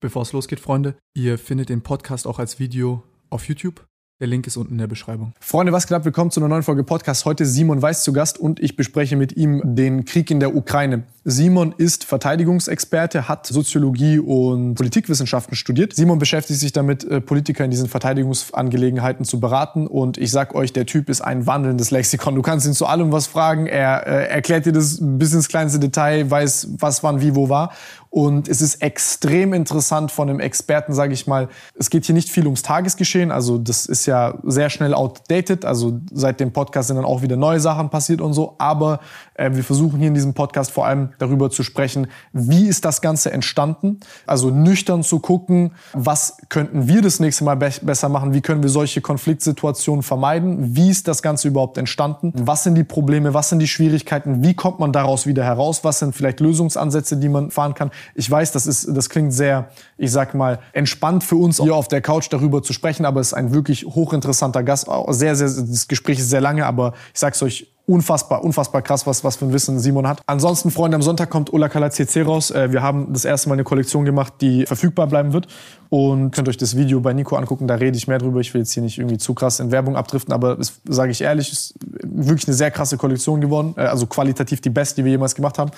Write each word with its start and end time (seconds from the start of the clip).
Bevor 0.00 0.22
es 0.22 0.32
losgeht, 0.32 0.60
Freunde, 0.60 0.94
ihr 1.14 1.38
findet 1.38 1.70
den 1.70 1.82
Podcast 1.82 2.26
auch 2.26 2.38
als 2.38 2.58
Video 2.58 3.02
auf 3.30 3.48
YouTube. 3.48 3.86
Der 4.20 4.26
Link 4.28 4.46
ist 4.46 4.56
unten 4.56 4.72
in 4.72 4.78
der 4.78 4.86
Beschreibung. 4.86 5.34
Freunde, 5.40 5.72
was 5.72 5.90
ab? 5.92 6.06
Willkommen 6.06 6.30
zu 6.30 6.40
einer 6.40 6.48
neuen 6.48 6.62
Folge 6.62 6.84
Podcast. 6.84 7.26
Heute 7.26 7.44
Simon 7.44 7.82
Weiß 7.82 8.02
zu 8.02 8.14
Gast 8.14 8.38
und 8.38 8.60
ich 8.60 8.74
bespreche 8.74 9.14
mit 9.14 9.36
ihm 9.36 9.60
den 9.62 10.06
Krieg 10.06 10.30
in 10.30 10.40
der 10.40 10.56
Ukraine. 10.56 11.02
Simon 11.24 11.74
ist 11.76 12.04
Verteidigungsexperte, 12.04 13.28
hat 13.28 13.46
Soziologie 13.46 14.18
und 14.18 14.76
Politikwissenschaften 14.76 15.54
studiert. 15.54 15.94
Simon 15.94 16.18
beschäftigt 16.18 16.60
sich 16.60 16.72
damit, 16.72 17.04
äh, 17.04 17.20
Politiker 17.20 17.66
in 17.66 17.70
diesen 17.70 17.88
Verteidigungsangelegenheiten 17.88 19.26
zu 19.26 19.38
beraten. 19.38 19.86
Und 19.86 20.16
ich 20.16 20.30
sag 20.30 20.54
euch, 20.54 20.72
der 20.72 20.86
Typ 20.86 21.10
ist 21.10 21.20
ein 21.20 21.46
wandelndes 21.46 21.90
Lexikon. 21.90 22.36
Du 22.36 22.42
kannst 22.42 22.66
ihn 22.66 22.72
zu 22.72 22.86
allem 22.86 23.12
was 23.12 23.26
fragen. 23.26 23.66
Er 23.66 24.06
äh, 24.06 24.28
erklärt 24.28 24.64
dir 24.64 24.72
das 24.72 24.98
bis 24.98 25.34
ins 25.34 25.48
kleinste 25.48 25.78
Detail, 25.78 26.30
weiß, 26.30 26.68
was 26.78 27.02
wann 27.02 27.20
wie 27.20 27.34
wo 27.34 27.50
war. 27.50 27.74
Und 28.16 28.48
es 28.48 28.62
ist 28.62 28.76
extrem 28.76 29.52
interessant 29.52 30.10
von 30.10 30.30
einem 30.30 30.40
Experten, 30.40 30.94
sage 30.94 31.12
ich 31.12 31.26
mal. 31.26 31.50
Es 31.78 31.90
geht 31.90 32.06
hier 32.06 32.14
nicht 32.14 32.30
viel 32.30 32.46
ums 32.46 32.62
Tagesgeschehen. 32.62 33.30
Also 33.30 33.58
das 33.58 33.84
ist 33.84 34.06
ja 34.06 34.38
sehr 34.42 34.70
schnell 34.70 34.94
outdated. 34.94 35.66
Also 35.66 36.00
seit 36.10 36.40
dem 36.40 36.50
Podcast 36.50 36.88
sind 36.88 36.96
dann 36.96 37.04
auch 37.04 37.20
wieder 37.20 37.36
neue 37.36 37.60
Sachen 37.60 37.90
passiert 37.90 38.22
und 38.22 38.32
so. 38.32 38.54
Aber 38.56 39.00
äh, 39.34 39.50
wir 39.52 39.62
versuchen 39.62 39.98
hier 39.98 40.08
in 40.08 40.14
diesem 40.14 40.32
Podcast 40.32 40.70
vor 40.70 40.86
allem 40.86 41.10
darüber 41.18 41.50
zu 41.50 41.62
sprechen, 41.62 42.06
wie 42.32 42.66
ist 42.66 42.86
das 42.86 43.02
Ganze 43.02 43.32
entstanden. 43.32 44.00
Also 44.26 44.48
nüchtern 44.48 45.02
zu 45.02 45.18
gucken, 45.18 45.72
was 45.92 46.38
könnten 46.48 46.88
wir 46.88 47.02
das 47.02 47.20
nächste 47.20 47.44
Mal 47.44 47.56
be 47.56 47.70
besser 47.82 48.08
machen. 48.08 48.32
Wie 48.32 48.40
können 48.40 48.62
wir 48.62 48.70
solche 48.70 49.02
Konfliktsituationen 49.02 50.02
vermeiden? 50.02 50.74
Wie 50.74 50.88
ist 50.88 51.06
das 51.06 51.20
Ganze 51.20 51.48
überhaupt 51.48 51.76
entstanden? 51.76 52.32
Was 52.34 52.64
sind 52.64 52.76
die 52.76 52.84
Probleme? 52.84 53.34
Was 53.34 53.50
sind 53.50 53.58
die 53.58 53.68
Schwierigkeiten? 53.68 54.42
Wie 54.42 54.54
kommt 54.54 54.78
man 54.78 54.92
daraus 54.92 55.26
wieder 55.26 55.44
heraus? 55.44 55.84
Was 55.84 55.98
sind 55.98 56.14
vielleicht 56.14 56.40
Lösungsansätze, 56.40 57.18
die 57.18 57.28
man 57.28 57.50
fahren 57.50 57.74
kann? 57.74 57.90
Ich 58.14 58.30
weiß, 58.30 58.52
das 58.52 58.66
ist, 58.66 58.88
das 58.96 59.08
klingt 59.10 59.32
sehr, 59.32 59.70
ich 59.96 60.12
sag 60.12 60.34
mal, 60.34 60.58
entspannt 60.72 61.24
für 61.24 61.36
uns 61.36 61.60
hier 61.60 61.74
auf 61.74 61.88
der 61.88 62.00
Couch 62.00 62.28
darüber 62.30 62.62
zu 62.62 62.72
sprechen, 62.72 63.04
aber 63.04 63.20
es 63.20 63.28
ist 63.28 63.34
ein 63.34 63.52
wirklich 63.52 63.84
hochinteressanter 63.84 64.62
Gast. 64.62 64.88
Sehr, 65.08 65.36
sehr, 65.36 65.48
das 65.48 65.88
Gespräch 65.88 66.18
ist 66.18 66.30
sehr 66.30 66.40
lange, 66.40 66.66
aber 66.66 66.92
ich 67.12 67.20
sag's 67.20 67.42
euch, 67.42 67.75
unfassbar, 67.86 68.42
unfassbar 68.42 68.82
krass, 68.82 69.06
was, 69.06 69.22
was 69.22 69.36
für 69.36 69.44
ein 69.44 69.52
Wissen 69.52 69.78
Simon 69.78 70.08
hat. 70.08 70.20
Ansonsten, 70.26 70.70
Freunde, 70.70 70.96
am 70.96 71.02
Sonntag 71.02 71.30
kommt 71.30 71.52
Ola 71.52 71.68
Kala 71.68 71.90
CC 71.90 72.22
raus. 72.22 72.50
Äh, 72.50 72.72
wir 72.72 72.82
haben 72.82 73.12
das 73.12 73.24
erste 73.24 73.48
Mal 73.48 73.54
eine 73.54 73.64
Kollektion 73.64 74.04
gemacht, 74.04 74.34
die 74.40 74.66
verfügbar 74.66 75.06
bleiben 75.06 75.32
wird. 75.32 75.46
Und 75.88 76.32
könnt 76.32 76.48
euch 76.48 76.56
das 76.56 76.76
Video 76.76 77.00
bei 77.00 77.12
Nico 77.12 77.36
angucken, 77.36 77.68
da 77.68 77.76
rede 77.76 77.96
ich 77.96 78.08
mehr 78.08 78.18
drüber. 78.18 78.40
Ich 78.40 78.52
will 78.54 78.62
jetzt 78.62 78.72
hier 78.72 78.82
nicht 78.82 78.98
irgendwie 78.98 79.18
zu 79.18 79.34
krass 79.34 79.60
in 79.60 79.70
Werbung 79.70 79.96
abdriften, 79.96 80.34
aber 80.34 80.58
es 80.58 80.80
sage 80.88 81.12
ich 81.12 81.20
ehrlich, 81.20 81.52
ist 81.52 81.74
wirklich 82.02 82.48
eine 82.48 82.56
sehr 82.56 82.72
krasse 82.72 82.96
Kollektion 82.96 83.40
geworden. 83.40 83.74
Äh, 83.76 83.82
also 83.82 84.06
qualitativ 84.06 84.60
die 84.60 84.70
beste, 84.70 84.96
die 84.96 85.04
wir 85.04 85.12
jemals 85.12 85.36
gemacht 85.36 85.58
haben. 85.58 85.70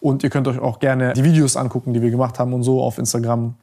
Und 0.00 0.22
ihr 0.22 0.30
könnt 0.30 0.46
euch 0.46 0.60
auch 0.60 0.78
gerne 0.78 1.14
die 1.14 1.24
Videos 1.24 1.56
angucken, 1.56 1.92
die 1.92 2.00
wir 2.00 2.10
gemacht 2.10 2.38
haben 2.38 2.52
und 2.54 2.62
so 2.62 2.80
auf 2.80 2.98
Instagram 2.98 3.54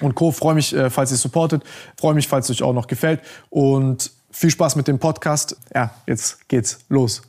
und 0.00 0.16
Co. 0.16 0.32
Freue 0.32 0.56
mich, 0.56 0.74
äh, 0.74 0.90
falls 0.90 1.12
ihr 1.12 1.18
supportet. 1.18 1.62
Freue 1.96 2.14
mich, 2.14 2.26
falls 2.26 2.50
es 2.50 2.56
euch 2.56 2.62
auch 2.64 2.74
noch 2.74 2.88
gefällt. 2.88 3.20
Und 3.48 4.10
viel 4.32 4.50
Spaß 4.50 4.74
mit 4.74 4.88
dem 4.88 4.98
Podcast. 4.98 5.56
Ja, 5.72 5.92
jetzt 6.06 6.48
geht's 6.48 6.80
los. 6.88 7.22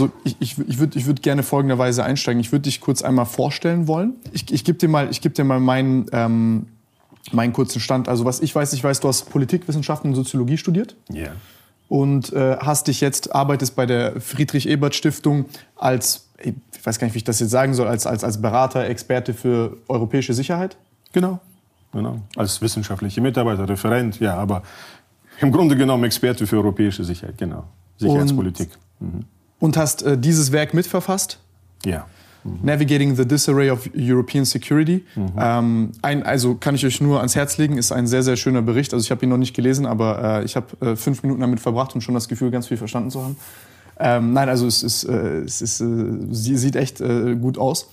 Also 0.00 0.12
ich, 0.24 0.36
ich, 0.40 0.58
ich 0.66 0.78
würde 0.78 0.98
ich 0.98 1.04
würd 1.04 1.20
gerne 1.20 1.42
folgenderweise 1.42 2.02
einsteigen. 2.02 2.40
Ich 2.40 2.52
würde 2.52 2.62
dich 2.62 2.80
kurz 2.80 3.02
einmal 3.02 3.26
vorstellen 3.26 3.86
wollen. 3.86 4.14
Ich, 4.32 4.50
ich 4.50 4.64
gebe 4.64 4.78
dir 4.78 4.88
mal, 4.88 5.10
ich 5.10 5.20
geb 5.20 5.34
dir 5.34 5.44
mal 5.44 5.60
meinen, 5.60 6.06
ähm, 6.12 6.66
meinen 7.32 7.52
kurzen 7.52 7.80
Stand. 7.80 8.08
Also 8.08 8.24
was 8.24 8.40
ich 8.40 8.54
weiß, 8.54 8.72
ich 8.72 8.82
weiß, 8.82 9.00
du 9.00 9.08
hast 9.08 9.28
Politikwissenschaften 9.30 10.10
und 10.10 10.16
Soziologie 10.16 10.56
studiert. 10.56 10.96
Ja. 11.10 11.22
Yeah. 11.22 11.32
Und 11.88 12.32
äh, 12.32 12.56
hast 12.60 12.86
dich 12.86 13.02
jetzt, 13.02 13.34
arbeitest 13.34 13.76
bei 13.76 13.84
der 13.84 14.20
Friedrich-Ebert-Stiftung 14.20 15.46
als, 15.76 16.28
ich 16.42 16.54
weiß 16.82 16.98
gar 16.98 17.06
nicht, 17.06 17.14
wie 17.14 17.18
ich 17.18 17.24
das 17.24 17.40
jetzt 17.40 17.50
sagen 17.50 17.74
soll, 17.74 17.88
als, 17.88 18.06
als, 18.06 18.24
als 18.24 18.40
Berater, 18.40 18.86
Experte 18.86 19.34
für 19.34 19.76
europäische 19.88 20.32
Sicherheit? 20.32 20.76
Genau, 21.12 21.40
genau. 21.92 22.20
Als 22.36 22.62
wissenschaftlicher 22.62 23.20
Mitarbeiter, 23.20 23.68
Referent, 23.68 24.20
ja, 24.20 24.36
aber 24.36 24.62
im 25.40 25.50
Grunde 25.50 25.76
genommen 25.76 26.04
Experte 26.04 26.46
für 26.46 26.56
europäische 26.58 27.02
Sicherheit, 27.02 27.36
genau. 27.36 27.64
Sicherheitspolitik. 27.98 28.70
Und 29.00 29.14
mhm 29.14 29.24
und 29.60 29.76
hast 29.76 30.02
äh, 30.02 30.18
dieses 30.18 30.50
Werk 30.50 30.74
mitverfasst. 30.74 31.38
Ja. 31.84 32.06
Mhm. 32.42 32.58
Navigating 32.62 33.14
the 33.14 33.26
Disarray 33.26 33.70
of 33.70 33.88
European 33.94 34.44
Security. 34.44 35.04
Mhm. 35.14 35.32
Ähm, 35.38 35.92
ein, 36.02 36.22
also 36.24 36.54
kann 36.54 36.74
ich 36.74 36.84
euch 36.84 37.00
nur 37.00 37.18
ans 37.18 37.36
Herz 37.36 37.58
legen, 37.58 37.78
ist 37.78 37.92
ein 37.92 38.06
sehr, 38.06 38.22
sehr 38.22 38.36
schöner 38.36 38.62
Bericht. 38.62 38.92
Also 38.92 39.04
ich 39.04 39.10
habe 39.10 39.24
ihn 39.24 39.28
noch 39.28 39.36
nicht 39.36 39.54
gelesen, 39.54 39.86
aber 39.86 40.40
äh, 40.40 40.44
ich 40.44 40.56
habe 40.56 40.66
äh, 40.80 40.96
fünf 40.96 41.22
Minuten 41.22 41.42
damit 41.42 41.60
verbracht 41.60 41.94
und 41.94 42.00
schon 42.00 42.14
das 42.14 42.28
Gefühl, 42.28 42.50
ganz 42.50 42.66
viel 42.66 42.78
verstanden 42.78 43.10
zu 43.10 43.22
haben. 43.22 43.36
Ähm, 43.98 44.32
nein, 44.32 44.48
also 44.48 44.66
es, 44.66 44.82
ist, 44.82 45.04
äh, 45.04 45.40
es 45.40 45.60
ist, 45.60 45.80
äh, 45.82 45.84
sie 46.30 46.56
sieht 46.56 46.74
echt 46.74 47.02
äh, 47.02 47.36
gut 47.36 47.58
aus. 47.58 47.90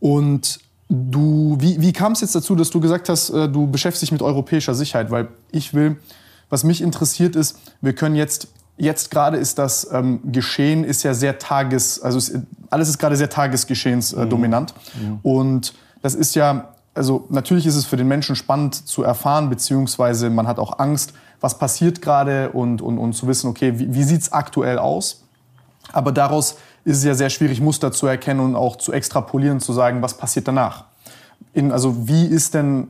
Und 0.00 0.58
du, 0.88 1.56
wie, 1.60 1.80
wie 1.80 1.92
kam 1.92 2.12
es 2.12 2.20
jetzt 2.20 2.34
dazu, 2.34 2.56
dass 2.56 2.70
du 2.70 2.80
gesagt 2.80 3.08
hast, 3.08 3.30
du 3.30 3.66
beschäftigst 3.68 4.02
dich 4.02 4.12
mit 4.12 4.20
europäischer 4.20 4.74
Sicherheit? 4.74 5.10
Weil 5.10 5.28
ich 5.50 5.72
will, 5.72 5.96
was 6.50 6.62
mich 6.62 6.82
interessiert 6.82 7.36
ist, 7.36 7.58
wir 7.80 7.94
können 7.94 8.16
jetzt 8.16 8.48
Jetzt 8.76 9.10
gerade 9.10 9.36
ist 9.36 9.58
das 9.58 9.88
ähm, 9.92 10.20
Geschehen 10.32 10.82
ist 10.84 11.04
ja 11.04 11.14
sehr 11.14 11.38
tages, 11.38 12.02
also 12.02 12.18
es, 12.18 12.32
alles 12.70 12.88
ist 12.88 12.98
gerade 12.98 13.16
sehr 13.16 13.30
tagesgeschehensdominant. 13.30 14.72
Äh, 14.72 14.98
mhm. 14.98 15.10
mhm. 15.10 15.18
Und 15.22 15.74
das 16.02 16.14
ist 16.14 16.34
ja, 16.34 16.74
also 16.92 17.26
natürlich 17.30 17.66
ist 17.66 17.76
es 17.76 17.86
für 17.86 17.96
den 17.96 18.08
Menschen 18.08 18.34
spannend 18.34 18.74
zu 18.74 19.04
erfahren, 19.04 19.48
beziehungsweise 19.48 20.28
man 20.28 20.48
hat 20.48 20.58
auch 20.58 20.78
Angst, 20.78 21.12
was 21.40 21.58
passiert 21.58 22.02
gerade 22.02 22.50
und, 22.50 22.82
und, 22.82 22.98
und 22.98 23.12
zu 23.12 23.28
wissen, 23.28 23.48
okay, 23.48 23.78
wie, 23.78 23.94
wie 23.94 24.02
sieht 24.02 24.22
es 24.22 24.32
aktuell 24.32 24.78
aus? 24.78 25.22
Aber 25.92 26.10
daraus 26.10 26.56
ist 26.84 26.98
es 26.98 27.04
ja 27.04 27.14
sehr 27.14 27.30
schwierig, 27.30 27.60
Muster 27.60 27.92
zu 27.92 28.06
erkennen 28.06 28.40
und 28.40 28.56
auch 28.56 28.76
zu 28.76 28.92
extrapolieren, 28.92 29.60
zu 29.60 29.72
sagen, 29.72 30.02
was 30.02 30.16
passiert 30.16 30.48
danach. 30.48 30.84
In, 31.52 31.70
also 31.70 32.08
wie 32.08 32.26
ist 32.26 32.54
denn 32.54 32.88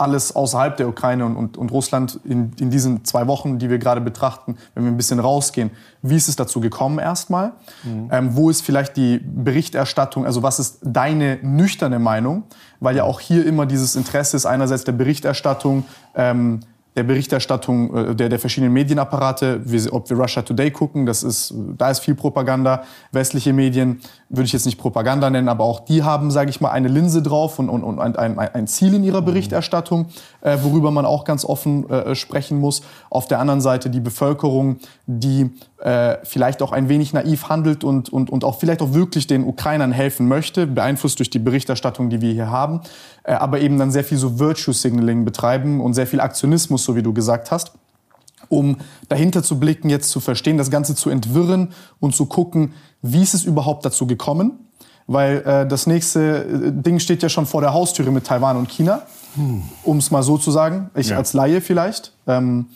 alles 0.00 0.34
außerhalb 0.34 0.76
der 0.76 0.88
Ukraine 0.88 1.24
und, 1.26 1.36
und, 1.36 1.56
und 1.56 1.70
Russland 1.70 2.18
in, 2.24 2.52
in, 2.58 2.70
diesen 2.70 3.04
zwei 3.04 3.26
Wochen, 3.26 3.58
die 3.58 3.70
wir 3.70 3.78
gerade 3.78 4.00
betrachten, 4.00 4.56
wenn 4.74 4.84
wir 4.84 4.90
ein 4.90 4.96
bisschen 4.96 5.20
rausgehen, 5.20 5.70
wie 6.02 6.16
ist 6.16 6.28
es 6.28 6.36
dazu 6.36 6.60
gekommen 6.60 6.98
erstmal? 6.98 7.52
Mhm. 7.84 8.08
Ähm, 8.10 8.36
wo 8.36 8.50
ist 8.50 8.62
vielleicht 8.62 8.96
die 8.96 9.18
Berichterstattung, 9.18 10.26
also 10.26 10.42
was 10.42 10.58
ist 10.58 10.78
deine 10.82 11.38
nüchterne 11.42 11.98
Meinung? 11.98 12.44
Weil 12.80 12.96
ja 12.96 13.04
auch 13.04 13.20
hier 13.20 13.46
immer 13.46 13.66
dieses 13.66 13.96
Interesse 13.96 14.36
ist 14.36 14.46
einerseits 14.46 14.84
der 14.84 14.92
Berichterstattung, 14.92 15.84
ähm, 16.14 16.60
der 16.96 17.04
Berichterstattung 17.04 17.94
äh, 17.94 18.14
der, 18.14 18.28
der 18.28 18.38
verschiedenen 18.38 18.72
Medienapparate, 18.72 19.60
wie, 19.64 19.88
ob 19.90 20.10
wir 20.10 20.16
Russia 20.16 20.42
Today 20.42 20.70
gucken, 20.70 21.06
das 21.06 21.22
ist, 21.22 21.54
da 21.76 21.90
ist 21.90 22.00
viel 22.00 22.14
Propaganda. 22.14 22.84
Westliche 23.12 23.52
Medien 23.52 24.00
würde 24.30 24.44
ich 24.44 24.52
jetzt 24.52 24.64
nicht 24.64 24.78
Propaganda 24.78 25.28
nennen, 25.28 25.48
aber 25.48 25.64
auch 25.64 25.80
die 25.80 26.04
haben, 26.04 26.30
sage 26.30 26.50
ich 26.50 26.60
mal, 26.60 26.70
eine 26.70 26.86
Linse 26.86 27.20
drauf 27.20 27.58
und, 27.58 27.68
und, 27.68 27.82
und 27.82 27.98
ein, 27.98 28.16
ein, 28.16 28.38
ein 28.38 28.66
Ziel 28.68 28.94
in 28.94 29.02
ihrer 29.02 29.22
Berichterstattung, 29.22 30.06
äh, 30.40 30.56
worüber 30.62 30.92
man 30.92 31.04
auch 31.04 31.24
ganz 31.24 31.44
offen 31.44 31.90
äh, 31.90 32.14
sprechen 32.14 32.60
muss. 32.60 32.82
Auf 33.10 33.26
der 33.26 33.40
anderen 33.40 33.60
Seite 33.60 33.90
die 33.90 33.98
Bevölkerung, 33.98 34.78
die 35.06 35.50
äh, 35.82 36.18
vielleicht 36.22 36.62
auch 36.62 36.70
ein 36.70 36.88
wenig 36.88 37.12
naiv 37.12 37.48
handelt 37.48 37.82
und, 37.82 38.08
und, 38.08 38.30
und 38.30 38.44
auch 38.44 38.60
vielleicht 38.60 38.82
auch 38.82 38.94
wirklich 38.94 39.26
den 39.26 39.44
Ukrainern 39.44 39.90
helfen 39.90 40.28
möchte, 40.28 40.68
beeinflusst 40.68 41.18
durch 41.18 41.30
die 41.30 41.40
Berichterstattung, 41.40 42.08
die 42.08 42.20
wir 42.20 42.32
hier 42.32 42.50
haben, 42.50 42.82
äh, 43.24 43.32
aber 43.32 43.60
eben 43.60 43.78
dann 43.78 43.90
sehr 43.90 44.04
viel 44.04 44.18
so 44.18 44.38
Virtue 44.38 44.72
Signaling 44.72 45.24
betreiben 45.24 45.80
und 45.80 45.94
sehr 45.94 46.06
viel 46.06 46.20
Aktionismus, 46.20 46.84
so 46.84 46.94
wie 46.94 47.02
du 47.02 47.12
gesagt 47.12 47.50
hast 47.50 47.72
um 48.50 48.76
dahinter 49.08 49.42
zu 49.42 49.58
blicken, 49.58 49.88
jetzt 49.88 50.10
zu 50.10 50.20
verstehen, 50.20 50.58
das 50.58 50.70
Ganze 50.70 50.94
zu 50.94 51.08
entwirren 51.08 51.72
und 52.00 52.14
zu 52.14 52.26
gucken, 52.26 52.74
wie 53.00 53.22
ist 53.22 53.32
es 53.32 53.44
überhaupt 53.44 53.86
dazu 53.86 54.06
gekommen? 54.06 54.66
Weil 55.06 55.38
äh, 55.38 55.66
das 55.66 55.86
nächste 55.86 56.44
äh, 56.44 56.72
Ding 56.72 56.98
steht 56.98 57.22
ja 57.22 57.30
schon 57.30 57.46
vor 57.46 57.62
der 57.62 57.72
Haustüre 57.72 58.10
mit 58.10 58.26
Taiwan 58.26 58.56
und 58.58 58.68
China, 58.68 59.02
hm. 59.34 59.62
um 59.84 59.96
es 59.96 60.10
mal 60.10 60.22
so 60.22 60.36
zu 60.36 60.50
sagen. 60.50 60.90
Ich 60.94 61.08
ja. 61.08 61.16
als 61.16 61.32
Laie 61.32 61.60
vielleicht. 61.62 62.12
Ähm, 62.26 62.66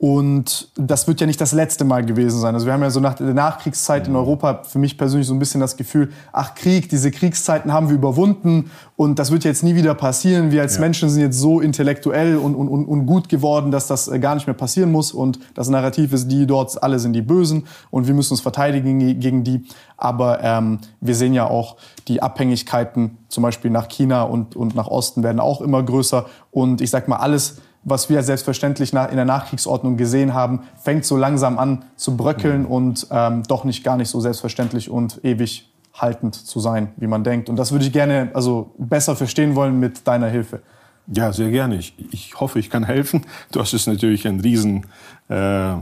und 0.00 0.70
das 0.76 1.08
wird 1.08 1.20
ja 1.20 1.26
nicht 1.26 1.40
das 1.40 1.50
letzte 1.50 1.84
Mal 1.84 2.06
gewesen 2.06 2.38
sein. 2.38 2.54
Also 2.54 2.66
wir 2.66 2.72
haben 2.72 2.82
ja 2.82 2.90
so 2.90 3.00
nach 3.00 3.14
der 3.14 3.34
Nachkriegszeit 3.34 4.06
in 4.06 4.14
Europa 4.14 4.62
für 4.62 4.78
mich 4.78 4.96
persönlich 4.96 5.26
so 5.26 5.34
ein 5.34 5.40
bisschen 5.40 5.60
das 5.60 5.76
Gefühl, 5.76 6.12
ach 6.32 6.54
Krieg, 6.54 6.88
diese 6.88 7.10
Kriegszeiten 7.10 7.72
haben 7.72 7.88
wir 7.88 7.96
überwunden 7.96 8.70
und 8.94 9.18
das 9.18 9.32
wird 9.32 9.42
jetzt 9.42 9.64
nie 9.64 9.74
wieder 9.74 9.96
passieren. 9.96 10.52
Wir 10.52 10.62
als 10.62 10.76
ja. 10.76 10.82
Menschen 10.82 11.10
sind 11.10 11.22
jetzt 11.22 11.40
so 11.40 11.60
intellektuell 11.60 12.36
und, 12.36 12.54
und, 12.54 12.68
und 12.68 13.06
gut 13.06 13.28
geworden, 13.28 13.72
dass 13.72 13.88
das 13.88 14.06
äh, 14.06 14.20
gar 14.20 14.36
nicht 14.36 14.46
mehr 14.46 14.54
passieren 14.54 14.92
muss. 14.92 15.10
Und 15.10 15.40
das 15.54 15.68
Narrativ 15.68 16.12
ist, 16.12 16.28
die 16.28 16.46
dort 16.46 16.80
alle 16.80 17.00
sind 17.00 17.12
die 17.14 17.22
Bösen 17.22 17.66
und 17.90 18.06
wir 18.06 18.14
müssen 18.14 18.34
uns 18.34 18.40
verteidigen 18.40 19.18
gegen 19.18 19.42
die. 19.42 19.64
Aber 19.96 20.44
ähm, 20.44 20.78
wir 21.00 21.16
sehen 21.16 21.34
ja 21.34 21.50
auch, 21.50 21.76
die 22.06 22.22
Abhängigkeiten 22.22 23.18
zum 23.28 23.42
Beispiel 23.42 23.72
nach 23.72 23.88
China 23.88 24.22
und, 24.22 24.54
und 24.54 24.76
nach 24.76 24.86
Osten 24.86 25.24
werden 25.24 25.40
auch 25.40 25.60
immer 25.60 25.82
größer. 25.82 26.26
Und 26.52 26.80
ich 26.80 26.90
sag 26.90 27.08
mal, 27.08 27.16
alles 27.16 27.56
was 27.84 28.10
wir 28.10 28.22
selbstverständlich 28.22 28.92
in 28.92 29.16
der 29.16 29.24
Nachkriegsordnung 29.24 29.96
gesehen 29.96 30.34
haben, 30.34 30.62
fängt 30.82 31.04
so 31.04 31.16
langsam 31.16 31.58
an 31.58 31.84
zu 31.96 32.16
bröckeln 32.16 32.62
mhm. 32.62 32.66
und 32.66 33.06
ähm, 33.10 33.42
doch 33.44 33.64
nicht 33.64 33.84
gar 33.84 33.96
nicht 33.96 34.08
so 34.08 34.20
selbstverständlich 34.20 34.90
und 34.90 35.24
ewig 35.24 35.72
haltend 35.94 36.34
zu 36.34 36.60
sein, 36.60 36.92
wie 36.96 37.06
man 37.06 37.24
denkt. 37.24 37.48
Und 37.48 37.56
das 37.56 37.72
würde 37.72 37.84
ich 37.84 37.92
gerne 37.92 38.30
also 38.34 38.74
besser 38.78 39.16
verstehen 39.16 39.54
wollen 39.54 39.80
mit 39.80 40.06
deiner 40.06 40.28
Hilfe. 40.28 40.62
Ja, 41.06 41.32
sehr 41.32 41.50
gerne. 41.50 41.76
Ich, 41.76 41.94
ich 42.12 42.38
hoffe, 42.38 42.58
ich 42.58 42.70
kann 42.70 42.84
helfen. 42.84 43.24
Du 43.52 43.60
hast 43.60 43.72
es 43.72 43.86
natürlich 43.86 44.26
ein 44.26 44.40
riesen 44.40 44.86
äh, 45.28 45.74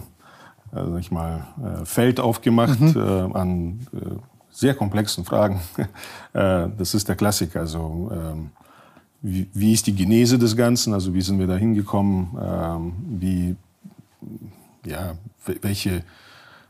sag 0.72 1.00
ich 1.00 1.10
mal, 1.10 1.46
Feld 1.84 2.20
aufgemacht 2.20 2.80
mhm. 2.80 3.32
an 3.34 3.86
sehr 4.50 4.74
komplexen 4.74 5.24
Fragen. 5.24 5.60
das 6.32 6.94
ist 6.94 7.08
der 7.08 7.16
Klassiker. 7.16 7.60
Also 7.60 8.10
ähm, 8.12 8.50
wie, 9.22 9.48
wie, 9.52 9.72
ist 9.72 9.86
die 9.86 9.94
Genese 9.94 10.38
des 10.38 10.56
Ganzen? 10.56 10.94
Also 10.94 11.14
wie 11.14 11.20
sind 11.20 11.38
wir 11.38 11.46
da 11.46 11.56
hingekommen? 11.56 12.36
Ähm, 12.40 12.92
wie, 13.20 13.56
ja, 14.84 15.14
welche 15.62 16.02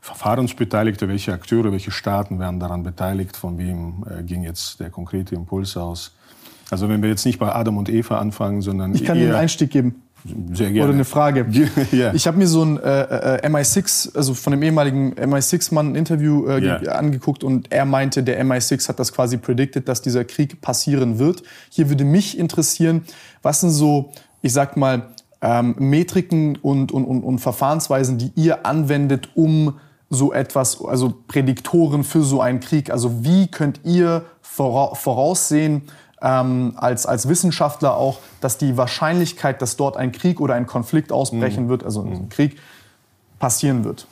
Verfahrensbeteiligte, 0.00 1.08
welche 1.08 1.32
Akteure, 1.32 1.72
welche 1.72 1.90
Staaten 1.90 2.38
werden 2.38 2.60
daran 2.60 2.82
beteiligt? 2.82 3.36
Von 3.36 3.58
wem 3.58 4.04
äh, 4.08 4.22
ging 4.22 4.42
jetzt 4.42 4.80
der 4.80 4.90
konkrete 4.90 5.34
Impuls 5.34 5.76
aus? 5.76 6.12
Also 6.70 6.88
wenn 6.88 7.02
wir 7.02 7.08
jetzt 7.08 7.26
nicht 7.26 7.38
bei 7.38 7.54
Adam 7.54 7.76
und 7.76 7.88
Eva 7.88 8.18
anfangen, 8.18 8.62
sondern 8.62 8.94
ich 8.94 9.04
kann 9.04 9.16
Ihnen 9.16 9.28
einen 9.28 9.36
Einstieg 9.36 9.70
geben. 9.70 10.02
Sehr 10.52 10.70
gerne. 10.70 10.84
Oder 10.84 10.94
eine 10.94 11.04
Frage. 11.04 11.46
ja. 11.92 12.12
Ich 12.14 12.26
habe 12.26 12.38
mir 12.38 12.46
so 12.46 12.64
ein 12.64 12.78
äh, 12.78 13.36
äh 13.36 13.48
MI6, 13.48 14.16
also 14.16 14.34
von 14.34 14.52
dem 14.52 14.62
ehemaligen 14.62 15.14
MI6-Mann 15.14 15.92
ein 15.92 15.94
Interview 15.94 16.46
äh, 16.46 16.64
ja. 16.64 16.76
angeguckt 16.92 17.44
und 17.44 17.72
er 17.72 17.84
meinte, 17.84 18.22
der 18.22 18.44
MI6 18.44 18.88
hat 18.88 18.98
das 18.98 19.12
quasi 19.12 19.36
predicted, 19.36 19.88
dass 19.88 20.02
dieser 20.02 20.24
Krieg 20.24 20.60
passieren 20.60 21.18
wird. 21.18 21.42
Hier 21.70 21.88
würde 21.88 22.04
mich 22.04 22.38
interessieren, 22.38 23.04
was 23.42 23.60
sind 23.60 23.70
so, 23.70 24.12
ich 24.42 24.52
sag 24.52 24.76
mal, 24.76 25.08
ähm, 25.42 25.74
Metriken 25.78 26.56
und, 26.56 26.92
und, 26.92 27.04
und, 27.04 27.22
und 27.22 27.38
Verfahrensweisen, 27.38 28.18
die 28.18 28.32
ihr 28.34 28.66
anwendet, 28.66 29.30
um 29.34 29.74
so 30.08 30.32
etwas, 30.32 30.82
also 30.84 31.14
Prädiktoren 31.28 32.04
für 32.04 32.22
so 32.22 32.40
einen 32.40 32.60
Krieg? 32.60 32.90
Also 32.90 33.24
wie 33.24 33.48
könnt 33.48 33.80
ihr 33.84 34.24
voraussehen, 34.42 35.82
ähm, 36.26 36.72
als, 36.76 37.06
als 37.06 37.28
Wissenschaftler 37.28 37.96
auch, 37.96 38.18
dass 38.40 38.58
die 38.58 38.76
Wahrscheinlichkeit, 38.76 39.62
dass 39.62 39.76
dort 39.76 39.96
ein 39.96 40.10
Krieg 40.10 40.40
oder 40.40 40.54
ein 40.54 40.66
Konflikt 40.66 41.12
ausbrechen 41.12 41.64
mhm. 41.64 41.68
wird, 41.68 41.84
also 41.84 42.02
ein 42.02 42.22
mhm. 42.22 42.28
Krieg, 42.28 42.58
passieren 43.38 43.84
wird? 43.84 44.08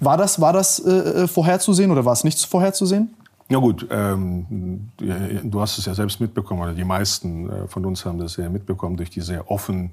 War 0.00 0.18
das, 0.18 0.40
war 0.40 0.52
das 0.52 0.78
äh, 0.78 0.90
äh 0.90 1.28
vorherzusehen 1.28 1.90
oder 1.90 2.04
war 2.04 2.12
es 2.12 2.22
nicht 2.22 2.44
vorherzusehen? 2.44 3.14
Ja 3.48 3.58
gut, 3.58 3.86
ähm, 3.90 4.90
du 4.98 5.60
hast 5.60 5.78
es 5.78 5.86
ja 5.86 5.94
selbst 5.94 6.20
mitbekommen, 6.20 6.62
oder 6.62 6.74
die 6.74 6.84
meisten 6.84 7.50
äh, 7.50 7.66
von 7.66 7.84
uns 7.84 8.04
haben 8.04 8.18
das 8.18 8.36
ja 8.36 8.48
mitbekommen 8.48 8.96
durch 8.96 9.10
die 9.10 9.22
sehr 9.22 9.50
offen 9.50 9.90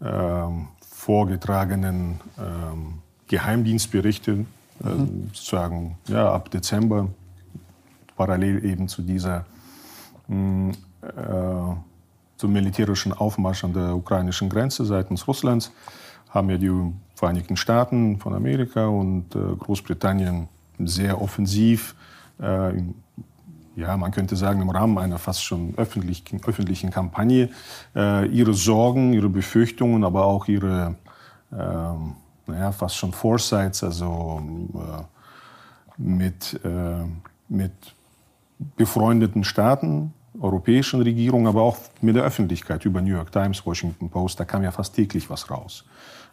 ähm, 0.00 0.68
vorgetragenen 0.88 2.20
ähm, 2.38 2.94
Geheimdienstberichte, 3.26 4.32
mhm. 4.32 4.46
äh, 4.84 5.34
sozusagen 5.34 5.98
ja, 6.06 6.32
ab 6.32 6.50
Dezember, 6.50 7.08
parallel 8.16 8.64
eben 8.64 8.88
zu 8.88 9.02
dieser 9.02 9.44
mh, 10.28 10.72
äh, 11.02 11.76
zum 12.36 12.52
militärischen 12.52 13.12
Aufmarsch 13.12 13.64
an 13.64 13.72
der 13.72 13.96
ukrainischen 13.96 14.48
Grenze 14.48 14.84
seitens 14.84 15.26
Russlands, 15.26 15.72
haben 16.30 16.50
ja 16.50 16.58
die 16.58 16.70
Vereinigten 17.14 17.56
Staaten 17.56 18.18
von 18.18 18.34
Amerika 18.34 18.86
und 18.86 19.34
äh, 19.34 19.56
Großbritannien 19.58 20.48
sehr 20.78 21.20
offensiv, 21.20 21.96
äh, 22.40 22.72
ja, 23.74 23.96
man 23.96 24.12
könnte 24.12 24.36
sagen, 24.36 24.62
im 24.62 24.70
Rahmen 24.70 24.98
einer 24.98 25.18
fast 25.18 25.42
schon 25.42 25.74
öffentlichen, 25.76 26.40
öffentlichen 26.44 26.90
Kampagne, 26.90 27.48
ihre 27.94 28.52
Sorgen, 28.52 29.12
ihre 29.12 29.28
Befürchtungen, 29.28 30.02
aber 30.02 30.24
auch 30.24 30.48
ihre 30.48 30.96
ähm, 31.52 32.14
naja, 32.48 32.72
fast 32.72 32.96
schon 32.96 33.12
Foresights, 33.12 33.84
also 33.84 34.42
mit, 35.96 36.58
mit 37.48 37.72
befreundeten 38.76 39.44
Staaten, 39.44 40.12
europäischen 40.40 41.02
Regierungen, 41.02 41.46
aber 41.46 41.62
auch 41.62 41.76
mit 42.00 42.16
der 42.16 42.24
Öffentlichkeit 42.24 42.84
über 42.84 43.00
New 43.00 43.14
York 43.14 43.32
Times, 43.32 43.64
Washington 43.64 44.08
Post, 44.08 44.40
da 44.40 44.44
kam 44.44 44.62
ja 44.62 44.70
fast 44.70 44.94
täglich 44.94 45.28
was 45.28 45.50
raus. 45.50 45.84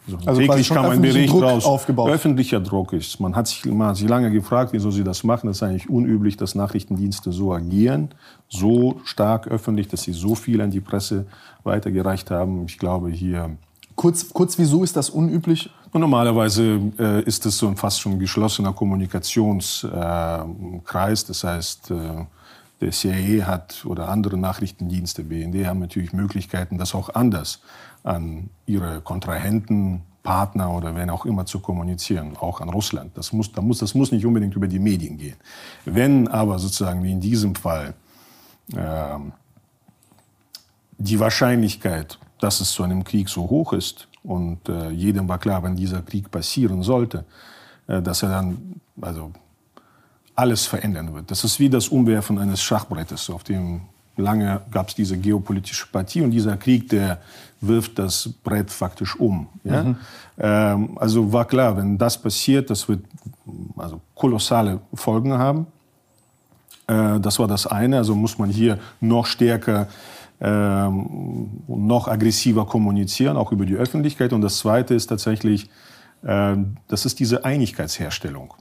Also, 0.06 0.28
also 0.28 0.40
täglich 0.40 0.68
kam 0.68 0.86
ein 0.86 1.02
Bericht 1.02 1.32
Druck 1.32 1.42
raus. 1.42 1.64
Aufgebaut. 1.64 2.10
Öffentlicher 2.10 2.60
Druck 2.60 2.92
ist. 2.92 3.18
Man 3.18 3.34
hat, 3.34 3.48
sich, 3.48 3.64
man 3.64 3.88
hat 3.88 3.96
sich 3.96 4.08
lange 4.08 4.30
gefragt, 4.30 4.72
wieso 4.72 4.92
sie 4.92 5.02
das 5.02 5.24
machen. 5.24 5.48
Das 5.48 5.56
ist 5.56 5.62
eigentlich 5.64 5.90
unüblich, 5.90 6.36
dass 6.36 6.54
Nachrichtendienste 6.54 7.32
so 7.32 7.52
agieren, 7.52 8.10
so 8.48 9.00
stark 9.04 9.48
öffentlich, 9.48 9.88
dass 9.88 10.02
sie 10.02 10.12
so 10.12 10.36
viel 10.36 10.60
an 10.60 10.70
die 10.70 10.80
Presse 10.80 11.26
weitergereicht 11.64 12.30
haben. 12.30 12.66
Ich 12.66 12.78
glaube, 12.78 13.10
hier 13.10 13.56
Kurz, 13.96 14.28
kurz, 14.28 14.58
wieso 14.58 14.84
ist 14.84 14.94
das 14.94 15.08
unüblich? 15.08 15.70
Und 15.90 16.02
normalerweise 16.02 16.78
äh, 16.98 17.22
ist 17.22 17.46
es 17.46 17.56
so 17.56 17.66
ein 17.66 17.76
fast 17.76 17.98
schon 17.98 18.18
geschlossener 18.18 18.74
Kommunikationskreis. 18.74 21.22
Äh, 21.22 21.26
das 21.26 21.44
heißt, 21.44 21.92
äh, 21.92 22.26
der 22.80 22.90
CIA 22.90 23.46
hat 23.46 23.84
oder 23.86 24.08
andere 24.08 24.36
Nachrichtendienste, 24.36 25.24
BND, 25.24 25.66
haben 25.66 25.80
natürlich 25.80 26.12
Möglichkeiten, 26.12 26.78
das 26.78 26.94
auch 26.94 27.14
anders 27.14 27.60
an 28.02 28.50
ihre 28.66 29.00
Kontrahenten, 29.00 30.02
Partner 30.22 30.72
oder 30.72 30.96
wen 30.96 31.08
auch 31.08 31.24
immer 31.24 31.46
zu 31.46 31.60
kommunizieren, 31.60 32.36
auch 32.36 32.60
an 32.60 32.68
Russland. 32.68 33.16
Das 33.16 33.32
muss, 33.32 33.52
das 33.52 33.64
muss, 33.64 33.78
das 33.78 33.94
muss 33.94 34.10
nicht 34.10 34.26
unbedingt 34.26 34.56
über 34.56 34.66
die 34.66 34.80
Medien 34.80 35.18
gehen. 35.18 35.36
Wenn 35.84 36.26
aber 36.26 36.58
sozusagen 36.58 37.02
wie 37.04 37.12
in 37.12 37.20
diesem 37.20 37.54
Fall 37.54 37.94
äh, 38.74 39.18
die 40.98 41.20
Wahrscheinlichkeit 41.20 42.18
dass 42.40 42.60
es 42.60 42.72
zu 42.72 42.82
einem 42.82 43.04
Krieg 43.04 43.28
so 43.28 43.48
hoch 43.48 43.72
ist 43.72 44.08
und 44.22 44.68
äh, 44.68 44.90
jedem 44.90 45.28
war 45.28 45.38
klar, 45.38 45.62
wenn 45.62 45.76
dieser 45.76 46.02
Krieg 46.02 46.30
passieren 46.30 46.82
sollte, 46.82 47.24
äh, 47.86 48.02
dass 48.02 48.22
er 48.22 48.30
dann 48.30 48.80
also 49.00 49.32
alles 50.36 50.66
verändern 50.66 51.14
wird. 51.14 51.30
Das 51.30 51.44
ist 51.44 51.58
wie 51.58 51.68
das 51.68 51.88
Umwerfen 51.88 52.38
eines 52.38 52.62
Schachbrettes, 52.62 53.30
auf 53.30 53.42
dem 53.42 53.82
lange 54.16 54.62
gab 54.70 54.88
es 54.88 54.94
diese 54.94 55.16
geopolitische 55.16 55.86
Partie 55.88 56.22
und 56.22 56.30
dieser 56.30 56.56
Krieg, 56.56 56.88
der 56.88 57.18
wirft 57.60 57.98
das 57.98 58.28
Brett 58.44 58.70
faktisch 58.70 59.16
um. 59.16 59.48
Ja? 59.64 59.82
Mhm. 59.82 59.96
Ähm, 60.38 60.98
also 60.98 61.32
war 61.32 61.44
klar, 61.46 61.76
wenn 61.76 61.98
das 61.98 62.20
passiert, 62.20 62.70
das 62.70 62.88
wird 62.88 63.04
also 63.76 64.00
kolossale 64.14 64.80
Folgen 64.94 65.32
haben. 65.32 65.66
Äh, 66.86 67.20
das 67.20 67.38
war 67.38 67.48
das 67.48 67.66
eine. 67.66 67.98
Also 67.98 68.14
muss 68.14 68.38
man 68.38 68.50
hier 68.50 68.78
noch 69.00 69.26
stärker 69.26 69.88
ähm, 70.38 71.62
noch 71.66 72.08
aggressiver 72.08 72.66
kommunizieren, 72.66 73.36
auch 73.36 73.52
über 73.52 73.64
die 73.64 73.74
Öffentlichkeit. 73.74 74.32
Und 74.32 74.42
das 74.42 74.58
Zweite 74.58 74.94
ist 74.94 75.06
tatsächlich, 75.06 75.70
äh, 76.22 76.56
das 76.88 77.06
ist 77.06 77.20
diese 77.20 77.44
Einigkeitsherstellung. 77.44 78.54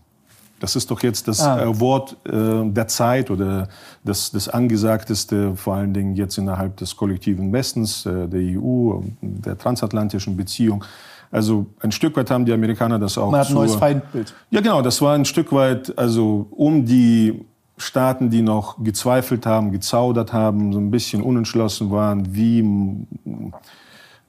Das 0.60 0.76
ist 0.76 0.90
doch 0.90 1.02
jetzt 1.04 1.28
das 1.28 1.42
ah. 1.42 1.62
äh, 1.62 1.80
Wort 1.80 2.16
äh, 2.26 2.32
der 2.64 2.88
Zeit 2.88 3.30
oder 3.30 3.68
das, 4.04 4.32
das 4.32 4.48
Angesagteste, 4.48 5.56
vor 5.56 5.76
allen 5.76 5.94
Dingen 5.94 6.16
jetzt 6.16 6.38
innerhalb 6.38 6.78
des 6.78 6.96
kollektiven 6.96 7.52
Westens, 7.52 8.06
äh, 8.06 8.28
der 8.28 8.42
EU, 8.60 9.02
der 9.22 9.58
transatlantischen 9.58 10.38
Beziehung. 10.38 10.84
Also 11.32 11.66
ein 11.82 11.92
Stück 11.92 12.16
weit 12.16 12.32
haben 12.32 12.46
die 12.46 12.54
Amerikaner 12.54 13.00
das 13.00 13.18
auch. 13.18 13.32
Man 13.32 13.42
hat 13.42 13.50
ein 13.50 13.56
neues 13.56 13.76
Feindbild. 13.76 14.34
Ja, 14.52 14.62
genau. 14.62 14.82
Das 14.82 15.02
war 15.02 15.16
ein 15.16 15.26
Stück 15.26 15.52
weit, 15.52 15.98
also 15.98 16.48
um 16.52 16.86
die 16.86 17.46
Staaten, 17.78 18.30
die 18.30 18.42
noch 18.42 18.82
gezweifelt 18.82 19.46
haben, 19.46 19.72
gezaudert 19.72 20.32
haben, 20.32 20.72
so 20.72 20.80
ein 20.80 20.92
bisschen 20.92 21.22
unentschlossen 21.22 21.92
waren, 21.92 22.34
wie 22.34 22.64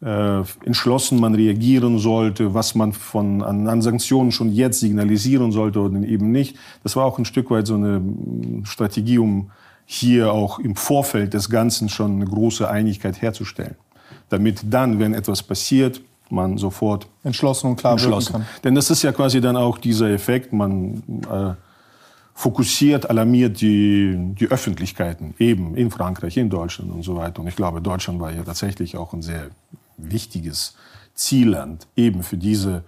entschlossen 0.06 1.18
man 1.18 1.34
reagieren 1.34 1.98
sollte, 1.98 2.54
was 2.54 2.76
man 2.76 2.92
von, 2.92 3.42
an, 3.42 3.66
an, 3.66 3.82
Sanktionen 3.82 4.30
schon 4.30 4.52
jetzt 4.52 4.78
signalisieren 4.78 5.50
sollte 5.50 5.80
oder 5.80 6.00
eben 6.00 6.30
nicht. 6.30 6.56
Das 6.84 6.94
war 6.94 7.04
auch 7.04 7.18
ein 7.18 7.24
Stück 7.24 7.50
weit 7.50 7.66
so 7.66 7.74
eine 7.74 8.00
Strategie, 8.62 9.18
um 9.18 9.50
hier 9.84 10.32
auch 10.32 10.60
im 10.60 10.76
Vorfeld 10.76 11.34
des 11.34 11.50
Ganzen 11.50 11.88
schon 11.88 12.16
eine 12.16 12.24
große 12.24 12.70
Einigkeit 12.70 13.20
herzustellen. 13.20 13.74
Damit 14.28 14.60
dann, 14.64 15.00
wenn 15.00 15.12
etwas 15.12 15.42
passiert, 15.42 16.00
man 16.30 16.56
sofort 16.56 17.08
entschlossen 17.24 17.70
und 17.70 17.76
klar 17.76 17.92
entschlossen. 17.92 18.32
kann. 18.32 18.46
Denn 18.62 18.76
das 18.76 18.90
ist 18.90 19.02
ja 19.02 19.10
quasi 19.10 19.40
dann 19.40 19.56
auch 19.56 19.78
dieser 19.78 20.10
Effekt, 20.10 20.52
man 20.52 21.02
äh, 21.30 21.54
fokussiert, 22.34 23.10
alarmiert 23.10 23.60
die, 23.60 24.14
die 24.38 24.46
Öffentlichkeiten, 24.46 25.34
eben 25.38 25.74
in 25.74 25.90
Frankreich, 25.90 26.36
in 26.36 26.50
Deutschland 26.50 26.92
und 26.92 27.02
so 27.02 27.16
weiter. 27.16 27.40
Und 27.40 27.48
ich 27.48 27.56
glaube, 27.56 27.80
Deutschland 27.80 28.20
war 28.20 28.32
ja 28.32 28.42
tatsächlich 28.42 28.96
auch 28.96 29.12
ein 29.12 29.22
sehr 29.22 29.48
wichtiges 29.96 30.74
Zielland, 31.14 31.86
eben 31.96 32.22
für 32.22 32.36
diese 32.36 32.84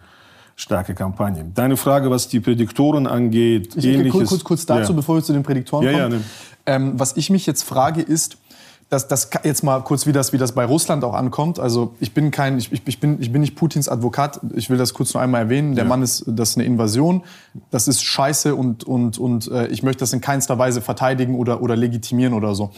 starke 0.57 0.95
Kampagne. 0.95 1.45
Deine 1.55 1.77
Frage, 1.77 2.11
was 2.11 2.29
die 2.29 2.41
Prädiktoren 2.41 3.07
angeht, 3.07 3.77
ich 3.77 3.85
ähnliches. 3.85 4.29
Kurz, 4.29 4.45
kurz 4.45 4.67
dazu, 4.67 4.93
ja. 4.93 4.97
bevor 4.97 5.17
wir 5.17 5.23
zu 5.23 5.33
den 5.33 5.43
Prädiktoren 5.43 5.85
ja, 5.85 5.93
kommen. 5.93 6.12
Ja, 6.12 6.19
ne. 6.19 6.25
ähm, 6.67 6.93
was 6.99 7.17
ich 7.17 7.31
mich 7.31 7.47
jetzt 7.47 7.62
frage, 7.62 8.03
ist, 8.03 8.37
das, 8.91 9.07
das 9.07 9.29
jetzt 9.45 9.62
mal 9.62 9.81
kurz, 9.81 10.07
wie 10.07 10.12
das, 10.12 10.33
wie 10.33 10.38
das 10.38 10.53
bei 10.53 10.65
Russland 10.65 11.05
auch 11.05 11.12
ankommt. 11.12 11.59
Also 11.59 11.95
ich 12.00 12.15
bin 12.15 12.31
kein, 12.31 12.57
ich, 12.59 12.73
ich, 12.73 13.00
bin, 13.00 13.21
ich 13.21 13.31
bin 13.31 13.43
nicht 13.43 13.55
Putins 13.55 13.88
Advokat. 13.88 14.41
Ich 14.55 14.71
will 14.71 14.79
das 14.79 14.95
kurz 14.95 15.12
noch 15.12 15.21
einmal 15.21 15.43
erwähnen. 15.43 15.75
Der. 15.75 15.85
Mann 15.85 16.03
ist, 16.03 16.25
das 16.27 16.50
ist 16.50 16.57
eine 16.57 16.65
Invasion. 16.65 17.23
Das 17.71 17.87
ist 17.87 18.03
Scheiße 18.03 18.55
und 18.55 18.85
und 18.85 19.19
und 19.19 19.50
äh, 19.50 19.67
ich 19.69 19.83
möchte 19.83 20.00
das 20.00 20.12
in 20.12 20.21
keinster 20.21 20.59
Weise 20.59 20.81
verteidigen 20.81 21.35
oder 21.35 21.62
oder 21.62 21.77
legitimieren 21.77 22.33
oder 22.33 22.55
so. 22.55 22.71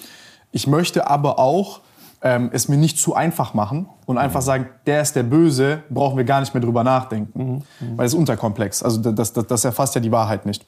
Ich 0.52 0.66
möchte 0.66 1.08
aber 1.08 1.38
auch 1.38 1.80
ähm, 2.22 2.50
es 2.52 2.68
mir 2.68 2.76
nicht 2.76 2.98
zu 2.98 3.14
einfach 3.14 3.54
machen 3.54 3.88
und 4.06 4.18
einfach 4.18 4.40
mhm. 4.40 4.44
sagen, 4.44 4.66
der 4.86 5.02
ist 5.02 5.16
der 5.16 5.22
Böse, 5.22 5.82
brauchen 5.90 6.16
wir 6.16 6.24
gar 6.24 6.40
nicht 6.40 6.54
mehr 6.54 6.62
drüber 6.62 6.84
nachdenken, 6.84 7.38
mhm. 7.38 7.88
Mhm. 7.88 7.98
weil 7.98 8.06
es 8.06 8.12
ist 8.12 8.18
unterkomplex. 8.18 8.82
Also 8.82 9.00
das, 9.00 9.32
das, 9.32 9.46
das 9.46 9.64
erfasst 9.64 9.94
ja 9.94 10.00
die 10.00 10.12
Wahrheit 10.12 10.46
nicht. 10.46 10.66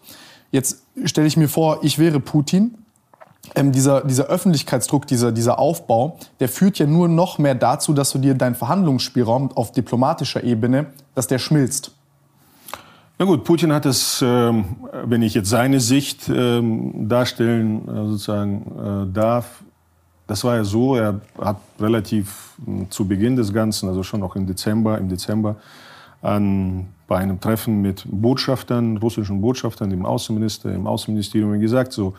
Jetzt 0.51 0.83
stelle 1.05 1.27
ich 1.27 1.37
mir 1.37 1.49
vor, 1.49 1.79
ich 1.83 1.99
wäre 1.99 2.21
Putin 2.21 2.79
ähm, 3.55 3.73
dieser, 3.73 4.03
dieser 4.03 4.27
Öffentlichkeitsdruck, 4.27 5.07
dieser, 5.07 5.33
dieser 5.33 5.59
Aufbau, 5.59 6.19
der 6.41 6.49
führt 6.49 6.79
ja 6.79 6.87
nur 6.87 7.09
noch 7.09 7.39
mehr 7.39 7.55
dazu, 7.55 7.93
dass 7.93 8.13
du 8.13 8.19
dir 8.19 8.35
deinen 8.35 8.55
Verhandlungsspielraum 8.55 9.53
auf 9.53 9.73
diplomatischer 9.73 10.45
Ebene, 10.45 10.87
dass 11.15 11.27
der 11.27 11.39
schmilzt. 11.39 11.93
Na 13.19 13.27
gut, 13.27 13.45
Putin 13.45 13.73
hat 13.73 13.87
es, 13.87 14.23
ähm, 14.25 14.65
wenn 15.05 15.23
ich 15.23 15.35
jetzt 15.35 15.51
seine 15.51 15.81
Sicht 15.81 16.29
ähm, 16.29 17.09
darstellen 17.09 17.89
äh, 17.89 18.07
sozusagen 18.09 19.09
äh, 19.11 19.13
darf, 19.13 19.63
das 20.27 20.45
war 20.45 20.57
ja 20.57 20.65
so, 20.65 20.97
er 20.97 21.21
hat 21.39 21.59
relativ 21.81 22.57
zu 22.91 23.07
Beginn 23.07 23.37
des 23.37 23.53
Ganzen, 23.53 23.89
also 23.89 24.03
schon 24.03 24.21
noch 24.21 24.37
im 24.37 24.47
Dezember, 24.47 24.99
im 24.99 25.09
Dezember, 25.09 25.57
an, 26.23 26.87
bei 27.09 27.19
einem 27.19 27.41
Treffen 27.41 27.83
mit 27.83 28.05
Botschaftern, 28.09 28.97
russischen 28.97 29.41
Botschaftern, 29.41 29.91
dem 29.91 30.07
Außenminister, 30.07 30.73
im 30.73 30.87
Außenministerium 30.87 31.59
gesagt, 31.61 31.93
so, 31.93 32.15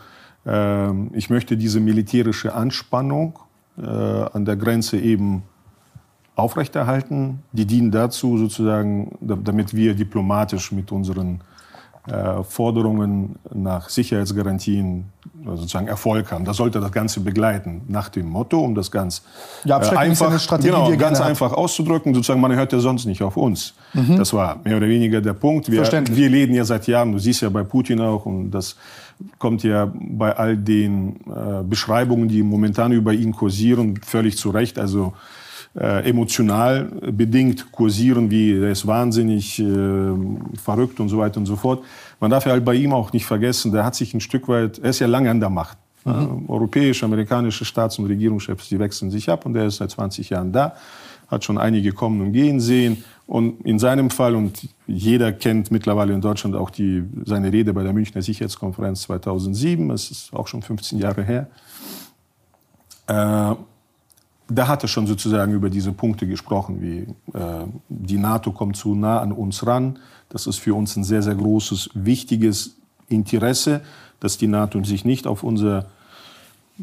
äh, 0.46 0.92
ich 1.16 1.30
möchte 1.30 1.56
diese 1.56 1.80
militärische 1.80 2.54
Anspannung 2.54 3.38
äh, 3.78 3.82
an 3.86 4.44
der 4.44 4.56
Grenze 4.56 4.98
eben 4.98 5.42
aufrechterhalten. 6.36 7.42
Die 7.52 7.66
dienen 7.66 7.90
dazu 7.90 8.38
sozusagen, 8.38 9.16
damit 9.20 9.74
wir 9.74 9.94
diplomatisch 9.94 10.72
mit 10.72 10.92
unseren 10.92 11.40
äh, 12.06 12.42
Forderungen 12.42 13.36
nach 13.52 13.88
Sicherheitsgarantien 13.88 15.06
sozusagen 15.44 15.86
Erfolg 15.86 16.32
haben. 16.32 16.44
Das 16.44 16.56
sollte 16.56 16.80
das 16.80 16.92
Ganze 16.92 17.20
begleiten 17.20 17.82
nach 17.88 18.08
dem 18.08 18.28
Motto, 18.28 18.60
um 18.60 18.74
das 18.74 18.90
ganz 18.90 19.22
ja, 19.64 19.80
äh, 19.80 19.96
einfach, 19.96 20.38
Strategie, 20.38 20.70
genau, 20.70 20.96
ganz 20.96 21.20
einfach 21.20 21.50
hat. 21.50 21.58
auszudrücken. 21.58 22.14
Sozusagen, 22.14 22.40
man 22.40 22.54
hört 22.54 22.72
ja 22.72 22.78
sonst 22.78 23.04
nicht 23.06 23.22
auf 23.22 23.36
uns. 23.36 23.74
Mhm. 23.92 24.16
Das 24.16 24.32
war 24.32 24.60
mehr 24.64 24.76
oder 24.76 24.88
weniger 24.88 25.20
der 25.20 25.34
Punkt. 25.34 25.70
Wir, 25.70 25.82
wir 25.82 26.30
leben 26.30 26.54
ja 26.54 26.64
seit 26.64 26.86
Jahren. 26.86 27.12
Du 27.12 27.18
siehst 27.18 27.42
ja 27.42 27.48
bei 27.48 27.62
Putin 27.62 28.00
auch 28.00 28.26
und 28.26 28.50
das 28.50 28.76
kommt 29.38 29.62
ja 29.62 29.92
bei 29.94 30.36
all 30.36 30.56
den 30.56 31.16
äh, 31.26 31.62
Beschreibungen, 31.62 32.28
die 32.28 32.42
momentan 32.42 32.92
über 32.92 33.12
ihn 33.12 33.32
kursieren, 33.32 34.00
völlig 34.02 34.36
zurecht. 34.36 34.78
Also 34.78 35.12
äh, 35.76 36.08
emotional 36.08 36.84
bedingt 37.12 37.72
kursieren, 37.72 38.30
wie 38.30 38.52
er 38.52 38.70
ist 38.70 38.86
wahnsinnig 38.86 39.58
äh, 39.58 39.64
verrückt 40.62 41.00
und 41.00 41.08
so 41.08 41.18
weiter 41.18 41.38
und 41.38 41.46
so 41.46 41.56
fort. 41.56 41.82
Man 42.24 42.30
darf 42.30 42.46
ja 42.46 42.52
halt 42.52 42.64
bei 42.64 42.72
ihm 42.72 42.94
auch 42.94 43.12
nicht 43.12 43.26
vergessen, 43.26 43.70
der 43.70 43.84
hat 43.84 43.94
sich 43.94 44.14
ein 44.14 44.20
Stück 44.20 44.48
weit, 44.48 44.78
er 44.78 44.88
ist 44.88 44.98
ja 44.98 45.06
lange 45.06 45.30
an 45.30 45.40
der 45.40 45.50
Macht. 45.50 45.76
Mhm. 46.06 46.46
Europäische, 46.48 47.04
amerikanische 47.04 47.66
Staats- 47.66 47.98
und 47.98 48.06
Regierungschefs, 48.06 48.70
die 48.70 48.78
wechseln 48.78 49.10
sich 49.10 49.28
ab 49.28 49.44
und 49.44 49.54
er 49.56 49.66
ist 49.66 49.76
seit 49.76 49.90
20 49.90 50.30
Jahren 50.30 50.50
da, 50.50 50.74
hat 51.28 51.44
schon 51.44 51.58
einige 51.58 51.92
kommen 51.92 52.22
und 52.22 52.32
gehen 52.32 52.60
sehen. 52.60 53.04
Und 53.26 53.60
in 53.66 53.78
seinem 53.78 54.08
Fall, 54.08 54.36
und 54.36 54.70
jeder 54.86 55.32
kennt 55.32 55.70
mittlerweile 55.70 56.14
in 56.14 56.22
Deutschland 56.22 56.56
auch 56.56 56.70
die, 56.70 57.04
seine 57.26 57.52
Rede 57.52 57.74
bei 57.74 57.82
der 57.82 57.92
Münchner 57.92 58.22
Sicherheitskonferenz 58.22 59.02
2007, 59.02 59.90
das 59.90 60.10
ist 60.10 60.32
auch 60.32 60.48
schon 60.48 60.62
15 60.62 60.98
Jahre 60.98 61.24
her, 61.24 61.48
äh, 63.06 63.54
da 64.48 64.68
hat 64.68 64.82
er 64.82 64.88
schon 64.88 65.06
sozusagen 65.06 65.52
über 65.52 65.70
diese 65.70 65.92
Punkte 65.92 66.26
gesprochen, 66.26 66.80
wie 66.80 66.98
äh, 67.36 67.64
die 67.88 68.18
NATO 68.18 68.52
kommt 68.52 68.76
zu 68.76 68.94
nah 68.94 69.20
an 69.20 69.32
uns 69.32 69.66
ran. 69.66 69.98
Das 70.28 70.46
ist 70.46 70.58
für 70.58 70.74
uns 70.74 70.96
ein 70.96 71.04
sehr, 71.04 71.22
sehr 71.22 71.34
großes, 71.34 71.90
wichtiges 71.94 72.76
Interesse, 73.08 73.80
dass 74.20 74.36
die 74.36 74.46
NATO 74.46 74.82
sich 74.84 75.04
nicht 75.04 75.26
auf 75.26 75.42
unser, 75.42 75.86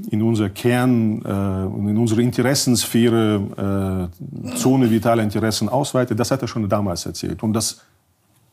in 0.09 0.21
unser 0.21 0.49
Kern, 0.49 1.23
äh, 1.23 1.89
in 1.89 1.97
unsere 1.97 2.21
Interessensphäre, 2.21 4.09
äh, 4.45 4.55
Zone 4.55 4.89
vitaler 4.89 5.23
Interessen 5.23 5.69
ausweitet. 5.69 6.19
Das 6.19 6.31
hat 6.31 6.41
er 6.41 6.47
schon 6.47 6.67
damals 6.67 7.05
erzählt. 7.05 7.43
Und 7.43 7.53
das 7.53 7.81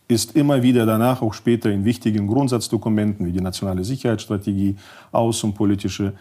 ist 0.08 0.36
immer 0.36 0.62
wieder 0.62 0.86
danach, 0.86 1.20
auch 1.20 1.34
später 1.34 1.70
in 1.70 1.84
wichtigen 1.84 2.26
Grundsatzdokumenten 2.26 3.26
wie 3.26 3.32
die 3.32 3.42
nationale 3.42 3.84
Sicherheitsstrategie, 3.84 4.76
außenpolitische 5.12 6.14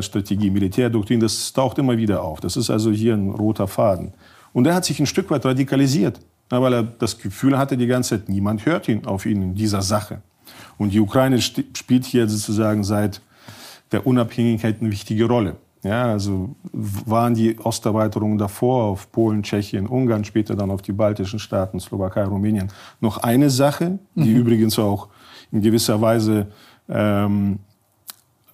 Strategie, 0.00 0.50
Militärdoktrin, 0.50 1.20
das 1.20 1.52
taucht 1.52 1.78
immer 1.78 1.96
wieder 1.96 2.22
auf. 2.22 2.40
Das 2.40 2.56
ist 2.56 2.70
also 2.70 2.90
hier 2.90 3.14
ein 3.14 3.30
roter 3.30 3.66
Faden. 3.66 4.12
Und 4.52 4.66
er 4.66 4.74
hat 4.74 4.84
sich 4.84 5.00
ein 5.00 5.06
Stück 5.06 5.30
weit 5.30 5.44
radikalisiert, 5.44 6.20
weil 6.48 6.72
er 6.72 6.82
das 6.82 7.18
Gefühl 7.18 7.58
hatte 7.58 7.76
die 7.76 7.86
ganze 7.86 8.18
Zeit, 8.18 8.28
niemand 8.28 8.64
hört 8.64 8.88
ihn 8.88 9.04
auf 9.06 9.26
ihn 9.26 9.42
in 9.42 9.54
dieser 9.54 9.82
Sache. 9.82 10.22
Und 10.78 10.92
die 10.92 11.00
Ukraine 11.00 11.40
spielt 11.40 12.04
hier 12.04 12.28
sozusagen 12.28 12.84
seit 12.84 13.20
der 13.92 14.06
Unabhängigkeit 14.06 14.80
eine 14.80 14.90
wichtige 14.90 15.26
Rolle. 15.26 15.56
Ja, 15.82 16.06
also 16.06 16.56
waren 16.72 17.34
die 17.34 17.58
Osterweiterungen 17.58 18.38
davor 18.38 18.84
auf 18.84 19.12
Polen, 19.12 19.42
Tschechien, 19.42 19.86
Ungarn, 19.86 20.24
später 20.24 20.56
dann 20.56 20.70
auf 20.70 20.82
die 20.82 20.92
baltischen 20.92 21.38
Staaten, 21.38 21.78
Slowakei, 21.78 22.24
Rumänien 22.24 22.72
noch 23.00 23.18
eine 23.18 23.50
Sache, 23.50 23.98
die 24.14 24.30
mhm. 24.30 24.36
übrigens 24.36 24.78
auch 24.78 25.08
in 25.52 25.60
gewisser 25.60 26.00
Weise 26.00 26.48
ähm, 26.88 27.60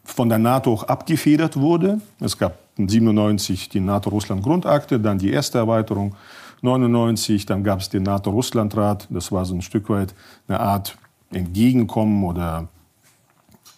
von 0.04 0.28
der 0.28 0.38
NATO 0.38 0.73
auch 0.73 0.85
abgefedert 0.85 1.56
wurde. 1.56 2.00
Es 2.21 2.37
gab 2.37 2.59
97 2.76 3.68
die 3.68 3.80
NATO-Russland-Grundakte, 3.80 4.99
dann 4.99 5.18
die 5.18 5.30
erste 5.30 5.59
Erweiterung 5.59 6.14
99, 6.62 7.47
dann 7.47 7.64
gab 7.64 7.80
es 7.80 7.88
den 7.88 8.04
NATO-Russland-Rat. 8.04 9.09
Das 9.11 9.32
war 9.32 9.44
so 9.44 9.54
ein 9.54 9.62
Stück 9.62 9.88
weit 9.88 10.14
eine 10.49 10.61
Art 10.61 10.97
Entgegenkommen 11.30 12.25
oder 12.25 12.68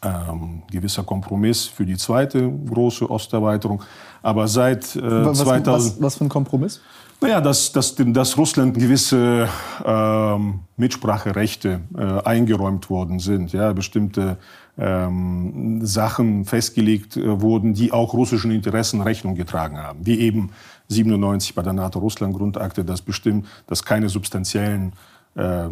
ähm, 0.03 0.63
gewisser 0.71 1.05
Kompromiss 1.05 1.67
für 1.67 1.87
die 1.87 1.97
zweite 1.97 2.51
große 2.51 3.09
Osterweiterung. 3.09 3.83
Aber 4.23 4.49
seit 4.49 4.97
äh, 4.97 5.25
was, 5.25 5.39
2000... 5.39 5.67
Was, 5.67 6.03
was 6.03 6.17
für 6.17 6.25
ein 6.25 6.29
Kompromiss? 6.29 6.81
Naja, 7.21 7.41
dass, 7.41 7.73
dass, 7.73 7.95
dass 7.97 8.37
Russland 8.37 8.75
gewisse 8.75 9.49
ähm, 9.85 10.61
Mitspracherechte 10.77 11.81
äh, 11.97 12.03
eingeräumt 12.25 12.91
worden 12.91 13.19
sind. 13.19 13.53
Ja, 13.53 13.73
bestimmte 13.73 14.37
ähm, 14.79 15.85
Sachen 15.85 16.45
festgelegt 16.45 17.17
äh, 17.17 17.41
wurden, 17.41 17.75
die 17.75 17.93
auch 17.93 18.13
russischen 18.13 18.51
Interessen 18.51 19.01
Rechnung 19.01 19.35
getragen 19.35 19.79
haben. 19.79 20.05
Wie 20.05 20.19
eben 20.21 20.51
97 20.89 21.55
bei 21.55 21.63
der 21.63 21.73
NATO-Russland-Grundakte, 21.73 22.85
das 22.85 23.03
bestimmt, 23.03 23.47
dass 23.67 23.85
keine 23.85 24.09
substanziellen 24.09 24.93
äh, 25.35 25.69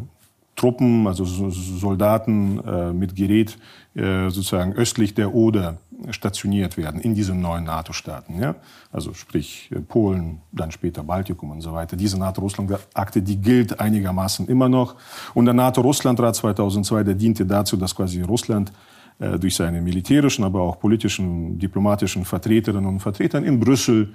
Truppen, 0.55 1.07
also 1.07 1.25
Soldaten 1.25 2.61
äh, 2.65 2.93
mit 2.93 3.17
Gerät 3.17 3.57
äh, 3.95 4.29
sozusagen 4.29 4.75
östlich 4.75 5.15
der 5.15 5.35
Oder 5.35 5.79
stationiert 6.11 6.77
werden 6.77 7.01
in 7.01 7.15
diesen 7.15 7.41
neuen 7.41 7.65
NATO-Staaten. 7.65 8.41
Ja? 8.41 8.57
Also 8.91 9.15
sprich 9.15 9.71
äh, 9.73 9.81
Polen, 9.81 10.43
dann 10.53 10.71
später 10.71 11.05
Baltikum 11.05 11.51
und 11.51 11.63
so 11.63 11.73
weiter. 11.73 11.97
Diese 11.97 12.19
NATO-Russland-Akte, 12.19 13.23
die 13.23 13.37
gilt 13.37 13.81
einigermaßen 13.81 14.47
immer 14.47 14.69
noch. 14.69 14.97
Und 15.33 15.47
der 15.47 15.55
NATO-Russland-Rat 15.55 16.37
2002, 16.37 17.05
der 17.05 17.15
diente 17.15 17.47
dazu, 17.47 17.77
dass 17.77 17.95
quasi 17.95 18.21
Russland 18.21 18.73
durch 19.19 19.55
seine 19.55 19.81
militärischen, 19.81 20.45
aber 20.45 20.63
auch 20.63 20.81
politischen, 20.81 21.59
diplomatischen 21.59 22.25
Vertreterinnen 22.25 22.89
und 22.89 23.01
Vertretern 23.01 23.45
in 23.45 23.61
Brüssel 23.61 24.15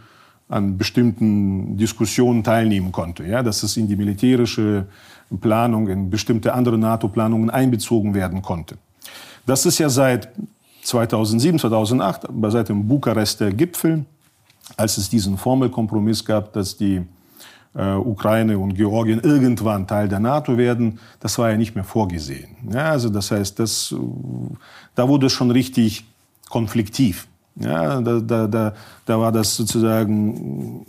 an 0.49 0.77
bestimmten 0.77 1.77
Diskussionen 1.77 2.43
teilnehmen 2.43 2.91
konnte. 2.91 3.23
Ja, 3.25 3.43
dass 3.43 3.63
es 3.63 3.77
in 3.77 3.87
die 3.87 3.95
militärische 3.95 4.87
Planung, 5.41 5.87
in 5.89 6.09
bestimmte 6.09 6.53
andere 6.53 6.77
NATO-Planungen 6.77 7.49
einbezogen 7.49 8.13
werden 8.13 8.41
konnte. 8.41 8.77
Das 9.45 9.65
ist 9.65 9.77
ja 9.77 9.89
seit 9.89 10.29
2007, 10.83 11.59
2008, 11.59 12.27
seit 12.47 12.69
dem 12.69 12.87
Bukarester 12.87 13.51
Gipfel, 13.51 14.05
als 14.77 14.97
es 14.97 15.09
diesen 15.09 15.37
Formelkompromiss 15.37 16.23
gab, 16.23 16.53
dass 16.53 16.77
die 16.77 17.01
äh, 17.77 17.93
Ukraine 17.93 18.57
und 18.57 18.73
Georgien 18.73 19.19
irgendwann 19.19 19.85
Teil 19.85 20.09
der 20.09 20.19
NATO 20.19 20.57
werden, 20.57 20.99
das 21.19 21.37
war 21.37 21.51
ja 21.51 21.57
nicht 21.57 21.75
mehr 21.75 21.83
vorgesehen. 21.83 22.49
Ja, 22.71 22.89
also 22.89 23.09
das 23.09 23.29
heißt, 23.31 23.59
das, 23.59 23.95
da 24.95 25.07
wurde 25.07 25.27
es 25.27 25.33
schon 25.33 25.51
richtig 25.51 26.05
konfliktiv. 26.49 27.27
Ja, 27.55 28.01
da, 28.01 28.19
da, 28.19 28.47
da, 28.47 28.73
da 29.05 29.19
war 29.19 29.31
das 29.31 29.55
sozusagen, 29.55 30.85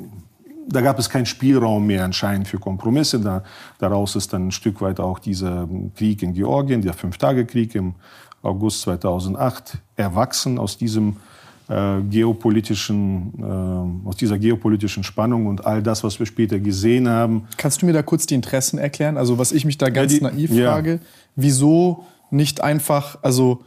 da 0.66 0.80
gab 0.80 0.98
es 0.98 1.08
keinen 1.08 1.26
Spielraum 1.26 1.86
mehr 1.86 2.04
anscheinend 2.04 2.48
für 2.48 2.58
Kompromisse. 2.58 3.20
Da, 3.20 3.42
daraus 3.78 4.16
ist 4.16 4.32
dann 4.32 4.48
ein 4.48 4.52
Stück 4.52 4.80
weit 4.80 5.00
auch 5.00 5.18
dieser 5.18 5.68
Krieg 5.94 6.22
in 6.22 6.34
Georgien, 6.34 6.82
der 6.82 6.92
Fünf-Tage-Krieg 6.92 7.74
im 7.74 7.94
August 8.42 8.82
2008 8.82 9.78
erwachsen 9.96 10.58
aus 10.58 10.78
diesem 10.78 11.16
äh, 11.68 12.00
geopolitischen, 12.08 13.34
äh, 13.38 14.08
aus 14.08 14.16
dieser 14.16 14.38
geopolitischen 14.38 15.04
Spannung 15.04 15.46
und 15.46 15.66
all 15.66 15.82
das, 15.82 16.02
was 16.04 16.18
wir 16.18 16.26
später 16.26 16.58
gesehen 16.58 17.08
haben. 17.08 17.46
Kannst 17.56 17.82
du 17.82 17.86
mir 17.86 17.92
da 17.92 18.02
kurz 18.02 18.26
die 18.26 18.34
Interessen 18.34 18.78
erklären? 18.78 19.16
Also 19.16 19.38
was 19.38 19.52
ich 19.52 19.64
mich 19.64 19.78
da 19.78 19.90
ganz 19.90 20.12
ja, 20.12 20.18
die, 20.18 20.24
naiv 20.24 20.50
ja. 20.52 20.72
frage, 20.72 21.00
wieso 21.36 22.04
nicht 22.30 22.62
einfach, 22.62 23.18
also 23.22 23.62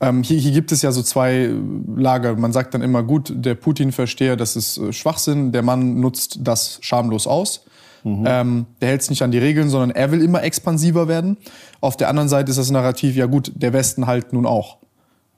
ähm, 0.00 0.22
hier, 0.22 0.38
hier, 0.38 0.52
gibt 0.52 0.70
es 0.70 0.82
ja 0.82 0.92
so 0.92 1.02
zwei 1.02 1.50
Lager. 1.96 2.36
Man 2.36 2.52
sagt 2.52 2.74
dann 2.74 2.82
immer, 2.82 3.02
gut, 3.02 3.32
der 3.34 3.54
Putin-Versteher, 3.54 4.36
das 4.36 4.54
ist 4.54 4.78
äh, 4.78 4.92
Schwachsinn, 4.92 5.50
der 5.50 5.62
Mann 5.62 6.00
nutzt 6.00 6.38
das 6.42 6.78
schamlos 6.82 7.26
aus. 7.26 7.64
Mhm. 8.04 8.24
Ähm, 8.26 8.66
der 8.80 8.90
hält 8.90 9.02
sich 9.02 9.10
nicht 9.10 9.22
an 9.22 9.32
die 9.32 9.38
Regeln, 9.38 9.68
sondern 9.68 9.90
er 9.90 10.12
will 10.12 10.22
immer 10.22 10.42
expansiver 10.42 11.08
werden. 11.08 11.36
Auf 11.80 11.96
der 11.96 12.08
anderen 12.08 12.28
Seite 12.28 12.50
ist 12.50 12.58
das 12.58 12.70
Narrativ, 12.70 13.16
ja 13.16 13.26
gut, 13.26 13.52
der 13.56 13.72
Westen 13.72 14.06
halt 14.06 14.32
nun 14.32 14.46
auch. 14.46 14.77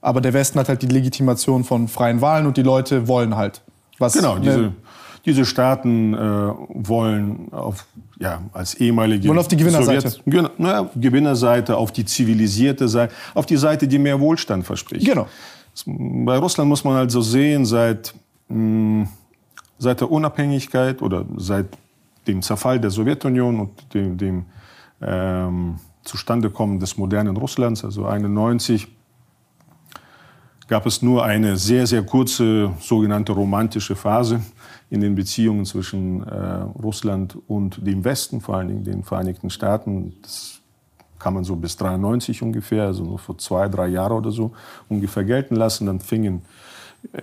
Aber 0.01 0.19
der 0.19 0.33
Westen 0.33 0.59
hat 0.59 0.67
halt 0.67 0.81
die 0.81 0.87
Legitimation 0.87 1.63
von 1.63 1.87
freien 1.87 2.21
Wahlen 2.21 2.47
und 2.47 2.57
die 2.57 2.63
Leute 2.63 3.07
wollen 3.07 3.35
halt. 3.35 3.61
Was, 3.99 4.13
genau, 4.13 4.39
diese, 4.39 4.73
diese 5.25 5.45
Staaten 5.45 6.13
äh, 6.15 6.17
wollen 6.17 7.53
auf, 7.53 7.85
ja, 8.19 8.41
als 8.51 8.73
ehemalige 8.73 9.27
wollen 9.27 9.37
auf 9.37 9.47
die 9.47 9.57
Gewinnerseite. 9.57 10.09
Sowjet, 10.09 10.51
na, 10.57 10.89
Gewinnerseite, 10.95 11.77
auf 11.77 11.91
die 11.91 12.05
zivilisierte 12.05 12.87
Seite, 12.87 13.13
auf 13.35 13.45
die 13.45 13.57
Seite, 13.57 13.87
die 13.87 13.99
mehr 13.99 14.19
Wohlstand 14.19 14.65
verspricht. 14.65 15.05
Genau. 15.05 15.27
Bei 15.85 16.37
Russland 16.37 16.67
muss 16.67 16.83
man 16.83 16.97
also 16.97 17.21
sehen, 17.21 17.65
seit, 17.65 18.13
mh, 18.49 19.07
seit 19.77 20.01
der 20.01 20.11
Unabhängigkeit 20.11 21.01
oder 21.01 21.25
seit 21.37 21.67
dem 22.27 22.41
Zerfall 22.41 22.79
der 22.79 22.89
Sowjetunion 22.89 23.59
und 23.59 23.93
dem, 23.93 24.17
dem 24.17 24.45
ähm, 25.01 25.75
Zustandekommen 26.03 26.79
des 26.79 26.97
modernen 26.97 27.37
Russlands, 27.37 27.85
also 27.85 28.05
91, 28.05 28.87
gab 30.71 30.85
es 30.85 31.01
nur 31.01 31.25
eine 31.25 31.57
sehr, 31.57 31.85
sehr 31.85 32.01
kurze 32.01 32.71
sogenannte 32.79 33.33
romantische 33.33 33.93
Phase 33.93 34.39
in 34.89 35.01
den 35.01 35.15
Beziehungen 35.15 35.65
zwischen 35.65 36.23
äh, 36.23 36.33
Russland 36.81 37.37
und 37.49 37.85
dem 37.85 38.05
Westen, 38.05 38.39
vor 38.39 38.55
allen 38.55 38.69
Dingen 38.69 38.83
den 38.85 39.03
Vereinigten 39.03 39.49
Staaten. 39.49 40.13
Das 40.21 40.61
kann 41.19 41.33
man 41.33 41.43
so 41.43 41.57
bis 41.57 41.75
93 41.75 42.41
ungefähr, 42.41 42.85
also 42.85 43.03
nur 43.03 43.19
für 43.19 43.35
zwei, 43.35 43.67
drei 43.67 43.89
Jahre 43.89 44.13
oder 44.13 44.31
so 44.31 44.53
ungefähr 44.87 45.25
gelten 45.25 45.57
lassen. 45.57 45.87
Dann 45.87 45.99
fingen 45.99 46.41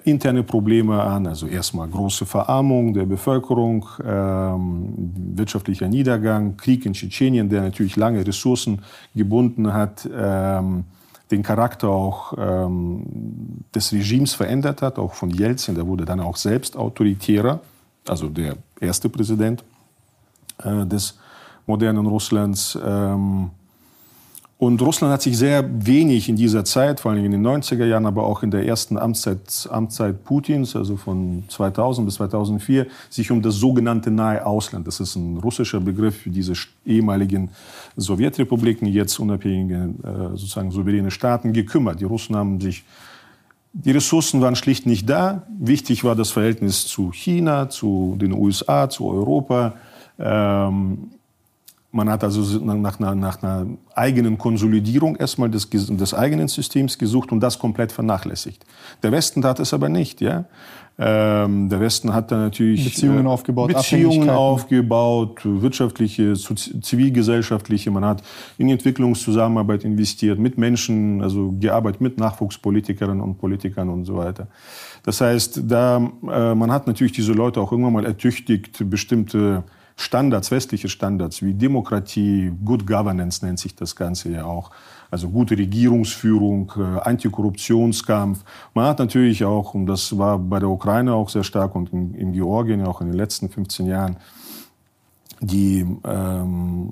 interne 0.05 0.43
Probleme 0.43 1.03
an, 1.03 1.27
also 1.27 1.47
erstmal 1.47 1.89
große 1.89 2.27
Verarmung 2.27 2.93
der 2.93 3.07
Bevölkerung, 3.07 3.87
ähm, 4.05 4.93
wirtschaftlicher 5.37 5.89
Niedergang, 5.89 6.59
Krieg 6.59 6.85
in 6.85 6.93
Tschetschenien, 6.93 7.49
der 7.49 7.63
natürlich 7.63 7.97
lange 7.97 8.27
Ressourcen 8.27 8.83
gebunden 9.15 9.73
hat, 9.73 10.07
ähm, 10.15 10.85
den 11.31 11.43
Charakter 11.43 11.89
auch 11.89 12.33
ähm, 12.39 13.05
des 13.75 13.93
Regimes 13.93 14.35
verändert 14.35 14.83
hat, 14.83 14.99
auch 14.99 15.15
von 15.15 15.31
Jelzin, 15.31 15.75
der 15.75 15.87
wurde 15.87 16.05
dann 16.05 16.21
auch 16.21 16.37
selbst 16.37 16.77
autoritärer, 16.77 17.61
also 18.07 18.29
der 18.29 18.57
erste 18.81 19.09
Präsident 19.09 19.63
äh, 20.63 20.87
des 20.87 21.19
modernen 21.67 22.07
Russlands. 22.07 22.79
Ähm, 22.83 23.51
und 24.59 24.83
Russland 24.83 25.13
hat 25.13 25.23
sich 25.23 25.39
sehr 25.39 25.65
wenig 25.87 26.29
in 26.29 26.35
dieser 26.35 26.65
Zeit, 26.65 26.99
vor 26.99 27.13
allem 27.13 27.25
in 27.25 27.31
den 27.31 27.47
90er 27.47 27.85
Jahren, 27.85 28.07
aber 28.07 28.25
auch 28.25 28.43
in 28.43 28.51
der 28.51 28.67
ersten 28.67 28.99
Amtszeit, 28.99 29.69
Amtszeit 29.71 30.25
Putins, 30.25 30.75
also 30.75 30.97
von 30.97 31.45
2000 31.47 32.05
bis 32.05 32.17
2004, 32.17 32.89
sich 33.09 33.31
um 33.31 33.41
das 33.41 33.55
sogenannte 33.55 34.11
nahe 34.11 34.45
Ausland, 34.45 34.89
das 34.89 34.99
ist 34.99 35.15
ein 35.15 35.37
russischer 35.37 35.79
Begriff 35.79 36.23
für 36.23 36.31
diese 36.31 36.55
ehemaligen 36.85 37.51
Sowjetrepubliken, 37.97 38.89
jetzt 38.89 39.21
unabhängige, 39.21 39.95
äh, 40.03 40.29
sozusagen 40.31 40.73
souveräne 40.73 41.13
Staaten, 41.13 41.53
gekümmert. 41.53 42.01
Die 42.01 42.05
Russen 42.05 42.35
haben 42.35 42.61
sich 42.61 42.85
die 43.73 43.93
Ressourcen 43.93 44.41
waren 44.41 44.57
schlicht 44.57 44.87
nicht 44.87 45.09
da. 45.09 45.47
Wichtig 45.59 46.03
war 46.03 46.17
das 46.17 46.31
Verhältnis 46.31 46.87
zu 46.87 47.13
China, 47.13 47.69
zu 47.69 48.17
den 48.19 48.33
USA, 48.33 48.89
zu 48.89 49.07
Europa. 49.07 49.75
Ähm, 50.19 51.11
man 51.91 52.11
hat 52.11 52.23
also 52.23 52.59
nach 52.59 53.01
einer, 53.01 53.15
nach 53.15 53.43
einer 53.43 53.67
eigenen 53.95 54.37
Konsolidierung 54.37 55.17
erstmal 55.17 55.49
des, 55.49 55.71
des, 55.71 56.15
eigenen 56.15 56.49
Systems 56.49 56.99
gesucht 56.99 57.33
und 57.33 57.41
das 57.41 57.59
komplett 57.59 57.93
vernachlässigt. 57.93 58.65
Der 59.03 59.11
Westen 59.11 59.41
tat 59.41 59.59
es 59.59 59.73
aber 59.73 59.89
nicht. 59.89 60.21
Ja? 60.21 60.45
Ähm, 60.99 61.71
der 61.71 61.81
Westen 61.81 62.13
hat 62.13 62.31
dann 62.31 62.41
natürlich 62.41 62.85
Beziehungen 62.85 63.25
äh, 63.25 63.29
aufgebaut, 63.29 63.69
Beziehungen 63.69 64.29
aufgebaut, 64.29 65.41
wirtschaftliche, 65.45 66.35
zivilgesellschaftliche. 66.35 67.91
Man 67.91 68.05
hat 68.05 68.23
in 68.59 68.69
Entwicklungszusammenarbeit 68.69 69.85
investiert, 69.85 70.39
mit 70.39 70.59
Menschen, 70.59 71.23
also 71.23 71.55
gearbeitet 71.59 72.03
mit 72.03 72.19
Nachwuchspolitikerinnen 72.19 73.23
und 73.23 73.39
Politikern 73.39 73.89
und 73.89 74.05
so 74.05 74.17
weiter. 74.17 74.49
Das 75.05 75.23
heißt, 75.23 75.63
da, 75.65 75.97
äh, 76.31 76.55
man 76.55 76.71
hat 76.71 76.87
natürlich 76.87 77.13
diese 77.13 77.33
Leute 77.33 77.61
auch 77.63 77.73
irgendwann 77.73 77.95
mal 77.95 78.05
ertüchtigt, 78.05 78.91
bestimmte 78.91 79.65
Standards, 80.01 80.53
westliche 80.53 80.89
Standards 80.89 81.43
wie 81.43 81.55
Demokratie, 81.55 82.53
Good 82.65 82.87
Governance 82.87 83.45
nennt 83.45 83.59
sich 83.59 83.75
das 83.75 83.97
Ganze 83.97 84.31
ja 84.31 84.45
auch, 84.45 84.71
also 85.11 85.29
gute 85.29 85.59
Regierungsführung, 85.59 86.73
äh, 86.77 87.01
Antikorruptionskampf. 87.01 88.45
Man 88.75 88.87
hat 88.87 89.01
natürlich 89.01 89.45
auch, 89.45 89.75
und 89.75 89.87
das 89.87 90.17
war 90.17 90.39
bei 90.39 90.61
der 90.61 90.69
Ukraine 90.69 91.15
auch 91.15 91.29
sehr 91.29 91.43
stark 91.43 91.75
und 91.75 91.93
in, 91.93 92.15
in 92.15 92.33
Georgien 92.33 92.87
auch 92.87 93.01
in 93.01 93.09
den 93.09 93.17
letzten 93.17 93.49
15 93.49 93.87
Jahren, 93.87 94.17
die, 95.41 95.85
ähm, 96.05 96.89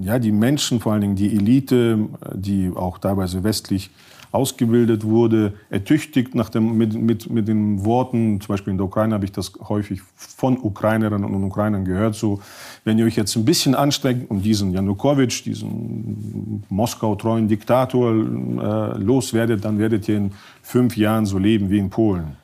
ja, 0.00 0.20
die 0.20 0.32
Menschen, 0.32 0.78
vor 0.78 0.92
allen 0.92 1.00
Dingen 1.00 1.16
die 1.16 1.34
Elite, 1.34 2.08
die 2.34 2.70
auch 2.72 2.98
teilweise 2.98 3.42
westlich 3.42 3.90
ausgebildet 4.32 5.04
wurde, 5.04 5.52
ertüchtigt 5.68 6.34
nach 6.34 6.48
dem, 6.48 6.76
mit, 6.76 6.94
mit, 6.94 7.30
mit 7.30 7.46
den 7.46 7.84
Worten, 7.84 8.40
zum 8.40 8.48
Beispiel 8.48 8.72
in 8.72 8.78
der 8.78 8.86
Ukraine 8.86 9.14
habe 9.14 9.26
ich 9.26 9.32
das 9.32 9.52
häufig 9.68 10.00
von 10.16 10.58
Ukrainerinnen 10.58 11.32
und 11.32 11.44
Ukrainern 11.44 11.84
gehört, 11.84 12.14
so, 12.14 12.40
wenn 12.84 12.98
ihr 12.98 13.04
euch 13.04 13.16
jetzt 13.16 13.36
ein 13.36 13.44
bisschen 13.44 13.74
anstrengt 13.74 14.30
und 14.30 14.42
diesen 14.42 14.72
Janukowitsch, 14.72 15.44
diesen 15.44 16.64
Moskau-treuen 16.70 17.46
Diktator 17.46 18.12
äh, 18.12 18.98
loswerdet, 18.98 19.64
dann 19.64 19.78
werdet 19.78 20.08
ihr 20.08 20.16
in 20.16 20.32
fünf 20.62 20.96
Jahren 20.96 21.26
so 21.26 21.38
leben 21.38 21.68
wie 21.68 21.78
in 21.78 21.90
Polen. 21.90 22.42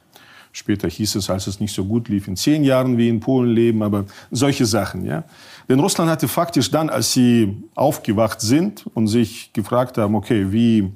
Später 0.53 0.89
hieß 0.89 1.15
es, 1.15 1.31
als 1.31 1.47
es 1.47 1.61
nicht 1.61 1.75
so 1.75 1.85
gut 1.85 2.09
lief, 2.09 2.29
in 2.29 2.37
zehn 2.37 2.65
Jahren 2.65 2.99
wie 2.99 3.09
in 3.09 3.21
Polen 3.21 3.51
leben, 3.51 3.83
aber 3.83 4.05
solche 4.31 4.67
Sachen. 4.67 5.05
Ja? 5.05 5.25
Denn 5.69 5.79
Russland 5.81 6.11
hatte 6.11 6.29
faktisch 6.29 6.71
dann, 6.71 6.91
als 6.91 7.13
sie 7.13 7.63
aufgewacht 7.75 8.41
sind 8.41 8.85
und 8.95 9.07
sich 9.07 9.53
gefragt 9.53 9.99
haben, 9.99 10.15
okay, 10.15 10.51
wie 10.51 10.91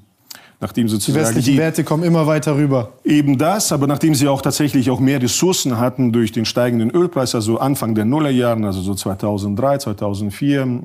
nachdem 0.62 0.88
sozusagen 0.88 1.18
die 1.18 1.20
westlichen 1.20 1.52
die, 1.52 1.58
Werte 1.58 1.84
kommen 1.84 2.04
immer 2.04 2.26
weiter 2.26 2.56
rüber. 2.56 2.92
Eben 3.04 3.36
das, 3.36 3.72
aber 3.72 3.86
nachdem 3.88 4.14
sie 4.14 4.28
auch 4.28 4.40
tatsächlich 4.40 4.90
auch 4.90 5.00
mehr 5.00 5.20
Ressourcen 5.20 5.78
hatten 5.78 6.12
durch 6.12 6.30
den 6.30 6.44
steigenden 6.44 6.90
Ölpreis, 6.90 7.34
also 7.34 7.58
Anfang 7.58 7.94
der 7.96 8.04
Nullerjahren, 8.04 8.64
also 8.64 8.80
so 8.80 8.94
2003, 8.94 9.78
2004, 9.78 10.80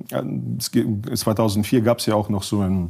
2004 1.14 1.82
gab 1.82 2.00
es 2.00 2.08
ja 2.08 2.16
auch 2.16 2.28
noch 2.28 2.44
so 2.44 2.60
ein 2.62 2.90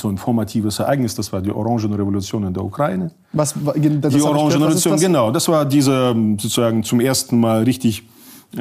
so 0.00 0.08
ein 0.08 0.16
formatives 0.16 0.78
Ereignis, 0.78 1.16
das 1.16 1.32
war 1.32 1.40
die 1.40 1.50
Orangenrevolution 1.50 2.44
in 2.44 2.54
der 2.54 2.64
Ukraine. 2.64 3.10
Was, 3.32 3.52
das 3.54 4.14
die 4.14 4.22
Orangenrevolution, 4.22 4.96
genau, 4.98 5.32
das 5.32 5.48
war 5.48 5.64
diese 5.64 6.14
sozusagen 6.38 6.84
zum 6.84 7.00
ersten 7.00 7.40
Mal 7.40 7.64
richtig 7.64 8.04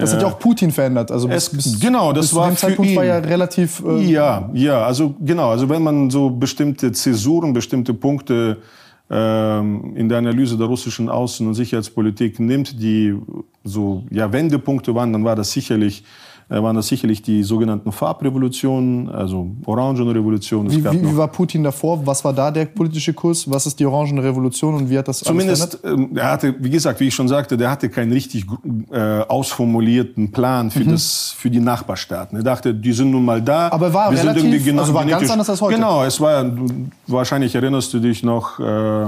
das 0.01 0.13
hat 0.13 0.21
ja 0.21 0.27
auch 0.27 0.39
Putin 0.39 0.71
verändert. 0.71 1.11
Also 1.11 1.27
bis, 1.27 1.49
bis, 1.49 1.79
genau, 1.79 2.13
das 2.13 2.27
bis 2.27 2.35
war 2.35 2.43
zu 2.45 2.49
dem 2.49 2.57
Zeitpunkt 2.57 2.91
ihn. 2.91 2.97
war 2.97 3.05
ja 3.05 3.17
relativ. 3.17 3.83
Äh 3.85 4.03
ja, 4.03 4.49
ja, 4.53 4.85
also 4.85 5.15
genau, 5.19 5.49
also 5.49 5.69
wenn 5.69 5.83
man 5.83 6.09
so 6.09 6.29
bestimmte 6.29 6.91
Zäsuren, 6.91 7.53
bestimmte 7.53 7.93
Punkte 7.93 8.57
ähm, 9.09 9.93
in 9.95 10.09
der 10.09 10.17
Analyse 10.17 10.57
der 10.57 10.67
russischen 10.67 11.09
Außen- 11.09 11.45
und 11.45 11.53
Sicherheitspolitik 11.53 12.39
nimmt, 12.39 12.81
die 12.81 13.15
so 13.63 14.03
ja 14.09 14.31
Wendepunkte 14.31 14.95
waren, 14.95 15.13
dann 15.13 15.23
war 15.23 15.35
das 15.35 15.51
sicherlich 15.51 16.03
waren 16.47 16.75
das 16.75 16.87
sicherlich 16.87 17.23
die 17.23 17.41
sogenannten 17.41 17.91
Farbrevolutionen, 17.91 19.09
also 19.09 19.49
Orangenrevolution. 19.65 20.69
Wie, 20.69 20.83
wie, 20.83 21.01
wie, 21.01 21.17
war 21.17 21.27
Putin 21.27 21.63
davor? 21.63 22.05
Was 22.05 22.23
war 22.23 22.33
da 22.33 22.51
der 22.51 22.65
politische 22.65 23.13
Kurs? 23.13 23.49
Was 23.49 23.65
ist 23.65 23.79
die 23.79 23.85
Orangenrevolution 23.85 24.75
und 24.75 24.89
wie 24.89 24.97
hat 24.97 25.07
das 25.07 25.19
Zumindest, 25.19 25.83
äh, 25.83 25.95
er 26.15 26.31
hatte, 26.31 26.53
wie 26.59 26.69
gesagt, 26.69 26.99
wie 26.99 27.07
ich 27.07 27.15
schon 27.15 27.27
sagte, 27.27 27.57
der 27.57 27.71
hatte 27.71 27.89
keinen 27.89 28.11
richtig 28.11 28.45
äh, 28.91 29.21
ausformulierten 29.21 30.31
Plan 30.31 30.69
für, 30.69 30.81
mhm. 30.81 30.91
das, 30.91 31.33
für 31.35 31.49
die 31.49 31.59
Nachbarstaaten. 31.59 32.37
Er 32.37 32.43
dachte, 32.43 32.75
die 32.75 32.93
sind 32.93 33.09
nun 33.09 33.25
mal 33.25 33.41
da. 33.41 33.69
Aber 33.71 33.91
war 33.91 34.11
wir 34.11 34.19
relativ, 34.19 34.43
sind 34.43 34.65
genau, 34.65 34.81
also 34.83 34.93
war 34.93 35.05
ganz 35.05 35.29
anders 35.31 35.49
als 35.49 35.61
heute. 35.61 35.75
Genau, 35.75 36.03
es 36.03 36.21
war, 36.21 36.45
wahrscheinlich 37.07 37.55
erinnerst 37.55 37.91
du 37.91 37.99
dich 37.99 38.21
noch, 38.21 38.59
äh, 38.59 39.07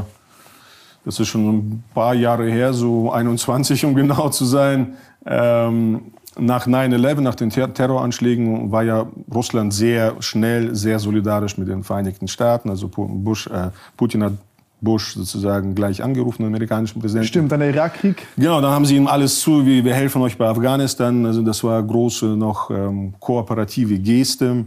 das 1.05 1.19
ist 1.19 1.27
schon 1.27 1.47
ein 1.47 1.83
paar 1.93 2.15
Jahre 2.15 2.49
her, 2.49 2.73
so 2.73 3.11
21, 3.11 3.85
um 3.85 3.93
genau 3.93 4.29
zu 4.29 4.43
sein. 4.45 4.95
Ähm, 5.23 6.01
nach 6.39 6.67
9-11, 6.67 7.21
nach 7.21 7.35
den 7.35 7.49
Ter 7.49 7.73
Terroranschlägen, 7.73 8.71
war 8.71 8.83
ja 8.83 9.07
Russland 9.33 9.73
sehr 9.73 10.15
schnell, 10.21 10.75
sehr 10.75 10.99
solidarisch 10.99 11.57
mit 11.57 11.67
den 11.67 11.83
Vereinigten 11.83 12.27
Staaten. 12.27 12.69
Also 12.69 12.87
Bush, 12.89 13.47
äh, 13.47 13.69
Putin 13.95 14.23
hat 14.23 14.33
Bush 14.79 15.15
sozusagen 15.15 15.73
gleich 15.73 16.03
angerufen, 16.03 16.43
den 16.43 16.47
amerikanischen 16.47 17.01
Präsidenten. 17.01 17.27
Stimmt, 17.27 17.51
dann 17.51 17.61
der 17.61 17.73
Irakkrieg. 17.73 18.27
Genau, 18.37 18.61
dann 18.61 18.71
haben 18.71 18.85
sie 18.85 18.95
ihm 18.95 19.07
alles 19.07 19.39
zu, 19.39 19.65
wie 19.65 19.83
wir 19.83 19.93
helfen 19.93 20.21
euch 20.21 20.37
bei 20.37 20.47
Afghanistan. 20.47 21.25
Also 21.25 21.41
das 21.41 21.63
war 21.63 21.81
große 21.81 22.25
noch 22.25 22.69
ähm, 22.69 23.13
kooperative 23.19 23.97
Geste. 23.97 24.65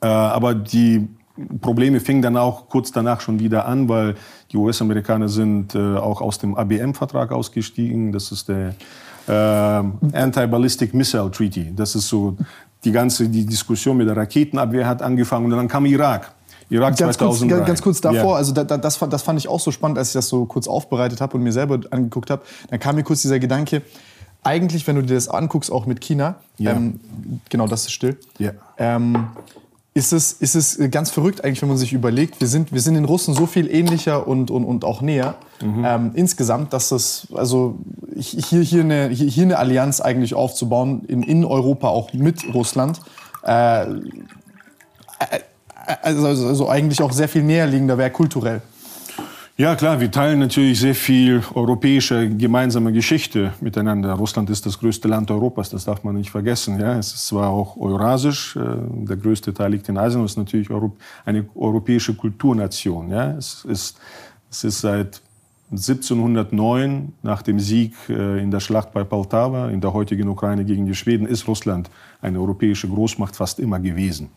Äh, 0.00 0.06
aber 0.06 0.54
die 0.54 1.08
Probleme 1.60 2.00
fingen 2.00 2.22
dann 2.22 2.36
auch 2.36 2.68
kurz 2.68 2.92
danach 2.92 3.20
schon 3.20 3.38
wieder 3.38 3.66
an, 3.66 3.88
weil 3.88 4.14
die 4.50 4.56
US-Amerikaner 4.56 5.28
sind 5.28 5.74
äh, 5.74 5.96
auch 5.96 6.20
aus 6.20 6.38
dem 6.38 6.54
ABM-Vertrag 6.56 7.32
ausgestiegen. 7.32 8.12
Das 8.12 8.32
ist 8.32 8.48
der 8.48 8.74
äh, 9.26 9.32
Anti-Ballistic 9.32 10.94
Missile 10.94 11.30
Treaty. 11.30 11.72
Das 11.74 11.94
ist 11.94 12.08
so 12.08 12.36
die 12.84 12.92
ganze 12.92 13.28
die 13.28 13.46
Diskussion 13.46 13.96
mit 13.96 14.08
der 14.08 14.16
Raketenabwehr 14.16 14.86
hat 14.86 15.02
angefangen 15.02 15.46
und 15.46 15.52
dann 15.52 15.68
kam 15.68 15.86
Irak. 15.86 16.32
Irak 16.70 16.96
ganz 16.96 17.16
2003. 17.16 17.56
Kurz, 17.56 17.66
ganz 17.66 17.82
kurz 17.82 18.00
davor, 18.00 18.32
ja. 18.32 18.36
also 18.36 18.52
da, 18.52 18.64
das, 18.64 18.98
das 18.98 19.22
fand 19.22 19.38
ich 19.38 19.46
auch 19.46 19.60
so 19.60 19.70
spannend, 19.70 19.98
als 19.98 20.08
ich 20.08 20.14
das 20.14 20.28
so 20.28 20.46
kurz 20.46 20.66
aufbereitet 20.66 21.20
habe 21.20 21.36
und 21.36 21.42
mir 21.42 21.52
selber 21.52 21.80
angeguckt 21.90 22.30
habe. 22.30 22.42
Dann 22.70 22.80
kam 22.80 22.96
mir 22.96 23.02
kurz 23.02 23.20
dieser 23.22 23.38
Gedanke, 23.38 23.82
eigentlich, 24.42 24.86
wenn 24.86 24.96
du 24.96 25.02
dir 25.02 25.14
das 25.14 25.28
anguckst, 25.28 25.70
auch 25.70 25.86
mit 25.86 26.00
China, 26.00 26.36
ja. 26.58 26.72
ähm, 26.72 26.98
genau, 27.48 27.66
das 27.66 27.82
ist 27.82 27.92
still. 27.92 28.16
Ja. 28.38 28.52
Ähm, 28.78 29.28
ist 29.94 30.12
es, 30.12 30.32
ist 30.32 30.54
es 30.54 30.78
ganz 30.90 31.10
verrückt 31.10 31.44
eigentlich, 31.44 31.60
wenn 31.60 31.68
man 31.68 31.76
sich 31.76 31.92
überlegt, 31.92 32.40
wir 32.40 32.48
sind, 32.48 32.72
wir 32.72 32.80
sind 32.80 32.94
den 32.94 33.04
Russen 33.04 33.34
so 33.34 33.46
viel 33.46 33.70
ähnlicher 33.70 34.26
und, 34.26 34.50
und, 34.50 34.64
und 34.64 34.84
auch 34.84 35.02
näher 35.02 35.34
mhm. 35.60 35.84
ähm, 35.84 36.10
insgesamt, 36.14 36.72
dass 36.72 36.88
das, 36.88 37.28
also 37.34 37.78
hier, 38.16 38.62
hier, 38.62 38.82
eine, 38.82 39.08
hier, 39.08 39.28
hier 39.28 39.44
eine 39.44 39.58
Allianz 39.58 40.00
eigentlich 40.00 40.34
aufzubauen, 40.34 41.04
in, 41.08 41.22
in 41.22 41.44
Europa 41.44 41.88
auch 41.88 42.12
mit 42.14 42.42
Russland, 42.54 43.00
äh, 43.44 43.82
äh 43.82 43.96
also, 46.00 46.26
also 46.26 46.68
eigentlich 46.68 47.02
auch 47.02 47.10
sehr 47.10 47.28
viel 47.28 47.42
näher 47.42 47.66
liegender 47.66 47.98
wäre 47.98 48.10
kulturell. 48.10 48.62
Ja, 49.58 49.76
klar, 49.76 50.00
wir 50.00 50.10
teilen 50.10 50.38
natürlich 50.38 50.80
sehr 50.80 50.94
viel 50.94 51.42
europäische 51.52 52.26
gemeinsame 52.26 52.90
Geschichte 52.90 53.52
miteinander. 53.60 54.14
Russland 54.14 54.48
ist 54.48 54.64
das 54.64 54.78
größte 54.78 55.08
Land 55.08 55.30
Europas, 55.30 55.68
das 55.68 55.84
darf 55.84 56.04
man 56.04 56.16
nicht 56.16 56.30
vergessen. 56.30 56.80
Ja, 56.80 56.98
es 56.98 57.12
ist 57.12 57.26
zwar 57.26 57.50
auch 57.50 57.76
eurasisch, 57.76 58.56
äh, 58.56 58.60
der 59.04 59.18
größte 59.18 59.52
Teil 59.52 59.72
liegt 59.72 59.90
in 59.90 59.98
Asien, 59.98 60.24
es 60.24 60.32
ist 60.32 60.36
natürlich 60.38 60.70
eine 61.26 61.44
europäische 61.54 62.14
Kulturnation. 62.14 63.10
Ja, 63.10 63.32
es 63.32 63.66
ist, 63.66 63.98
es 64.50 64.64
ist 64.64 64.80
seit 64.80 65.20
1709, 65.70 67.12
nach 67.22 67.42
dem 67.42 67.60
Sieg 67.60 67.94
äh, 68.08 68.42
in 68.42 68.50
der 68.50 68.60
Schlacht 68.60 68.94
bei 68.94 69.04
Poltava, 69.04 69.68
in 69.68 69.82
der 69.82 69.92
heutigen 69.92 70.28
Ukraine 70.28 70.64
gegen 70.64 70.86
die 70.86 70.94
Schweden, 70.94 71.26
ist 71.26 71.46
Russland 71.46 71.90
eine 72.22 72.40
europäische 72.40 72.88
Großmacht 72.88 73.36
fast 73.36 73.60
immer 73.60 73.80
gewesen 73.80 74.30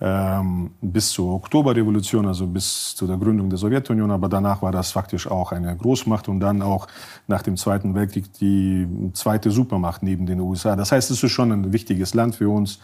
bis 0.00 1.10
zur 1.10 1.34
Oktoberrevolution, 1.34 2.26
also 2.26 2.46
bis 2.46 2.96
zu 2.96 3.06
der 3.06 3.18
Gründung 3.18 3.50
der 3.50 3.58
Sowjetunion. 3.58 4.10
Aber 4.10 4.30
danach 4.30 4.62
war 4.62 4.72
das 4.72 4.92
faktisch 4.92 5.30
auch 5.30 5.52
eine 5.52 5.76
Großmacht 5.76 6.28
und 6.28 6.40
dann 6.40 6.62
auch 6.62 6.86
nach 7.26 7.42
dem 7.42 7.58
Zweiten 7.58 7.94
Weltkrieg 7.94 8.32
die 8.34 8.88
zweite 9.12 9.50
Supermacht 9.50 10.02
neben 10.02 10.24
den 10.24 10.40
USA. 10.40 10.74
Das 10.74 10.90
heißt, 10.90 11.10
es 11.10 11.22
ist 11.22 11.30
schon 11.32 11.52
ein 11.52 11.72
wichtiges 11.72 12.14
Land 12.14 12.36
für 12.36 12.48
uns. 12.48 12.78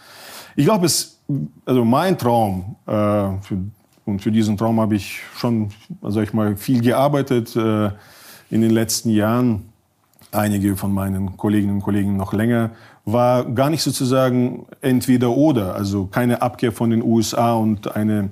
Ich 0.55 0.65
glaube, 0.65 0.85
es, 0.85 1.19
also 1.65 1.83
mein 1.83 2.19
Traum, 2.19 2.75
äh, 2.85 2.91
für, 2.91 3.63
und 4.05 4.21
für 4.21 4.31
diesen 4.31 4.55
Traum 4.55 4.79
habe 4.79 4.95
ich 4.95 5.19
schon, 5.35 5.69
sag 6.03 6.23
ich 6.23 6.33
mal, 6.33 6.55
viel 6.55 6.81
gearbeitet 6.81 7.55
äh, 7.55 7.89
in 8.51 8.61
den 8.61 8.71
letzten 8.71 9.09
Jahren. 9.09 9.69
Einige 10.31 10.75
von 10.75 10.93
meinen 10.93 11.35
Kolleginnen 11.35 11.75
und 11.75 11.81
Kollegen 11.81 12.15
noch 12.15 12.33
länger 12.33 12.71
war 13.07 13.45
gar 13.45 13.69
nicht 13.69 13.83
sozusagen 13.83 14.65
entweder 14.81 15.31
oder, 15.31 15.75
also 15.75 16.07
keine 16.07 16.41
Abkehr 16.41 16.73
von 16.73 16.89
den 16.89 17.01
USA 17.01 17.53
und 17.53 17.95
eine 17.95 18.29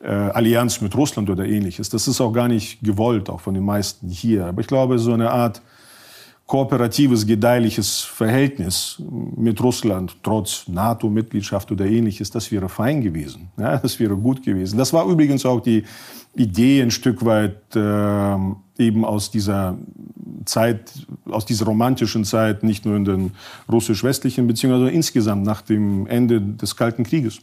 äh, 0.00 0.08
Allianz 0.08 0.80
mit 0.80 0.96
Russland 0.96 1.28
oder 1.28 1.44
ähnliches. 1.44 1.90
Das 1.90 2.06
ist 2.06 2.20
auch 2.20 2.32
gar 2.32 2.46
nicht 2.46 2.80
gewollt, 2.82 3.28
auch 3.28 3.40
von 3.40 3.54
den 3.54 3.64
meisten 3.64 4.08
hier. 4.08 4.46
Aber 4.46 4.60
ich 4.60 4.68
glaube, 4.68 5.00
so 5.00 5.12
eine 5.12 5.32
Art 5.32 5.60
kooperatives, 6.46 7.26
gedeihliches 7.26 8.02
Verhältnis 8.02 9.02
mit 9.36 9.60
Russland, 9.60 10.16
trotz 10.22 10.68
NATO-Mitgliedschaft 10.68 11.72
oder 11.72 11.86
ähnliches, 11.86 12.30
das 12.30 12.52
wäre 12.52 12.68
fein 12.68 13.00
gewesen. 13.00 13.48
Ja, 13.58 13.78
das 13.78 13.98
wäre 13.98 14.16
gut 14.16 14.44
gewesen. 14.44 14.78
Das 14.78 14.92
war 14.92 15.04
übrigens 15.08 15.44
auch 15.44 15.58
die 15.58 15.82
Idee 16.36 16.80
ein 16.80 16.92
Stück 16.92 17.24
weit 17.24 17.74
äh, 17.74 18.36
eben 18.78 19.04
aus 19.04 19.32
dieser 19.32 19.76
Zeit, 20.46 20.92
aus 21.28 21.44
dieser 21.44 21.66
romantischen 21.66 22.24
Zeit, 22.24 22.62
nicht 22.62 22.86
nur 22.86 22.96
in 22.96 23.04
den 23.04 23.30
russisch-westlichen 23.70 24.46
Beziehungen, 24.46 24.78
sondern 24.78 24.94
insgesamt 24.94 25.44
nach 25.44 25.62
dem 25.62 26.06
Ende 26.06 26.40
des 26.40 26.76
Kalten 26.76 27.04
Krieges. 27.04 27.38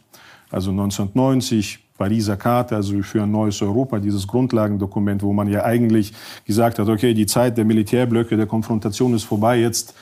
Also 0.50 0.72
1990, 0.72 1.80
Pariser 1.98 2.38
Karte, 2.38 2.76
also 2.76 3.02
für 3.04 3.24
ein 3.24 3.32
neues 3.32 3.62
Europa, 3.62 4.00
dieses 4.00 4.28
Grundlagendokument, 4.28 5.22
wo 5.22 5.32
man 5.32 5.48
ja 5.48 5.64
eigentlich 5.64 6.14
gesagt 6.46 6.80
hat, 6.80 6.90
okay, 6.90 7.14
die 7.14 7.26
Zeit 7.26 7.58
der 7.58 7.66
Militärblöcke, 7.66 8.36
der 8.36 8.48
Konfrontation 8.48 9.14
ist 9.14 9.24
vorbei, 9.24 9.60
jetzt 9.60 9.94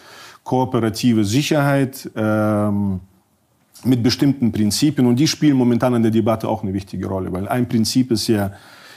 kooperative 0.43 1.25
Sicherheit 1.25 2.09
ähm, 2.15 3.01
mit 3.83 4.01
bestimmten 4.03 4.51
Prinzipien. 4.51 5.05
Und 5.05 5.17
die 5.17 5.27
spielen 5.27 5.57
momentan 5.57 5.93
in 5.93 6.01
der 6.01 6.11
Debatte 6.11 6.47
auch 6.47 6.63
eine 6.63 6.73
wichtige 6.73 7.07
Rolle, 7.07 7.31
weil 7.31 7.47
ein 7.47 7.67
Prinzip 7.67 8.11
ist 8.11 8.27
ja, 8.27 8.51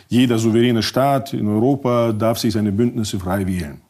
jeder 0.08 0.38
souveräne 0.38 0.82
Staat 0.82 1.32
in 1.32 1.48
Europa 1.48 2.12
darf 2.12 2.38
sich 2.38 2.52
seine 2.52 2.72
Bündnisse 2.72 3.18
frei 3.18 3.46
wählen. 3.46 3.80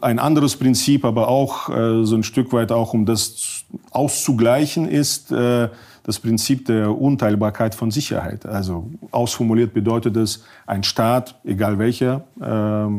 Ein 0.00 0.18
anderes 0.18 0.56
Prinzip, 0.56 1.04
aber 1.04 1.28
auch 1.28 1.70
äh, 1.70 2.04
so 2.04 2.16
ein 2.16 2.22
Stück 2.22 2.52
weit 2.52 2.70
auch, 2.72 2.92
um 2.92 3.06
das 3.06 3.64
auszugleichen, 3.90 4.88
ist 4.88 5.32
äh, 5.32 5.68
das 6.02 6.18
Prinzip 6.18 6.66
der 6.66 6.98
Unteilbarkeit 6.98 7.74
von 7.74 7.90
Sicherheit. 7.90 8.46
Also 8.46 8.90
ausformuliert 9.10 9.74
bedeutet 9.74 10.16
es, 10.16 10.44
ein 10.66 10.82
Staat, 10.82 11.34
egal 11.44 11.78
welcher, 11.78 12.24
äh, 12.40 12.90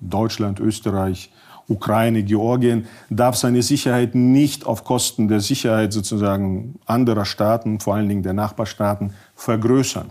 Deutschland, 0.00 0.60
Österreich, 0.60 1.30
Ukraine, 1.68 2.22
Georgien, 2.22 2.86
darf 3.08 3.36
seine 3.36 3.62
Sicherheit 3.62 4.14
nicht 4.14 4.66
auf 4.66 4.84
Kosten 4.84 5.28
der 5.28 5.40
Sicherheit 5.40 5.92
sozusagen 5.92 6.76
anderer 6.86 7.24
Staaten, 7.24 7.80
vor 7.80 7.94
allen 7.94 8.08
Dingen 8.08 8.22
der 8.22 8.34
Nachbarstaaten, 8.34 9.12
vergrößern. 9.34 10.10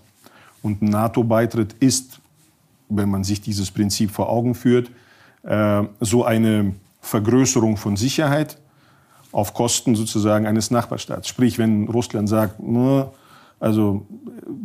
Und 0.61 0.81
NATO-Beitritt 0.81 1.73
ist, 1.79 2.19
wenn 2.89 3.09
man 3.09 3.23
sich 3.23 3.41
dieses 3.41 3.71
Prinzip 3.71 4.11
vor 4.11 4.29
Augen 4.29 4.55
führt, 4.55 4.89
äh, 5.43 5.83
so 5.99 6.25
eine 6.25 6.73
Vergrößerung 7.01 7.77
von 7.77 7.95
Sicherheit 7.97 8.57
auf 9.31 9.53
Kosten 9.53 9.95
sozusagen 9.95 10.45
eines 10.45 10.71
Nachbarstaats. 10.71 11.27
Sprich, 11.27 11.57
wenn 11.57 11.87
Russland 11.87 12.29
sagt, 12.29 12.59
also 13.59 14.05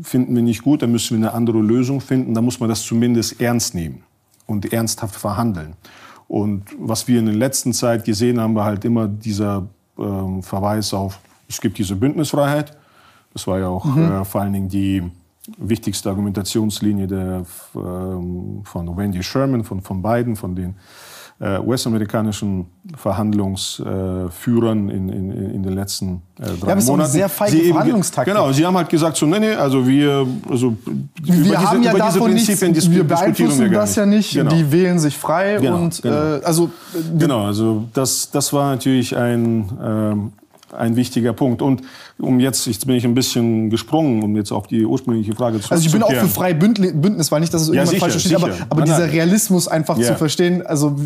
finden 0.02 0.34
wir 0.34 0.42
nicht 0.42 0.62
gut, 0.62 0.82
dann 0.82 0.92
müssen 0.92 1.18
wir 1.18 1.28
eine 1.28 1.34
andere 1.34 1.58
Lösung 1.58 2.00
finden, 2.00 2.34
dann 2.34 2.44
muss 2.44 2.60
man 2.60 2.68
das 2.68 2.82
zumindest 2.82 3.40
ernst 3.40 3.74
nehmen 3.74 4.02
und 4.46 4.72
ernsthaft 4.72 5.16
verhandeln. 5.16 5.74
Und 6.28 6.64
was 6.78 7.08
wir 7.08 7.18
in 7.18 7.26
der 7.26 7.34
letzten 7.34 7.72
Zeit 7.72 8.04
gesehen 8.04 8.38
haben, 8.38 8.54
war 8.54 8.66
halt 8.66 8.84
immer 8.84 9.08
dieser 9.08 9.66
äh, 9.98 10.42
Verweis 10.42 10.92
auf, 10.92 11.18
es 11.48 11.60
gibt 11.60 11.78
diese 11.78 11.96
Bündnisfreiheit. 11.96 12.76
Das 13.32 13.46
war 13.46 13.58
ja 13.58 13.68
auch 13.68 13.84
mhm. 13.84 14.12
äh, 14.12 14.24
vor 14.24 14.42
allen 14.42 14.52
Dingen 14.52 14.68
die 14.68 15.10
wichtigste 15.56 16.10
Argumentationslinie 16.10 17.06
der, 17.06 17.44
ähm, 17.74 18.60
von 18.64 18.96
Wendy 18.96 19.22
Sherman, 19.22 19.64
von, 19.64 19.80
von 19.80 20.02
Biden, 20.02 20.36
von 20.36 20.54
den 20.54 20.74
äh, 21.40 21.58
US-amerikanischen 21.60 22.66
Verhandlungsführern 22.96 24.88
in, 24.88 25.08
in, 25.08 25.30
in 25.30 25.62
den 25.62 25.72
letzten 25.72 26.22
äh, 26.40 26.46
drei 26.46 26.50
ja, 26.50 26.72
aber 26.72 26.82
Monaten. 26.82 27.00
Eine 27.00 27.08
sehr 27.08 27.28
feige 27.28 27.56
sie 27.56 27.70
Verhandlungstaktik. 27.70 28.34
Genau, 28.34 28.50
sie 28.52 28.66
haben 28.66 28.76
halt 28.76 28.88
gesagt, 28.88 29.16
so, 29.16 29.26
nee, 29.26 29.38
nee, 29.38 29.54
also 29.54 29.86
wir, 29.86 30.26
also 30.50 30.76
wir 31.22 31.34
über 31.34 31.58
haben 31.58 31.80
diese, 31.80 31.92
ja 31.92 31.96
über 31.96 32.06
diese 32.06 32.18
Prinzipien 32.18 32.72
nichts, 32.72 32.90
wir 32.90 33.04
beeinflussen 33.04 33.60
wir 33.60 33.70
das 33.70 33.90
nicht. 33.90 33.96
ja 33.96 34.06
nicht. 34.06 34.34
Genau. 34.34 34.50
Die 34.50 34.72
wählen 34.72 34.98
sich 34.98 35.16
frei 35.16 35.58
genau, 35.60 35.76
und 35.76 36.02
genau. 36.02 36.16
Äh, 36.16 36.40
also 36.42 36.70
genau, 37.16 37.46
also 37.46 37.84
das, 37.94 38.32
das 38.32 38.52
war 38.52 38.72
natürlich 38.72 39.16
ein 39.16 39.70
ähm, 39.80 40.32
ein 40.72 40.96
wichtiger 40.96 41.32
Punkt. 41.32 41.62
Und 41.62 41.82
um 42.18 42.40
jetzt, 42.40 42.66
jetzt 42.66 42.86
bin 42.86 42.96
ich 42.96 43.04
ein 43.04 43.14
bisschen 43.14 43.70
gesprungen, 43.70 44.22
um 44.22 44.36
jetzt 44.36 44.52
auf 44.52 44.66
die 44.66 44.84
ursprüngliche 44.84 45.34
Frage 45.34 45.60
zu 45.60 45.70
Also 45.70 45.86
ich 45.86 45.92
bin 45.92 46.02
auch 46.02 46.12
für 46.12 46.28
freie 46.28 46.54
Bündnis, 46.54 47.30
weil 47.30 47.40
nicht, 47.40 47.54
dass 47.54 47.62
es 47.62 47.68
irgendjemand 47.68 47.92
ja, 47.92 48.00
falsch 48.00 48.12
versteht, 48.12 48.34
aber, 48.36 48.52
aber 48.68 48.80
nein, 48.80 48.86
dieser 48.86 49.12
Realismus 49.12 49.68
einfach 49.68 49.98
ja. 49.98 50.08
zu 50.08 50.16
verstehen, 50.16 50.66
also 50.66 50.96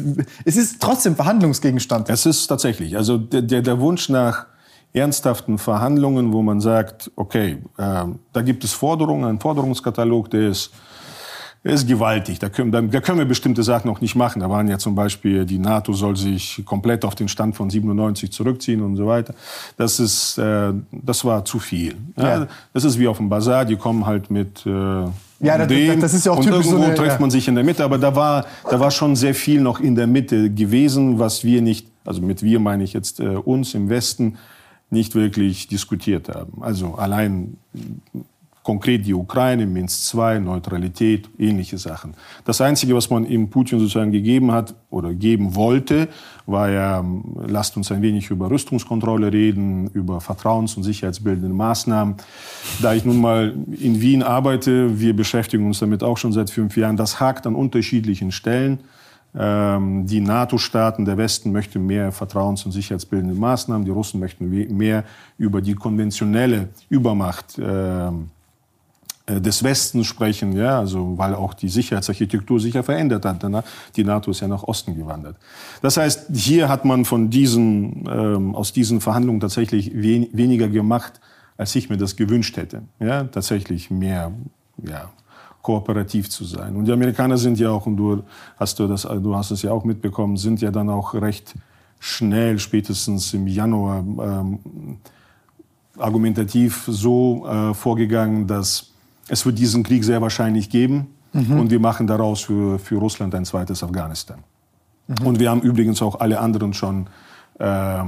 es 0.44 0.56
ist 0.56 0.80
trotzdem 0.80 1.16
Verhandlungsgegenstand. 1.16 2.08
Es 2.08 2.26
ist 2.26 2.46
tatsächlich, 2.46 2.96
also 2.96 3.18
der, 3.18 3.42
der, 3.42 3.62
der 3.62 3.80
Wunsch 3.80 4.08
nach 4.08 4.46
ernsthaften 4.92 5.58
Verhandlungen, 5.58 6.32
wo 6.32 6.42
man 6.42 6.60
sagt, 6.60 7.10
okay, 7.16 7.58
äh, 7.78 8.04
da 8.32 8.42
gibt 8.42 8.64
es 8.64 8.72
Forderungen, 8.72 9.24
ein 9.24 9.40
Forderungskatalog, 9.40 10.30
der 10.30 10.48
ist 10.48 10.70
ist 11.64 11.86
gewaltig. 11.86 12.40
Da 12.40 12.48
können, 12.48 12.90
da 12.90 13.00
können 13.00 13.18
wir 13.18 13.24
bestimmte 13.24 13.62
Sachen 13.62 13.86
noch 13.86 14.00
nicht 14.00 14.16
machen. 14.16 14.40
Da 14.40 14.50
waren 14.50 14.66
ja 14.66 14.78
zum 14.78 14.94
Beispiel, 14.94 15.44
die 15.44 15.58
NATO 15.58 15.92
soll 15.92 16.16
sich 16.16 16.62
komplett 16.64 17.04
auf 17.04 17.14
den 17.14 17.28
Stand 17.28 17.54
von 17.54 17.70
97 17.70 18.32
zurückziehen 18.32 18.82
und 18.82 18.96
so 18.96 19.06
weiter. 19.06 19.34
Das 19.76 20.00
ist, 20.00 20.38
äh, 20.38 20.72
das 20.90 21.24
war 21.24 21.44
zu 21.44 21.60
viel. 21.60 21.94
Ja, 22.16 22.40
ja. 22.40 22.46
Das 22.72 22.84
ist 22.84 22.98
wie 22.98 23.06
auf 23.06 23.18
dem 23.18 23.28
Bazar. 23.28 23.64
Die 23.64 23.76
kommen 23.76 24.06
halt 24.06 24.30
mit 24.30 24.66
äh, 24.66 24.70
ja, 24.70 25.58
das, 25.58 25.68
dem, 25.68 26.00
das 26.00 26.14
ist 26.14 26.26
ja 26.26 26.32
auch 26.32 26.38
und 26.38 26.44
typisch 26.44 26.66
irgendwo 26.66 26.78
so 26.78 26.84
eine, 26.84 26.94
trifft 26.94 27.20
man 27.20 27.30
sich 27.30 27.46
in 27.46 27.54
der 27.54 27.64
Mitte. 27.64 27.84
Aber 27.84 27.98
da 27.98 28.16
war, 28.16 28.44
da 28.68 28.80
war 28.80 28.90
schon 28.90 29.14
sehr 29.14 29.34
viel 29.34 29.60
noch 29.60 29.78
in 29.78 29.94
der 29.94 30.08
Mitte 30.08 30.50
gewesen, 30.50 31.20
was 31.20 31.44
wir 31.44 31.62
nicht, 31.62 31.86
also 32.04 32.22
mit 32.22 32.42
wir 32.42 32.58
meine 32.58 32.82
ich 32.82 32.92
jetzt 32.92 33.20
äh, 33.20 33.28
uns 33.28 33.74
im 33.74 33.88
Westen, 33.88 34.36
nicht 34.90 35.14
wirklich 35.14 35.68
diskutiert 35.68 36.28
haben. 36.28 36.62
Also 36.62 36.94
allein 36.94 37.56
konkret 38.62 39.04
die 39.06 39.14
Ukraine, 39.14 39.66
Minsk 39.66 40.14
II, 40.14 40.40
Neutralität, 40.40 41.28
ähnliche 41.38 41.78
Sachen. 41.78 42.14
Das 42.44 42.60
Einzige, 42.60 42.94
was 42.94 43.10
man 43.10 43.26
ihm 43.26 43.50
Putin 43.50 43.80
sozusagen 43.80 44.12
gegeben 44.12 44.52
hat 44.52 44.74
oder 44.90 45.12
geben 45.14 45.54
wollte, 45.56 46.08
war 46.46 46.70
ja, 46.70 47.04
lasst 47.46 47.76
uns 47.76 47.90
ein 47.90 48.02
wenig 48.02 48.30
über 48.30 48.50
Rüstungskontrolle 48.50 49.32
reden, 49.32 49.88
über 49.88 50.20
vertrauens- 50.20 50.76
und 50.76 50.84
sicherheitsbildende 50.84 51.54
Maßnahmen. 51.54 52.16
Da 52.80 52.94
ich 52.94 53.04
nun 53.04 53.20
mal 53.20 53.54
in 53.80 54.00
Wien 54.00 54.22
arbeite, 54.22 55.00
wir 55.00 55.14
beschäftigen 55.14 55.66
uns 55.66 55.80
damit 55.80 56.02
auch 56.02 56.16
schon 56.16 56.32
seit 56.32 56.50
fünf 56.50 56.76
Jahren, 56.76 56.96
das 56.96 57.20
hakt 57.20 57.46
an 57.46 57.54
unterschiedlichen 57.54 58.30
Stellen. 58.30 58.80
Ähm, 59.34 60.06
die 60.06 60.20
NATO-Staaten, 60.20 61.06
der 61.06 61.16
Westen 61.16 61.52
möchte 61.52 61.78
mehr 61.78 62.12
vertrauens- 62.12 62.66
und 62.66 62.72
sicherheitsbildende 62.72 63.34
Maßnahmen, 63.34 63.84
die 63.84 63.90
Russen 63.90 64.20
möchten 64.20 64.50
mehr 64.76 65.04
über 65.38 65.62
die 65.62 65.74
konventionelle 65.74 66.68
Übermacht 66.90 67.58
ähm, 67.58 67.64
äh, 67.64 68.41
des 69.40 69.62
Westens 69.62 70.06
sprechen, 70.06 70.52
ja, 70.56 70.78
also 70.78 71.16
weil 71.16 71.34
auch 71.34 71.54
die 71.54 71.68
Sicherheitsarchitektur 71.68 72.60
sich 72.60 72.74
ja 72.74 72.82
verändert 72.82 73.24
hat. 73.24 73.42
Ne? 73.42 73.62
Die 73.96 74.04
NATO 74.04 74.30
ist 74.30 74.40
ja 74.40 74.48
nach 74.48 74.62
Osten 74.64 74.96
gewandert. 74.96 75.36
Das 75.80 75.96
heißt, 75.96 76.26
hier 76.34 76.68
hat 76.68 76.84
man 76.84 77.04
von 77.04 77.30
diesen, 77.30 78.04
ähm, 78.10 78.54
aus 78.54 78.72
diesen 78.72 79.00
Verhandlungen 79.00 79.40
tatsächlich 79.40 79.92
wen 79.94 80.28
weniger 80.32 80.68
gemacht, 80.68 81.20
als 81.56 81.74
ich 81.74 81.90
mir 81.90 81.96
das 81.96 82.16
gewünscht 82.16 82.56
hätte. 82.56 82.82
Ja, 82.98 83.24
tatsächlich 83.24 83.90
mehr, 83.90 84.32
ja, 84.82 85.10
kooperativ 85.62 86.28
zu 86.28 86.44
sein. 86.44 86.74
Und 86.76 86.86
die 86.86 86.92
Amerikaner 86.92 87.38
sind 87.38 87.58
ja 87.58 87.70
auch, 87.70 87.86
und 87.86 87.96
du 87.96 88.22
hast 88.56 88.78
du 88.78 88.88
das, 88.88 89.02
du 89.02 89.36
hast 89.36 89.50
es 89.52 89.62
ja 89.62 89.70
auch 89.70 89.84
mitbekommen, 89.84 90.36
sind 90.36 90.60
ja 90.60 90.70
dann 90.70 90.90
auch 90.90 91.14
recht 91.14 91.54
schnell, 92.00 92.58
spätestens 92.58 93.32
im 93.32 93.46
Januar, 93.46 93.98
ähm, 93.98 94.58
argumentativ 95.98 96.84
so 96.88 97.46
äh, 97.46 97.74
vorgegangen, 97.74 98.46
dass 98.46 98.91
es 99.28 99.46
wird 99.46 99.58
diesen 99.58 99.82
Krieg 99.82 100.04
sehr 100.04 100.20
wahrscheinlich 100.20 100.70
geben. 100.70 101.08
mhm. 101.32 101.58
und 101.58 101.70
wir 101.70 101.80
machen 101.80 102.06
daraus 102.06 102.42
für, 102.42 102.78
für 102.78 102.96
Russland 102.96 103.34
ein 103.34 103.44
zweites 103.44 103.82
Afghanistan. 103.82 104.38
Mhm. 105.06 105.26
Und 105.26 105.40
wir 105.40 105.50
haben 105.50 105.62
übrigens 105.62 106.02
auch 106.02 106.20
alle 106.20 106.40
anderen 106.40 106.74
schon 106.74 107.06
äh, 107.58 108.02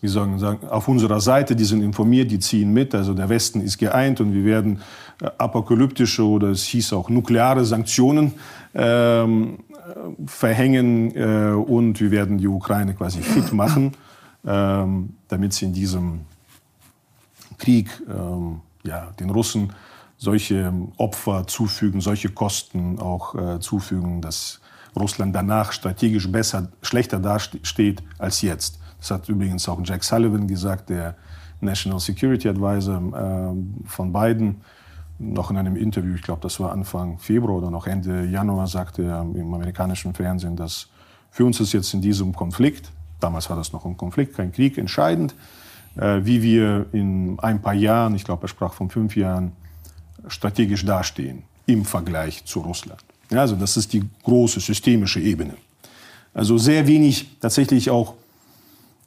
wie 0.00 0.08
sagen, 0.08 0.38
sagen, 0.38 0.66
auf 0.68 0.88
unserer 0.88 1.20
Seite, 1.20 1.54
die 1.54 1.64
sind 1.64 1.82
informiert, 1.82 2.30
die 2.30 2.38
ziehen 2.38 2.72
mit. 2.72 2.94
Also 2.94 3.14
der 3.14 3.28
Westen 3.28 3.60
ist 3.60 3.78
geeint 3.78 4.20
und 4.20 4.32
wir 4.32 4.44
werden 4.44 4.80
äh, 5.20 5.28
apokalyptische 5.38 6.26
oder 6.26 6.48
es 6.48 6.64
hieß 6.64 6.92
auch 6.94 7.10
nukleare 7.10 7.64
Sanktionen 7.64 8.32
ähm, 8.74 9.58
verhängen 10.26 11.14
äh, 11.14 11.52
und 11.52 12.00
wir 12.00 12.10
werden 12.10 12.38
die 12.38 12.48
Ukraine 12.48 12.94
quasi 12.94 13.20
fit 13.20 13.52
machen, 13.52 13.92
ähm, 14.46 15.10
damit 15.28 15.52
sie 15.52 15.66
in 15.66 15.72
diesem 15.74 16.20
Krieg 17.58 17.90
ähm, 18.08 18.60
ja, 18.84 19.12
den 19.18 19.28
Russen 19.28 19.72
solche 20.20 20.70
Opfer 20.98 21.46
zufügen, 21.46 22.02
solche 22.02 22.28
Kosten 22.28 22.98
auch 22.98 23.34
äh, 23.34 23.58
zufügen, 23.58 24.20
dass 24.20 24.60
Russland 24.94 25.34
danach 25.34 25.72
strategisch 25.72 26.30
besser, 26.30 26.68
schlechter 26.82 27.18
dasteht 27.18 28.02
als 28.18 28.42
jetzt. 28.42 28.78
Das 28.98 29.10
hat 29.10 29.30
übrigens 29.30 29.66
auch 29.66 29.80
Jack 29.82 30.04
Sullivan 30.04 30.46
gesagt, 30.46 30.90
der 30.90 31.16
National 31.62 32.00
Security 32.00 32.50
Advisor 32.50 33.00
äh, 33.00 33.88
von 33.88 34.12
Biden, 34.12 34.60
noch 35.18 35.50
in 35.50 35.56
einem 35.56 35.76
Interview, 35.76 36.14
ich 36.14 36.22
glaube, 36.22 36.42
das 36.42 36.60
war 36.60 36.72
Anfang 36.72 37.18
Februar 37.18 37.56
oder 37.56 37.70
noch 37.70 37.86
Ende 37.86 38.26
Januar, 38.26 38.66
sagte 38.66 39.02
er 39.02 39.22
im 39.22 39.54
amerikanischen 39.54 40.12
Fernsehen, 40.12 40.54
dass 40.54 40.88
für 41.30 41.46
uns 41.46 41.60
ist 41.60 41.72
jetzt 41.72 41.94
in 41.94 42.02
diesem 42.02 42.34
Konflikt, 42.34 42.92
damals 43.20 43.48
war 43.48 43.56
das 43.56 43.72
noch 43.72 43.86
ein 43.86 43.96
Konflikt, 43.96 44.36
kein 44.36 44.52
Krieg, 44.52 44.76
entscheidend, 44.76 45.34
äh, 45.96 46.20
wie 46.24 46.42
wir 46.42 46.86
in 46.92 47.38
ein 47.40 47.62
paar 47.62 47.74
Jahren, 47.74 48.14
ich 48.14 48.24
glaube, 48.24 48.44
er 48.44 48.48
sprach 48.48 48.74
von 48.74 48.90
fünf 48.90 49.16
Jahren, 49.16 49.52
strategisch 50.28 50.84
dastehen 50.84 51.42
im 51.66 51.84
Vergleich 51.84 52.44
zu 52.44 52.60
Russland. 52.60 53.00
Ja, 53.30 53.40
also 53.42 53.56
das 53.56 53.76
ist 53.76 53.92
die 53.92 54.02
große 54.24 54.60
systemische 54.60 55.20
Ebene. 55.20 55.54
Also 56.34 56.58
sehr 56.58 56.86
wenig 56.86 57.38
tatsächlich 57.40 57.90
auch 57.90 58.14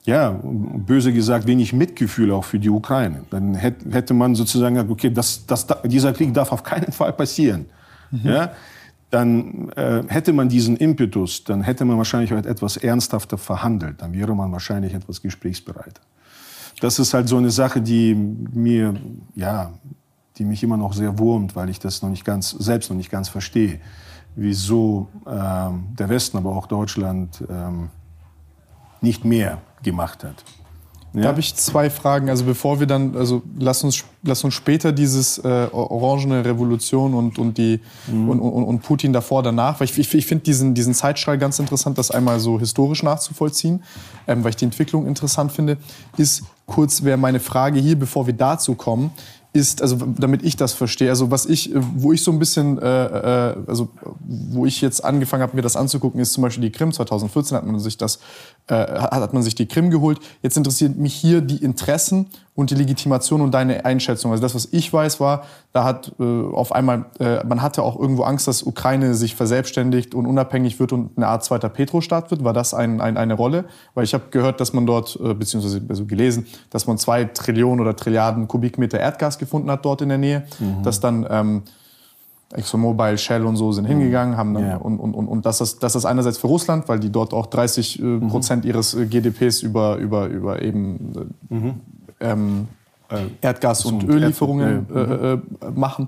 ja, 0.06 0.38
böse 0.44 1.14
gesagt, 1.14 1.48
wenig 1.48 1.72
Mitgefühl 1.72 2.32
auch 2.32 2.44
für 2.44 2.60
die 2.60 2.70
Ukraine. 2.70 3.24
Dann 3.30 3.56
hätte 3.56 4.14
man 4.14 4.36
sozusagen 4.36 4.76
gesagt, 4.76 4.92
okay, 4.92 5.10
das, 5.10 5.46
das, 5.46 5.66
dieser 5.86 6.12
Krieg 6.12 6.34
darf 6.34 6.52
auf 6.52 6.64
keinen 6.64 6.92
Fall 6.92 7.14
passieren. 7.14 7.68
Mhm. 8.12 8.30
Ja, 8.30 8.52
dann 9.10 9.70
äh, 9.76 10.04
hätte 10.08 10.34
man 10.34 10.50
diesen 10.50 10.76
Impetus, 10.76 11.44
dann 11.44 11.62
hätte 11.62 11.86
man 11.86 11.98
wahrscheinlich 11.98 12.34
auch 12.34 12.38
etwas 12.38 12.78
ernsthafter 12.78 13.38
verhandelt. 13.38 14.02
Dann 14.02 14.14
wäre 14.14 14.36
man 14.36 14.52
wahrscheinlich 14.52 14.94
etwas 14.94 15.22
gesprächsbereiter. 15.22 16.02
Das 16.82 17.00
ist 17.00 17.14
halt 17.14 17.30
so 17.30 17.38
eine 17.38 17.52
Sache, 17.52 17.80
die 17.80 18.16
mir, 18.16 18.96
ja, 19.36 19.72
die 20.38 20.46
mich 20.46 20.64
immer 20.64 20.78
noch 20.78 20.94
sehr 20.94 21.20
wurmt, 21.20 21.56
weil 21.56 21.70
ich 21.70 21.80
das 21.80 22.02
noch 22.02 22.10
nicht 22.10 22.26
ganz, 22.26 22.52
selbst 22.52 22.90
noch 22.90 22.98
nicht 22.98 23.12
ganz 23.12 23.30
verstehe, 23.30 23.80
wieso 24.36 25.10
äh, 25.26 25.30
der 25.30 26.10
Westen, 26.10 26.38
aber 26.38 26.56
auch 26.56 26.68
Deutschland 26.68 27.44
ähm, 27.50 27.90
nicht 29.02 29.26
mehr 29.26 29.62
gemacht 29.84 30.24
hat. 30.24 30.44
Ja? 31.14 31.22
Da 31.22 31.28
habe 31.28 31.40
ich 31.40 31.56
zwei 31.56 31.90
Fragen. 31.90 32.30
Also 32.30 32.44
bevor 32.44 32.80
wir 32.80 32.88
dann, 32.88 33.16
also 33.16 33.44
lass 33.60 33.84
uns, 33.84 34.04
lass 34.24 34.44
uns 34.44 34.54
später 34.56 34.92
dieses 34.92 35.38
äh, 35.38 35.68
orangene 35.72 36.44
Revolution 36.44 37.14
und, 37.14 37.38
und, 37.38 37.58
die, 37.58 37.80
mhm. 38.08 38.30
und, 38.30 38.40
und, 38.40 38.64
und, 38.64 38.80
Putin 38.82 39.14
davor, 39.14 39.44
danach, 39.44 39.80
weil 39.80 39.86
ich, 39.86 39.98
ich, 40.00 40.14
ich 40.14 40.26
finde 40.26 40.44
diesen, 40.44 40.74
diesen 40.74 40.94
Zeitstrahl 40.94 41.38
ganz 41.38 41.60
interessant, 41.60 41.98
das 41.98 42.10
einmal 42.10 42.40
so 42.40 42.60
historisch 42.60 43.04
nachzuvollziehen, 43.04 43.84
ähm, 44.28 44.44
weil 44.44 44.50
ich 44.50 44.56
die 44.56 44.66
Entwicklung 44.66 45.06
interessant 45.06 45.52
finde, 45.52 45.78
ist 46.18 46.44
kurz, 46.66 47.04
wäre 47.04 47.18
meine 47.18 47.40
Frage 47.40 47.80
hier, 47.80 47.98
bevor 47.98 48.26
wir 48.26 48.34
dazu 48.34 48.74
kommen, 48.74 49.12
ist, 49.54 49.84
also 49.84 49.98
damit 50.18 50.44
ich 50.44 50.58
das 50.58 50.74
verstehe, 50.74 51.10
also 51.10 51.30
was 51.30 51.46
ich, 51.46 51.72
wo 51.74 52.12
ich 52.12 52.24
so 52.24 52.32
ein 52.32 52.40
bisschen, 52.40 52.80
äh, 52.80 53.52
äh, 53.52 53.56
also 53.68 53.90
wo 54.20 54.66
ich 54.66 54.82
jetzt 54.82 55.06
angefangen 55.06 55.44
habe, 55.44 55.56
mir 55.56 55.62
das 55.62 55.76
anzugucken, 55.76 56.20
ist 56.20 56.34
zum 56.34 56.42
Beispiel 56.42 56.64
die 56.64 56.72
Krim. 56.72 56.92
2014 56.92 57.58
hat 57.58 57.66
man 57.66 57.80
sich 57.80 57.96
das, 57.96 58.20
äh, 58.68 58.74
hat 58.74 59.34
man 59.34 59.44
sich 59.44 59.54
die 59.54 59.68
Krim 59.68 59.92
geholt. 59.92 60.20
Jetzt 60.42 60.58
interessiert 60.58 60.98
mich 60.98 61.14
hier 61.14 61.42
die 61.42 61.64
Interessen 61.64 62.28
und 62.56 62.70
die 62.70 62.76
Legitimation 62.76 63.42
und 63.42 63.52
deine 63.54 63.84
Einschätzung. 63.84 64.32
Also 64.32 64.42
das, 64.42 64.54
was 64.54 64.68
ich 64.72 64.94
weiß, 64.94 65.20
war, 65.20 65.44
da 65.72 65.84
hat 65.84 66.14
äh, 66.20 66.24
auf 66.24 66.72
einmal, 66.72 67.06
äh, 67.20 67.44
man 67.46 67.64
hatte 67.64 67.82
auch 67.82 68.00
irgendwo 68.00 68.24
Angst, 68.24 68.48
dass 68.48 68.62
Ukraine 68.62 69.16
sich 69.16 69.36
verselbstständigt 69.36 70.14
und 70.14 70.28
unabhängig 70.28 70.80
wird 70.80 70.94
und 70.94 71.18
eine 71.18 71.28
Art 71.28 71.44
zweiter 71.44 71.70
Petrostaat 71.70 72.30
wird. 72.30 72.44
War 72.44 72.54
das 72.54 72.76
ein, 72.76 73.02
ein, 73.02 73.18
eine 73.18 73.34
Rolle? 73.34 73.66
Weil 73.96 74.04
ich 74.04 74.14
habe 74.14 74.26
gehört, 74.30 74.62
dass 74.62 74.72
man 74.72 74.86
dort, 74.86 75.20
äh, 75.24 75.34
beziehungsweise 75.34 75.82
also 75.90 76.06
gelesen, 76.06 76.46
dass 76.70 76.86
man 76.86 77.00
zwei 77.00 77.26
Trillionen 77.26 77.80
oder 77.80 77.96
Trilliarden 77.96 78.48
Kubikmeter 78.48 79.00
Erdgas 79.00 79.40
gefunden 79.40 79.72
hat 79.72 79.84
dort 79.84 80.02
in 80.02 80.10
der 80.10 80.20
Nähe. 80.20 80.44
Mhm. 80.60 80.84
Dass 80.84 81.00
dann 81.00 81.26
ähm, 81.28 81.64
ExxonMobil, 82.54 83.18
Shell 83.18 83.48
und 83.48 83.56
so 83.56 83.72
sind 83.72 83.86
hingegangen, 83.86 84.38
haben 84.38 84.54
dann, 84.54 84.64
yeah. 84.64 84.78
und, 84.78 85.00
und, 85.00 85.16
und, 85.16 85.28
und 85.28 85.44
das 85.44 85.60
ist, 85.60 85.82
das 85.82 85.96
ist 85.96 86.06
einerseits 86.06 86.38
für 86.38 86.46
Russland, 86.46 86.88
weil 86.88 87.00
die 87.00 87.12
dort 87.12 87.34
auch 87.34 87.48
30 87.48 87.98
äh, 87.98 88.04
mhm. 88.04 88.28
Prozent 88.28 88.64
ihres 88.64 88.94
äh, 88.94 89.08
GDPs 89.08 89.64
über, 89.64 89.96
über, 89.96 90.28
über 90.28 90.62
eben 90.62 91.14
äh, 91.50 91.54
mhm 91.56 91.82
ähm, 92.24 92.68
äh, 93.10 93.26
Erdgas- 93.42 93.86
und 93.86 94.04
Öllieferungen 94.04 94.88
äh, 94.94 95.34
äh, 95.34 95.40
machen. 95.76 96.08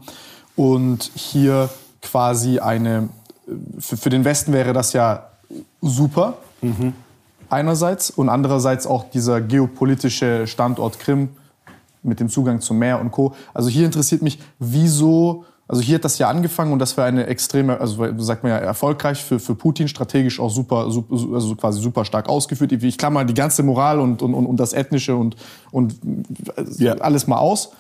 Und 0.56 1.12
hier 1.16 1.70
quasi 2.02 2.60
eine, 2.60 3.10
für, 3.80 3.98
für, 3.98 4.10
den 4.10 4.24
Westen 4.26 4.54
wäre 4.54 4.74
das 4.74 4.94
ja 4.94 5.28
super, 5.82 6.38
mhm. 6.62 6.94
einerseits, 7.50 8.10
und 8.10 8.30
andererseits 8.30 8.88
auch 8.88 9.10
dieser 9.10 9.42
geopolitische 9.42 10.48
Standort 10.48 11.00
Krim 11.00 11.30
mit 12.04 12.20
dem 12.20 12.30
Zugang 12.30 12.62
zum 12.62 12.80
Meer 12.80 13.02
und 13.02 13.12
Co. 13.12 13.36
Also 13.54 13.70
hier 13.70 13.86
interessiert 13.86 14.22
mich, 14.22 14.40
wieso 14.60 15.46
also 15.68 15.82
hier 15.82 15.96
hat 15.96 16.06
das 16.06 16.20
ja 16.20 16.30
angefangen 16.30 16.74
und 16.74 16.80
das 16.80 16.96
war 16.96 17.06
eine 17.06 17.26
extreme, 17.26 17.80
also 17.80 18.06
sagt 18.22 18.44
man 18.44 18.52
ja 18.52 18.58
erfolgreich 18.60 19.24
für, 19.24 19.40
für 19.40 19.56
Putin, 19.56 19.88
strategisch 19.88 20.40
auch 20.40 20.52
super, 20.52 20.92
super, 20.92 21.16
also 21.34 21.56
quasi 21.56 21.82
super 21.82 22.06
stark 22.06 22.30
ausgeführt. 22.30 22.72
Ich 22.72 22.98
klammer 23.00 23.26
die 23.26 23.34
ganze 23.34 23.64
Moral 23.64 24.00
und, 24.00 24.22
und, 24.22 24.36
und 24.36 24.58
das 24.58 24.74
Ethnische 24.74 25.16
und, 25.16 25.36
und 25.72 25.96
ja. 26.78 26.94
alles 26.96 27.26
mal 27.26 27.38
aus. 27.38 27.72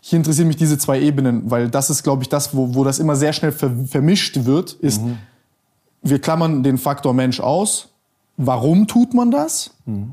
Hier 0.00 0.18
interessieren 0.18 0.46
mich 0.46 0.58
diese 0.58 0.78
zwei 0.78 1.00
Ebenen, 1.00 1.50
weil 1.50 1.68
das 1.68 1.90
ist, 1.90 2.04
glaube 2.04 2.22
ich, 2.22 2.28
das, 2.28 2.54
wo, 2.54 2.74
wo 2.74 2.84
das 2.84 3.00
immer 3.00 3.16
sehr 3.16 3.32
schnell 3.32 3.52
ver, 3.52 3.70
vermischt 3.88 4.44
wird, 4.44 4.74
ist, 4.74 5.02
mhm. 5.02 5.18
wir 6.02 6.20
klammern 6.20 6.62
den 6.62 6.78
Faktor 6.78 7.14
Mensch 7.14 7.40
aus. 7.40 7.88
Warum 8.36 8.86
tut 8.86 9.12
man 9.12 9.32
das? 9.32 9.72
Mhm. 9.86 10.12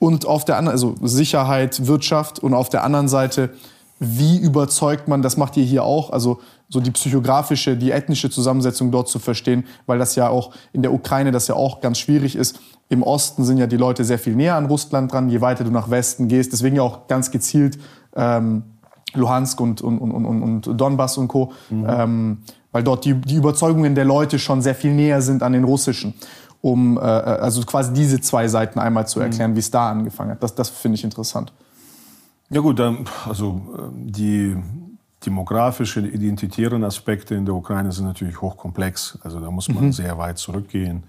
Und 0.00 0.26
auf 0.26 0.44
der 0.44 0.58
anderen, 0.58 0.74
also 0.74 0.96
Sicherheit, 1.00 1.86
Wirtschaft 1.86 2.40
und 2.40 2.52
auf 2.52 2.68
der 2.68 2.84
anderen 2.84 3.08
Seite, 3.08 3.54
wie 4.06 4.38
überzeugt 4.38 5.08
man, 5.08 5.22
das 5.22 5.36
macht 5.36 5.56
ihr 5.56 5.64
hier 5.64 5.84
auch, 5.84 6.10
also 6.10 6.40
so 6.68 6.80
die 6.80 6.90
psychografische, 6.90 7.76
die 7.76 7.90
ethnische 7.90 8.30
Zusammensetzung 8.30 8.90
dort 8.90 9.08
zu 9.08 9.18
verstehen, 9.18 9.64
weil 9.86 9.98
das 9.98 10.16
ja 10.16 10.28
auch 10.28 10.52
in 10.72 10.82
der 10.82 10.92
Ukraine 10.92 11.30
das 11.30 11.48
ja 11.48 11.54
auch 11.54 11.80
ganz 11.80 11.98
schwierig 11.98 12.36
ist. 12.36 12.58
Im 12.88 13.02
Osten 13.02 13.44
sind 13.44 13.58
ja 13.58 13.66
die 13.66 13.76
Leute 13.76 14.04
sehr 14.04 14.18
viel 14.18 14.34
näher 14.34 14.56
an 14.56 14.66
Russland 14.66 15.12
dran, 15.12 15.28
je 15.28 15.40
weiter 15.40 15.64
du 15.64 15.70
nach 15.70 15.90
Westen 15.90 16.28
gehst. 16.28 16.52
Deswegen 16.52 16.76
ja 16.76 16.82
auch 16.82 17.06
ganz 17.06 17.30
gezielt 17.30 17.78
ähm, 18.16 18.62
Luhansk 19.14 19.60
und, 19.60 19.80
und, 19.80 19.98
und, 19.98 20.24
und, 20.24 20.42
und 20.42 20.80
Donbass 20.80 21.18
und 21.18 21.28
Co. 21.28 21.52
Mhm. 21.70 21.86
Ähm, 21.88 22.38
weil 22.72 22.82
dort 22.82 23.04
die, 23.04 23.14
die 23.14 23.36
Überzeugungen 23.36 23.94
der 23.94 24.04
Leute 24.04 24.38
schon 24.38 24.60
sehr 24.60 24.74
viel 24.74 24.92
näher 24.92 25.22
sind 25.22 25.42
an 25.42 25.52
den 25.52 25.64
russischen. 25.64 26.14
Um 26.60 26.96
äh, 26.96 27.00
also 27.00 27.62
quasi 27.62 27.92
diese 27.92 28.20
zwei 28.20 28.48
Seiten 28.48 28.78
einmal 28.78 29.06
zu 29.06 29.20
erklären, 29.20 29.52
mhm. 29.52 29.56
wie 29.56 29.60
es 29.60 29.70
da 29.70 29.90
angefangen 29.90 30.32
hat. 30.32 30.42
Das, 30.42 30.54
das 30.54 30.70
finde 30.70 30.96
ich 30.96 31.04
interessant. 31.04 31.52
Ja 32.54 32.60
gut, 32.60 32.78
also 32.78 33.60
ähm, 33.76 34.12
die 34.12 34.56
demografischen, 35.26 36.04
identitären 36.04 36.84
Aspekte 36.84 37.34
in 37.34 37.44
der 37.44 37.54
Ukraine 37.56 37.90
sind 37.90 38.04
natürlich 38.04 38.40
hochkomplex. 38.40 39.18
Also 39.24 39.40
da 39.40 39.50
muss 39.50 39.68
man 39.68 39.86
mhm. 39.86 39.92
sehr 39.92 40.16
weit 40.18 40.38
zurückgehen. 40.38 41.02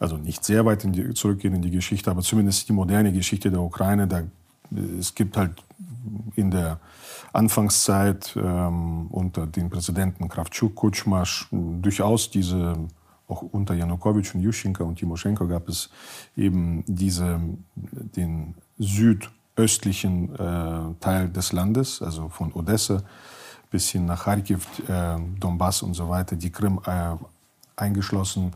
Also 0.00 0.16
nicht 0.16 0.42
sehr 0.42 0.64
weit 0.64 0.84
in 0.84 0.94
die, 0.94 1.12
zurückgehen 1.12 1.54
in 1.54 1.60
die 1.60 1.70
Geschichte, 1.70 2.10
aber 2.10 2.22
zumindest 2.22 2.66
die 2.66 2.72
moderne 2.72 3.12
Geschichte 3.12 3.50
der 3.50 3.60
Ukraine. 3.60 4.08
Da, 4.08 4.22
es 4.98 5.14
gibt 5.14 5.36
halt 5.36 5.52
in 6.34 6.50
der 6.50 6.80
Anfangszeit 7.34 8.34
ähm, 8.42 9.08
unter 9.08 9.46
den 9.46 9.68
Präsidenten 9.68 10.30
Kravchuk, 10.30 10.74
Kutschmasch 10.74 11.46
durchaus 11.50 12.30
diese, 12.30 12.74
auch 13.28 13.42
unter 13.42 13.74
Janukowitsch 13.74 14.34
und 14.34 14.40
Juschenko 14.40 14.84
und 14.84 14.96
Timoschenko 14.96 15.46
gab 15.46 15.68
es 15.68 15.90
eben 16.38 16.84
diese, 16.86 17.38
den 17.76 18.54
Süd- 18.78 19.28
östlichen 19.60 20.34
äh, 20.34 20.94
Teil 21.00 21.28
des 21.28 21.52
Landes, 21.52 22.02
also 22.02 22.28
von 22.28 22.52
Odessa 22.52 23.02
bis 23.70 23.90
hin 23.90 24.04
nach 24.06 24.24
Kharkiv, 24.24 24.66
äh, 24.88 25.16
Donbass 25.38 25.82
und 25.82 25.94
so 25.94 26.08
weiter, 26.08 26.34
die 26.36 26.50
Krim 26.50 26.80
äh, 26.86 27.14
eingeschlossen, 27.76 28.52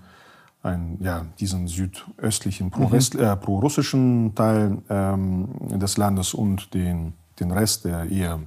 ein, 0.63 0.99
ja, 1.01 1.27
diesen 1.39 1.69
südöstlichen 1.69 2.73
mhm. 2.75 3.21
Äh, 3.21 3.37
pro-russischen 3.37 4.33
pro 4.35 4.43
Teil 4.43 4.79
ähm, 4.89 5.49
des 5.79 5.97
Landes 5.97 6.35
und 6.35 6.73
den, 6.75 7.13
den 7.39 7.51
Rest, 7.51 7.85
der 7.85 8.11
eher 8.11 8.41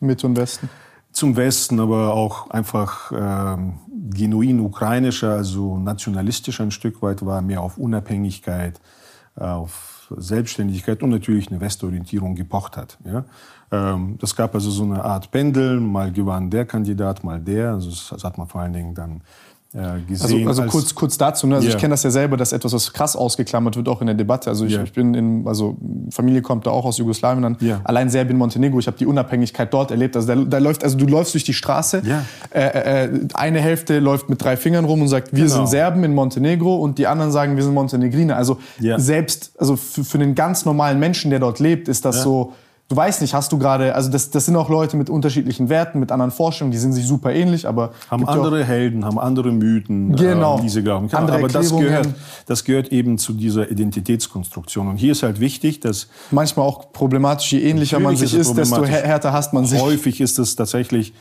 mit 0.00 0.24
und 0.24 0.36
Westen 0.36 0.68
zum 1.12 1.36
Westen, 1.36 1.80
aber 1.80 2.14
auch 2.14 2.50
einfach 2.50 3.12
ähm, 3.12 3.78
genuin 4.10 4.60
ukrainischer, 4.60 5.32
also 5.32 5.78
nationalistischer 5.78 6.64
ein 6.64 6.70
Stück 6.70 7.02
weit 7.02 7.24
war, 7.24 7.42
mehr 7.42 7.60
auf 7.60 7.78
Unabhängigkeit, 7.78 8.80
auf 9.34 9.87
Selbstständigkeit 10.16 11.02
und 11.02 11.10
natürlich 11.10 11.50
eine 11.50 11.60
Westorientierung 11.60 12.34
gepocht 12.34 12.76
hat. 12.76 12.98
Ja? 13.04 13.24
Ähm, 13.70 14.16
das 14.20 14.34
gab 14.34 14.54
also 14.54 14.70
so 14.70 14.84
eine 14.84 15.04
Art 15.04 15.30
Pendel, 15.30 15.80
mal 15.80 16.12
gewann 16.12 16.50
der 16.50 16.64
Kandidat, 16.64 17.24
mal 17.24 17.40
der. 17.40 17.72
Also 17.72 17.90
das 17.90 18.24
hat 18.24 18.38
man 18.38 18.46
vor 18.48 18.60
allen 18.60 18.72
Dingen 18.72 18.94
dann 18.94 19.22
äh, 19.74 20.00
gesehen. 20.08 20.48
Also, 20.48 20.62
also 20.62 20.70
kurz, 20.70 20.94
kurz 20.94 21.18
dazu, 21.18 21.46
ne? 21.46 21.56
also 21.56 21.66
yeah. 21.66 21.76
ich 21.76 21.80
kenne 21.80 21.92
das 21.92 22.02
ja 22.02 22.10
selber, 22.10 22.38
dass 22.38 22.52
etwas, 22.52 22.72
was 22.72 22.90
krass 22.92 23.14
ausgeklammert 23.14 23.76
wird, 23.76 23.86
auch 23.88 24.00
in 24.00 24.06
der 24.06 24.16
Debatte. 24.16 24.48
Also 24.48 24.64
ich, 24.64 24.72
yeah. 24.72 24.82
ich 24.82 24.92
bin 24.92 25.12
in, 25.12 25.46
also 25.46 25.76
Familie 26.10 26.40
kommt 26.40 26.66
da 26.66 26.70
auch 26.70 26.86
aus 26.86 26.96
Jugoslawien, 26.96 27.42
dann 27.42 27.56
yeah. 27.60 27.80
allein 27.84 28.08
Serbien, 28.08 28.38
Montenegro, 28.38 28.78
ich 28.78 28.86
habe 28.86 28.96
die 28.96 29.04
Unabhängigkeit 29.04 29.72
dort 29.72 29.90
erlebt. 29.90 30.16
Also 30.16 30.28
da, 30.28 30.36
da, 30.36 30.58
läuft, 30.58 30.84
also 30.84 30.96
du 30.96 31.06
läufst 31.06 31.34
durch 31.34 31.44
die 31.44 31.52
Straße, 31.52 32.02
äh, 32.54 32.60
äh, 32.60 33.28
eine 33.34 33.60
Hälfte 33.60 33.98
läuft 33.98 34.30
mit 34.30 34.42
drei 34.42 34.56
Fingern 34.56 34.86
rum 34.86 35.02
und 35.02 35.08
sagt, 35.08 35.32
wir 35.32 35.44
genau. 35.44 35.56
sind 35.56 35.68
Serben 35.68 36.02
in 36.02 36.14
Montenegro 36.14 36.76
und 36.76 36.96
die 36.98 37.06
anderen 37.06 37.30
sagen, 37.30 37.56
wir 37.56 37.62
sind 37.62 37.74
Montenegriner. 37.74 38.36
Also 38.36 38.58
selbst, 38.96 39.52
also 39.58 39.76
für, 39.76 40.02
für 40.02 40.18
einen 40.18 40.34
ganz 40.34 40.64
normalen 40.64 40.98
Menschen, 40.98 41.30
der 41.30 41.40
dort 41.40 41.58
lebt, 41.58 41.88
ist 41.88 42.06
das 42.06 42.22
so 42.22 42.54
du 42.88 42.96
weißt 42.96 43.20
nicht, 43.20 43.34
hast 43.34 43.52
du 43.52 43.58
gerade, 43.58 43.94
also 43.94 44.10
das, 44.10 44.30
das 44.30 44.46
sind 44.46 44.56
auch 44.56 44.70
Leute 44.70 44.96
mit 44.96 45.10
unterschiedlichen 45.10 45.68
Werten, 45.68 46.00
mit 46.00 46.10
anderen 46.10 46.30
Forschungen, 46.30 46.72
die 46.72 46.78
sind 46.78 46.92
sich 46.92 47.06
super 47.06 47.32
ähnlich, 47.32 47.68
aber 47.68 47.92
haben 48.10 48.26
andere 48.26 48.64
Helden, 48.64 49.04
haben 49.04 49.18
andere 49.18 49.52
Mythen, 49.52 50.16
genau, 50.16 50.58
äh, 50.58 50.62
diese 50.62 50.82
glauben. 50.82 51.08
Andere 51.12 51.38
aber 51.38 51.48
das 51.48 51.70
gehört, 51.70 52.08
das 52.46 52.64
gehört 52.64 52.88
eben 52.88 53.18
zu 53.18 53.34
dieser 53.34 53.70
Identitätskonstruktion. 53.70 54.88
Und 54.88 54.96
hier 54.96 55.12
ist 55.12 55.22
halt 55.22 55.38
wichtig, 55.38 55.80
dass 55.80 56.08
manchmal 56.30 56.66
auch 56.66 56.92
problematisch, 56.92 57.52
je 57.52 57.60
ähnlicher 57.60 58.00
man 58.00 58.16
sich 58.16 58.34
ist, 58.34 58.56
desto 58.56 58.84
härter 58.84 59.32
hasst 59.32 59.52
man 59.52 59.66
sich. 59.66 59.80
Häufig 59.80 60.20
ist 60.20 60.38
es 60.38 60.56
tatsächlich 60.56 61.12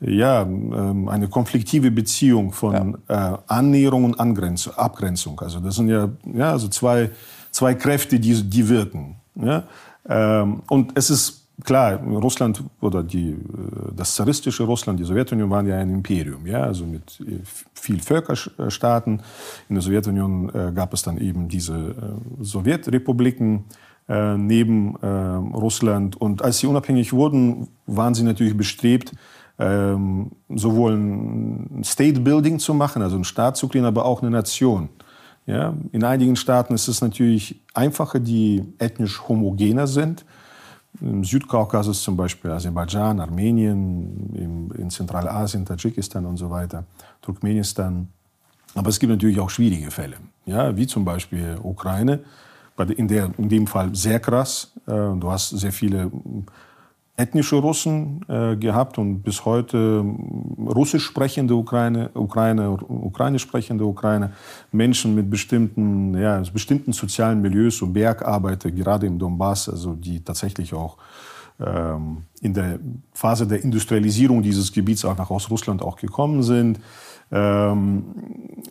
ja, 0.00 0.42
ähm, 0.42 1.08
eine 1.08 1.28
konfliktive 1.28 1.90
Beziehung 1.90 2.52
von 2.52 2.98
ja. 3.08 3.32
äh, 3.32 3.38
Annäherung 3.46 4.04
und 4.04 4.20
Angrenzung, 4.20 4.74
Abgrenzung. 4.74 5.40
Also 5.40 5.58
das 5.60 5.76
sind 5.76 5.88
ja, 5.88 6.10
ja 6.34 6.50
also 6.50 6.68
zwei, 6.68 7.10
zwei 7.50 7.74
Kräfte, 7.74 8.20
die, 8.20 8.42
die 8.42 8.68
wirken. 8.68 9.16
Ja? 9.36 9.64
Ähm, 10.08 10.62
und 10.68 10.92
es 10.96 11.10
ist 11.10 11.46
klar, 11.64 12.00
Russland 12.02 12.62
oder 12.80 13.02
die, 13.02 13.30
äh, 13.30 13.36
das 13.94 14.14
zaristische 14.14 14.64
Russland, 14.64 15.00
die 15.00 15.04
Sowjetunion 15.04 15.50
waren 15.50 15.66
ja 15.66 15.78
ein 15.78 15.90
Imperium, 15.90 16.46
ja, 16.46 16.62
also 16.62 16.84
mit 16.84 17.20
äh, 17.20 17.40
viel 17.74 18.00
Völkerstaaten. 18.00 19.22
In 19.68 19.74
der 19.74 19.82
Sowjetunion 19.82 20.48
äh, 20.50 20.72
gab 20.74 20.92
es 20.92 21.02
dann 21.02 21.18
eben 21.18 21.48
diese 21.48 21.94
Sowjetrepubliken 22.40 23.64
neben 24.08 24.94
Russland. 24.94 26.16
Und 26.20 26.40
als 26.40 26.58
sie 26.58 26.68
unabhängig 26.68 27.12
wurden, 27.12 27.66
waren 27.86 28.14
sie 28.14 28.22
natürlich 28.22 28.56
bestrebt, 28.56 29.10
ähm, 29.58 30.30
sowohl 30.48 30.92
ein 30.92 31.82
State 31.82 32.20
Building 32.20 32.60
zu 32.60 32.72
machen, 32.72 33.02
also 33.02 33.16
einen 33.16 33.24
Staat 33.24 33.56
zu 33.56 33.66
kriegen, 33.66 33.84
aber 33.84 34.04
auch 34.04 34.22
eine 34.22 34.30
Nation. 34.30 34.90
Ja, 35.46 35.74
in 35.92 36.02
einigen 36.02 36.34
Staaten 36.34 36.74
ist 36.74 36.88
es 36.88 37.00
natürlich 37.00 37.60
einfacher, 37.72 38.18
die 38.18 38.64
ethnisch 38.78 39.22
homogener 39.28 39.86
sind. 39.86 40.24
Im 41.00 41.22
Südkaukasus 41.22 42.02
zum 42.02 42.16
Beispiel, 42.16 42.50
Aserbaidschan, 42.50 43.20
Armenien, 43.20 44.30
im, 44.34 44.72
in 44.72 44.90
Zentralasien, 44.90 45.64
Tadschikistan 45.64 46.26
und 46.26 46.36
so 46.36 46.50
weiter, 46.50 46.84
Turkmenistan. 47.22 48.08
Aber 48.74 48.88
es 48.88 48.98
gibt 48.98 49.10
natürlich 49.10 49.38
auch 49.38 49.50
schwierige 49.50 49.90
Fälle, 49.90 50.16
ja, 50.46 50.76
wie 50.76 50.86
zum 50.86 51.04
Beispiel 51.04 51.56
Ukraine, 51.62 52.20
in, 52.96 53.08
der, 53.08 53.30
in 53.38 53.48
dem 53.48 53.66
Fall 53.66 53.94
sehr 53.94 54.20
krass. 54.20 54.72
Äh, 54.86 54.90
du 54.90 55.30
hast 55.30 55.50
sehr 55.50 55.72
viele 55.72 56.10
ethnische 57.16 57.56
Russen 57.56 58.20
äh, 58.28 58.56
gehabt 58.56 58.98
und 58.98 59.22
bis 59.22 59.44
heute 59.44 60.04
russisch 60.58 61.04
sprechende 61.04 61.54
Ukraine, 61.54 62.10
Ukraine, 62.12 62.70
ukrainisch 62.70 63.42
sprechende 63.42 63.84
Ukraine, 63.84 64.32
Menschen 64.70 65.14
mit 65.14 65.30
bestimmten, 65.30 66.16
ja, 66.16 66.42
bestimmten 66.52 66.92
sozialen 66.92 67.40
Milieus 67.40 67.80
und 67.80 67.94
Bergarbeiter, 67.94 68.70
gerade 68.70 69.06
im 69.06 69.18
Donbass, 69.18 69.68
also 69.68 69.94
die 69.94 70.22
tatsächlich 70.22 70.74
auch 70.74 70.98
ähm, 71.58 72.24
in 72.42 72.52
der 72.52 72.78
Phase 73.14 73.46
der 73.46 73.62
Industrialisierung 73.62 74.42
dieses 74.42 74.70
Gebiets 74.70 75.04
auch 75.06 75.16
nach 75.16 75.30
aus 75.30 75.50
Russland 75.50 75.80
auch 75.80 75.96
gekommen 75.96 76.42
sind. 76.42 76.80
Ähm, 77.32 78.04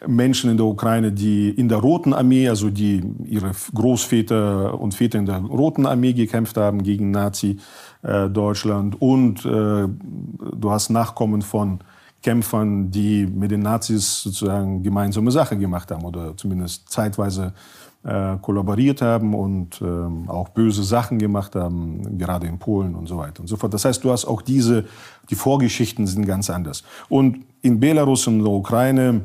Menschen 0.07 0.49
in 0.51 0.57
der 0.57 0.65
Ukraine, 0.65 1.11
die 1.11 1.49
in 1.49 1.67
der 1.67 1.79
Roten 1.79 2.13
Armee, 2.13 2.47
also 2.47 2.69
die 2.69 3.03
ihre 3.25 3.51
Großväter 3.73 4.79
und 4.79 4.93
Väter 4.93 5.19
in 5.19 5.25
der 5.25 5.39
Roten 5.39 5.85
Armee 5.85 6.13
gekämpft 6.13 6.57
haben 6.57 6.83
gegen 6.83 7.11
Nazi 7.11 7.57
äh, 8.05 8.29
Deutschland 8.29 9.01
und 9.01 9.43
äh, 9.45 9.87
du 9.87 10.69
hast 10.69 10.89
Nachkommen 10.91 11.41
von 11.41 11.79
Kämpfern, 12.21 12.91
die 12.91 13.25
mit 13.25 13.49
den 13.49 13.61
Nazis 13.61 14.21
sozusagen 14.21 14.83
gemeinsame 14.83 15.31
Sache 15.31 15.57
gemacht 15.57 15.89
haben 15.89 16.05
oder 16.05 16.37
zumindest 16.37 16.87
zeitweise 16.89 17.53
äh, 18.03 18.37
kollaboriert 18.43 19.01
haben 19.01 19.33
und 19.33 19.81
ähm, 19.81 20.29
auch 20.29 20.49
böse 20.49 20.83
Sachen 20.83 21.17
gemacht 21.17 21.55
haben, 21.55 22.19
gerade 22.19 22.45
in 22.45 22.59
Polen 22.59 22.93
und 22.93 23.07
so 23.07 23.17
weiter 23.17 23.41
und 23.41 23.47
so 23.47 23.57
fort. 23.57 23.73
Das 23.73 23.85
heißt, 23.85 24.03
du 24.03 24.11
hast 24.11 24.25
auch 24.25 24.43
diese, 24.43 24.85
die 25.31 25.35
Vorgeschichten 25.35 26.05
sind 26.05 26.27
ganz 26.27 26.51
anders. 26.51 26.83
Und 27.09 27.39
in 27.63 27.79
Belarus 27.79 28.27
und 28.27 28.43
der 28.43 28.51
Ukraine 28.51 29.21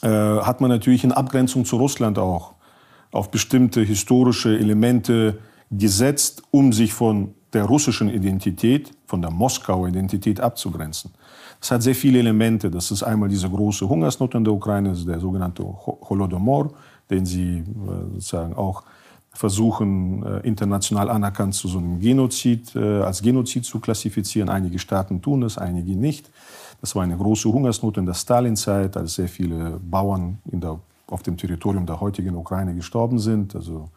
hat 0.00 0.60
man 0.60 0.70
natürlich 0.70 1.02
in 1.02 1.10
Abgrenzung 1.10 1.64
zu 1.64 1.76
Russland 1.76 2.20
auch 2.20 2.54
auf 3.10 3.32
bestimmte 3.32 3.80
historische 3.80 4.56
Elemente 4.56 5.38
gesetzt, 5.72 6.42
um 6.52 6.72
sich 6.72 6.92
von 6.92 7.34
der 7.52 7.64
russischen 7.64 8.08
Identität, 8.10 8.92
von 9.06 9.22
der 9.22 9.30
Moskauer 9.30 9.88
Identität 9.88 10.40
abzugrenzen. 10.40 11.12
Das 11.60 11.70
hat 11.70 11.82
sehr 11.82 11.94
viele 11.94 12.18
Elemente. 12.18 12.70
Das 12.70 12.90
ist 12.90 13.02
einmal 13.02 13.28
diese 13.28 13.48
große 13.48 13.88
Hungersnot 13.88 14.34
in 14.34 14.44
der 14.44 14.52
Ukraine, 14.52 14.92
der 14.92 15.18
sogenannte 15.18 15.64
Holodomor, 15.64 16.70
den 17.10 17.24
sie 17.24 17.58
äh, 17.58 17.64
sozusagen 18.14 18.54
auch 18.54 18.82
versuchen, 19.32 20.24
äh, 20.24 20.46
international 20.46 21.08
anerkannt 21.10 21.54
zu 21.54 21.68
so 21.68 21.78
einem 21.78 22.00
Genozid, 22.00 22.74
äh, 22.74 23.02
als 23.02 23.22
Genozid 23.22 23.64
zu 23.64 23.80
klassifizieren. 23.80 24.48
Einige 24.48 24.78
Staaten 24.78 25.20
tun 25.22 25.40
das, 25.40 25.58
einige 25.58 25.96
nicht. 25.96 26.30
Das 26.80 26.94
war 26.94 27.02
eine 27.02 27.16
große 27.16 27.48
Hungersnot 27.48 27.98
in 27.98 28.06
der 28.06 28.14
Stalinzeit, 28.14 28.96
als 28.96 29.14
sehr 29.14 29.28
viele 29.28 29.80
Bauern 29.80 30.38
der, 30.44 30.78
auf 31.06 31.22
dem 31.22 31.36
Territorium 31.36 31.86
der 31.86 32.00
heutigen 32.00 32.36
Ukraine 32.36 32.74
gestorben 32.74 33.18
sind. 33.18 33.54
Also 33.54 33.88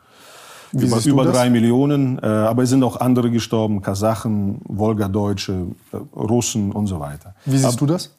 über, 0.74 1.06
über 1.06 1.26
drei 1.26 1.50
Millionen. 1.50 2.20
Äh, 2.20 2.26
aber 2.26 2.64
es 2.64 2.70
sind 2.70 2.84
auch 2.84 3.00
andere 3.00 3.32
gestorben, 3.32 3.82
Kasachen, 3.82 4.62
Wolgadeutsche, 4.66 5.68
äh, 5.92 5.98
Russen 6.16 6.72
und 6.72 6.88
so 6.88 7.00
weiter. 7.00 7.36
Wie 7.46 7.58
siehst 7.58 7.66
aber, 7.66 7.78
du 7.78 7.86
das? 7.88 8.12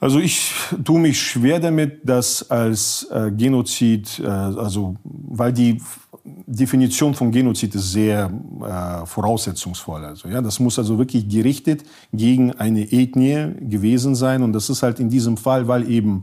Also 0.00 0.18
ich 0.18 0.52
tue 0.82 0.98
mich 0.98 1.20
schwer 1.20 1.60
damit, 1.60 2.00
das 2.04 2.50
als 2.50 3.06
äh, 3.10 3.30
Genozid, 3.30 4.18
äh, 4.18 4.26
also 4.26 4.96
weil 5.04 5.52
die 5.52 5.80
Definition 6.24 7.14
von 7.14 7.30
Genozid 7.30 7.74
ist 7.74 7.92
sehr 7.92 8.30
äh, 8.62 9.06
voraussetzungsvoll. 9.06 10.04
Also 10.04 10.28
ja, 10.28 10.40
das 10.40 10.58
muss 10.58 10.78
also 10.78 10.96
wirklich 10.96 11.28
gerichtet 11.28 11.82
gegen 12.12 12.52
eine 12.52 12.90
Ethnie 12.90 13.54
gewesen 13.60 14.14
sein 14.14 14.42
und 14.42 14.54
das 14.54 14.70
ist 14.70 14.82
halt 14.82 15.00
in 15.00 15.10
diesem 15.10 15.36
Fall, 15.36 15.68
weil 15.68 15.90
eben 15.90 16.22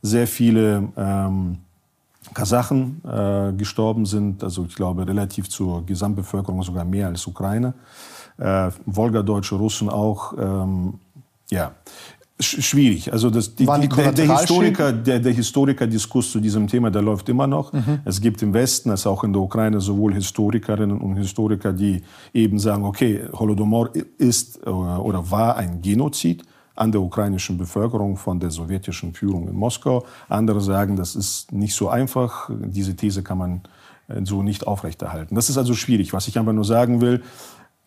sehr 0.00 0.26
viele 0.26 0.88
ähm, 0.96 1.58
Kasachen 2.34 3.00
äh, 3.04 3.52
gestorben 3.52 4.04
sind, 4.04 4.44
also 4.44 4.64
ich 4.68 4.74
glaube 4.74 5.06
relativ 5.06 5.48
zur 5.48 5.84
Gesamtbevölkerung 5.86 6.62
sogar 6.62 6.84
mehr 6.84 7.08
als 7.08 7.26
Ukraine. 7.26 7.74
Äh, 8.38 8.70
Wolgadeutsche, 8.86 9.54
Russen 9.54 9.88
auch. 9.88 10.34
Ähm, 10.38 10.94
ja, 11.50 11.72
schwierig. 12.40 13.12
Also 13.12 13.30
das, 13.30 13.54
die, 13.54 13.66
die 13.66 13.88
der, 13.88 14.12
der, 14.12 14.38
Historiker, 14.38 14.92
der, 14.92 15.18
der 15.18 15.32
Historikerdiskurs 15.32 16.30
zu 16.30 16.40
diesem 16.40 16.66
Thema, 16.68 16.90
der 16.90 17.02
läuft 17.02 17.28
immer 17.28 17.46
noch. 17.46 17.72
Mhm. 17.72 18.00
Es 18.04 18.20
gibt 18.20 18.42
im 18.42 18.54
Westen, 18.54 18.90
als 18.90 19.06
auch 19.06 19.24
in 19.24 19.32
der 19.32 19.42
Ukraine, 19.42 19.80
sowohl 19.80 20.14
Historikerinnen 20.14 21.00
und 21.00 21.16
Historiker, 21.16 21.72
die 21.72 22.02
eben 22.32 22.58
sagen, 22.58 22.84
okay, 22.84 23.24
Holodomor 23.32 23.90
ist 24.18 24.60
äh, 24.64 24.70
oder 24.70 25.30
war 25.30 25.56
ein 25.56 25.82
Genozid 25.82 26.44
an 26.78 26.92
der 26.92 27.00
ukrainischen 27.00 27.58
Bevölkerung 27.58 28.16
von 28.16 28.38
der 28.38 28.50
sowjetischen 28.50 29.12
Führung 29.12 29.48
in 29.48 29.56
Moskau. 29.56 30.06
Andere 30.28 30.60
sagen, 30.60 30.94
das 30.94 31.16
ist 31.16 31.50
nicht 31.52 31.74
so 31.74 31.88
einfach. 31.88 32.50
Diese 32.50 32.94
These 32.94 33.22
kann 33.22 33.38
man 33.38 33.62
äh, 34.06 34.24
so 34.24 34.42
nicht 34.42 34.66
aufrechterhalten. 34.66 35.34
Das 35.34 35.50
ist 35.50 35.58
also 35.58 35.74
schwierig. 35.74 36.12
Was 36.12 36.28
ich 36.28 36.38
einfach 36.38 36.52
nur 36.52 36.64
sagen 36.64 37.00
will, 37.00 37.22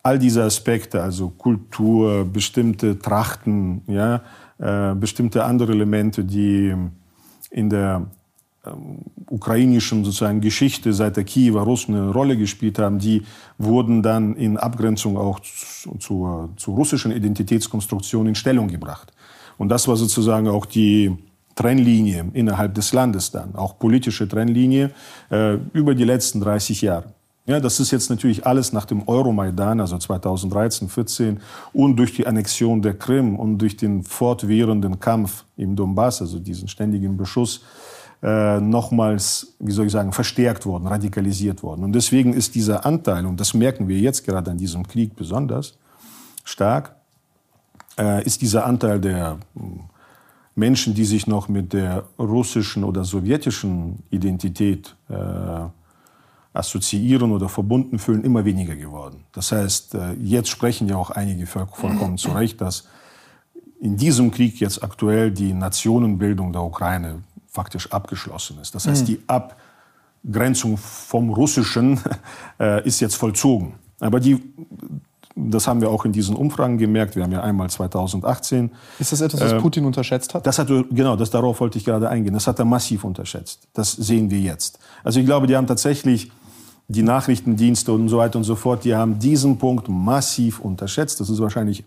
all 0.02 0.18
diese 0.18 0.42
Aspekte, 0.42 1.02
also 1.02 1.30
Kultur, 1.30 2.24
bestimmte 2.24 2.98
Trachten, 2.98 3.82
ja, 3.86 4.20
äh, 4.58 4.94
bestimmte 4.94 5.44
andere 5.44 5.72
Elemente, 5.72 6.24
die 6.24 6.74
in 7.50 7.70
der 7.70 8.06
ukrainischen 9.28 10.04
sozusagen 10.04 10.40
Geschichte 10.40 10.92
seit 10.92 11.16
der 11.16 11.24
Kiewer 11.24 11.62
Russen 11.62 11.96
eine 11.96 12.10
Rolle 12.10 12.36
gespielt 12.36 12.78
haben, 12.78 12.98
die 12.98 13.22
wurden 13.58 14.02
dann 14.02 14.36
in 14.36 14.56
Abgrenzung 14.56 15.16
auch 15.16 15.40
zu, 15.40 15.96
zur, 15.98 16.50
zur 16.56 16.74
russischen 16.74 17.12
Identitätskonstruktion 17.12 18.26
in 18.26 18.34
Stellung 18.34 18.68
gebracht. 18.68 19.12
Und 19.58 19.68
das 19.68 19.88
war 19.88 19.96
sozusagen 19.96 20.48
auch 20.48 20.66
die 20.66 21.16
Trennlinie 21.54 22.30
innerhalb 22.32 22.74
des 22.74 22.92
Landes 22.92 23.30
dann, 23.30 23.54
auch 23.54 23.78
politische 23.78 24.28
Trennlinie 24.28 24.90
äh, 25.30 25.54
über 25.72 25.94
die 25.94 26.04
letzten 26.04 26.40
30 26.40 26.82
Jahre. 26.82 27.12
Ja, 27.44 27.58
das 27.58 27.80
ist 27.80 27.90
jetzt 27.90 28.08
natürlich 28.08 28.46
alles 28.46 28.72
nach 28.72 28.84
dem 28.84 29.08
Euromaidan, 29.08 29.80
also 29.80 29.98
2013, 29.98 30.88
14 30.88 31.40
und 31.72 31.96
durch 31.96 32.14
die 32.14 32.24
Annexion 32.24 32.80
der 32.80 32.94
Krim 32.94 33.34
und 33.34 33.58
durch 33.58 33.76
den 33.76 34.04
fortwährenden 34.04 35.00
Kampf 35.00 35.44
im 35.56 35.74
Donbass, 35.74 36.20
also 36.20 36.38
diesen 36.38 36.68
ständigen 36.68 37.16
Beschuss 37.16 37.62
äh, 38.22 38.60
nochmals, 38.60 39.54
wie 39.58 39.72
soll 39.72 39.86
ich 39.86 39.92
sagen, 39.92 40.12
verstärkt 40.12 40.64
worden, 40.64 40.86
radikalisiert 40.86 41.62
worden. 41.62 41.82
Und 41.82 41.92
deswegen 41.92 42.32
ist 42.34 42.54
dieser 42.54 42.86
Anteil, 42.86 43.26
und 43.26 43.40
das 43.40 43.52
merken 43.52 43.88
wir 43.88 43.98
jetzt 43.98 44.24
gerade 44.24 44.50
an 44.52 44.58
diesem 44.58 44.86
Krieg 44.86 45.16
besonders 45.16 45.76
stark, 46.44 46.94
äh, 47.98 48.24
ist 48.24 48.40
dieser 48.40 48.64
Anteil 48.64 49.00
der 49.00 49.38
hm, 49.54 49.80
Menschen, 50.54 50.94
die 50.94 51.04
sich 51.04 51.26
noch 51.26 51.48
mit 51.48 51.72
der 51.72 52.04
russischen 52.18 52.84
oder 52.84 53.04
sowjetischen 53.04 54.02
Identität 54.10 54.94
äh, 55.08 55.14
assoziieren 56.52 57.32
oder 57.32 57.48
verbunden 57.48 57.98
fühlen, 57.98 58.22
immer 58.22 58.44
weniger 58.44 58.76
geworden. 58.76 59.24
Das 59.32 59.52
heißt, 59.52 59.94
äh, 59.94 60.12
jetzt 60.14 60.48
sprechen 60.48 60.88
ja 60.88 60.96
auch 60.96 61.10
einige 61.10 61.46
vollkommen 61.46 62.18
zu 62.18 62.30
Recht, 62.32 62.60
dass 62.60 62.86
in 63.80 63.96
diesem 63.96 64.30
Krieg 64.30 64.60
jetzt 64.60 64.82
aktuell 64.84 65.32
die 65.32 65.54
Nationenbildung 65.54 66.52
der 66.52 66.62
Ukraine 66.62 67.22
faktisch 67.52 67.92
abgeschlossen 67.92 68.58
ist. 68.60 68.74
Das 68.74 68.88
heißt, 68.88 69.02
mhm. 69.02 69.06
die 69.06 69.20
Abgrenzung 69.26 70.78
vom 70.78 71.30
Russischen 71.30 72.00
äh, 72.60 72.84
ist 72.86 73.00
jetzt 73.00 73.14
vollzogen. 73.14 73.74
Aber 74.00 74.18
die, 74.18 74.42
das 75.36 75.68
haben 75.68 75.80
wir 75.80 75.90
auch 75.90 76.04
in 76.06 76.12
diesen 76.12 76.34
Umfragen 76.34 76.78
gemerkt. 76.78 77.14
Wir 77.14 77.22
haben 77.22 77.30
ja 77.32 77.42
einmal 77.42 77.68
2018. 77.68 78.70
Ist 78.98 79.12
das 79.12 79.20
etwas, 79.20 79.40
was 79.40 79.52
äh, 79.52 79.60
Putin 79.60 79.84
unterschätzt 79.84 80.34
hat? 80.34 80.46
Das 80.46 80.58
hat 80.58 80.68
genau, 80.68 81.14
das 81.14 81.30
darauf 81.30 81.60
wollte 81.60 81.78
ich 81.78 81.84
gerade 81.84 82.08
eingehen. 82.08 82.32
Das 82.32 82.46
hat 82.46 82.58
er 82.58 82.64
massiv 82.64 83.04
unterschätzt. 83.04 83.68
Das 83.74 83.92
sehen 83.92 84.30
wir 84.30 84.40
jetzt. 84.40 84.78
Also 85.04 85.20
ich 85.20 85.26
glaube, 85.26 85.46
die 85.46 85.54
haben 85.54 85.66
tatsächlich 85.66 86.32
die 86.88 87.02
Nachrichtendienste 87.02 87.92
und 87.92 88.08
so 88.08 88.18
weiter 88.18 88.38
und 88.38 88.44
so 88.44 88.56
fort, 88.56 88.84
die 88.84 88.94
haben 88.94 89.18
diesen 89.18 89.58
Punkt 89.58 89.88
massiv 89.88 90.58
unterschätzt. 90.58 91.20
Das 91.20 91.30
ist 91.30 91.38
wahrscheinlich 91.38 91.84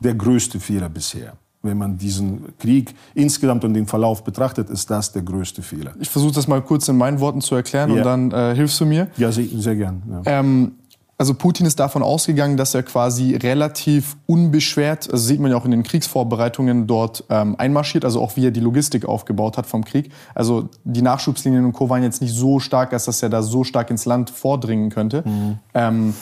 der 0.00 0.14
größte 0.14 0.60
Fehler 0.60 0.88
bisher. 0.88 1.34
Wenn 1.66 1.78
man 1.78 1.98
diesen 1.98 2.56
Krieg 2.58 2.94
insgesamt 3.14 3.64
und 3.64 3.74
den 3.74 3.86
Verlauf 3.86 4.24
betrachtet, 4.24 4.70
ist 4.70 4.90
das 4.90 5.12
der 5.12 5.22
größte 5.22 5.62
Fehler. 5.62 5.92
Ich 6.00 6.08
versuche 6.08 6.34
das 6.34 6.48
mal 6.48 6.62
kurz 6.62 6.88
in 6.88 6.96
meinen 6.96 7.20
Worten 7.20 7.40
zu 7.40 7.54
erklären 7.54 7.90
ja. 7.90 7.96
und 7.96 8.04
dann 8.04 8.30
äh, 8.32 8.54
hilfst 8.54 8.80
du 8.80 8.86
mir. 8.86 9.08
Ja, 9.16 9.32
sehr, 9.32 9.46
sehr 9.52 9.76
gern. 9.76 10.02
Ja. 10.24 10.40
Ähm, 10.40 10.72
also 11.18 11.32
Putin 11.32 11.64
ist 11.64 11.80
davon 11.80 12.02
ausgegangen, 12.02 12.58
dass 12.58 12.74
er 12.74 12.82
quasi 12.82 13.36
relativ 13.36 14.16
unbeschwert, 14.26 15.10
also 15.10 15.24
sieht 15.24 15.40
man 15.40 15.50
ja 15.50 15.56
auch 15.56 15.64
in 15.64 15.70
den 15.70 15.82
Kriegsvorbereitungen 15.82 16.86
dort 16.86 17.24
ähm, 17.30 17.56
einmarschiert, 17.58 18.04
also 18.04 18.20
auch 18.20 18.36
wie 18.36 18.46
er 18.46 18.50
die 18.50 18.60
Logistik 18.60 19.06
aufgebaut 19.06 19.56
hat 19.56 19.66
vom 19.66 19.82
Krieg. 19.84 20.10
Also 20.34 20.68
die 20.84 21.00
Nachschubslinien 21.00 21.64
und 21.64 21.72
Co. 21.72 21.88
waren 21.88 22.02
jetzt 22.02 22.20
nicht 22.20 22.34
so 22.34 22.60
stark, 22.60 22.92
als 22.92 23.06
dass 23.06 23.22
er 23.22 23.30
da 23.30 23.42
so 23.42 23.64
stark 23.64 23.90
ins 23.90 24.04
Land 24.04 24.28
vordringen 24.28 24.90
könnte. 24.90 25.22
Mhm. 25.26 25.58
Ähm, 25.72 26.14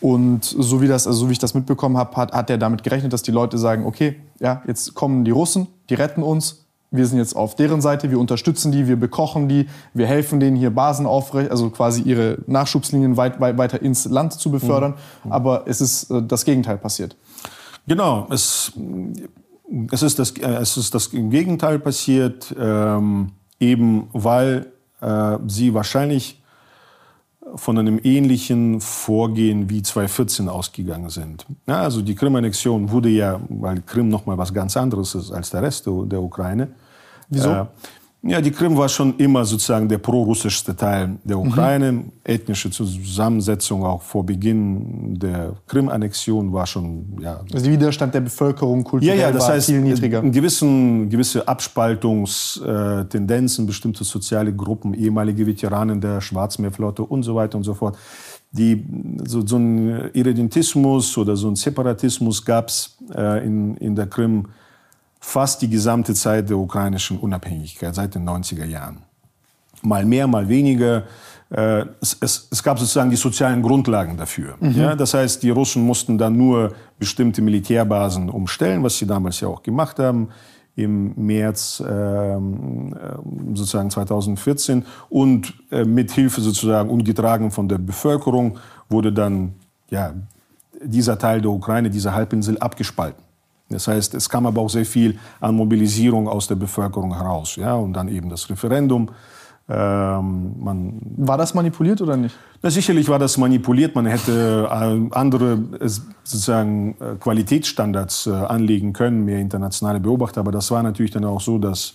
und 0.00 0.44
so 0.44 0.80
wie, 0.80 0.88
das, 0.88 1.06
also 1.06 1.20
so 1.20 1.28
wie 1.28 1.32
ich 1.32 1.38
das 1.38 1.54
mitbekommen 1.54 1.96
habe, 1.96 2.16
hat, 2.16 2.32
hat 2.32 2.50
er 2.50 2.58
damit 2.58 2.82
gerechnet, 2.82 3.12
dass 3.12 3.22
die 3.22 3.30
Leute 3.30 3.58
sagen, 3.58 3.84
okay, 3.84 4.16
ja, 4.38 4.62
jetzt 4.66 4.94
kommen 4.94 5.24
die 5.24 5.30
Russen, 5.30 5.66
die 5.90 5.94
retten 5.94 6.22
uns, 6.22 6.64
wir 6.90 7.06
sind 7.06 7.18
jetzt 7.18 7.36
auf 7.36 7.54
deren 7.54 7.80
Seite, 7.80 8.10
wir 8.10 8.18
unterstützen 8.18 8.72
die, 8.72 8.88
wir 8.88 8.96
bekochen 8.96 9.48
die, 9.48 9.68
wir 9.94 10.06
helfen 10.06 10.40
denen 10.40 10.56
hier 10.56 10.70
Basen 10.70 11.06
aufrecht, 11.06 11.50
also 11.50 11.70
quasi 11.70 12.02
ihre 12.02 12.38
Nachschubslinien 12.46 13.16
weit, 13.16 13.40
weit, 13.40 13.58
weiter 13.58 13.80
ins 13.80 14.06
Land 14.06 14.32
zu 14.32 14.50
befördern. 14.50 14.94
Mhm. 15.24 15.32
Aber 15.32 15.64
es 15.66 15.80
ist 15.80 16.10
äh, 16.10 16.22
das 16.22 16.44
Gegenteil 16.44 16.78
passiert. 16.78 17.16
Genau, 17.86 18.26
es, 18.30 18.72
es, 19.92 20.02
ist, 20.02 20.18
das, 20.18 20.32
äh, 20.32 20.48
es 20.54 20.76
ist 20.76 20.94
das 20.94 21.10
Gegenteil 21.10 21.78
passiert, 21.78 22.54
ähm, 22.58 23.32
eben 23.60 24.08
weil 24.12 24.72
äh, 25.00 25.38
sie 25.46 25.74
wahrscheinlich 25.74 26.39
von 27.54 27.78
einem 27.78 28.00
ähnlichen 28.02 28.80
Vorgehen 28.80 29.68
wie 29.70 29.82
2014 29.82 30.48
ausgegangen 30.48 31.10
sind. 31.10 31.46
Ja, 31.66 31.82
also 31.82 32.02
die 32.02 32.14
Krim-Annexion 32.14 32.90
wurde 32.90 33.08
ja, 33.08 33.40
weil 33.48 33.82
Krim 33.82 34.08
noch 34.08 34.26
mal 34.26 34.38
was 34.38 34.52
ganz 34.54 34.76
anderes 34.76 35.14
ist 35.14 35.30
als 35.30 35.50
der 35.50 35.62
Rest 35.62 35.86
der 35.86 36.20
Ukraine. 36.20 36.68
Wieso? 37.28 37.50
Äh, 37.50 37.66
ja, 38.22 38.40
die 38.42 38.50
Krim 38.50 38.76
war 38.76 38.90
schon 38.90 39.16
immer 39.16 39.46
sozusagen 39.46 39.88
der 39.88 39.96
prorussischste 39.96 40.76
Teil 40.76 41.16
der 41.24 41.38
mhm. 41.38 41.48
Ukraine. 41.48 41.92
Mhm. 41.92 42.12
Ethnische 42.22 42.70
Zusammensetzung 42.70 43.82
auch 43.82 44.02
vor 44.02 44.26
Beginn 44.26 45.18
der 45.18 45.54
Krim-Annexion 45.66 46.52
war 46.52 46.66
schon, 46.66 47.16
ja. 47.20 47.40
Also 47.50 47.64
der 47.64 47.72
Widerstand 47.72 48.12
der 48.12 48.20
Bevölkerung 48.20 48.84
kulturell 48.84 49.18
ja, 49.18 49.28
ja, 49.28 49.32
das 49.32 49.44
war 49.44 49.54
heißt, 49.54 49.70
viel 49.70 49.80
niedriger. 49.80 50.20
Gewissen, 50.20 51.08
gewisse 51.08 51.48
Abspaltungstendenzen, 51.48 53.66
bestimmte 53.66 54.04
soziale 54.04 54.54
Gruppen, 54.54 54.92
ehemalige 54.92 55.46
Veteranen 55.46 55.98
der 55.98 56.20
Schwarzmeerflotte 56.20 57.02
und 57.02 57.22
so 57.22 57.34
weiter 57.34 57.56
und 57.56 57.64
so 57.64 57.72
fort. 57.72 57.96
Die, 58.52 58.84
so, 59.24 59.46
so 59.46 59.56
ein 59.56 60.10
Irredentismus 60.12 61.16
oder 61.16 61.36
so 61.36 61.48
ein 61.48 61.56
Separatismus 61.56 62.44
gab 62.44 62.68
es 62.68 62.98
äh, 63.14 63.46
in, 63.46 63.78
in 63.78 63.94
der 63.94 64.08
Krim 64.08 64.44
fast 65.20 65.62
die 65.62 65.68
gesamte 65.68 66.14
Zeit 66.14 66.48
der 66.48 66.56
ukrainischen 66.56 67.18
Unabhängigkeit, 67.18 67.94
seit 67.94 68.14
den 68.14 68.28
90er 68.28 68.64
Jahren. 68.64 69.02
Mal 69.82 70.04
mehr, 70.04 70.26
mal 70.26 70.48
weniger. 70.48 71.04
Äh, 71.50 71.84
es, 72.00 72.16
es, 72.20 72.48
es, 72.50 72.62
gab 72.62 72.78
sozusagen 72.78 73.10
die 73.10 73.16
sozialen 73.16 73.62
Grundlagen 73.62 74.16
dafür. 74.16 74.56
Mhm. 74.60 74.72
Ja, 74.72 74.94
das 74.94 75.14
heißt, 75.14 75.42
die 75.42 75.50
Russen 75.50 75.84
mussten 75.84 76.18
dann 76.18 76.36
nur 76.36 76.72
bestimmte 76.98 77.42
Militärbasen 77.42 78.30
umstellen, 78.30 78.82
was 78.82 78.98
sie 78.98 79.06
damals 79.06 79.40
ja 79.40 79.48
auch 79.48 79.62
gemacht 79.62 79.98
haben 79.98 80.28
im 80.76 81.14
März 81.16 81.82
ähm, 81.86 82.94
äh, 82.94 83.56
sozusagen 83.56 83.90
2014 83.90 84.84
und 85.08 85.54
äh, 85.70 85.84
mit 85.84 86.10
Hilfe 86.12 86.40
sozusagen 86.40 86.88
ungetragen 86.90 87.50
von 87.50 87.68
der 87.68 87.78
Bevölkerung 87.78 88.58
wurde 88.88 89.12
dann 89.12 89.54
ja 89.90 90.14
dieser 90.82 91.18
Teil 91.18 91.42
der 91.42 91.50
Ukraine, 91.50 91.90
diese 91.90 92.14
Halbinsel 92.14 92.58
abgespalten. 92.58 93.22
Das 93.70 93.88
heißt, 93.88 94.14
es 94.14 94.28
kam 94.28 94.46
aber 94.46 94.60
auch 94.60 94.68
sehr 94.68 94.84
viel 94.84 95.18
an 95.40 95.54
Mobilisierung 95.54 96.28
aus 96.28 96.48
der 96.48 96.56
Bevölkerung 96.56 97.14
heraus. 97.14 97.56
Ja? 97.56 97.74
Und 97.74 97.92
dann 97.94 98.08
eben 98.08 98.28
das 98.28 98.50
Referendum. 98.50 99.10
Ähm, 99.68 100.54
war 101.18 101.38
das 101.38 101.54
manipuliert 101.54 102.02
oder 102.02 102.16
nicht? 102.16 102.34
Na, 102.60 102.70
sicherlich 102.70 103.08
war 103.08 103.20
das 103.20 103.38
manipuliert. 103.38 103.94
Man 103.94 104.06
hätte 104.06 104.68
äh, 104.68 105.14
andere 105.14 105.52
äh, 105.78 105.88
sozusagen 106.24 106.96
äh, 106.98 107.14
Qualitätsstandards 107.20 108.26
anlegen 108.26 108.92
können, 108.92 109.24
mehr 109.24 109.38
internationale 109.38 110.00
Beobachter. 110.00 110.40
Aber 110.40 110.50
das 110.50 110.70
war 110.72 110.82
natürlich 110.82 111.12
dann 111.12 111.24
auch 111.24 111.40
so, 111.40 111.58
dass 111.58 111.94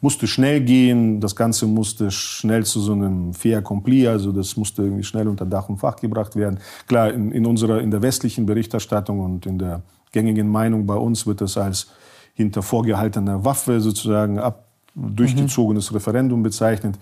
musste 0.00 0.26
schnell 0.26 0.60
gehen. 0.60 1.20
Das 1.20 1.34
Ganze 1.34 1.66
musste 1.66 2.10
schnell 2.10 2.64
zu 2.64 2.80
so 2.80 2.92
einem 2.92 3.34
Fait 3.34 3.56
accompli, 3.56 4.06
also 4.06 4.32
das 4.32 4.56
musste 4.56 4.82
irgendwie 4.82 5.04
schnell 5.04 5.28
unter 5.28 5.46
Dach 5.46 5.68
und 5.68 5.78
Fach 5.78 5.96
gebracht 5.96 6.36
werden. 6.36 6.58
Klar, 6.86 7.12
in, 7.12 7.32
in 7.32 7.46
unserer, 7.46 7.80
in 7.80 7.90
der 7.90 8.02
westlichen 8.02 8.46
Berichterstattung 8.46 9.20
und 9.20 9.46
in 9.46 9.58
der 9.58 9.82
gängigen 10.16 10.48
Meinung 10.48 10.86
bei 10.86 10.94
uns 10.94 11.26
wird 11.26 11.42
das 11.42 11.58
als 11.58 11.88
hinter 12.32 12.62
vorgehaltener 12.62 13.44
Waffe 13.44 13.82
sozusagen 13.82 14.38
ab, 14.38 14.64
durchgezogenes 14.94 15.90
mhm. 15.90 15.96
Referendum 15.96 16.42
bezeichnet. 16.42 16.98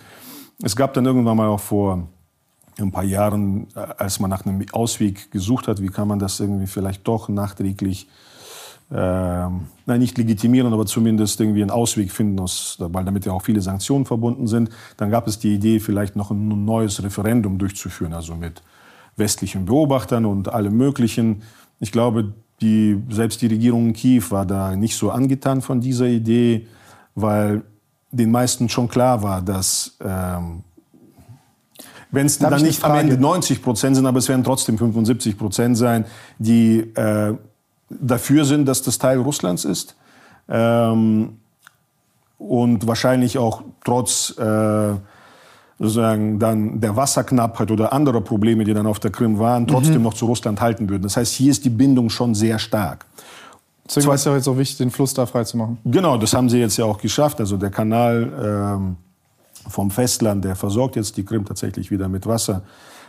Es 0.61 0.75
gab 0.75 0.95
dann 0.95 1.07
irgendwann 1.07 1.37
mal 1.37 1.47
auch 1.49 1.61
vor 1.61 2.09
ein 2.77 2.91
paar 2.91 3.05
Jahren, 3.05 3.69
äh, 3.77 3.81
als 3.99 4.19
man 4.19 4.31
nach 4.31 4.45
einem 4.45 4.65
Ausweg 4.73 5.31
gesucht 5.31 5.69
hat, 5.69 5.81
wie 5.81 5.89
kann 5.89 6.09
man 6.09 6.19
das 6.19 6.41
irgendwie 6.41 6.67
vielleicht 6.67 7.07
doch 7.07 7.29
nachträglich, 7.29 8.09
äh, 8.91 8.95
nein, 8.97 9.63
nicht 9.87 10.19
legitimieren, 10.19 10.73
aber 10.73 10.85
zumindest 10.87 11.41
irgendwie 11.41 11.63
einen 11.63 11.71
Ausweg 11.71 12.11
finden, 12.11 12.41
aus, 12.41 12.77
weil 12.81 13.05
damit 13.05 13.27
ja 13.27 13.33
auch 13.33 13.43
viele 13.43 13.61
Sanktionen 13.61 14.07
verbunden 14.07 14.49
sind. 14.49 14.71
Dann 14.97 15.11
gab 15.11 15.29
es 15.29 15.39
die 15.39 15.55
Idee, 15.55 15.79
vielleicht 15.79 16.17
noch 16.17 16.33
ein 16.33 16.65
neues 16.65 17.01
Referendum 17.03 17.59
durchzuführen, 17.59 18.13
also 18.13 18.35
mit 18.35 18.63
westlichen 19.17 19.67
Beobachtern 19.67 20.27
und 20.27 20.49
allem 20.49 20.77
Möglichen. 20.77 21.43
Ich 21.79 21.93
glaube, 21.93 22.35
die, 22.61 23.03
selbst 23.11 23.43
die 23.43 23.47
Regierung 23.47 23.89
in 23.89 23.93
Kiew 23.93 24.23
war 24.31 24.47
da 24.47 24.77
nicht 24.77 24.97
so 24.97 25.11
angetan 25.11 25.61
von 25.61 25.81
dieser 25.81 26.07
Idee, 26.07 26.67
weil 27.15 27.63
den 28.11 28.31
meisten 28.31 28.69
schon 28.69 28.89
klar 28.89 29.23
war, 29.23 29.43
dass 29.43 29.97
ähm, 30.01 30.63
wenn 32.15 32.27
es 32.27 32.39
dann 32.39 32.63
nicht 32.63 32.85
am 32.85 32.97
Ende 32.97 33.19
90 33.19 33.61
Prozent 33.61 33.97
sind, 33.97 34.07
aber 34.07 34.19
es 34.19 34.29
werden 34.29 34.45
trotzdem 34.45 34.79
75 34.79 35.37
Prozent 35.37 35.77
sein, 35.77 36.05
die 36.39 36.79
äh, 36.95 37.35
dafür 37.91 38.45
sind, 38.45 38.67
dass 38.67 38.83
das 38.83 38.99
Teil 38.99 39.19
Russlands 39.19 39.65
ist. 39.65 39.97
Ähm, 40.49 41.39
und 42.39 42.87
wahrscheinlich 42.87 43.37
auch 43.39 43.63
trotz 43.85 44.37
äh, 44.39 44.95
sozusagen 45.79 46.39
dann 46.39 46.81
der 46.81 46.97
Wasserknappheit 46.97 47.71
oder 47.71 47.93
andere 47.93 48.21
Probleme, 48.21 48.65
die 48.65 48.75
dann 48.75 48.87
auf 48.87 49.01
der 49.01 49.11
Krim 49.11 49.39
waren, 49.39 49.67
trotzdem 49.67 49.97
mhm. 49.97 50.03
noch 50.03 50.15
zu 50.15 50.27
Russland 50.27 50.61
halten 50.61 50.89
würden. 50.89 51.03
Das 51.03 51.17
heißt, 51.17 51.33
hier 51.33 51.51
ist 51.51 51.65
die 51.65 51.71
Bindung 51.71 52.11
schon 52.11 52.35
sehr 52.35 52.59
stark. 52.59 53.07
Deswegen 53.87 54.11
ist 54.13 54.21
es 54.21 54.25
ja 54.25 54.35
jetzt 54.35 54.49
auch 54.49 54.57
wichtig, 54.57 54.79
den 54.79 54.91
Fluss 54.91 55.13
da 55.13 55.27
frei 55.27 55.45
zu 55.45 55.57
machen. 55.57 55.79
Genau, 55.85 56.17
das 56.17 56.33
haben 56.33 56.49
sie 56.49 56.59
jetzt 56.59 56.77
ja 56.77 56.85
auch 56.85 56.99
geschafft. 56.99 57.41
Also 57.41 57.57
der 57.57 57.71
Kanal 57.71 58.33
ähm, 58.43 58.97
vom 59.69 59.91
Festland, 59.91 60.45
der 60.45 60.57
versorgt 60.57 60.97
jetzt 60.97 61.17
die 61.17 61.25
Krim 61.25 61.45
tatsächlich 61.45 61.91
wieder 61.91 62.09
mit 62.09 62.27
Wasser. 62.27 62.63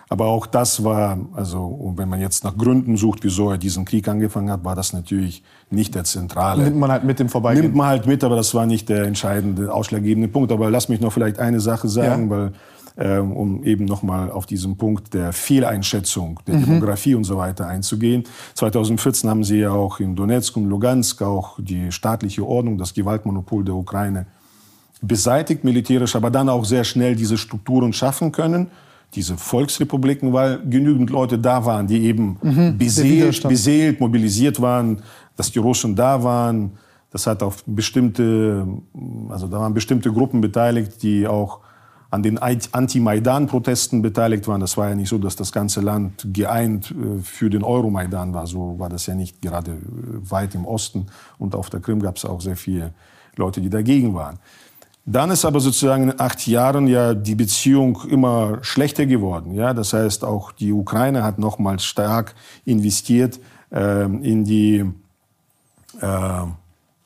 Aber 0.08 0.28
auch 0.28 0.46
das 0.46 0.84
war, 0.84 1.18
also 1.34 1.94
wenn 1.96 2.08
man 2.08 2.22
jetzt 2.22 2.44
nach 2.44 2.56
Gründen 2.56 2.96
sucht, 2.96 3.24
wieso 3.24 3.50
er 3.50 3.58
diesen 3.58 3.86
Krieg 3.86 4.08
angefangen 4.08 4.52
hat, 4.52 4.64
war 4.64 4.76
das 4.76 4.94
natürlich 4.94 5.44
nicht 5.72 5.96
der 5.96 6.04
zentrale. 6.04 6.64
Nimmt 6.64 6.78
man 6.78 6.92
halt 6.92 7.04
mit 7.04 7.20
dem 7.20 7.30
Vorbeigehen. 7.30 7.66
Nimmt 7.66 7.76
man 7.76 7.88
halt 7.88 8.06
mit, 8.06 8.24
aber 8.24 8.36
das 8.36 8.54
war 8.54 8.66
nicht 8.68 8.88
der 8.90 9.06
entscheidende, 9.06 9.74
ausschlaggebende 9.74 10.28
Punkt. 10.28 10.52
Aber 10.52 10.70
lass 10.70 10.90
mich 10.90 11.02
noch 11.02 11.12
vielleicht 11.12 11.40
eine 11.40 11.60
Sache 11.60 11.90
sagen, 11.90 12.26
ja. 12.26 12.30
weil 12.30 12.52
äh, 12.98 13.18
um 13.18 13.64
eben 13.64 13.86
nochmal 13.86 14.32
auf 14.32 14.46
diesen 14.46 14.78
Punkt 14.78 15.14
der 15.14 15.34
Fehleinschätzung 15.34 16.40
der 16.48 16.56
mhm. 16.56 16.66
Demografie 16.66 17.16
und 17.16 17.24
so 17.24 17.38
weiter 17.38 17.68
einzugehen. 17.68 18.24
2014 18.54 19.30
haben 19.30 19.44
sie 19.44 19.60
ja 19.60 19.72
auch 19.72 20.00
in 20.00 20.16
Donetsk 20.16 20.56
und 20.58 20.70
Lugansk 20.70 21.22
auch 21.22 21.58
die 21.60 21.92
staatliche 21.92 22.46
Ordnung, 22.46 22.78
das 22.78 22.94
Gewaltmonopol 22.94 23.64
der 23.64 23.76
Ukraine 23.76 24.28
beseitigt 25.02 25.64
militärisch, 25.64 26.16
aber 26.16 26.32
dann 26.32 26.50
auch 26.50 26.66
sehr 26.66 26.84
schnell 26.84 27.16
diese 27.16 27.38
Strukturen 27.38 27.94
schaffen 27.94 28.32
können, 28.32 28.68
diese 29.16 29.38
Volksrepubliken, 29.38 30.34
weil 30.34 30.60
genügend 30.68 31.10
Leute 31.10 31.40
da 31.40 31.66
waren, 31.66 31.88
die 31.88 32.04
eben 32.04 32.38
mhm, 32.42 32.78
beseelt, 32.78 33.48
beseelt, 33.48 34.00
mobilisiert 34.00 34.62
waren, 34.62 35.02
dass 35.36 35.52
die 35.52 35.60
Russen 35.60 35.96
da 35.96 36.24
waren. 36.24 36.72
Das 37.12 37.28
hat 37.28 37.42
auf 37.42 37.64
bestimmte, 37.66 38.68
also 39.30 39.48
da 39.48 39.60
waren 39.60 39.74
bestimmte 39.74 40.12
Gruppen 40.12 40.42
beteiligt, 40.42 41.02
die 41.02 41.28
auch 41.28 41.62
an 42.12 42.24
den 42.24 42.38
Anti-Maidan-Protesten 42.38 44.02
beteiligt 44.02 44.48
waren. 44.48 44.62
Das 44.62 44.78
war 44.78 44.90
ja 44.90 44.96
nicht 44.96 45.10
so, 45.10 45.18
dass 45.18 45.36
das 45.36 45.52
ganze 45.52 45.82
Land 45.82 46.28
geeint 46.32 46.92
äh, 46.92 47.22
für 47.22 47.50
den 47.50 47.64
Euromaidan 47.64 48.34
war. 48.34 48.48
So 48.48 48.80
war 48.80 48.90
das 48.90 49.06
ja 49.06 49.16
nicht 49.16 49.42
gerade 49.42 49.72
äh, 49.72 49.76
weit 50.32 50.56
im 50.56 50.66
Osten. 50.66 51.08
Und 51.38 51.56
auf 51.56 51.70
der 51.70 51.82
Krim 51.82 52.02
gab 52.02 52.18
es 52.18 52.26
auch 52.26 52.42
sehr 52.42 52.56
viele 52.56 52.94
Leute, 53.36 53.60
die 53.60 53.70
dagegen 53.70 54.14
waren. 54.14 54.40
Dann 55.08 55.30
ist 55.30 55.46
aber 55.46 55.60
sozusagen 55.60 56.10
in 56.10 56.20
acht 56.20 56.48
Jahren 56.48 56.88
ja 56.88 57.14
die 57.14 57.36
Beziehung 57.36 58.02
immer 58.10 58.58
schlechter 58.64 59.06
geworden. 59.06 59.54
Ja, 59.54 59.74
das 59.74 59.94
heißt, 59.94 60.24
auch 60.24 60.52
die 60.52 60.72
Ukraine 60.72 61.24
hat 61.24 61.38
nochmals 61.38 61.86
stark 61.86 62.34
investiert 62.66 63.40
äh, 63.72 64.06
in 64.06 64.44
die 64.44 64.84
äh, 66.02 66.46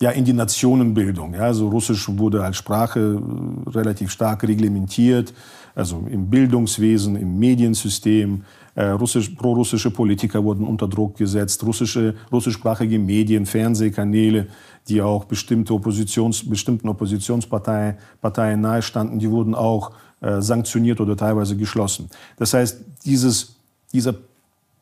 ja, 0.02 0.12
in 0.12 0.24
die 0.24 0.34
Nationenbildung. 0.34 1.34
Ja, 1.34 1.42
also 1.42 1.68
Russisch 1.68 2.08
wurde 2.08 2.44
als 2.44 2.56
Sprache 2.58 3.00
äh, 3.20 3.70
relativ 3.70 4.12
stark 4.12 4.44
reglementiert, 4.44 5.34
also 5.76 6.06
im 6.10 6.30
Bildungswesen, 6.30 7.18
im 7.18 7.38
Mediensystem. 7.38 8.44
Äh, 8.76 8.86
Russisch, 8.92 9.30
pro-russische 9.30 9.92
Politiker 9.92 10.42
wurden 10.44 10.66
unter 10.66 10.88
Druck 10.88 11.18
gesetzt, 11.18 11.66
russische, 11.66 12.16
russischsprachige 12.32 12.98
Medien, 12.98 13.46
Fernsehkanäle 13.46 14.48
die 14.88 15.02
auch 15.02 15.26
bestimmte 15.26 15.74
Oppositions, 15.74 16.48
bestimmten 16.48 16.90
Oppositionsparteien 16.90 17.98
Parteien 18.22 18.62
nahestanden, 18.62 19.20
die 19.20 19.30
wurden 19.30 19.54
auch 19.54 19.92
äh, 20.22 20.42
sanktioniert 20.42 21.00
oder 21.00 21.16
teilweise 21.16 21.56
geschlossen. 21.56 22.10
Das 22.38 22.54
heißt, 22.54 22.82
dieses, 23.06 23.56
dieser 23.94 24.16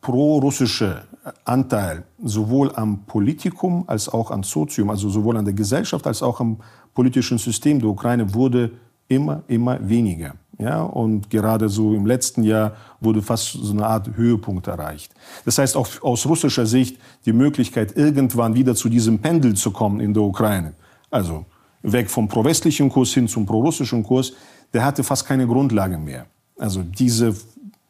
pro-russische 0.00 1.02
Anteil 1.44 2.04
sowohl 2.22 2.74
am 2.74 3.04
Politikum 3.04 3.84
als 3.86 4.08
auch 4.08 4.30
am 4.30 4.42
Sozium, 4.42 4.90
also 4.90 5.08
sowohl 5.08 5.36
an 5.36 5.44
der 5.44 5.54
Gesellschaft 5.54 6.06
als 6.06 6.22
auch 6.22 6.40
am 6.40 6.58
politischen 6.94 7.38
System 7.38 7.80
der 7.80 7.88
Ukraine 7.88 8.32
wurde 8.34 8.70
immer, 9.08 9.42
immer 9.48 9.78
weniger. 9.88 10.34
Ja, 10.60 10.82
und 10.82 11.30
gerade 11.30 11.68
so 11.68 11.94
im 11.94 12.04
letzten 12.04 12.42
Jahr 12.42 12.72
wurde 13.00 13.22
fast 13.22 13.52
so 13.52 13.72
eine 13.72 13.86
Art 13.86 14.16
Höhepunkt 14.16 14.66
erreicht. 14.66 15.14
Das 15.44 15.58
heißt, 15.58 15.76
auch 15.76 15.88
aus 16.02 16.26
russischer 16.26 16.66
Sicht 16.66 16.98
die 17.26 17.32
Möglichkeit, 17.32 17.96
irgendwann 17.96 18.54
wieder 18.54 18.74
zu 18.74 18.88
diesem 18.88 19.20
Pendel 19.20 19.54
zu 19.54 19.70
kommen 19.70 20.00
in 20.00 20.12
der 20.12 20.24
Ukraine, 20.24 20.74
also 21.10 21.44
weg 21.82 22.10
vom 22.10 22.26
pro-westlichen 22.26 22.88
Kurs 22.88 23.10
hin 23.10 23.28
zum 23.28 23.46
pro-russischen 23.46 24.02
Kurs, 24.02 24.32
der 24.72 24.84
hatte 24.84 25.04
fast 25.04 25.26
keine 25.26 25.46
Grundlage 25.46 25.96
mehr. 25.96 26.26
Also 26.58 26.82
diese, 26.82 27.36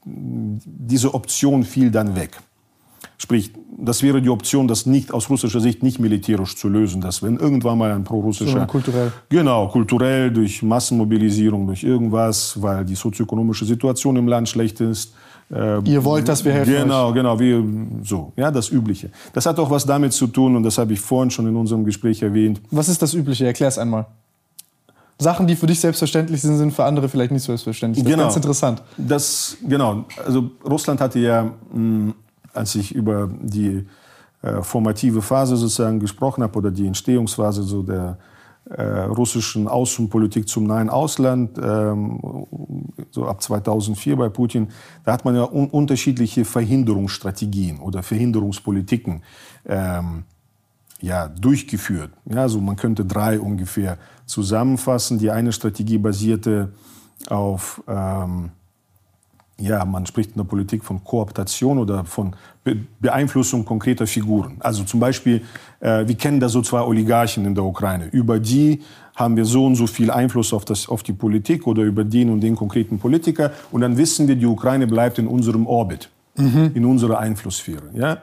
diese 0.04 1.14
Option 1.14 1.64
fiel 1.64 1.90
dann 1.90 2.14
weg. 2.14 2.38
Sprich, 3.20 3.50
das 3.76 4.04
wäre 4.04 4.22
die 4.22 4.28
Option, 4.28 4.68
das 4.68 4.86
nicht 4.86 5.12
aus 5.12 5.28
russischer 5.28 5.58
Sicht 5.58 5.82
nicht 5.82 5.98
militärisch 5.98 6.56
zu 6.56 6.68
lösen, 6.68 7.00
dass 7.00 7.20
wenn 7.20 7.36
irgendwann 7.36 7.76
mal 7.76 7.90
ein 7.90 8.04
prorussischer 8.04 8.64
kulturell 8.66 9.12
genau 9.28 9.66
kulturell 9.68 10.30
durch 10.30 10.62
Massenmobilisierung 10.62 11.66
durch 11.66 11.82
irgendwas, 11.82 12.62
weil 12.62 12.84
die 12.84 12.94
sozioökonomische 12.94 13.64
Situation 13.64 14.16
im 14.16 14.28
Land 14.28 14.48
schlecht 14.48 14.80
ist. 14.80 15.14
Äh, 15.50 15.80
Ihr 15.88 16.04
wollt, 16.04 16.28
dass 16.28 16.44
wir 16.44 16.52
helfen. 16.52 16.72
Genau, 16.72 17.08
euch. 17.08 17.14
genau, 17.14 17.40
wir 17.40 17.64
so, 18.04 18.32
ja, 18.36 18.52
das 18.52 18.70
Übliche. 18.70 19.10
Das 19.32 19.46
hat 19.46 19.58
auch 19.58 19.70
was 19.70 19.84
damit 19.84 20.12
zu 20.12 20.28
tun 20.28 20.54
und 20.54 20.62
das 20.62 20.78
habe 20.78 20.92
ich 20.92 21.00
vorhin 21.00 21.30
schon 21.30 21.48
in 21.48 21.56
unserem 21.56 21.84
Gespräch 21.84 22.22
erwähnt. 22.22 22.60
Was 22.70 22.88
ist 22.88 23.02
das 23.02 23.14
Übliche? 23.14 23.46
Erklär 23.46 23.68
es 23.68 23.78
einmal. 23.78 24.06
Sachen, 25.18 25.48
die 25.48 25.56
für 25.56 25.66
dich 25.66 25.80
selbstverständlich 25.80 26.40
sind, 26.40 26.56
sind 26.56 26.72
für 26.72 26.84
andere 26.84 27.08
vielleicht 27.08 27.32
nicht 27.32 27.42
so 27.42 27.46
selbstverständlich. 27.46 28.04
Das 28.04 28.12
genau. 28.12 28.28
ist 28.28 28.34
ganz 28.34 28.36
interessant. 28.36 28.82
Das, 28.96 29.56
genau. 29.66 30.04
Also 30.24 30.50
Russland 30.64 31.00
hatte 31.00 31.18
ja 31.18 31.42
mh, 31.42 31.52
hm, 31.72 32.14
als 32.52 32.74
ich 32.74 32.94
über 32.94 33.28
die 33.40 33.86
äh, 34.42 34.62
formative 34.62 35.22
Phase 35.22 35.56
sozusagen 35.56 36.00
gesprochen 36.00 36.42
habe 36.42 36.58
oder 36.58 36.70
die 36.70 36.86
Entstehungsphase 36.86 37.62
so 37.62 37.82
der 37.82 38.18
äh, 38.70 38.82
russischen 38.82 39.66
Außenpolitik 39.66 40.48
zum 40.48 40.66
nahen 40.66 40.90
Ausland, 40.90 41.58
ähm, 41.58 42.46
so 43.10 43.26
ab 43.26 43.42
2004 43.42 44.16
bei 44.16 44.28
Putin, 44.28 44.68
da 45.04 45.12
hat 45.12 45.24
man 45.24 45.34
ja 45.34 45.44
un 45.44 45.68
unterschiedliche 45.68 46.44
Verhinderungsstrategien 46.44 47.78
oder 47.78 48.02
Verhinderungspolitiken 48.02 49.22
ähm, 49.66 50.24
ja, 51.00 51.28
durchgeführt. 51.28 52.10
Ja, 52.26 52.42
also 52.42 52.60
man 52.60 52.76
könnte 52.76 53.04
drei 53.04 53.40
ungefähr 53.40 53.98
zusammenfassen. 54.26 55.18
Die 55.18 55.30
eine 55.30 55.52
Strategie 55.52 55.98
basierte 55.98 56.72
auf 57.28 57.82
ähm, 57.88 58.50
ja, 59.60 59.84
man 59.84 60.06
spricht 60.06 60.30
in 60.30 60.36
der 60.36 60.44
Politik 60.44 60.84
von 60.84 61.02
Kooptation 61.02 61.78
oder 61.78 62.04
von 62.04 62.34
Be 62.62 62.76
Beeinflussung 63.00 63.64
konkreter 63.64 64.06
Figuren. 64.06 64.56
Also 64.60 64.84
zum 64.84 65.00
Beispiel, 65.00 65.42
äh, 65.80 66.06
wir 66.06 66.14
kennen 66.14 66.38
da 66.38 66.48
so 66.48 66.62
zwei 66.62 66.80
Oligarchen 66.82 67.44
in 67.44 67.54
der 67.54 67.64
Ukraine. 67.64 68.06
Über 68.12 68.38
die 68.38 68.80
haben 69.16 69.36
wir 69.36 69.44
so 69.44 69.66
und 69.66 69.74
so 69.74 69.88
viel 69.88 70.10
Einfluss 70.12 70.52
auf, 70.52 70.64
das, 70.64 70.88
auf 70.88 71.02
die 71.02 71.12
Politik 71.12 71.66
oder 71.66 71.82
über 71.82 72.04
den 72.04 72.30
und 72.30 72.40
den 72.40 72.54
konkreten 72.54 72.98
Politiker. 73.00 73.50
Und 73.72 73.80
dann 73.80 73.96
wissen 73.96 74.28
wir, 74.28 74.36
die 74.36 74.46
Ukraine 74.46 74.86
bleibt 74.86 75.18
in 75.18 75.26
unserem 75.26 75.66
Orbit, 75.66 76.08
mhm. 76.36 76.70
in 76.74 76.84
unserer 76.84 77.18
Einflusssphäre. 77.18 77.90
Ja? 77.94 78.18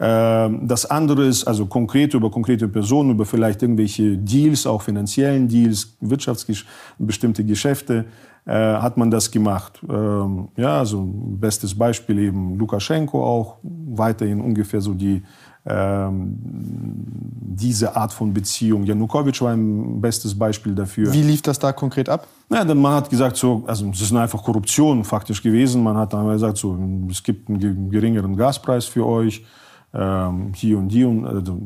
Ähm, 0.00 0.66
das 0.66 0.86
andere 0.86 1.26
ist 1.26 1.44
also 1.44 1.66
konkret 1.66 2.14
über 2.14 2.30
konkrete 2.30 2.66
Personen, 2.66 3.10
über 3.10 3.26
vielleicht 3.26 3.62
irgendwelche 3.62 4.16
Deals, 4.16 4.66
auch 4.66 4.82
finanziellen 4.82 5.46
Deals, 5.46 5.94
wirtschaftsbestimmte 6.00 7.44
Geschäfte 7.44 8.06
äh, 8.46 8.52
hat 8.52 8.96
man 8.96 9.10
das 9.10 9.30
gemacht. 9.30 9.80
Ähm, 9.88 10.48
ja, 10.56 10.78
also 10.78 11.06
bestes 11.06 11.76
Beispiel 11.76 12.18
eben 12.18 12.58
Lukaschenko 12.58 13.24
auch, 13.24 13.56
weiterhin 13.62 14.40
ungefähr 14.40 14.80
so 14.80 14.94
die, 14.94 15.22
ähm, 15.66 16.38
diese 16.42 17.94
Art 17.94 18.12
von 18.12 18.32
Beziehung. 18.32 18.84
Janukowitsch 18.84 19.42
war 19.42 19.52
ein 19.52 20.00
bestes 20.00 20.36
Beispiel 20.38 20.74
dafür. 20.74 21.12
Wie 21.12 21.22
lief 21.22 21.42
das 21.42 21.58
da 21.58 21.72
konkret 21.72 22.08
ab? 22.08 22.26
Ja, 22.50 22.64
dann 22.64 22.78
man 22.78 22.94
hat 22.94 23.10
gesagt, 23.10 23.36
so, 23.36 23.62
also 23.66 23.88
es 23.90 24.00
ist 24.00 24.14
einfach 24.14 24.42
Korruption 24.42 25.04
faktisch 25.04 25.42
gewesen. 25.42 25.82
Man 25.82 25.96
hat 25.96 26.12
dann 26.12 26.26
gesagt, 26.28 26.56
so, 26.56 26.78
es 27.10 27.22
gibt 27.22 27.48
einen 27.48 27.90
geringeren 27.90 28.36
Gaspreis 28.36 28.86
für 28.86 29.06
euch 29.06 29.44
hier 29.92 30.78
und 30.78 30.88
die 30.88 31.04
und 31.04 31.26
also, 31.26 31.58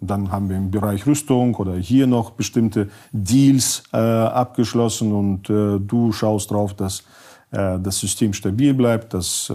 dann 0.00 0.32
haben 0.32 0.48
wir 0.48 0.56
im 0.56 0.70
Bereich 0.70 1.06
Rüstung 1.06 1.54
oder 1.54 1.76
hier 1.76 2.08
noch 2.08 2.32
bestimmte 2.32 2.88
Deals 3.12 3.84
äh, 3.92 3.98
abgeschlossen 3.98 5.12
und 5.12 5.48
äh, 5.48 5.78
du 5.78 6.10
schaust 6.10 6.50
drauf, 6.50 6.74
dass 6.74 7.04
äh, 7.52 7.78
das 7.78 8.00
System 8.00 8.32
stabil 8.32 8.74
bleibt, 8.74 9.14
dass 9.14 9.48
äh, 9.50 9.54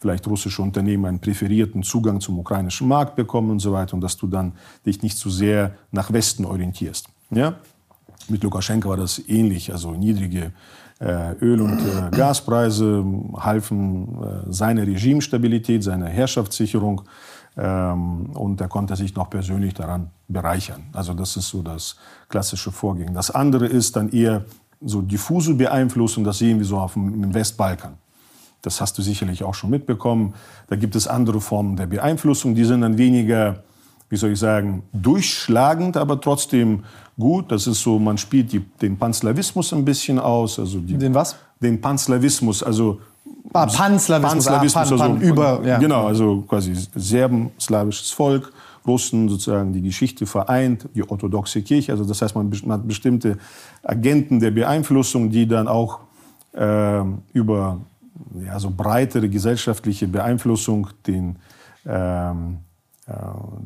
vielleicht 0.00 0.26
russische 0.26 0.62
Unternehmen 0.62 1.04
einen 1.04 1.20
präferierten 1.20 1.82
Zugang 1.82 2.20
zum 2.20 2.38
ukrainischen 2.38 2.88
Markt 2.88 3.16
bekommen 3.16 3.50
und 3.50 3.60
so 3.60 3.72
weiter 3.72 3.94
und 3.94 4.00
dass 4.00 4.16
du 4.16 4.26
dann 4.26 4.52
dich 4.84 5.02
nicht 5.02 5.16
zu 5.16 5.30
sehr 5.30 5.74
nach 5.90 6.12
Westen 6.12 6.44
orientierst. 6.44 7.08
Ja? 7.30 7.54
Mit 8.28 8.42
Lukaschenko 8.42 8.88
war 8.88 8.96
das 8.96 9.22
ähnlich, 9.28 9.72
also 9.72 9.92
niedrige 9.92 10.52
äh, 11.00 11.32
Öl- 11.40 11.60
und 11.60 11.78
äh, 11.78 12.10
Gaspreise 12.16 13.04
halfen 13.36 14.18
äh, 14.22 14.52
seiner 14.52 14.86
Regimestabilität, 14.86 15.82
seiner 15.82 16.08
Herrschaftssicherung 16.08 17.00
ähm, 17.00 17.06
und 17.54 18.60
er 18.60 18.68
konnte 18.68 18.96
sich 18.96 19.14
noch 19.14 19.28
persönlich 19.28 19.74
daran 19.74 20.10
bereichern. 20.28 20.84
Also 20.92 21.12
das 21.12 21.36
ist 21.36 21.48
so 21.48 21.62
das 21.62 21.96
klassische 22.28 22.72
Vorgehen. 22.72 23.12
Das 23.12 23.30
andere 23.30 23.66
ist 23.66 23.96
dann 23.96 24.08
eher 24.08 24.44
so 24.80 25.02
diffuse 25.02 25.54
Beeinflussung, 25.54 26.24
das 26.24 26.38
sehen 26.38 26.58
wir 26.58 26.64
so 26.64 26.78
auf 26.78 26.94
dem, 26.94 27.34
Westbalkan. 27.34 27.94
Das 28.62 28.80
hast 28.80 28.96
du 28.96 29.02
sicherlich 29.02 29.44
auch 29.44 29.54
schon 29.54 29.70
mitbekommen. 29.70 30.34
Da 30.68 30.76
gibt 30.76 30.96
es 30.96 31.06
andere 31.06 31.40
Formen 31.40 31.76
der 31.76 31.86
Beeinflussung, 31.86 32.54
die 32.54 32.64
sind 32.64 32.80
dann 32.80 32.96
weniger, 32.96 33.62
wie 34.08 34.16
soll 34.16 34.30
ich 34.30 34.38
sagen, 34.38 34.84
durchschlagend, 34.92 35.96
aber 35.96 36.20
trotzdem 36.20 36.84
gut. 37.18 37.52
Das 37.52 37.66
ist 37.66 37.82
so, 37.82 37.98
man 37.98 38.18
spielt 38.18 38.52
die, 38.52 38.60
den 38.60 38.96
Panslawismus 38.96 39.72
ein 39.72 39.84
bisschen 39.84 40.18
aus. 40.18 40.58
Also 40.58 40.80
die, 40.80 40.96
den 40.96 41.14
was? 41.14 41.36
Den 41.60 41.80
Panslawismus, 41.80 42.62
also 42.62 43.00
Ah, 43.52 43.66
Panslawismus, 43.66 44.46
Panslawismus 44.46 44.76
ah, 44.76 44.96
Pan, 44.96 44.98
Pan, 44.98 45.12
also, 45.16 45.26
über, 45.26 45.60
ja. 45.64 45.78
Genau, 45.78 46.06
also 46.06 46.42
quasi 46.42 46.74
Serben, 46.94 47.50
slawisches 47.58 48.10
Volk, 48.10 48.52
Russen 48.86 49.28
sozusagen 49.28 49.72
die 49.72 49.82
Geschichte 49.82 50.26
vereint, 50.26 50.88
die 50.94 51.08
orthodoxe 51.08 51.62
Kirche. 51.62 51.92
Also 51.92 52.04
das 52.04 52.22
heißt, 52.22 52.34
man, 52.34 52.50
hat 52.68 52.86
bestimmte 52.86 53.38
Agenten 53.82 54.40
der 54.40 54.50
Beeinflussung, 54.50 55.30
die 55.30 55.46
dann 55.46 55.68
auch 55.68 56.00
äh, 56.52 57.02
über 57.32 57.80
ja, 58.44 58.58
so 58.58 58.70
breitere 58.70 59.28
gesellschaftliche 59.28 60.08
Beeinflussung 60.08 60.88
den, 61.06 61.36
ähm, 61.86 62.58
äh, 63.06 63.12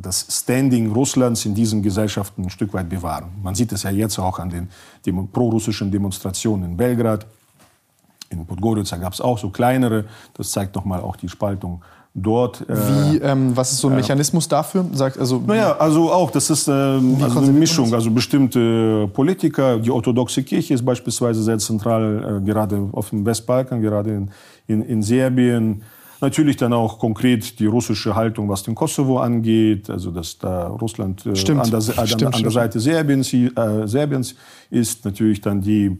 das 0.01 0.27
Standing 0.31 0.93
Russlands 0.93 1.45
in 1.47 1.55
diesen 1.55 1.83
Gesellschaften 1.83 2.45
ein 2.45 2.51
Stück 2.51 2.75
weit 2.75 2.89
bewahren. 2.89 3.31
Man 3.43 3.55
sieht 3.55 3.73
es 3.73 3.83
ja 3.85 3.91
jetzt 3.91 4.19
auch 4.19 4.39
an 4.39 4.51
den, 4.51 4.69
den 5.05 5.31
prorussischen 5.31 5.91
Demonstrationen 5.91 6.73
in 6.73 6.77
Belgrad 6.77 7.27
In 8.31 8.45
Podgorica 8.45 8.97
gab 8.97 9.13
es 9.13 9.21
auch 9.21 9.39
so 9.39 9.51
kleinere. 9.51 10.05
Das 10.35 10.51
zeigt 10.51 10.75
nochmal 10.75 11.01
auch 11.01 11.17
die 11.17 11.29
Spaltung 11.29 11.83
dort. 12.17 12.63
Äh, 12.69 12.75
Wie, 12.75 13.19
ähm, 13.19 13.57
was 13.57 13.73
ist 13.73 13.79
so 13.79 13.89
ein 13.89 13.95
Mechanismus 13.95 14.49
dafür? 14.49 14.87
Sagt, 14.93 15.19
also, 15.19 15.43
naja, 15.47 15.77
also 15.77 16.11
auch, 16.11 16.31
das 16.31 16.51
ist 16.51 16.67
ähm, 16.67 17.19
also 17.21 17.41
eine 17.41 17.53
Mischung. 17.53 17.93
Also 17.93 18.11
bestimmte 18.11 19.09
Politiker, 19.13 19.79
die 19.79 19.91
orthodoxe 19.91 20.43
Kirche 20.43 20.75
ist 20.75 20.85
beispielsweise 20.85 21.43
sehr 21.43 21.59
zentral, 21.59 22.41
äh, 22.43 22.45
gerade 22.45 22.89
auf 22.93 23.11
dem 23.11 23.25
Westbalkan, 23.25 23.83
gerade 23.83 24.11
in, 24.11 24.31
in, 24.67 24.83
in 24.83 25.03
Serbien. 25.03 25.83
Natürlich 26.23 26.57
dann 26.57 26.73
auch 26.73 26.99
konkret 26.99 27.61
die 27.61 27.67
russische 27.67 28.17
Haltung, 28.17 28.49
was 28.49 28.63
den 28.63 28.75
Kosovo 28.75 29.19
angeht, 29.19 29.91
also 29.91 30.11
dass 30.11 30.39
da 30.39 30.69
Russland 30.69 31.27
äh, 31.27 31.29
an, 31.29 31.35
der, 31.35 31.41
stimmt, 31.41 31.61
an, 31.61 32.43
der, 32.43 32.51
Seite 32.51 32.81
Serbiens, 32.81 33.35
äh, 33.35 33.51
Serbiens 33.85 34.35
ist. 34.71 35.05
Natürlich 35.05 35.43
dann 35.43 35.61
die 35.61 35.99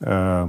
äh, 0.00 0.44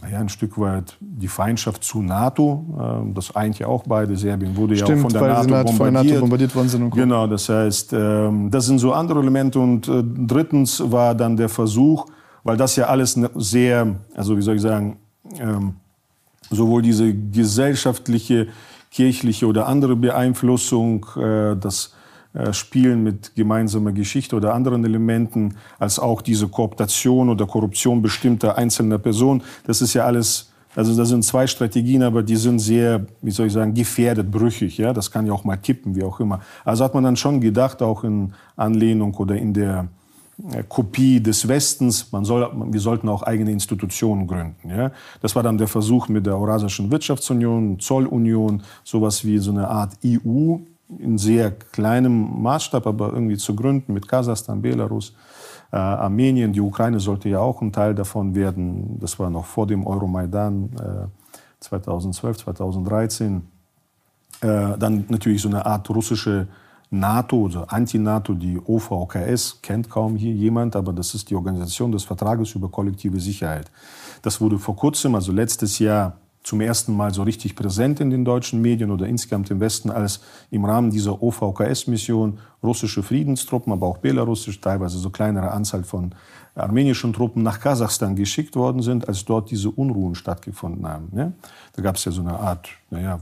naja, 0.00 0.20
ein 0.20 0.28
Stück 0.28 0.58
weit 0.58 0.96
die 1.00 1.28
Feindschaft 1.28 1.84
zu 1.84 2.02
NATO. 2.02 2.64
Ähm, 2.80 3.14
das 3.14 3.34
eint 3.34 3.58
ja 3.58 3.66
auch 3.66 3.84
beide. 3.86 4.16
Serbien 4.16 4.56
wurde 4.56 4.76
Stimmt, 4.76 4.90
ja 4.90 4.96
auch 4.96 5.00
von 5.00 5.12
der, 5.12 5.22
NATO, 5.22 5.50
NATO 5.50 5.64
bombardiert. 5.66 6.04
NATO 6.04 6.20
bombardiert 6.20 6.54
worden 6.54 6.68
sind. 6.68 6.90
Genau, 6.90 7.26
das 7.26 7.48
heißt, 7.48 7.92
ähm, 7.92 8.50
das 8.50 8.66
sind 8.66 8.78
so 8.78 8.92
andere 8.92 9.20
Elemente. 9.20 9.58
Und 9.58 9.88
äh, 9.88 10.02
drittens 10.02 10.82
war 10.90 11.14
dann 11.14 11.36
der 11.36 11.48
Versuch, 11.48 12.06
weil 12.42 12.56
das 12.56 12.76
ja 12.76 12.86
alles 12.86 13.18
sehr, 13.34 13.96
also 14.14 14.36
wie 14.36 14.42
soll 14.42 14.56
ich 14.56 14.62
sagen, 14.62 14.98
ähm, 15.38 15.74
sowohl 16.50 16.82
diese 16.82 17.12
gesellschaftliche, 17.14 18.48
kirchliche 18.90 19.46
oder 19.46 19.66
andere 19.66 19.96
Beeinflussung, 19.96 21.04
äh, 21.16 21.56
das 21.56 21.95
Spielen 22.52 23.02
mit 23.02 23.34
gemeinsamer 23.34 23.92
Geschichte 23.92 24.36
oder 24.36 24.54
anderen 24.54 24.84
Elementen, 24.84 25.54
als 25.78 25.98
auch 25.98 26.20
diese 26.20 26.48
Kooptation 26.48 27.28
oder 27.28 27.46
Korruption 27.46 28.02
bestimmter 28.02 28.58
einzelner 28.58 28.98
Personen. 28.98 29.42
Das 29.66 29.80
ist 29.80 29.94
ja 29.94 30.04
alles, 30.04 30.52
also 30.74 30.94
das 30.94 31.08
sind 31.08 31.24
zwei 31.24 31.46
Strategien, 31.46 32.02
aber 32.02 32.22
die 32.22 32.36
sind 32.36 32.58
sehr, 32.58 33.06
wie 33.22 33.30
soll 33.30 33.46
ich 33.46 33.52
sagen, 33.52 33.72
gefährdet, 33.72 34.30
brüchig. 34.30 34.76
Ja, 34.76 34.92
das 34.92 35.10
kann 35.10 35.26
ja 35.26 35.32
auch 35.32 35.44
mal 35.44 35.56
kippen, 35.56 35.94
wie 35.94 36.02
auch 36.02 36.20
immer. 36.20 36.40
Also 36.64 36.84
hat 36.84 36.94
man 36.94 37.04
dann 37.04 37.16
schon 37.16 37.40
gedacht, 37.40 37.80
auch 37.82 38.04
in 38.04 38.34
Anlehnung 38.56 39.14
oder 39.14 39.36
in 39.36 39.54
der 39.54 39.88
äh, 40.52 40.62
Kopie 40.68 41.20
des 41.20 41.48
Westens, 41.48 42.12
man 42.12 42.26
soll, 42.26 42.50
wir 42.70 42.80
sollten 42.80 43.08
auch 43.08 43.22
eigene 43.22 43.50
Institutionen 43.50 44.26
gründen. 44.26 44.68
Ja? 44.68 44.92
Das 45.22 45.34
war 45.34 45.42
dann 45.42 45.56
der 45.56 45.68
Versuch 45.68 46.08
mit 46.08 46.26
der 46.26 46.36
Eurasischen 46.36 46.90
Wirtschaftsunion, 46.90 47.78
Zollunion, 47.80 48.62
sowas 48.84 49.24
wie 49.24 49.38
so 49.38 49.50
eine 49.50 49.68
Art 49.68 49.94
EU, 50.04 50.58
in 50.98 51.18
sehr 51.18 51.50
kleinem 51.50 52.42
Maßstab, 52.42 52.86
aber 52.86 53.12
irgendwie 53.12 53.36
zu 53.36 53.54
gründen 53.54 53.92
mit 53.92 54.06
Kasachstan, 54.06 54.62
Belarus, 54.62 55.14
äh, 55.72 55.76
Armenien. 55.76 56.52
Die 56.52 56.60
Ukraine 56.60 57.00
sollte 57.00 57.28
ja 57.28 57.40
auch 57.40 57.60
ein 57.60 57.72
Teil 57.72 57.94
davon 57.94 58.34
werden. 58.34 58.98
Das 59.00 59.18
war 59.18 59.30
noch 59.30 59.44
vor 59.44 59.66
dem 59.66 59.86
Euromaidan 59.86 60.70
äh, 60.74 61.06
2012, 61.60 62.38
2013. 62.38 63.42
Äh, 64.40 64.78
dann 64.78 65.06
natürlich 65.08 65.42
so 65.42 65.48
eine 65.48 65.66
Art 65.66 65.88
russische 65.90 66.46
NATO, 66.90 67.46
also 67.46 67.62
Anti-NATO, 67.62 68.34
die 68.34 68.60
OVKS, 68.64 69.60
kennt 69.60 69.90
kaum 69.90 70.16
hier 70.16 70.32
jemand, 70.32 70.76
aber 70.76 70.92
das 70.92 71.14
ist 71.14 71.28
die 71.30 71.34
Organisation 71.34 71.90
des 71.90 72.04
Vertrages 72.04 72.54
über 72.54 72.68
kollektive 72.68 73.18
Sicherheit. 73.18 73.70
Das 74.22 74.40
wurde 74.40 74.58
vor 74.58 74.76
kurzem, 74.76 75.14
also 75.16 75.32
letztes 75.32 75.78
Jahr, 75.80 76.18
zum 76.46 76.60
ersten 76.60 76.96
Mal 76.96 77.12
so 77.12 77.24
richtig 77.24 77.56
präsent 77.56 77.98
in 77.98 78.10
den 78.10 78.24
deutschen 78.24 78.62
Medien 78.62 78.92
oder 78.92 79.08
insgesamt 79.08 79.50
im 79.50 79.58
Westen, 79.58 79.90
als 79.90 80.20
im 80.52 80.64
Rahmen 80.64 80.90
dieser 80.90 81.20
OVKS-Mission 81.20 82.38
russische 82.62 83.02
Friedenstruppen, 83.02 83.72
aber 83.72 83.88
auch 83.88 83.98
belarussische, 83.98 84.60
teilweise 84.60 84.98
so 84.98 85.10
kleinere 85.10 85.50
Anzahl 85.50 85.82
von 85.82 86.14
armenischen 86.54 87.12
Truppen 87.12 87.42
nach 87.42 87.58
Kasachstan 87.58 88.14
geschickt 88.14 88.54
worden 88.54 88.80
sind, 88.80 89.08
als 89.08 89.24
dort 89.24 89.50
diese 89.50 89.70
Unruhen 89.70 90.14
stattgefunden 90.14 90.86
haben. 90.86 91.08
Ja? 91.16 91.32
Da 91.74 91.82
gab 91.82 91.96
es 91.96 92.04
ja 92.04 92.12
so 92.12 92.20
eine 92.20 92.38
Art, 92.38 92.68
naja, 92.90 93.18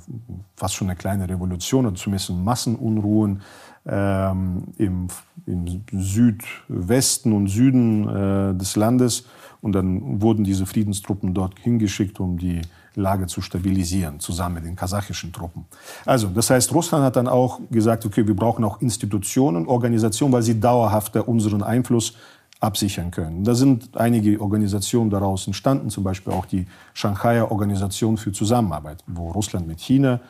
fast 0.54 0.74
schon 0.74 0.88
eine 0.88 0.96
kleine 0.96 1.26
Revolution 1.26 1.86
oder 1.86 1.96
zumindest 1.96 2.30
Massenunruhen 2.30 3.40
ähm, 3.86 4.64
im, 4.76 5.08
im, 5.46 5.82
Südwesten 5.92 7.32
und 7.32 7.46
Süden 7.46 8.06
äh, 8.06 8.54
des 8.54 8.76
Landes. 8.76 9.24
Und 9.62 9.72
dann 9.72 10.20
wurden 10.20 10.44
diese 10.44 10.66
Friedenstruppen 10.66 11.32
dort 11.32 11.58
hingeschickt, 11.58 12.20
um 12.20 12.36
die 12.36 12.60
Lage 12.94 13.26
zu 13.26 13.40
stabilisieren, 13.40 14.20
zusammen 14.20 14.56
mit 14.56 14.64
den 14.64 14.76
kasachischen 14.76 15.32
Truppen. 15.32 15.66
Also, 16.04 16.28
das 16.28 16.50
heißt, 16.50 16.72
Russland 16.72 17.04
hat 17.04 17.16
dann 17.16 17.28
auch 17.28 17.60
gesagt, 17.70 18.06
okay, 18.06 18.26
wir 18.26 18.36
brauchen 18.36 18.64
auch 18.64 18.80
Institutionen, 18.80 19.66
Organisationen, 19.66 20.32
weil 20.32 20.42
sie 20.42 20.58
dauerhafter 20.58 21.28
unseren 21.28 21.62
Einfluss 21.62 22.14
absichern 22.60 23.10
können. 23.10 23.44
Da 23.44 23.54
sind 23.54 23.96
einige 23.96 24.40
Organisationen 24.40 25.10
daraus 25.10 25.46
entstanden, 25.46 25.90
zum 25.90 26.04
Beispiel 26.04 26.32
auch 26.32 26.46
die 26.46 26.66
Shanghaier 26.94 27.50
Organisation 27.50 28.16
für 28.16 28.32
Zusammenarbeit, 28.32 29.04
wo 29.06 29.30
Russland 29.30 29.66
mit 29.66 29.80
China 29.80 30.20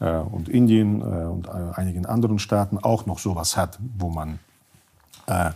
äh, 0.00 0.18
und 0.18 0.48
Indien 0.48 1.00
äh, 1.00 1.04
und 1.04 1.46
äh, 1.46 1.50
einigen 1.74 2.04
anderen 2.06 2.38
Staaten 2.38 2.78
auch 2.78 3.06
noch 3.06 3.18
sowas 3.18 3.56
hat, 3.56 3.78
wo 3.96 4.10
man 4.10 4.38
äh, 5.26 5.50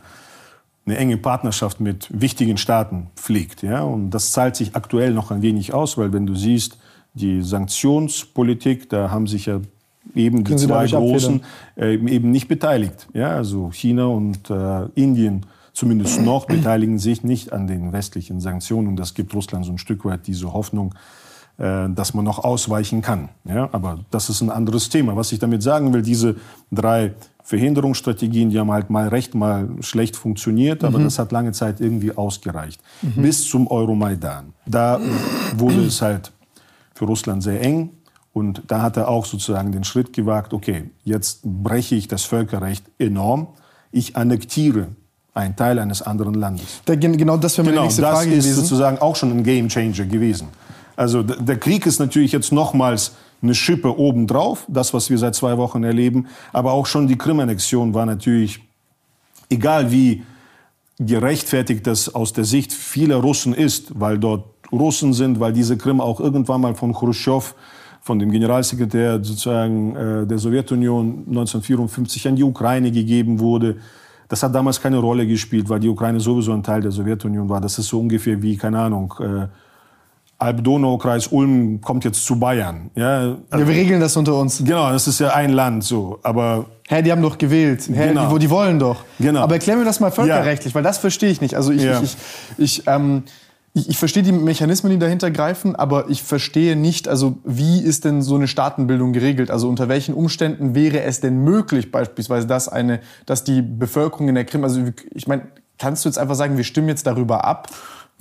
eine 0.87 0.97
enge 0.97 1.17
Partnerschaft 1.17 1.81
mit 1.81 2.09
wichtigen 2.13 2.57
Staaten 2.57 3.09
pflegt. 3.17 3.63
Ja? 3.63 3.83
Und 3.83 4.11
das 4.11 4.33
zahlt 4.33 4.57
sich 4.57 4.75
aktuell 4.75 5.13
noch 5.13 5.31
ein 5.31 5.43
wenig 5.43 5.73
aus, 5.73 5.97
weil 5.97 6.13
wenn 6.13 6.27
du 6.27 6.35
siehst, 6.35 6.79
die 7.15 7.43
Sanktionspolitik, 7.43 8.89
da 8.89 9.11
haben 9.11 9.27
sich 9.27 9.47
ja 9.47 9.61
eben 10.15 10.45
die 10.45 10.57
zwei 10.57 10.87
Großen 10.87 11.43
äh, 11.77 11.95
eben 11.95 12.31
nicht 12.31 12.49
beteiligt. 12.49 13.07
Ja? 13.13 13.31
Also 13.31 13.71
China 13.71 14.07
und 14.07 14.51
äh, 14.51 14.87
Indien 14.95 15.47
zumindest 15.73 16.21
noch 16.21 16.47
beteiligen 16.47 16.99
sich 16.99 17.23
nicht 17.23 17.53
an 17.53 17.67
den 17.67 17.93
westlichen 17.93 18.41
Sanktionen. 18.41 18.89
Und 18.89 18.97
das 18.97 19.15
gibt 19.15 19.35
Russland 19.35 19.65
so 19.65 19.73
ein 19.73 19.79
Stück 19.79 20.05
weit 20.05 20.27
diese 20.27 20.53
Hoffnung, 20.53 20.95
äh, 21.63 21.89
dass 21.95 22.13
man 22.13 22.25
noch 22.25 22.43
ausweichen 22.43 23.03
kann. 23.03 23.29
Ja? 23.45 23.69
Aber 23.71 24.01
das 24.11 24.29
ist 24.29 24.41
ein 24.41 24.51
anderes 24.51 24.89
Thema. 24.89 25.15
Was 25.15 25.31
ich 25.31 25.39
damit 25.39 25.63
sagen 25.63 25.93
will, 25.93 26.03
diese 26.03 26.35
drei 26.73 27.15
Verhinderungsstrategien, 27.45 28.51
die 28.51 28.59
haben 28.59 28.73
halt 28.73 28.91
mal 28.91 29.07
recht, 29.07 29.37
mal 29.37 29.69
schlecht 29.79 30.17
funktioniert, 30.17 30.83
aber 30.83 30.99
mhm. 30.99 31.05
das 31.05 31.21
hat 31.21 31.31
lange 31.31 31.53
Zeit 31.53 31.81
irgendwie 31.81 32.17
ausgereicht. 32.17 32.81
Mhm. 33.03 33.23
Bis 33.23 33.49
zum 33.49 33.69
Euromaidan. 33.69 34.55
Da 34.67 35.01
wurde 35.57 35.85
es 35.85 36.03
halt 36.03 36.33
für 36.95 37.05
Russland 37.05 37.45
sehr 37.45 37.61
eng. 37.61 37.91
Und 38.33 38.63
da 38.67 38.83
hat 38.83 38.97
er 38.97 39.07
auch 39.07 39.25
sozusagen 39.25 39.71
den 39.71 39.85
Schritt 39.85 40.13
gewagt, 40.13 40.53
okay, 40.53 40.91
jetzt 41.05 41.43
breche 41.45 41.95
ich 41.95 42.09
das 42.09 42.25
Völkerrecht 42.25 42.85
enorm. 42.99 43.47
Ich 43.93 44.17
annektiere 44.17 44.89
einen 45.35 45.55
Teil 45.55 45.79
eines 45.79 46.03
anderen 46.03 46.35
Landes. 46.35 46.81
Da, 46.85 46.97
genau 46.97 47.37
das 47.37 47.57
wäre 47.57 47.67
meine 47.67 47.77
genau, 47.77 47.85
nächste 47.85 48.03
Frage 48.03 48.31
gewesen. 48.31 48.39
Das 48.39 48.47
ist 48.47 48.57
sozusagen 48.57 48.99
auch 48.99 49.17
schon 49.17 49.31
ein 49.31 49.45
Game 49.45 49.69
Changer 49.69 50.07
gewesen. 50.07 50.49
Also 50.97 51.23
der 51.23 51.59
Krieg 51.59 51.87
ist 51.87 51.99
natürlich 51.99 52.33
jetzt 52.33 52.53
nochmals 52.53 53.17
eine 53.43 53.55
Schippe 53.55 53.99
obendrauf, 53.99 54.67
das, 54.69 54.95
was 54.95 55.11
wir 55.11 55.19
seit 55.19 55.35
zwei 55.35 55.57
Wochen 55.59 55.83
erleben. 55.83 56.29
Aber 56.53 56.73
auch 56.73 56.87
schon 56.87 57.09
die 57.09 57.19
Krim-Annexion 57.19 57.95
war 57.95 58.07
natürlich, 58.07 58.61
egal 59.51 59.91
wie 59.91 60.23
gerechtfertigt 60.99 61.87
das 61.87 62.15
aus 62.15 62.33
der 62.33 62.45
Sicht 62.45 62.73
vieler 62.73 63.17
Russen 63.17 63.55
ist, 63.55 63.99
weil 63.99 64.19
dort 64.19 64.45
Russen 64.71 65.13
sind, 65.13 65.41
weil 65.41 65.53
diese 65.53 65.77
Krim 65.77 66.01
auch 66.01 66.21
irgendwann 66.21 66.61
mal 66.61 66.75
von 66.75 66.95
Khrushchev, 66.95 67.55
von 68.01 68.19
dem 68.19 68.31
Generalsekretär 68.31 69.23
sozusagen 69.23 69.95
äh, 69.95 70.27
der 70.27 70.39
Sowjetunion 70.39 71.25
1954 71.29 72.29
an 72.29 72.37
die 72.37 72.43
Ukraine 72.43 72.91
gegeben 72.91 73.39
wurde. 73.39 73.77
Das 74.29 74.43
hat 74.43 74.55
damals 74.55 74.81
keine 74.81 74.99
Rolle 74.99 75.27
gespielt, 75.27 75.69
weil 75.69 75.79
die 75.79 75.89
Ukraine 75.89 76.19
sowieso 76.19 76.53
ein 76.53 76.63
Teil 76.63 76.81
der 76.81 76.91
Sowjetunion 76.91 77.49
war. 77.49 77.61
Das 77.61 77.79
ist 77.79 77.89
so 77.89 78.01
ungefähr 78.01 78.43
wie, 78.43 78.57
keine 78.57 78.81
Ahnung, 78.81 79.15
äh, 79.21 79.47
Alb-Donau-Kreis 80.43 81.29
Ulm 81.29 81.81
kommt 81.81 82.05
jetzt 82.05 82.25
zu 82.25 82.39
Bayern. 82.39 82.91
Ja, 82.95 83.19
also, 83.19 83.39
ja, 83.53 83.69
wir 83.69 83.75
regeln 83.75 84.01
das 84.01 84.17
unter 84.17 84.35
uns. 84.35 84.63
Genau, 84.65 84.91
das 84.91 85.07
ist 85.09 85.21
ja 85.21 85.29
ein 85.35 85.51
Land 85.51 85.85
so. 85.85 86.19
Aber 86.23 86.67
Hä, 86.89 87.01
die 87.01 87.11
haben 87.11 87.23
doch 87.23 87.39
gewählt. 87.39 87.89
Hä, 87.93 88.09
genau. 88.09 88.35
die, 88.35 88.41
die 88.41 88.51
wollen 88.51 88.79
doch. 88.79 89.05
Genau. 89.19 89.41
Aber 89.41 89.55
erklär 89.55 89.77
mir 89.77 89.85
das 89.85 90.01
mal 90.01 90.11
völkerrechtlich, 90.11 90.73
ja. 90.73 90.75
weil 90.75 90.83
das 90.83 90.99
verstehe 90.99 91.31
ich 91.31 91.41
nicht. 91.41 91.55
Also 91.55 91.73
ich, 91.73 91.83
ja. 91.83 92.03
ich, 92.03 92.17
ich, 92.59 92.81
ich, 92.81 92.87
ähm, 92.87 93.23
ich, 93.75 93.89
ich 93.89 93.99
verstehe 93.99 94.23
die 94.23 94.33
Mechanismen, 94.33 94.93
die 94.93 94.99
dahinter 94.99 95.31
greifen, 95.31 95.75
aber 95.75 96.11
ich 96.11 96.23
verstehe 96.23 96.77
nicht, 96.77 97.09
also 97.09 97.39
wie 97.45 97.81
ist 97.81 98.05
denn 98.05 98.21
so 98.21 98.35
eine 98.35 98.47
Staatenbildung 98.47 99.13
geregelt? 99.13 99.51
Also 99.51 99.69
unter 99.69 99.89
welchen 99.89 100.15
Umständen 100.15 100.75
wäre 100.75 101.03
es 101.03 101.21
denn 101.21 101.43
möglich, 101.43 101.91
beispielsweise, 101.91 102.47
dass 102.47 102.69
eine, 102.69 103.01
dass 103.25 103.45
die 103.45 103.63
Bevölkerung 103.63 104.29
in 104.29 104.35
der 104.35 104.45
Krim, 104.45 104.63
also 104.63 104.83
ich 105.15 105.27
meine, 105.27 105.45
kannst 105.79 106.05
du 106.05 106.11
jetzt 106.11 106.19
einfach 106.19 106.35
sagen, 106.35 106.59
wir 106.59 106.65
stimmen 106.65 106.89
jetzt 106.89 107.07
darüber 107.07 107.45
ab? 107.47 107.69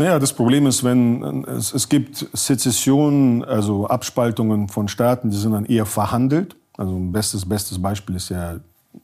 Naja, 0.02 0.18
das 0.18 0.34
Problem 0.34 0.66
ist, 0.66 0.84
wenn 0.84 1.44
es, 1.44 1.76
es 1.76 1.88
gibt 1.88 2.28
Sezessionen, 2.34 3.44
also 3.44 3.86
Abspaltungen 3.86 4.68
von 4.68 4.88
Staaten, 4.88 5.30
die 5.30 5.38
sind 5.38 5.52
dann 5.52 5.66
eher 5.66 5.86
verhandelt. 5.86 6.56
Also 6.76 6.96
ein 6.96 7.12
bestes, 7.12 7.48
bestes 7.48 7.80
Beispiel 7.80 8.16
ist 8.16 8.30
ja 8.30 8.56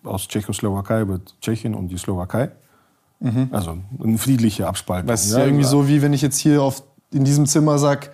aus 0.03 0.27
Tschechoslowakei 0.27 1.07
wird 1.07 1.35
Tschechien 1.39 1.75
und 1.75 1.89
die 1.89 1.99
Slowakei. 1.99 2.49
Mhm. 3.19 3.49
Also 3.51 3.77
eine 4.03 4.17
friedliche 4.17 4.65
Abspaltung. 4.65 5.07
Das 5.07 5.25
ist 5.25 5.33
ja, 5.33 5.45
irgendwie 5.45 5.65
so, 5.65 5.87
wie 5.87 6.01
wenn 6.01 6.13
ich 6.13 6.23
jetzt 6.23 6.39
hier 6.39 6.63
auf, 6.63 6.81
in 7.11 7.23
diesem 7.23 7.45
Zimmer 7.45 7.77
sage, 7.77 8.09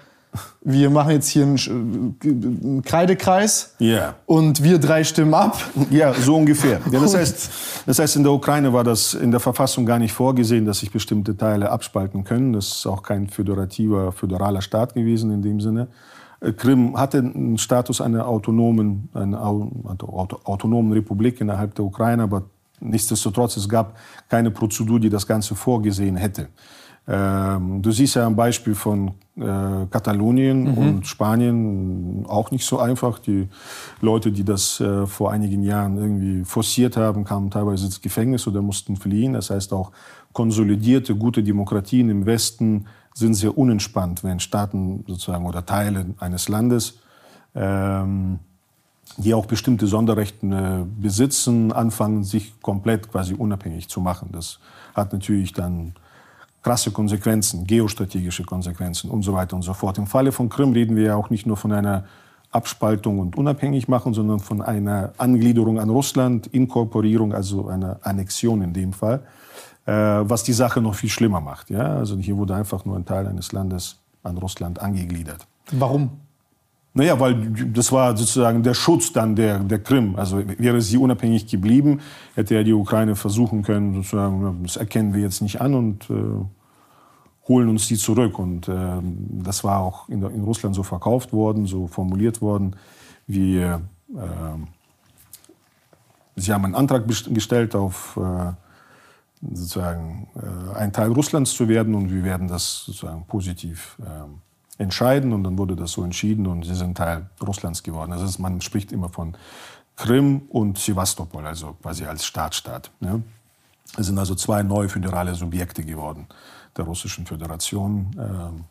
wir 0.61 0.89
machen 0.89 1.11
jetzt 1.11 1.27
hier 1.29 1.43
einen, 1.43 2.81
Kreidekreis 2.86 3.75
Ja. 3.79 4.15
und 4.25 4.63
wir 4.63 4.79
drei 4.79 5.03
stimmen 5.03 5.34
ab. 5.34 5.57
Ja, 5.91 6.13
so 6.13 6.36
ungefähr. 6.36 6.79
Ja, 6.91 6.99
das, 6.99 7.15
heißt, 7.15 7.49
das 7.86 7.99
heißt, 7.99 8.15
in 8.15 8.23
der 8.23 8.31
Ukraine 8.31 8.73
war 8.73 8.84
das 8.84 9.13
in 9.13 9.31
der 9.31 9.39
Verfassung 9.39 9.86
gar 9.86 9.99
nicht 9.99 10.13
vorgesehen, 10.13 10.65
dass 10.65 10.79
sich 10.79 10.91
bestimmte 10.91 11.36
Teile 11.38 11.69
abspalten 11.71 12.23
können. 12.23 12.53
Das 12.53 12.67
ist 12.67 12.86
auch 12.88 13.03
kein 13.03 13.27
föderativer, 13.27 14.11
föderaler 14.11 14.61
Staat 14.61 14.93
gewesen 14.93 15.31
in 15.31 15.41
dem 15.41 15.59
Sinne. 15.59 15.88
Äh, 16.41 16.53
Krim 16.53 16.97
hatte 16.97 17.19
einen 17.19 17.57
Status 17.57 18.01
einer 18.01 18.27
autonomen, 18.27 19.09
einer 19.13 19.45
au- 19.45 19.71
auto- 20.13 20.39
autonomen 20.45 20.93
Republik 20.93 21.41
innerhalb 21.41 21.75
der 21.75 21.86
Ukraine, 21.86 22.23
aber 22.23 22.43
nichtsdestotrotz, 22.79 23.57
es 23.57 23.69
gab 23.69 23.97
keine 24.29 24.51
Prozedur, 24.51 24.99
die 24.99 25.09
das 25.09 25.25
Ganze 25.27 25.55
vorgesehen 25.55 26.15
hätte. 26.15 26.47
Ähm, 27.08 27.82
du 27.82 27.91
siehst 27.91 28.16
ja 28.16 28.26
am 28.26 28.36
Beispiel 28.36 28.76
von 28.76 29.10
äh, 29.36 29.86
Katalonien 29.89 30.78
und 30.78 31.08
Spanien 31.08 32.26
auch 32.28 32.51
nicht 32.51 32.66
so 32.66 32.80
einfach. 32.80 33.20
Die 33.20 33.49
Leute, 33.99 34.32
die 34.32 34.43
das 34.43 34.80
äh, 34.80 35.06
vor 35.06 35.32
einigen 35.32 35.64
Jahren 35.64 35.97
irgendwie 35.97 36.45
forciert 36.45 36.95
haben, 36.95 37.26
kamen 37.26 37.51
teilweise 37.51 37.86
ins 37.86 38.01
Gefängnis 38.01 38.47
oder 38.47 38.62
mussten 38.62 38.95
fliehen. 38.95 39.34
Das 39.34 39.49
heißt 39.49 39.74
auch 39.74 39.91
konsolidierte, 40.32 41.16
gute 41.16 41.43
Demokratien 41.43 42.10
im 42.10 42.26
Westen 42.26 42.86
sind 43.14 43.34
sehr 43.34 43.58
unentspannt, 43.58 44.24
wenn 44.24 44.39
Staaten 44.39 45.04
sozusagen 45.08 45.45
oder 45.45 45.66
Teile 45.66 46.06
eines 46.20 46.47
Landes 46.47 46.99
ähm, 47.56 48.39
die 49.18 49.34
auch 49.34 49.45
bestimmte 49.45 49.88
Sonderrechte 49.88 50.45
äh, 50.45 51.01
besitzen, 51.01 51.72
anfangen, 51.72 52.24
sich 52.24 52.60
komplett 52.62 53.12
quasi 53.12 53.34
unabhängig 53.34 53.89
zu 53.89 54.01
machen. 54.01 54.30
Das 54.32 54.60
hat 54.95 55.14
natürlich 55.14 55.54
dann 55.54 55.93
krasse 56.64 56.91
Konsequenzen, 56.91 57.68
geostrategische 57.68 58.43
Konsequenzen 58.43 59.11
und 59.11 59.22
so 59.22 59.34
weiter 59.34 59.55
und 59.55 59.61
so 59.61 59.74
fort. 59.74 59.97
Im 59.97 60.07
Falle 60.07 60.32
von 60.32 60.49
Krim 60.49 60.72
reden 60.72 60.95
wir 60.95 61.03
ja 61.03 61.16
auch 61.16 61.30
nicht 61.30 61.45
nur 61.45 61.57
von 61.57 61.74
einer 61.74 62.05
Abspaltung 62.51 63.20
und 63.20 63.36
Unabhängigmachung, 63.36 64.14
sondern 64.14 64.39
von 64.39 64.61
einer 64.61 65.14
Angliederung 65.18 65.80
an 65.80 65.89
Russland, 65.89 66.47
Inkorporierung, 66.47 67.34
also 67.34 67.68
einer 67.68 67.99
Annexion 68.03 68.61
in 68.61 68.74
dem 68.74 68.93
Fall, 68.93 69.22
äh, 69.86 69.91
was 69.91 70.43
die 70.43 70.53
Sache 70.53 70.80
noch 70.80 70.95
viel 70.95 71.09
schlimmer 71.09 71.41
macht. 71.41 71.70
Ja? 71.70 71.97
Also 71.97 72.18
hier 72.18 72.38
wurde 72.38 72.55
einfach 72.55 72.86
nur 72.86 72.95
ein 72.95 73.05
Teil 73.05 73.28
eines 73.28 73.51
Landes 73.51 73.97
an 74.24 74.38
Russland 74.38 74.80
angegliedert. 74.80 75.45
Warum? 75.72 76.11
Naja, 76.96 77.20
weil 77.20 77.36
das 77.74 77.91
war 77.91 78.16
sozusagen 78.16 78.62
der 78.62 78.76
Schutz 78.76 79.12
dann 79.12 79.36
der, 79.36 79.60
der 79.60 79.80
Krim. 79.80 80.16
Also 80.16 80.44
wäre 80.60 80.80
sie 80.80 80.98
unabhängig 80.98 81.48
geblieben, 81.48 82.02
hätte 82.36 82.54
ja 82.54 82.64
die 82.64 82.74
Ukraine 82.74 83.16
versuchen 83.16 83.64
können, 83.64 83.96
sozusagen, 83.96 84.62
das 84.62 84.78
erkennen 84.78 85.14
wir 85.14 85.22
jetzt 85.22 85.41
nicht 85.41 85.60
an 85.60 85.74
und 85.74 86.10
äh, 86.12 86.14
holen 87.48 87.70
uns 87.70 87.88
die 87.88 87.98
zurück. 87.98 88.38
Und 88.38 88.68
äh, 88.68 89.00
das 89.02 89.64
war 89.64 89.80
auch 89.80 90.08
in, 90.08 90.22
in 90.22 90.44
Russland 90.44 90.76
so 90.76 90.84
verkauft 90.84 91.34
worden, 91.34 91.66
so 91.66 91.88
formuliert 91.88 92.41
worden, 92.41 92.76
wie 93.26 93.58
äh, 93.58 93.80
sie 96.36 96.54
haben 96.54 96.66
einen 96.66 96.76
Antrag 96.76 97.08
gestellt 97.08 97.74
auf 97.74 98.20
äh, 98.22 98.52
sozusagen 99.52 100.28
äh, 100.36 100.78
ein 100.78 100.94
Teil 100.94 101.12
Russlands 101.12 101.54
zu 101.54 101.68
werden 101.68 101.96
und 101.96 102.12
wir 102.12 102.24
werden 102.24 102.48
das 102.48 102.84
sozusagen 102.86 103.26
positiv 103.26 103.98
ähm, 104.00 104.41
entscheiden 104.78 105.34
und 105.34 105.43
dann 105.43 105.57
wurde 105.57 105.76
das 105.76 105.91
so 105.91 106.03
entschieden 106.03 106.47
und 106.47 106.63
sie 106.65 106.76
sind 106.76 106.97
Teil 106.97 107.30
Russlands 107.45 107.84
geworden. 107.84 108.11
Ist, 108.13 108.39
man 108.39 108.61
spricht 108.61 108.91
immer 108.91 109.09
von 109.09 109.36
Krim 109.95 110.43
und 110.49 110.78
Sevastopol, 110.78 111.45
also 111.45 111.76
quasi 111.82 112.05
als 112.05 112.26
Staatsstaat. 112.26 112.91
Ne? 112.99 113.21
Es 113.97 114.07
sind 114.07 114.17
also 114.17 114.36
zwei 114.36 114.63
neue 114.63 114.89
föderale 114.89 115.36
Subjekte 115.36 115.84
geworden 115.84 116.28
der 116.76 116.86
Russischen 116.86 117.26
Föderation. 117.26 118.11
Ähm, 118.17 118.63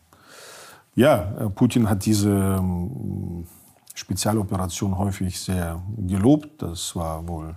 ja, 0.95 1.33
äh, 1.39 1.49
Putin 1.49 1.89
hat 1.89 2.05
diese 2.05 2.31
ähm, 2.31 3.47
Spezialoperation 3.95 4.99
häufig 4.99 5.39
sehr 5.41 5.81
gelobt. 5.97 6.61
Das 6.61 6.97
war 6.97 7.27
wohl 7.29 7.57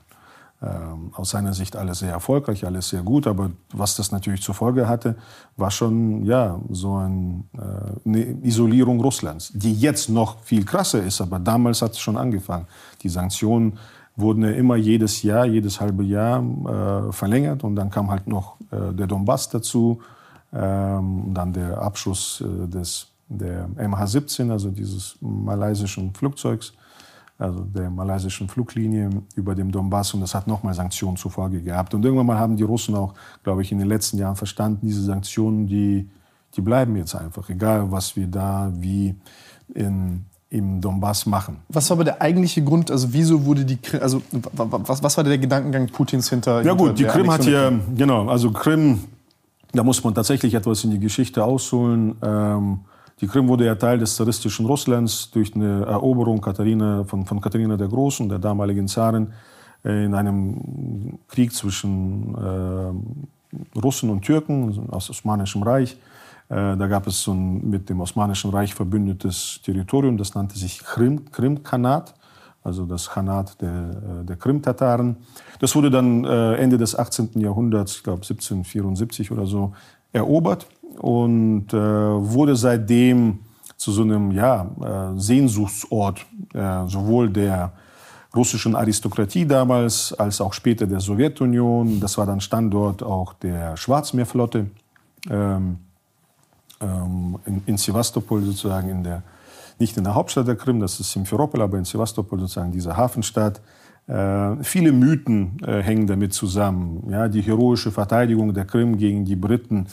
aus 1.14 1.30
seiner 1.32 1.54
Sicht 1.54 1.76
alles 1.76 2.00
sehr 2.00 2.12
erfolgreich, 2.12 2.66
alles 2.66 2.90
sehr 2.90 3.02
gut. 3.02 3.28
Aber 3.28 3.52
was 3.72 3.96
das 3.96 4.12
natürlich 4.12 4.42
zur 4.42 4.56
Folge 4.56 4.88
hatte, 4.88 5.16
war 5.58 5.70
schon 5.70 6.26
ja, 6.26 6.60
so 6.70 6.96
ein, 6.96 7.44
äh, 7.54 8.08
eine 8.10 8.20
Isolierung 8.44 9.00
Russlands, 9.00 9.52
die 9.54 9.74
jetzt 9.74 10.10
noch 10.10 10.40
viel 10.40 10.66
krasser 10.66 11.04
ist. 11.04 11.22
Aber 11.22 11.40
damals 11.40 11.82
hat 11.82 11.92
es 11.92 12.00
schon 12.00 12.18
angefangen. 12.18 12.68
Die 13.02 13.10
Sanktionen 13.10 13.78
wurden 14.16 14.44
ja 14.44 14.52
immer 14.52 14.76
jedes 14.76 15.24
Jahr, 15.24 15.46
jedes 15.46 15.82
halbe 15.82 16.04
Jahr 16.04 16.42
äh, 16.42 17.12
verlängert. 17.12 17.64
Und 17.64 17.76
dann 17.76 17.90
kam 17.90 18.10
halt 18.10 18.28
noch 18.28 18.56
äh, 18.72 18.94
der 18.94 19.08
Donbass 19.08 19.50
dazu. 19.50 20.02
Ähm, 20.54 21.32
dann 21.34 21.52
der 21.52 21.80
Abschuss 21.80 22.42
äh, 22.42 22.68
des, 22.68 23.08
der 23.28 23.68
MH17, 23.76 24.50
also 24.52 24.70
dieses 24.70 25.18
malaysischen 25.20 26.14
Flugzeugs, 26.14 26.74
also 27.38 27.60
der 27.62 27.90
malaysischen 27.90 28.48
Fluglinie 28.48 29.10
über 29.36 29.56
dem 29.56 29.72
Donbass. 29.72 30.14
Und 30.14 30.22
das 30.22 30.34
hat 30.34 30.48
nochmal 30.48 30.74
Sanktionen 30.74 31.18
zur 31.18 31.32
Folge 31.32 31.62
gehabt. 31.62 31.94
Und 31.94 32.06
irgendwann 32.06 32.26
mal 32.26 32.40
haben 32.40 32.56
die 32.56 32.64
Russen 32.64 32.96
auch, 32.96 33.14
glaube 33.44 33.62
ich, 33.62 33.72
in 33.72 33.80
den 33.80 33.88
letzten 33.88 34.18
Jahren 34.18 34.36
verstanden, 34.36 34.88
diese 34.88 35.04
Sanktionen, 35.04 35.68
die, 35.68 36.10
die 36.56 36.62
bleiben 36.62 36.96
jetzt 36.96 37.16
einfach, 37.16 37.50
egal 37.50 37.92
was 37.92 38.16
wir 38.16 38.28
da 38.28 38.72
wie 38.76 39.16
in, 39.74 40.24
im 40.50 40.80
Donbass 40.80 41.26
machen. 41.26 41.58
Was 41.68 41.90
war 41.90 41.98
aber 41.98 42.06
der 42.06 42.22
eigentliche 42.22 42.64
Grund, 42.64 42.90
also 42.90 43.12
wieso 43.12 43.44
wurde 43.44 43.66
die 43.66 43.78
Krim, 43.78 44.02
also 44.02 44.22
wa- 44.32 44.68
wa- 44.72 44.80
was, 44.86 45.04
was 45.04 45.18
war 45.18 45.24
der 45.26 45.38
Gedankengang 45.38 45.88
Putins 45.88 46.30
hinter 46.30 46.62
Ja 46.62 46.70
hinter 46.72 46.76
gut, 46.76 47.00
die 47.00 47.04
Krim 47.04 47.30
hat 47.30 47.46
ja, 47.46 47.72
genau, 47.98 48.30
also 48.30 48.52
Krim, 48.52 49.00
da 49.74 49.84
muss 49.84 50.02
man 50.02 50.14
tatsächlich 50.14 50.54
etwas 50.54 50.86
in 50.86 50.92
die 50.92 51.00
Geschichte 51.00 51.44
ausholen. 51.44 52.16
Ähm, 52.24 52.80
die 53.22 53.28
Krim 53.28 53.48
wurde 53.48 53.66
ja 53.66 53.76
Teil 53.76 54.00
des 54.00 54.16
zaristischen 54.16 54.66
Russlands 54.66 55.32
durch 55.32 55.56
eine 55.56 55.86
Eroberung 55.86 56.42
Katharina, 56.42 57.04
von, 57.06 57.26
von 57.26 57.40
Katharina 57.40 57.78
der 57.78 57.88
Großen, 57.88 58.28
der 58.28 58.40
damaligen 58.40 58.88
Zarin, 58.88 59.34
in 59.84 60.16
einem 60.16 61.20
Krieg 61.28 61.54
zwischen 61.54 62.34
äh, 62.36 63.80
Russen 63.80 64.10
und 64.10 64.24
Türken 64.24 64.90
aus 64.90 65.06
dem 65.06 65.12
Osmanischen 65.12 65.62
Reich. 65.62 65.94
Äh, 66.50 66.76
da 66.76 66.88
gab 66.88 67.06
es 67.06 67.22
so 67.22 67.34
ein 67.34 67.70
mit 67.70 67.88
dem 67.90 68.02
Osmanischen 68.02 68.50
Reich 68.50 68.74
verbündetes 68.74 69.60
Territorium, 69.64 70.18
das 70.18 70.34
nannte 70.34 70.58
sich 70.58 70.80
Krim, 70.80 71.32
Krimkhanat 71.32 72.16
also 72.66 72.86
das 72.86 73.10
Khanat 73.10 73.62
der, 73.62 73.70
äh, 73.70 74.26
der 74.26 74.36
Krim-Tataren. 74.36 75.18
Das 75.60 75.76
wurde 75.76 75.92
dann 75.92 76.26
äh, 76.26 76.56
Ende 76.56 76.78
des 76.78 76.98
18. 76.98 77.40
Jahrhunderts, 77.40 77.98
ich 77.98 78.04
glaube 78.04 78.24
1774 78.24 79.32
oder 79.32 79.46
so, 79.46 79.74
erobert 80.12 80.66
und 81.00 81.74
äh, 81.74 81.78
wurde 81.78 82.56
seitdem 82.56 83.40
zu 83.78 83.92
so 83.92 84.04
einem 84.04 84.32
ja, 84.32 84.70
äh, 84.82 85.20
Sehnsuchtsort 85.20 86.26
äh, 86.54 86.88
sowohl 86.88 87.30
der 87.30 87.72
russischen 88.36 88.76
Aristokratie 88.76 89.46
damals 89.46 90.14
als 90.14 90.42
auch 90.42 90.54
später 90.54 90.88
der 90.88 91.00
Sowjetunion. 91.00 92.00
Das 92.00 92.18
war 92.18 92.26
dann 92.26 92.42
Standort 92.42 93.02
auch 93.04 93.34
der 93.34 93.78
Schwarzmeerflotte 93.78 94.70
ähm, 95.30 95.78
ähm, 96.82 97.40
in, 97.46 97.62
in 97.66 97.78
Sevastopol 97.78 98.42
sozusagen 98.42 98.90
in 98.90 99.04
der 99.04 99.24
nicht 99.78 99.98
in 99.98 100.06
der 100.06 100.16
Hauptstadt 100.16 100.48
der 100.48 100.56
Krim, 100.56 100.80
das 100.80 101.00
ist 101.00 101.12
Simferopol, 101.12 101.62
aber 101.62 101.78
in 101.78 101.84
Sevastopol 101.86 102.40
sozusagen 102.40 102.72
diese 102.72 102.96
Hafenstadt. 102.96 103.62
Äh, 104.08 104.64
viele 104.64 104.92
Mythen 104.92 105.58
äh, 105.66 105.82
hängen 105.82 106.08
damit 106.08 106.34
zusammen. 106.34 107.04
Ja, 107.10 107.28
die 107.28 107.42
heroische 107.42 107.92
Verteidigung 107.92 108.54
der 108.54 108.66
Krim 108.66 108.98
gegen 108.98 109.26
die 109.26 109.36
Briten 109.36 109.88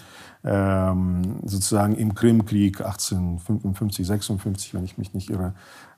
ähm, 0.44 1.36
sozusagen 1.44 1.94
im 1.96 2.14
Krimkrieg 2.14 2.80
1855, 2.80 4.06
56, 4.06 4.74
wenn 4.74 4.84
ich 4.84 4.98
mich 4.98 5.14
nicht 5.14 5.30
irre. 5.30 5.54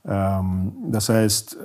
Ähm, 0.07 0.73
das 0.91 1.09
heißt, 1.09 1.57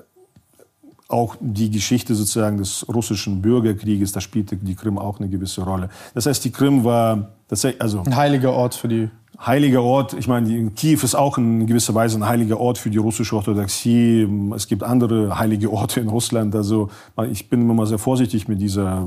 auch 1.09 1.36
die 1.39 1.71
Geschichte 1.71 2.13
sozusagen 2.13 2.57
des 2.57 2.86
russischen 2.88 3.41
Bürgerkrieges, 3.41 4.11
da 4.11 4.21
spielte 4.21 4.55
die 4.57 4.75
Krim 4.75 4.97
auch 4.97 5.19
eine 5.19 5.27
gewisse 5.27 5.63
Rolle. 5.63 5.89
Das 6.13 6.25
heißt, 6.27 6.45
die 6.45 6.51
Krim 6.51 6.84
war, 6.84 7.30
tatsächlich, 7.47 7.82
also 7.82 8.03
Ein 8.05 8.15
heiliger 8.15 8.53
Ort 8.53 8.75
für 8.75 8.88
die. 8.88 9.09
heiliger 9.43 9.82
Ort. 9.82 10.13
Ich 10.13 10.27
meine, 10.27 10.69
Kiew 10.69 10.99
ist 11.01 11.15
auch 11.15 11.39
in 11.39 11.65
gewisser 11.65 11.95
Weise 11.95 12.19
ein 12.19 12.27
heiliger 12.27 12.59
Ort 12.59 12.77
für 12.77 12.91
die 12.91 12.99
russische 12.99 13.36
Orthodoxie. 13.36 14.27
Es 14.55 14.67
gibt 14.67 14.84
andere 14.84 15.39
heilige 15.39 15.71
Orte 15.73 15.99
in 15.99 16.09
Russland. 16.09 16.55
Also 16.55 16.89
ich 17.32 17.49
bin 17.49 17.61
immer 17.61 17.73
mal 17.73 17.88
sehr 17.88 17.97
vorsichtig 17.97 18.47
mit 18.47 18.61
dieser 18.61 19.03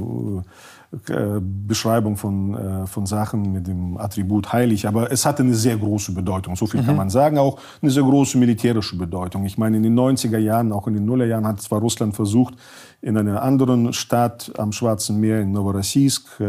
äh, 1.09 1.41
Beschreibung 1.41 2.19
von, 2.19 2.55
äh, 2.55 2.87
von 2.87 3.07
Sachen 3.07 3.51
mit 3.51 3.67
dem 3.67 3.97
Attribut 3.97 4.53
heilig. 4.53 4.87
Aber 4.87 5.11
es 5.11 5.25
hatte 5.25 5.43
eine 5.43 5.55
sehr 5.55 5.79
große 5.79 6.13
Bedeutung. 6.13 6.55
So 6.55 6.67
viel 6.67 6.85
kann 6.85 6.97
man 6.97 7.09
sagen. 7.09 7.39
Auch 7.39 7.59
eine 7.81 7.91
sehr 7.91 8.03
große 8.03 8.37
militärische 8.37 8.99
Bedeutung. 8.99 9.47
Ich 9.47 9.57
meine, 9.57 9.79
in 9.79 9.83
den 9.83 9.99
90er 9.99 10.37
Jahren, 10.37 10.71
auch 10.71 10.87
in 10.87 10.95
den 10.95 11.07
Nullerjahren 11.07 11.47
hat 11.47 11.63
zwar 11.63 11.81
Russland 11.81 12.15
versucht, 12.15 12.55
in 13.01 13.17
einer 13.17 13.43
anderen 13.43 13.95
Stadt 13.95 14.53
am 14.59 14.73
Schwarzen 14.73 15.19
Meer, 15.19 15.41
in 15.41 15.53
Novorossiysk, 15.53 16.41
äh, 16.41 16.45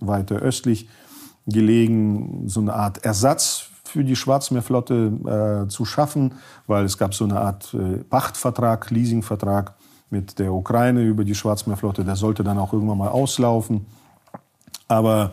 weiter 0.00 0.36
östlich, 0.36 0.88
gelegen, 1.46 2.44
so 2.46 2.60
eine 2.60 2.74
Art 2.74 3.04
Ersatz 3.04 3.70
für 3.82 4.04
die 4.04 4.16
Schwarzmeerflotte 4.16 5.64
äh, 5.64 5.68
zu 5.68 5.84
schaffen, 5.84 6.34
weil 6.66 6.84
es 6.84 6.98
gab 6.98 7.14
so 7.14 7.24
eine 7.24 7.40
Art 7.40 7.74
äh, 7.74 8.04
Pachtvertrag, 8.04 8.90
Leasingvertrag 8.90 9.74
mit 10.10 10.38
der 10.38 10.52
Ukraine 10.52 11.02
über 11.02 11.24
die 11.24 11.34
Schwarzmeerflotte. 11.34 12.04
Der 12.04 12.16
sollte 12.16 12.44
dann 12.44 12.58
auch 12.58 12.72
irgendwann 12.72 12.98
mal 12.98 13.08
auslaufen. 13.08 13.86
Aber 14.86 15.32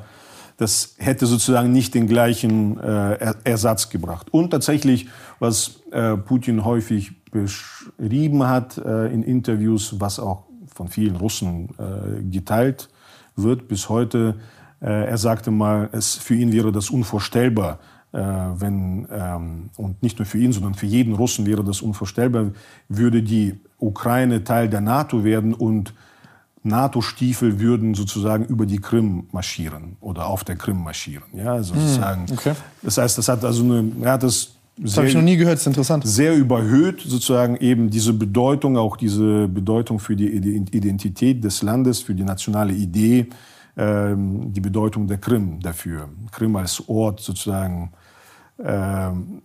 das 0.58 0.96
hätte 0.98 1.26
sozusagen 1.26 1.72
nicht 1.72 1.94
den 1.94 2.08
gleichen 2.08 2.80
äh, 2.80 3.34
Ersatz 3.44 3.90
gebracht. 3.90 4.34
Und 4.34 4.52
tatsächlich, 4.52 5.08
was 5.40 5.82
äh, 5.92 6.16
Putin 6.16 6.64
häufig 6.64 7.24
beschrieben 7.32 8.48
hat 8.48 8.78
äh, 8.78 9.08
in 9.08 9.24
Interviews, 9.24 10.00
was 10.00 10.20
auch 10.20 10.44
von 10.74 10.88
vielen 10.88 11.16
Russen 11.16 11.70
äh, 11.78 12.24
geteilt 12.24 12.90
wird 13.36 13.68
bis 13.68 13.90
heute, 13.90 14.36
äh, 14.82 15.08
er 15.08 15.18
sagte 15.18 15.52
mal, 15.52 15.90
es 15.92 16.16
für 16.16 16.36
ihn 16.36 16.52
wäre 16.54 16.72
das 16.72 16.90
unvorstellbar, 16.90 17.80
äh, 18.14 18.20
wenn, 18.20 19.08
ähm, 19.12 19.70
und 19.78 20.02
nicht 20.04 20.20
nur 20.20 20.26
für 20.26 20.38
ihn, 20.38 20.54
sondern 20.54 20.74
für 20.74 20.86
jeden 20.86 21.14
Russen 21.14 21.46
wäre 21.46 21.64
das 21.64 21.82
unvorstellbar, 21.82 22.52
würde 22.88 23.22
die 23.22 23.60
Ukraine 23.80 24.44
Teil 24.44 24.70
der 24.70 24.82
NATO 24.82 25.24
werden 25.24 25.54
und 25.54 25.94
NATO-Stiefel 26.64 27.60
würden 27.60 27.94
sozusagen 27.94 28.46
über 28.46 28.66
die 28.66 28.80
Krim 28.80 29.28
marschieren 29.32 29.98
oder 30.02 30.26
auf 30.28 30.44
der 30.44 30.56
Krim 30.56 30.84
marschieren. 30.84 31.26
Ja, 31.34 31.54
also 31.54 31.76
hm, 31.76 31.82
sozusagen. 31.82 32.26
Okay. 32.32 32.54
Das 32.82 32.98
heißt, 32.98 33.18
das 33.18 33.28
hat 33.28 33.46
also 33.46 33.64
eine, 33.64 33.92
hat 34.10 34.24
das 34.24 34.52
das 34.78 34.98
habe 34.98 35.08
ich 35.08 35.16
noch 35.16 35.22
nie 35.22 35.38
gehört, 35.38 35.54
das 35.54 35.62
ist 35.62 35.68
interessant. 35.68 36.06
Sehr 36.06 36.36
überhöht 36.36 37.00
sozusagen 37.00 37.56
eben 37.58 37.90
diese 37.90 38.12
Bedeutung, 38.12 38.76
auch 38.78 38.98
diese 38.98 39.48
Bedeutung 39.48 40.00
für 40.00 40.18
die 40.18 40.28
Identität 40.28 41.44
des 41.46 41.62
Landes, 41.62 42.02
für 42.02 42.14
die 42.14 42.24
nationale 42.24 42.74
Idee, 42.74 43.28
ähm, 43.78 44.52
die 44.52 44.60
Bedeutung 44.60 45.08
der 45.08 45.18
Krim 45.18 45.62
dafür. 45.62 46.10
Krim 46.32 46.58
als 46.58 46.84
Ort 46.90 47.22
sozusagen 47.22 47.92
ähm, 48.62 49.42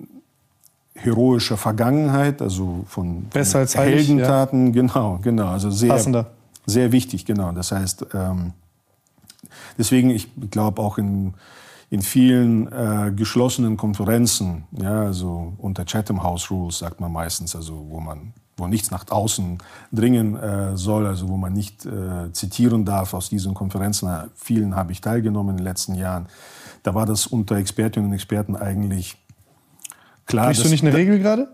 heroischer 1.02 1.56
Vergangenheit, 1.56 2.42
also 2.42 2.84
von, 2.86 3.26
als 3.34 3.76
Heldentaten, 3.76 4.68
ja. 4.68 4.72
genau, 4.72 5.18
genau, 5.22 5.48
also 5.48 5.70
sehr, 5.70 5.90
Passender. 5.90 6.30
sehr 6.66 6.92
wichtig, 6.92 7.24
genau. 7.24 7.52
Das 7.52 7.72
heißt, 7.72 8.06
ähm, 8.14 8.52
deswegen, 9.78 10.10
ich 10.10 10.28
glaube 10.50 10.82
auch 10.82 10.98
in, 10.98 11.34
in 11.88 12.02
vielen 12.02 12.70
äh, 12.70 13.12
geschlossenen 13.14 13.76
Konferenzen, 13.76 14.64
ja, 14.72 15.02
also 15.02 15.54
unter 15.58 15.84
Chatham 15.84 16.22
House 16.22 16.50
Rules 16.50 16.78
sagt 16.78 17.00
man 17.00 17.12
meistens, 17.12 17.56
also 17.56 17.86
wo 17.88 18.00
man 18.00 18.32
wo 18.60 18.66
nichts 18.66 18.90
nach 18.90 19.10
außen 19.10 19.58
dringen 19.90 20.36
äh, 20.36 20.76
soll, 20.76 21.06
also 21.06 21.28
wo 21.28 21.36
man 21.36 21.54
nicht 21.54 21.86
äh, 21.86 22.30
zitieren 22.32 22.84
darf 22.84 23.14
aus 23.14 23.30
diesen 23.30 23.54
Konferenzen. 23.54 24.08
Vielen 24.36 24.76
habe 24.76 24.92
ich 24.92 25.00
teilgenommen 25.00 25.52
in 25.52 25.56
den 25.56 25.64
letzten 25.64 25.94
Jahren. 25.94 26.26
Da 26.82 26.94
war 26.94 27.06
das 27.06 27.26
unter 27.26 27.56
Expertinnen 27.56 28.10
und 28.10 28.14
Experten 28.14 28.54
eigentlich 28.54 29.16
Klar, 30.30 30.46
Brichst 30.46 30.64
du 30.64 30.68
nicht 30.68 30.84
eine 30.84 30.94
Regel 30.94 31.18
gerade? 31.18 31.48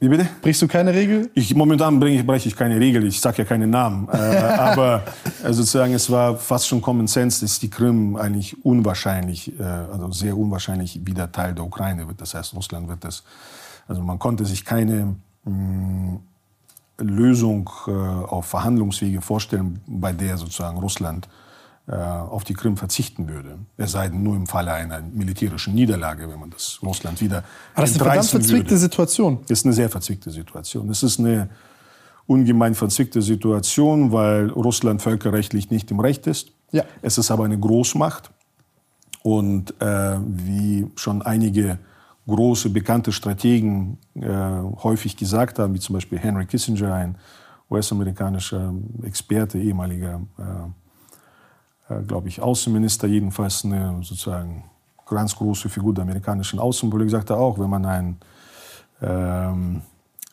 Wie 0.00 0.08
bitte? 0.08 0.28
Brichst 0.42 0.60
du 0.60 0.66
keine 0.66 0.92
Regel? 0.92 1.30
Ich, 1.34 1.54
momentan 1.54 2.00
bringe 2.00 2.18
ich, 2.18 2.26
breche 2.26 2.48
ich 2.48 2.56
keine 2.56 2.78
Regel. 2.80 3.06
Ich 3.06 3.20
sage 3.20 3.38
ja 3.38 3.44
keine 3.44 3.68
Namen. 3.68 4.08
äh, 4.08 4.16
aber 4.58 5.04
äh, 5.44 5.52
sozusagen, 5.52 5.94
es 5.94 6.10
war 6.10 6.36
fast 6.36 6.66
schon 6.66 6.82
Common 6.82 7.06
Sense, 7.06 7.40
dass 7.40 7.60
die 7.60 7.70
Krim 7.70 8.16
eigentlich 8.16 8.64
unwahrscheinlich, 8.64 9.58
äh, 9.60 9.62
also 9.62 10.10
sehr 10.10 10.36
unwahrscheinlich 10.36 11.06
wieder 11.06 11.30
Teil 11.30 11.54
der 11.54 11.64
Ukraine 11.64 12.08
wird. 12.08 12.20
Das 12.20 12.34
heißt, 12.34 12.54
Russland 12.54 12.88
wird 12.88 13.04
das. 13.04 13.22
Also 13.86 14.02
man 14.02 14.18
konnte 14.18 14.44
sich 14.44 14.64
keine 14.64 15.14
mh, 15.44 15.52
mm, 15.52 16.20
Lösung 16.98 17.70
äh, 17.86 17.90
auf 17.92 18.46
Verhandlungswege 18.46 19.20
vorstellen, 19.20 19.80
bei 19.86 20.12
der 20.12 20.36
sozusagen 20.36 20.78
Russland 20.78 21.28
auf 21.92 22.42
die 22.42 22.54
Krim 22.54 22.76
verzichten 22.76 23.28
würde. 23.28 23.58
Es 23.76 23.92
sei 23.92 24.08
denn 24.08 24.22
nur 24.22 24.34
im 24.34 24.46
Falle 24.46 24.72
einer 24.72 25.00
militärischen 25.00 25.74
Niederlage, 25.74 26.28
wenn 26.28 26.40
man 26.40 26.50
das 26.50 26.80
Russland 26.82 27.20
wieder 27.20 27.44
Aber 27.74 27.82
das 27.82 27.90
ist 27.92 28.00
eine 28.00 28.10
verdammt 28.10 28.30
verzwickte 28.30 28.70
würde. 28.70 28.78
Situation. 28.78 29.38
Das 29.42 29.60
ist 29.60 29.66
eine 29.66 29.74
sehr 29.74 29.88
verzwickte 29.88 30.30
Situation. 30.30 30.90
Es 30.90 31.04
ist 31.04 31.20
eine 31.20 31.48
ungemein 32.26 32.74
verzwickte 32.74 33.22
Situation, 33.22 34.10
weil 34.10 34.50
Russland 34.50 35.00
völkerrechtlich 35.00 35.70
nicht 35.70 35.90
im 35.90 36.00
Recht 36.00 36.26
ist. 36.26 36.50
Ja. 36.72 36.84
Es 37.02 37.18
ist 37.18 37.30
aber 37.30 37.44
eine 37.44 37.58
Großmacht. 37.58 38.30
Und 39.22 39.80
äh, 39.80 40.18
wie 40.20 40.86
schon 40.96 41.22
einige 41.22 41.78
große, 42.26 42.70
bekannte 42.70 43.12
Strategen 43.12 43.98
äh, 44.14 44.28
häufig 44.82 45.16
gesagt 45.16 45.58
haben, 45.58 45.74
wie 45.74 45.80
zum 45.80 45.94
Beispiel 45.94 46.18
Henry 46.18 46.46
Kissinger, 46.46 46.94
ein 46.94 47.16
US-amerikanischer 47.70 48.74
Experte, 49.02 49.58
ehemaliger 49.58 50.20
äh, 50.38 50.42
äh, 50.42 50.46
glaube 52.06 52.28
ich, 52.28 52.42
Außenminister, 52.42 53.06
jedenfalls 53.06 53.64
eine 53.64 53.98
sozusagen 54.02 54.64
ganz 55.08 55.36
große 55.36 55.68
Figur 55.68 55.94
der 55.94 56.02
amerikanischen 56.02 56.58
Außenpolitik, 56.58 57.12
sagte 57.12 57.36
auch, 57.36 57.58
wenn 57.58 57.70
man 57.70 57.84
ein 57.86 58.16
ähm, 59.02 59.82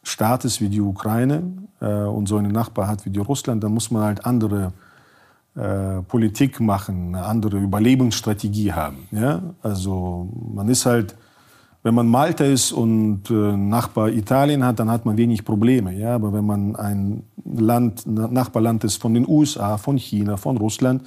Staat 0.03 0.45
ist 0.45 0.61
wie 0.61 0.69
die 0.69 0.81
Ukraine 0.81 1.43
äh, 1.79 1.85
und 1.85 2.27
so 2.27 2.37
einen 2.37 2.51
Nachbar 2.51 2.87
hat 2.87 3.05
wie 3.05 3.09
die 3.09 3.19
Russland, 3.19 3.63
dann 3.63 3.73
muss 3.73 3.91
man 3.91 4.03
halt 4.03 4.25
andere 4.25 4.73
äh, 5.55 6.01
Politik 6.01 6.59
machen, 6.59 7.15
eine 7.15 7.25
andere 7.25 7.59
Überlebensstrategie 7.59 8.73
haben. 8.73 9.07
Ja? 9.11 9.41
Also 9.61 10.27
man 10.53 10.67
ist 10.69 10.85
halt, 10.85 11.15
wenn 11.83 11.93
man 11.93 12.07
Malta 12.07 12.43
ist 12.43 12.71
und 12.71 13.29
äh, 13.29 13.55
Nachbar 13.55 14.09
Italien 14.09 14.65
hat, 14.65 14.79
dann 14.79 14.89
hat 14.89 15.05
man 15.05 15.15
wenig 15.15 15.45
Probleme. 15.45 15.93
Ja? 15.93 16.15
Aber 16.15 16.33
wenn 16.33 16.45
man 16.45 16.75
ein 16.75 17.23
Land, 17.45 18.07
Nachbarland 18.07 18.83
ist 18.83 18.97
von 18.97 19.13
den 19.13 19.27
USA, 19.27 19.77
von 19.77 19.97
China, 19.97 20.37
von 20.37 20.57
Russland, 20.57 21.03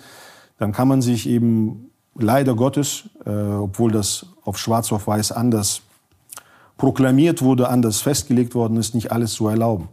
dann 0.59 0.73
kann 0.73 0.89
man 0.89 1.03
sich 1.03 1.29
eben 1.29 1.91
leider 2.15 2.55
Gottes, 2.55 3.09
äh, 3.25 3.31
obwohl 3.31 3.93
das 3.93 4.27
auf 4.45 4.59
Schwarz 4.59 4.93
auf 4.93 5.07
Weiß 5.07 5.33
anders 5.33 5.83
proklamiert 6.77 7.43
wurde, 7.43 7.69
anders 7.69 8.01
festgelegt 8.01 8.55
worden 8.55 8.77
ist, 8.77 8.95
nicht 8.95 9.13
alles 9.13 9.33
zu 9.33 9.49
erlauben. 9.49 9.89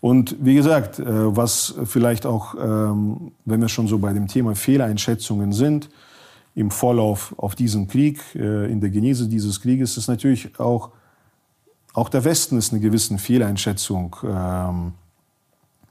Und 0.00 0.36
wie 0.40 0.54
gesagt, 0.54 0.98
äh, 0.98 1.04
was 1.36 1.74
vielleicht 1.84 2.26
auch, 2.26 2.54
ähm, 2.54 3.32
wenn 3.44 3.60
wir 3.60 3.68
schon 3.68 3.86
so 3.86 3.98
bei 3.98 4.12
dem 4.12 4.28
Thema 4.28 4.54
Fehleinschätzungen 4.54 5.52
sind, 5.52 5.88
im 6.54 6.70
Vorlauf 6.70 7.34
auf 7.38 7.54
diesen 7.54 7.86
Krieg, 7.88 8.20
äh, 8.34 8.70
in 8.70 8.80
der 8.80 8.90
Genese 8.90 9.28
dieses 9.28 9.60
Krieges, 9.60 9.96
ist 9.96 10.08
natürlich 10.08 10.58
auch, 10.58 10.90
auch 11.92 12.08
der 12.08 12.24
Westen 12.24 12.58
ist 12.58 12.72
eine 12.72 12.80
gewisse 12.80 13.16
Fehleinschätzung, 13.18 14.16
ähm, 14.24 14.92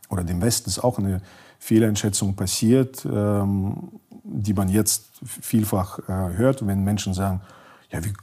oder 0.10 0.24
dem 0.24 0.42
Westen 0.42 0.70
ist 0.70 0.80
auch 0.80 1.00
eine 1.00 1.22
Fehleinschätzung 1.60 2.36
passiert, 2.36 3.06
ähm, 3.06 3.90
die 4.26 4.54
man 4.54 4.70
jetzt 4.70 5.12
vielfach 5.24 6.00
äh, 6.00 6.36
hört, 6.36 6.66
wenn 6.66 6.84
Menschen 6.84 7.14
sagen, 7.14 7.42
ja, 7.92 8.04
wie, 8.04 8.14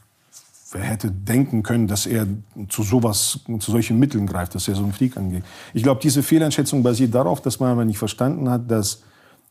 wer 0.72 0.82
hätte 0.82 1.10
denken 1.10 1.62
können, 1.62 1.86
dass 1.86 2.06
er 2.06 2.26
zu 2.68 2.82
sowas, 2.82 3.40
zu 3.58 3.70
solchen 3.70 3.98
Mitteln 3.98 4.26
greift, 4.26 4.54
dass 4.54 4.68
er 4.68 4.74
so 4.74 4.82
einen 4.82 4.92
Krieg 4.92 5.16
angeht. 5.16 5.44
Ich 5.74 5.82
glaube, 5.82 6.00
diese 6.00 6.22
Fehleinschätzung 6.22 6.82
basiert 6.82 7.14
darauf, 7.14 7.40
dass 7.40 7.60
man 7.60 7.70
aber 7.70 7.84
nicht 7.84 7.98
verstanden 7.98 8.48
hat, 8.50 8.70
dass 8.70 9.02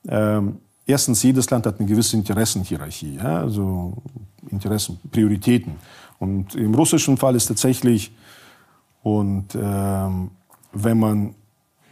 ähm, 0.08 0.60
erstens 0.86 1.24
jedes 1.24 1.50
Land 1.50 1.66
hat 1.66 1.80
eine 1.80 1.88
gewisse 1.88 2.18
Interessenhierarchie, 2.18 3.16
ja, 3.16 3.40
also 3.40 3.98
Interessen, 4.50 5.00
Prioritäten. 5.12 5.76
Und 6.20 6.56
im 6.56 6.74
russischen 6.76 7.18
Fall 7.18 7.36
ist 7.36 7.48
tatsächlich, 7.48 8.12
und 9.04 9.56
ähm, 9.56 10.32
wenn 10.74 11.00
man 11.00 11.36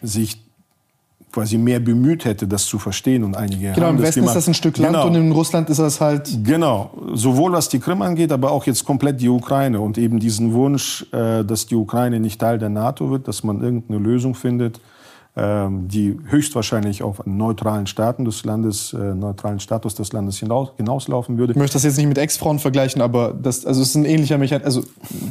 sich 0.02 0.49
quasi 1.32 1.58
mehr 1.58 1.80
bemüht 1.80 2.26
hätte, 2.26 2.48
das 2.48 2.66
zu 2.66 2.80
verstehen 2.80 3.24
und 3.24 3.36
einige 3.36 3.72
Genau, 3.72 3.90
im 3.90 4.02
Westen 4.02 4.24
ist 4.24 4.34
das 4.34 4.48
ein 4.48 4.54
Stück 4.54 4.78
Land 4.78 4.96
genau. 4.96 5.08
und 5.08 5.16
in 5.16 5.32
Russland 5.32 5.70
ist 5.70 5.80
das 5.80 6.02
halt... 6.02 6.30
Genau, 6.44 6.92
sowohl 7.14 7.52
was 7.52 7.70
die 7.70 7.80
Krim 7.80 8.02
angeht, 8.02 8.32
aber 8.32 8.52
auch 8.52 8.66
jetzt 8.66 8.84
komplett 8.86 9.22
die 9.22 9.30
Ukraine 9.30 9.80
und 9.80 9.98
eben 9.98 10.20
diesen 10.20 10.54
Wunsch, 10.54 11.06
äh, 11.12 11.44
dass 11.44 11.68
die 11.68 11.76
Ukraine 11.76 12.20
nicht 12.20 12.40
Teil 12.42 12.58
der 12.58 12.70
NATO 12.70 13.12
wird, 13.12 13.28
dass 13.28 13.44
man 13.44 13.62
irgendeine 13.62 14.00
Lösung 14.00 14.34
findet, 14.36 14.80
die 15.36 16.18
höchstwahrscheinlich 16.26 17.02
auf 17.02 17.26
einen 17.26 17.38
neutralen 17.38 17.88
Staaten 17.88 18.26
des 18.26 18.44
Landes, 18.44 18.92
äh, 18.92 19.16
neutralen 19.16 19.60
Status 19.62 19.96
des 19.96 20.12
Landes 20.12 20.38
hinaus, 20.40 20.74
hinauslaufen 20.76 21.38
würde. 21.38 21.54
Ich 21.54 21.58
möchte 21.58 21.76
das 21.76 21.84
jetzt 21.84 21.98
nicht 21.98 22.08
mit 22.08 22.18
Ex-Frauen 22.18 22.60
vergleichen, 22.60 23.02
aber 23.02 23.34
das, 23.34 23.66
also 23.66 23.82
es 23.82 23.90
ist 23.90 23.96
ein 23.96 24.06
ähnlicher 24.06 24.38
Mechanismus. 24.38 24.76
Also, 24.76 24.90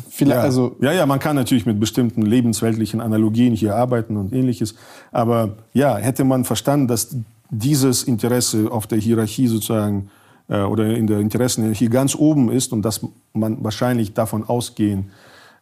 vielleicht, 0.08 0.38
ja. 0.38 0.42
also 0.42 0.76
ja, 0.80 0.92
ja, 0.92 1.04
man 1.04 1.18
kann 1.18 1.36
natürlich 1.36 1.66
mit 1.66 1.78
bestimmten 1.78 2.22
lebensweltlichen 2.22 3.02
Analogien 3.02 3.54
hier 3.54 3.76
arbeiten 3.76 4.16
und 4.16 4.32
ähnliches. 4.32 4.76
Aber 5.12 5.56
ja, 5.74 5.96
hätte 5.96 6.24
man 6.24 6.44
verstanden, 6.44 6.88
dass 6.88 7.14
dieses 7.50 8.04
Interesse 8.04 8.70
auf 8.70 8.86
der 8.86 8.98
Hierarchie 8.98 9.46
sozusagen 9.48 10.10
äh, 10.48 10.62
oder 10.62 10.86
in 10.96 11.06
der 11.06 11.18
Interessenhierarchie 11.18 11.88
ganz 11.88 12.14
oben 12.14 12.50
ist 12.50 12.72
und 12.72 12.82
dass 12.82 13.00
man 13.34 13.62
wahrscheinlich 13.62 14.14
davon 14.14 14.44
ausgehen 14.48 15.10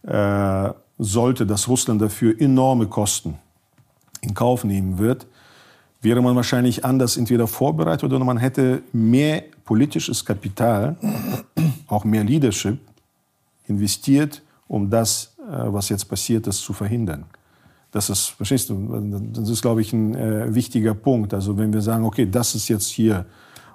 äh, 0.06 0.70
sollte, 0.98 1.46
dass 1.46 1.68
Russland 1.68 2.00
dafür 2.00 2.40
enorme 2.40 2.86
Kosten 2.86 3.38
in 4.26 4.34
Kauf 4.34 4.64
nehmen 4.64 4.98
wird, 4.98 5.26
wäre 6.02 6.22
man 6.22 6.36
wahrscheinlich 6.36 6.84
anders 6.84 7.16
entweder 7.16 7.46
vorbereitet 7.46 8.04
oder 8.04 8.24
man 8.24 8.38
hätte 8.38 8.82
mehr 8.92 9.42
politisches 9.64 10.24
Kapital, 10.24 10.96
auch 11.86 12.04
mehr 12.04 12.24
Leadership 12.24 12.78
investiert, 13.66 14.42
um 14.68 14.90
das, 14.90 15.34
äh, 15.38 15.72
was 15.72 15.88
jetzt 15.88 16.04
passiert 16.04 16.46
ist, 16.46 16.60
zu 16.60 16.72
verhindern. 16.72 17.24
Das 17.90 18.10
ist, 18.10 18.28
verstehst 18.28 18.68
du, 18.68 18.76
das 19.32 19.48
ist, 19.48 19.62
glaube 19.62 19.80
ich, 19.80 19.92
ein 19.92 20.14
äh, 20.14 20.54
wichtiger 20.54 20.94
Punkt. 20.94 21.32
Also 21.32 21.56
wenn 21.56 21.72
wir 21.72 21.80
sagen, 21.80 22.04
okay, 22.04 22.28
das 22.30 22.54
ist 22.54 22.68
jetzt 22.68 22.88
hier 22.88 23.26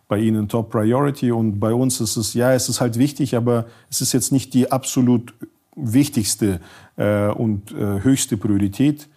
bei 0.07 0.19
Ihnen 0.19 0.47
Top 0.47 0.69
Priority 0.69 1.31
und 1.31 1.59
bei 1.59 1.73
uns 1.73 2.01
ist 2.01 2.17
es, 2.17 2.33
ja, 2.33 2.53
es 2.53 2.69
ist 2.69 2.81
halt 2.81 2.97
wichtig, 2.99 3.35
aber 3.35 3.65
es 3.89 4.01
ist 4.01 4.11
jetzt 4.11 4.31
nicht 4.31 4.53
die 4.53 4.71
absolut 4.71 5.33
wichtigste 5.75 6.59
äh, 6.97 7.27
und 7.29 7.71
äh, 7.71 8.03
höchste 8.03 8.37
Priorität 8.37 9.07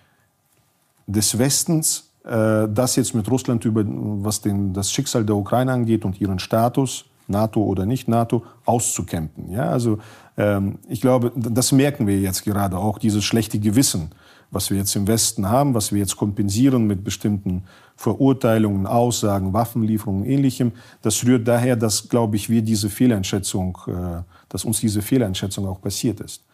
des 1.06 1.38
Westens, 1.38 2.10
äh, 2.24 2.68
das 2.68 2.96
jetzt 2.96 3.14
mit 3.14 3.30
Russland 3.30 3.64
über, 3.64 3.84
was 3.86 4.40
den, 4.40 4.72
das 4.72 4.90
Schicksal 4.90 5.24
der 5.24 5.36
Ukraine 5.36 5.72
angeht 5.72 6.04
und 6.04 6.20
ihren 6.20 6.38
Status 6.38 7.06
NATO 7.26 7.62
oder 7.62 7.86
nicht 7.86 8.08
NATO, 8.08 8.44
auszukämpfen. 8.64 9.50
Ja, 9.50 9.68
also 9.68 9.98
ähm, 10.36 10.78
ich 10.88 11.00
glaube, 11.00 11.32
das 11.34 11.72
merken 11.72 12.06
wir 12.06 12.18
jetzt 12.20 12.44
gerade 12.44 12.76
auch, 12.76 12.98
dieses 12.98 13.24
schlechte 13.24 13.58
Gewissen, 13.58 14.10
was 14.50 14.70
wir 14.70 14.78
jetzt 14.78 14.94
im 14.94 15.08
Westen 15.08 15.48
haben, 15.48 15.74
was 15.74 15.92
wir 15.92 15.98
jetzt 15.98 16.16
kompensieren 16.16 16.86
mit 16.86 17.02
bestimmten 17.02 17.64
Verurteilungen, 17.96 18.86
Aussagen, 18.86 19.52
Waffenlieferungen, 19.52 20.24
ähnlichem. 20.24 20.72
Das 21.02 21.24
rührt 21.24 21.48
daher, 21.48 21.76
dass, 21.76 22.08
glaube 22.08 22.36
ich, 22.36 22.50
wir 22.50 22.62
diese 22.62 22.90
Fehleinschätzung, 22.90 23.78
äh, 23.86 24.22
dass 24.48 24.64
uns 24.64 24.80
diese 24.80 25.02
Fehleinschätzung 25.02 25.66
auch 25.66 25.80
passiert 25.80 26.20
ist. 26.20 26.44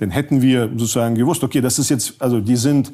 Denn 0.00 0.10
hätten 0.10 0.40
wir 0.40 0.68
sozusagen 0.70 1.14
gewusst, 1.14 1.44
okay, 1.44 1.60
das 1.60 1.78
ist 1.78 1.90
jetzt, 1.90 2.20
also 2.20 2.40
die 2.40 2.56
sind 2.56 2.92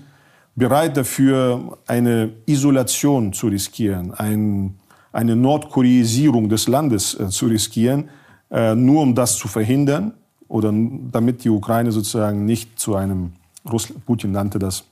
bereit 0.59 0.97
dafür, 0.97 1.79
eine 1.87 2.33
Isolation 2.47 3.33
zu 3.33 3.47
riskieren, 3.47 4.13
ein, 4.15 4.79
eine 5.13 5.37
Nordkoreisierung 5.37 6.49
des 6.49 6.67
Landes 6.67 7.19
äh, 7.19 7.29
zu 7.29 7.47
riskieren, 7.47 8.09
äh, 8.51 8.75
nur 8.75 9.03
um 9.03 9.15
das 9.15 9.37
zu 9.37 9.47
verhindern 9.47 10.15
oder 10.49 10.73
damit 10.73 11.45
die 11.45 11.51
Ukraine 11.51 11.93
sozusagen 11.93 12.45
nicht 12.45 12.79
zu 12.79 12.97
einem, 12.97 13.33
Russland, 13.71 14.05
Putin 14.05 14.33
nannte 14.33 14.59
das, 14.59 14.85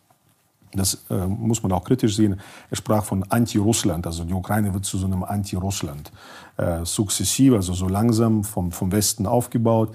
das 0.72 1.04
äh, 1.10 1.26
muss 1.26 1.62
man 1.62 1.72
auch 1.72 1.84
kritisch 1.84 2.14
sehen, 2.14 2.38
er 2.70 2.76
sprach 2.76 3.04
von 3.04 3.24
Anti-Russland, 3.28 4.06
also 4.06 4.24
die 4.24 4.34
Ukraine 4.34 4.72
wird 4.72 4.84
zu 4.84 4.98
so 4.98 5.06
einem 5.06 5.24
Anti-Russland, 5.24 6.12
äh, 6.58 6.84
sukzessiv, 6.84 7.54
also 7.54 7.72
so 7.72 7.88
langsam 7.88 8.44
vom, 8.44 8.70
vom 8.70 8.92
Westen 8.92 9.26
aufgebaut. 9.26 9.94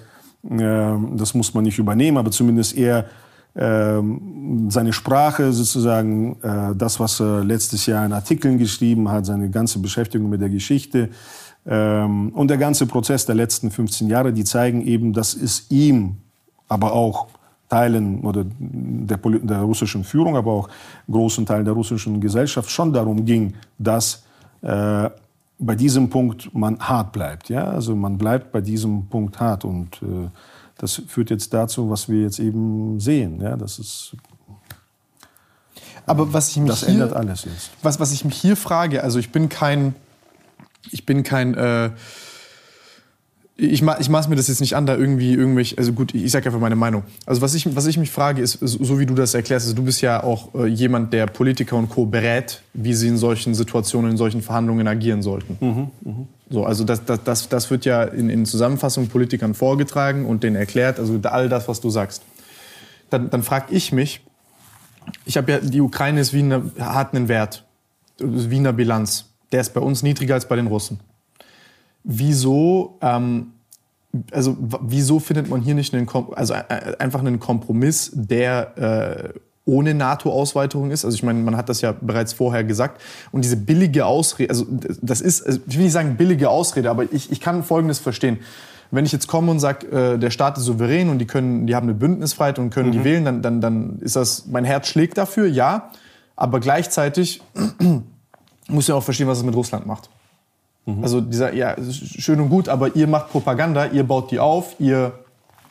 Äh, 0.49 0.93
das 1.15 1.33
muss 1.33 1.53
man 1.53 1.63
nicht 1.63 1.77
übernehmen, 1.77 2.17
aber 2.17 2.31
zumindest 2.31 2.75
eher 2.75 3.05
ähm, 3.05 3.11
seine 3.53 4.93
Sprache 4.93 5.51
sozusagen, 5.51 6.37
äh, 6.41 6.73
das, 6.75 6.99
was 7.01 7.19
er 7.19 7.43
letztes 7.43 7.85
Jahr 7.85 8.05
in 8.05 8.13
Artikeln 8.13 8.57
geschrieben 8.57 9.09
hat, 9.09 9.25
seine 9.25 9.49
ganze 9.49 9.79
Beschäftigung 9.79 10.29
mit 10.29 10.39
der 10.39 10.49
Geschichte 10.49 11.09
ähm, 11.65 12.29
und 12.29 12.47
der 12.47 12.57
ganze 12.57 12.87
Prozess 12.87 13.25
der 13.25 13.35
letzten 13.35 13.69
15 13.69 14.07
Jahre, 14.07 14.31
die 14.31 14.45
zeigen 14.45 14.81
eben, 14.87 15.11
dass 15.11 15.33
es 15.33 15.69
ihm, 15.69 16.17
aber 16.69 16.93
auch 16.93 17.27
Teilen 17.69 18.21
oder 18.21 18.45
der, 18.47 19.17
der 19.17 19.61
russischen 19.61 20.03
Führung, 20.03 20.37
aber 20.37 20.51
auch 20.51 20.69
großen 21.09 21.45
Teilen 21.45 21.65
der 21.65 21.73
russischen 21.73 22.19
Gesellschaft 22.21 22.69
schon 22.69 22.93
darum 22.93 23.25
ging, 23.25 23.53
dass 23.77 24.23
äh, 24.61 25.09
bei 25.59 25.75
diesem 25.75 26.09
Punkt 26.09 26.53
man 26.53 26.79
hart 26.79 27.11
bleibt. 27.11 27.49
Ja? 27.49 27.65
Also 27.65 27.95
man 27.95 28.17
bleibt 28.17 28.51
bei 28.51 28.61
diesem 28.61 29.07
Punkt 29.07 29.39
hart 29.39 29.63
und 29.63 30.01
äh, 30.01 30.29
das 30.81 30.99
führt 31.07 31.29
jetzt 31.29 31.53
dazu, 31.53 31.91
was 31.91 32.09
wir 32.09 32.23
jetzt 32.23 32.39
eben 32.39 32.99
sehen. 32.99 33.39
Ja, 33.39 33.55
das 33.55 33.77
ist 33.77 34.15
aber 36.07 36.33
was 36.33 36.49
ich 36.49 36.57
mich 36.57 36.69
das 36.69 36.79
hier, 36.79 36.89
ändert 36.89 37.13
alles 37.13 37.45
jetzt. 37.45 37.69
Was, 37.83 37.99
was 37.99 38.11
ich 38.11 38.25
mich 38.25 38.35
hier 38.35 38.57
frage, 38.57 39.03
also 39.03 39.19
ich 39.19 39.31
bin 39.31 39.47
kein, 39.47 39.93
ich 40.89 41.05
bin 41.05 41.21
kein, 41.21 41.53
äh, 41.53 41.91
ich, 43.61 43.83
ma, 43.83 43.97
ich 43.99 44.09
maß 44.09 44.27
mir 44.27 44.35
das 44.35 44.47
jetzt 44.47 44.59
nicht 44.59 44.75
an, 44.75 44.87
da 44.87 44.97
irgendwie 44.97 45.33
irgendwelche, 45.33 45.77
also 45.77 45.93
gut, 45.93 46.15
ich 46.15 46.31
sage 46.31 46.47
einfach 46.47 46.59
meine 46.59 46.75
Meinung. 46.75 47.03
Also 47.27 47.41
was 47.41 47.53
ich, 47.53 47.75
was 47.75 47.85
ich 47.85 47.97
mich 47.97 48.09
frage, 48.09 48.41
ist, 48.41 48.53
so 48.59 48.99
wie 48.99 49.05
du 49.05 49.13
das 49.13 49.35
erklärst, 49.35 49.67
also 49.67 49.75
du 49.75 49.83
bist 49.83 50.01
ja 50.01 50.23
auch 50.23 50.55
äh, 50.55 50.65
jemand, 50.65 51.13
der 51.13 51.27
Politiker 51.27 51.75
und 51.75 51.89
Co. 51.89 52.07
berät, 52.07 52.63
wie 52.73 52.95
sie 52.95 53.07
in 53.07 53.17
solchen 53.17 53.53
Situationen, 53.53 54.11
in 54.11 54.17
solchen 54.17 54.41
Verhandlungen 54.41 54.87
agieren 54.87 55.21
sollten. 55.21 55.57
Mhm, 55.59 55.91
mh. 56.01 56.25
So, 56.49 56.65
also 56.65 56.83
das, 56.83 57.05
das, 57.05 57.23
das, 57.23 57.49
das 57.49 57.69
wird 57.69 57.85
ja 57.85 58.03
in, 58.03 58.29
in 58.29 58.45
Zusammenfassung 58.47 59.07
Politikern 59.07 59.53
vorgetragen 59.53 60.25
und 60.25 60.43
denen 60.43 60.55
erklärt, 60.55 60.99
also 60.99 61.19
all 61.23 61.47
das, 61.47 61.67
was 61.67 61.81
du 61.81 61.91
sagst. 61.91 62.23
Dann, 63.11 63.29
dann 63.29 63.43
frage 63.43 63.67
ich 63.75 63.91
mich, 63.91 64.21
ich 65.25 65.37
habe 65.37 65.51
ja, 65.51 65.59
die 65.59 65.81
Ukraine 65.81 66.19
ist 66.19 66.33
wie 66.33 66.39
eine, 66.39 66.63
hat 66.79 67.13
einen 67.13 67.27
Wert, 67.27 67.63
wie 68.17 68.57
eine 68.57 68.73
Bilanz. 68.73 69.25
Der 69.51 69.61
ist 69.61 69.73
bei 69.73 69.81
uns 69.81 70.01
niedriger 70.01 70.33
als 70.33 70.47
bei 70.47 70.55
den 70.55 70.67
Russen 70.67 70.99
wieso, 72.03 72.97
ähm, 73.01 73.53
also 74.31 74.57
wieso 74.81 75.19
findet 75.19 75.49
man 75.49 75.61
hier 75.61 75.75
nicht 75.75 75.93
einen, 75.93 76.07
also 76.35 76.53
äh, 76.53 76.95
einfach 76.99 77.19
einen 77.19 77.39
Kompromiss, 77.39 78.11
der 78.13 79.33
äh, 79.33 79.39
ohne 79.65 79.93
NATO-Ausweitung 79.93 80.91
ist. 80.91 81.05
Also 81.05 81.15
ich 81.15 81.23
meine, 81.23 81.39
man 81.39 81.55
hat 81.55 81.69
das 81.69 81.81
ja 81.81 81.93
bereits 81.99 82.33
vorher 82.33 82.63
gesagt. 82.63 83.01
Und 83.31 83.45
diese 83.45 83.57
billige 83.57 84.05
Ausrede, 84.05 84.49
also 84.49 84.65
das 85.01 85.21
ist, 85.21 85.45
also 85.45 85.59
ich 85.67 85.77
will 85.77 85.83
nicht 85.83 85.93
sagen 85.93 86.17
billige 86.17 86.49
Ausrede, 86.49 86.89
aber 86.89 87.11
ich, 87.11 87.31
ich 87.31 87.39
kann 87.39 87.63
Folgendes 87.63 87.99
verstehen. 87.99 88.39
Wenn 88.89 89.05
ich 89.05 89.13
jetzt 89.13 89.27
komme 89.27 89.51
und 89.51 89.59
sage, 89.59 89.87
äh, 89.87 90.17
der 90.19 90.31
Staat 90.31 90.57
ist 90.57 90.65
souverän 90.65 91.09
und 91.09 91.19
die 91.19 91.25
können, 91.25 91.67
die 91.67 91.75
haben 91.75 91.85
eine 91.85 91.93
Bündnisfreiheit 91.93 92.59
und 92.59 92.71
können 92.71 92.89
mhm. 92.89 92.93
die 92.93 93.03
wählen, 93.03 93.23
dann, 93.23 93.41
dann, 93.41 93.61
dann 93.61 93.99
ist 93.99 94.17
das, 94.17 94.47
mein 94.47 94.65
Herz 94.65 94.87
schlägt 94.87 95.17
dafür, 95.17 95.47
ja. 95.47 95.91
Aber 96.35 96.59
gleichzeitig 96.59 97.41
muss 98.67 98.89
ich 98.89 98.91
auch 98.91 99.03
verstehen, 99.03 99.27
was 99.27 99.37
es 99.37 99.43
mit 99.45 99.55
Russland 99.55 99.85
macht. 99.85 100.09
Mhm. 100.97 101.03
Also 101.03 101.21
dieser, 101.21 101.53
ja, 101.53 101.75
schön 101.91 102.39
und 102.39 102.49
gut, 102.49 102.69
aber 102.69 102.95
ihr 102.95 103.07
macht 103.07 103.29
Propaganda, 103.29 103.87
ihr 103.87 104.03
baut 104.03 104.31
die 104.31 104.39
auf, 104.39 104.75
ihr 104.79 105.13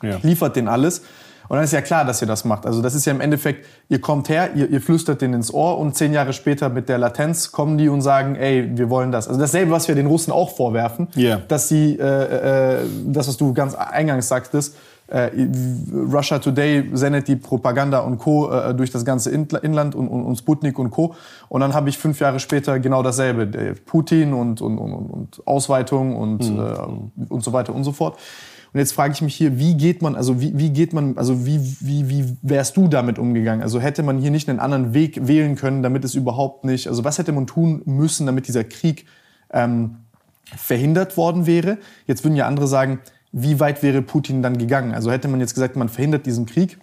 ja. 0.02 0.18
liefert 0.22 0.56
denen 0.56 0.68
alles. 0.68 1.02
Und 1.50 1.56
dann 1.56 1.64
ist 1.64 1.72
ja 1.72 1.80
klar, 1.80 2.04
dass 2.04 2.22
ihr 2.22 2.28
das 2.28 2.44
macht. 2.44 2.64
Also 2.64 2.80
das 2.80 2.94
ist 2.94 3.06
ja 3.06 3.12
im 3.12 3.20
Endeffekt, 3.20 3.66
ihr 3.88 4.00
kommt 4.00 4.28
her, 4.28 4.50
ihr, 4.54 4.70
ihr 4.70 4.80
flüstert 4.80 5.20
denen 5.20 5.34
ins 5.34 5.52
Ohr 5.52 5.78
und 5.78 5.96
zehn 5.96 6.12
Jahre 6.12 6.32
später 6.32 6.68
mit 6.68 6.88
der 6.88 6.96
Latenz 6.96 7.50
kommen 7.50 7.76
die 7.76 7.88
und 7.88 8.02
sagen, 8.02 8.36
ey, 8.36 8.70
wir 8.78 8.88
wollen 8.88 9.10
das. 9.10 9.26
Also 9.26 9.40
dasselbe, 9.40 9.72
was 9.72 9.88
wir 9.88 9.96
den 9.96 10.06
Russen 10.06 10.32
auch 10.32 10.54
vorwerfen, 10.54 11.08
yeah. 11.16 11.42
dass 11.48 11.68
sie, 11.68 11.98
äh, 11.98 12.04
äh, 12.04 12.86
das, 13.06 13.26
was 13.26 13.36
du 13.36 13.52
ganz 13.52 13.74
eingangs 13.74 14.28
sagtest, 14.28 14.76
äh, 14.76 14.78
Russia 16.12 16.38
Today 16.38 16.88
sendet 16.92 17.28
die 17.28 17.36
Propaganda 17.36 18.00
und 18.00 18.18
Co. 18.18 18.50
Äh, 18.50 18.74
durch 18.74 18.90
das 18.90 19.04
ganze 19.04 19.30
Inland 19.30 19.94
und, 19.94 20.08
und, 20.08 20.22
und 20.24 20.36
Sputnik 20.36 20.78
und 20.78 20.90
Co. 20.90 21.14
Und 21.48 21.60
dann 21.60 21.74
habe 21.74 21.88
ich 21.88 21.98
fünf 21.98 22.20
Jahre 22.20 22.38
später 22.38 22.78
genau 22.78 23.02
dasselbe. 23.02 23.74
Putin 23.86 24.32
und, 24.32 24.60
und, 24.60 24.78
und, 24.78 24.92
und 24.92 25.46
Ausweitung 25.46 26.16
und, 26.16 26.50
mhm. 26.50 26.58
äh, 26.58 27.32
und 27.32 27.42
so 27.42 27.52
weiter 27.52 27.74
und 27.74 27.84
so 27.84 27.92
fort. 27.92 28.18
Und 28.72 28.78
jetzt 28.78 28.92
frage 28.92 29.12
ich 29.12 29.22
mich 29.22 29.34
hier, 29.34 29.58
wie 29.58 29.76
geht 29.76 30.00
man, 30.00 30.14
also 30.14 30.40
wie, 30.40 30.56
wie 30.56 30.70
geht 30.70 30.92
man, 30.92 31.18
also 31.18 31.44
wie, 31.44 31.60
wie, 31.80 32.08
wie 32.08 32.36
wärst 32.42 32.76
du 32.76 32.86
damit 32.86 33.18
umgegangen? 33.18 33.62
Also 33.62 33.80
hätte 33.80 34.04
man 34.04 34.18
hier 34.18 34.30
nicht 34.30 34.48
einen 34.48 34.60
anderen 34.60 34.94
Weg 34.94 35.26
wählen 35.26 35.56
können, 35.56 35.82
damit 35.82 36.04
es 36.04 36.14
überhaupt 36.14 36.64
nicht, 36.64 36.86
also 36.86 37.02
was 37.02 37.18
hätte 37.18 37.32
man 37.32 37.48
tun 37.48 37.82
müssen, 37.84 38.26
damit 38.26 38.46
dieser 38.46 38.62
Krieg 38.62 39.06
ähm, 39.52 39.96
verhindert 40.56 41.16
worden 41.16 41.46
wäre? 41.46 41.78
Jetzt 42.06 42.22
würden 42.24 42.36
ja 42.36 42.46
andere 42.46 42.68
sagen, 42.68 43.00
wie 43.32 43.60
weit 43.60 43.82
wäre 43.82 44.02
Putin 44.02 44.42
dann 44.42 44.58
gegangen? 44.58 44.94
Also 44.94 45.10
hätte 45.10 45.28
man 45.28 45.40
jetzt 45.40 45.54
gesagt, 45.54 45.76
man 45.76 45.88
verhindert 45.88 46.26
diesen 46.26 46.46
Krieg, 46.46 46.78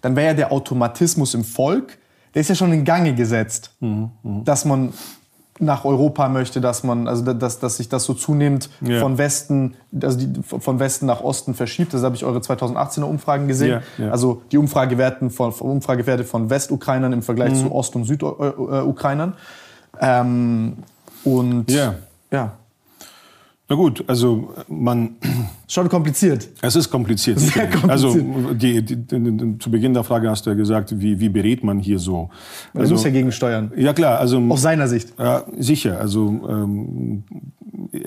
dann 0.00 0.16
wäre 0.16 0.28
ja 0.28 0.34
der 0.34 0.52
Automatismus 0.52 1.34
im 1.34 1.44
Volk, 1.44 1.98
der 2.34 2.40
ist 2.40 2.48
ja 2.48 2.54
schon 2.54 2.72
in 2.72 2.84
Gange 2.84 3.14
gesetzt, 3.14 3.70
mhm, 3.80 4.10
mh. 4.22 4.42
dass 4.44 4.64
man 4.64 4.92
nach 5.60 5.84
Europa 5.84 6.28
möchte, 6.28 6.60
dass 6.60 6.82
man, 6.82 7.06
also 7.06 7.32
dass, 7.32 7.60
dass 7.60 7.76
sich 7.76 7.88
das 7.88 8.04
so 8.04 8.14
zunehmend 8.14 8.68
yeah. 8.84 9.00
von 9.00 9.18
Westen, 9.18 9.76
also 10.02 10.18
die, 10.18 10.42
von 10.42 10.80
Westen 10.80 11.06
nach 11.06 11.20
Osten 11.20 11.54
verschiebt. 11.54 11.94
Das 11.94 12.02
habe 12.02 12.16
ich 12.16 12.24
eure 12.24 12.40
2018er 12.40 13.04
Umfragen 13.04 13.46
gesehen. 13.46 13.68
Yeah, 13.68 13.82
yeah. 13.98 14.10
Also 14.10 14.42
die 14.50 14.58
Umfragewerten 14.58 15.30
von, 15.30 15.52
Umfragewerte 15.52 16.24
von 16.24 16.50
Westukrainern 16.50 17.12
im 17.12 17.22
Vergleich 17.22 17.52
mhm. 17.52 17.68
zu 17.68 17.72
Ost- 17.72 17.94
und 17.94 18.04
Südukrainern. 18.04 19.34
Ähm, 20.00 20.78
und 21.22 21.70
ja. 22.32 22.54
Na 23.68 23.76
gut, 23.76 24.04
also 24.06 24.52
man. 24.68 25.16
Schon 25.66 25.88
kompliziert. 25.88 26.48
Es 26.60 26.76
ist 26.76 26.90
kompliziert. 26.90 27.40
Sehr 27.40 27.70
kompliziert. 27.70 27.90
Also 27.90 28.52
die, 28.52 28.82
die, 28.82 28.96
die, 28.96 29.58
zu 29.58 29.70
Beginn 29.70 29.94
der 29.94 30.04
Frage 30.04 30.28
hast 30.28 30.44
du 30.44 30.50
ja 30.50 30.56
gesagt, 30.56 31.00
wie, 31.00 31.18
wie 31.18 31.30
berät 31.30 31.64
man 31.64 31.78
hier 31.78 31.98
so? 31.98 32.28
Man 32.74 32.82
also, 32.82 32.94
muss 32.94 33.04
ja 33.04 33.10
gegensteuern. 33.10 33.72
Ja 33.74 33.94
klar, 33.94 34.18
also 34.18 34.38
aus 34.50 34.60
seiner 34.60 34.86
Sicht. 34.86 35.14
Ja, 35.18 35.44
sicher. 35.58 35.98
Also 35.98 36.28
ähm, 36.48 37.24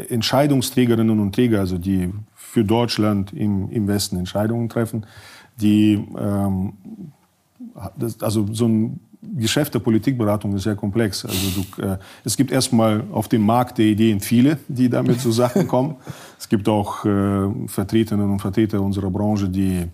Entscheidungsträgerinnen 0.09 1.19
und 1.19 1.33
Träger, 1.33 1.59
also 1.61 1.79
die 1.79 2.13
für 2.35 2.63
Deutschland 2.63 3.33
im, 3.33 3.71
im 3.71 3.87
Westen 3.87 4.17
Entscheidungen 4.17 4.69
treffen, 4.69 5.07
die 5.59 5.93
ähm, 6.17 6.73
das, 7.97 8.21
also 8.21 8.47
so 8.51 8.67
ein 8.67 8.99
Geschäft 9.21 9.73
der 9.73 9.79
Politikberatung 9.79 10.55
ist 10.55 10.63
sehr 10.63 10.75
komplex. 10.75 11.25
Also 11.25 11.61
du, 11.61 11.81
äh, 11.81 11.97
es 12.23 12.37
gibt 12.37 12.51
erstmal 12.51 13.03
auf 13.11 13.27
dem 13.27 13.41
Markt 13.41 13.79
der 13.79 13.85
Ideen 13.85 14.19
viele, 14.19 14.59
die 14.67 14.89
damit 14.89 15.21
zu 15.21 15.31
Sachen 15.31 15.67
kommen. 15.67 15.95
es 16.37 16.47
gibt 16.47 16.69
auch 16.69 17.03
äh, 17.03 17.67
Vertreterinnen 17.67 18.29
und 18.29 18.39
Vertreter 18.39 18.81
unserer 18.81 19.09
Branche, 19.09 19.49
die 19.49 19.87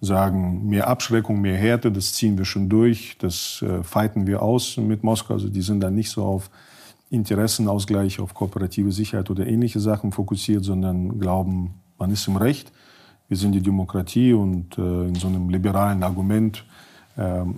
sagen, 0.00 0.68
mehr 0.68 0.88
Abschreckung, 0.88 1.40
mehr 1.40 1.56
Härte, 1.56 1.90
das 1.90 2.12
ziehen 2.12 2.36
wir 2.36 2.44
schon 2.44 2.68
durch, 2.68 3.16
das 3.18 3.62
äh, 3.62 3.82
fighten 3.82 4.26
wir 4.26 4.42
aus 4.42 4.76
mit 4.76 5.02
Moskau. 5.02 5.34
Also 5.34 5.48
die 5.48 5.62
sind 5.62 5.80
dann 5.80 5.94
nicht 5.94 6.10
so 6.10 6.24
auf 6.24 6.50
Interessenausgleich, 7.08 8.20
auf 8.20 8.34
kooperative 8.34 8.92
Sicherheit 8.92 9.30
oder 9.30 9.46
ähnliche 9.46 9.80
Sachen 9.80 10.12
fokussiert, 10.12 10.64
sondern 10.64 11.18
glauben, 11.18 11.74
man 11.98 12.10
ist 12.10 12.26
im 12.26 12.36
Recht. 12.36 12.72
Wir 13.28 13.36
sind 13.36 13.52
die 13.52 13.60
Demokratie 13.60 14.32
und 14.32 14.76
äh, 14.76 15.06
in 15.06 15.14
so 15.14 15.28
einem 15.28 15.48
liberalen 15.48 16.02
Argument 16.02 16.64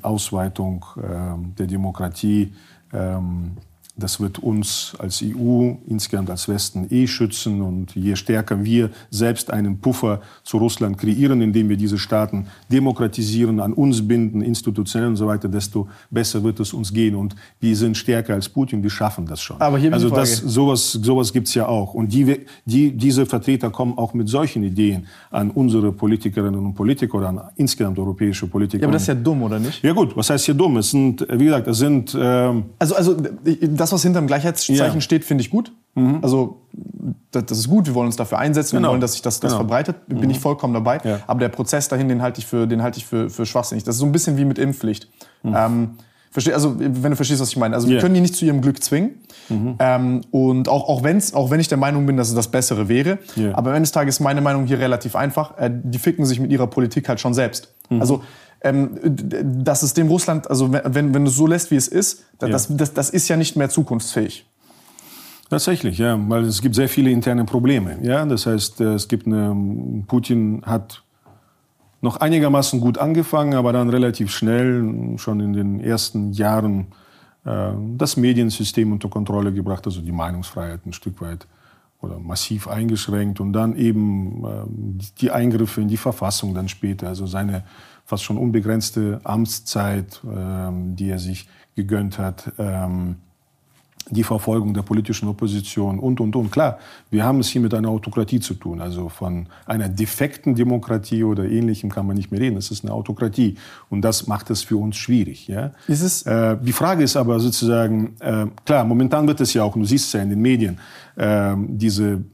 Ausweitung 0.03 0.85
ähm, 1.03 1.55
der 1.59 1.67
Demokratie 1.67 2.53
ähm, 2.93 3.57
das 3.99 4.21
wird 4.21 4.39
uns 4.39 4.95
als 4.99 5.23
EU, 5.23 5.73
insgesamt 5.89 6.31
als 6.31 6.49
Westen 6.49 6.87
eh 6.91 7.07
schützen. 7.07 7.61
Und 7.61 7.95
je 7.97 8.15
stärker 8.15 8.65
wir 8.65 8.91
selbst 9.11 9.51
einen 9.51 9.79
Puffer 9.79 10.21
zu 10.45 10.59
Russland 10.59 10.97
kreieren, 10.99 11.43
indem 11.43 11.69
wir 11.69 11.77
diese 11.77 11.99
Staaten 11.99 12.47
demokratisieren, 12.71 13.59
an 13.61 13.73
uns 13.73 14.07
binden, 14.07 14.41
institutionell 14.41 15.09
und 15.09 15.17
so 15.17 15.27
weiter, 15.27 15.49
desto 15.49 15.89
besser 16.11 16.43
wird 16.45 16.61
es 16.61 16.73
uns 16.73 16.93
gehen. 16.93 17.17
Und 17.17 17.35
wir 17.61 17.75
sind 17.75 17.97
stärker 17.97 18.35
als 18.35 18.49
Putin, 18.49 18.83
wir 18.83 18.91
schaffen 18.91 19.27
das 19.27 19.41
schon. 19.41 19.61
Aber 19.61 19.79
hier 19.79 19.93
also 19.93 20.11
das, 20.11 20.37
sowas, 20.37 20.93
sowas 20.93 21.33
gibt 21.33 21.49
es 21.49 21.55
ja 21.55 21.67
auch. 21.67 21.95
Und 21.95 22.13
die, 22.13 22.47
die, 22.65 22.93
diese 22.93 23.27
Vertreter 23.27 23.71
kommen 23.71 23.99
auch 23.99 24.15
mit 24.15 24.29
solchen 24.29 24.63
Ideen 24.63 25.07
an 25.31 25.51
unsere 25.51 25.91
Politikerinnen 25.91 26.65
und 26.65 26.75
Politiker 26.75 27.19
oder 27.19 27.29
an 27.31 27.41
insgesamt 27.57 27.99
europäische 27.99 28.47
Politiker. 28.47 28.83
Ja, 28.83 28.87
aber 28.87 28.93
das 28.93 29.03
ist 29.03 29.09
ja 29.09 29.15
dumm, 29.15 29.43
oder 29.43 29.59
nicht? 29.59 29.83
Ja 29.83 29.93
gut, 29.93 30.17
was 30.17 30.31
heißt 30.31 30.45
hier 30.45 30.55
dumm? 30.55 30.77
Es 30.77 30.93
sind, 30.93 31.27
wie 31.29 31.47
gesagt, 31.47 31.67
es 31.67 31.79
sind... 31.79 32.17
Ähm, 32.19 32.65
also, 32.79 32.95
also 32.95 33.17
das, 33.61 33.88
was 33.93 34.03
hinterm 34.03 34.27
Gleichheitszeichen 34.27 34.95
ja. 34.95 35.01
steht, 35.01 35.25
finde 35.25 35.43
ich 35.43 35.51
gut. 35.51 35.73
Mhm. 35.95 36.19
Also 36.23 36.63
das, 37.31 37.47
das, 37.47 37.59
ist 37.59 37.69
gut, 37.69 37.87
wir 37.87 37.95
wollen 37.95 38.07
uns 38.07 38.17
dafür 38.17 38.39
einsetzen, 38.39 38.77
genau. 38.77 38.89
wir 38.89 38.93
wollen, 38.93 39.01
dass 39.01 39.13
sich 39.13 39.23
das, 39.23 39.41
das 39.41 39.53
genau. 39.53 39.61
verbreitet, 39.61 40.07
bin 40.07 40.19
mhm. 40.19 40.31
ich 40.31 40.41
vollkommen 40.41 40.75
dabei. 40.75 41.01
Ja. 41.05 41.21
Aber 41.27 41.41
der 41.41 41.49
Prozess 41.49 41.89
dahin, 41.89 42.09
den 42.09 42.23
halte 42.23 42.41
ich 42.41 42.47
für, 42.47 42.67
den 42.67 42.83
halte 42.83 42.99
ich 42.99 43.07
für, 43.07 43.31
für 43.31 43.47
schwachsinnig. 43.47 43.85
Das 43.85 43.97
ist 43.97 44.01
so 44.01 44.07
ein 44.07 44.13
bisschen 44.13 44.37
wie 44.37 44.45
mit 44.45 44.59
Impfpflicht. 44.59 45.09
Mhm. 45.43 45.55
Ähm, 45.57 45.91
versteh, 46.31 46.53
also 46.53 46.79
wenn 46.79 47.11
du 47.11 47.17
verstehst, 47.17 47.41
was 47.41 47.51
ich 47.51 47.57
meine. 47.57 47.75
Also 47.75 47.89
wir 47.89 47.99
können 47.99 48.15
die 48.15 48.21
nicht 48.21 48.37
zu 48.37 48.45
ihrem 48.45 48.61
Glück 48.61 48.83
zwingen. 48.83 49.23
Mhm. 49.49 49.77
Ähm, 49.79 50.21
und 50.31 50.69
auch, 50.69 50.89
auch, 50.89 51.03
wenn's, 51.03 51.35
auch 51.35 51.51
wenn 51.51 51.61
ich 51.61 51.69
der 51.69 51.79
Meinung 51.79 52.07
bin, 52.07 52.17
dass 52.17 52.29
es 52.29 52.35
das 52.35 52.49
Bessere 52.49 52.89
wäre. 52.89 53.19
Yeah. 53.37 53.57
Aber 53.57 53.71
am 53.71 53.77
Ende 53.77 53.87
des 53.87 53.93
Tages 53.93 54.17
ist 54.17 54.21
meine 54.21 54.41
Meinung 54.41 54.67
hier 54.67 54.79
relativ 54.79 55.17
einfach. 55.17 55.57
Äh, 55.59 55.71
die 55.73 55.99
ficken 55.99 56.27
sich 56.27 56.39
mit 56.39 56.51
ihrer 56.51 56.67
Politik 56.67 57.09
halt 57.09 57.21
schon 57.21 57.35
selbst. 57.35 57.75
Mhm. 57.89 58.01
Also 58.01 58.23
ähm, 58.61 58.99
das 59.65 59.81
System 59.81 60.09
Russland, 60.09 60.49
also 60.51 60.73
wenn, 60.73 61.15
wenn 61.15 61.25
du 61.25 61.31
es 61.31 61.37
so 61.37 61.47
lässt, 61.47 61.71
wie 61.71 61.77
es 61.77 61.89
ist, 61.89 62.25
das, 62.39 62.69
ja. 62.69 62.77
das, 62.77 62.95
das, 62.95 63.11
ist 63.11 63.29
ja 63.29 63.37
nicht 63.37 63.57
mehr 63.57 63.69
zukunftsfähig. 63.69 64.47
Tatsächlich, 65.51 65.99
ja, 65.99 66.19
weil 66.29 66.45
es 66.45 66.61
gibt 66.61 66.75
sehr 66.75 66.89
viele 66.89 67.11
interne 67.11 67.45
Probleme. 67.45 67.99
Ja, 68.03 68.25
das 68.27 68.47
heißt, 68.47 68.81
äh, 68.81 68.95
es 68.95 69.09
gibt 69.09 69.27
eine, 69.27 70.05
Putin 70.07 70.63
hat 70.65 71.03
noch 72.01 72.19
einigermaßen 72.19 72.81
gut 72.81 72.99
angefangen, 72.99 73.55
aber 73.55 73.73
dann 73.73 73.89
relativ 73.91 74.31
schnell, 74.31 75.17
schon 75.17 75.41
in 75.41 75.53
den 75.53 75.81
ersten 75.81 76.33
Jahren, 76.33 76.89
äh, 77.45 77.71
das 77.97 78.17
Mediensystem 78.17 78.93
unter 78.93 79.09
Kontrolle 79.09 79.53
gebracht, 79.53 79.87
also 79.87 80.01
die 80.01 80.13
Meinungsfreiheit 80.13 80.85
ein 80.87 80.93
Stück 80.93 81.21
weit 81.21 81.47
oder 82.01 82.19
massiv 82.21 82.69
eingeschränkt 82.69 83.41
und 83.41 83.53
dann 83.53 83.75
eben 83.75 84.45
äh, 84.45 84.49
die 85.21 85.31
Eingriffe 85.31 85.81
in 85.81 85.89
die 85.89 85.97
Verfassung 85.97 86.55
dann 86.55 86.69
später, 86.69 87.09
also 87.09 87.27
seine 87.27 87.65
fast 88.09 88.25
schon 88.25 88.39
unbegrenzte 88.39 89.21
Amtszeit, 89.23 90.23
ähm, 90.25 90.97
die 90.97 91.11
er 91.11 91.19
sich 91.19 91.47
gegönnt 91.77 92.19
hat. 92.19 92.51
Ähm, 92.59 93.17
die 94.09 94.25
Verfolgung 94.25 94.73
der 94.73 94.81
politischen 94.81 95.29
Opposition 95.29 95.99
und, 95.99 96.19
und, 96.19 96.35
und. 96.35 96.51
Klar, 96.51 96.79
wir 97.11 97.23
haben 97.23 97.41
es 97.41 97.51
hier 97.51 97.61
mit 97.61 97.75
einer 97.75 97.91
Autokratie 97.91 98.41
zu 98.41 98.55
tun. 98.55 98.81
Also 98.81 99.11
von 99.11 99.47
einer 99.67 99.91
defekten 99.91 100.55
Demokratie 100.55 101.23
oder 101.23 101.45
ähnlichem 101.45 101.91
kann 101.91 102.07
man 102.07 102.17
nicht 102.17 102.31
mehr 102.33 102.41
reden. 102.41 102.57
Es 102.57 102.71
ist 102.71 102.83
eine 102.83 102.95
Autokratie. 102.95 103.57
Und 103.91 104.01
das 104.01 104.27
macht 104.27 104.49
es 104.49 104.63
für 104.63 104.79
uns 104.79 104.97
schwierig. 104.97 105.47
Ja? 105.47 105.73
Ist 105.87 106.01
es? 106.01 106.23
Äh, 106.23 106.57
die 106.63 106.73
Frage 106.73 107.05
ist 107.05 107.15
aber 107.15 107.39
sozusagen, 107.39 108.17
äh, 108.21 108.47
klar, 108.65 108.87
momentan 108.87 109.27
wird 109.27 109.43
es 109.43 109.53
ja 109.53 109.65
auch, 109.65 109.75
du 109.75 109.85
siehst 109.85 110.07
es 110.07 110.13
ja 110.15 110.23
in 110.23 110.31
den 110.31 110.41
Medien, 110.41 110.79
äh, 111.17 111.55
diese 111.59 112.25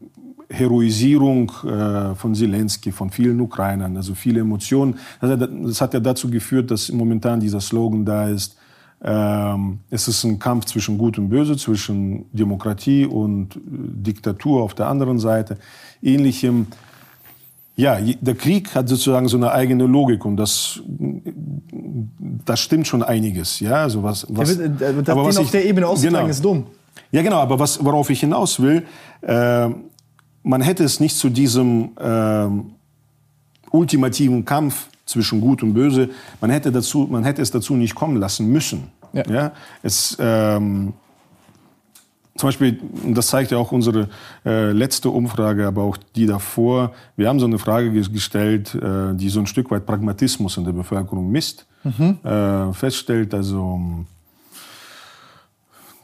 Heroisierung 0.51 1.51
äh, 1.65 2.15
von 2.15 2.35
Zelensky, 2.35 2.93
von 2.93 3.11
vielen 3.11 3.41
Ukrainern, 3.41 3.97
also 3.97 4.15
viele 4.15 4.41
Emotionen. 4.41 4.99
Das 5.21 5.81
hat 5.81 5.95
ja 5.95 6.01
dazu 6.01 6.31
geführt, 6.31 6.71
dass 6.71 6.91
momentan 6.93 7.41
dieser 7.41 7.61
Slogan 7.61 8.05
da 8.05 8.29
ist, 8.29 8.57
ähm, 9.07 9.81
es 9.91 10.09
ist 10.09 10.25
ein 10.25 10.39
Kampf 10.39 10.65
zwischen 10.65 10.97
Gut 10.97 11.19
und 11.19 11.29
Böse, 11.29 11.59
zwischen 11.59 12.25
Demokratie 12.33 13.05
und 13.05 13.57
äh, 13.57 13.61
Diktatur 13.61 14.63
auf 14.63 14.75
der 14.75 14.87
anderen 14.87 15.19
Seite. 15.19 15.59
Ähnlichem. 16.03 16.69
Ja, 17.77 17.99
der 18.01 18.35
Krieg 18.35 18.75
hat 18.75 18.89
sozusagen 18.89 19.29
so 19.29 19.37
eine 19.37 19.51
eigene 19.51 19.87
Logik 19.87 20.25
und 20.25 20.37
das, 20.37 20.81
das 22.45 22.61
stimmt 22.61 22.87
schon 22.87 23.03
einiges. 23.03 23.61
Ja, 23.61 23.83
also 23.83 24.03
was, 24.03 24.27
was, 24.31 24.57
ja, 24.57 24.69
das 24.69 25.09
aber 25.09 25.25
was 25.25 25.37
auf 25.37 25.47
ich, 25.47 25.51
der 25.51 25.67
Ebene 25.67 25.87
auszutragen 25.89 26.21
genau, 26.21 26.31
ist 26.31 26.45
dumm. 26.45 26.67
Ja, 27.11 27.23
genau, 27.23 27.39
aber 27.39 27.59
was, 27.59 27.85
worauf 27.85 28.09
ich 28.11 28.21
hinaus 28.21 28.61
will, 28.61 28.85
äh, 29.23 29.69
man 30.45 30.61
hätte 30.61 30.85
es 30.85 31.01
nicht 31.01 31.17
zu 31.17 31.31
diesem 31.31 31.91
äh, 31.99 32.47
ultimativen 33.71 34.45
Kampf 34.45 34.89
zwischen 35.07 35.41
Gut 35.41 35.63
und 35.63 35.75
Böse. 35.75 36.11
Man 36.41 36.51
hätte, 36.51 36.71
dazu, 36.71 37.09
man 37.11 37.25
hätte 37.25 37.43
es 37.43 37.51
dazu 37.51 37.75
nicht 37.75 37.95
kommen 37.95 38.17
lassen 38.17 38.47
müssen. 38.53 38.93
Ja. 39.13 39.23
ja? 39.29 39.53
Es, 39.83 40.17
ähm, 40.21 40.93
zum 42.37 42.49
Beispiel, 42.49 42.81
das 43.09 43.29
zeigt 43.29 43.53
ja 43.53 43.59
auch 43.59 43.73
unsere 43.73 44.09
äh, 44.45 44.73
letzte 44.73 45.09
Umfrage, 45.09 45.67
aber 45.67 45.83
auch 45.83 45.97
die 45.97 46.27
davor. 46.27 46.93
Wir 47.17 47.29
haben 47.29 47.41
so 47.41 47.47
eine 47.47 47.59
Frage 47.59 47.91
gestellt, 47.91 48.75
äh, 48.75 49.15
die 49.15 49.29
so 49.29 49.41
ein 49.41 49.47
Stück 49.47 49.71
weit 49.71 49.87
Pragmatismus 49.87 50.57
in 50.57 50.65
der 50.65 50.73
Bevölkerung 50.73 51.31
misst, 51.31 51.65
mhm. 51.85 52.19
äh, 52.23 52.73
feststellt. 52.73 53.33
Also 53.35 54.05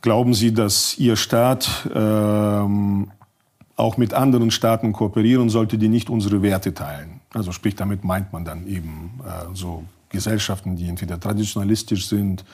glauben 0.01 0.32
Sie, 0.32 0.55
dass 0.55 0.97
Ihr 0.99 1.16
Staat 1.16 1.91
ähm, 1.93 3.11
auch 3.80 3.96
mit 3.96 4.14
anderen 4.14 4.50
Staaten 4.50 4.92
kooperieren 4.92 5.48
sollte, 5.48 5.78
die 5.78 5.88
nicht 5.88 6.10
unsere 6.10 6.42
Werte 6.42 6.74
teilen. 6.74 7.20
Also 7.32 7.52
sprich, 7.52 7.74
damit 7.74 8.04
meint 8.04 8.32
man 8.32 8.44
dann 8.44 8.66
eben 8.66 9.20
äh, 9.24 9.54
so 9.54 9.84
Gesellschaften, 10.10 10.76
die 10.76 10.88
entweder 10.88 11.18
traditionalistisch 11.18 12.08
sind 12.08 12.44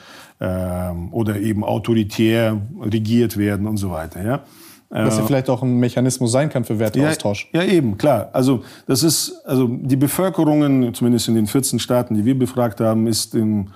ähm, 0.40 1.12
oder 1.12 1.36
eben 1.40 1.64
autoritär 1.64 2.60
regiert 2.82 3.36
werden 3.36 3.66
und 3.66 3.78
so 3.78 3.90
weiter. 3.90 4.22
Ja? 4.22 4.44
Was 4.90 5.16
ja 5.16 5.24
äh, 5.24 5.26
vielleicht 5.26 5.50
auch 5.50 5.62
ein 5.62 5.78
Mechanismus 5.78 6.30
sein 6.32 6.48
kann 6.48 6.64
für 6.64 6.78
Werteaustausch. 6.78 7.48
Ja, 7.52 7.62
ja, 7.62 7.72
eben, 7.72 7.98
klar. 7.98 8.28
Also 8.32 8.62
das 8.86 9.02
ist, 9.02 9.42
also 9.44 9.66
die 9.68 9.96
Bevölkerungen, 9.96 10.94
zumindest 10.94 11.28
in 11.28 11.34
den 11.34 11.46
14 11.46 11.78
Staaten, 11.78 12.14
die 12.14 12.24
wir 12.24 12.38
befragt 12.38 12.80
haben, 12.80 13.06
ist 13.06 13.34
in 13.34 13.70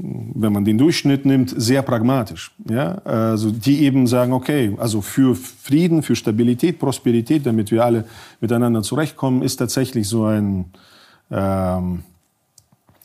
wenn 0.00 0.52
man 0.52 0.64
den 0.64 0.78
Durchschnitt 0.78 1.26
nimmt, 1.26 1.52
sehr 1.56 1.82
pragmatisch. 1.82 2.52
Ja? 2.68 2.98
Also 3.04 3.50
die 3.50 3.82
eben 3.82 4.06
sagen, 4.06 4.32
okay, 4.32 4.76
also 4.78 5.00
für 5.00 5.34
Frieden, 5.34 6.02
für 6.02 6.14
Stabilität, 6.14 6.78
Prosperität, 6.78 7.46
damit 7.46 7.70
wir 7.70 7.84
alle 7.84 8.04
miteinander 8.40 8.82
zurechtkommen, 8.82 9.42
ist 9.42 9.56
tatsächlich 9.56 10.08
so 10.08 10.24
ein, 10.24 10.66
ähm, 11.30 12.02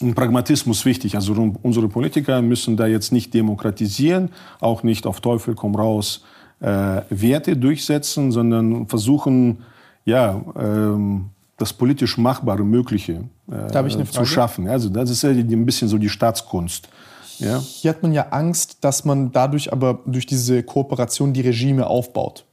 ein 0.02 0.14
Pragmatismus 0.14 0.86
wichtig. 0.86 1.16
Also 1.16 1.34
unsere 1.62 1.88
Politiker 1.88 2.42
müssen 2.42 2.78
da 2.78 2.86
jetzt 2.86 3.12
nicht 3.12 3.34
demokratisieren, 3.34 4.30
auch 4.60 4.84
nicht 4.84 5.08
auf 5.08 5.22
Teufel 5.22 5.56
komm 5.56 5.76
raus 5.76 6.24
äh, 6.60 7.02
Werte 7.10 7.58
durchsetzen, 7.58 8.32
sondern 8.32 8.88
versuchen, 8.88 9.64
ja, 10.06 10.42
ähm, 10.58 11.26
das 11.58 11.74
politisch 11.74 12.18
Machbare 12.18 12.64
Mögliche 12.64 13.26
äh, 13.52 14.06
zu 14.06 14.26
schaffen. 14.26 14.68
Also 14.68 14.90
das 14.90 15.10
ist 15.10 15.24
ja 15.24 15.30
ein 15.30 15.66
bisschen 15.66 15.88
so 15.88 15.98
die 15.98 16.10
Staatskunst. 16.10 16.90
Ja? 17.40 17.60
Hier 17.60 17.92
hat 17.92 18.02
man 18.02 18.14
ja 18.14 18.28
Angst, 18.30 18.78
dass 18.82 19.06
man 19.06 19.32
dadurch 19.32 19.72
aber 19.72 20.00
durch 20.06 20.26
diese 20.26 20.64
Kooperation 20.64 21.34
die 21.34 21.42
Regime 21.42 21.88
aufbaut. 21.88 22.46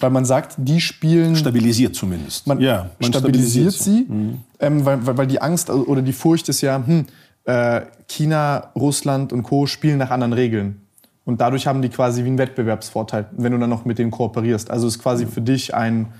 Weil 0.00 0.10
man 0.10 0.24
sagt, 0.24 0.56
die 0.58 0.80
spielen. 0.80 1.36
Stabilisiert 1.36 1.94
zumindest. 1.94 2.46
Man, 2.46 2.60
ja, 2.60 2.90
man 2.98 3.12
stabilisiert, 3.12 3.72
stabilisiert 3.72 4.08
sie, 4.08 4.12
mhm. 4.12 4.38
ähm, 4.58 4.84
weil, 4.84 5.16
weil, 5.16 5.26
die 5.26 5.40
Angst 5.40 5.70
oder 5.70 6.02
die 6.02 6.12
Furcht 6.12 6.48
ist 6.48 6.60
ja, 6.60 6.82
hm, 6.84 7.06
äh, 7.44 7.82
China, 8.08 8.70
Russland 8.74 9.32
und 9.32 9.44
Co. 9.44 9.66
spielen 9.66 9.98
nach 9.98 10.10
anderen 10.10 10.32
Regeln. 10.32 10.80
Und 11.24 11.40
dadurch 11.40 11.66
haben 11.66 11.80
die 11.80 11.88
quasi 11.88 12.24
wie 12.24 12.28
einen 12.28 12.38
Wettbewerbsvorteil, 12.38 13.26
wenn 13.32 13.52
du 13.52 13.58
dann 13.58 13.70
noch 13.70 13.84
mit 13.84 13.98
denen 13.98 14.10
kooperierst. 14.10 14.70
Also 14.70 14.86
ist 14.86 14.98
quasi 14.98 15.26
für 15.26 15.40
dich 15.40 15.74
ein 15.74 16.12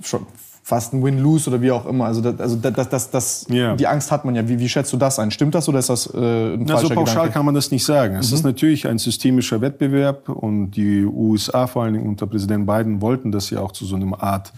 schon 0.00 0.26
fast 0.62 0.94
ein 0.94 1.02
Win-Lose 1.02 1.50
oder 1.50 1.60
wie 1.60 1.72
auch 1.72 1.86
immer. 1.86 2.06
Also, 2.06 2.20
das, 2.20 2.38
also 2.40 2.56
das, 2.56 2.88
das, 2.88 3.10
das, 3.10 3.46
yeah. 3.50 3.74
die 3.74 3.86
Angst 3.86 4.12
hat 4.12 4.24
man 4.24 4.34
ja. 4.34 4.48
Wie, 4.48 4.58
wie 4.58 4.68
schätzt 4.68 4.92
du 4.92 4.96
das 4.96 5.18
ein? 5.18 5.30
Stimmt 5.30 5.54
das 5.54 5.68
oder 5.68 5.80
ist 5.80 5.88
das 5.88 6.06
äh, 6.14 6.54
ein 6.54 6.64
Na, 6.66 6.78
So 6.78 6.88
pauschal 6.88 7.14
Gedanke? 7.14 7.32
kann 7.32 7.44
man 7.44 7.54
das 7.54 7.70
nicht 7.70 7.84
sagen. 7.84 8.16
Es 8.16 8.30
mhm. 8.30 8.36
ist 8.36 8.42
natürlich 8.44 8.86
ein 8.86 8.98
systemischer 8.98 9.60
Wettbewerb 9.60 10.28
und 10.28 10.70
die 10.72 11.04
USA, 11.04 11.66
vor 11.66 11.82
allen 11.82 11.94
Dingen 11.94 12.08
unter 12.08 12.26
Präsident 12.26 12.66
Biden, 12.66 13.00
wollten 13.00 13.32
das 13.32 13.50
ja 13.50 13.60
auch 13.60 13.72
zu 13.72 13.84
so 13.84 13.96
einer 13.96 14.22
Art 14.22 14.52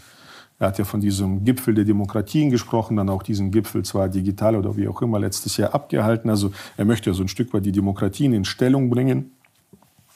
er 0.61 0.69
hat 0.69 0.79
ja 0.79 0.85
von 0.85 1.01
diesem 1.01 1.45
Gipfel 1.45 1.75
der 1.75 1.85
Demokratien 1.85 2.49
gesprochen, 2.51 2.97
dann 2.97 3.09
auch 3.09 3.25
diesen 3.25 3.51
Gipfel 3.51 3.85
zwar 3.85 4.09
digital 4.09 4.55
oder 4.55 4.77
wie 4.77 4.87
auch 4.87 5.03
immer 5.03 5.19
letztes 5.19 5.57
Jahr 5.57 5.75
abgehalten. 5.75 6.31
Also 6.31 6.53
er 6.77 6.85
möchte 6.85 7.11
ja 7.11 7.15
so 7.15 7.23
ein 7.23 7.29
Stück 7.29 7.53
weit 7.53 7.67
die 7.67 7.73
Demokratien 7.73 8.33
in 8.33 8.45
Stellung 8.45 8.89
bringen 8.89 9.33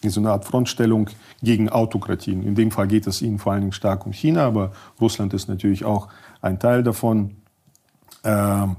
so 0.03 0.21
eine 0.21 0.31
Art 0.31 0.45
Frontstellung 0.45 1.11
gegen 1.43 1.69
Autokratien. 1.69 2.43
In 2.45 2.55
dem 2.55 2.71
Fall 2.71 2.87
geht 2.87 3.07
es 3.07 3.21
ihnen 3.21 3.39
vor 3.39 3.53
allen 3.53 3.63
Dingen 3.63 3.73
stark 3.73 4.07
um 4.07 4.13
China, 4.13 4.47
aber 4.47 4.73
Russland 5.01 5.35
ist 5.35 5.49
natürlich 5.49 5.85
auch 5.85 6.09
ein 6.41 6.59
Teil 6.59 6.83
davon. 6.83 7.33
Ähm, 8.25 8.77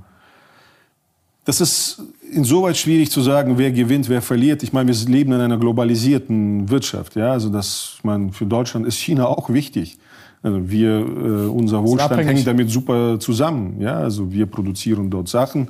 das 1.45 1.61
ist 1.61 2.03
insoweit 2.31 2.77
schwierig 2.77 3.11
zu 3.11 3.21
sagen, 3.21 3.57
wer 3.57 3.71
gewinnt, 3.71 4.07
wer 4.07 4.21
verliert. 4.21 4.63
Ich 4.63 4.71
meine, 4.71 4.93
wir 4.93 5.09
leben 5.09 5.31
in 5.33 5.41
einer 5.41 5.57
globalisierten 5.57 6.69
Wirtschaft. 6.69 7.15
Ja? 7.15 7.31
Also 7.31 7.49
das, 7.49 7.97
man, 8.03 8.31
für 8.31 8.45
Deutschland 8.45 8.85
ist 8.85 8.97
China 8.97 9.25
auch 9.25 9.49
wichtig. 9.49 9.97
Also 10.41 10.69
wir, 10.69 10.99
äh, 10.99 11.47
unser 11.47 11.83
Wohlstand 11.83 12.23
hängt 12.25 12.47
damit 12.47 12.69
super 12.69 13.19
zusammen. 13.19 13.81
Ja? 13.81 13.97
Also 13.97 14.31
wir 14.31 14.45
produzieren 14.45 15.09
dort 15.09 15.27
Sachen, 15.27 15.69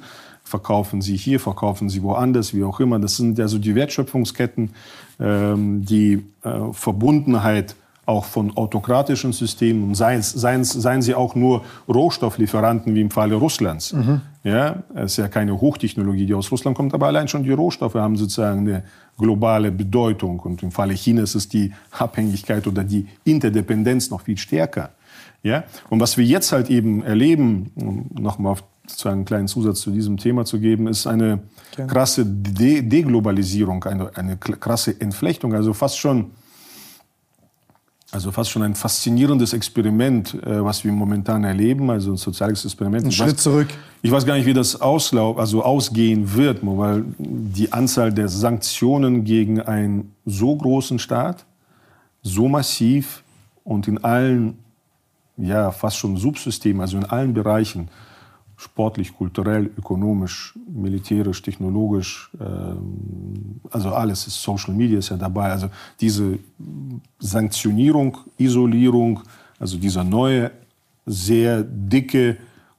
verkaufen 0.50 1.02
sie 1.02 1.16
hier, 1.16 1.40
verkaufen 1.40 1.90
sie 1.90 2.02
woanders, 2.02 2.54
wie 2.54 2.64
auch 2.64 2.80
immer. 2.80 3.00
Das 3.00 3.18
sind 3.18 3.40
also 3.40 3.60
die 3.60 3.76
Wertschöpfungsketten, 3.76 4.72
ähm, 5.20 5.86
die 5.86 6.26
äh, 6.44 6.74
Verbundenheit 6.74 7.76
auch 8.06 8.26
von 8.26 8.58
autokratischen 8.58 9.34
Systemen, 9.34 9.94
seien, 9.94 10.24
seien, 10.24 10.64
seien 10.64 11.04
sie 11.04 11.14
auch 11.14 11.36
nur 11.36 11.64
Rohstofflieferanten 11.88 12.96
wie 12.96 13.02
im 13.02 13.12
Falle 13.12 13.36
Russlands. 13.36 13.94
Mhm. 13.94 14.22
Ja, 14.44 14.82
es 14.96 15.12
ist 15.12 15.18
ja 15.18 15.28
keine 15.28 15.62
Hochtechnologie, 15.62 16.26
die 16.26 16.34
aus 16.34 16.52
Russland 16.52 16.76
kommt, 16.76 16.96
aber 16.96 17.06
allein 17.06 17.28
schon 17.28 17.44
die 17.44 17.52
Rohstoffe 17.52 17.94
haben 17.94 18.18
sozusagen 18.18 18.62
eine 18.62 18.84
globale 19.20 19.72
Bedeutung. 19.72 20.40
Und 20.40 20.64
im 20.64 20.72
Falle 20.72 20.96
Chinas 20.96 21.36
ist 21.36 21.54
die 21.54 21.72
Abhängigkeit 21.92 22.66
oder 22.66 22.84
die 22.84 23.06
Interdependenz 23.26 24.10
noch 24.10 24.22
viel 24.22 24.38
stärker. 24.38 24.90
Ja? 25.44 25.64
Und 25.90 26.00
was 26.00 26.18
wir 26.18 26.26
jetzt 26.26 26.52
halt 26.52 26.72
eben 26.72 27.04
erleben, 27.04 27.72
um 27.76 28.10
nochmal 28.20 28.56
sozusagen 28.90 29.18
einen 29.18 29.26
kleinen 29.26 29.48
Zusatz 29.48 29.82
zu 29.82 29.92
diesem 29.92 30.18
Thema 30.18 30.46
zu 30.46 30.60
geben, 30.60 30.88
ist 30.88 31.08
eine 31.08 31.40
Gerne. 31.76 31.92
krasse 31.92 32.26
De 32.26 32.82
Deglobalisierung, 32.82 33.84
eine, 33.84 34.16
eine 34.16 34.38
krasse 34.38 35.00
Entflechtung, 35.00 35.54
also 35.54 35.74
fast 35.74 35.98
schon 35.98 36.32
also 38.12 38.32
fast 38.32 38.50
schon 38.50 38.64
ein 38.64 38.74
faszinierendes 38.74 39.54
Experiment, 39.54 40.34
äh, 40.34 40.64
was 40.64 40.84
wir 40.84 40.92
momentan 40.92 41.44
erleben, 41.44 41.92
also 41.92 42.14
ein 42.14 42.18
soziales 42.18 42.66
Experiment. 42.66 43.06
Ein 43.06 43.12
Schritt 43.12 43.34
weiß, 43.34 43.44
zurück. 43.44 43.68
Ich 44.02 44.10
weiß 44.10 44.26
gar 44.26 44.36
nicht, 44.36 44.48
wie 44.48 44.54
das 44.54 44.82
auslauf, 44.82 45.38
also 45.38 45.64
ausgehen 45.64 46.34
wird, 46.34 46.60
weil 46.64 47.06
die 47.20 47.72
Anzahl 47.72 48.12
der 48.12 48.28
Sanktionen 48.28 49.26
gegen 49.26 49.62
einen 49.62 50.16
so 50.26 50.56
großen 50.56 50.98
Staat, 50.98 51.46
so 52.24 52.48
massiv 52.48 53.24
und 53.64 53.88
in 53.88 54.04
allen, 54.04 54.58
ja, 55.38 55.72
fast 55.72 55.98
schon 55.98 56.18
Subsystemen, 56.18 56.82
also 56.82 56.98
in 56.98 57.06
allen 57.06 57.36
Bereichen, 57.36 57.90
sportlich, 58.60 59.16
kulturell, 59.16 59.70
ökonomisch, 59.78 60.54
militärisch, 60.68 61.42
technologisch, 61.42 62.30
ähm, 62.42 63.62
also 63.72 63.90
alles 63.90 64.28
ist 64.28 64.42
Social 64.42 64.74
Media 64.74 65.00
ist 65.00 65.10
ja 65.10 65.16
dabei. 65.16 65.50
Also 65.50 65.70
diese 66.02 66.38
Sanktionierung, 67.20 68.18
Isolierung, 68.38 69.22
also 69.60 69.78
dieser 69.78 70.04
neue, 70.04 70.52
sehr 71.06 71.64
dicke, 71.64 72.36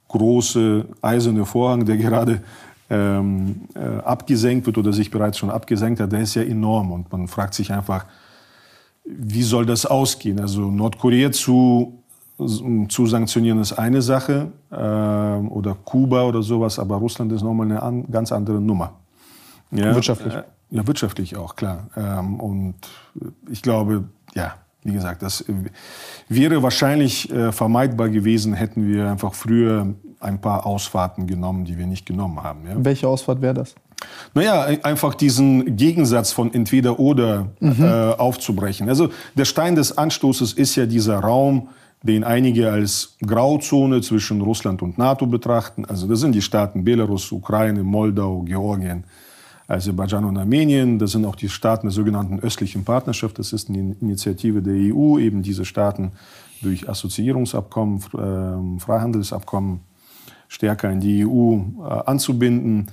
große 0.07 0.85
eiserne 1.01 1.45
Vorhang, 1.45 1.83
der 1.83 1.97
gerade 2.05 2.43
ähm, 2.91 3.61
äh, 3.73 3.79
abgesenkt 4.03 4.67
wird 4.67 4.77
oder 4.77 4.93
sich 4.93 5.09
bereits 5.09 5.39
schon 5.39 5.49
abgesenkt 5.49 5.99
hat, 5.99 6.11
der 6.11 6.21
ist 6.21 6.35
ja 6.35 6.43
enorm. 6.43 6.91
Und 6.91 7.11
man 7.11 7.27
fragt 7.27 7.55
sich 7.55 7.73
einfach, 7.73 8.05
wie 9.03 9.41
soll 9.41 9.65
das 9.65 9.87
ausgehen? 9.87 10.39
Also 10.39 10.69
Nordkorea 10.69 11.31
zu 11.31 12.00
zu 12.47 13.05
sanktionieren 13.07 13.59
ist 13.59 13.73
eine 13.73 14.01
Sache 14.01 14.51
äh, 14.71 14.75
oder 14.75 15.75
Kuba 15.85 16.23
oder 16.23 16.41
sowas, 16.41 16.79
aber 16.79 16.95
Russland 16.95 17.31
ist 17.31 17.43
nochmal 17.43 17.67
eine 17.67 17.81
an, 17.81 18.05
ganz 18.11 18.31
andere 18.31 18.59
Nummer. 18.59 18.93
Ja, 19.71 19.93
wirtschaftlich. 19.95 20.33
Äh, 20.33 20.43
ja, 20.71 20.87
wirtschaftlich 20.87 21.35
auch, 21.35 21.55
klar. 21.55 21.87
Ähm, 21.95 22.39
und 22.39 22.75
ich 23.49 23.61
glaube, 23.61 24.05
ja, 24.33 24.55
wie 24.83 24.93
gesagt, 24.93 25.21
das 25.21 25.45
wäre 26.27 26.63
wahrscheinlich 26.63 27.31
äh, 27.31 27.51
vermeidbar 27.51 28.09
gewesen, 28.09 28.53
hätten 28.53 28.87
wir 28.87 29.11
einfach 29.11 29.33
früher 29.33 29.93
ein 30.19 30.39
paar 30.39 30.65
Ausfahrten 30.65 31.27
genommen, 31.27 31.65
die 31.65 31.77
wir 31.77 31.87
nicht 31.87 32.05
genommen 32.05 32.41
haben. 32.41 32.67
Ja? 32.67 32.75
Welche 32.77 33.07
Ausfahrt 33.07 33.41
wäre 33.41 33.53
das? 33.53 33.75
Naja, 34.33 34.63
einfach 34.83 35.13
diesen 35.13 35.75
Gegensatz 35.75 36.31
von 36.31 36.53
entweder 36.53 36.99
oder 36.99 37.49
mhm. 37.59 37.83
äh, 37.83 38.13
aufzubrechen. 38.13 38.89
Also 38.89 39.09
der 39.35 39.45
Stein 39.45 39.75
des 39.75 39.97
Anstoßes 39.97 40.53
ist 40.53 40.75
ja 40.75 40.85
dieser 40.87 41.19
Raum, 41.19 41.69
den 42.03 42.23
einige 42.23 42.71
als 42.71 43.15
Grauzone 43.25 44.01
zwischen 44.01 44.41
Russland 44.41 44.81
und 44.81 44.97
NATO 44.97 45.27
betrachten. 45.27 45.85
Also 45.85 46.07
das 46.07 46.19
sind 46.19 46.33
die 46.33 46.41
Staaten 46.41 46.83
Belarus, 46.83 47.31
Ukraine, 47.31 47.83
Moldau, 47.83 48.41
Georgien, 48.41 49.03
Aserbaidschan 49.67 50.25
und 50.25 50.37
Armenien. 50.37 50.97
Das 50.97 51.11
sind 51.11 51.25
auch 51.25 51.35
die 51.35 51.49
Staaten 51.49 51.87
der 51.87 51.91
sogenannten 51.91 52.39
östlichen 52.39 52.83
Partnerschaft. 52.83 53.37
Das 53.37 53.53
ist 53.53 53.69
eine 53.69 53.95
Initiative 54.01 54.61
der 54.61 54.93
EU, 54.93 55.19
eben 55.19 55.43
diese 55.43 55.63
Staaten 55.63 56.11
durch 56.61 56.89
Assoziierungsabkommen, 56.89 57.97
äh, 57.97 58.79
Freihandelsabkommen 58.79 59.81
stärker 60.47 60.91
in 60.91 60.99
die 60.99 61.25
EU 61.25 61.55
äh, 61.55 61.83
anzubinden. 62.05 62.87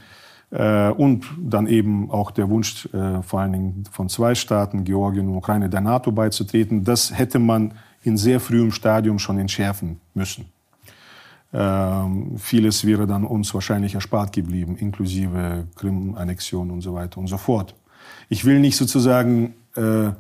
Äh, 0.51 0.91
und 0.91 1.27
dann 1.39 1.67
eben 1.67 2.11
auch 2.11 2.31
der 2.31 2.49
Wunsch, 2.49 2.89
äh, 2.95 3.23
vor 3.23 3.41
allen 3.41 3.53
Dingen 3.53 3.85
von 3.91 4.09
zwei 4.09 4.35
Staaten, 4.35 4.85
Georgien 4.85 5.29
und 5.29 5.37
Ukraine, 5.37 5.69
der 5.69 5.81
NATO 5.81 6.13
beizutreten. 6.13 6.85
Das 6.85 7.17
hätte 7.17 7.39
man 7.39 7.73
in 8.03 8.17
sehr 8.17 8.41
frühem 8.41 8.73
Stadium 8.73 9.19
schon 9.19 9.39
entschärfen 9.39 10.01
müssen. 10.15 10.47
Ähm, 11.53 12.37
vieles 12.39 12.85
wäre 12.85 13.07
dann 13.07 13.25
uns 13.25 13.55
wahrscheinlich 13.55 13.95
erspart 13.95 14.33
geblieben, 14.33 14.77
inklusive 14.77 15.67
Krim-Annexion 15.77 16.71
und 16.71 16.83
so 16.83 16.95
weiter 16.95 17.19
und 17.19 17.27
so 17.27 17.39
fort. 17.39 17.75
Ich 18.29 18.45
will 18.45 18.61
nicht 18.61 18.77
sozusagen 18.77 19.55
äh, 19.75 20.11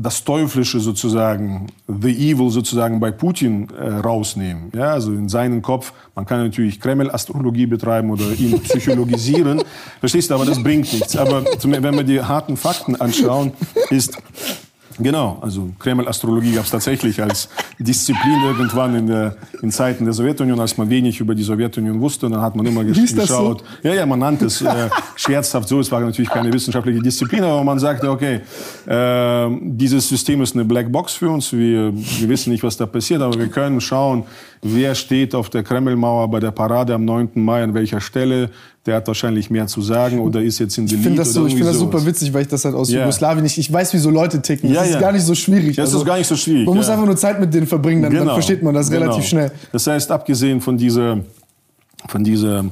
das 0.00 0.22
Teuflische 0.22 0.78
sozusagen, 0.78 1.66
the 1.88 2.30
evil 2.30 2.50
sozusagen 2.50 3.00
bei 3.00 3.10
Putin 3.10 3.68
äh, 3.70 3.88
rausnehmen. 3.98 4.70
Ja, 4.72 4.92
also 4.92 5.12
in 5.12 5.28
seinen 5.28 5.60
Kopf, 5.60 5.92
man 6.14 6.24
kann 6.24 6.42
natürlich 6.42 6.80
Kreml-Astrologie 6.80 7.66
betreiben 7.66 8.10
oder 8.10 8.32
ihn 8.32 8.60
psychologisieren. 8.62 9.62
Verstehst 9.98 10.30
du, 10.30 10.34
aber 10.34 10.44
das 10.44 10.62
bringt 10.62 10.92
nichts. 10.92 11.16
Aber 11.16 11.44
wenn 11.64 11.96
wir 11.96 12.04
die 12.04 12.22
harten 12.22 12.56
Fakten 12.56 12.94
anschauen, 12.94 13.52
ist 13.90 14.16
Genau, 14.98 15.38
also 15.40 15.70
Kreml-Astrologie 15.78 16.52
gab 16.52 16.64
es 16.64 16.70
tatsächlich 16.70 17.22
als 17.22 17.48
Disziplin 17.78 18.42
irgendwann 18.44 18.94
in, 18.96 19.06
der, 19.06 19.36
in 19.62 19.70
Zeiten 19.70 20.04
der 20.04 20.12
Sowjetunion, 20.12 20.58
als 20.58 20.76
man 20.76 20.90
wenig 20.90 21.20
über 21.20 21.34
die 21.34 21.44
Sowjetunion 21.44 22.00
wusste. 22.00 22.28
dann 22.28 22.40
hat 22.40 22.56
man 22.56 22.66
immer 22.66 22.82
gesch 22.84 23.14
geschaut. 23.14 23.60
So? 23.82 23.88
Ja, 23.88 23.94
ja, 23.94 24.06
man 24.06 24.18
nannte 24.18 24.46
es 24.46 24.60
äh, 24.60 24.90
scherzhaft 25.16 25.68
so. 25.68 25.78
Es 25.78 25.92
war 25.92 26.00
natürlich 26.00 26.30
keine 26.30 26.52
wissenschaftliche 26.52 27.00
Disziplin, 27.00 27.44
aber 27.44 27.62
man 27.62 27.78
sagte, 27.78 28.10
okay, 28.10 28.40
äh, 28.86 29.56
dieses 29.62 30.08
System 30.08 30.42
ist 30.42 30.54
eine 30.54 30.64
Blackbox 30.64 31.14
für 31.14 31.30
uns. 31.30 31.52
Wir, 31.52 31.92
wir 31.94 32.28
wissen 32.28 32.50
nicht, 32.50 32.64
was 32.64 32.76
da 32.76 32.86
passiert, 32.86 33.22
aber 33.22 33.38
wir 33.38 33.48
können 33.48 33.80
schauen, 33.80 34.24
wer 34.62 34.94
steht 34.94 35.34
auf 35.34 35.50
der 35.50 35.62
Kremlmauer 35.62 36.30
bei 36.30 36.40
der 36.40 36.50
Parade 36.50 36.94
am 36.94 37.04
9. 37.04 37.30
Mai 37.34 37.62
an 37.62 37.74
welcher 37.74 38.00
Stelle, 38.00 38.50
der 38.86 38.96
hat 38.96 39.06
wahrscheinlich 39.06 39.50
mehr 39.50 39.66
zu 39.66 39.82
sagen 39.82 40.18
oder 40.18 40.42
ist 40.42 40.58
jetzt 40.58 40.78
in 40.78 40.86
dem 40.86 40.98
Ich 40.98 41.02
finde 41.02 41.18
das, 41.18 41.32
so, 41.32 41.46
ich 41.46 41.54
find 41.54 41.66
das 41.66 41.78
super 41.78 42.04
witzig, 42.04 42.32
weil 42.32 42.42
ich 42.42 42.48
das 42.48 42.64
halt 42.64 42.74
aus 42.74 42.90
yeah. 42.90 43.00
Jugoslawien 43.02 43.42
nicht, 43.42 43.58
ich 43.58 43.72
weiß, 43.72 43.92
wie 43.92 43.98
so 43.98 44.10
Leute 44.10 44.40
ticken. 44.40 44.72
Das 44.72 44.86
ist 44.86 44.94
ja. 44.94 45.00
gar 45.00 45.12
nicht 45.12 45.24
so 45.24 45.34
schwierig. 45.34 45.76
Das 45.76 45.86
also, 45.86 45.98
ist 45.98 46.04
gar 46.04 46.18
nicht 46.18 46.26
so 46.26 46.36
schwierig. 46.36 46.66
Man 46.66 46.74
ja. 46.74 46.80
muss 46.80 46.88
einfach 46.88 47.06
nur 47.06 47.16
Zeit 47.16 47.40
mit 47.40 47.52
denen 47.52 47.66
verbringen, 47.66 48.02
dann, 48.02 48.12
genau. 48.12 48.24
dann 48.24 48.34
versteht 48.34 48.62
man 48.62 48.74
das 48.74 48.90
genau. 48.90 49.02
relativ 49.02 49.24
schnell. 49.24 49.50
Das 49.72 49.86
heißt, 49.86 50.10
abgesehen 50.10 50.60
von 50.60 50.76
dieser, 50.76 51.18
von 52.08 52.24
dieser 52.24 52.64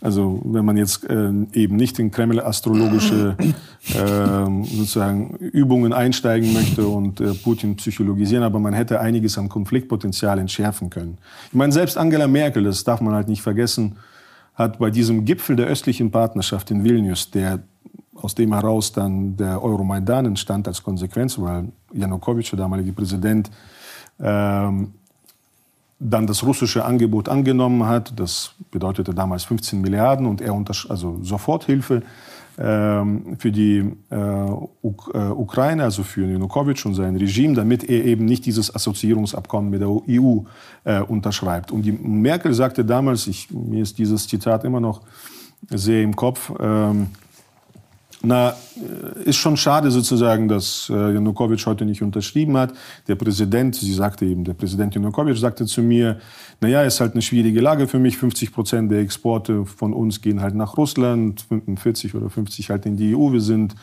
also 0.00 0.40
wenn 0.44 0.64
man 0.64 0.76
jetzt 0.76 1.08
äh, 1.08 1.30
eben 1.52 1.76
nicht 1.76 1.98
in 1.98 2.10
Kreml-astrologische 2.10 3.36
äh, 3.94 4.64
sozusagen 4.64 5.36
Übungen 5.36 5.92
einsteigen 5.92 6.52
möchte 6.52 6.86
und 6.86 7.20
äh, 7.20 7.34
Putin 7.34 7.76
psychologisieren, 7.76 8.44
aber 8.44 8.58
man 8.58 8.74
hätte 8.74 9.00
einiges 9.00 9.38
an 9.38 9.48
Konfliktpotenzial 9.48 10.38
entschärfen 10.38 10.90
können. 10.90 11.18
Ich 11.48 11.54
meine, 11.54 11.72
selbst 11.72 11.96
Angela 11.96 12.26
Merkel, 12.26 12.64
das 12.64 12.84
darf 12.84 13.00
man 13.00 13.14
halt 13.14 13.28
nicht 13.28 13.42
vergessen, 13.42 13.96
hat 14.54 14.78
bei 14.78 14.90
diesem 14.90 15.24
Gipfel 15.24 15.56
der 15.56 15.66
östlichen 15.66 16.10
Partnerschaft 16.10 16.70
in 16.70 16.84
Vilnius, 16.84 17.30
der 17.30 17.60
aus 18.14 18.34
dem 18.34 18.52
heraus 18.52 18.92
dann 18.92 19.36
der 19.36 19.62
Euromaidan 19.62 20.26
entstand 20.26 20.68
als 20.68 20.82
Konsequenz, 20.82 21.38
weil 21.38 21.68
Janukowitsch, 21.92 22.52
der 22.52 22.58
damalige 22.58 22.92
Präsident, 22.92 23.50
ähm, 24.20 24.92
dann 25.98 26.26
das 26.26 26.42
russische 26.44 26.84
Angebot 26.84 27.28
angenommen 27.28 27.86
hat. 27.86 28.18
Das 28.18 28.52
bedeutete 28.70 29.14
damals 29.14 29.44
15 29.44 29.80
Milliarden 29.80 30.26
und 30.26 30.40
er 30.40 30.54
also 30.88 31.18
Soforthilfe 31.22 32.02
ähm, 32.58 33.36
für 33.38 33.50
die 33.50 33.84
äh, 34.10 34.16
Uk 34.82 35.10
äh, 35.12 35.18
Ukraine, 35.18 35.84
also 35.84 36.02
für 36.02 36.24
Janukowitsch 36.26 36.86
und 36.86 36.94
sein 36.94 37.16
Regime, 37.16 37.54
damit 37.54 37.84
er 37.84 38.04
eben 38.04 38.24
nicht 38.24 38.46
dieses 38.46 38.74
Assoziierungsabkommen 38.74 39.70
mit 39.70 39.80
der 39.80 39.88
EU 39.88 40.40
äh, 40.84 41.00
unterschreibt. 41.00 41.72
Und 41.72 41.82
die 41.82 41.92
Merkel 41.92 42.54
sagte 42.54 42.84
damals, 42.84 43.26
ich, 43.26 43.50
mir 43.50 43.82
ist 43.82 43.98
dieses 43.98 44.28
Zitat 44.28 44.64
immer 44.64 44.80
noch 44.80 45.00
sehr 45.68 46.02
im 46.02 46.14
Kopf, 46.14 46.52
ähm, 46.60 47.08
na, 48.24 48.50
äh, 48.50 49.28
ist 49.28 49.36
schon 49.36 49.56
schade 49.56 49.90
sozusagen, 49.90 50.48
dass 50.48 50.90
äh, 50.90 51.12
Janukowitsch 51.12 51.66
heute 51.66 51.84
nicht 51.84 52.02
unterschrieben 52.02 52.56
hat. 52.56 52.72
Der 53.08 53.14
Präsident, 53.14 53.74
sie 53.74 53.92
sagte 53.92 54.24
eben, 54.24 54.44
der 54.44 54.54
Präsident 54.54 54.94
Janukowitsch 54.94 55.38
sagte 55.38 55.66
zu 55.66 55.82
mir, 55.82 56.18
na 56.60 56.68
ja, 56.68 56.82
ist 56.82 57.00
halt 57.00 57.12
eine 57.12 57.22
schwierige 57.22 57.60
Lage 57.60 57.86
für 57.86 57.98
mich. 57.98 58.16
50 58.16 58.52
Prozent 58.52 58.90
der 58.90 59.00
Exporte 59.00 59.64
von 59.64 59.92
uns 59.92 60.20
gehen 60.20 60.40
halt 60.40 60.54
nach 60.54 60.76
Russland, 60.76 61.42
45 61.48 62.14
oder 62.14 62.30
50 62.30 62.70
halt 62.70 62.86
in 62.86 62.96
die 62.96 63.14
EU. 63.14 63.32
Wir 63.32 63.40
sind 63.40 63.74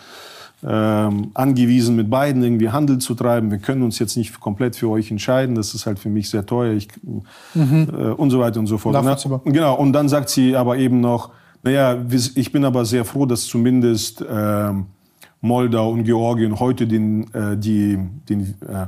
ähm, 0.64 1.32
angewiesen, 1.34 1.96
mit 1.96 2.10
beiden 2.10 2.44
irgendwie 2.44 2.70
Handel 2.70 3.00
zu 3.00 3.16
treiben. 3.16 3.50
Wir 3.50 3.58
können 3.58 3.82
uns 3.82 3.98
jetzt 4.00 4.16
nicht 4.16 4.40
komplett 4.40 4.76
für 4.76 4.90
euch 4.90 5.10
entscheiden. 5.10 5.56
Das 5.56 5.74
ist 5.74 5.86
halt 5.86 5.98
für 5.98 6.10
mich 6.10 6.30
sehr 6.30 6.46
teuer. 6.46 6.74
Ich, 6.74 6.88
mhm. 7.04 7.88
äh, 7.92 8.12
und 8.12 8.30
so 8.30 8.40
weiter 8.40 8.60
und 8.60 8.68
so 8.68 8.78
fort. 8.78 8.94
Genau. 9.46 9.76
Und 9.76 9.94
dann 9.94 10.08
sagt 10.08 10.30
sie 10.30 10.56
aber 10.56 10.78
eben 10.78 11.02
noch, 11.02 11.32
naja, 11.64 12.04
ich 12.36 12.52
bin 12.52 12.66
aber 12.66 12.86
sehr 12.86 13.06
froh, 13.06 13.26
dass 13.26 13.46
zumindest 13.46 14.22
äh, 14.22 14.74
Moldau 15.42 15.92
und 15.92 16.04
Georgien 16.04 16.60
heute 16.60 16.88
den, 16.88 17.34
äh, 17.34 17.58
die, 17.58 18.00
den, 18.30 18.56
äh, 18.68 18.88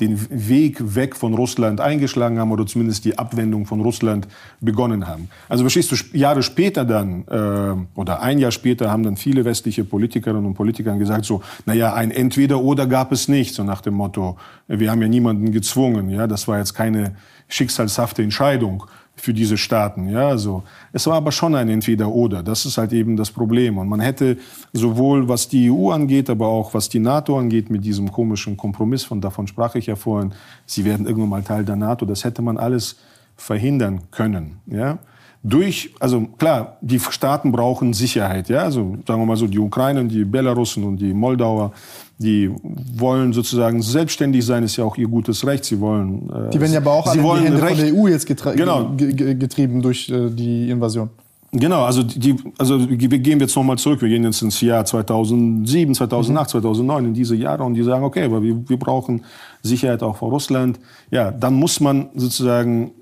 den 0.00 0.18
Weg 0.30 0.94
weg 0.94 1.14
von 1.14 1.34
Russland 1.34 1.80
eingeschlagen 1.80 2.38
haben 2.38 2.52
oder 2.52 2.66
zumindest 2.66 3.04
die 3.04 3.18
Abwendung 3.18 3.66
von 3.66 3.80
Russland 3.80 4.26
begonnen 4.60 5.06
haben. 5.06 5.28
Also 5.48 5.62
verstehst 5.64 5.92
du, 5.92 6.16
Jahre 6.16 6.42
später 6.42 6.84
dann 6.84 7.24
äh, 7.28 7.98
oder 7.98 8.22
ein 8.22 8.38
Jahr 8.38 8.50
später 8.50 8.90
haben 8.90 9.02
dann 9.02 9.16
viele 9.16 9.44
westliche 9.44 9.84
Politikerinnen 9.84 10.46
und 10.46 10.54
Politiker 10.54 10.96
gesagt 10.96 11.26
so, 11.26 11.42
naja, 11.66 11.94
ein 11.94 12.10
Entweder-Oder 12.10 12.86
gab 12.86 13.12
es 13.12 13.28
nicht, 13.28 13.54
so 13.54 13.62
nach 13.62 13.82
dem 13.82 13.94
Motto, 13.94 14.36
wir 14.68 14.90
haben 14.90 15.02
ja 15.02 15.08
niemanden 15.08 15.52
gezwungen, 15.52 16.08
ja, 16.08 16.26
das 16.26 16.48
war 16.48 16.58
jetzt 16.58 16.74
keine 16.74 17.16
schicksalshafte 17.48 18.22
Entscheidung 18.22 18.84
für 19.20 19.34
diese 19.34 19.56
Staaten. 19.56 20.08
Ja, 20.08 20.28
also 20.28 20.62
es 20.92 21.06
war 21.06 21.14
aber 21.14 21.30
schon 21.30 21.54
ein 21.54 21.68
Entweder-Oder. 21.68 22.42
Das 22.42 22.64
ist 22.64 22.78
halt 22.78 22.92
eben 22.92 23.16
das 23.16 23.30
Problem. 23.30 23.78
Und 23.78 23.88
man 23.88 24.00
hätte 24.00 24.38
sowohl 24.72 25.28
was 25.28 25.48
die 25.48 25.70
EU 25.70 25.90
angeht, 25.90 26.30
aber 26.30 26.48
auch 26.48 26.74
was 26.74 26.88
die 26.88 26.98
NATO 26.98 27.38
angeht, 27.38 27.70
mit 27.70 27.84
diesem 27.84 28.10
komischen 28.10 28.56
Kompromiss, 28.56 29.04
von 29.04 29.20
davon 29.20 29.46
sprach 29.46 29.74
ich 29.74 29.86
ja 29.86 29.96
vorhin, 29.96 30.32
sie 30.66 30.84
werden 30.84 31.06
irgendwann 31.06 31.28
mal 31.28 31.42
Teil 31.42 31.64
der 31.64 31.76
NATO, 31.76 32.06
das 32.06 32.24
hätte 32.24 32.42
man 32.42 32.56
alles 32.56 32.96
verhindern 33.36 34.02
können. 34.10 34.60
Ja, 34.66 34.98
durch, 35.42 35.90
also 36.00 36.22
klar, 36.38 36.76
die 36.80 37.00
Staaten 37.00 37.50
brauchen 37.50 37.94
Sicherheit. 37.94 38.48
Ja, 38.48 38.64
also 38.64 38.96
sagen 39.06 39.20
wir 39.22 39.26
mal 39.26 39.36
so, 39.36 39.46
die 39.46 39.58
Ukrainer, 39.58 40.04
die 40.04 40.24
Belarusen 40.24 40.84
und 40.84 40.98
die 40.98 41.14
Moldauer 41.14 41.72
die 42.20 42.50
wollen 42.96 43.32
sozusagen 43.32 43.80
selbstständig 43.80 44.44
sein, 44.44 44.62
ist 44.62 44.76
ja 44.76 44.84
auch 44.84 44.98
ihr 44.98 45.08
gutes 45.08 45.46
Recht. 45.46 45.64
Sie 45.64 45.80
wollen. 45.80 46.28
Äh, 46.28 46.50
die 46.50 46.60
werden 46.60 46.72
ja 46.74 46.80
aber 46.80 46.92
auch 46.92 47.10
sie 47.10 47.22
wollen 47.22 47.56
von 47.56 47.76
der 47.76 47.94
EU 47.94 48.08
jetzt 48.08 48.26
getrie 48.26 48.56
genau. 48.56 48.90
getrieben 48.94 49.80
durch 49.80 50.10
äh, 50.10 50.28
die 50.28 50.68
Invasion. 50.68 51.08
Genau, 51.52 51.82
also, 51.82 52.04
die, 52.04 52.36
also 52.58 52.78
wir 52.88 53.18
gehen 53.18 53.40
jetzt 53.40 53.56
nochmal 53.56 53.78
zurück. 53.78 54.02
Wir 54.02 54.08
gehen 54.10 54.22
jetzt 54.22 54.42
ins 54.42 54.60
Jahr 54.60 54.84
2007, 54.84 55.94
2008, 55.94 56.46
mhm. 56.46 56.50
2009, 56.50 57.04
in 57.06 57.14
diese 57.14 57.34
Jahre 57.34 57.64
und 57.64 57.74
die 57.74 57.82
sagen, 57.82 58.04
okay, 58.04 58.24
aber 58.24 58.42
wir, 58.42 58.68
wir 58.68 58.78
brauchen 58.78 59.24
Sicherheit 59.62 60.02
auch 60.02 60.16
vor 60.16 60.28
Russland. 60.28 60.78
Ja, 61.10 61.30
dann 61.30 61.54
muss 61.54 61.80
man 61.80 62.10
sozusagen 62.14 62.92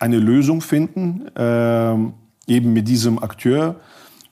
eine 0.00 0.18
Lösung 0.18 0.60
finden, 0.60 1.28
äh, 1.36 1.94
eben 2.52 2.72
mit 2.72 2.88
diesem 2.88 3.22
Akteur, 3.22 3.76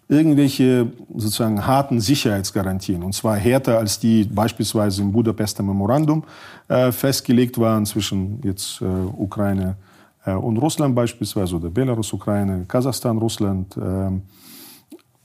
irgendwelche 0.09 0.91
sozusagen 1.15 1.67
harten 1.67 2.01
Sicherheitsgarantien, 2.01 3.03
und 3.03 3.15
zwar 3.15 3.37
härter 3.37 3.79
als 3.79 4.01
die 4.01 4.25
beispielsweise 4.25 5.03
im 5.03 5.13
Budapester 5.13 5.63
Memorandum 5.63 6.25
äh, 6.69 6.91
festgelegt 6.91 7.59
waren 7.59 7.85
zwischen 7.85 8.41
jetzt 8.43 8.81
äh, 8.81 8.85
Ukraine 8.87 9.77
äh, 10.25 10.33
und 10.33 10.57
Russland 10.57 10.95
beispielsweise 10.95 11.57
oder 11.57 11.69
Belarus, 11.69 12.13
Ukraine, 12.13 12.65
Kasachstan, 12.67 13.19
Russland, 13.19 13.77
ähm, 13.77 14.23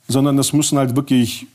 sondern 0.07 0.35
das 0.35 0.51
müssen 0.51 0.77
halt 0.77 0.95
wirklich 0.97 1.47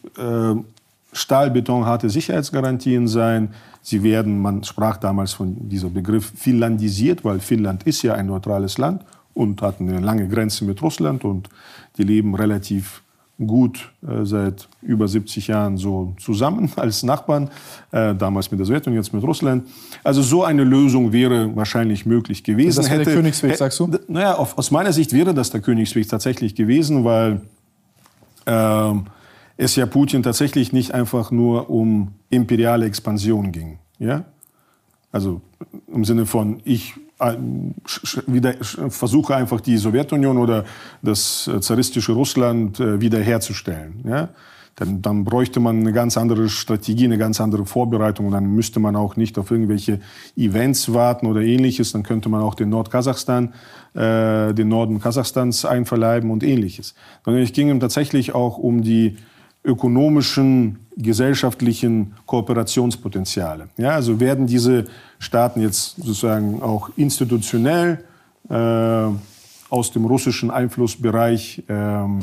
stahlbetonharte 1.13 2.11
Sicherheitsgarantien 2.11 3.07
sein. 3.07 3.51
Sie 3.89 4.03
werden, 4.03 4.39
man 4.43 4.65
sprach 4.65 4.99
damals 4.99 5.33
von 5.33 5.67
dieser 5.67 5.89
Begriff 5.89 6.31
finnlandisiert, 6.37 7.25
weil 7.25 7.41
Finnland 7.41 7.85
ist 7.85 8.03
ja 8.03 8.13
ein 8.13 8.27
neutrales 8.27 8.77
Land 8.77 9.03
und 9.33 9.63
hat 9.63 9.81
eine 9.81 9.99
lange 10.01 10.29
Grenze 10.29 10.67
mit 10.67 10.83
Russland 10.83 11.25
und 11.25 11.49
die 11.97 12.03
leben 12.03 12.35
relativ 12.35 13.03
gut 13.39 13.91
äh, 14.07 14.27
seit 14.27 14.69
über 14.83 15.09
70 15.09 15.47
Jahren 15.47 15.79
so 15.79 16.13
zusammen 16.21 16.71
als 16.77 17.03
Nachbarn, 17.03 17.49
äh, 17.91 18.15
damals 18.15 18.51
mit 18.51 18.61
der 18.61 18.67
Sowjetunion, 18.67 19.03
jetzt 19.03 19.15
mit 19.15 19.23
Russland. 19.23 19.67
Also 20.05 20.21
so 20.21 20.45
eine 20.45 20.65
Lösung 20.65 21.15
wäre 21.15 21.57
wahrscheinlich 21.57 22.05
möglich 22.05 22.45
gewesen. 22.45 22.83
Das 22.83 22.91
wäre 22.91 23.05
der 23.05 23.15
Königsweg, 23.15 23.57
sagst 23.57 23.81
du? 23.81 23.91
Naja, 24.09 24.35
auf, 24.35 24.59
aus 24.59 24.71
meiner 24.71 24.93
Sicht 24.93 25.15
wäre 25.15 25.33
das 25.33 25.49
der 25.49 25.63
Königsweg 25.63 26.07
tatsächlich 26.07 26.55
gewesen, 26.55 27.05
weil 27.05 27.41
äh, 28.45 28.93
es 29.59 29.77
ja 29.77 29.85
Putin 29.85 30.23
tatsächlich 30.23 30.73
nicht 30.73 30.95
einfach 30.95 31.31
nur 31.31 31.69
um 31.69 32.13
imperiale 32.31 32.87
Expansion 32.87 33.53
ging. 33.53 33.79
Ja? 33.99 34.25
Also 35.13 35.43
im 35.93 36.05
Sinne 36.05 36.27
von, 36.27 36.61
ich 36.65 36.95
äh, 37.19 37.35
wieder, 38.27 38.55
versuche 38.63 39.35
einfach 39.35 39.61
die 39.61 39.77
Sowjetunion 39.77 40.39
oder 40.39 40.65
das 41.03 41.49
äh, 41.49 41.61
zaristische 41.61 42.13
Russland 42.13 42.79
äh, 42.79 43.01
wiederherzustellen. 43.01 44.05
Ja? 44.07 44.29
Dann, 44.77 45.03
dann 45.03 45.25
bräuchte 45.25 45.59
man 45.59 45.81
eine 45.81 45.93
ganz 45.93 46.17
andere 46.17 46.49
Strategie, 46.49 47.07
eine 47.07 47.19
ganz 47.19 47.41
andere 47.41 47.67
Vorbereitung. 47.67 48.31
Dann 48.31 48.47
müsste 48.55 48.79
man 48.79 48.95
auch 48.95 49.17
nicht 49.17 49.39
auf 49.39 49.51
irgendwelche 49.51 49.99
Events 50.37 50.95
warten 50.95 51.27
oder 51.27 51.41
ähnliches. 51.41 51.91
Dann 51.91 52.05
könnte 52.05 52.29
man 52.29 52.43
auch 52.43 52.55
den 52.55 52.69
Nordkasachstan, 52.69 53.55
äh, 53.95 54.55
den 54.55 54.69
Norden 54.69 55.01
Kasachstans 55.01 55.65
einverleiben 55.65 56.31
und 56.31 56.45
ähnliches. 56.45 56.95
Sondern 57.25 57.43
es 57.43 57.53
ging 57.53 57.71
ihm 57.71 57.81
tatsächlich 57.81 58.37
auch 58.37 58.57
um 58.57 58.83
die 58.83 59.17
ökonomischen, 59.69 60.79
gesellschaftlichen 60.97 62.15
Kooperationspotenziale. 62.27 63.69
Ja, 63.77 63.91
also 63.91 64.19
werden 64.19 64.47
diese 64.47 64.87
Staaten 65.19 65.61
jetzt 65.61 65.97
sozusagen 65.97 66.61
auch 66.63 66.91
institutionell 66.97 68.03
äh, 68.49 68.55
aus 69.71 69.93
dem 69.93 70.07
russischen 70.07 70.51
Einflussbereich 70.51 71.63
ähm, 71.69 72.21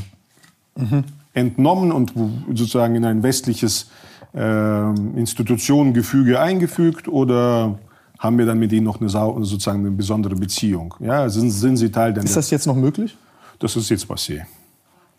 mhm. 0.76 1.04
entnommen 1.34 1.92
und 1.92 2.12
sozusagen 2.54 2.96
in 2.96 3.06
ein 3.06 3.24
westliches 3.24 3.90
äh, 4.34 4.90
Institutionengefüge 5.16 6.40
eingefügt 6.40 7.08
oder 7.08 7.78
haben 8.18 8.38
wir 8.38 8.46
dann 8.46 8.60
mit 8.60 8.74
ihnen 8.74 8.86
noch 8.86 9.00
eine, 9.00 9.10
sozusagen 9.10 9.82
eine 9.82 9.92
besondere 9.92 10.36
Beziehung? 10.36 10.96
Ja, 11.00 11.30
sind, 11.30 11.52
sind 11.52 11.78
sie 11.78 11.92
Teil 11.92 12.14
der... 12.14 12.24
Ist 12.24 12.36
das 12.36 12.50
jetzt 12.50 12.66
noch 12.66 12.76
möglich? 12.76 13.16
Das 13.60 13.76
ist 13.76 13.90
jetzt 13.90 14.08
passiert. 14.08 14.46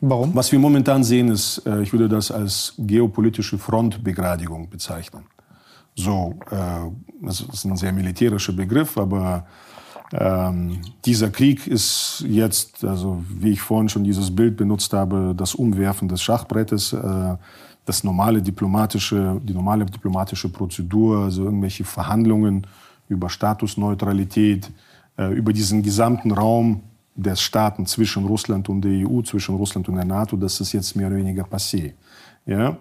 Warum? 0.00 0.34
Was 0.34 0.52
wir 0.52 0.58
momentan 0.58 1.02
sehen, 1.02 1.28
ist, 1.28 1.62
äh, 1.66 1.82
ich 1.82 1.92
würde 1.92 2.08
das 2.08 2.30
als 2.30 2.74
geopolitische 2.78 3.58
Frontbegradigung 3.58 4.68
bezeichnen. 4.68 5.24
So, 5.94 6.34
äh, 6.50 6.56
das 7.22 7.40
ist 7.40 7.64
ein 7.64 7.76
sehr 7.76 7.92
militärischer 7.92 8.52
Begriff, 8.52 8.98
aber 8.98 9.46
ähm, 10.12 10.82
dieser 11.04 11.30
Krieg 11.30 11.66
ist 11.66 12.24
jetzt, 12.28 12.84
also 12.84 13.24
wie 13.28 13.52
ich 13.52 13.60
vorhin 13.60 13.88
schon 13.88 14.04
dieses 14.04 14.34
Bild 14.34 14.56
benutzt 14.56 14.92
habe, 14.92 15.34
das 15.36 15.54
Umwerfen 15.54 16.08
des 16.08 16.22
Schachbrettes, 16.22 16.92
äh, 16.92 17.36
das 17.86 18.04
normale 18.04 18.42
diplomatische, 18.42 19.40
die 19.42 19.54
normale 19.54 19.86
diplomatische 19.86 20.50
Prozedur, 20.50 21.24
also 21.24 21.44
irgendwelche 21.44 21.84
Verhandlungen 21.84 22.66
über 23.08 23.30
Statusneutralität, 23.30 24.70
äh, 25.16 25.32
über 25.32 25.52
diesen 25.52 25.82
gesamten 25.82 26.32
Raum 26.32 26.82
der 27.16 27.36
Staaten 27.36 27.86
zwischen 27.86 28.24
Russland 28.26 28.68
und 28.68 28.82
der 28.82 29.08
EU, 29.08 29.22
zwischen 29.22 29.56
Russland 29.56 29.88
und 29.88 29.96
der 29.96 30.04
NATO, 30.04 30.36
das 30.36 30.60
ist 30.60 30.72
jetzt 30.72 30.94
mehr 30.94 31.08
oder 31.08 31.16
weniger 31.16 31.44
passé. 31.44 31.94
Ja? 32.44 32.76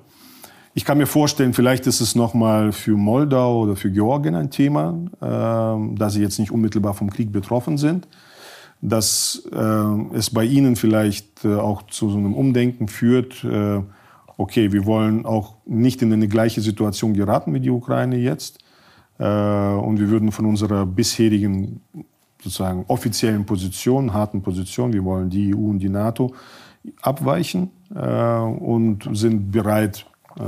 Ich 0.74 0.84
kann 0.84 0.98
mir 0.98 1.08
vorstellen, 1.08 1.54
vielleicht 1.54 1.88
ist 1.88 2.02
es 2.02 2.16
nochmal 2.16 2.74
für 2.74 2.98
Moldau 2.98 3.62
oder 3.62 3.78
für 3.78 3.90
Georgien 3.90 4.36
ein 4.36 4.52
Thema, 4.52 4.94
äh, 5.22 5.96
da 5.96 6.10
sie 6.10 6.22
jetzt 6.22 6.38
nicht 6.38 6.52
unmittelbar 6.52 6.94
vom 6.94 7.10
Krieg 7.10 7.32
betroffen 7.32 7.78
sind, 7.78 8.10
dass 8.82 9.48
äh, 9.54 10.16
es 10.16 10.30
bei 10.30 10.44
ihnen 10.44 10.76
vielleicht 10.76 11.46
äh, 11.46 11.56
auch 11.56 11.84
zu 11.84 12.10
so 12.10 12.18
einem 12.18 12.34
Umdenken 12.34 12.90
führt, 12.90 13.44
äh, 13.46 13.82
okay, 14.38 14.74
wir 14.74 14.86
wollen 14.86 15.26
auch 15.26 15.56
nicht 15.66 16.02
in 16.02 16.12
eine 16.12 16.28
gleiche 16.28 16.60
Situation 16.60 17.14
geraten 17.14 17.54
wie 17.54 17.62
die 17.62 17.70
Ukraine 17.70 18.18
jetzt. 18.18 18.60
Äh, 19.18 19.24
und 19.24 20.00
wir 20.00 20.10
würden 20.10 20.32
von 20.32 20.46
unserer 20.46 20.86
bisherigen 20.86 21.82
sozusagen 22.46 22.86
offiziellen 22.88 23.44
Position, 23.44 24.14
harten 24.14 24.44
Position, 24.44 24.94
wir 24.94 25.04
wollen 25.04 25.32
die 25.32 25.56
EU 25.56 25.70
und 25.70 25.80
die 25.80 25.90
NATO 25.90 26.36
abweichen 27.02 27.72
äh, 27.96 28.38
und 28.38 29.10
sind 29.14 29.52
bereit, 29.52 30.06
äh, 30.38 30.44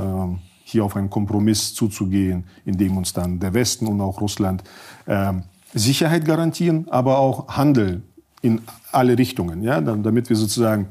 hier 0.62 0.84
auf 0.84 0.94
einen 0.94 1.10
Kompromiss 1.10 1.74
zuzugehen, 1.74 2.44
in 2.64 2.76
dem 2.78 2.96
uns 2.96 3.12
dann 3.12 3.40
der 3.40 3.52
Westen 3.52 3.88
und 3.88 4.00
auch 4.00 4.20
Russland 4.20 4.62
äh, 5.06 5.32
Sicherheit 5.74 6.24
garantieren, 6.24 6.86
aber 6.88 7.18
auch 7.18 7.48
Handel 7.48 8.02
in 8.42 8.60
alle 8.92 9.18
Richtungen, 9.18 9.62
ja, 9.62 9.80
damit 9.80 10.28
wir 10.28 10.36
sozusagen 10.36 10.86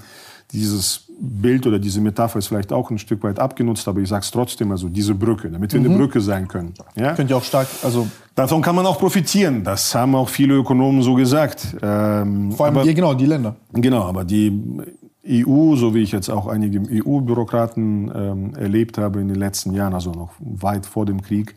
dieses 0.52 1.06
Bild 1.20 1.66
oder 1.68 1.80
diese 1.80 2.00
Metapher 2.00 2.40
ist 2.40 2.48
vielleicht 2.48 2.72
auch 2.72 2.90
ein 2.92 3.00
Stück 3.00 3.24
weit 3.24 3.40
abgenutzt, 3.40 3.88
aber 3.88 4.00
ich 4.00 4.10
sage 4.10 4.24
es 4.24 4.32
trotzdem, 4.32 4.72
also 4.72 4.88
diese 4.88 5.16
Brücke, 5.16 5.50
damit 5.50 5.74
wir 5.74 5.80
mhm. 5.80 5.88
eine 5.88 5.98
Brücke 5.98 6.22
sein 6.22 6.48
können. 6.48 6.74
Ja? 6.96 7.16
Könnt 7.16 7.30
ihr 7.30 7.38
auch 7.38 7.44
stark, 7.44 7.68
also 7.84 8.08
davon 8.36 8.62
kann 8.62 8.76
man 8.76 8.86
auch 8.86 9.00
profitieren. 9.00 9.64
Das 9.64 9.94
haben 9.96 10.16
auch 10.16 10.30
viele 10.30 10.56
Ökonomen 10.56 11.02
so 11.02 11.16
gesagt. 11.16 11.76
Ähm, 11.82 12.52
Vor 12.52 12.66
allem 12.66 12.78
aber, 12.78 12.86
die, 12.86 12.94
genau 12.94 13.14
die 13.14 13.26
Länder. 13.26 13.56
Genau, 13.74 14.04
aber 14.04 14.24
die 14.24 14.52
EU, 15.28 15.76
so 15.76 15.94
wie 15.94 16.02
ich 16.04 16.12
jetzt 16.12 16.30
auch 16.30 16.48
einige 16.48 16.80
EU-Bürokraten 16.80 18.12
ähm, 18.16 18.56
erlebt 18.56 18.98
habe 18.98 19.20
in 19.20 19.28
den 19.28 19.38
letzten 19.38 19.74
Jahren, 19.74 19.94
also 19.94 20.12
noch 20.12 20.32
weit 20.40 20.86
vor 20.86 21.06
dem 21.06 21.22
Krieg, 21.22 21.56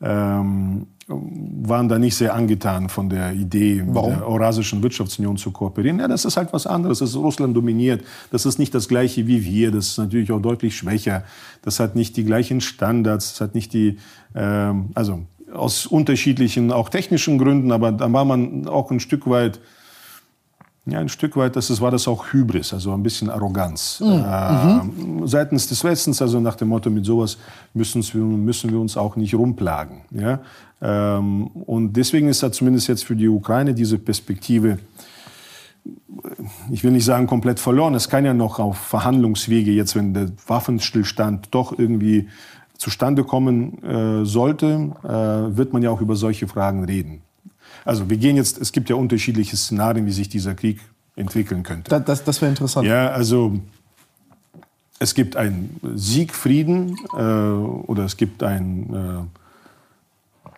ähm, 0.00 0.88
waren 1.06 1.88
da 1.88 1.98
nicht 1.98 2.16
sehr 2.16 2.34
angetan 2.34 2.88
von 2.88 3.10
der 3.10 3.32
Idee, 3.34 3.82
Warum? 3.86 4.10
mit 4.10 4.20
der 4.20 4.26
Eurasischen 4.26 4.82
Wirtschaftsunion 4.82 5.36
zu 5.36 5.50
kooperieren. 5.50 5.98
Ja, 5.98 6.08
das 6.08 6.24
ist 6.24 6.36
halt 6.36 6.52
was 6.52 6.66
anderes. 6.66 7.00
Das 7.00 7.10
ist 7.10 7.16
Russland 7.16 7.54
dominiert. 7.54 8.02
Das 8.30 8.46
ist 8.46 8.58
nicht 8.58 8.74
das 8.74 8.88
Gleiche 8.88 9.26
wie 9.26 9.44
wir. 9.44 9.70
Das 9.70 9.88
ist 9.88 9.98
natürlich 9.98 10.32
auch 10.32 10.40
deutlich 10.40 10.76
schwächer. 10.76 11.24
Das 11.62 11.78
hat 11.78 11.94
nicht 11.94 12.16
die 12.16 12.24
gleichen 12.24 12.60
Standards. 12.60 13.32
Das 13.32 13.40
hat 13.42 13.54
nicht 13.54 13.72
die, 13.74 13.98
ähm, 14.34 14.90
also 14.94 15.20
aus 15.52 15.86
unterschiedlichen, 15.86 16.72
auch 16.72 16.88
technischen 16.88 17.38
Gründen. 17.38 17.70
Aber 17.70 17.92
da 17.92 18.10
war 18.12 18.24
man 18.24 18.66
auch 18.66 18.90
ein 18.90 19.00
Stück 19.00 19.28
weit 19.28 19.60
Ja, 20.86 20.98
ein 20.98 21.08
Stück 21.08 21.34
weit, 21.36 21.56
das 21.56 21.80
war 21.80 21.90
das 21.90 22.06
auch 22.06 22.26
Hybris, 22.32 22.74
also 22.74 22.92
ein 22.92 23.02
bisschen 23.02 23.30
Arroganz. 23.30 24.00
Mhm. 24.00 25.22
Äh, 25.22 25.26
seitens 25.26 25.66
des 25.66 25.82
Westens, 25.82 26.20
also 26.20 26.40
nach 26.40 26.56
dem 26.56 26.68
Motto, 26.68 26.90
mit 26.90 27.06
sowas 27.06 27.38
müssen 27.72 28.02
wir, 28.02 28.20
müssen 28.20 28.70
wir 28.70 28.78
uns 28.78 28.96
auch 28.96 29.16
nicht 29.16 29.34
rumplagen. 29.34 30.02
Ja? 30.10 30.40
Ähm, 30.82 31.46
und 31.46 31.94
deswegen 31.94 32.28
ist 32.28 32.42
da 32.42 32.52
zumindest 32.52 32.88
jetzt 32.88 33.04
für 33.04 33.16
die 33.16 33.28
Ukraine 33.28 33.72
diese 33.72 33.98
Perspektive, 33.98 34.78
ich 36.70 36.84
will 36.84 36.90
nicht 36.90 37.06
sagen 37.06 37.26
komplett 37.26 37.60
verloren. 37.60 37.94
Es 37.94 38.10
kann 38.10 38.26
ja 38.26 38.34
noch 38.34 38.58
auf 38.58 38.76
Verhandlungswege 38.76 39.70
jetzt, 39.70 39.96
wenn 39.96 40.12
der 40.12 40.32
Waffenstillstand 40.46 41.48
doch 41.50 41.78
irgendwie 41.78 42.28
zustande 42.76 43.24
kommen 43.24 43.82
äh, 43.82 44.26
sollte, 44.26 44.92
äh, 45.02 45.56
wird 45.56 45.72
man 45.72 45.82
ja 45.82 45.90
auch 45.90 46.02
über 46.02 46.16
solche 46.16 46.46
Fragen 46.46 46.84
reden. 46.84 47.22
Also 47.84 48.08
wir 48.08 48.16
gehen 48.16 48.36
jetzt, 48.36 48.58
es 48.58 48.72
gibt 48.72 48.88
ja 48.88 48.96
unterschiedliche 48.96 49.56
Szenarien, 49.56 50.06
wie 50.06 50.12
sich 50.12 50.28
dieser 50.28 50.54
Krieg 50.54 50.80
entwickeln 51.16 51.62
könnte. 51.62 51.90
Das, 51.90 52.04
das, 52.04 52.24
das 52.24 52.40
wäre 52.40 52.50
interessant. 52.50 52.86
Ja, 52.86 53.10
also 53.10 53.58
es 54.98 55.14
gibt 55.14 55.36
einen 55.36 55.78
Siegfrieden 55.94 56.96
äh, 57.16 57.20
oder 57.20 58.04
es 58.04 58.16
gibt 58.16 58.42
ein 58.42 58.94
äh, 58.94 60.50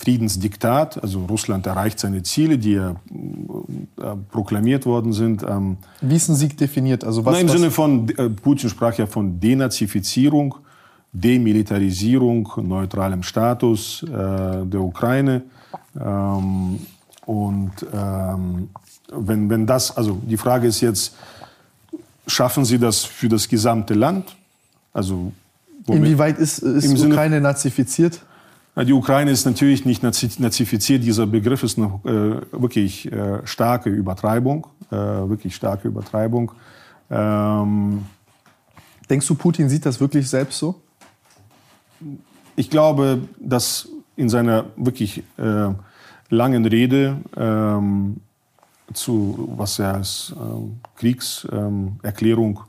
Friedensdiktat. 0.00 1.02
Also 1.02 1.24
Russland 1.26 1.66
erreicht 1.66 1.98
seine 1.98 2.22
Ziele, 2.22 2.58
die 2.58 2.72
ja 2.72 2.90
äh, 2.90 2.94
proklamiert 4.30 4.86
worden 4.86 5.12
sind. 5.12 5.42
Ähm, 5.42 5.76
wie 6.00 6.16
ist 6.16 6.28
ein 6.28 6.36
Sieg 6.36 6.56
definiert? 6.56 7.04
Also 7.04 7.24
was, 7.24 7.34
na, 7.34 7.40
Im 7.40 7.48
was? 7.48 7.54
Sinne 7.54 7.70
von, 7.70 8.08
äh, 8.10 8.30
Putin 8.30 8.70
sprach 8.70 8.94
ja 8.94 9.06
von 9.06 9.40
Denazifizierung, 9.40 10.54
Demilitarisierung, 11.12 12.50
neutralem 12.62 13.22
Status 13.22 14.02
äh, 14.04 14.06
der 14.08 14.80
Ukraine. 14.80 15.42
Ähm, 15.98 16.78
und 17.26 17.72
ähm, 17.92 18.68
wenn, 19.12 19.50
wenn 19.50 19.66
das, 19.66 19.96
also 19.96 20.20
die 20.26 20.36
Frage 20.36 20.66
ist 20.68 20.80
jetzt, 20.80 21.14
schaffen 22.26 22.64
Sie 22.64 22.78
das 22.78 23.02
für 23.04 23.28
das 23.28 23.48
gesamte 23.48 23.94
Land? 23.94 24.36
Also 24.92 25.32
Inwieweit 25.86 26.38
ist, 26.38 26.58
ist 26.60 26.88
Sinne- 26.88 27.14
Ukraine 27.14 27.40
nazifiziert? 27.40 28.20
Na, 28.76 28.84
Die 28.84 28.92
Ukraine 28.92 29.30
ist 29.32 29.44
natürlich 29.46 29.84
nicht 29.84 30.02
nazi- 30.04 30.40
nazifiziert. 30.40 31.02
Dieser 31.02 31.26
Begriff 31.26 31.62
ist 31.64 31.76
noch 31.78 32.04
äh, 32.04 32.40
wirklich 32.52 33.10
äh, 33.10 33.44
starke 33.44 33.90
Übertreibung, 33.90 34.66
äh, 34.90 34.94
wirklich 34.96 35.56
starke 35.56 35.88
Übertreibung. 35.88 36.52
Ähm, 37.10 38.04
Denkst 39.08 39.26
du, 39.26 39.34
Putin 39.34 39.68
sieht 39.68 39.84
das 39.86 39.98
wirklich 40.00 40.28
selbst 40.28 40.58
so? 40.58 40.80
ich 42.56 42.70
glaube, 42.70 43.22
dass 43.40 43.88
in 44.20 44.28
seiner 44.28 44.66
wirklich 44.76 45.22
äh, 45.38 45.68
langen 46.28 46.66
Rede 46.66 47.16
ähm, 47.36 48.16
zu 48.92 49.48
was 49.56 49.78
er 49.78 49.94
als 49.94 50.34
ähm, 50.40 50.80
Kriegserklärung 50.96 52.60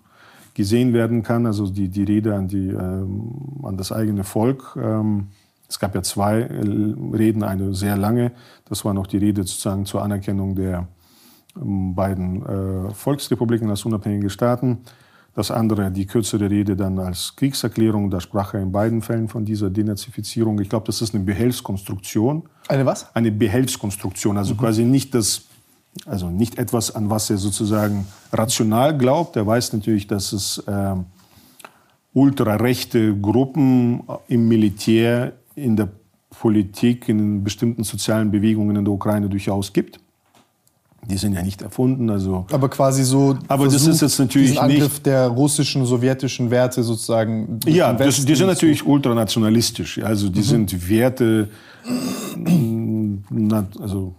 gesehen 0.53 0.94
werden 0.94 1.23
kann, 1.23 1.45
also 1.45 1.68
die, 1.68 1.88
die 1.88 2.03
Rede 2.03 2.36
an, 2.36 2.48
die, 2.48 2.69
ähm, 2.69 3.32
an 3.64 3.78
das 3.78 3.91
eigene 3.91 4.23
Volk. 4.23 4.78
Ähm, 4.80 5.28
es 5.68 5.80
gab 5.80 5.95
ja 5.95 6.03
zwei 6.03 6.41
äh, 6.41 6.95
Reden, 7.14 7.44
eine 7.44 7.73
sehr 7.73 7.98
lange, 7.98 8.32
das 8.65 8.84
war 8.84 8.94
noch 8.94 9.07
die 9.07 9.18
Rede 9.18 9.44
sozusagen 9.44 9.86
zur 9.86 10.03
Anerkennung 10.03 10.56
der 10.56 10.88
ähm, 11.60 11.95
beiden 11.95 12.45
äh, 12.45 12.94
Volksrepubliken 12.94 13.69
als 13.69 13.86
unabhängige 13.86 14.30
Staaten. 14.30 14.80
Das 15.34 15.49
andere, 15.49 15.91
die 15.91 16.06
kürzere 16.06 16.49
Rede 16.49 16.76
dann 16.76 16.99
als 16.99 17.36
Kriegserklärung, 17.38 18.10
da 18.10 18.20
sprach 18.20 18.53
er 18.53 18.62
in 18.62 18.72
beiden 18.72 19.02
Fällen 19.02 19.30
von 19.30 19.45
dieser 19.45 19.70
Denazifizierung. 19.70 20.60
Ich 20.60 20.68
glaube, 20.68 20.86
das 20.86 21.02
ist 21.02 21.16
eine 21.16 21.24
Behelfskonstruktion. 21.24 22.44
Eine 22.68 22.86
was? 22.86 23.16
Eine 23.16 23.32
Behelfskonstruktion, 23.32 24.38
also 24.38 24.56
quasi 24.56 24.84
nicht 24.84 25.16
das, 25.16 25.44
also 26.06 26.30
nicht 26.30 26.58
etwas, 26.58 26.94
an 26.94 27.10
was 27.10 27.30
er 27.30 27.38
sozusagen 27.38 28.08
rational 28.34 28.98
glaubt. 28.98 29.38
Er 29.38 29.48
weiß 29.48 29.72
natürlich, 29.72 30.06
dass 30.06 30.34
es 30.34 30.62
ähm, 30.68 31.06
ultrarechte 32.14 33.18
Gruppen 33.18 34.03
im 34.28 34.49
Militär, 34.49 35.32
in 35.56 35.78
der 35.78 35.88
Politik, 36.30 37.08
in 37.08 37.41
bestimmten 37.41 37.86
sozialen 37.86 38.32
Bewegungen 38.32 38.76
in 38.76 38.84
der 38.84 38.94
Ukraine 38.94 39.30
durchaus 39.30 39.72
gibt. 39.72 40.01
Die 41.10 41.18
sind 41.18 41.34
ja 41.34 41.41
nicht 41.41 41.61
erfunden, 41.64 42.10
also 42.10 42.45
Aber 42.52 42.69
quasi 42.69 43.03
so. 43.03 43.36
Aber 43.48 43.65
das 43.65 43.88
ist 43.88 44.02
jetzt 44.02 44.19
natürlich 44.19 44.61
Angriff 44.61 44.94
nicht- 44.94 45.06
der 45.06 45.28
russischen, 45.28 45.86
sowjetischen 45.86 46.52
Werte 46.52 46.84
sozusagen. 46.84 47.60
Ja, 47.65 47.91
das, 47.94 48.23
die 48.23 48.36
sind 48.36 48.48
natürlich 48.48 48.86
ultranationalistisch. 48.86 49.99
Also 50.03 50.30
die 50.30 50.44
sind 50.44 50.90
Werte, 50.90 51.49
na, 53.30 53.65
also 53.82 54.14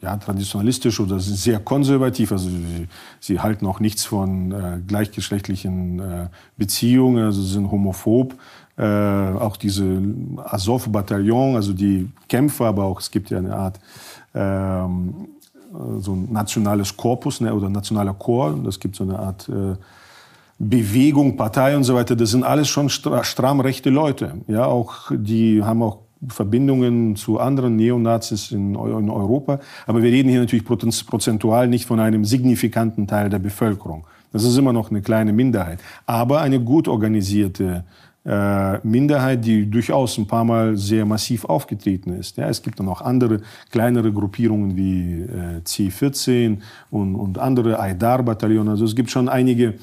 ja, 0.00 0.16
traditionalistisch 0.16 1.00
oder 1.00 1.18
sind 1.20 1.36
sehr 1.36 1.58
konservativ. 1.60 2.32
Also 2.32 2.48
sie, 2.48 2.88
sie 3.20 3.40
halten 3.40 3.66
auch 3.66 3.80
nichts 3.80 4.04
von 4.04 4.52
äh, 4.52 4.80
gleichgeschlechtlichen 4.86 5.98
äh, 6.00 6.28
Beziehungen, 6.56 7.24
also 7.24 7.42
sind 7.42 7.70
homophob. 7.70 8.34
Äh, 8.76 8.82
auch 8.84 9.56
diese 9.56 10.02
Azov-Bataillon, 10.44 11.54
also 11.56 11.72
die 11.72 12.10
Kämpfer, 12.28 12.66
aber 12.66 12.84
auch 12.84 13.00
es 13.00 13.10
gibt 13.10 13.30
ja 13.30 13.38
eine 13.38 13.54
Art 13.54 13.78
ähm, 14.34 15.28
so 15.98 16.12
ein 16.12 16.32
nationales 16.32 16.96
Korpus 16.96 17.40
ne, 17.40 17.54
oder 17.54 17.68
nationaler 17.68 18.14
Chor. 18.14 18.58
Das 18.64 18.78
gibt 18.78 18.96
so 18.96 19.04
eine 19.04 19.18
Art 19.18 19.48
äh, 19.48 19.76
Bewegung, 20.58 21.36
Partei 21.36 21.76
und 21.76 21.84
so 21.84 21.94
weiter. 21.94 22.14
Das 22.14 22.30
sind 22.30 22.44
alles 22.44 22.68
schon 22.68 22.88
stra 22.88 23.24
stramm 23.24 23.60
rechte 23.60 23.90
Leute. 23.90 24.34
Ja, 24.46 24.66
auch 24.66 25.10
die 25.12 25.62
haben 25.62 25.82
auch 25.82 25.98
Verbindungen 26.28 27.16
zu 27.16 27.38
anderen 27.38 27.76
Neonazis 27.76 28.52
in, 28.52 28.74
in 28.74 29.10
Europa. 29.10 29.58
Aber 29.86 30.02
wir 30.02 30.10
reden 30.10 30.28
hier 30.28 30.40
natürlich 30.40 30.64
prozen- 30.64 31.06
prozentual 31.06 31.68
nicht 31.68 31.86
von 31.86 32.00
einem 32.00 32.24
signifikanten 32.24 33.06
Teil 33.06 33.28
der 33.28 33.40
Bevölkerung. 33.40 34.06
Das 34.32 34.42
ist 34.44 34.56
immer 34.56 34.72
noch 34.72 34.90
eine 34.90 35.02
kleine 35.02 35.32
Minderheit. 35.32 35.80
Aber 36.06 36.40
eine 36.40 36.60
gut 36.60 36.88
organisierte 36.88 37.64
äh, 37.64 37.82
Minderheit, 38.82 39.44
die 39.44 39.70
durchaus 39.70 40.16
ein 40.16 40.26
paar 40.26 40.44
Mal 40.44 40.76
sehr 40.76 41.04
massiv 41.04 41.44
aufgetreten 41.44 42.14
ist. 42.14 42.36
Ja, 42.38 42.48
es 42.48 42.62
gibt 42.62 42.80
dann 42.80 42.88
auch 42.88 43.02
andere 43.02 43.40
kleinere 43.70 44.10
Gruppierungen 44.12 44.76
wie 44.76 45.20
äh, 45.22 45.60
C14 45.64 46.58
und, 46.90 47.14
und 47.16 47.38
andere 47.38 47.78
Aidar-Bataillone. 47.78 48.70
Also 48.70 48.86
es 48.86 48.96
gibt 48.96 49.10
schon 49.10 49.28
einige 49.28 49.74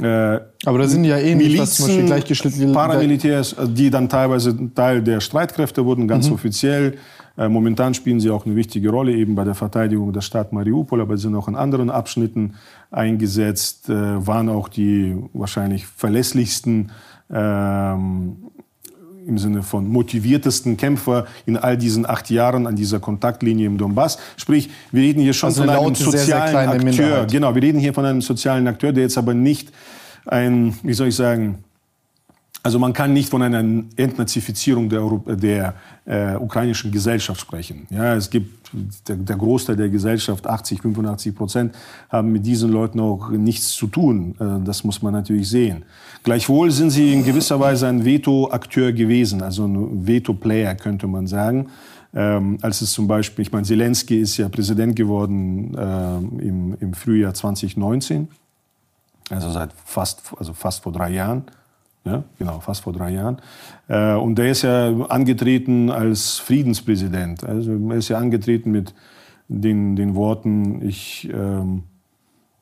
äh, 0.00 0.40
Aber 0.64 0.78
da 0.78 0.88
sind 0.88 1.04
ja 1.04 1.18
ähnlich, 1.18 1.58
was 1.58 1.74
zum 1.74 1.84
Beispiel 1.84 1.96
Milizen, 2.04 2.06
gleichgeschlechtliche. 2.06 2.72
Paramilitärs, 2.72 3.56
die 3.68 3.90
dann 3.90 4.08
teilweise 4.08 4.56
Teil 4.74 5.02
der 5.02 5.20
Streitkräfte 5.20 5.84
wurden, 5.84 6.08
ganz 6.08 6.28
Mhm. 6.28 6.34
offiziell. 6.34 6.94
Äh, 7.42 7.48
Momentan 7.48 7.94
spielen 7.94 8.20
sie 8.20 8.30
auch 8.30 8.46
eine 8.46 8.56
wichtige 8.56 8.90
Rolle 8.90 9.12
eben 9.12 9.34
bei 9.34 9.44
der 9.44 9.54
Verteidigung 9.54 10.12
der 10.12 10.20
Stadt 10.20 10.52
Mariupol, 10.52 11.00
aber 11.00 11.16
sie 11.16 11.22
sind 11.22 11.34
auch 11.34 11.48
in 11.48 11.56
anderen 11.56 11.90
Abschnitten 11.90 12.54
eingesetzt, 12.90 13.88
äh, 13.88 14.26
waren 14.26 14.48
auch 14.48 14.68
die 14.68 15.16
wahrscheinlich 15.32 15.86
verlässlichsten 15.86 16.92
ähm, 17.32 18.36
im 19.26 19.38
Sinne 19.38 19.62
von 19.62 19.88
motiviertesten 19.88 20.76
Kämpfer 20.76 21.26
in 21.46 21.56
all 21.56 21.78
diesen 21.78 22.06
acht 22.06 22.28
Jahren 22.28 22.66
an 22.66 22.74
dieser 22.74 22.98
Kontaktlinie 22.98 23.66
im 23.66 23.78
Donbass. 23.78 24.18
Sprich, 24.36 24.70
wir 24.90 25.02
reden 25.02 25.22
hier 25.22 25.32
schon 25.32 25.48
Also 25.48 25.62
von 25.62 25.70
eine 25.70 25.78
einem 25.78 25.88
laute, 25.88 26.10
sehr, 26.10 26.12
sehr 26.12 26.40
sozialen 26.40 26.68
Akteur. 26.68 26.84
Minderheit. 26.84 27.30
Genau, 27.30 27.54
wir 27.54 27.62
reden 27.62 27.78
hier 27.78 27.94
von 27.94 28.04
einem 28.04 28.20
sozialen 28.20 28.66
Akteur, 28.66 28.92
der 28.92 29.04
jetzt 29.04 29.18
aber 29.18 29.34
nicht 29.34 29.72
ein, 30.26 30.74
wie 30.82 30.92
soll 30.92 31.08
ich 31.08 31.16
sagen, 31.16 31.58
also 32.62 32.78
man 32.78 32.92
kann 32.92 33.12
nicht 33.12 33.28
von 33.28 33.42
einer 33.42 33.60
Entnazifizierung 33.96 34.88
der, 34.88 35.00
Euro- 35.00 35.24
der 35.26 35.74
äh, 36.04 36.36
ukrainischen 36.36 36.90
Gesellschaft 36.92 37.40
sprechen. 37.40 37.86
Ja, 37.90 38.14
es 38.14 38.30
gibt 38.30 38.70
der, 39.08 39.16
der 39.16 39.36
Großteil 39.36 39.76
der 39.76 39.88
Gesellschaft, 39.88 40.46
80, 40.46 40.80
85 40.82 41.34
Prozent, 41.34 41.74
haben 42.08 42.32
mit 42.32 42.46
diesen 42.46 42.70
Leuten 42.70 43.00
auch 43.00 43.30
nichts 43.30 43.70
zu 43.72 43.86
tun. 43.86 44.34
Äh, 44.38 44.64
das 44.64 44.84
muss 44.84 45.02
man 45.02 45.12
natürlich 45.12 45.48
sehen. 45.48 45.84
Gleichwohl 46.22 46.70
sind 46.70 46.90
sie 46.90 47.12
in 47.12 47.24
gewisser 47.24 47.58
Weise 47.58 47.88
ein 47.88 48.04
Veto-Akteur 48.04 48.92
gewesen, 48.92 49.42
also 49.42 49.66
ein 49.66 50.06
Veto-Player 50.06 50.74
könnte 50.76 51.06
man 51.06 51.26
sagen. 51.26 51.68
Ähm, 52.14 52.58
als 52.60 52.82
es 52.82 52.92
zum 52.92 53.08
Beispiel, 53.08 53.42
ich 53.42 53.52
meine, 53.52 53.64
Zelensky 53.64 54.20
ist 54.20 54.36
ja 54.36 54.48
Präsident 54.48 54.94
geworden 54.94 55.74
ähm, 55.76 56.38
im, 56.40 56.76
im 56.78 56.94
Frühjahr 56.94 57.32
2019 57.34 58.28
also 59.32 59.50
seit 59.50 59.72
fast, 59.72 60.32
also 60.36 60.52
fast 60.52 60.82
vor 60.82 60.92
drei 60.92 61.10
Jahren. 61.10 61.44
Ja, 62.04 62.24
genau, 62.38 62.58
fast 62.60 62.82
vor 62.82 62.92
drei 62.92 63.10
Jahren. 63.10 63.36
Äh, 63.88 64.14
und 64.14 64.36
der 64.36 64.50
ist 64.50 64.62
ja 64.62 64.92
angetreten 65.06 65.90
als 65.90 66.38
Friedenspräsident. 66.38 67.44
Also 67.44 67.72
er 67.72 67.96
ist 67.96 68.08
ja 68.08 68.18
angetreten 68.18 68.72
mit 68.72 68.92
den, 69.48 69.94
den 69.94 70.14
Worten, 70.14 70.82
ich 70.82 71.28
ähm, 71.32 71.84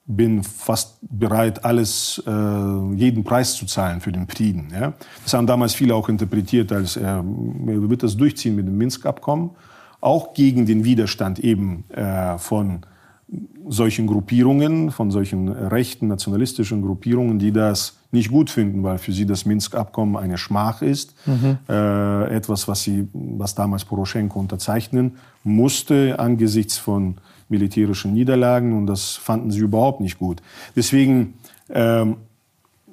bin 0.06 0.42
fast 0.42 0.98
bereit, 1.02 1.64
alles, 1.64 2.22
äh, 2.26 2.94
jeden 2.94 3.24
Preis 3.24 3.54
zu 3.54 3.64
zahlen 3.66 4.00
für 4.00 4.12
den 4.12 4.26
Frieden. 4.28 4.72
Ja? 4.78 4.92
Das 5.22 5.34
haben 5.34 5.46
damals 5.46 5.74
viele 5.74 5.94
auch 5.94 6.08
interpretiert, 6.08 6.72
als 6.72 6.96
er, 6.96 7.24
er 7.66 7.90
wird 7.90 8.02
das 8.02 8.16
durchziehen 8.16 8.56
mit 8.56 8.66
dem 8.66 8.76
Minsk-Abkommen, 8.76 9.50
auch 10.00 10.34
gegen 10.34 10.66
den 10.66 10.84
Widerstand 10.84 11.38
eben 11.38 11.84
äh, 11.90 12.38
von 12.38 12.80
solchen 13.68 14.06
Gruppierungen, 14.06 14.90
von 14.90 15.10
solchen 15.10 15.48
rechten 15.48 16.08
nationalistischen 16.08 16.82
Gruppierungen, 16.82 17.38
die 17.38 17.52
das 17.52 17.98
nicht 18.10 18.30
gut 18.30 18.50
finden, 18.50 18.82
weil 18.82 18.98
für 18.98 19.12
sie 19.12 19.26
das 19.26 19.46
Minsk-Abkommen 19.46 20.16
eine 20.16 20.36
Schmach 20.36 20.82
ist, 20.82 21.14
äh, 21.68 22.34
etwas, 22.34 22.66
was 22.66 22.82
sie, 22.82 23.06
was 23.12 23.54
damals 23.54 23.84
Poroschenko 23.84 24.40
unterzeichnen 24.40 25.16
musste 25.44 26.18
angesichts 26.18 26.76
von 26.76 27.16
militärischen 27.48 28.12
Niederlagen 28.12 28.76
und 28.76 28.86
das 28.86 29.16
fanden 29.16 29.50
sie 29.50 29.60
überhaupt 29.60 30.00
nicht 30.00 30.18
gut. 30.18 30.42
Deswegen 30.74 31.34
ähm, 31.70 32.16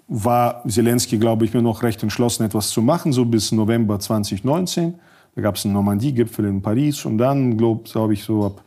war 0.08 0.64
Zelensky, 0.68 1.18
glaube 1.18 1.46
ich, 1.46 1.54
mir 1.54 1.62
noch 1.62 1.84
recht 1.84 2.02
entschlossen, 2.04 2.46
etwas 2.46 2.70
zu 2.70 2.82
machen, 2.82 3.12
so 3.12 3.26
bis 3.26 3.52
November 3.52 4.00
2019. 4.00 4.96
Da 5.36 5.42
gab 5.42 5.56
es 5.56 5.66
einen 5.66 5.74
Normandie-Gipfel 5.74 6.46
in 6.46 6.62
Paris 6.62 7.06
und 7.06 7.18
dann, 7.18 7.58
glaube 7.58 7.84
glaub 7.90 8.12
ich, 8.12 8.24
so 8.24 8.46
ab 8.46 8.64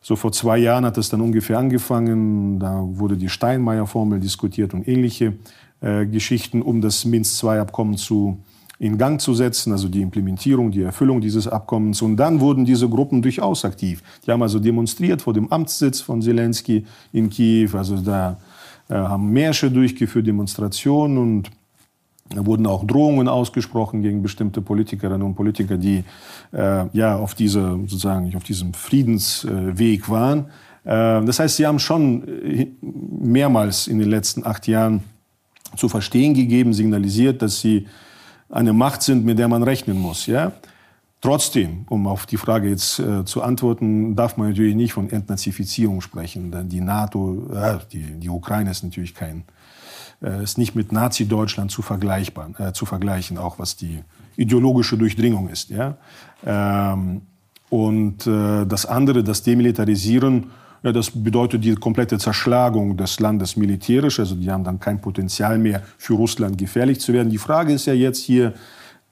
so 0.00 0.16
vor 0.16 0.32
zwei 0.32 0.58
Jahren 0.58 0.84
hat 0.84 0.96
es 0.98 1.08
dann 1.10 1.20
ungefähr 1.20 1.58
angefangen. 1.58 2.58
Da 2.58 2.82
wurde 2.82 3.16
die 3.16 3.28
Steinmeier-Formel 3.28 4.18
diskutiert 4.18 4.72
und 4.72 4.88
ähnliche 4.88 5.34
äh, 5.80 6.06
Geschichten, 6.06 6.62
um 6.62 6.80
das 6.80 7.04
Minsk-II-Abkommen 7.04 7.96
zu 7.96 8.38
in 8.80 8.96
Gang 8.96 9.20
zu 9.20 9.34
setzen, 9.34 9.72
also 9.72 9.88
die 9.88 10.00
Implementierung, 10.00 10.70
die 10.70 10.80
Erfüllung 10.80 11.20
dieses 11.20 11.46
Abkommens. 11.46 12.00
Und 12.00 12.16
dann 12.16 12.40
wurden 12.40 12.64
diese 12.64 12.88
Gruppen 12.88 13.20
durchaus 13.20 13.66
aktiv. 13.66 14.02
Die 14.26 14.30
haben 14.30 14.42
also 14.42 14.58
demonstriert 14.58 15.20
vor 15.20 15.34
dem 15.34 15.52
Amtssitz 15.52 16.00
von 16.00 16.22
Zelensky 16.22 16.86
in 17.12 17.28
Kiew. 17.28 17.76
Also 17.76 17.98
da 17.98 18.38
äh, 18.88 18.94
haben 18.94 19.30
Märsche 19.30 19.70
durchgeführt, 19.70 20.26
Demonstrationen 20.26 21.18
und 21.18 21.50
da 22.34 22.46
wurden 22.46 22.66
auch 22.66 22.84
Drohungen 22.84 23.28
ausgesprochen 23.28 24.02
gegen 24.02 24.22
bestimmte 24.22 24.62
Politikerinnen 24.62 25.22
und 25.22 25.34
Politiker, 25.34 25.76
die 25.76 26.04
äh, 26.52 26.86
ja 26.92 27.16
auf 27.16 27.34
diese 27.34 27.72
sozusagen 27.86 28.34
auf 28.36 28.44
diesem 28.44 28.72
Friedensweg 28.72 30.08
waren. 30.08 30.46
Äh, 30.84 31.24
das 31.24 31.40
heißt, 31.40 31.56
sie 31.56 31.66
haben 31.66 31.80
schon 31.80 32.26
äh, 32.44 32.68
mehrmals 32.80 33.88
in 33.88 33.98
den 33.98 34.08
letzten 34.08 34.46
acht 34.46 34.68
Jahren 34.68 35.02
zu 35.76 35.88
verstehen 35.88 36.34
gegeben, 36.34 36.72
signalisiert, 36.72 37.42
dass 37.42 37.60
sie 37.60 37.86
eine 38.48 38.72
Macht 38.72 39.02
sind, 39.02 39.24
mit 39.24 39.38
der 39.38 39.48
man 39.48 39.62
rechnen 39.62 39.98
muss. 39.98 40.26
Ja? 40.26 40.52
Trotzdem, 41.20 41.84
um 41.88 42.06
auf 42.06 42.26
die 42.26 42.36
Frage 42.36 42.68
jetzt 42.68 42.98
äh, 42.98 43.24
zu 43.24 43.42
antworten, 43.42 44.16
darf 44.16 44.36
man 44.36 44.48
natürlich 44.48 44.74
nicht 44.74 44.92
von 44.92 45.10
Entnazifizierung 45.10 46.00
sprechen. 46.00 46.50
Denn 46.50 46.68
die 46.68 46.80
NATO, 46.80 47.46
äh, 47.54 47.78
die, 47.92 48.02
die 48.18 48.28
Ukraine 48.28 48.70
ist 48.70 48.82
natürlich 48.82 49.14
kein, 49.14 49.44
äh, 50.22 50.42
ist 50.42 50.58
nicht 50.58 50.74
mit 50.74 50.92
Nazi-Deutschland 50.92 51.70
zu, 51.70 51.82
äh, 51.82 52.72
zu 52.72 52.86
vergleichen, 52.86 53.38
auch 53.38 53.58
was 53.58 53.76
die 53.76 54.00
ideologische 54.36 54.96
Durchdringung 54.96 55.48
ist. 55.48 55.70
Ja? 55.70 55.96
Ähm, 56.44 57.22
und 57.68 58.26
äh, 58.26 58.66
das 58.66 58.86
andere, 58.86 59.22
das 59.22 59.42
Demilitarisieren, 59.42 60.50
ja, 60.82 60.92
das 60.92 61.10
bedeutet 61.10 61.62
die 61.62 61.74
komplette 61.74 62.18
Zerschlagung 62.18 62.96
des 62.96 63.20
Landes 63.20 63.56
militärisch. 63.56 64.18
Also 64.18 64.34
die 64.34 64.50
haben 64.50 64.64
dann 64.64 64.80
kein 64.80 65.00
Potenzial 65.00 65.58
mehr 65.58 65.82
für 65.98 66.14
Russland 66.14 66.56
gefährlich 66.56 67.00
zu 67.00 67.12
werden. 67.12 67.28
Die 67.28 67.38
Frage 67.38 67.72
ist 67.72 67.86
ja 67.86 67.92
jetzt 67.92 68.18
hier, 68.18 68.54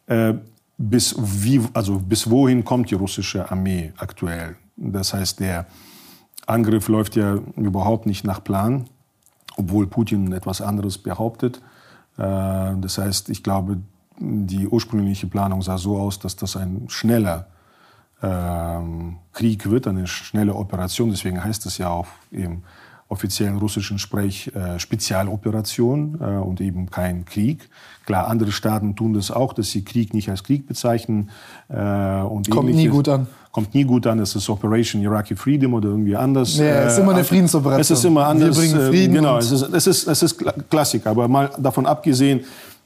äh, 0.06 0.34
bis, 0.78 1.14
wie, 1.18 1.60
also 1.74 1.98
bis 1.98 2.30
wohin 2.30 2.64
kommt 2.64 2.90
die 2.90 2.94
russische 2.94 3.50
Armee 3.50 3.92
aktuell? 3.98 4.56
Das 4.76 5.12
heißt, 5.12 5.40
der 5.40 5.66
Angriff 6.46 6.88
läuft 6.88 7.16
ja 7.16 7.38
überhaupt 7.56 8.06
nicht 8.06 8.24
nach 8.24 8.42
Plan, 8.42 8.88
obwohl 9.58 9.86
Putin 9.86 10.32
etwas 10.32 10.62
anderes 10.62 10.96
behauptet. 10.98 11.60
Äh, 12.16 12.22
das 12.80 12.98
heißt, 12.98 13.28
ich 13.28 13.42
glaube, 13.42 13.78
die 14.18 14.66
ursprüngliche 14.66 15.26
Planung 15.26 15.62
sah 15.62 15.78
so 15.78 15.98
aus, 15.98 16.18
dass 16.18 16.36
das 16.36 16.56
ein 16.56 16.86
schneller 16.88 17.48
ähm, 18.22 19.18
Krieg 19.32 19.68
wird, 19.70 19.86
eine 19.86 20.06
schnelle 20.06 20.54
Operation. 20.54 21.10
Deswegen 21.10 21.42
heißt 21.42 21.66
es 21.66 21.78
ja 21.78 21.90
auch 21.90 22.08
im 22.30 22.62
offiziellen 23.08 23.56
russischen 23.56 23.98
Sprech 23.98 24.52
äh, 24.54 24.78
Spezialoperation 24.78 26.18
äh, 26.20 26.24
und 26.24 26.60
eben 26.60 26.90
kein 26.90 27.24
Krieg. 27.24 27.68
Klar, 28.04 28.28
andere 28.28 28.52
Staaten 28.52 28.96
tun 28.96 29.14
das 29.14 29.30
auch, 29.30 29.52
dass 29.52 29.70
sie 29.70 29.82
Krieg 29.82 30.14
nicht 30.14 30.28
als 30.30 30.44
Krieg 30.44 30.66
bezeichnen. 30.66 31.30
Äh, 31.68 31.76
und 31.76 32.50
Kommt 32.50 32.74
nie 32.74 32.88
gut 32.88 33.08
an. 33.08 33.26
Kommt 33.50 33.74
nie 33.74 33.84
gut 33.84 34.06
an. 34.06 34.18
Es 34.18 34.34
ist 34.34 34.48
Operation 34.50 35.02
Iraqi 35.02 35.34
Freedom 35.34 35.74
oder 35.74 35.88
irgendwie 35.88 36.16
anders. 36.16 36.58
Ja, 36.58 36.82
es 36.82 36.94
ist 36.94 36.98
immer 37.00 37.12
eine 37.12 37.22
äh, 37.22 37.24
Friedensoperation. 37.24 37.80
Es 37.80 37.90
ist 37.90 38.04
immer 38.04 38.26
anders. 38.26 38.60
Wir 38.60 38.70
bringen 38.70 38.86
äh, 38.86 38.88
Frieden. 38.90 39.14
Genau, 39.14 39.38
es 39.38 39.50
ist, 39.50 39.62
es 39.62 39.86
ist, 39.86 40.06
es 40.06 40.22
ist 40.22 40.70
Klassiker. 40.70 41.10
Aber 41.10 41.28
mal 41.28 41.50
davon 41.58 41.86
abgesehen, 41.86 42.40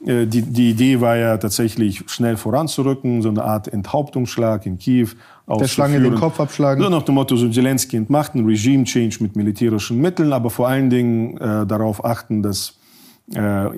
äh, 0.05 0.25
die, 0.25 0.41
die 0.41 0.71
Idee 0.71 1.01
war 1.01 1.15
ja 1.15 1.37
tatsächlich 1.37 2.03
schnell 2.07 2.37
voranzurücken, 2.37 3.21
so 3.21 3.29
eine 3.29 3.43
Art 3.43 3.67
Enthauptungsschlag 3.67 4.65
in 4.65 4.77
Kiew. 4.77 5.09
Der 5.47 5.67
Schlange 5.67 5.99
den 5.99 6.15
Kopf 6.15 6.39
abschlagen. 6.39 6.81
So 6.81 6.89
nach 6.89 7.03
dem 7.03 7.15
Motto, 7.15 7.35
so 7.35 7.49
Zelensky 7.49 7.97
entmacht, 7.97 8.33
ein 8.33 8.45
Regime-Change 8.45 9.17
mit 9.19 9.35
militärischen 9.35 9.99
Mitteln, 9.99 10.31
aber 10.31 10.49
vor 10.49 10.67
allen 10.67 10.89
Dingen 10.89 11.37
äh, 11.37 11.65
darauf 11.65 12.03
achten, 12.05 12.41
dass 12.41 12.77
äh, 13.31 13.69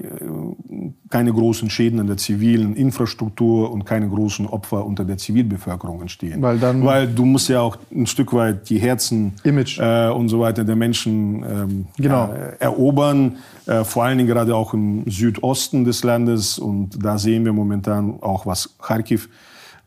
keine 1.10 1.32
großen 1.32 1.70
Schäden 1.70 2.00
an 2.00 2.08
der 2.08 2.18
zivilen 2.18 2.76
Infrastruktur 2.76 3.72
und 3.72 3.86
keine 3.86 4.10
großen 4.10 4.48
Opfer 4.48 4.84
unter 4.84 5.06
der 5.06 5.20
Zivilbevölkerung 5.20 6.02
entstehen. 6.02 6.42
Weil, 6.42 6.58
dann 6.58 6.84
Weil 6.84 7.08
du 7.08 7.26
musst 7.26 7.50
ja 7.50 7.62
auch 7.62 7.78
ein 7.94 8.08
Stück 8.08 8.34
weit 8.34 8.70
die 8.70 8.80
Herzen 8.80 9.34
Image. 9.44 9.80
Äh, 9.80 10.10
und 10.10 10.30
so 10.30 10.40
weiter 10.40 10.64
der 10.64 10.76
Menschen 10.76 11.44
ähm, 11.44 11.88
genau. 11.98 12.34
äh, 12.34 12.58
erobern, 12.60 13.38
äh, 13.68 13.84
vor 13.84 14.04
allen 14.04 14.18
Dingen 14.18 14.30
gerade 14.30 14.56
auch 14.56 14.74
im 14.74 15.04
Südosten 15.08 15.86
des 15.86 16.04
Landes. 16.04 16.58
Und 16.58 17.04
da 17.04 17.20
sehen 17.20 17.46
wir 17.46 17.54
momentan 17.54 18.20
auch, 18.22 18.48
was 18.48 18.76
Kharkiv, 18.82 19.30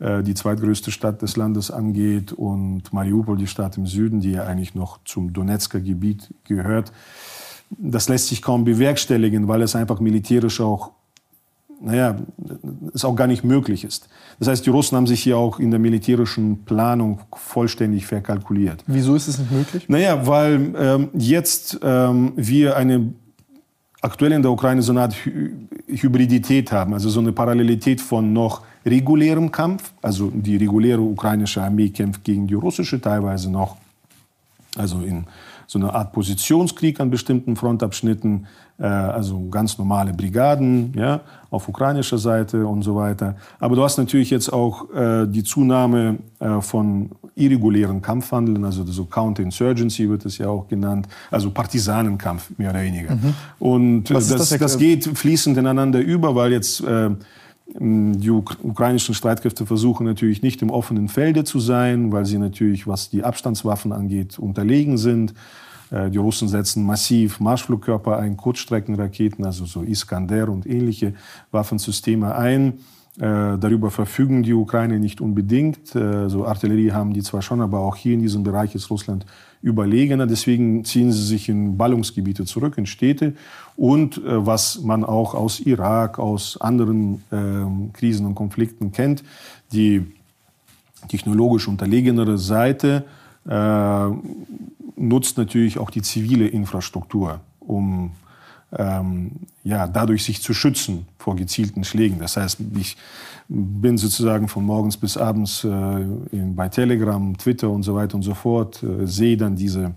die 0.00 0.34
zweitgrößte 0.34 0.92
Stadt 0.92 1.22
des 1.22 1.36
Landes 1.36 1.70
angeht, 1.70 2.32
und 2.32 2.92
Mariupol, 2.92 3.36
die 3.36 3.48
Stadt 3.48 3.76
im 3.76 3.86
Süden, 3.86 4.20
die 4.20 4.32
ja 4.32 4.44
eigentlich 4.44 4.74
noch 4.74 5.00
zum 5.04 5.32
Donetsker 5.32 5.80
Gebiet 5.80 6.32
gehört 6.44 6.92
das 7.70 8.08
lässt 8.08 8.28
sich 8.28 8.42
kaum 8.42 8.64
bewerkstelligen, 8.64 9.48
weil 9.48 9.62
es 9.62 9.76
einfach 9.76 10.00
militärisch 10.00 10.60
auch, 10.60 10.92
naja, 11.80 12.16
es 12.94 13.04
auch 13.04 13.14
gar 13.14 13.26
nicht 13.26 13.44
möglich 13.44 13.84
ist. 13.84 14.08
Das 14.38 14.48
heißt, 14.48 14.66
die 14.66 14.70
Russen 14.70 14.96
haben 14.96 15.06
sich 15.06 15.22
hier 15.22 15.36
auch 15.36 15.58
in 15.58 15.70
der 15.70 15.78
militärischen 15.78 16.64
Planung 16.64 17.20
vollständig 17.32 18.06
verkalkuliert. 18.06 18.82
Wieso 18.86 19.14
ist 19.14 19.28
es 19.28 19.38
nicht 19.38 19.50
möglich? 19.50 19.88
Naja, 19.88 20.26
weil 20.26 20.74
ähm, 20.76 21.08
jetzt 21.14 21.78
ähm, 21.82 22.32
wir 22.36 22.76
eine 22.76 23.12
aktuell 24.00 24.32
in 24.32 24.42
der 24.42 24.50
Ukraine 24.50 24.82
so 24.82 24.92
eine 24.92 25.02
Art 25.02 25.14
Hybridität 25.86 26.72
haben, 26.72 26.94
also 26.94 27.08
so 27.08 27.20
eine 27.20 27.32
Parallelität 27.32 28.00
von 28.00 28.32
noch 28.32 28.62
regulärem 28.84 29.50
Kampf, 29.50 29.92
also 30.02 30.30
die 30.32 30.56
reguläre 30.56 31.00
ukrainische 31.00 31.62
Armee 31.62 31.90
kämpft 31.90 32.24
gegen 32.24 32.46
die 32.46 32.54
russische 32.54 33.00
teilweise 33.00 33.50
noch, 33.50 33.76
also 34.76 35.02
in 35.02 35.24
so 35.68 35.78
eine 35.78 35.94
Art 35.94 36.12
Positionskrieg 36.12 36.98
an 36.98 37.10
bestimmten 37.10 37.54
Frontabschnitten, 37.54 38.46
äh, 38.78 38.86
also 38.86 39.48
ganz 39.50 39.76
normale 39.76 40.14
Brigaden 40.14 40.94
ja, 40.96 41.20
auf 41.50 41.68
ukrainischer 41.68 42.16
Seite 42.16 42.66
und 42.66 42.82
so 42.82 42.96
weiter. 42.96 43.36
Aber 43.60 43.76
du 43.76 43.84
hast 43.84 43.98
natürlich 43.98 44.30
jetzt 44.30 44.50
auch 44.50 44.90
äh, 44.94 45.26
die 45.26 45.44
Zunahme 45.44 46.20
äh, 46.38 46.62
von 46.62 47.10
irregulären 47.34 48.00
Kampfhandeln, 48.00 48.64
also 48.64 48.82
so 48.86 49.04
Counterinsurgency 49.04 50.08
wird 50.08 50.24
es 50.24 50.38
ja 50.38 50.48
auch 50.48 50.66
genannt, 50.68 51.06
also 51.30 51.50
Partisanenkampf 51.50 52.50
mehr 52.56 52.70
oder 52.70 52.80
weniger. 52.80 53.14
Mhm. 53.14 53.34
Und 53.58 54.04
das, 54.04 54.28
das, 54.28 54.48
das, 54.48 54.78
geht 54.78 55.04
fließend 55.04 55.58
ineinander 55.58 56.00
über, 56.00 56.34
weil 56.34 56.50
jetzt 56.50 56.80
äh, 56.80 57.10
die 57.74 58.30
ukrainischen 58.30 59.14
Streitkräfte 59.14 59.66
versuchen 59.66 60.06
natürlich 60.06 60.42
nicht 60.42 60.62
im 60.62 60.70
offenen 60.70 61.08
Felde 61.08 61.44
zu 61.44 61.60
sein, 61.60 62.12
weil 62.12 62.24
sie 62.24 62.38
natürlich, 62.38 62.86
was 62.86 63.10
die 63.10 63.24
Abstandswaffen 63.24 63.92
angeht, 63.92 64.38
unterlegen 64.38 64.96
sind. 64.96 65.34
Äh, 65.90 66.10
die 66.10 66.18
Russen 66.18 66.48
setzen 66.48 66.84
massiv 66.84 67.40
Marschflugkörper 67.40 68.18
ein, 68.18 68.36
Kurzstreckenraketen, 68.36 69.44
also 69.44 69.66
so 69.66 69.82
Iskander 69.82 70.48
und 70.48 70.66
ähnliche 70.66 71.12
Waffensysteme 71.50 72.34
ein. 72.34 72.74
Äh, 73.18 73.58
darüber 73.58 73.90
verfügen 73.90 74.44
die 74.44 74.54
Ukraine 74.54 75.00
nicht 75.00 75.20
unbedingt. 75.20 75.94
Äh, 75.94 76.28
so 76.28 76.46
Artillerie 76.46 76.92
haben 76.92 77.12
die 77.12 77.22
zwar 77.22 77.42
schon, 77.42 77.60
aber 77.60 77.80
auch 77.80 77.96
hier 77.96 78.14
in 78.14 78.20
diesem 78.20 78.44
Bereich 78.44 78.74
ist 78.76 78.90
Russland 78.90 79.26
überlegener. 79.60 80.26
Deswegen 80.26 80.84
ziehen 80.84 81.10
sie 81.10 81.24
sich 81.24 81.48
in 81.48 81.76
Ballungsgebiete 81.76 82.44
zurück, 82.44 82.78
in 82.78 82.86
Städte. 82.86 83.34
Und 83.78 84.18
äh, 84.18 84.44
was 84.44 84.82
man 84.82 85.04
auch 85.04 85.34
aus 85.34 85.60
Irak, 85.60 86.18
aus 86.18 86.60
anderen 86.60 87.22
äh, 87.30 87.92
Krisen 87.92 88.26
und 88.26 88.34
Konflikten 88.34 88.90
kennt, 88.90 89.22
die 89.70 90.04
technologisch 91.06 91.68
unterlegenere 91.68 92.38
Seite 92.38 93.04
äh, 93.48 94.06
nutzt 94.96 95.38
natürlich 95.38 95.78
auch 95.78 95.90
die 95.90 96.02
zivile 96.02 96.48
Infrastruktur, 96.48 97.38
um 97.60 98.10
ähm, 98.76 99.30
ja, 99.62 99.86
dadurch 99.86 100.24
sich 100.24 100.42
zu 100.42 100.54
schützen 100.54 101.06
vor 101.16 101.36
gezielten 101.36 101.84
Schlägen. 101.84 102.18
Das 102.18 102.36
heißt, 102.36 102.58
ich 102.76 102.96
bin 103.48 103.96
sozusagen 103.96 104.48
von 104.48 104.64
morgens 104.64 104.96
bis 104.96 105.16
abends 105.16 105.62
äh, 105.62 105.68
in, 105.68 106.56
bei 106.56 106.68
Telegram, 106.68 107.38
Twitter 107.38 107.70
und 107.70 107.84
so 107.84 107.94
weiter 107.94 108.16
und 108.16 108.22
so 108.22 108.34
fort, 108.34 108.82
äh, 108.82 109.06
sehe 109.06 109.36
dann 109.36 109.54
diese 109.54 109.94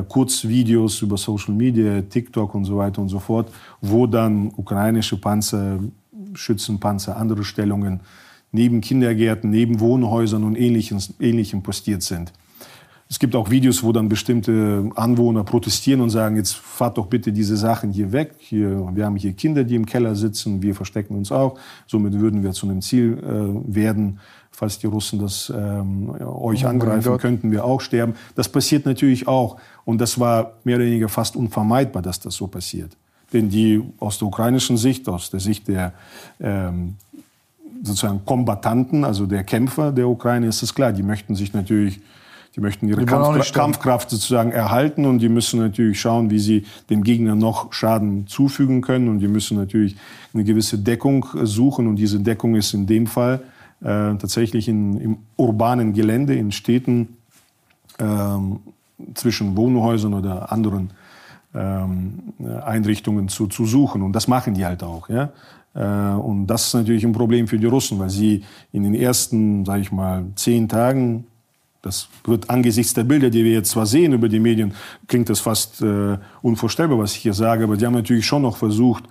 Kurzvideos 0.00 1.02
über 1.02 1.18
Social 1.18 1.54
Media, 1.54 2.00
TikTok 2.00 2.54
und 2.54 2.64
so 2.64 2.78
weiter 2.78 3.02
und 3.02 3.08
so 3.08 3.18
fort, 3.18 3.52
wo 3.80 4.06
dann 4.06 4.50
ukrainische 4.56 5.20
Panzer, 5.20 5.80
Schützenpanzer, 6.34 7.16
andere 7.16 7.44
Stellungen 7.44 8.00
neben 8.52 8.80
Kindergärten, 8.80 9.50
neben 9.50 9.80
Wohnhäusern 9.80 10.44
und 10.44 10.56
Ähnlichem, 10.56 10.98
Ähnlichem 11.18 11.62
postiert 11.62 12.02
sind. 12.02 12.32
es 13.08 13.18
gibt 13.18 13.34
auch 13.34 13.50
Videos, 13.50 13.82
wo 13.82 13.92
dann 13.92 14.08
bestimmte 14.08 14.90
Anwohner 14.94 15.44
protestieren 15.44 16.00
und 16.00 16.08
sagen, 16.10 16.36
jetzt 16.36 16.54
fahrt 16.54 16.96
doch 16.96 17.06
bitte 17.06 17.32
diese 17.32 17.56
Sachen 17.58 17.92
hier 17.92 18.12
weg. 18.12 18.36
Hier, 18.38 18.88
wir 18.94 19.04
haben 19.04 19.16
hier 19.16 19.34
Kinder, 19.34 19.64
die 19.64 19.74
im 19.74 19.84
Keller 19.84 20.14
sitzen, 20.14 20.62
wir 20.62 20.74
verstecken 20.74 21.16
uns 21.16 21.30
auch. 21.30 21.58
Somit 21.86 22.18
würden 22.18 22.42
wir 22.42 22.52
zu 22.52 22.66
einem 22.66 22.80
Ziel 22.80 23.18
äh, 23.18 23.74
werden. 23.74 24.20
Falls 24.54 24.78
die 24.78 24.86
Russen 24.86 25.18
das 25.18 25.52
ähm, 25.54 26.10
euch 26.10 26.64
oh 26.64 26.68
angreifen, 26.68 27.16
könnten 27.18 27.50
wir 27.50 27.64
auch 27.64 27.80
sterben. 27.80 28.14
Das 28.34 28.48
passiert 28.48 28.84
natürlich 28.84 29.26
auch. 29.26 29.56
Und 29.84 29.98
das 29.98 30.20
war 30.20 30.52
mehr 30.64 30.76
oder 30.76 30.84
weniger 30.84 31.08
fast 31.08 31.36
unvermeidbar, 31.36 32.02
dass 32.02 32.20
das 32.20 32.34
so 32.34 32.46
passiert. 32.46 32.96
Denn 33.32 33.48
die 33.48 33.82
aus 33.98 34.18
der 34.18 34.28
ukrainischen 34.28 34.76
Sicht, 34.76 35.08
aus 35.08 35.30
der 35.30 35.40
Sicht 35.40 35.68
der 35.68 35.94
ähm, 36.38 36.96
sozusagen 37.82 38.24
Kombatanten, 38.26 39.04
also 39.04 39.26
der 39.26 39.42
Kämpfer 39.42 39.90
der 39.90 40.06
Ukraine, 40.06 40.46
ist 40.46 40.62
es 40.62 40.74
klar, 40.74 40.92
die 40.92 41.02
möchten 41.02 41.34
sich 41.34 41.54
natürlich 41.54 42.00
die 42.54 42.60
möchten 42.60 42.86
ihre 42.86 43.00
die 43.00 43.06
Kampfkraft, 43.06 43.54
Kampfkraft 43.54 44.10
sozusagen 44.10 44.52
erhalten 44.52 45.06
und 45.06 45.20
die 45.20 45.30
müssen 45.30 45.58
natürlich 45.58 45.98
schauen, 45.98 46.30
wie 46.30 46.38
sie 46.38 46.66
dem 46.90 47.02
Gegner 47.02 47.34
noch 47.34 47.72
Schaden 47.72 48.26
zufügen 48.26 48.82
können 48.82 49.08
und 49.08 49.20
die 49.20 49.28
müssen 49.28 49.56
natürlich 49.56 49.96
eine 50.34 50.44
gewisse 50.44 50.78
Deckung 50.78 51.26
suchen 51.44 51.86
und 51.86 51.96
diese 51.96 52.20
Deckung 52.20 52.54
ist 52.54 52.74
in 52.74 52.86
dem 52.86 53.06
Fall 53.06 53.42
tatsächlich 53.82 54.68
in, 54.68 55.00
im 55.00 55.16
urbanen 55.36 55.92
Gelände, 55.92 56.34
in 56.34 56.52
Städten 56.52 57.16
ähm, 57.98 58.60
zwischen 59.14 59.56
Wohnhäusern 59.56 60.14
oder 60.14 60.52
anderen 60.52 60.90
ähm, 61.54 62.32
Einrichtungen 62.64 63.28
zu, 63.28 63.46
zu 63.46 63.66
suchen 63.66 64.02
und 64.02 64.12
das 64.12 64.28
machen 64.28 64.54
die 64.54 64.64
halt 64.64 64.82
auch. 64.82 65.08
Ja? 65.08 65.32
Äh, 65.74 66.14
und 66.14 66.46
das 66.46 66.68
ist 66.68 66.74
natürlich 66.74 67.04
ein 67.04 67.12
Problem 67.12 67.48
für 67.48 67.58
die 67.58 67.66
Russen, 67.66 67.98
weil 67.98 68.10
sie 68.10 68.44
in 68.72 68.84
den 68.84 68.94
ersten, 68.94 69.64
sage 69.64 69.82
ich 69.82 69.92
mal, 69.92 70.24
zehn 70.36 70.68
Tagen 70.68 71.26
das 71.82 72.08
wird 72.24 72.48
angesichts 72.48 72.94
der 72.94 73.02
Bilder, 73.02 73.28
die 73.28 73.44
wir 73.44 73.52
jetzt 73.52 73.70
zwar 73.70 73.86
sehen 73.86 74.12
über 74.12 74.28
die 74.28 74.38
Medien, 74.38 74.72
klingt 75.08 75.28
das 75.28 75.40
fast 75.40 75.82
äh, 75.82 76.16
unvorstellbar, 76.40 76.96
was 76.96 77.16
ich 77.16 77.22
hier 77.22 77.34
sage, 77.34 77.64
aber 77.64 77.76
die 77.76 77.84
haben 77.84 77.92
natürlich 77.92 78.24
schon 78.24 78.42
noch 78.42 78.56
versucht, 78.56 79.04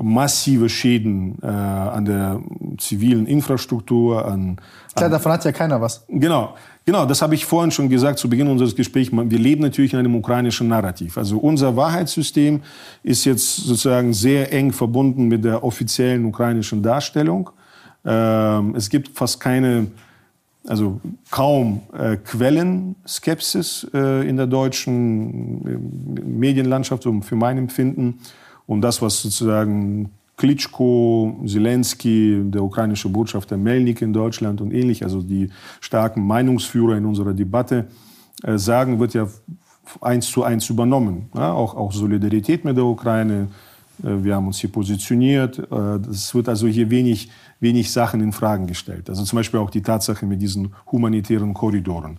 massive 0.00 0.68
Schäden 0.68 1.38
äh, 1.42 1.46
an 1.46 2.04
der 2.04 2.40
zivilen 2.78 3.26
Infrastruktur, 3.26 4.24
an, 4.26 4.56
Klar, 4.94 5.10
davon 5.10 5.32
hat 5.32 5.44
ja 5.44 5.52
keiner 5.52 5.80
was. 5.80 6.04
Genau, 6.08 6.54
genau, 6.84 7.04
das 7.04 7.20
habe 7.20 7.34
ich 7.34 7.44
vorhin 7.44 7.70
schon 7.70 7.88
gesagt 7.88 8.18
zu 8.18 8.30
Beginn 8.30 8.48
unseres 8.48 8.74
Gesprächs. 8.74 9.10
Wir 9.12 9.38
leben 9.38 9.62
natürlich 9.62 9.92
in 9.92 9.98
einem 9.98 10.14
ukrainischen 10.14 10.68
Narrativ. 10.68 11.18
Also 11.18 11.38
unser 11.38 11.76
Wahrheitssystem 11.76 12.62
ist 13.02 13.24
jetzt 13.26 13.56
sozusagen 13.56 14.14
sehr 14.14 14.52
eng 14.52 14.72
verbunden 14.72 15.28
mit 15.28 15.44
der 15.44 15.62
offiziellen 15.62 16.24
ukrainischen 16.24 16.82
Darstellung. 16.82 17.50
Ähm, 18.04 18.74
es 18.74 18.88
gibt 18.88 19.16
fast 19.16 19.38
keine 19.38 19.88
also 20.68 21.00
kaum 21.30 21.82
äh, 21.96 22.16
Quellenskepsis 22.16 23.86
äh, 23.94 24.28
in 24.28 24.36
der 24.36 24.46
deutschen 24.46 25.64
äh, 25.64 26.22
Medienlandschaft, 26.24 27.04
so 27.04 27.20
für 27.20 27.36
mein 27.36 27.58
Empfinden. 27.58 28.18
Und 28.66 28.80
das, 28.80 29.00
was 29.02 29.22
sozusagen 29.22 30.10
Klitschko, 30.36 31.40
Zelensky, 31.46 32.42
der 32.44 32.62
ukrainische 32.62 33.08
Botschafter 33.08 33.56
Melnik 33.56 34.02
in 34.02 34.12
Deutschland 34.12 34.60
und 34.60 34.72
ähnlich, 34.72 35.02
also 35.02 35.22
die 35.22 35.48
starken 35.80 36.26
Meinungsführer 36.26 36.96
in 36.96 37.06
unserer 37.06 37.32
Debatte 37.32 37.86
äh, 38.42 38.58
sagen, 38.58 38.98
wird 38.98 39.14
ja 39.14 39.28
eins 40.00 40.30
zu 40.30 40.42
eins 40.42 40.68
übernommen. 40.68 41.30
Ja, 41.34 41.52
auch, 41.52 41.74
auch 41.74 41.92
Solidarität 41.92 42.64
mit 42.64 42.76
der 42.76 42.84
Ukraine. 42.84 43.48
Äh, 44.02 44.24
wir 44.24 44.34
haben 44.34 44.46
uns 44.46 44.58
hier 44.58 44.70
positioniert. 44.70 45.58
Äh, 45.58 46.10
es 46.10 46.34
wird 46.34 46.48
also 46.48 46.66
hier 46.66 46.90
wenig 46.90 47.30
wenig 47.60 47.90
Sachen 47.90 48.20
in 48.20 48.32
Fragen 48.32 48.66
gestellt. 48.66 49.08
Also 49.08 49.24
zum 49.24 49.36
Beispiel 49.36 49.60
auch 49.60 49.70
die 49.70 49.82
Tatsache 49.82 50.26
mit 50.26 50.40
diesen 50.40 50.74
humanitären 50.90 51.54
Korridoren. 51.54 52.18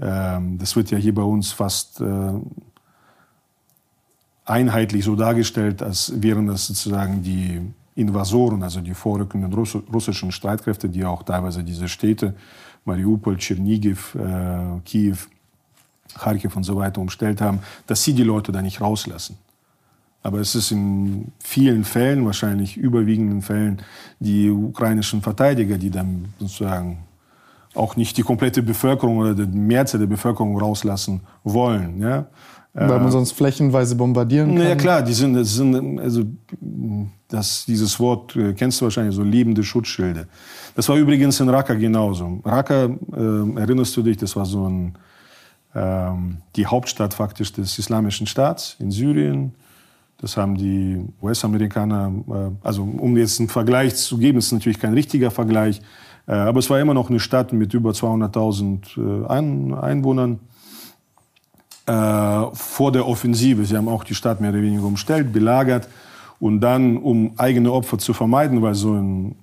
Ähm, 0.00 0.58
das 0.58 0.76
wird 0.76 0.90
ja 0.90 0.98
hier 0.98 1.14
bei 1.14 1.22
uns 1.22 1.52
fast 1.52 2.00
äh, 2.00 2.32
einheitlich 4.48 5.04
so 5.04 5.14
dargestellt, 5.14 5.82
als 5.82 6.12
wären 6.16 6.46
das 6.46 6.66
sozusagen 6.66 7.22
die 7.22 7.60
Invasoren, 7.94 8.62
also 8.62 8.80
die 8.80 8.94
vorrückenden 8.94 9.52
russischen 9.52 10.32
Streitkräfte, 10.32 10.88
die 10.88 11.04
auch 11.04 11.22
teilweise 11.22 11.62
diese 11.62 11.88
Städte, 11.88 12.34
Mariupol, 12.84 13.36
Tschernigiv, 13.36 14.14
äh, 14.14 14.80
Kiew, 14.84 15.16
Kharkiv 16.14 16.56
und 16.56 16.62
so 16.62 16.76
weiter 16.76 17.00
umstellt 17.00 17.40
haben, 17.40 17.60
dass 17.86 18.02
sie 18.02 18.14
die 18.14 18.22
Leute 18.22 18.52
da 18.52 18.62
nicht 18.62 18.80
rauslassen. 18.80 19.36
Aber 20.22 20.40
es 20.40 20.54
ist 20.54 20.72
in 20.72 21.32
vielen 21.38 21.84
Fällen, 21.84 22.24
wahrscheinlich 22.24 22.76
überwiegenden 22.76 23.42
Fällen, 23.42 23.82
die 24.18 24.50
ukrainischen 24.50 25.22
Verteidiger, 25.22 25.78
die 25.78 25.90
dann 25.90 26.32
sozusagen 26.38 26.98
auch 27.74 27.96
nicht 27.96 28.16
die 28.16 28.22
komplette 28.22 28.62
Bevölkerung 28.62 29.18
oder 29.18 29.34
die 29.34 29.46
Mehrzahl 29.58 30.00
der 30.00 30.06
Bevölkerung 30.06 30.58
rauslassen 30.58 31.20
wollen. 31.44 32.00
Ja? 32.00 32.26
Weil 32.74 32.98
man 32.98 33.08
äh, 33.08 33.12
sonst 33.12 33.32
flächenweise 33.32 33.96
bombardieren 33.96 34.54
kann. 34.54 34.66
Ja 34.66 34.76
klar, 34.76 35.02
die 35.02 35.12
sind, 35.12 35.34
das 35.34 35.54
sind 35.54 35.98
also 35.98 36.24
das, 37.28 37.64
dieses 37.66 37.98
Wort 37.98 38.36
äh, 38.36 38.52
kennst 38.52 38.80
du 38.80 38.84
wahrscheinlich, 38.84 39.14
so 39.14 39.22
lebende 39.22 39.62
Schutzschilde. 39.62 40.28
Das 40.74 40.88
war 40.88 40.96
übrigens 40.96 41.40
in 41.40 41.48
Raqqa 41.48 41.74
genauso. 41.74 42.40
Raqqa, 42.44 42.84
äh, 42.84 43.60
erinnerst 43.60 43.96
du 43.96 44.02
dich, 44.02 44.16
das 44.16 44.36
war 44.36 44.46
so 44.46 44.68
ein, 44.68 44.94
ähm, 45.74 46.38
die 46.56 46.66
Hauptstadt 46.66 47.14
faktisch 47.14 47.52
des 47.52 47.78
Islamischen 47.78 48.26
Staats 48.26 48.76
in 48.78 48.90
Syrien. 48.90 49.54
Das 50.20 50.36
haben 50.36 50.56
die 50.56 51.04
US-Amerikaner, 51.22 52.12
äh, 52.28 52.66
also 52.66 52.82
um 52.82 53.16
jetzt 53.16 53.38
einen 53.40 53.48
Vergleich 53.48 53.96
zu 53.96 54.18
geben, 54.18 54.38
ist 54.38 54.52
natürlich 54.52 54.80
kein 54.80 54.94
richtiger 54.94 55.30
Vergleich, 55.30 55.80
äh, 56.26 56.32
aber 56.32 56.58
es 56.58 56.70
war 56.70 56.80
immer 56.80 56.94
noch 56.94 57.10
eine 57.10 57.20
Stadt 57.20 57.52
mit 57.52 57.74
über 57.74 57.90
200.000 57.90 59.26
äh, 59.26 59.76
Einwohnern 59.80 60.40
vor 61.88 62.92
der 62.92 63.06
Offensive. 63.06 63.64
Sie 63.64 63.76
haben 63.76 63.88
auch 63.88 64.04
die 64.04 64.14
Stadt 64.14 64.40
mehr 64.40 64.50
oder 64.50 64.60
weniger 64.60 64.84
umstellt, 64.84 65.32
belagert 65.32 65.88
und 66.38 66.60
dann, 66.60 66.98
um 66.98 67.32
eigene 67.38 67.72
Opfer 67.72 67.96
zu 67.96 68.12
vermeiden, 68.12 68.60
weil 68.60 68.74
so 68.74 68.92
ein 68.92 69.34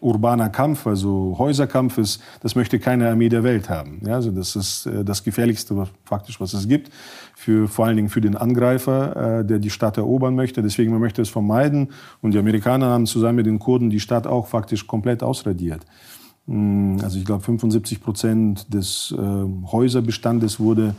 urbaner 0.00 0.48
Kampf, 0.48 0.86
also 0.86 1.36
Häuserkampf 1.38 1.98
ist, 1.98 2.22
das 2.40 2.54
möchte 2.54 2.78
keine 2.78 3.08
Armee 3.08 3.28
der 3.28 3.44
Welt 3.44 3.68
haben. 3.68 4.00
Ja, 4.04 4.14
also 4.14 4.30
das 4.30 4.56
ist 4.56 4.88
das 5.04 5.22
Gefährlichste, 5.22 5.76
was, 5.76 5.88
faktisch, 6.04 6.40
was 6.40 6.52
es 6.54 6.68
gibt 6.68 6.90
für, 7.34 7.68
vor 7.68 7.86
allen 7.86 7.96
Dingen 7.96 8.08
für 8.08 8.20
den 8.20 8.36
Angreifer, 8.36 9.40
äh, 9.40 9.44
der 9.44 9.58
die 9.58 9.70
Stadt 9.70 9.96
erobern 9.96 10.34
möchte. 10.34 10.62
Deswegen 10.62 10.92
man 10.92 11.00
möchte 11.00 11.20
es 11.22 11.28
vermeiden. 11.28 11.88
Und 12.22 12.32
die 12.32 12.38
Amerikaner 12.38 12.86
haben 12.86 13.06
zusammen 13.06 13.36
mit 13.36 13.46
den 13.46 13.58
Kurden 13.58 13.90
die 13.90 14.00
Stadt 14.00 14.26
auch 14.26 14.46
faktisch 14.46 14.86
komplett 14.86 15.22
ausradiert. 15.22 15.84
Mm, 16.46 16.98
also 17.02 17.18
ich 17.18 17.24
glaube 17.24 17.42
75 17.42 18.00
Prozent 18.00 18.72
des 18.72 19.14
äh, 19.16 19.66
Häuserbestandes 19.70 20.60
wurde, 20.60 20.94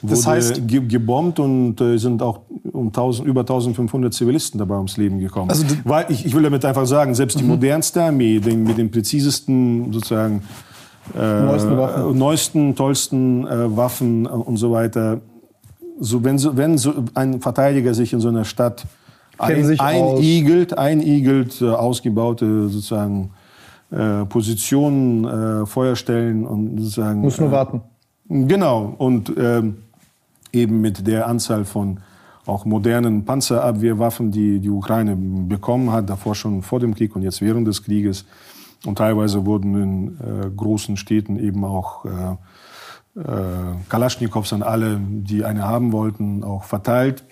wurde 0.00 0.14
das 0.14 0.26
heißt, 0.26 0.66
ge 0.66 0.80
gebombt 0.86 1.38
und 1.38 1.80
äh, 1.80 1.98
sind 1.98 2.22
auch 2.22 2.40
um 2.72 2.88
1000, 2.88 3.28
über 3.28 3.40
1500 3.40 4.12
Zivilisten 4.12 4.58
dabei 4.58 4.76
ums 4.76 4.96
Leben 4.96 5.18
gekommen. 5.18 5.50
Also 5.50 5.64
Weil 5.84 6.06
ich, 6.10 6.24
ich 6.24 6.34
will 6.34 6.42
damit 6.42 6.64
einfach 6.64 6.86
sagen, 6.86 7.14
selbst 7.14 7.38
die 7.38 7.44
mhm. 7.44 7.50
modernste 7.50 8.02
Armee, 8.02 8.38
den, 8.40 8.64
mit 8.64 8.78
den 8.78 8.90
präzisesten 8.90 9.92
sozusagen 9.92 10.42
äh, 11.14 11.40
neuesten, 11.40 11.76
Waffen. 11.76 12.18
neuesten, 12.18 12.74
tollsten 12.74 13.46
äh, 13.46 13.76
Waffen 13.76 14.26
und 14.26 14.56
so 14.56 14.72
weiter, 14.72 15.20
so, 16.00 16.24
wenn, 16.24 16.38
so, 16.38 16.56
wenn 16.56 16.78
so 16.78 16.92
ein 17.14 17.40
Verteidiger 17.40 17.94
sich 17.94 18.12
in 18.12 18.20
so 18.20 18.28
einer 18.28 18.44
Stadt 18.44 18.86
ein, 19.38 19.78
einigelt, 19.78 20.76
einigelt, 20.76 21.60
äh, 21.60 21.68
ausgebaute 21.68 22.68
sozusagen 22.68 23.30
äh, 23.90 24.24
Positionen, 24.24 25.24
äh, 25.24 25.66
Feuerstellen 25.66 26.46
und 26.46 26.78
sozusagen. 26.78 27.20
Muss 27.20 27.38
nur 27.38 27.50
äh, 27.50 27.52
warten. 27.52 27.82
Genau 28.28 28.94
und 28.98 29.32
ähm, 29.38 29.78
eben 30.52 30.80
mit 30.80 31.06
der 31.06 31.28
Anzahl 31.28 31.64
von 31.64 32.00
auch 32.46 32.64
modernen 32.64 33.24
Panzerabwehrwaffen, 33.24 34.30
die 34.30 34.60
die 34.60 34.70
Ukraine 34.70 35.16
bekommen 35.16 35.90
hat, 35.92 36.08
davor 36.08 36.34
schon 36.34 36.62
vor 36.62 36.80
dem 36.80 36.94
Krieg 36.94 37.14
und 37.16 37.22
jetzt 37.22 37.40
während 37.40 37.66
des 37.66 37.82
Krieges. 37.82 38.24
Und 38.84 38.98
teilweise 38.98 39.46
wurden 39.46 39.82
in 39.82 40.08
äh, 40.20 40.50
großen 40.54 40.96
Städten 40.96 41.38
eben 41.38 41.64
auch 41.64 42.04
äh, 42.04 43.20
äh, 43.20 43.24
Kalaschnikows 43.88 44.52
an 44.52 44.62
alle, 44.62 45.00
die 45.00 45.44
eine 45.44 45.64
haben 45.64 45.92
wollten, 45.92 46.44
auch 46.44 46.64
verteilt. 46.64 47.24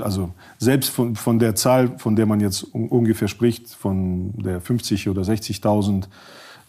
Also 0.00 0.30
selbst 0.58 0.90
von, 0.90 1.16
von 1.16 1.38
der 1.38 1.54
Zahl, 1.54 1.98
von 1.98 2.16
der 2.16 2.26
man 2.26 2.40
jetzt 2.40 2.62
ungefähr 2.62 3.28
spricht, 3.28 3.70
von 3.70 4.32
der 4.36 4.60
50 4.60 5.08
oder 5.08 5.22
60.000 5.22 6.04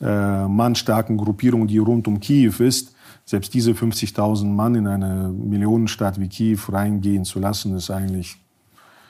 äh, 0.02 0.48
Mann 0.48 0.76
starken 0.76 1.18
Gruppierung, 1.18 1.68
die 1.68 1.78
rund 1.78 2.07
um 2.07 2.20
Kiew 2.20 2.53
ist, 2.60 2.95
selbst 3.26 3.53
diese 3.53 3.72
50.000 3.72 4.45
Mann 4.45 4.76
in 4.76 4.88
eine 4.88 5.30
Millionenstadt 5.30 6.20
wie 6.20 6.30
Kiew 6.30 6.60
reingehen 6.70 7.26
zu 7.26 7.40
lassen, 7.40 7.76
ist 7.76 7.91
eigentlich, 7.91 8.38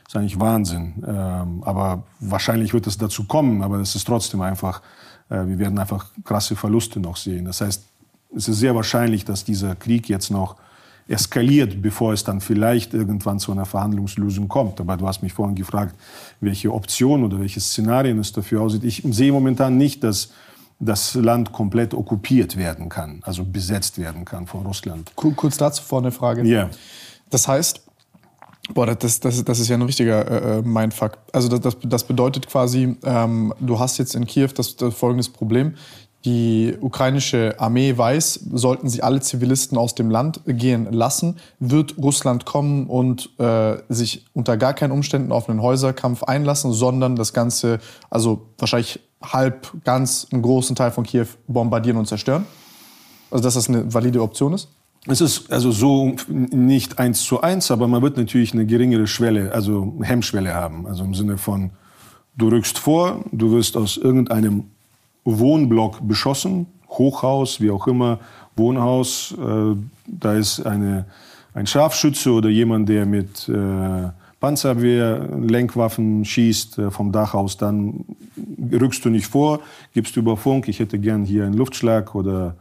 ist 0.07 0.15
eigentlich 0.15 0.39
Wahnsinn. 0.39 1.03
Ähm, 1.07 1.63
aber 1.63 2.03
wahrscheinlich 2.19 2.73
wird 2.73 2.87
es 2.87 2.97
dazu 2.97 3.25
kommen, 3.25 3.61
aber 3.61 3.79
es 3.79 3.95
ist 3.95 4.05
trotzdem 4.05 4.41
einfach, 4.41 4.81
äh, 5.29 5.45
wir 5.45 5.59
werden 5.59 5.79
einfach 5.79 6.07
krasse 6.25 6.55
Verluste 6.55 6.99
noch 6.99 7.15
sehen. 7.15 7.45
Das 7.45 7.61
heißt, 7.61 7.83
es 8.35 8.47
ist 8.47 8.59
sehr 8.59 8.75
wahrscheinlich, 8.75 9.25
dass 9.25 9.45
dieser 9.45 9.75
Krieg 9.75 10.09
jetzt 10.09 10.31
noch 10.31 10.57
eskaliert, 11.09 11.81
bevor 11.81 12.13
es 12.13 12.23
dann 12.23 12.39
vielleicht 12.39 12.93
irgendwann 12.93 13.39
zu 13.39 13.51
einer 13.51 13.65
Verhandlungslösung 13.65 14.47
kommt. 14.47 14.79
Aber 14.79 14.95
du 14.95 15.07
hast 15.07 15.23
mich 15.23 15.33
vorhin 15.33 15.55
gefragt, 15.55 15.95
welche 16.39 16.71
Optionen 16.73 17.25
oder 17.25 17.39
welche 17.39 17.59
Szenarien 17.59 18.19
es 18.19 18.31
dafür 18.31 18.61
aussieht. 18.61 18.83
Ich 18.83 19.03
sehe 19.09 19.31
momentan 19.31 19.77
nicht, 19.77 20.03
dass 20.03 20.29
das 20.79 21.15
Land 21.15 21.51
komplett 21.51 21.93
okkupiert 21.93 22.55
werden 22.55 22.87
kann, 22.87 23.19
also 23.23 23.43
besetzt 23.43 23.97
werden 23.97 24.23
kann 24.23 24.47
von 24.47 24.65
Russland. 24.65 25.11
Kurz 25.15 25.57
dazu 25.57 25.83
vorne 25.83 26.07
eine 26.07 26.11
Frage. 26.11 26.45
Ja. 26.45 26.69
Das 27.29 27.47
heißt, 27.47 27.81
boah, 28.73 28.85
das, 28.85 29.19
das, 29.19 29.43
das 29.43 29.59
ist 29.59 29.67
ja 29.67 29.75
ein 29.75 29.81
richtiger 29.81 30.27
äh, 30.27 30.59
äh, 30.59 30.61
Mindfuck. 30.61 31.17
Also 31.33 31.49
das, 31.49 31.59
das, 31.59 31.77
das 31.83 32.03
bedeutet 32.05 32.47
quasi, 32.47 32.95
ähm, 33.03 33.53
du 33.59 33.79
hast 33.79 33.97
jetzt 33.97 34.15
in 34.15 34.25
Kiew 34.25 34.49
das, 34.55 34.75
das 34.77 34.93
folgendes 34.93 35.27
Problem. 35.27 35.75
Die 36.25 36.75
ukrainische 36.81 37.55
Armee 37.59 37.97
weiß, 37.97 38.47
sollten 38.51 38.89
sie 38.89 39.01
alle 39.01 39.21
Zivilisten 39.21 39.77
aus 39.77 39.95
dem 39.95 40.09
Land 40.09 40.41
gehen 40.45 40.91
lassen, 40.91 41.37
wird 41.59 41.97
Russland 41.97 42.45
kommen 42.45 42.87
und 42.87 43.29
äh, 43.39 43.77
sich 43.87 44.25
unter 44.33 44.57
gar 44.57 44.73
keinen 44.73 44.91
Umständen 44.91 45.31
auf 45.31 45.49
einen 45.49 45.61
Häuserkampf 45.61 46.23
einlassen, 46.23 46.73
sondern 46.73 47.15
das 47.15 47.31
Ganze, 47.31 47.79
also 48.09 48.47
wahrscheinlich 48.57 48.99
halb, 49.21 49.71
ganz 49.85 50.27
einen 50.31 50.41
großen 50.41 50.75
Teil 50.75 50.91
von 50.91 51.05
Kiew 51.05 51.27
bombardieren 51.47 51.97
und 51.97 52.07
zerstören? 52.07 52.45
Also 53.31 53.43
dass 53.43 53.53
das 53.53 53.69
eine 53.69 53.93
valide 53.93 54.21
Option 54.21 54.53
ist? 54.53 54.67
Es 55.07 55.21
ist 55.21 55.49
also 55.51 55.71
so 55.71 56.15
nicht 56.27 56.99
eins 56.99 57.23
zu 57.23 57.39
eins, 57.41 57.71
aber 57.71 57.87
man 57.87 58.01
wird 58.01 58.17
natürlich 58.17 58.51
eine 58.53 58.65
geringere 58.65 59.07
Schwelle, 59.07 59.53
also 59.53 59.93
Hemmschwelle 60.01 60.53
haben. 60.53 60.85
Also 60.85 61.05
im 61.05 61.13
Sinne 61.13 61.37
von, 61.37 61.71
du 62.35 62.49
rückst 62.49 62.77
vor, 62.77 63.23
du 63.31 63.51
wirst 63.51 63.77
aus 63.77 63.95
irgendeinem 63.95 64.65
Wohnblock 65.37 66.07
beschossen, 66.07 66.65
Hochhaus, 66.89 67.61
wie 67.61 67.69
auch 67.69 67.85
immer, 67.87 68.19
Wohnhaus, 68.55 69.35
äh, 69.37 69.75
da 70.07 70.33
ist 70.33 70.65
eine, 70.65 71.05
ein 71.53 71.67
Scharfschütze 71.67 72.31
oder 72.31 72.49
jemand, 72.49 72.89
der 72.89 73.05
mit 73.05 73.47
äh, 73.47 74.09
Panzerwehr, 74.39 75.27
Lenkwaffen 75.37 76.23
schießt 76.25 76.79
äh, 76.79 76.91
vom 76.91 77.11
Dach 77.11 77.33
aus, 77.33 77.57
dann 77.57 78.05
rückst 78.71 79.03
du 79.03 79.09
nicht 79.09 79.27
vor, 79.27 79.59
gibst 79.93 80.15
über 80.17 80.37
Funk, 80.37 80.67
ich 80.67 80.79
hätte 80.79 80.97
gern 80.97 81.25
hier 81.25 81.45
einen 81.45 81.55
Luftschlag 81.55 82.15
oder 82.15 82.55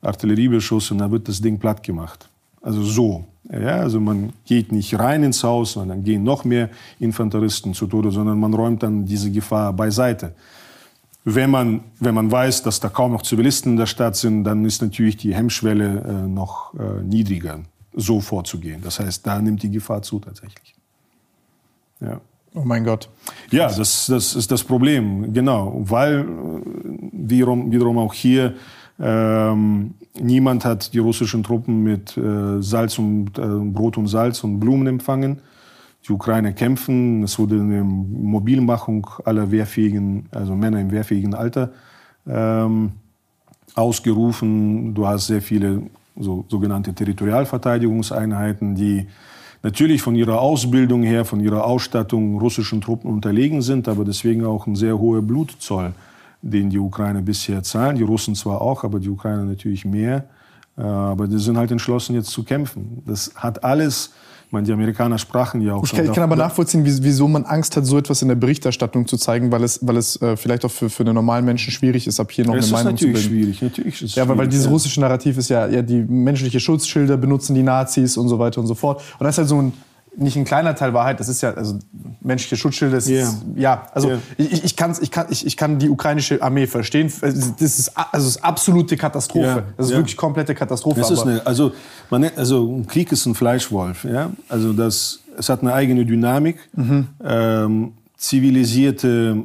Artilleriebeschuss 0.00 0.90
und 0.90 0.98
dann 0.98 1.10
wird 1.10 1.28
das 1.28 1.40
Ding 1.40 1.58
platt 1.58 1.82
gemacht. 1.82 2.28
Also 2.62 2.82
so. 2.82 3.24
Ja, 3.50 3.76
also 3.76 3.98
man 3.98 4.34
geht 4.44 4.72
nicht 4.72 4.98
rein 4.98 5.22
ins 5.22 5.42
Haus, 5.42 5.72
sondern 5.72 6.04
gehen 6.04 6.22
noch 6.22 6.44
mehr 6.44 6.68
Infanteristen 7.00 7.72
zu 7.72 7.86
Tode, 7.86 8.10
sondern 8.10 8.38
man 8.38 8.52
räumt 8.52 8.82
dann 8.82 9.06
diese 9.06 9.30
Gefahr 9.30 9.72
beiseite. 9.72 10.34
Wenn 11.24 11.50
man, 11.50 11.80
wenn 12.00 12.14
man 12.14 12.30
weiß, 12.30 12.62
dass 12.62 12.80
da 12.80 12.88
kaum 12.88 13.12
noch 13.12 13.22
Zivilisten 13.22 13.72
in 13.72 13.76
der 13.76 13.86
Stadt 13.86 14.16
sind, 14.16 14.44
dann 14.44 14.64
ist 14.64 14.80
natürlich 14.80 15.16
die 15.16 15.34
Hemmschwelle 15.34 16.04
äh, 16.06 16.28
noch 16.28 16.74
äh, 16.74 17.02
niedriger, 17.02 17.60
so 17.94 18.20
vorzugehen. 18.20 18.80
Das 18.82 19.00
heißt, 19.00 19.26
da 19.26 19.40
nimmt 19.40 19.62
die 19.62 19.70
Gefahr 19.70 20.02
zu 20.02 20.20
tatsächlich. 20.20 20.74
Ja. 22.00 22.20
Oh 22.54 22.62
mein 22.64 22.84
Gott. 22.84 23.08
Ja, 23.50 23.66
das, 23.66 24.06
das 24.06 24.34
ist 24.34 24.50
das 24.50 24.64
Problem, 24.64 25.32
genau. 25.34 25.74
Weil 25.84 26.20
äh, 26.20 26.24
wiederum, 27.12 27.70
wiederum 27.70 27.98
auch 27.98 28.14
hier 28.14 28.54
ähm, 29.00 29.94
niemand 30.18 30.64
hat 30.64 30.92
die 30.92 30.98
russischen 30.98 31.42
Truppen 31.42 31.82
mit 31.82 32.16
äh, 32.16 32.60
Salz 32.60 32.98
und 32.98 33.38
äh, 33.38 33.42
Brot 33.42 33.96
und 33.96 34.08
Salz 34.08 34.42
und 34.42 34.58
Blumen 34.58 34.86
empfangen. 34.86 35.40
Die 36.06 36.12
Ukraine 36.12 36.54
kämpfen. 36.54 37.22
Es 37.22 37.38
wurde 37.38 37.56
eine 37.60 37.84
Mobilmachung 37.84 39.06
aller 39.24 39.50
wehrfähigen, 39.50 40.26
also 40.30 40.54
Männer 40.54 40.80
im 40.80 40.90
wehrfähigen 40.90 41.34
Alter 41.34 41.72
ähm, 42.26 42.92
ausgerufen. 43.74 44.94
Du 44.94 45.06
hast 45.06 45.26
sehr 45.26 45.42
viele 45.42 45.82
so, 46.18 46.44
sogenannte 46.48 46.94
Territorialverteidigungseinheiten, 46.94 48.74
die 48.74 49.06
natürlich 49.62 50.00
von 50.00 50.14
ihrer 50.14 50.40
Ausbildung 50.40 51.02
her, 51.02 51.24
von 51.24 51.40
ihrer 51.40 51.64
Ausstattung 51.64 52.38
russischen 52.38 52.80
Truppen 52.80 53.10
unterlegen 53.10 53.60
sind, 53.60 53.88
aber 53.88 54.04
deswegen 54.04 54.44
auch 54.44 54.66
ein 54.66 54.76
sehr 54.76 54.98
hoher 54.98 55.20
Blutzoll 55.20 55.92
den 56.42 56.70
die 56.70 56.78
Ukraine 56.78 57.22
bisher 57.22 57.62
zahlen. 57.62 57.96
Die 57.96 58.02
Russen 58.02 58.34
zwar 58.34 58.60
auch, 58.60 58.84
aber 58.84 59.00
die 59.00 59.08
Ukraine 59.08 59.44
natürlich 59.44 59.84
mehr. 59.84 60.24
Äh, 60.76 60.82
aber 60.82 61.26
die 61.26 61.38
sind 61.38 61.56
halt 61.56 61.70
entschlossen, 61.70 62.14
jetzt 62.14 62.30
zu 62.30 62.44
kämpfen. 62.44 63.02
Das 63.06 63.32
hat 63.36 63.64
alles, 63.64 64.12
ich 64.48 64.52
meine, 64.52 64.64
die 64.64 64.72
Amerikaner 64.72 65.18
sprachen 65.18 65.60
ja 65.60 65.74
auch 65.74 65.84
ich 65.84 65.92
kann, 65.92 66.06
Ich 66.06 66.12
kann 66.12 66.22
aber 66.22 66.34
nachvollziehen, 66.34 66.80
wieso 66.82 67.28
man 67.28 67.44
Angst 67.44 67.76
hat, 67.76 67.84
so 67.84 67.98
etwas 67.98 68.22
in 68.22 68.28
der 68.28 68.34
Berichterstattung 68.34 69.06
zu 69.06 69.18
zeigen, 69.18 69.52
weil 69.52 69.62
es, 69.62 69.86
weil 69.86 69.98
es 69.98 70.16
äh, 70.22 70.38
vielleicht 70.38 70.64
auch 70.64 70.70
für, 70.70 70.88
für 70.88 71.02
einen 71.02 71.14
normalen 71.14 71.44
Menschen 71.44 71.70
schwierig 71.70 72.06
ist, 72.06 72.18
ab 72.18 72.32
hier 72.32 72.46
noch 72.46 72.54
es 72.54 72.72
eine 72.72 72.82
Meinung 72.84 72.96
zu 72.96 73.04
bilden. 73.04 73.20
Schwierig. 73.20 73.60
Natürlich 73.60 74.00
ist 74.00 74.12
es 74.12 74.14
ja, 74.14 74.26
weil, 74.26 74.38
weil 74.38 74.48
dieses 74.48 74.64
ja. 74.64 74.70
russische 74.70 75.02
Narrativ 75.02 75.36
ist 75.36 75.50
ja, 75.50 75.66
ja, 75.66 75.82
die 75.82 76.00
menschliche 76.00 76.60
Schutzschilder 76.60 77.18
benutzen 77.18 77.54
die 77.54 77.62
Nazis 77.62 78.16
und 78.16 78.28
so 78.28 78.38
weiter 78.38 78.62
und 78.62 78.68
so 78.68 78.74
fort. 78.74 79.02
Und 79.18 79.24
das 79.26 79.34
ist 79.34 79.38
halt 79.38 79.48
so 79.50 79.60
ein 79.60 79.74
nicht 80.18 80.36
ein 80.36 80.44
kleiner 80.44 80.74
Teil 80.74 80.92
Wahrheit, 80.94 81.20
das 81.20 81.28
ist 81.28 81.40
ja, 81.40 81.54
also 81.54 81.78
menschliche 82.20 82.56
Schutzschilde, 82.56 82.96
das 82.96 83.08
yeah. 83.08 83.22
ist, 83.22 83.44
ja, 83.56 83.86
also 83.94 84.08
yeah. 84.08 84.18
ich, 84.36 84.64
ich, 84.64 84.76
kann's, 84.76 84.98
ich, 85.00 85.10
kann, 85.10 85.26
ich, 85.30 85.46
ich 85.46 85.56
kann 85.56 85.78
die 85.78 85.88
ukrainische 85.88 86.42
Armee 86.42 86.66
verstehen. 86.66 87.12
Das 87.20 87.34
ist, 87.34 87.92
also 87.96 88.26
ist 88.26 88.44
absolute 88.44 88.96
Katastrophe. 88.96 89.46
Yeah. 89.46 89.64
Das 89.76 89.86
ist 89.86 89.96
wirklich 89.96 90.16
komplette 90.16 90.54
Katastrophe. 90.54 91.00
Das 91.00 91.10
ist 91.10 91.22
eine, 91.22 91.46
also, 91.46 91.72
man 92.10 92.30
also 92.36 92.66
ein 92.66 92.86
Krieg 92.86 93.10
ist 93.12 93.26
ein 93.26 93.34
Fleischwolf. 93.34 94.04
Ja? 94.04 94.30
Also 94.48 94.72
das, 94.72 95.20
es 95.38 95.48
hat 95.48 95.62
eine 95.62 95.72
eigene 95.72 96.04
Dynamik. 96.04 96.58
Mhm. 96.74 97.08
Ähm, 97.24 97.92
zivilisierte 98.16 99.44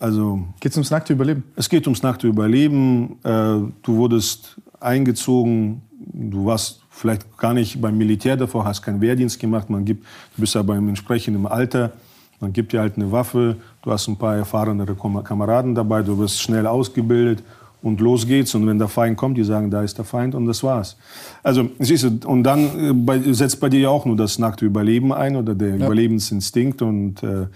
also 0.00 0.40
geht 0.60 0.72
es 0.72 0.76
ums 0.76 0.90
nackte 0.90 1.12
Überleben? 1.12 1.44
Es 1.56 1.68
geht 1.68 1.86
ums 1.86 2.02
nackte 2.02 2.28
Überleben. 2.28 3.18
Äh, 3.24 3.28
du 3.28 3.72
wurdest 3.86 4.56
eingezogen, 4.80 5.82
du 5.98 6.46
warst 6.46 6.80
vielleicht 6.98 7.38
gar 7.38 7.54
nicht 7.54 7.80
beim 7.80 7.96
Militär 7.96 8.36
davor, 8.36 8.64
hast 8.64 8.82
keinen 8.82 9.00
Wehrdienst 9.00 9.38
gemacht, 9.38 9.70
man 9.70 9.84
gibt, 9.84 10.04
du 10.34 10.40
bist 10.40 10.56
aber 10.56 10.76
im 10.76 10.88
entsprechenden 10.88 11.46
Alter, 11.46 11.92
man 12.40 12.52
gibt 12.52 12.72
dir 12.72 12.80
halt 12.80 12.96
eine 12.96 13.10
Waffe, 13.10 13.56
du 13.82 13.90
hast 13.90 14.08
ein 14.08 14.16
paar 14.16 14.36
erfahrenere 14.36 14.94
Kameraden 14.94 15.74
dabei, 15.74 16.02
du 16.02 16.18
wirst 16.18 16.40
schnell 16.40 16.66
ausgebildet 16.66 17.42
und 17.82 18.00
los 18.00 18.26
geht's. 18.26 18.54
Und 18.54 18.66
wenn 18.66 18.78
der 18.78 18.88
Feind 18.88 19.16
kommt, 19.16 19.38
die 19.38 19.44
sagen, 19.44 19.70
da 19.70 19.82
ist 19.82 19.98
der 19.98 20.04
Feind 20.04 20.34
und 20.34 20.46
das 20.46 20.62
war's. 20.62 20.96
Also, 21.42 21.68
siehst 21.78 22.04
du, 22.04 22.28
und 22.28 22.42
dann 22.44 23.06
äh, 23.08 23.32
setzt 23.32 23.60
bei 23.60 23.68
dir 23.68 23.80
ja 23.80 23.88
auch 23.88 24.04
nur 24.04 24.16
das 24.16 24.38
nackte 24.38 24.64
Überleben 24.64 25.12
ein 25.12 25.36
oder 25.36 25.54
der 25.54 25.76
ja. 25.76 25.86
Überlebensinstinkt 25.86 26.82
und 26.82 27.22
äh, 27.22 27.46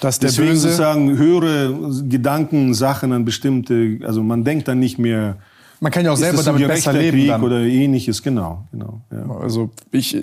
dass 0.00 0.18
der 0.18 0.28
deswegen 0.28 0.50
Böse 0.50 0.68
sozusagen 0.68 1.16
höhere 1.16 1.74
Gedanken, 2.08 2.74
Sachen 2.74 3.12
an 3.12 3.24
bestimmte, 3.24 3.98
also 4.04 4.22
man 4.22 4.44
denkt 4.44 4.68
dann 4.68 4.78
nicht 4.78 4.98
mehr, 4.98 5.36
man 5.80 5.92
kann 5.92 6.04
ja 6.04 6.12
auch 6.12 6.16
selber 6.16 6.42
damit 6.42 6.66
besser 6.66 6.92
leben. 6.92 7.18
Krieg 7.18 7.28
dann. 7.28 7.42
oder 7.42 7.60
ähnliches, 7.60 8.22
genau. 8.22 8.64
genau 8.72 9.00
ja. 9.10 9.30
Also 9.40 9.70
ich 9.90 10.16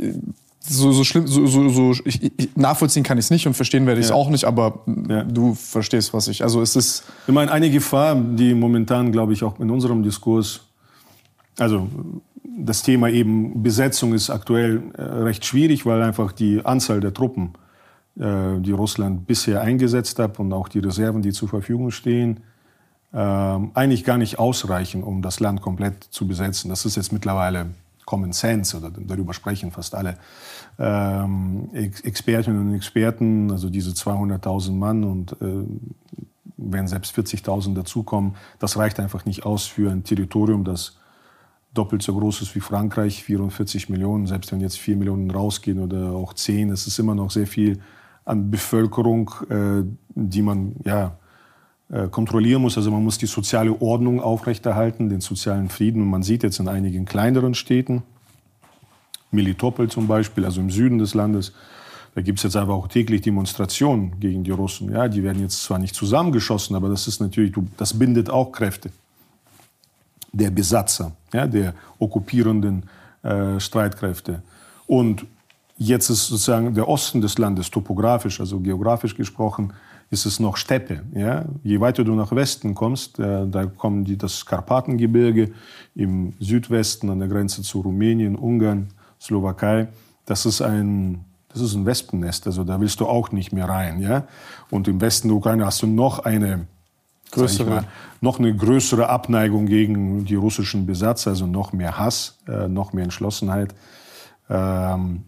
so, 0.65 0.91
so 0.93 1.03
schlimm, 1.03 1.27
so, 1.27 1.45
so, 1.45 1.69
so 1.69 1.91
ich, 2.05 2.23
ich, 2.23 2.55
nachvollziehen 2.55 3.03
kann 3.03 3.17
ich 3.17 3.25
es 3.25 3.31
nicht 3.31 3.45
und 3.47 3.53
verstehen 3.53 3.85
werde 3.85 3.99
ich 3.99 4.05
es 4.05 4.09
ja. 4.11 4.15
auch 4.15 4.30
nicht, 4.30 4.45
aber 4.45 4.80
ja. 5.09 5.23
du 5.23 5.55
verstehst, 5.55 6.13
was 6.13 6.27
ich. 6.30 6.43
Also 6.43 6.61
es 6.61 6.75
ist. 6.75 7.03
Ich 7.27 7.34
meine, 7.34 7.51
eine 7.51 7.69
Gefahr, 7.69 8.15
die 8.15 8.53
momentan, 8.53 9.11
glaube 9.11 9.34
ich, 9.34 9.43
auch 9.43 9.59
in 9.59 9.69
unserem 9.69 10.03
Diskurs, 10.03 10.61
also 11.59 11.89
das 12.57 12.84
Thema 12.84 13.09
eben 13.09 13.61
Besetzung 13.61 14.13
ist 14.13 14.30
aktuell 14.30 14.84
äh, 14.97 15.01
recht 15.01 15.45
schwierig, 15.45 15.85
weil 15.85 16.01
einfach 16.01 16.31
die 16.31 16.65
Anzahl 16.65 16.99
der 16.99 17.13
Truppen, 17.13 17.53
äh, 18.17 18.59
die 18.59 18.71
Russland 18.71 19.27
bisher 19.27 19.61
eingesetzt 19.61 20.19
hat 20.19 20.39
und 20.39 20.53
auch 20.53 20.69
die 20.69 20.80
Reserven, 20.80 21.21
die 21.21 21.31
zur 21.31 21.49
Verfügung 21.49 21.91
stehen, 21.91 22.39
eigentlich 23.18 24.03
gar 24.03 24.18
nicht 24.18 24.40
ausreichen, 24.40 25.03
um 25.03 25.22
das 25.22 25.40
Land 25.40 25.61
komplett 25.61 26.03
zu 26.03 26.27
besetzen. 26.27 26.69
Das 26.69 26.85
ist 26.85 26.95
jetzt 26.95 27.14
mittlerweile 27.14 27.68
Common 28.06 28.34
Sense 28.34 28.76
oder 28.76 28.91
darüber 28.91 29.34
sprechen 29.34 29.72
fast 29.72 29.95
alle 29.95 30.18
ähm, 30.80 31.69
Expertinnen 31.73 32.69
und 32.69 32.76
Experten, 32.76 33.52
also 33.52 33.69
diese 33.69 33.91
200.000 33.91 34.72
Mann 34.73 35.03
und 35.03 35.34
äh, 35.34 35.64
wenn 36.57 36.88
selbst 36.88 37.15
40.000 37.18 37.76
dazukommen, 37.76 38.35
das 38.60 38.77
reicht 38.77 38.99
einfach 38.99 39.26
nicht 39.26 39.45
aus 39.45 39.65
für 39.65 39.91
ein 39.91 40.03
Territorium, 40.03 40.64
das 40.64 40.98
doppelt 41.73 42.03
so 42.03 42.18
groß 42.18 42.41
ist 42.41 42.56
wie 42.56 42.60
Frankreich, 42.60 43.23
44 43.23 43.90
Millionen, 43.90 44.27
selbst 44.27 44.52
wenn 44.52 44.61
jetzt 44.61 44.77
4 44.80 44.95
Millionen 44.95 45.31
rausgehen 45.31 45.80
oder 45.80 46.11
auch 46.11 46.34
10, 46.34 46.69
es 46.69 46.88
ist 46.88 46.99
immer 46.99 47.15
noch 47.15 47.31
sehr 47.31 47.48
viel 47.48 47.80
an 48.26 48.52
Bevölkerung, 48.52 49.31
äh, 49.49 49.84
die 50.15 50.41
man 50.41 50.76
ja 50.85 51.18
kontrollieren 52.11 52.61
muss. 52.61 52.77
Also 52.77 52.89
man 52.91 53.03
muss 53.03 53.17
die 53.17 53.27
soziale 53.27 53.79
Ordnung 53.81 54.19
aufrechterhalten, 54.19 55.09
den 55.09 55.21
sozialen 55.21 55.69
Frieden. 55.69 56.01
Und 56.01 56.09
man 56.09 56.23
sieht 56.23 56.43
jetzt 56.43 56.59
in 56.59 56.67
einigen 56.67 57.05
kleineren 57.05 57.53
Städten, 57.53 58.03
Melitopol 59.31 59.89
zum 59.89 60.07
Beispiel, 60.07 60.45
also 60.45 60.61
im 60.61 60.69
Süden 60.69 60.97
des 60.97 61.13
Landes, 61.13 61.53
da 62.15 62.21
gibt 62.21 62.39
es 62.39 62.43
jetzt 62.43 62.55
aber 62.55 62.75
auch 62.75 62.87
täglich 62.87 63.21
Demonstrationen 63.21 64.19
gegen 64.19 64.43
die 64.43 64.51
Russen. 64.51 64.91
Ja, 64.91 65.07
die 65.07 65.23
werden 65.23 65.41
jetzt 65.41 65.63
zwar 65.63 65.79
nicht 65.79 65.95
zusammengeschossen, 65.95 66.75
aber 66.75 66.89
das 66.89 67.07
ist 67.07 67.19
natürlich, 67.19 67.53
das 67.77 67.97
bindet 67.97 68.29
auch 68.29 68.51
Kräfte 68.51 68.91
der 70.33 70.49
Besatzer, 70.49 71.11
ja, 71.31 71.47
der 71.47 71.73
okkupierenden 71.99 72.83
äh, 73.21 73.59
Streitkräfte. 73.59 74.41
Und 74.87 75.25
jetzt 75.77 76.09
ist 76.09 76.27
sozusagen 76.27 76.73
der 76.73 76.87
Osten 76.87 77.21
des 77.21 77.37
Landes 77.37 77.71
topografisch, 77.71 78.39
also 78.39 78.59
geografisch 78.59 79.15
gesprochen, 79.15 79.73
ist 80.14 80.26
es 80.26 80.40
noch 80.40 80.56
Steppe. 80.56 81.02
Ja? 81.14 81.45
Je 81.64 81.80
weiter 81.80 82.03
du 82.03 82.14
nach 82.14 82.31
Westen 82.31 82.76
kommst, 82.76 83.19
äh, 83.19 83.48
da 83.48 83.65
kommen 83.65 84.06
die, 84.06 84.18
das 84.18 84.45
Karpatengebirge 84.45 85.52
im 85.95 86.34
Südwesten 86.40 87.10
an 87.10 87.19
der 87.19 87.27
Grenze 87.27 87.64
zu 87.64 87.81
Rumänien, 87.81 88.35
Ungarn, 88.35 88.90
Slowakei. 89.19 89.88
Das 90.26 90.45
ist 90.45 90.61
ein, 90.61 91.26
das 91.49 91.61
ist 91.61 91.73
ein 91.73 91.85
Wespennest, 91.85 92.45
also 92.45 92.64
da 92.64 92.80
willst 92.80 92.99
du 92.99 93.07
auch 93.07 93.31
nicht 93.31 93.52
mehr 93.52 93.68
rein. 93.68 93.99
Ja? 93.99 94.27
Und 94.69 94.88
im 94.88 95.02
Westen 95.02 95.27
der 95.27 95.38
Ukraine 95.38 95.65
hast 95.65 95.81
du 95.81 95.88
noch 95.88 96.19
eine 96.19 96.68
größere. 97.31 97.69
Mal, 97.69 97.84
noch 98.22 98.40
eine 98.40 98.56
größere 98.56 99.10
Abneigung 99.10 99.65
gegen 99.65 100.23
die 100.23 100.35
russischen 100.35 100.85
Besatzer, 100.85 101.31
also 101.31 101.48
noch 101.48 101.73
mehr 101.73 101.98
Hass, 101.98 102.38
äh, 102.48 102.68
noch 102.69 102.94
mehr 102.94 103.03
Entschlossenheit. 103.03 103.76
Ähm, 104.49 105.23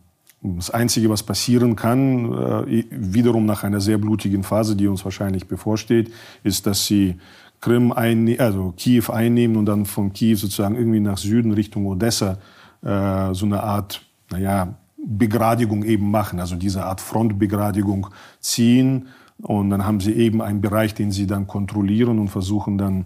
das 0.56 0.70
Einzige, 0.70 1.10
was 1.10 1.24
passieren 1.24 1.76
kann, 1.76 2.34
äh, 2.34 2.84
wiederum 2.92 3.46
nach 3.46 3.64
einer 3.64 3.82
sehr 3.82 3.98
blutigen 3.98 4.44
Phase, 4.44 4.76
die 4.76 4.88
uns 4.88 5.04
wahrscheinlich 5.04 5.48
bevorsteht, 5.48 6.12
ist, 6.44 6.68
dass 6.68 6.86
sie 6.86 7.16
Krim 7.62 7.92
einne 7.92 8.40
also 8.40 8.74
Kiew 8.78 9.12
einnehmen 9.12 9.58
und 9.58 9.66
dann 9.66 9.86
von 9.86 10.14
Kiew 10.14 10.38
sozusagen 10.38 10.76
irgendwie 10.76 11.00
nach 11.00 11.18
Süden 11.18 11.52
Richtung 11.52 11.88
Odessa 11.88 12.38
äh, 12.84 13.34
so 13.34 13.46
eine 13.46 13.64
Art, 13.64 14.06
naja, 14.30 14.76
Begradigung 14.98 15.84
eben 15.84 16.10
machen, 16.10 16.40
also 16.40 16.56
diese 16.56 16.84
Art 16.84 17.02
Frontbegradigung 17.02 18.08
ziehen. 18.40 19.08
Und 19.42 19.70
dann 19.70 19.86
haben 19.86 20.00
sie 20.00 20.14
eben 20.14 20.42
einen 20.42 20.62
Bereich, 20.62 20.94
den 20.94 21.12
sie 21.12 21.28
dann 21.28 21.48
kontrollieren 21.48 22.20
und 22.20 22.30
versuchen 22.30 22.78
dann 22.78 23.06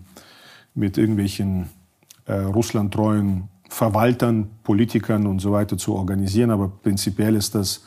mit 0.75 0.97
irgendwelchen 0.97 1.69
äh, 2.25 2.33
russlandtreuen 2.33 3.49
Verwaltern, 3.69 4.49
Politikern 4.63 5.25
und 5.27 5.39
so 5.39 5.51
weiter 5.51 5.77
zu 5.77 5.95
organisieren. 5.95 6.51
Aber 6.51 6.67
prinzipiell 6.67 7.35
ist 7.35 7.55
das 7.55 7.83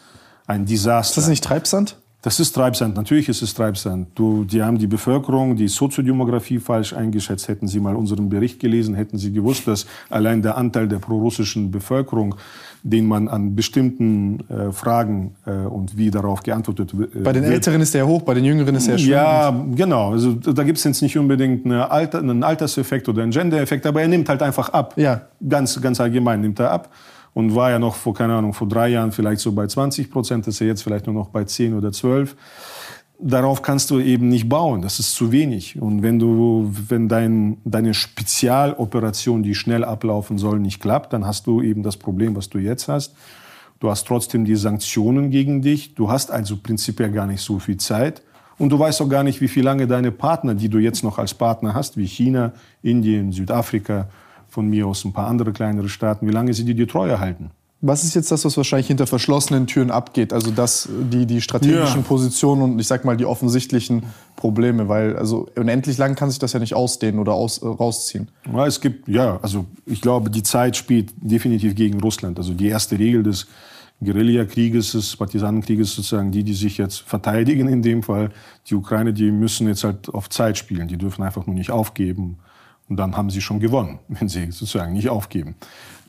ein 0.47 0.65
Desaster. 0.65 1.11
Ist 1.11 1.19
das 1.19 1.29
nicht 1.29 1.45
Treibsand? 1.45 2.02
Das 2.23 2.39
ist 2.39 2.53
Treibsand, 2.53 2.95
natürlich 2.95 3.29
ist 3.29 3.43
es 3.43 3.53
Treibsand. 3.53 4.07
Du, 4.15 4.45
die 4.45 4.63
haben 4.63 4.79
die 4.79 4.87
Bevölkerung, 4.87 5.57
die 5.57 5.67
Soziodemografie 5.67 6.61
falsch 6.61 6.93
eingeschätzt. 6.93 7.49
Hätten 7.49 7.67
Sie 7.67 7.81
mal 7.81 7.97
unseren 7.97 8.29
Bericht 8.29 8.61
gelesen, 8.61 8.95
hätten 8.95 9.19
Sie 9.19 9.33
gewusst, 9.33 9.67
dass 9.67 9.87
allein 10.09 10.41
der 10.41 10.57
Anteil 10.57 10.87
der 10.87 10.99
prorussischen 10.99 11.73
Bevölkerung, 11.73 12.37
den 12.85 13.07
man 13.07 13.27
an 13.27 13.57
bestimmten 13.57 14.39
äh, 14.49 14.71
Fragen 14.71 15.35
äh, 15.47 15.51
und 15.51 15.99
wie 15.99 16.13
darauf 16.13 16.45
geantwortet 16.45 16.97
wird. 16.97 17.13
Äh, 17.13 17.19
bei 17.19 17.33
den 17.33 17.43
Älteren 17.43 17.81
ist 17.81 17.93
der 17.93 18.07
hoch, 18.07 18.23
bei 18.23 18.35
den 18.35 18.45
Jüngeren 18.45 18.77
ist 18.77 18.87
der 18.87 18.99
schwierig. 18.99 19.15
Ja, 19.15 19.67
genau. 19.75 20.13
Also 20.13 20.35
da 20.35 20.63
gibt 20.63 20.79
es 20.79 20.85
jetzt 20.85 21.03
nicht 21.03 21.19
unbedingt 21.19 21.67
eine 21.67 21.91
Alter, 21.91 22.21
einen 22.21 22.45
Alterseffekt 22.45 23.09
oder 23.09 23.25
einen 23.25 23.33
Gender-Effekt, 23.33 23.85
aber 23.85 24.01
er 24.01 24.07
nimmt 24.07 24.29
halt 24.29 24.43
einfach 24.43 24.69
ab. 24.69 24.95
Ja. 24.97 25.23
Ganz, 25.49 25.81
ganz 25.81 26.01
allgemein 26.01 26.41
nimmt 26.41 26.61
er 26.61 26.71
ab 26.71 26.89
und 27.35 27.55
war 27.55 27.71
ja 27.71 27.79
noch 27.79 27.95
vor, 27.95 28.15
keine 28.15 28.35
Ahnung, 28.35 28.53
vor 28.53 28.69
drei 28.69 28.89
Jahren 28.89 29.13
vielleicht 29.13 29.41
so 29.41 29.53
bei 29.53 29.67
20 29.67 30.11
Prozent, 30.11 30.47
ist 30.47 30.61
er 30.61 30.67
jetzt 30.67 30.83
vielleicht 30.83 31.07
nur 31.07 31.15
noch 31.15 31.29
bei 31.29 31.45
10 31.45 31.75
oder 31.75 31.93
12. 31.93 32.37
Darauf 33.19 33.63
kannst 33.63 33.91
du 33.91 34.01
eben 34.01 34.29
nicht 34.29 34.49
bauen, 34.49 34.83
das 34.83 34.99
ist 34.99 35.15
zu 35.15 35.31
wenig. 35.31 35.81
Und 35.81 36.03
wenn 36.03 36.19
du, 36.19 36.73
wenn 36.89 37.09
dein, 37.09 37.59
deine 37.65 37.95
Spezialoperation, 37.95 39.45
die 39.45 39.55
schnell 39.55 39.85
ablaufen 39.85 40.39
soll, 40.39 40.59
nicht 40.59 40.81
klappt, 40.81 41.13
dann 41.13 41.25
hast 41.25 41.47
du 41.47 41.63
eben 41.63 41.85
das 41.85 41.97
Problem, 41.97 42.35
was 42.35 42.51
du 42.51 42.59
jetzt 42.59 42.89
hast. 42.89 43.15
Du 43.79 43.91
hast 43.91 44.07
trotzdem 44.07 44.45
die 44.45 44.57
Sanktionen 44.57 45.31
gegen 45.31 45.63
dich. 45.63 45.95
Du 45.95 46.11
hast 46.11 46.31
also 46.31 46.57
prinzipiell 46.57 47.13
gar 47.13 47.27
nicht 47.27 47.43
so 47.43 47.59
viel 47.59 47.77
Zeit. 47.77 48.23
Und 48.59 48.71
du 48.71 48.79
weißt 48.79 49.01
auch 49.03 49.09
gar 49.09 49.25
nicht, 49.25 49.41
wie 49.41 49.49
viel 49.49 49.65
lange 49.65 49.87
deine 49.87 50.13
Partner, 50.13 50.55
die 50.55 50.69
du 50.69 50.79
jetzt 50.79 51.03
noch 51.03 51.19
als 51.19 51.35
Partner 51.35 51.75
hast, 51.75 51.97
wie 51.97 52.07
China, 52.07 52.53
Indien, 52.83 53.33
Südafrika, 53.33 54.09
von 54.53 54.69
mir 54.69 54.87
aus 54.87 55.05
ein 55.07 55.15
paar 55.15 55.29
andere 55.29 55.53
kleinere 55.53 55.89
Staaten, 55.89 56.29
wie 56.29 56.31
lange 56.31 56.53
sie 56.53 56.65
dir 56.65 56.75
die 56.75 56.87
Treue 56.87 57.19
halten. 57.19 57.51
Was 57.81 58.05
ist 58.05 58.15
jetzt 58.15 58.31
das, 58.31 58.45
was 58.45 58.57
wahrscheinlich 58.57 58.87
hinter 58.87 59.09
verschlossenen 59.09 59.67
Türen 59.67 59.91
abgeht? 59.91 60.33
Also 60.33 60.53
das, 60.53 60.89
die, 61.11 61.27
die 61.27 61.41
strategischen 61.41 62.03
ja. 62.03 62.07
Positionen 62.07 62.63
und 62.63 62.79
ich 62.79 62.87
sag 62.87 63.05
mal 63.05 63.17
die 63.17 63.25
offensichtlichen 63.25 64.05
Probleme, 64.37 64.89
weil 64.89 65.17
also 65.17 65.49
unendlich 65.57 65.99
lang 65.99 66.15
kann 66.15 66.31
sich 66.31 66.39
das 66.39 66.53
ja 66.53 66.61
nicht 66.61 66.75
ausdehnen 66.75 67.19
oder 67.19 67.33
aus, 67.33 67.59
äh, 67.59 67.67
rausziehen. 67.67 68.29
Ja, 68.55 68.67
es 68.67 68.81
gibt, 68.81 69.09
ja, 69.09 69.41
also 69.43 69.65
ich 69.87 70.01
glaube, 70.01 70.31
die 70.31 70.45
Zeit 70.45 70.77
spielt 70.77 71.13
definitiv 71.17 71.75
gegen 71.75 71.99
Russland. 72.01 72.39
Also 72.39 72.53
die 72.53 72.69
erste 72.69 72.99
Regel 72.99 73.25
des 73.25 73.49
Guerillakrieges, 74.01 74.93
des 74.93 75.17
Partisanenkrieges 75.17 75.95
sozusagen, 75.95 76.31
die, 76.31 76.45
die 76.45 76.55
sich 76.55 76.77
jetzt 76.77 77.01
verteidigen 77.01 77.69
in 77.69 77.83
dem 77.83 78.03
Fall, 78.03 78.31
die 78.69 78.75
Ukraine, 78.75 79.13
die 79.13 79.31
müssen 79.33 79.67
jetzt 79.67 79.83
halt 79.83 80.09
auf 80.11 80.29
Zeit 80.29 80.59
spielen. 80.59 80.89
Die 80.89 80.99
dürfen 80.99 81.25
einfach 81.25 81.47
nur 81.47 81.57
nicht 81.57 81.71
aufgeben. 81.71 82.39
Und 82.93 82.99
dann 82.99 83.17
haben 83.17 83.31
sie 83.31 83.41
schon 83.41 83.59
gewonnen, 83.59 84.01
wenn 84.09 84.29
sie 84.29 84.51
sozusagen 84.51 84.93
nicht 84.93 85.09
aufgeben. 85.09 85.55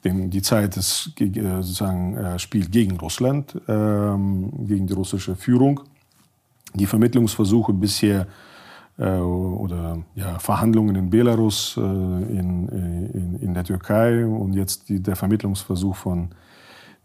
Denn 0.03 0.29
die 0.29 0.41
Zeit 0.41 0.75
ist, 0.75 1.13
äh, 1.17 1.31
sozusagen, 1.61 2.17
äh, 2.17 2.37
spielt 2.37 2.73
gegen 2.73 2.97
Russland, 2.99 3.55
ähm, 3.69 4.51
gegen 4.67 4.85
die 4.85 4.93
russische 4.93 5.37
Führung. 5.37 5.79
Die 6.73 6.85
Vermittlungsversuche 6.85 7.71
bisher 7.71 8.27
äh, 8.97 9.17
oder 9.17 9.99
ja, 10.15 10.39
Verhandlungen 10.39 10.97
in 10.97 11.09
Belarus, 11.09 11.77
in, 11.77 12.67
in, 12.67 13.39
in 13.39 13.53
der 13.53 13.63
Türkei 13.63 14.25
und 14.25 14.51
jetzt 14.53 14.89
die, 14.89 14.99
der 14.99 15.15
Vermittlungsversuch 15.15 15.95
von 15.95 16.31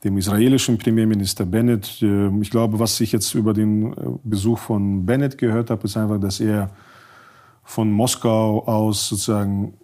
dem 0.02 0.18
israelischen 0.18 0.76
Premierminister 0.76 1.46
Bennett. 1.46 2.02
Ich 2.40 2.50
glaube, 2.50 2.80
was 2.80 3.00
ich 3.00 3.12
jetzt 3.12 3.32
über 3.34 3.52
den 3.54 3.94
Besuch 4.24 4.58
von 4.58 5.06
Bennett 5.06 5.38
gehört 5.38 5.70
habe, 5.70 5.84
ist 5.84 5.96
einfach, 5.96 6.18
dass 6.18 6.40
er 6.40 6.70
von 7.68 7.92
Moskau 7.92 8.64
aus 8.66 9.10
sozusagen 9.10 9.74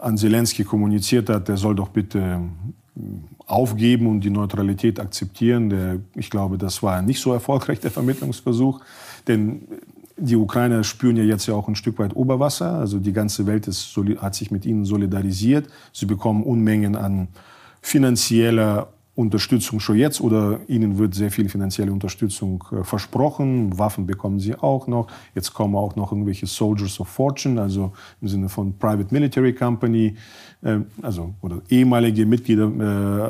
an 0.00 0.18
Zelensky 0.18 0.64
kommuniziert 0.64 1.28
hat, 1.28 1.46
der 1.46 1.56
soll 1.56 1.76
doch 1.76 1.90
bitte 1.90 2.18
ähm, 2.18 3.22
aufgeben 3.46 4.08
und 4.08 4.22
die 4.22 4.30
Neutralität 4.30 4.98
akzeptieren. 4.98 5.70
Der, 5.70 6.00
ich 6.16 6.28
glaube, 6.28 6.58
das 6.58 6.82
war 6.82 7.00
nicht 7.00 7.20
so 7.20 7.32
erfolgreich, 7.32 7.78
der 7.78 7.92
Vermittlungsversuch. 7.92 8.80
Denn 9.28 9.62
die 10.16 10.34
Ukrainer 10.34 10.82
spüren 10.82 11.16
ja 11.16 11.22
jetzt 11.22 11.46
ja 11.46 11.54
auch 11.54 11.68
ein 11.68 11.76
Stück 11.76 12.00
weit 12.00 12.16
Oberwasser. 12.16 12.72
Also 12.72 12.98
die 12.98 13.12
ganze 13.12 13.46
Welt 13.46 13.68
ist, 13.68 13.96
hat 14.18 14.34
sich 14.34 14.50
mit 14.50 14.66
ihnen 14.66 14.84
solidarisiert. 14.84 15.68
Sie 15.92 16.06
bekommen 16.06 16.42
Unmengen 16.42 16.96
an 16.96 17.28
finanzieller 17.80 18.88
Unterstützung 19.14 19.78
schon 19.78 19.96
jetzt 19.96 20.22
oder 20.22 20.60
ihnen 20.68 20.96
wird 20.96 21.14
sehr 21.14 21.30
viel 21.30 21.50
finanzielle 21.50 21.92
Unterstützung 21.92 22.64
äh, 22.72 22.82
versprochen. 22.82 23.78
Waffen 23.78 24.06
bekommen 24.06 24.40
sie 24.40 24.56
auch 24.56 24.86
noch. 24.86 25.08
Jetzt 25.34 25.52
kommen 25.52 25.76
auch 25.76 25.96
noch 25.96 26.12
irgendwelche 26.12 26.46
Soldiers 26.46 26.98
of 26.98 27.08
Fortune, 27.08 27.60
also 27.60 27.92
im 28.22 28.28
Sinne 28.28 28.48
von 28.48 28.78
Private 28.78 29.12
Military 29.12 29.54
Company, 29.54 30.16
äh, 30.62 30.78
also 31.02 31.34
oder 31.42 31.60
ehemalige 31.68 32.24
Mitglieder, 32.24 32.70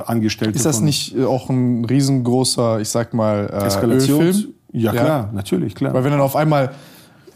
äh, 0.07 0.09
Angestellte. 0.09 0.55
Ist 0.55 0.67
das 0.67 0.81
nicht 0.81 1.17
äh, 1.17 1.25
auch 1.25 1.51
ein 1.51 1.85
riesengroßer, 1.85 2.81
ich 2.81 2.89
sag 2.89 3.13
mal, 3.13 3.51
äh, 3.53 3.67
Eskalations? 3.67 4.21
Ölfilm? 4.21 4.55
Ja, 4.73 4.93
klar, 4.93 5.07
ja. 5.07 5.31
natürlich, 5.33 5.75
klar. 5.75 5.93
Weil 5.95 6.05
wenn 6.05 6.13
dann 6.13 6.21
auf 6.21 6.37
einmal 6.37 6.71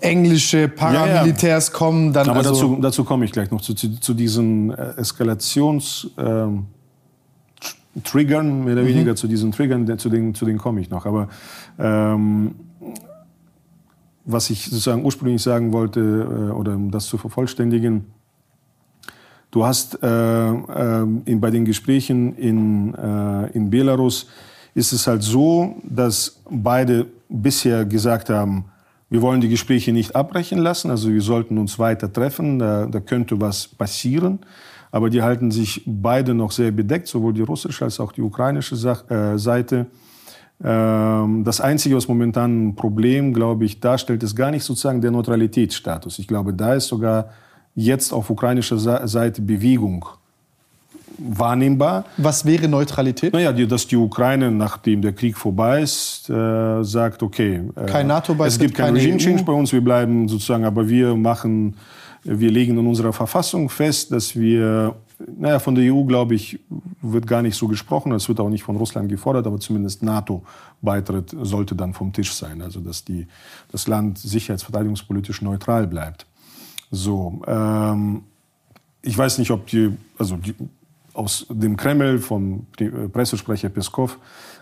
englische 0.01 0.69
Paramilitärs 0.69 1.67
ja, 1.67 1.73
ja. 1.73 1.79
kommen, 1.79 2.13
dann. 2.13 2.29
Aber 2.29 2.39
also 2.39 2.51
dazu, 2.51 2.79
dazu 2.81 3.05
komme 3.05 3.25
ich 3.25 3.33
gleich 3.33 3.51
noch 3.51 3.61
zu, 3.61 3.75
zu, 3.75 3.99
zu 3.99 4.15
diesen 4.15 4.71
äh, 4.71 4.95
Eskalations. 4.99 6.11
Ähm, 6.17 6.67
triggern, 8.05 8.65
mehr 8.65 8.75
oder 8.75 8.83
mhm. 8.83 8.89
weniger 8.89 9.17
zu 9.17 9.27
diesen 9.29 9.53
Triggern, 9.53 9.99
zu 9.99 10.09
denen, 10.09 10.35
zu 10.35 10.45
denen 10.45 10.59
komme 10.59 10.81
ich 10.81 10.91
noch. 10.91 11.07
Aber 11.07 11.29
ähm, 11.79 12.55
was 14.25 14.51
ich 14.51 14.65
sozusagen 14.65 15.05
ursprünglich 15.05 15.43
sagen 15.43 15.73
wollte, 15.73 16.01
äh, 16.01 16.53
oder 16.53 16.75
um 16.75 16.91
das 16.91 17.07
zu 17.07 17.17
vervollständigen, 17.17 18.07
du 19.51 19.65
hast 19.65 20.03
äh, 20.03 20.07
äh, 20.09 21.07
in, 21.25 21.41
bei 21.41 21.51
den 21.51 21.65
Gesprächen 21.65 22.35
in, 22.37 22.95
äh, 22.95 23.51
in 23.53 23.71
Belarus 23.71 24.29
ist 24.75 24.93
es 24.93 25.07
halt 25.07 25.23
so, 25.23 25.77
dass 25.85 26.43
beide 26.51 27.07
bisher 27.29 27.85
gesagt 27.87 28.29
haben, 28.29 28.67
wir 29.09 29.23
wollen 29.23 29.41
die 29.41 29.49
Gespräche 29.49 29.93
nicht 29.93 30.17
abbrechen 30.17 30.59
lassen, 30.59 30.91
also 30.91 31.11
wir 31.13 31.23
sollten 31.23 31.59
uns 31.59 31.79
weiter 31.79 32.13
treffen, 32.13 32.59
da, 32.59 32.87
da 32.87 33.01
könnte 33.01 33.41
was 33.41 33.69
passieren. 33.69 34.41
Aber 34.97 35.11
die 35.11 35.21
halten 35.21 35.51
sich 35.51 35.83
beide 35.85 36.33
noch 36.33 36.51
sehr 36.51 36.71
bedeckt, 36.71 37.07
sowohl 37.07 37.35
die 37.35 37.43
russische 37.43 37.85
als 37.85 38.01
auch 38.01 38.13
die 38.13 38.23
ukrainische 38.23 38.77
äh, 39.11 39.37
Seite. 39.37 39.85
Ähm, 40.65 41.45
das 41.45 41.61
Einzige, 41.61 41.97
was 41.97 42.09
momentan 42.09 42.69
ein 42.69 42.77
Problem, 42.77 43.35
glaube 43.35 43.67
ich, 43.67 43.79
darstellt, 43.79 44.23
ist 44.23 44.35
gar 44.35 44.51
nicht 44.51 44.65
sozusagen 44.65 45.03
der 45.03 45.11
Neutralitätsstatus. 45.11 46.19
Ich 46.19 46.27
glaube, 46.27 46.55
da 46.55 46.73
ist 46.73 46.87
sogar 46.87 47.29
jetzt 47.75 48.11
auf 48.11 48.31
ukrainischer 48.31 48.79
Seite 49.07 49.43
Bewegung 49.43 50.07
wahrnehmbar. 51.19 52.07
Was 52.17 52.47
wäre 52.47 52.67
Neutralität? 52.67 53.35
Naja, 53.35 53.53
dass 53.53 53.87
die 53.87 53.97
Ukraine, 53.97 54.51
nachdem 54.51 55.03
der 55.03 55.13
Krieg 55.13 55.37
vorbei 55.37 55.83
ist, 55.83 56.31
äh, 56.31 56.83
sagt, 56.83 57.23
okay, 57.23 57.61
äh, 57.77 57.85
kein 57.85 58.07
NATO 58.07 58.35
es 58.45 58.59
gibt 58.59 58.75
kein 58.75 58.95
Regime-Change 58.95 59.45
bei 59.45 59.53
uns, 59.53 59.75
wir 59.75 59.85
bleiben 59.85 60.27
sozusagen, 60.27 60.65
aber 60.65 60.89
wir 60.89 61.15
machen 61.17 61.75
wir 62.27 62.51
legen 62.51 62.79
in 62.79 62.87
unserer 62.87 63.13
Verfassung 63.13 63.69
fest, 63.69 64.11
dass 64.11 64.35
wir, 64.35 64.97
naja, 65.39 65.59
von 65.59 65.75
der 65.75 65.93
EU, 65.93 66.05
glaube 66.05 66.35
ich, 66.35 66.59
wird 67.01 67.27
gar 67.27 67.43
nicht 67.43 67.57
so 67.57 67.69
gesprochen. 67.69 68.13
Es 68.13 68.29
wird 68.29 68.41
auch 68.41 68.49
nicht 68.49 68.65
von 68.65 68.77
Russland 68.77 69.09
gefordert, 69.09 69.47
aber 69.47 69.61
zumindest 69.61 70.03
NATO-Beitritt 70.03 71.35
sollte 71.43 71.75
dann 71.75 71.95
vom 71.95 72.13
Tisch 72.13 72.33
sein. 72.33 72.63
Also, 72.63 72.81
dass 72.81 73.05
die, 73.05 73.27
das 73.71 73.87
Land 73.87 74.19
sicherheitsverteidigungspolitisch 74.19 75.41
neutral 75.43 75.87
bleibt. 75.87 76.27
So, 76.91 77.41
ähm, 77.47 78.23
ich 79.03 79.17
weiß 79.17 79.39
nicht, 79.39 79.51
ob 79.53 79.67
die, 79.67 79.93
also 80.19 80.37
die, 80.37 80.55
aus 81.15 81.47
dem 81.49 81.77
Kreml 81.77 82.19
vom 82.19 82.67
Pressesprecher 83.13 83.69
Peskov 83.69 84.19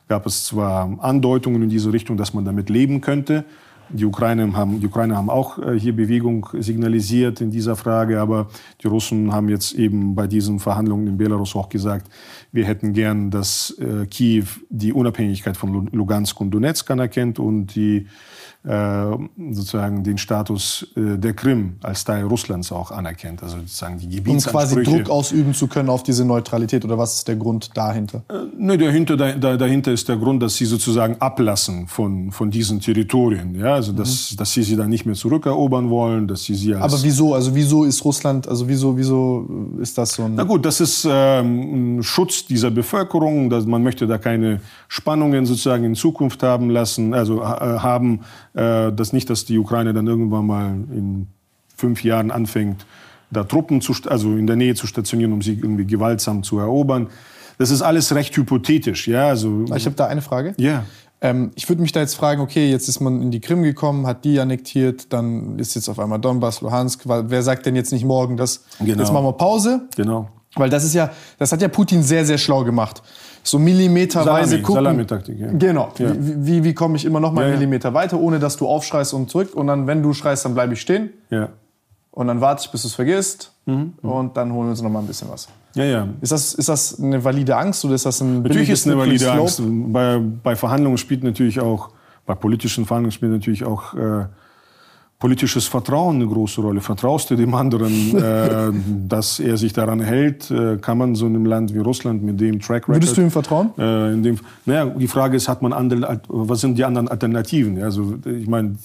gab 0.06 0.26
es 0.26 0.44
zwar 0.44 0.98
Andeutungen 1.00 1.62
in 1.62 1.68
diese 1.68 1.92
Richtung, 1.92 2.16
dass 2.16 2.34
man 2.34 2.44
damit 2.44 2.68
leben 2.68 3.00
könnte, 3.00 3.44
Die 3.90 4.04
Ukrainer 4.04 4.52
haben, 4.54 4.80
die 4.80 4.86
Ukrainer 4.86 5.16
haben 5.16 5.30
auch 5.30 5.58
äh, 5.58 5.78
hier 5.78 5.94
Bewegung 5.94 6.48
signalisiert 6.58 7.40
in 7.40 7.50
dieser 7.50 7.76
Frage, 7.76 8.20
aber 8.20 8.48
die 8.82 8.86
Russen 8.86 9.32
haben 9.32 9.48
jetzt 9.48 9.74
eben 9.74 10.14
bei 10.14 10.26
diesen 10.26 10.58
Verhandlungen 10.58 11.06
in 11.06 11.16
Belarus 11.16 11.54
auch 11.54 11.68
gesagt, 11.68 12.10
wir 12.52 12.64
hätten 12.64 12.92
gern, 12.92 13.30
dass 13.30 13.76
äh, 13.78 14.06
Kiew 14.06 14.46
die 14.70 14.92
Unabhängigkeit 14.92 15.56
von 15.56 15.88
Lugansk 15.92 16.40
und 16.40 16.50
Donetsk 16.50 16.90
anerkennt 16.90 17.38
und 17.38 17.74
die 17.74 18.06
sozusagen 18.66 20.02
den 20.04 20.16
Status 20.16 20.86
äh, 20.96 21.18
der 21.18 21.34
Krim 21.34 21.74
als 21.82 22.04
Teil 22.04 22.24
Russlands 22.24 22.72
auch 22.72 22.90
anerkennt. 22.90 23.42
Also 23.42 23.58
sozusagen 23.58 23.98
die 23.98 24.08
Gebietsansprüche. 24.08 24.78
Um 24.78 24.84
quasi 24.84 25.02
Druck 25.02 25.10
ausüben 25.10 25.52
zu 25.52 25.66
können 25.66 25.90
auf 25.90 26.02
diese 26.02 26.24
Neutralität 26.24 26.82
oder 26.82 26.96
was 26.96 27.16
ist 27.16 27.28
der 27.28 27.36
Grund 27.36 27.76
dahinter? 27.76 28.22
Äh, 28.30 28.34
ne, 28.56 28.78
dahinter, 28.78 29.18
da, 29.18 29.56
dahinter 29.58 29.92
ist 29.92 30.08
der 30.08 30.16
Grund, 30.16 30.42
dass 30.42 30.56
sie 30.56 30.64
sozusagen 30.64 31.16
ablassen 31.20 31.88
von, 31.88 32.32
von 32.32 32.50
diesen 32.50 32.80
Territorien. 32.80 33.54
Ja, 33.54 33.74
also 33.74 33.92
dass, 33.92 34.32
mhm. 34.32 34.36
dass 34.36 34.52
sie 34.54 34.62
sie 34.62 34.76
dann 34.76 34.88
nicht 34.88 35.04
mehr 35.04 35.14
zurückerobern 35.14 35.90
wollen, 35.90 36.26
dass 36.26 36.44
sie 36.44 36.54
sie 36.54 36.74
Aber 36.74 37.02
wieso? 37.02 37.34
Also 37.34 37.54
wieso 37.54 37.84
ist 37.84 38.02
Russland? 38.02 38.48
Also 38.48 38.66
wieso, 38.66 38.96
wieso 38.96 39.76
ist 39.78 39.98
das 39.98 40.14
so 40.14 40.24
ein? 40.24 40.36
Na 40.36 40.44
gut, 40.44 40.64
das 40.64 40.80
ist 40.80 41.06
ähm, 41.06 41.98
ein 41.98 42.02
Schutz 42.02 42.46
dieser 42.46 42.70
Bevölkerung. 42.70 43.50
Dass 43.50 43.66
man 43.66 43.82
möchte 43.82 44.06
da 44.06 44.16
keine 44.16 44.62
Spannungen 44.88 45.44
sozusagen 45.44 45.84
in 45.84 45.94
Zukunft 45.94 46.42
haben 46.42 46.70
lassen, 46.70 47.12
also 47.12 47.42
äh, 47.42 47.44
haben 47.44 48.20
äh, 48.54 48.92
dass 48.92 49.12
nicht, 49.12 49.30
dass 49.30 49.44
die 49.44 49.58
Ukraine 49.58 49.92
dann 49.92 50.06
irgendwann 50.06 50.46
mal 50.46 50.66
in 50.66 51.26
fünf 51.76 52.04
Jahren 52.04 52.30
anfängt, 52.30 52.86
da 53.30 53.44
Truppen 53.44 53.80
zu, 53.80 53.94
also 54.06 54.36
in 54.36 54.46
der 54.46 54.56
Nähe 54.56 54.74
zu 54.74 54.86
stationieren, 54.86 55.32
um 55.32 55.42
sie 55.42 55.54
irgendwie 55.54 55.84
gewaltsam 55.84 56.42
zu 56.42 56.58
erobern. 56.58 57.08
Das 57.58 57.70
ist 57.70 57.82
alles 57.82 58.14
recht 58.14 58.36
hypothetisch, 58.36 59.08
ja. 59.08 59.28
Also 59.28 59.64
ich 59.74 59.86
habe 59.86 59.96
da 59.96 60.06
eine 60.06 60.22
Frage. 60.22 60.54
Ja. 60.56 60.84
Ähm, 61.20 61.52
ich 61.54 61.68
würde 61.68 61.82
mich 61.82 61.92
da 61.92 62.00
jetzt 62.00 62.14
fragen, 62.14 62.40
okay, 62.40 62.70
jetzt 62.70 62.88
ist 62.88 63.00
man 63.00 63.22
in 63.22 63.30
die 63.30 63.40
Krim 63.40 63.62
gekommen, 63.62 64.06
hat 64.06 64.24
die 64.24 64.38
annektiert, 64.40 65.12
dann 65.12 65.58
ist 65.58 65.74
jetzt 65.74 65.88
auf 65.88 65.98
einmal 65.98 66.20
Donbass, 66.20 66.60
Luhansk. 66.60 67.02
Wer 67.06 67.42
sagt 67.42 67.66
denn 67.66 67.76
jetzt 67.76 67.92
nicht 67.92 68.04
morgen, 68.04 68.36
dass 68.36 68.64
genau. 68.78 69.00
jetzt 69.00 69.12
machen 69.12 69.24
wir 69.24 69.32
Pause? 69.32 69.88
Genau. 69.96 70.28
Weil 70.56 70.70
das 70.70 70.84
ist 70.84 70.94
ja, 70.94 71.10
das 71.38 71.50
hat 71.50 71.62
ja 71.62 71.68
Putin 71.68 72.02
sehr, 72.02 72.24
sehr 72.24 72.38
schlau 72.38 72.62
gemacht 72.62 73.02
so 73.44 73.58
millimeterweise 73.58 74.50
Salami, 74.50 74.62
gucken. 74.62 74.84
Salami-Taktik, 74.84 75.38
ja. 75.38 75.48
Genau. 75.52 75.92
Ja. 75.98 76.12
Wie, 76.18 76.46
wie, 76.46 76.64
wie 76.64 76.74
komme 76.74 76.96
ich 76.96 77.04
immer 77.04 77.20
noch 77.20 77.32
mal 77.32 77.42
ja, 77.42 77.48
einen 77.48 77.58
Millimeter 77.58 77.92
weiter, 77.92 78.18
ohne 78.18 78.38
dass 78.38 78.56
du 78.56 78.66
aufschreist 78.66 79.12
und 79.12 79.30
zurück. 79.30 79.54
Und 79.54 79.66
dann, 79.66 79.86
wenn 79.86 80.02
du 80.02 80.14
schreist, 80.14 80.44
dann 80.46 80.54
bleibe 80.54 80.72
ich 80.72 80.80
stehen. 80.80 81.10
Ja. 81.30 81.50
Und 82.10 82.28
dann 82.28 82.40
warte 82.40 82.62
ich, 82.64 82.70
bis 82.70 82.82
du 82.82 82.88
es 82.88 82.94
vergisst. 82.94 83.52
Mhm. 83.66 83.94
Und 84.02 84.36
dann 84.36 84.52
holen 84.52 84.68
wir 84.68 84.70
uns 84.70 84.82
noch 84.82 84.90
mal 84.90 85.00
ein 85.00 85.06
bisschen 85.06 85.28
was. 85.30 85.48
Ja, 85.74 85.84
ja. 85.84 86.08
Ist 86.20 86.32
das, 86.32 86.54
ist 86.54 86.68
das 86.68 87.00
eine 87.00 87.22
valide 87.22 87.56
Angst 87.56 87.84
oder 87.84 87.94
ist 87.94 88.06
das 88.06 88.20
ein 88.20 88.42
Natürlich 88.42 88.70
ist 88.70 88.86
eine 88.86 88.96
valide 88.96 89.30
Angst. 89.30 89.60
Bei, 89.62 90.18
bei 90.18 90.56
Verhandlungen 90.56 90.96
spielt 90.96 91.22
natürlich 91.22 91.60
auch, 91.60 91.90
bei 92.24 92.34
politischen 92.34 92.86
Verhandlungen 92.86 93.12
spielt 93.12 93.32
natürlich 93.32 93.64
auch 93.64 93.94
äh, 93.94 94.26
politisches 95.18 95.66
Vertrauen 95.66 96.16
eine 96.16 96.26
große 96.26 96.60
Rolle. 96.60 96.80
Vertraust 96.80 97.30
du 97.30 97.36
dem 97.36 97.54
anderen, 97.54 98.16
äh, 98.16 98.72
dass 99.08 99.40
er 99.40 99.56
sich 99.56 99.72
daran 99.72 100.00
hält? 100.00 100.50
Äh, 100.50 100.76
kann 100.78 100.98
man 100.98 101.14
so 101.14 101.26
in 101.26 101.34
einem 101.34 101.46
Land 101.46 101.74
wie 101.74 101.78
Russland 101.78 102.22
mit 102.22 102.40
dem 102.40 102.60
Track 102.60 102.88
Record... 102.88 102.96
Würdest 102.96 103.16
du 103.16 103.22
ihm 103.22 103.30
vertrauen? 103.30 103.70
Äh, 103.78 104.12
in 104.12 104.22
dem, 104.22 104.38
naja, 104.66 104.86
die 104.86 105.08
Frage 105.08 105.36
ist, 105.36 105.48
hat 105.48 105.62
man 105.62 105.72
andere, 105.72 106.20
was 106.28 106.60
sind 106.60 106.76
die 106.76 106.84
anderen 106.84 107.08
Alternativen? 107.08 107.82
Also 107.82 108.14
ich 108.24 108.46
meine... 108.46 108.76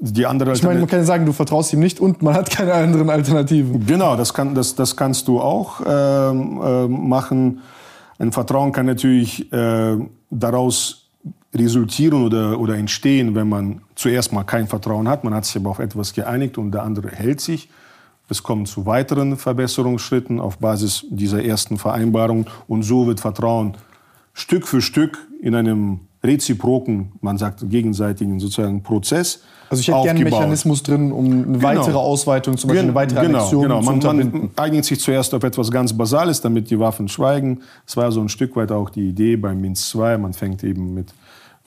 Die 0.00 0.26
andere 0.26 0.52
ich 0.52 0.62
meine, 0.62 0.78
man 0.78 0.88
kann 0.88 1.04
sagen, 1.04 1.26
du 1.26 1.32
vertraust 1.32 1.72
ihm 1.72 1.80
nicht 1.80 1.98
und 1.98 2.22
man 2.22 2.32
hat 2.34 2.50
keine 2.50 2.72
anderen 2.72 3.10
Alternativen. 3.10 3.84
Genau, 3.84 4.16
das, 4.16 4.32
kann, 4.32 4.54
das, 4.54 4.76
das 4.76 4.96
kannst 4.96 5.26
du 5.26 5.40
auch 5.40 5.80
ähm, 5.84 6.60
äh, 6.62 6.86
machen. 6.86 7.58
Ein 8.20 8.30
Vertrauen 8.30 8.70
kann 8.70 8.86
natürlich 8.86 9.52
äh, 9.52 9.96
daraus 10.30 11.07
resultieren 11.54 12.24
oder, 12.24 12.58
oder 12.60 12.76
entstehen, 12.76 13.34
wenn 13.34 13.48
man 13.48 13.80
zuerst 13.94 14.32
mal 14.32 14.44
kein 14.44 14.66
Vertrauen 14.66 15.08
hat. 15.08 15.24
Man 15.24 15.34
hat 15.34 15.44
sich 15.44 15.56
aber 15.56 15.70
auf 15.70 15.78
etwas 15.78 16.12
geeinigt 16.12 16.58
und 16.58 16.72
der 16.72 16.82
andere 16.82 17.08
hält 17.08 17.40
sich. 17.40 17.68
Es 18.28 18.42
kommt 18.42 18.68
zu 18.68 18.84
weiteren 18.84 19.36
Verbesserungsschritten 19.38 20.38
auf 20.38 20.58
Basis 20.58 21.06
dieser 21.08 21.42
ersten 21.42 21.78
Vereinbarung. 21.78 22.46
Und 22.66 22.82
so 22.82 23.06
wird 23.06 23.20
Vertrauen 23.20 23.76
Stück 24.34 24.68
für 24.68 24.82
Stück 24.82 25.26
in 25.40 25.54
einem 25.54 26.00
reziproken, 26.22 27.12
man 27.20 27.38
sagt 27.38 27.68
gegenseitigen 27.70 28.40
sozusagen 28.40 28.82
Prozess. 28.82 29.42
Also 29.70 29.80
ich 29.80 29.88
hätte 29.88 30.02
gerne 30.02 30.20
einen 30.20 30.24
Mechanismus 30.24 30.82
drin, 30.82 31.12
um 31.12 31.26
eine 31.26 31.42
genau. 31.44 31.62
weitere 31.62 31.96
Ausweitung, 31.96 32.56
zum 32.56 32.68
Beispiel 32.68 32.84
eine 32.84 32.94
weitere 32.94 33.26
genau, 33.26 33.38
Annexion 33.38 33.62
genau. 33.62 33.82
Man, 33.82 34.00
zu 34.00 34.08
man 34.08 34.50
einigt 34.56 34.84
sich 34.86 35.00
zuerst 35.00 35.32
auf 35.34 35.42
etwas 35.42 35.70
ganz 35.70 35.92
Basales, 35.92 36.40
damit 36.40 36.70
die 36.70 36.78
Waffen 36.78 37.08
schweigen. 37.08 37.60
Es 37.86 37.96
war 37.96 38.10
so 38.10 38.20
ein 38.20 38.28
Stück 38.28 38.56
weit 38.56 38.72
auch 38.72 38.90
die 38.90 39.08
Idee 39.08 39.36
beim 39.36 39.60
Minsk 39.60 39.94
II. 39.94 40.18
Man 40.18 40.32
fängt 40.32 40.64
eben 40.64 40.94
mit 40.94 41.12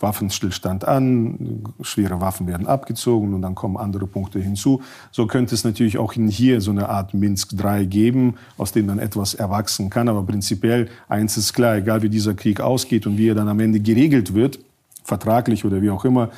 Waffenstillstand 0.01 0.87
an, 0.87 1.63
schwere 1.81 2.21
Waffen 2.21 2.47
werden 2.47 2.67
abgezogen 2.67 3.33
und 3.33 3.41
dann 3.41 3.55
kommen 3.55 3.77
andere 3.77 4.07
Punkte 4.07 4.39
hinzu. 4.39 4.81
So 5.11 5.27
könnte 5.27 5.55
es 5.55 5.63
natürlich 5.63 5.97
auch 5.97 6.13
hier 6.13 6.61
so 6.61 6.71
eine 6.71 6.89
Art 6.89 7.13
Minsk 7.13 7.53
III 7.53 7.87
geben, 7.87 8.35
aus 8.57 8.71
dem 8.71 8.87
dann 8.87 8.99
etwas 8.99 9.33
erwachsen 9.33 9.89
kann. 9.89 10.09
Aber 10.09 10.23
prinzipiell 10.23 10.89
eins 11.07 11.37
ist 11.37 11.53
klar, 11.53 11.75
egal 11.75 12.01
wie 12.01 12.09
dieser 12.09 12.33
Krieg 12.33 12.59
ausgeht 12.61 13.07
und 13.07 13.17
wie 13.17 13.29
er 13.29 13.35
dann 13.35 13.47
am 13.47 13.59
Ende 13.59 13.79
geregelt 13.79 14.33
wird, 14.33 14.59
vertraglich 15.03 15.65
oder 15.65 15.81
wie 15.81 15.89
auch 15.89 16.05
immer, 16.05 16.29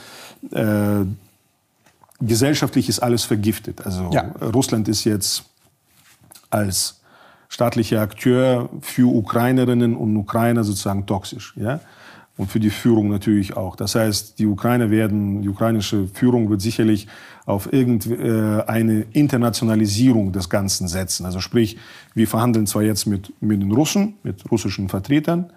äh, 0.51 1.05
gesellschaftlich 2.19 2.89
ist 2.89 2.99
alles 2.99 3.23
vergiftet. 3.23 3.85
Also 3.85 4.09
ja. 4.11 4.23
Russland 4.41 4.87
ist 4.87 5.03
jetzt 5.03 5.45
als 6.49 7.01
staatlicher 7.49 8.01
Akteur 8.01 8.69
für 8.81 9.13
Ukrainerinnen 9.13 9.95
und 9.95 10.17
Ukrainer 10.17 10.63
sozusagen 10.63 11.05
toxisch. 11.05 11.53
Ja? 11.55 11.79
Und 12.37 12.49
für 12.49 12.59
die 12.59 12.71
Führung 12.71 13.09
natürlich 13.09 13.55
auch. 13.55 13.75
Das 13.75 13.95
heißt, 13.95 14.39
die 14.39 14.47
Ukraine 14.47 14.89
werden, 14.89 15.41
die 15.41 15.49
ukrainische 15.49 16.07
Führung 16.07 16.49
wird 16.49 16.61
sicherlich 16.61 17.07
auf 17.45 17.71
irgendeine 17.71 19.01
äh, 19.01 19.05
Internationalisierung 19.11 20.31
des 20.31 20.49
Ganzen 20.49 20.87
setzen. 20.87 21.25
Also 21.25 21.39
sprich, 21.39 21.77
wir 22.15 22.27
verhandeln 22.27 22.65
zwar 22.65 22.83
jetzt 22.83 23.05
mit, 23.05 23.33
mit 23.41 23.61
den 23.61 23.71
Russen, 23.71 24.15
mit 24.23 24.49
russischen 24.49 24.89
Vertretern, 24.89 25.51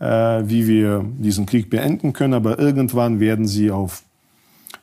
äh, 0.00 0.06
wie 0.44 0.66
wir 0.66 1.04
diesen 1.16 1.46
Krieg 1.46 1.70
beenden 1.70 2.12
können, 2.12 2.34
aber 2.34 2.58
irgendwann 2.58 3.20
werden 3.20 3.46
sie 3.46 3.70
auf 3.70 4.02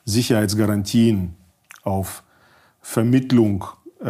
Sicherheitsgarantien, 0.04 1.34
auf 1.82 2.24
Vermittlung, 2.80 3.64
äh, 4.00 4.04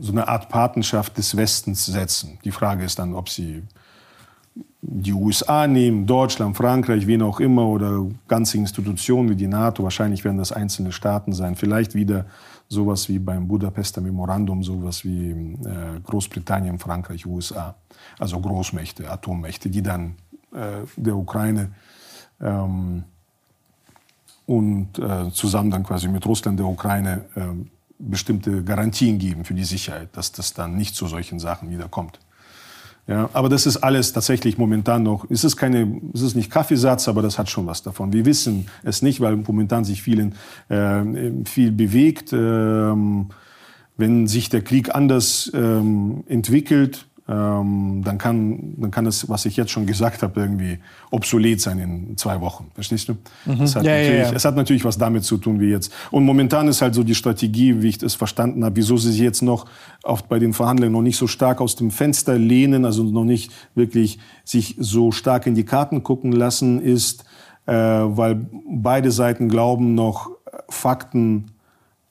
so 0.00 0.12
eine 0.12 0.28
Art 0.28 0.48
Patenschaft 0.48 1.18
des 1.18 1.36
Westens 1.36 1.84
setzen. 1.86 2.38
Die 2.44 2.50
Frage 2.50 2.84
ist 2.84 2.98
dann, 2.98 3.14
ob 3.14 3.28
sie 3.28 3.62
die 4.82 5.12
USA 5.12 5.66
nehmen, 5.66 6.06
Deutschland, 6.06 6.56
Frankreich, 6.56 7.06
wen 7.06 7.22
auch 7.22 7.40
immer 7.40 7.66
oder 7.66 8.04
ganze 8.28 8.58
Institutionen 8.58 9.30
wie 9.30 9.36
die 9.36 9.46
NATO, 9.46 9.82
wahrscheinlich 9.84 10.24
werden 10.24 10.38
das 10.38 10.52
einzelne 10.52 10.92
Staaten 10.92 11.32
sein, 11.32 11.56
vielleicht 11.56 11.94
wieder 11.94 12.26
sowas 12.68 13.08
wie 13.08 13.18
beim 13.18 13.46
Budapester 13.48 14.00
Memorandum, 14.00 14.62
sowas 14.62 15.04
wie 15.04 15.30
äh, 15.30 16.00
Großbritannien, 16.04 16.78
Frankreich, 16.78 17.26
USA, 17.26 17.74
also 18.18 18.40
Großmächte, 18.40 19.10
Atommächte, 19.10 19.70
die 19.70 19.82
dann 19.82 20.16
äh, 20.52 20.86
der 20.96 21.16
Ukraine 21.16 21.72
ähm, 22.40 23.04
und 24.46 24.98
äh, 24.98 25.30
zusammen 25.32 25.70
dann 25.70 25.84
quasi 25.84 26.08
mit 26.08 26.26
Russland 26.26 26.58
der 26.58 26.66
Ukraine 26.66 27.24
äh, 27.36 27.40
bestimmte 27.98 28.64
Garantien 28.64 29.18
geben 29.18 29.44
für 29.44 29.54
die 29.54 29.64
Sicherheit, 29.64 30.08
dass 30.16 30.32
das 30.32 30.52
dann 30.52 30.76
nicht 30.76 30.94
zu 30.94 31.06
solchen 31.06 31.38
Sachen 31.38 31.70
wiederkommt. 31.70 32.18
Ja, 33.08 33.28
aber 33.32 33.48
das 33.48 33.66
ist 33.66 33.78
alles 33.78 34.12
tatsächlich 34.12 34.58
momentan 34.58 35.02
noch, 35.02 35.28
es 35.28 35.42
ist, 35.42 35.56
keine, 35.56 36.00
es 36.14 36.22
ist 36.22 36.36
nicht 36.36 36.50
Kaffeesatz, 36.50 37.08
aber 37.08 37.20
das 37.20 37.36
hat 37.36 37.50
schon 37.50 37.66
was 37.66 37.82
davon. 37.82 38.12
Wir 38.12 38.24
wissen 38.24 38.68
es 38.84 39.02
nicht, 39.02 39.20
weil 39.20 39.36
momentan 39.36 39.84
sich 39.84 40.02
vielen, 40.02 40.36
äh, 40.68 41.02
viel 41.44 41.72
bewegt. 41.72 42.32
Ähm, 42.32 43.30
wenn 43.96 44.26
sich 44.26 44.48
der 44.48 44.62
Krieg 44.62 44.94
anders 44.94 45.50
ähm, 45.54 46.24
entwickelt, 46.26 47.06
ähm, 47.28 48.02
dann, 48.04 48.18
kann, 48.18 48.74
dann 48.78 48.90
kann 48.90 49.04
das, 49.04 49.28
was 49.28 49.44
ich 49.46 49.56
jetzt 49.56 49.70
schon 49.70 49.86
gesagt 49.86 50.22
habe, 50.22 50.40
irgendwie 50.40 50.78
obsolet 51.10 51.60
sein 51.60 51.78
in 51.78 52.16
zwei 52.16 52.40
Wochen. 52.40 52.70
Verstehst 52.74 53.08
du? 53.08 53.12
Mhm. 53.46 53.62
Es, 53.62 53.76
hat 53.76 53.84
ja, 53.84 53.96
ja, 53.96 54.12
ja. 54.12 54.32
es 54.32 54.44
hat 54.44 54.56
natürlich 54.56 54.84
was 54.84 54.98
damit 54.98 55.22
zu 55.22 55.36
tun 55.38 55.60
wie 55.60 55.70
jetzt. 55.70 55.92
Und 56.10 56.24
momentan 56.24 56.66
ist 56.66 56.82
halt 56.82 56.94
so 56.94 57.04
die 57.04 57.14
Strategie, 57.14 57.80
wie 57.80 57.88
ich 57.88 58.02
es 58.02 58.16
verstanden 58.16 58.64
habe, 58.64 58.74
wieso 58.74 58.96
sie 58.96 59.12
sich 59.12 59.20
jetzt 59.20 59.42
noch 59.42 59.66
oft 60.02 60.28
bei 60.28 60.40
den 60.40 60.52
Verhandlungen 60.52 60.92
noch 60.92 61.02
nicht 61.02 61.16
so 61.16 61.28
stark 61.28 61.60
aus 61.60 61.76
dem 61.76 61.92
Fenster 61.92 62.36
lehnen, 62.36 62.84
also 62.84 63.04
noch 63.04 63.24
nicht 63.24 63.52
wirklich 63.76 64.18
sich 64.44 64.74
so 64.80 65.12
stark 65.12 65.46
in 65.46 65.54
die 65.54 65.64
Karten 65.64 66.02
gucken 66.02 66.32
lassen, 66.32 66.80
ist, 66.80 67.24
äh, 67.66 67.72
weil 67.72 68.46
beide 68.68 69.12
Seiten 69.12 69.48
glauben, 69.48 69.94
noch 69.94 70.28
Fakten 70.68 71.52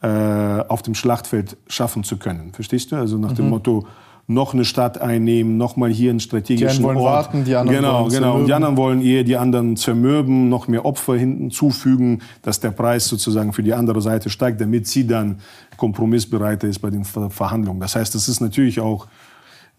äh, 0.01 0.07
auf 0.07 0.81
dem 0.81 0.95
Schlachtfeld 0.95 1.57
schaffen 1.67 2.03
zu 2.05 2.17
können. 2.17 2.53
Verstehst 2.53 2.91
du? 2.91 2.95
Also 2.95 3.17
nach 3.17 3.33
dem 3.33 3.45
mhm. 3.45 3.51
Motto, 3.51 3.85
noch 4.33 4.53
eine 4.53 4.65
Stadt 4.65 4.99
einnehmen, 5.01 5.57
noch 5.57 5.75
mal 5.75 5.89
hier 5.89 6.09
einen 6.09 6.19
strategischen 6.19 6.79
die 6.79 6.83
wollen 6.83 6.97
Ort. 6.97 7.25
Warten, 7.25 7.43
die 7.43 7.55
anderen 7.55 7.77
genau, 7.77 8.01
wollen 8.01 8.11
genau. 8.11 8.35
Und 8.37 8.45
die 8.47 8.53
anderen 8.53 8.77
wollen 8.77 9.01
eher 9.01 9.23
die 9.23 9.37
anderen 9.37 9.77
zermürben, 9.77 10.49
noch 10.49 10.67
mehr 10.67 10.85
Opfer 10.85 11.15
hinten 11.15 11.51
zufügen, 11.51 12.21
dass 12.41 12.59
der 12.59 12.71
Preis 12.71 13.07
sozusagen 13.07 13.53
für 13.53 13.63
die 13.63 13.73
andere 13.73 14.01
Seite 14.01 14.29
steigt, 14.29 14.61
damit 14.61 14.87
sie 14.87 15.07
dann 15.07 15.39
kompromissbereiter 15.77 16.67
ist 16.67 16.79
bei 16.79 16.89
den 16.89 17.03
Verhandlungen. 17.03 17.79
Das 17.79 17.95
heißt, 17.95 18.15
es 18.15 18.27
ist 18.27 18.39
natürlich 18.39 18.79
auch 18.79 19.07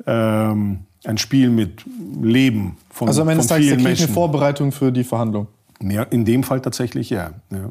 ähm, 0.06 0.80
ein 1.04 1.18
Spiel 1.18 1.50
mit 1.50 1.84
Leben 2.22 2.76
von 2.90 3.08
Also 3.08 3.22
am 3.22 3.28
Ende 3.28 3.42
des 3.42 3.48
Tages 3.48 3.72
eine 3.72 3.96
Vorbereitung 3.96 4.72
für 4.72 4.92
die 4.92 5.04
Verhandlung. 5.04 5.48
Mehr, 5.80 6.10
in 6.12 6.24
dem 6.24 6.42
Fall 6.44 6.60
tatsächlich 6.60 7.10
ja. 7.10 7.32
ja. 7.50 7.70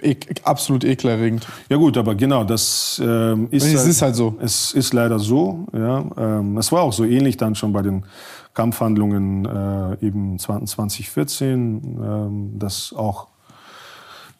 E 0.00 0.16
absolut 0.44 0.84
ekelerregend. 0.84 1.46
Ja 1.68 1.76
gut, 1.76 1.96
aber 1.96 2.14
genau, 2.14 2.44
das 2.44 3.00
ähm, 3.04 3.48
ist, 3.50 3.64
es 3.64 3.78
halt, 3.78 3.88
ist 3.88 4.02
halt 4.02 4.14
so. 4.14 4.36
Es 4.40 4.72
ist 4.72 4.92
leider 4.92 5.18
so. 5.18 5.66
Ja, 5.72 6.04
ähm, 6.16 6.58
es 6.58 6.70
war 6.72 6.82
auch 6.82 6.92
so 6.92 7.04
ähnlich 7.04 7.36
dann 7.36 7.54
schon 7.54 7.72
bei 7.72 7.82
den 7.82 8.04
Kampfhandlungen 8.54 9.44
äh, 9.44 10.06
eben 10.06 10.38
2014, 10.38 11.98
ähm, 12.02 12.58
dass 12.58 12.94
auch 12.96 13.28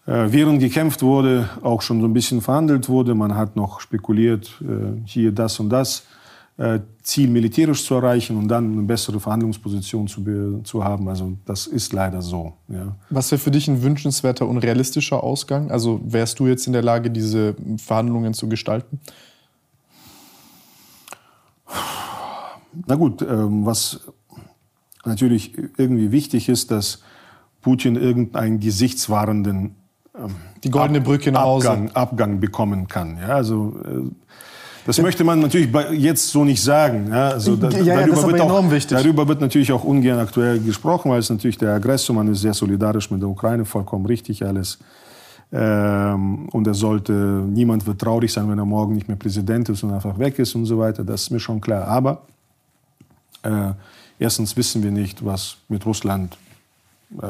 äh, 0.07 0.27
während 0.29 0.61
gekämpft 0.61 1.03
wurde, 1.03 1.49
auch 1.63 1.83
schon 1.83 2.01
so 2.01 2.07
ein 2.07 2.13
bisschen 2.13 2.41
verhandelt 2.41 2.89
wurde. 2.89 3.15
Man 3.15 3.35
hat 3.35 3.57
noch 3.57 3.81
spekuliert, 3.81 4.63
äh, 4.63 5.01
hier 5.05 5.33
das 5.33 5.59
und 5.61 5.71
das. 5.71 6.05
Ziel 7.07 7.29
militärisch 7.29 7.85
zu 7.85 7.95
erreichen 7.95 8.37
und 8.37 8.49
dann 8.49 8.73
eine 8.73 8.83
bessere 8.83 9.21
Verhandlungsposition 9.21 10.09
zu, 10.09 10.61
zu 10.65 10.83
haben. 10.83 11.09
Also 11.09 11.37
das 11.45 11.69
ist 11.69 11.93
leider 11.93 12.21
so. 12.21 12.55
Ja. 12.67 12.97
Was 13.11 13.31
wäre 13.31 13.39
für 13.39 13.53
dich 13.53 13.69
ein 13.69 13.81
wünschenswerter 13.81 14.45
und 14.45 14.59
realistischer 14.59 15.23
Ausgang? 15.23 15.71
Also 15.71 16.01
wärst 16.03 16.41
du 16.41 16.49
jetzt 16.49 16.67
in 16.67 16.73
der 16.73 16.83
Lage, 16.83 17.13
diese 17.13 17.55
Verhandlungen 17.79 18.35
zu 18.35 18.49
gestalten? 18.49 18.99
Na 22.89 22.97
gut, 22.97 23.23
ähm, 23.23 23.65
was 23.65 24.01
natürlich 25.05 25.57
irgendwie 25.77 26.11
wichtig 26.11 26.49
ist, 26.49 26.73
dass 26.73 27.03
Putin 27.61 27.95
irgendeinen 27.95 28.59
gesichtswahrenden 28.59 29.77
ähm, 30.19 30.35
die 30.65 30.71
goldene 30.71 31.01
Brücke 31.01 31.31
nach 31.31 31.43
Hause 31.43 31.71
Abgang, 31.71 31.91
Abgang 31.93 32.41
bekommen 32.41 32.89
kann. 32.89 33.19
Ja, 33.19 33.29
also 33.29 33.77
äh, 33.85 34.11
das 34.87 35.01
möchte 35.03 35.25
man 35.25 35.41
natürlich 35.41 35.69
jetzt 35.93 36.29
so 36.29 36.45
nicht 36.45 36.63
sagen. 36.63 37.09
Ja, 37.11 37.31
also 37.31 37.57
da, 37.57 37.69
ja, 37.71 37.83
ja, 37.83 38.07
darüber, 38.07 38.27
wird 38.29 38.41
auch, 38.41 38.87
darüber 38.89 39.29
wird 39.29 39.41
natürlich 39.41 39.73
auch 39.73 39.85
ungern 39.85 40.19
aktuell 40.19 40.61
gesprochen, 40.61 41.11
weil 41.11 41.19
es 41.19 41.29
natürlich 41.29 41.59
der 41.59 41.75
Aggressor, 41.75 42.15
man 42.15 42.29
ist 42.29 42.41
sehr 42.41 42.55
solidarisch 42.55 43.11
mit 43.11 43.21
der 43.21 43.29
Ukraine, 43.29 43.65
vollkommen 43.65 44.07
richtig 44.07 44.45
alles. 44.45 44.79
Ähm, 45.53 46.49
und 46.51 46.67
er 46.67 46.75
sollte, 46.75 47.13
niemand 47.13 47.87
wird 47.87 48.01
traurig 48.01 48.33
sein, 48.33 48.49
wenn 48.49 48.59
er 48.59 48.65
morgen 48.65 48.95
nicht 48.95 49.09
mehr 49.09 49.17
Präsident 49.17 49.69
ist 49.69 49.83
und 49.83 49.93
einfach 49.93 50.19
weg 50.19 50.39
ist 50.39 50.55
und 50.55 50.67
so 50.67 50.79
weiter. 50.79 51.05
Das 51.05 51.23
ist 51.23 51.31
mir 51.31 51.41
schon 51.41 51.61
klar. 51.61 51.87
Aber 51.87 52.23
äh, 53.43 53.73
erstens 54.19 54.57
wissen 54.57 54.83
wir 54.83 54.91
nicht, 54.91 55.25
was 55.25 55.57
mit 55.69 55.85
Russland 55.87 56.37
äh, 57.21 57.27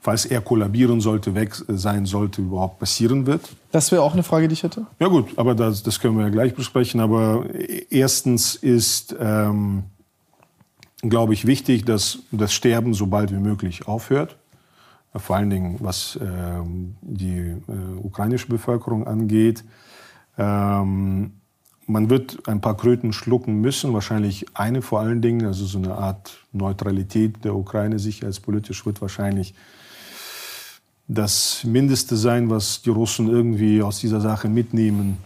falls 0.00 0.24
er 0.24 0.40
kollabieren 0.40 1.00
sollte, 1.00 1.34
weg 1.34 1.54
sein 1.68 2.06
sollte, 2.06 2.42
überhaupt 2.42 2.78
passieren 2.78 3.26
wird. 3.26 3.48
Das 3.72 3.92
wäre 3.92 4.02
auch 4.02 4.12
eine 4.12 4.22
Frage, 4.22 4.48
die 4.48 4.54
ich 4.54 4.62
hätte. 4.62 4.86
Ja 4.98 5.08
gut, 5.08 5.36
aber 5.36 5.54
das, 5.54 5.82
das 5.82 6.00
können 6.00 6.16
wir 6.16 6.24
ja 6.24 6.30
gleich 6.30 6.54
besprechen. 6.54 7.00
Aber 7.00 7.44
erstens 7.90 8.54
ist, 8.54 9.14
ähm, 9.18 9.84
glaube 11.02 11.34
ich, 11.34 11.46
wichtig, 11.46 11.84
dass 11.84 12.20
das 12.30 12.52
Sterben 12.52 12.94
so 12.94 13.06
bald 13.06 13.32
wie 13.32 13.38
möglich 13.38 13.86
aufhört. 13.86 14.36
Vor 15.14 15.36
allen 15.36 15.50
Dingen, 15.50 15.76
was 15.80 16.18
ähm, 16.22 16.96
die 17.00 17.38
äh, 17.38 17.56
ukrainische 18.02 18.46
Bevölkerung 18.46 19.06
angeht. 19.06 19.64
Ähm, 20.36 21.32
man 21.86 22.10
wird 22.10 22.46
ein 22.46 22.60
paar 22.60 22.76
Kröten 22.76 23.14
schlucken 23.14 23.60
müssen, 23.60 23.94
wahrscheinlich 23.94 24.46
eine 24.54 24.82
vor 24.82 25.00
allen 25.00 25.22
Dingen, 25.22 25.46
also 25.46 25.64
so 25.64 25.78
eine 25.78 25.94
Art 25.94 26.44
Neutralität 26.52 27.42
der 27.44 27.54
Ukraine 27.54 27.98
sicherheitspolitisch 27.98 28.84
wird 28.84 29.00
wahrscheinlich 29.00 29.54
das 31.08 31.64
Mindeste 31.64 32.16
sein, 32.16 32.50
was 32.50 32.82
die 32.82 32.90
Russen 32.90 33.28
irgendwie 33.28 33.82
aus 33.82 33.98
dieser 33.98 34.20
Sache 34.20 34.48
mitnehmen 34.48 35.16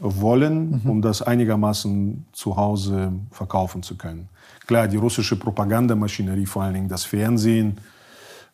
wollen, 0.00 0.82
mhm. 0.82 0.90
um 0.90 1.02
das 1.02 1.22
einigermaßen 1.22 2.26
zu 2.32 2.56
Hause 2.56 3.12
verkaufen 3.30 3.84
zu 3.84 3.96
können. 3.96 4.28
Klar, 4.66 4.88
die 4.88 4.96
russische 4.96 5.36
Propagandamaschinerie, 5.36 6.46
vor 6.46 6.64
allen 6.64 6.74
Dingen 6.74 6.88
das 6.88 7.04
Fernsehen, 7.04 7.78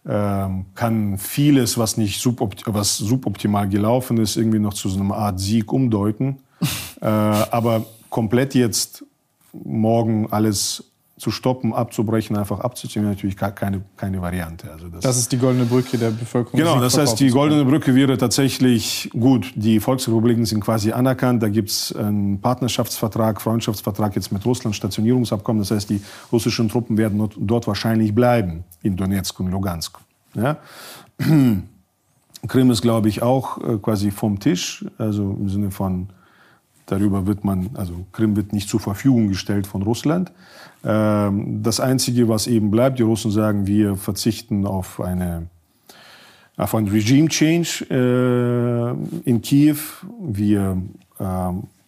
ähm, 0.06 0.66
kann 0.74 1.18
vieles, 1.18 1.76
was 1.78 1.96
nicht 1.96 2.20
subopt 2.20 2.64
was 2.66 2.96
suboptimal 2.96 3.68
gelaufen 3.68 4.18
ist, 4.18 4.36
irgendwie 4.36 4.58
noch 4.58 4.74
zu 4.74 4.88
so 4.88 5.00
einer 5.00 5.14
Art 5.14 5.40
Sieg 5.40 5.72
umdeuten. 5.72 6.38
äh, 7.00 7.06
aber 7.06 7.84
komplett 8.10 8.54
jetzt 8.54 9.04
morgen 9.52 10.30
alles 10.30 10.84
zu 11.18 11.30
stoppen, 11.30 11.74
abzubrechen, 11.74 12.36
einfach 12.36 12.60
abzuziehen, 12.60 13.04
natürlich 13.04 13.36
keine, 13.36 13.82
keine 13.96 14.22
Variante. 14.22 14.70
Also 14.70 14.88
das, 14.88 15.00
das 15.00 15.18
ist 15.18 15.32
die 15.32 15.38
goldene 15.38 15.64
Brücke 15.64 15.98
der 15.98 16.10
Bevölkerung. 16.10 16.58
Genau, 16.58 16.80
das 16.80 16.96
heißt, 16.96 17.18
die 17.18 17.30
goldene 17.30 17.64
Brücke 17.64 17.94
wäre 17.94 18.16
tatsächlich 18.16 19.10
gut. 19.12 19.52
Die 19.56 19.80
Volksrepubliken 19.80 20.46
sind 20.46 20.60
quasi 20.60 20.92
anerkannt. 20.92 21.42
Da 21.42 21.48
gibt 21.48 21.70
es 21.70 21.94
einen 21.94 22.40
Partnerschaftsvertrag, 22.40 23.40
Freundschaftsvertrag 23.40 24.14
jetzt 24.14 24.32
mit 24.32 24.44
Russland, 24.46 24.76
Stationierungsabkommen. 24.76 25.60
Das 25.60 25.72
heißt, 25.72 25.90
die 25.90 26.00
russischen 26.30 26.68
Truppen 26.68 26.96
werden 26.96 27.28
dort 27.36 27.66
wahrscheinlich 27.66 28.14
bleiben, 28.14 28.64
in 28.82 28.96
Donetsk 28.96 29.40
und 29.40 29.50
Lugansk. 29.50 29.98
Ja? 30.34 30.58
Krim 32.46 32.70
ist, 32.70 32.82
glaube 32.82 33.08
ich, 33.08 33.22
auch 33.22 33.58
äh, 33.58 33.78
quasi 33.78 34.12
vom 34.12 34.38
Tisch, 34.38 34.84
also 34.96 35.36
im 35.40 35.48
Sinne 35.48 35.70
von 35.72 36.08
Darüber 36.88 37.26
wird 37.26 37.44
man, 37.44 37.68
also 37.74 38.06
Krim 38.12 38.34
wird 38.34 38.54
nicht 38.54 38.68
zur 38.68 38.80
Verfügung 38.80 39.28
gestellt 39.28 39.66
von 39.66 39.82
Russland. 39.82 40.32
Ähm, 40.84 41.62
das 41.62 41.80
Einzige, 41.80 42.28
was 42.28 42.46
eben 42.46 42.70
bleibt, 42.70 42.98
die 42.98 43.02
Russen 43.02 43.30
sagen, 43.30 43.66
wir 43.66 43.96
verzichten 43.96 44.66
auf 44.66 45.00
eine 45.00 45.46
auf 46.56 46.74
ein 46.74 46.88
Regime 46.88 47.28
Change 47.28 47.86
äh, 47.88 49.28
in 49.30 49.40
Kiew. 49.42 49.76
Wir 50.20 50.82
äh, 51.20 51.24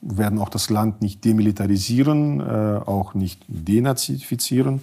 werden 0.01 0.39
auch 0.39 0.49
das 0.49 0.71
Land 0.71 1.03
nicht 1.03 1.25
demilitarisieren, 1.25 2.41
äh, 2.41 2.81
auch 2.87 3.15
nicht 3.15 3.43
denazifizieren, 3.49 4.83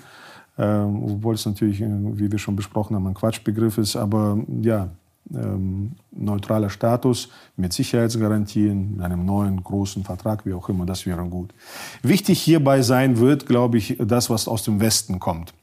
äh, 0.58 0.66
obwohl 0.66 1.36
es 1.36 1.46
natürlich, 1.46 1.82
äh, 1.82 1.88
wie 1.90 2.30
wir 2.30 2.38
schon 2.38 2.58
besprochen 2.58 2.96
haben, 2.98 3.08
ein 3.08 3.14
Quatschbegriff 3.14 3.78
ist. 3.78 3.96
Aber 3.96 4.38
ja, 4.62 4.90
ähm, 5.34 5.94
neutraler 6.12 6.70
Status 6.70 7.30
mit 7.56 7.74
Sicherheitsgarantien, 7.74 9.00
einem 9.02 9.26
neuen 9.26 9.64
großen 9.64 10.04
Vertrag, 10.04 10.46
wie 10.46 10.54
auch 10.54 10.70
immer, 10.70 10.86
das 10.86 11.06
wäre 11.06 11.24
gut. 11.26 11.54
Wichtig 12.02 12.42
hierbei 12.42 12.82
sein 12.82 13.18
wird, 13.18 13.46
glaube 13.46 13.78
ich, 13.78 13.98
das, 14.00 14.30
was 14.30 14.48
aus 14.48 14.64
dem 14.64 14.80
Westen 14.80 15.20
kommt. 15.20 15.54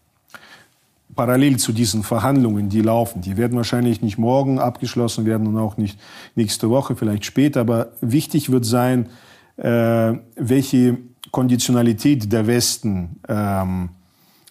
Parallel 1.15 1.59
zu 1.59 1.73
diesen 1.73 2.03
Verhandlungen, 2.03 2.69
die 2.69 2.81
laufen, 2.81 3.23
die 3.23 3.37
werden 3.37 3.57
wahrscheinlich 3.57 4.03
nicht 4.03 4.19
morgen 4.19 4.59
abgeschlossen 4.59 5.25
werden 5.27 5.47
und 5.47 5.59
auch 5.59 5.77
nicht 5.77 5.99
nächste 6.35 6.71
Woche, 6.71 6.97
vielleicht 6.97 7.25
später, 7.25 7.61
aber 7.61 7.93
wichtig 8.01 8.51
wird 8.51 8.65
sein, 8.65 9.09
äh, 9.57 10.15
welche 10.35 10.99
Konditionalität 11.31 12.33
der 12.33 12.47
Westen 12.47 13.21
ähm, 13.29 13.91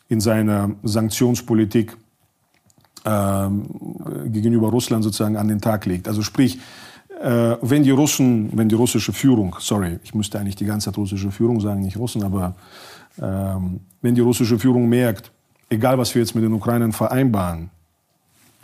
in 0.07 0.21
seiner 0.21 0.71
Sanktionspolitik 0.83 1.97
gegenüber 3.03 4.69
Russland 4.69 5.03
sozusagen 5.03 5.35
an 5.35 5.47
den 5.47 5.59
Tag 5.59 5.85
legt. 5.85 6.07
Also 6.07 6.21
sprich, 6.21 6.59
äh, 7.23 7.57
wenn 7.61 7.83
die 7.83 7.91
Russen, 7.91 8.49
wenn 8.53 8.69
die 8.69 8.75
russische 8.75 9.13
Führung, 9.13 9.55
sorry, 9.59 9.99
ich 10.03 10.13
müsste 10.13 10.39
eigentlich 10.39 10.57
die 10.57 10.65
ganze 10.65 10.85
Zeit 10.85 10.97
russische 10.97 11.31
Führung 11.31 11.61
sagen, 11.61 11.81
nicht 11.81 11.97
Russen, 11.97 12.23
aber 12.23 12.55
ähm, 13.21 13.79
wenn 14.01 14.15
die 14.15 14.21
russische 14.21 14.59
Führung 14.59 14.89
merkt, 14.89 15.31
egal 15.69 15.97
was 15.97 16.13
wir 16.13 16.21
jetzt 16.21 16.35
mit 16.35 16.43
den 16.43 16.53
Ukrainern 16.53 16.91
vereinbaren, 16.91 17.69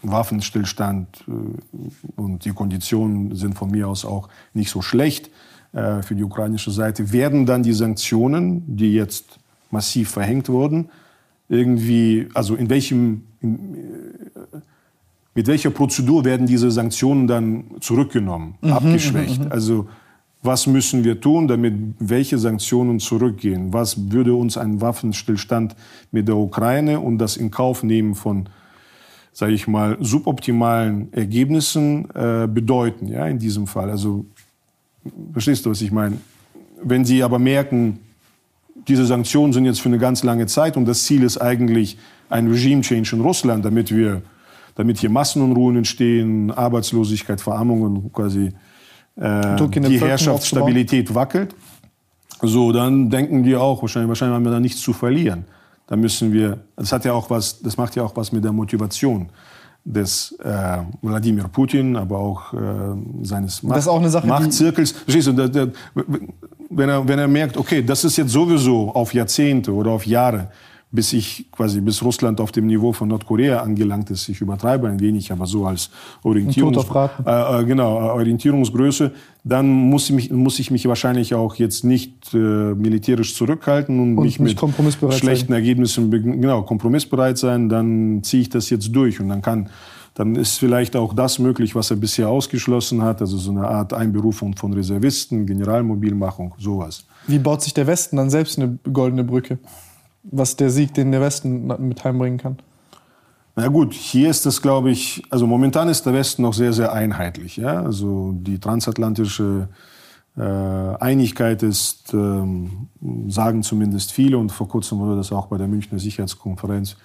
Waffenstillstand 0.02 1.24
äh, 1.28 2.20
und 2.20 2.44
die 2.44 2.52
Konditionen 2.52 3.36
sind 3.36 3.56
von 3.56 3.72
mir 3.72 3.88
aus 3.88 4.04
auch 4.04 4.28
nicht 4.54 4.72
so 4.72 4.82
schlecht 4.82 5.30
äh, 5.72 6.02
für 6.02 6.16
die 6.16 6.24
ukrainische 6.24 6.72
Seite, 6.72 7.12
werden 7.12 7.46
dann 7.46 7.64
die 7.64 7.74
Sanktionen, 7.74 8.64
die 8.76 8.94
jetzt 8.94 9.40
massiv 9.72 10.10
verhängt 10.10 10.50
wurden, 10.50 10.90
irgendwie, 11.48 12.28
also 12.34 12.56
in 12.56 12.70
welchem, 12.70 13.24
in, 13.42 13.78
mit 15.40 15.48
welcher 15.48 15.70
Prozedur 15.70 16.26
werden 16.26 16.48
diese 16.48 16.70
Sanktionen 16.70 17.26
dann 17.26 17.64
zurückgenommen, 17.80 18.56
mhm, 18.60 18.74
abgeschwächt? 18.74 19.40
Mhm, 19.40 19.46
mhm. 19.46 19.52
Also 19.54 19.88
was 20.44 20.68
müssen 20.68 21.06
wir 21.06 21.22
tun, 21.22 21.48
damit 21.48 21.74
welche 21.98 22.38
Sanktionen 22.38 23.00
zurückgehen? 23.00 23.72
Was 23.72 24.12
würde 24.12 24.34
uns 24.34 24.58
ein 24.58 24.82
Waffenstillstand 24.82 25.78
mit 26.12 26.28
der 26.28 26.36
Ukraine 26.36 27.00
und 27.00 27.20
das 27.20 27.38
in 27.38 27.52
Kauf 27.52 27.84
nehmen 27.84 28.16
von, 28.16 28.50
sage 29.32 29.54
ich 29.54 29.66
mal, 29.66 29.96
suboptimalen 30.02 31.14
Ergebnissen 31.14 32.10
äh, 32.14 32.46
bedeuten? 32.46 33.08
Ja, 33.08 33.26
in 33.26 33.40
diesem 33.40 33.66
Fall. 33.66 33.90
Also 33.90 34.26
verstehst 35.32 35.66
du, 35.66 35.70
was 35.70 35.80
ich 35.80 35.94
meine? 35.94 36.18
Wenn 36.84 37.06
Sie 37.06 37.24
aber 37.24 37.40
merken, 37.40 38.00
diese 38.90 39.06
Sanktionen 39.06 39.54
sind 39.54 39.64
jetzt 39.64 39.80
für 39.80 39.88
eine 39.88 40.00
ganz 40.00 40.22
lange 40.22 40.48
Zeit 40.48 40.76
und 40.76 40.84
das 40.86 41.06
Ziel 41.06 41.24
ist 41.24 41.38
eigentlich 41.38 41.98
ein 42.30 42.50
Regime-Change 42.50 43.16
in 43.16 43.22
Russland, 43.22 43.64
damit 43.64 43.96
wir, 43.96 44.22
damit 44.80 44.98
hier 44.98 45.10
Massenunruhen 45.10 45.76
entstehen, 45.76 46.52
Arbeitslosigkeit, 46.52 47.42
Verarmung 47.42 47.82
und 47.82 48.14
quasi 48.14 48.54
äh, 49.18 49.68
die 49.68 50.00
Herrschaftsstabilität 50.00 51.14
wackelt. 51.14 51.54
So, 52.42 52.72
dann 52.72 53.10
denken 53.10 53.44
die 53.44 53.58
auch, 53.58 53.82
wahrscheinlich, 53.82 54.08
wahrscheinlich 54.08 54.36
haben 54.36 54.46
wir 54.46 54.54
da 54.54 54.62
nichts 54.62 54.80
zu 54.80 54.94
verlieren. 54.94 55.44
Da 55.86 55.98
müssen 55.98 56.32
wir, 56.32 56.60
das 56.78 56.94
hat 56.94 57.04
ja 57.04 57.12
auch 57.12 57.30
was, 57.30 57.60
das 57.60 57.76
macht 57.76 57.98
ja 57.98 58.04
auch 58.04 58.16
was 58.16 58.32
mit 58.32 58.46
der 58.46 58.54
Motivation 58.54 59.28
des 59.84 60.34
äh, 60.46 60.78
Wladimir 61.02 61.50
Putin, 61.50 61.98
aber 61.98 62.18
auch 62.18 62.54
äh, 62.54 62.58
seines 63.24 63.62
Macht, 63.62 63.82
Sache, 63.82 64.28
Machtzirkels. 64.28 64.92
Verstehst 64.92 65.28
du, 65.28 65.34
der, 65.34 65.50
der, 65.50 65.68
wenn, 66.70 66.88
er, 66.88 67.06
wenn 67.06 67.20
er 67.20 67.28
merkt, 67.28 67.58
okay, 67.58 67.84
das 67.84 68.06
ist 68.06 68.16
jetzt 68.16 68.32
sowieso 68.32 68.94
auf 68.94 69.14
Jahrzehnte 69.14 69.74
oder 69.74 69.92
auf 69.92 70.06
Jahre 70.06 70.48
bis 70.92 71.14
ich 71.14 71.46
quasi 71.52 71.82
bis 71.82 72.02
Russland 72.02 72.42
auf 72.42 72.52
dem 72.52 72.66
Niveau 72.66 72.94
von 72.94 73.10
Nordkorea 73.10 73.62
angelangt 73.62 74.10
ist. 74.10 74.28
Ich 74.28 74.42
übertreibe 74.42 74.88
ein 74.88 75.00
wenig, 75.00 75.32
aber 75.32 75.46
so 75.46 75.66
als 75.68 75.92
Orientierungs 76.24 76.84
äh, 77.26 77.62
äh, 77.62 77.66
genau, 77.66 78.00
äh, 78.00 78.10
Orientierungsgröße, 78.12 79.12
dann 79.44 79.70
muss 79.70 80.10
ich, 80.10 80.16
mich, 80.16 80.32
muss 80.32 80.58
ich 80.58 80.72
mich 80.72 80.88
wahrscheinlich 80.88 81.36
auch 81.36 81.56
jetzt 81.56 81.84
nicht 81.84 82.34
äh, 82.34 82.38
militärisch 82.38 83.36
zurückhalten 83.36 84.00
und, 84.00 84.18
und 84.18 84.24
mich 84.24 84.40
mit 84.40 84.60
schlechten 85.14 85.50
sein. 85.50 85.56
Ergebnissen 85.56 86.10
genau 86.10 86.64
kompromissbereit 86.64 87.38
sein. 87.38 87.70
Dann 87.70 88.22
ziehe 88.24 88.42
ich 88.42 88.50
das 88.50 88.70
jetzt 88.72 88.94
durch 88.96 89.20
und 89.20 89.30
dann 89.30 89.42
kann 89.42 89.70
dann 90.16 90.36
ist 90.36 90.58
vielleicht 90.58 90.98
auch 90.98 91.14
das 91.14 91.40
möglich, 91.40 91.76
was 91.76 91.92
er 91.92 91.98
bisher 91.98 92.28
ausgeschlossen 92.28 93.02
hat, 93.04 93.22
also 93.22 93.38
so 93.38 93.52
eine 93.52 93.66
Art 93.66 93.94
Einberufung 93.94 94.54
von 94.58 94.74
Reservisten, 94.74 95.46
Generalmobilmachung, 95.46 96.56
sowas. 96.58 97.06
Wie 97.28 97.40
baut 97.40 97.62
sich 97.62 97.74
der 97.74 97.88
Westen 97.88 98.18
dann 98.18 98.30
selbst 98.30 98.60
eine 98.60 98.80
goldene 98.92 99.24
Brücke? 99.24 99.60
Was 100.32 100.56
der 100.56 100.70
Sieg, 100.70 100.94
den 100.94 101.12
der 101.12 101.22
Westen 101.22 101.68
mit 101.88 102.04
heimbringen 102.04 102.38
kann? 102.38 102.58
Na 103.56 103.68
gut, 103.68 103.94
hier 103.94 104.30
ist 104.30 104.46
das, 104.46 104.62
glaube 104.62 104.92
ich, 104.92 105.24
also 105.30 105.46
momentan 105.46 105.90
ist 105.90 106.06
der 106.06 106.14
Westen 106.14 106.44
noch 106.44 106.54
sehr, 106.54 106.72
sehr 106.72 106.94
einheitlich. 106.94 107.58
Ja? 107.58 107.82
Also 107.82 108.32
die 108.34 108.60
transatlantische 108.60 109.68
äh, 110.38 110.42
Einigkeit 110.42 111.64
ist, 111.64 112.14
ähm, 112.14 112.88
sagen 113.28 113.64
zumindest 113.64 114.12
viele, 114.12 114.38
und 114.38 114.52
vor 114.52 114.68
kurzem 114.68 115.00
wurde 115.00 115.18
das 115.18 115.32
auch 115.32 115.48
bei 115.48 115.58
der 115.58 115.68
Münchner 115.68 116.00
Sicherheitskonferenz 116.00 116.96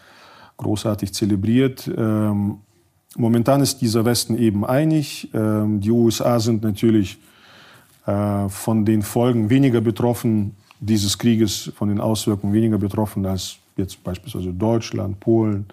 großartig 0.57 1.13
zelebriert. 1.13 1.91
Ähm, 1.97 2.59
Momentan 3.17 3.61
ist 3.61 3.81
dieser 3.81 4.05
Westen 4.05 4.37
eben 4.37 4.65
einig. 4.65 5.31
Ähm, 5.35 5.81
die 5.81 5.91
USA 5.91 6.41
sind 6.41 6.63
natürlich 6.63 7.19
äh, 8.07 8.49
von 8.49 8.85
den 8.85 9.03
Folgen 9.03 9.51
weniger 9.51 9.81
betroffen 9.81 10.57
dieses 10.85 11.19
Krieges, 11.19 11.73
von 11.77 11.89
den 11.89 12.01
Auswirkungen 12.01 12.53
weniger 12.53 12.79
betroffen 12.79 13.25
als 13.27 13.57
jetzt 13.77 14.03
beispielsweise 14.05 14.53
Deutschland, 14.53 15.19
Polen, 15.21 15.67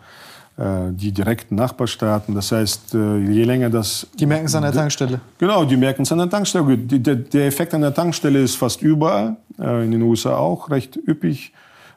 äh, 0.57 0.91
die 0.91 1.11
direkten 1.11 1.55
Nachbarstaaten. 1.55 2.33
Das 2.33 2.51
heißt, 2.51 2.95
äh, 2.95 3.17
je 3.19 3.43
länger 3.43 3.69
das... 3.69 4.07
Die 4.19 4.25
merken 4.25 4.45
es 4.45 4.55
an 4.55 4.63
der 4.63 4.71
Tankstelle. 4.71 5.21
Genau, 5.37 5.65
die 5.65 5.77
merken 5.77 6.01
es 6.01 6.11
an 6.11 6.17
der 6.17 6.29
Tankstelle. 6.29 6.77
Der 6.77 7.45
Effekt 7.45 7.73
an 7.73 7.81
der 7.81 7.93
Tankstelle 7.93 8.39
ist 8.41 8.55
fast 8.55 8.81
überall, 8.81 9.37
in 9.57 9.91
den 9.91 10.01
USA 10.01 10.37
auch 10.37 10.71
recht 10.71 10.95
üppig. 10.95 11.53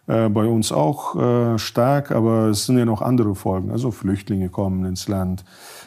Äh, 0.07 0.29
bei 0.29 0.45
uns 0.45 0.71
auch 0.71 1.17
äh, 1.17 1.59
stark, 1.59 2.11
aber 2.11 2.49
es 2.49 2.67
sind 2.67 2.77
ja 2.77 2.85
noch 2.85 3.01
andere 3.01 3.35
Folgen. 3.35 3.71
Also 3.71 3.91
Flüchtlinge 3.91 4.51
kommen 4.51 4.85
ins 4.85 5.09
Land, 5.09 5.45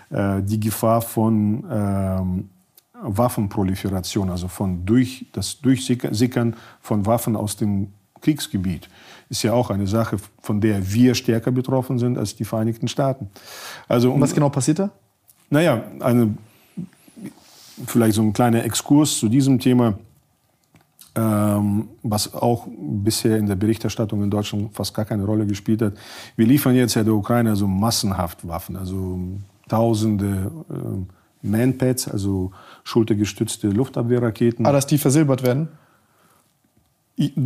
äh, 0.10 0.42
die 0.42 0.60
Gefahr 0.60 1.02
von 1.02 1.64
ähm, 1.72 2.50
Waffenproliferation, 3.02 4.30
also 4.30 4.48
von 4.48 4.86
durch, 4.86 5.28
das 5.34 5.60
Durchsickern 5.62 6.56
von 6.82 7.06
Waffen 7.06 7.36
aus 7.36 7.56
dem 7.58 7.94
Kriegsgebiet, 8.22 8.90
ist 9.30 9.44
ja 9.44 9.54
auch 9.54 9.70
eine 9.70 9.88
Sache, 9.88 10.18
von 10.42 10.62
der 10.62 10.92
wir 10.92 11.14
stärker 11.16 11.52
betroffen 11.52 12.00
sind 12.00 12.18
als 12.18 12.36
die 12.36 12.46
Vereinigten 12.46 12.88
Staaten. 12.88 13.30
Also, 13.88 14.12
Und 14.12 14.22
was 14.22 14.34
genau 14.34 14.50
passiert 14.50 14.80
da? 14.80 14.90
Naja, 15.50 15.84
eine, 16.00 16.36
vielleicht 17.86 18.16
so 18.16 18.22
ein 18.22 18.34
kleiner 18.34 18.64
Exkurs 18.64 19.20
zu 19.20 19.30
diesem 19.30 19.60
Thema 19.60 19.98
ähm, 21.18 21.90
was 22.04 22.34
auch 22.34 22.68
bisher 22.70 23.38
in 23.38 23.48
der 23.48 23.56
Berichterstattung 23.56 24.24
in 24.24 24.30
Deutschland 24.30 24.74
fast 24.76 24.94
gar 24.94 25.04
keine 25.04 25.26
Rolle 25.26 25.48
gespielt 25.48 25.82
hat. 25.82 25.94
Wir 26.36 26.46
liefern 26.46 26.76
jetzt 26.76 26.94
ja 26.94 27.04
der 27.04 27.16
Ukraine 27.16 27.50
also 27.50 27.68
massenhaft 27.68 28.48
Waffen, 28.48 28.76
also 28.76 29.20
tausende 29.68 30.52
äh, 30.70 31.48
Manpads, 31.48 32.08
also 32.08 32.52
schultergestützte 32.88 33.70
Luftabwehrraketen. 33.70 34.66
Ah, 34.66 34.72
dass 34.72 34.88
die 34.88 34.98
versilbert 34.98 35.44
werden? 35.44 35.70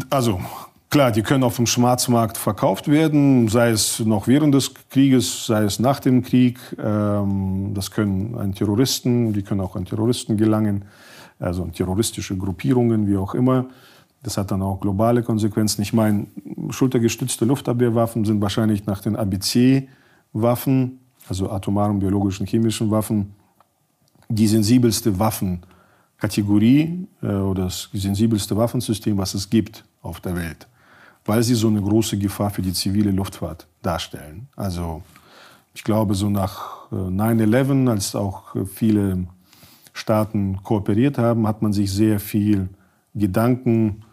Also 0.10 0.42
klar, 0.90 1.12
die 1.12 1.22
können 1.22 1.44
auf 1.44 1.56
dem 1.56 1.66
Schwarzmarkt 1.66 2.38
verkauft 2.38 2.90
werden, 2.90 3.48
sei 3.48 3.70
es 3.70 4.00
noch 4.00 4.28
während 4.28 4.54
des 4.54 4.74
Krieges, 4.90 5.46
sei 5.46 5.64
es 5.64 5.80
nach 5.80 6.00
dem 6.00 6.24
Krieg. 6.24 6.60
Ähm, 6.78 7.72
das 7.74 7.92
können 7.92 8.38
an 8.38 8.54
Terroristen, 8.54 9.34
die 9.34 9.42
können 9.42 9.62
auch 9.62 9.76
an 9.76 9.86
Terroristen 9.86 10.38
gelangen 10.38 10.86
also 11.42 11.66
terroristische 11.66 12.38
Gruppierungen, 12.38 13.08
wie 13.08 13.18
auch 13.18 13.34
immer. 13.34 13.66
Das 14.24 14.38
hat 14.38 14.52
dann 14.52 14.62
auch 14.62 14.80
globale 14.80 15.24
Konsequenzen. 15.24 15.82
Ich 15.82 15.94
meine, 15.94 16.28
schultergestützte 16.70 17.46
Luftabwehrwaffen 17.46 18.24
sind 18.24 18.42
wahrscheinlich 18.42 18.86
nach 18.86 19.02
den 19.02 19.16
ABC-Waffen, 19.16 21.00
also 21.28 21.50
atomaren, 21.50 22.00
biologischen, 22.00 22.46
chemischen 22.46 22.92
Waffen, 22.92 23.34
die 24.32 24.48
sensibelste 24.48 25.18
Waffenkategorie 25.20 27.08
äh, 27.22 27.28
oder 27.28 27.66
das 27.66 27.90
sensibelste 27.94 28.56
Waffensystem, 28.56 29.18
was 29.18 29.34
es 29.34 29.50
gibt 29.50 29.84
auf 30.02 30.20
der 30.20 30.36
Welt, 30.36 30.68
weil 31.26 31.44
sie 31.44 31.56
so 31.56 31.68
eine 31.68 31.82
große 31.82 32.18
Gefahr 32.18 32.50
für 32.50 32.62
die 32.62 32.74
zivile 32.74 33.12
Luftfahrt 33.12 33.68
darstellen. 33.82 34.48
Also 34.56 35.04
ich 35.74 35.84
glaube, 35.84 36.16
so 36.16 36.30
nach 36.30 36.90
9-11, 36.92 37.86
äh, 37.86 37.90
als 37.90 38.16
auch 38.16 38.56
viele 38.74 39.28
Staaten 39.94 40.62
kooperiert 40.64 41.18
haben, 41.18 41.48
hat 41.48 41.62
man 41.62 41.74
sich 41.74 41.92
sehr 41.92 42.20
viel 42.20 42.70
Gedanken 43.14 44.04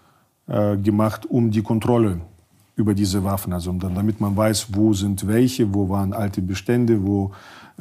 äh, 0.47 0.77
gemacht 0.77 1.27
um 1.27 1.51
die 1.51 1.62
Kontrolle 1.62 2.20
über 2.77 2.95
diese 2.95 3.24
Waffen, 3.24 3.53
also 3.53 3.73
damit 3.73 4.20
man 4.20 4.36
weiß, 4.36 4.69
wo 4.73 4.93
sind 4.93 5.27
welche, 5.27 5.74
wo 5.74 5.89
waren 5.89 6.12
alte 6.12 6.40
Bestände, 6.40 7.05
wo 7.05 7.32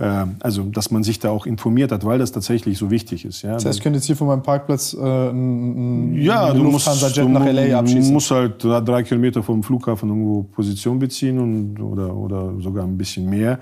also 0.02 0.64
dass 0.64 0.92
man 0.92 1.04
sich 1.04 1.18
da 1.18 1.32
auch 1.32 1.48
informiert 1.48 1.92
hat, 1.92 2.06
weil 2.06 2.20
das 2.20 2.32
tatsächlich 2.32 2.78
so 2.78 2.92
wichtig 2.92 3.26
ist. 3.26 3.42
Ja. 3.42 3.54
Das 3.54 3.66
heißt, 3.66 3.80
ich 3.80 3.84
könnte 3.84 3.98
jetzt 3.98 4.06
hier 4.06 4.16
von 4.16 4.28
meinem 4.28 4.44
Parkplatz 4.44 4.94
äh, 4.94 5.30
ein, 5.30 6.14
ja, 6.14 6.54
du 6.54 6.64
musst, 6.64 6.88
du, 7.18 7.30
nach 7.30 7.46
LA 7.46 7.80
abschießen. 7.80 8.04
Du 8.04 8.14
musst 8.14 8.30
halt 8.30 8.64
drei 8.64 9.02
Kilometer 9.02 9.42
vom 9.42 9.64
Flughafen 9.64 10.10
irgendwo 10.10 10.44
Position 10.44 11.00
beziehen 11.00 11.40
und, 11.40 11.82
oder, 11.82 12.16
oder 12.16 12.54
sogar 12.62 12.84
ein 12.84 12.98
bisschen 12.98 13.28
mehr 13.28 13.60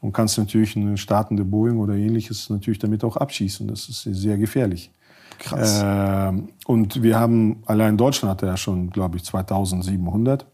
und 0.00 0.12
kannst 0.12 0.38
natürlich 0.38 0.76
eine 0.76 0.96
startende 0.96 1.44
Boeing 1.44 1.78
oder 1.78 1.94
ähnliches 1.94 2.48
natürlich 2.48 2.78
damit 2.78 3.04
auch 3.04 3.16
abschießen. 3.16 3.68
Das 3.68 3.88
ist 3.88 4.02
sehr 4.02 4.38
gefährlich. 4.38 4.90
Krass. 5.38 5.82
Äh, 5.82 6.32
und 6.66 7.02
wir 7.02 7.18
haben, 7.18 7.62
allein 7.66 7.96
Deutschland 7.96 8.30
hatte 8.30 8.46
ja 8.46 8.56
schon, 8.56 8.90
glaube 8.90 9.16
ich, 9.16 9.24
2700 9.24 10.46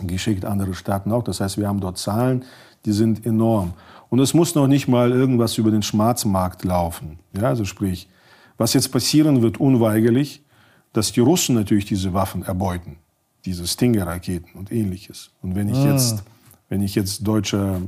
geschickt, 0.00 0.44
andere 0.44 0.74
Staaten 0.74 1.12
auch. 1.12 1.22
Das 1.22 1.40
heißt, 1.40 1.58
wir 1.58 1.68
haben 1.68 1.80
dort 1.80 1.98
Zahlen, 1.98 2.44
die 2.84 2.92
sind 2.92 3.24
enorm. 3.24 3.74
Und 4.14 4.20
es 4.20 4.32
muss 4.32 4.54
noch 4.54 4.68
nicht 4.68 4.86
mal 4.86 5.10
irgendwas 5.10 5.58
über 5.58 5.72
den 5.72 5.82
Schwarzmarkt 5.82 6.62
laufen. 6.62 7.18
Ja, 7.36 7.48
also 7.48 7.64
sprich, 7.64 8.08
was 8.56 8.72
jetzt 8.72 8.92
passieren 8.92 9.42
wird, 9.42 9.58
unweigerlich, 9.58 10.44
dass 10.92 11.10
die 11.10 11.18
Russen 11.18 11.56
natürlich 11.56 11.84
diese 11.84 12.14
Waffen 12.14 12.44
erbeuten, 12.44 12.98
diese 13.44 13.66
Stinger-Raketen 13.66 14.56
und 14.56 14.70
ähnliches. 14.70 15.32
Und 15.42 15.56
wenn 15.56 15.68
ich 15.68 15.78
ah. 15.78 15.90
jetzt, 15.90 16.22
wenn 16.68 16.80
ich 16.80 16.94
jetzt 16.94 17.26
deutscher 17.26 17.80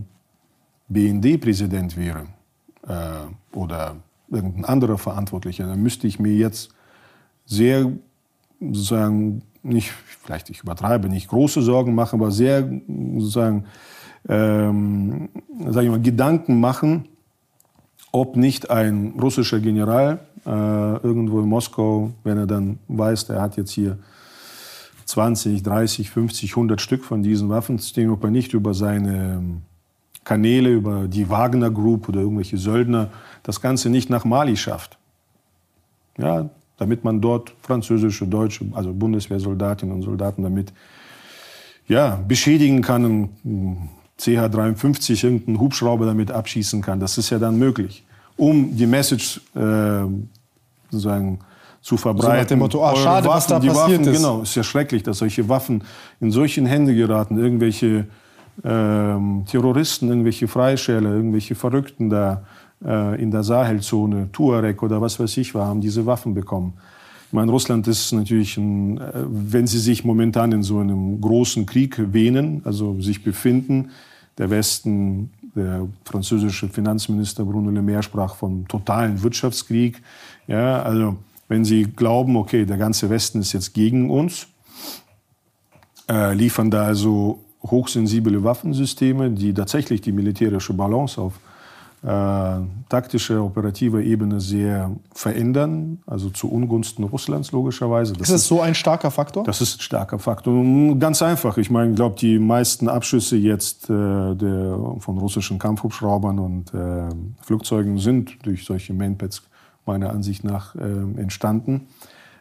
BND-Präsident 0.89 1.97
wäre 1.97 2.27
äh, 2.89 3.57
oder 3.57 3.95
irgendein 4.29 4.65
anderer 4.65 4.99
Verantwortlicher, 4.99 5.69
dann 5.69 5.81
müsste 5.81 6.09
ich 6.09 6.19
mir 6.19 6.35
jetzt 6.35 6.71
sehr, 7.45 7.93
sozusagen, 8.61 9.43
nicht, 9.63 9.91
vielleicht 9.91 10.51
ich 10.51 10.61
übertreibe, 10.61 11.09
nicht 11.09 11.29
große 11.29 11.63
Sorgen 11.63 11.95
machen, 11.95 12.21
aber 12.21 12.31
sehr, 12.31 12.69
sozusagen, 12.89 13.65
ähm, 14.29 15.29
sag 15.69 15.85
ich 15.85 15.91
mal, 15.91 16.01
Gedanken 16.01 16.61
machen, 16.61 17.09
ob 18.13 18.37
nicht 18.37 18.71
ein 18.71 19.15
russischer 19.21 19.61
General 19.61 20.21
äh, 20.47 20.49
irgendwo 20.49 21.41
in 21.41 21.49
Moskau, 21.49 22.13
wenn 22.25 22.39
er 22.39 22.47
dann 22.47 22.79
weiß, 22.89 23.31
er 23.31 23.43
hat 23.43 23.57
jetzt 23.57 23.73
hier 23.73 23.99
20, 25.07 25.63
30, 25.63 26.11
50, 26.11 26.51
100 26.53 26.81
Stück 26.81 27.05
von 27.05 27.23
diesen 27.23 27.49
Waffensystemen, 27.49 28.13
ob 28.13 28.25
er 28.25 28.31
nicht 28.31 28.55
über 28.55 28.75
seine 28.75 29.61
Kanäle, 30.25 30.71
über 30.71 31.07
die 31.07 31.29
Wagner 31.31 31.71
Group 31.71 32.09
oder 32.09 32.21
irgendwelche 32.21 32.59
Söldner 32.59 33.11
das 33.43 33.61
Ganze 33.61 33.91
nicht 33.91 34.11
nach 34.11 34.25
Mali 34.25 34.57
schafft. 34.57 34.99
Ja, 36.19 36.51
damit 36.79 37.05
man 37.05 37.21
dort 37.21 37.55
französische, 37.63 38.27
deutsche, 38.27 38.67
also 38.73 38.93
Bundeswehrsoldatinnen 38.93 39.95
und 39.95 40.03
Soldaten 40.03 40.43
damit 40.43 40.73
ja, 41.89 42.21
beschädigen 42.27 42.83
kann, 42.83 43.05
einen 43.05 43.91
CH-53, 44.19 45.25
irgendeinen 45.25 45.61
Hubschrauber 45.61 46.07
damit 46.07 46.31
abschießen 46.31 46.83
kann. 46.83 47.01
Das 47.01 47.19
ist 47.19 47.31
ja 47.31 47.39
dann 47.39 47.59
möglich. 47.59 48.05
Um 48.37 48.77
die 48.77 48.87
Message 48.87 49.41
äh, 49.55 50.05
sozusagen 50.91 51.39
zu 51.81 51.97
verbreiten. 51.97 52.33
So 52.33 52.39
nach 52.39 52.47
dem 52.47 52.59
Motto, 52.59 52.85
ah, 52.85 52.97
schade, 52.97 53.29
Waffen, 53.29 53.37
was 53.37 53.47
da 53.47 53.59
passiert 53.59 53.77
Waffen, 53.77 54.01
ist. 54.09 54.17
Genau, 54.17 54.43
ist 54.43 54.55
ja 54.55 54.63
schrecklich, 54.63 55.03
dass 55.05 55.19
solche 55.19 55.49
Waffen 55.49 55.85
in 56.21 56.31
solchen 56.31 56.67
Hände 56.67 56.95
geraten. 56.95 57.39
Irgendwelche 57.39 58.07
ähm, 58.65 59.45
Terroristen, 59.49 60.09
irgendwelche 60.09 60.49
Freischäler, 60.49 61.11
irgendwelche 61.13 61.55
Verrückten 61.55 62.11
da 62.11 62.43
in 62.81 63.31
der 63.31 63.43
Sahelzone, 63.43 64.31
Tuareg 64.33 64.83
oder 64.83 65.01
was 65.01 65.19
weiß 65.19 65.37
ich, 65.39 65.55
war, 65.55 65.67
haben 65.67 65.81
diese 65.81 66.05
Waffen 66.05 66.35
bekommen. 66.35 66.75
Ich 67.29 67.33
meine, 67.33 67.51
Russland 67.51 67.89
ist 67.89 68.13
natürlich, 68.13 68.57
ein, 68.57 68.99
äh, 68.99 69.25
wenn 69.27 69.67
sie 69.67 69.81
sich 69.81 70.05
momentan 70.05 70.53
in 70.53 70.63
so 70.63 70.79
einem 70.79 71.21
großen 71.21 71.67
Krieg 71.67 72.01
wähnen, 72.13 72.63
also 72.65 73.01
sich 73.01 73.25
befinden, 73.25 73.91
der 74.39 74.51
Westen, 74.51 75.31
der 75.57 75.89
französische 76.05 76.69
Finanzminister 76.69 77.45
Bruno 77.45 77.71
Le 77.71 77.83
Maire 77.83 78.03
sprach 78.03 78.37
vom 78.37 78.69
totalen 78.69 79.23
Wirtschaftskrieg. 79.23 80.03
Ja, 80.47 80.83
also 80.83 81.17
wenn 81.49 81.65
sie 81.65 81.85
glauben, 81.85 82.37
okay, 82.37 82.65
der 82.65 82.77
ganze 82.77 83.11
Westen 83.11 83.41
ist 83.41 83.53
jetzt 83.55 83.75
gegen 83.75 84.11
uns, 84.11 84.47
äh, 86.09 86.33
liefern 86.35 86.71
da 86.71 86.85
also 86.85 87.41
hochsensible 87.65 88.45
Waffensysteme, 88.45 89.31
die 89.31 89.53
tatsächlich 89.53 90.01
die 90.01 90.13
militärische 90.13 90.75
Balance 90.75 91.21
auf 91.21 91.41
äh, 92.07 92.61
taktischer, 92.89 93.43
operativer 93.43 94.01
Ebene 94.01 94.41
sehr 94.41 94.93
verändern, 95.13 95.99
also 96.07 96.31
zu 96.31 96.49
Ungunsten 96.49 97.03
Russlands 97.03 97.51
logischerweise. 97.51 98.13
Das 98.13 98.29
ist 98.29 98.33
das 98.33 98.47
so 98.47 98.61
ein 98.61 98.77
starker 98.77 99.11
Faktor? 99.11 99.43
Das 99.43 99.61
ist 99.61 99.79
ein 99.79 99.81
starker 99.81 100.21
Faktor. 100.21 100.55
Und 100.55 101.01
ganz 101.01 101.21
einfach. 101.21 101.59
Ich 101.59 101.69
meine, 101.69 101.91
ich 101.91 101.97
glaube, 101.97 102.15
die 102.17 102.39
meisten 102.39 102.89
Abschüsse 102.89 103.37
jetzt 103.37 103.91
äh, 103.91 104.37
der, 104.37 104.79
von 105.01 105.19
russischen 105.19 105.59
Kampfhubschraubern 105.59 106.39
und 106.39 106.73
äh, 106.73 107.09
Flugzeugen 107.43 107.99
sind 107.99 108.47
durch 108.47 108.65
solche 108.65 108.95
Mainpads 108.95 109.43
meiner 109.85 110.11
Ansicht 110.11 110.45
nach 110.45 110.77
äh, 110.77 110.79
entstanden. 111.21 111.89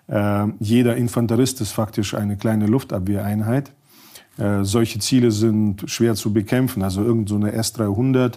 Äh, 0.08 0.46
jeder 0.60 0.96
Infanterist 0.96 1.60
ist 1.62 1.72
faktisch 1.72 2.14
eine 2.14 2.38
kleine 2.38 2.68
Luftabwehreinheit. 2.68 3.72
Äh, 4.38 4.64
solche 4.64 5.00
Ziele 5.00 5.32
sind 5.32 5.90
schwer 5.90 6.14
zu 6.14 6.34
bekämpfen. 6.34 6.84
Also 6.84 7.02
irgendeine 7.02 7.52
so 7.52 7.58
S-300 7.58 8.26
äh, 8.26 8.32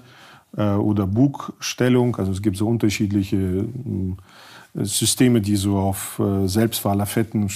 oder 0.56 1.06
Bugstellung. 1.06 2.16
Also 2.16 2.32
es 2.32 2.42
gibt 2.42 2.56
so 2.56 2.66
unterschiedliche 2.66 3.36
äh, 3.36 4.84
Systeme, 4.84 5.40
die 5.40 5.56
so 5.56 5.78
auf 5.78 6.18
äh, 6.18 6.46
Selbstfahrlafetten 6.46 7.48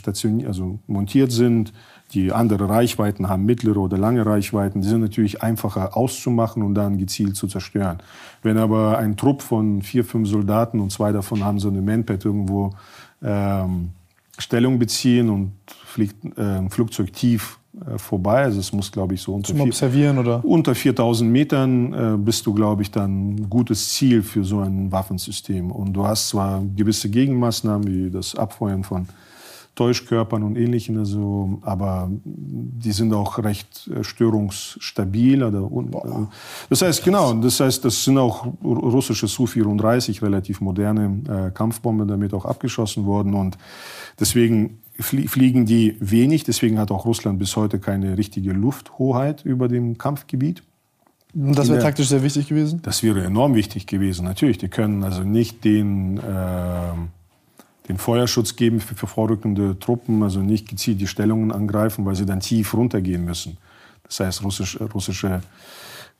also 0.46 0.78
montiert 0.86 1.32
sind, 1.32 1.72
die 2.12 2.32
andere 2.32 2.68
Reichweiten 2.68 3.28
haben, 3.28 3.44
mittlere 3.44 3.78
oder 3.78 3.96
lange 3.96 4.24
Reichweiten. 4.26 4.82
Die 4.82 4.88
sind 4.88 5.00
natürlich 5.00 5.42
einfacher 5.42 5.96
auszumachen 5.96 6.62
und 6.62 6.74
dann 6.74 6.98
gezielt 6.98 7.36
zu 7.36 7.46
zerstören. 7.46 7.98
Wenn 8.42 8.58
aber 8.58 8.98
ein 8.98 9.16
Trupp 9.16 9.42
von 9.42 9.82
vier, 9.82 10.04
fünf 10.04 10.28
Soldaten 10.28 10.80
und 10.80 10.90
zwei 10.90 11.12
davon 11.12 11.44
haben 11.44 11.58
so 11.58 11.68
eine 11.68 11.80
Manpad 11.80 12.24
irgendwo 12.24 12.74
ähm, 13.22 13.90
Stellung 14.38 14.78
beziehen 14.78 15.30
und 15.30 15.52
fliegt 15.66 16.24
äh, 16.36 16.58
ein 16.58 16.70
Flugzeug 16.70 17.12
tief 17.12 17.58
äh, 17.58 17.61
vorbei. 17.96 18.42
Also 18.42 18.60
es 18.60 18.72
muss, 18.72 18.92
glaube 18.92 19.14
ich, 19.14 19.22
so 19.22 19.34
unter, 19.34 19.54
vier, 19.54 20.40
unter 20.44 20.74
4000 20.74 21.30
Metern 21.30 21.92
äh, 21.92 22.16
bist 22.18 22.46
du, 22.46 22.52
glaube 22.52 22.82
ich, 22.82 22.90
dann 22.90 23.34
ein 23.34 23.50
gutes 23.50 23.90
Ziel 23.94 24.22
für 24.22 24.44
so 24.44 24.60
ein 24.60 24.92
Waffensystem. 24.92 25.70
Und 25.70 25.94
du 25.94 26.06
hast 26.06 26.28
zwar 26.28 26.62
gewisse 26.76 27.08
Gegenmaßnahmen 27.08 27.86
wie 27.86 28.10
das 28.10 28.34
Abfeuern 28.34 28.84
von 28.84 29.08
Täuschkörpern 29.74 30.42
und 30.42 30.56
Ähnlichem, 30.56 30.98
also, 30.98 31.58
aber 31.62 32.10
die 32.24 32.92
sind 32.92 33.14
auch 33.14 33.38
recht 33.38 33.88
äh, 33.88 34.04
störungsstabil. 34.04 35.42
Oder, 35.42 35.60
äh, 35.60 36.26
das 36.68 36.82
heißt, 36.82 37.02
genau, 37.02 37.32
das 37.32 37.58
heißt, 37.58 37.82
das 37.82 38.04
sind 38.04 38.18
auch 38.18 38.46
russische 38.62 39.26
Su-34, 39.26 40.20
relativ 40.20 40.60
moderne 40.60 41.22
äh, 41.26 41.50
Kampfbomben 41.52 42.06
damit 42.06 42.34
auch 42.34 42.44
abgeschossen 42.44 43.06
worden 43.06 43.32
und 43.32 43.56
deswegen 44.20 44.81
fliegen 45.02 45.66
die 45.66 45.96
wenig, 46.00 46.44
deswegen 46.44 46.78
hat 46.78 46.90
auch 46.90 47.04
Russland 47.04 47.38
bis 47.38 47.56
heute 47.56 47.78
keine 47.78 48.16
richtige 48.16 48.52
Lufthoheit 48.52 49.44
über 49.44 49.68
dem 49.68 49.98
Kampfgebiet. 49.98 50.62
Das 51.34 51.68
wäre 51.68 51.80
taktisch 51.80 52.08
sehr 52.08 52.22
wichtig 52.22 52.48
gewesen? 52.48 52.80
Das 52.82 53.02
wäre 53.02 53.24
enorm 53.24 53.54
wichtig 53.54 53.86
gewesen, 53.86 54.24
natürlich. 54.24 54.58
Die 54.58 54.68
können 54.68 55.02
also 55.02 55.22
nicht 55.22 55.64
den... 55.64 56.18
Äh, 56.18 56.92
den 57.88 57.98
Feuerschutz 57.98 58.56
geben 58.56 58.80
für, 58.80 58.94
für 58.94 59.06
vorrückende 59.06 59.78
Truppen, 59.78 60.22
also 60.22 60.40
nicht 60.40 60.68
gezielt 60.68 61.00
die 61.00 61.06
Stellungen 61.06 61.50
angreifen, 61.50 62.04
weil 62.04 62.14
sie 62.14 62.26
dann 62.26 62.40
tief 62.40 62.74
runtergehen 62.74 63.24
müssen. 63.24 63.56
Das 64.04 64.20
heißt, 64.20 64.44
russisch, 64.44 64.78
russische 64.94 65.40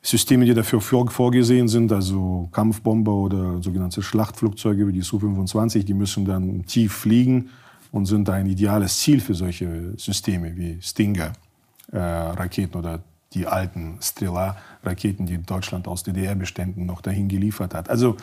Systeme, 0.01 0.45
die 0.45 0.55
dafür 0.55 0.81
vorgesehen 0.81 1.69
sind, 1.69 1.93
also 1.93 2.49
Kampfbomber 2.51 3.13
oder 3.13 3.63
sogenannte 3.63 4.03
Schlachtflugzeuge 4.03 4.89
wie 4.89 4.93
die 4.93 5.03
Su-25, 5.03 5.85
die 5.85 5.95
müssen 5.95 6.25
dann 6.25 6.67
tief 6.67 6.93
fliegen 6.93 7.51
und 7.93 8.07
sind 8.07 8.29
ein 8.29 8.47
ideales 8.47 8.99
Ziel 8.99 9.21
für 9.21 9.35
solche 9.35 9.93
Systeme 9.97 10.57
wie 10.57 10.79
Stinger-Raketen 10.81 12.75
äh, 12.75 12.79
oder 12.79 13.03
die 13.35 13.47
alten 13.47 13.99
Strela-Raketen, 14.01 15.27
die 15.27 15.39
Deutschland 15.39 15.87
aus 15.89 16.03
DDR-Beständen 16.03 16.85
noch 16.85 17.01
dahin 17.01 17.29
geliefert 17.29 17.75
hat. 17.75 17.89
Also 17.89 18.17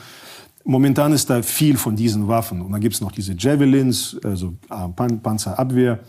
Momentan 0.66 1.14
ist 1.14 1.30
da 1.30 1.42
viel 1.42 1.78
von 1.78 1.96
diesen 1.96 2.28
Waffen. 2.28 2.62
Und 2.62 2.72
dann 2.74 2.82
gibt 2.82 2.94
es 2.94 3.02
noch 3.02 3.12
diese 3.12 3.34
Javelins, 3.34 4.20
also 4.24 4.54
äh, 4.70 4.88
Pan 4.96 5.22
Panzerabwehr, 5.22 6.00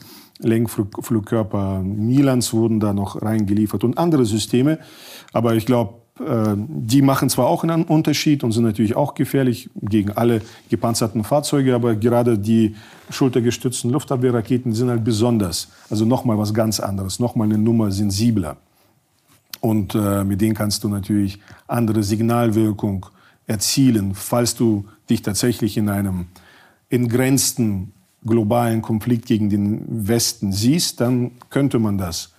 Lenkflugkörper 0.41 1.81
Milans 1.83 2.53
wurden 2.53 2.81
da 2.81 2.93
noch 2.93 3.21
reingeliefert 3.23 3.85
und 3.85 3.99
andere 3.99 4.27
Systeme. 4.27 4.79
Aber 5.33 5.55
ich 5.55 5.67
glaube, 5.67 6.00
die 6.23 7.03
machen 7.03 7.31
zwar 7.31 7.47
auch 7.47 7.65
einen 7.65 7.85
Unterschied 7.85 8.45
und 8.45 8.53
sind 8.53 8.65
natürlich 8.65 8.95
auch 8.95 9.15
gefährlich 9.15 9.71
gegen 9.81 10.11
alle 10.13 10.43
gepanzerten 10.69 11.25
Fahrzeuge, 11.25 11.75
aber 11.75 11.97
gerade 11.97 12.39
die 12.39 12.77
schultergestützten 13.09 13.91
Luftabwehrraketen 13.91 14.75
sind 14.75 14.91
halt 14.91 15.03
besonders. 15.03 15.69
Also 15.89 16.05
nochmal 16.05 16.37
was 16.37 16.53
ganz 16.53 16.79
anderes, 16.79 17.21
nochmal 17.21 17.47
eine 17.47 17.59
Nummer 17.59 17.91
sensibler. 17.91 18.59
Und 19.61 19.95
äh, 19.95 20.25
mit 20.25 20.41
denen 20.41 20.55
kannst 20.55 20.85
du 20.85 20.89
natürlich 20.89 21.41
andere 21.67 22.03
Signalwirkung 22.03 23.07
erzielen, 23.47 24.15
falls 24.15 24.55
du 24.55 24.87
dich 25.09 25.23
tatsächlich 25.23 25.77
in 25.77 25.89
einem 25.89 26.27
entgrenzten 26.89 27.93
globalen 28.25 28.83
Konflikt 28.83 29.27
gegen 29.27 29.49
den 29.49 30.09
Westen 30.09 30.53
siehst, 30.53 31.01
dann 31.01 31.33
könnte 31.49 31.79
man 31.79 31.99
das 31.99 32.30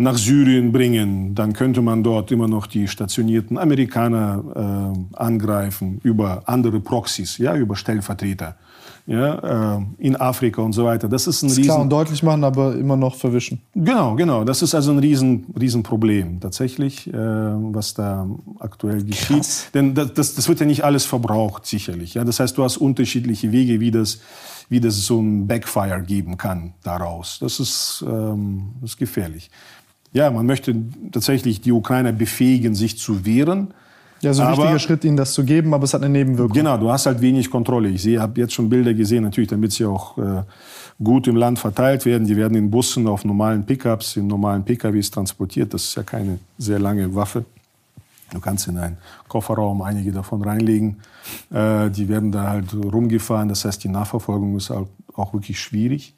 nach 0.00 0.16
Syrien 0.16 0.72
bringen. 0.72 1.34
Dann 1.34 1.52
könnte 1.52 1.82
man 1.82 2.02
dort 2.02 2.32
immer 2.32 2.48
noch 2.48 2.66
die 2.66 2.88
stationierten 2.88 3.58
Amerikaner 3.58 4.94
äh, 5.14 5.16
angreifen 5.16 6.00
über 6.02 6.42
andere 6.46 6.80
Proxys, 6.80 7.36
ja, 7.36 7.54
über 7.54 7.76
Stellvertreter 7.76 8.56
ja, 9.06 9.76
äh, 9.76 9.80
in 9.98 10.16
Afrika 10.16 10.62
und 10.62 10.72
so 10.72 10.84
weiter. 10.84 11.08
Das 11.08 11.26
ist 11.26 11.42
ein 11.42 11.48
das 11.48 11.58
ist 11.58 11.64
klar 11.64 11.80
und 11.80 11.90
deutlich 11.90 12.22
machen, 12.22 12.44
aber 12.44 12.76
immer 12.76 12.96
noch 12.96 13.14
verwischen. 13.14 13.60
Genau, 13.74 14.14
genau. 14.14 14.44
Das 14.44 14.62
ist 14.62 14.74
also 14.74 14.92
ein 14.92 14.98
riesen, 14.98 15.46
riesen 15.58 15.82
Problem 15.82 16.40
tatsächlich, 16.40 17.06
äh, 17.08 17.12
was 17.12 17.92
da 17.92 18.26
aktuell 18.58 19.02
geschieht. 19.02 19.38
Krass. 19.38 19.66
Denn 19.74 19.94
das, 19.94 20.14
das, 20.14 20.34
das, 20.34 20.48
wird 20.48 20.60
ja 20.60 20.66
nicht 20.66 20.84
alles 20.84 21.04
verbraucht, 21.04 21.66
sicherlich. 21.66 22.14
Ja? 22.14 22.24
Das 22.24 22.40
heißt, 22.40 22.56
du 22.56 22.64
hast 22.64 22.76
unterschiedliche 22.76 23.52
Wege, 23.52 23.80
wie 23.80 23.90
das, 23.90 24.20
wie 24.68 24.80
das 24.80 24.94
so 25.04 25.20
ein 25.20 25.46
Backfire 25.46 26.02
geben 26.02 26.36
kann 26.36 26.74
daraus. 26.82 27.38
Das 27.40 27.58
ist, 27.60 28.04
ähm, 28.06 28.70
das 28.80 28.92
ist 28.92 28.96
gefährlich. 28.96 29.50
Ja, 30.12 30.30
man 30.30 30.46
möchte 30.46 30.74
tatsächlich 31.12 31.60
die 31.60 31.72
Ukrainer 31.72 32.12
befähigen, 32.12 32.74
sich 32.74 32.98
zu 32.98 33.24
wehren. 33.24 33.68
Ja, 34.22 34.34
so 34.34 34.42
ein 34.42 34.50
wichtiger 34.52 34.78
Schritt, 34.78 35.04
ihnen 35.04 35.16
das 35.16 35.32
zu 35.32 35.44
geben, 35.44 35.72
aber 35.72 35.84
es 35.84 35.94
hat 35.94 36.02
eine 36.02 36.12
Nebenwirkung. 36.12 36.52
Genau, 36.52 36.76
du 36.76 36.90
hast 36.90 37.06
halt 37.06 37.20
wenig 37.22 37.50
Kontrolle. 37.50 37.88
Ich 37.88 38.02
sehe, 38.02 38.20
habe 38.20 38.38
jetzt 38.38 38.52
schon 38.52 38.68
Bilder 38.68 38.92
gesehen, 38.92 39.24
natürlich, 39.24 39.48
damit 39.48 39.72
sie 39.72 39.86
auch 39.86 40.18
äh, 40.18 40.42
gut 41.02 41.26
im 41.26 41.36
Land 41.36 41.58
verteilt 41.58 42.04
werden. 42.04 42.26
Die 42.26 42.36
werden 42.36 42.56
in 42.56 42.70
Bussen, 42.70 43.06
auf 43.06 43.24
normalen 43.24 43.64
Pickups, 43.64 44.16
in 44.16 44.26
normalen 44.26 44.62
PKWs 44.62 45.10
transportiert. 45.10 45.72
Das 45.72 45.84
ist 45.84 45.94
ja 45.94 46.02
keine 46.02 46.38
sehr 46.58 46.78
lange 46.78 47.14
Waffe. 47.14 47.46
Du 48.30 48.40
kannst 48.40 48.68
in 48.68 48.78
einen 48.78 48.98
Kofferraum 49.26 49.80
einige 49.82 50.12
davon 50.12 50.42
reinlegen. 50.42 50.96
Äh, 51.50 51.90
die 51.90 52.08
werden 52.08 52.30
da 52.30 52.50
halt 52.50 52.74
rumgefahren. 52.74 53.48
Das 53.48 53.64
heißt, 53.64 53.82
die 53.82 53.88
Nachverfolgung 53.88 54.56
ist 54.56 54.70
auch, 54.70 54.86
auch 55.14 55.32
wirklich 55.32 55.58
schwierig. 55.58 56.14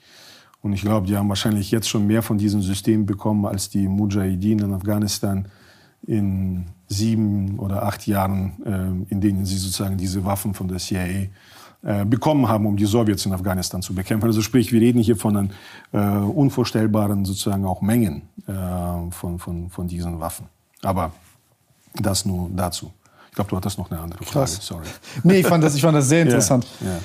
Und 0.63 0.73
ich 0.73 0.83
glaube, 0.83 1.07
die 1.07 1.17
haben 1.17 1.29
wahrscheinlich 1.29 1.71
jetzt 1.71 1.89
schon 1.89 2.07
mehr 2.07 2.23
von 2.23 2.39
diesem 2.39 2.63
System 2.63 3.05
bekommen 3.05 3.47
als 3.47 3.69
die 3.69 3.89
Mujahideen 3.89 4.61
in 4.61 4.73
Afghanistan 4.73 5.49
in 6.07 6.67
sieben 6.89 7.59
oder 7.59 7.85
acht 7.85 8.07
Jahren, 8.07 8.63
äh, 8.65 9.13
in 9.13 9.21
denen 9.21 9.45
sie 9.45 9.57
sozusagen 9.57 9.97
diese 9.97 10.25
Waffen 10.25 10.55
von 10.55 10.69
der 10.69 10.79
CIA 10.79 11.29
äh, 11.85 12.05
bekommen 12.05 12.49
haben, 12.49 12.67
um 12.67 12.77
die 12.77 12.85
Sowjets 12.85 13.27
in 13.27 13.33
Afghanistan 13.33 13.83
zu 13.83 13.95
bekämpfen. 13.95 14.27
Also 14.27 14.41
sprich, 14.43 14.73
wir 14.73 14.81
reden 14.81 15.01
hier 15.01 15.17
von 15.17 15.37
einen, 15.37 15.53
äh, 15.93 15.99
unvorstellbaren 15.99 17.25
sozusagen 17.25 17.65
auch 17.65 17.83
Mengen 17.83 18.23
äh, 18.47 18.53
von, 19.11 19.39
von, 19.39 19.69
von 19.69 19.89
diesen 19.89 20.21
Waffen. 20.21 20.47
Aber 20.83 21.13
das 21.95 22.25
nur 22.25 22.51
dazu. 22.55 22.93
Ich 23.31 23.35
glaube, 23.35 23.51
du 23.51 23.57
hattest 23.57 23.79
noch 23.79 23.91
eine 23.91 24.01
andere 24.01 24.23
Frage. 24.25 24.45
Krass. 24.45 24.59
Sorry. 24.61 24.87
Nee, 25.25 25.41
ich 25.41 25.47
fand 25.47 25.65
das, 25.65 25.75
ich 25.75 25.83
fand 25.83 25.97
das 25.97 26.09
sehr 26.09 26.23
interessant. 26.27 26.67
yeah, 26.81 26.93
yeah. 26.93 27.01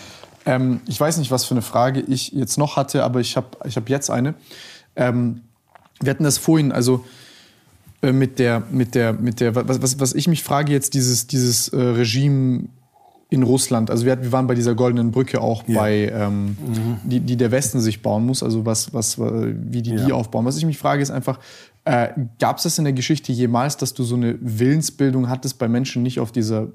Ähm, 0.47 0.79
ich 0.87 0.99
weiß 0.99 1.17
nicht, 1.17 1.29
was 1.29 1.43
für 1.43 1.53
eine 1.53 1.61
Frage 1.61 1.99
ich 1.99 2.31
jetzt 2.31 2.57
noch 2.57 2.77
hatte, 2.77 3.03
aber 3.03 3.19
ich 3.19 3.35
habe 3.35 3.47
ich 3.65 3.75
hab 3.75 3.89
jetzt 3.89 4.09
eine. 4.09 4.33
Ähm, 4.95 5.41
wir 5.99 6.09
hatten 6.09 6.23
das 6.23 6.37
vorhin, 6.37 6.71
also 6.71 7.03
äh, 8.01 8.13
mit 8.13 8.39
der, 8.39 8.63
mit 8.71 8.95
der, 8.95 9.11
mit 9.11 9.41
der, 9.41 9.55
was, 9.55 9.81
was, 9.81 9.99
was 9.99 10.13
ich 10.13 10.27
mich 10.29 10.43
frage 10.43 10.71
jetzt, 10.71 10.93
dieses, 10.93 11.27
dieses 11.27 11.67
äh, 11.69 11.77
Regime 11.77 12.69
in 13.29 13.43
Russland, 13.43 13.91
also 13.91 14.05
wir, 14.05 14.23
wir, 14.23 14.31
waren 14.31 14.47
bei 14.47 14.55
dieser 14.55 14.73
goldenen 14.73 15.11
Brücke 15.11 15.41
auch 15.41 15.67
ja. 15.67 15.81
bei, 15.81 16.09
ähm, 16.13 16.45
mhm. 16.45 16.99
die, 17.03 17.19
die 17.19 17.35
der 17.35 17.51
Westen 17.51 17.81
sich 17.81 18.01
bauen 18.01 18.25
muss, 18.25 18.41
also 18.41 18.65
was, 18.65 18.93
was, 18.93 19.19
wie 19.19 19.81
die 19.81 19.95
ja. 19.95 20.05
die 20.05 20.13
aufbauen. 20.13 20.45
Was 20.45 20.55
ich 20.55 20.65
mich 20.65 20.77
frage, 20.77 21.01
ist 21.01 21.11
einfach, 21.11 21.39
äh, 21.83 22.07
gab 22.39 22.57
es 22.57 22.63
das 22.63 22.77
in 22.77 22.85
der 22.85 22.93
Geschichte 22.93 23.33
jemals, 23.33 23.75
dass 23.75 23.93
du 23.93 24.03
so 24.03 24.15
eine 24.15 24.37
Willensbildung 24.39 25.27
hattest 25.27 25.59
bei 25.59 25.67
Menschen 25.67 26.03
nicht 26.03 26.21
auf 26.21 26.31
dieser, 26.31 26.69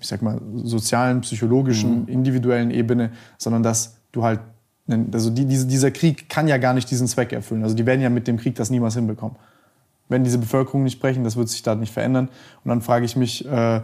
ich 0.00 0.06
sag 0.06 0.22
mal, 0.22 0.40
sozialen, 0.56 1.20
psychologischen, 1.20 2.02
mhm. 2.02 2.08
individuellen 2.08 2.70
Ebene, 2.70 3.10
sondern 3.38 3.62
dass 3.62 3.96
du 4.12 4.24
halt, 4.24 4.40
also 5.12 5.30
die, 5.30 5.46
diese, 5.46 5.66
dieser 5.66 5.90
Krieg 5.90 6.28
kann 6.28 6.48
ja 6.48 6.58
gar 6.58 6.74
nicht 6.74 6.90
diesen 6.90 7.06
Zweck 7.08 7.32
erfüllen. 7.32 7.62
Also 7.62 7.74
die 7.74 7.86
werden 7.86 8.00
ja 8.00 8.10
mit 8.10 8.26
dem 8.26 8.36
Krieg 8.36 8.54
das 8.54 8.70
niemals 8.70 8.94
hinbekommen 8.94 9.36
wenn 10.08 10.24
diese 10.24 10.38
Bevölkerung 10.38 10.84
nicht 10.84 10.94
sprechen, 10.94 11.24
das 11.24 11.36
wird 11.36 11.48
sich 11.48 11.62
da 11.62 11.74
nicht 11.74 11.92
verändern. 11.92 12.28
Und 12.62 12.68
dann 12.68 12.82
frage 12.82 13.04
ich 13.04 13.16
mich 13.16 13.46
äh, 13.46 13.80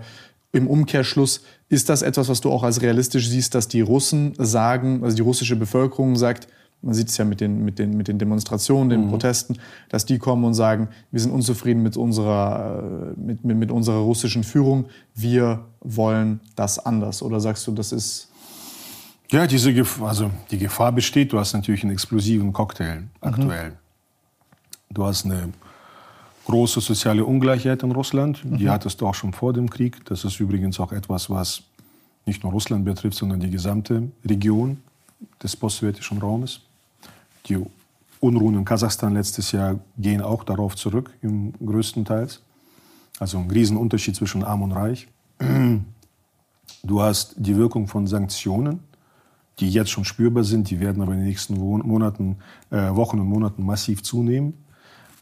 im 0.53 0.67
Umkehrschluss, 0.67 1.43
ist 1.69 1.89
das 1.89 2.03
etwas, 2.03 2.29
was 2.29 2.41
du 2.41 2.51
auch 2.51 2.63
als 2.63 2.83
realistisch 2.83 3.29
siehst, 3.29 3.55
dass 3.55 3.69
die 3.69 3.81
Russen 3.81 4.35
sagen, 4.37 5.03
also 5.03 5.17
die 5.17 5.23
russische 5.23 5.57
Bevölkerung 5.57 6.17
sagt, 6.17 6.49
man 6.83 6.95
sieht 6.95 7.09
es 7.09 7.17
ja 7.19 7.25
mit 7.25 7.41
den, 7.41 7.65
mit 7.65 7.79
den, 7.79 7.97
mit 7.97 8.09
den 8.09 8.19
Demonstrationen, 8.19 8.89
den 8.89 9.05
mhm. 9.05 9.11
Protesten, 9.11 9.59
dass 9.89 10.07
die 10.07 10.19
kommen 10.19 10.45
und 10.45 10.55
sagen, 10.55 10.89
wir 11.11 11.21
sind 11.21 11.31
unzufrieden 11.31 11.83
mit 11.83 11.97
unserer, 11.97 13.13
äh, 13.17 13.21
mit, 13.21 13.45
mit, 13.45 13.57
mit 13.57 13.71
unserer 13.71 13.99
russischen 13.99 14.45
Führung, 14.45 14.87
wir 15.15 15.67
wollen 15.81 16.41
das 16.57 16.79
anders. 16.79 17.23
Oder 17.23 17.41
sagst 17.41 17.67
du, 17.67 17.73
das 17.73 17.93
ist... 17.93 18.29
Ja, 19.31 19.47
diese 19.47 19.73
Gefahr, 19.73 20.09
also 20.09 20.31
die 20.51 20.59
Gefahr 20.59 20.91
besteht. 20.91 21.33
Du 21.33 21.39
hast 21.39 21.53
natürlich 21.53 21.85
einen 21.85 21.93
explosiven 21.93 22.53
Cocktail 22.53 23.05
aktuell. 23.21 23.71
Mhm. 23.71 23.75
Du 24.93 25.05
hast 25.05 25.25
eine 25.25 25.51
große 26.47 26.81
soziale 26.81 27.25
Ungleichheit 27.25 27.85
in 27.85 27.93
Russland. 27.93 28.43
Die 28.43 28.65
mhm. 28.65 28.71
hattest 28.71 29.01
du 29.01 29.07
auch 29.07 29.15
schon 29.15 29.33
vor 29.33 29.53
dem 29.53 29.71
Krieg. 29.71 30.05
Das 30.07 30.25
ist 30.25 30.41
übrigens 30.41 30.81
auch 30.81 30.91
etwas, 30.91 31.31
was 31.31 31.63
nicht 32.27 32.43
nur 32.43 32.53
Russland 32.53 32.85
betrifft, 32.85 33.19
sondern 33.19 33.39
die 33.39 33.51
gesamte 33.51 34.11
Region 34.25 34.79
des 35.43 35.55
postsowjetischen 35.55 36.19
Raumes. 36.19 36.63
Die 37.47 37.59
Unruhen 38.21 38.55
in 38.55 38.65
Kasachstan 38.65 39.15
letztes 39.15 39.53
Jahr 39.53 39.79
gehen 39.97 40.21
auch 40.21 40.45
darauf 40.45 40.77
zurück, 40.77 41.13
im 41.23 41.53
größten 41.65 42.05
Teils. 42.05 42.43
Also 43.19 43.39
ein 43.39 43.51
Riesenunterschied 43.51 44.17
zwischen 44.17 44.45
Arm 44.45 44.63
und 44.63 44.73
Reich. 44.73 45.09
Du 46.83 47.03
hast 47.03 47.35
die 47.37 47.57
Wirkung 47.57 47.89
von 47.89 48.07
Sanktionen, 48.07 48.81
die 49.59 49.71
jetzt 49.71 49.91
schon 49.91 50.05
spürbar 50.05 50.45
sind, 50.45 50.71
die 50.71 50.81
werden 50.81 51.03
aber 51.03 51.13
in 51.13 51.19
den 51.19 51.29
nächsten 51.29 51.59
Monaten, 51.59 52.37
äh, 52.71 52.95
Wochen 52.95 53.21
und 53.21 53.27
Monaten 53.27 53.65
massiv 53.65 54.03
zunehmen. 54.03 54.55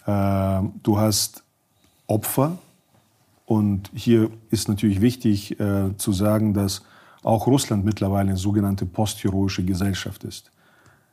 Äh, 0.07 0.63
du 0.83 0.99
hast 0.99 1.43
Opfer. 2.07 2.59
Und 3.47 3.91
hier 3.95 4.31
ist 4.51 4.69
natürlich 4.69 5.01
wichtig 5.01 5.59
äh, 5.59 5.97
zu 5.97 6.13
sagen, 6.13 6.53
dass 6.53 6.83
auch 7.23 7.47
Russland 7.47 7.85
mittlerweile 7.85 8.31
eine 8.31 8.37
sogenannte 8.37 8.87
postheroische 8.87 9.65
Gesellschaft 9.65 10.25
ist. 10.25 10.53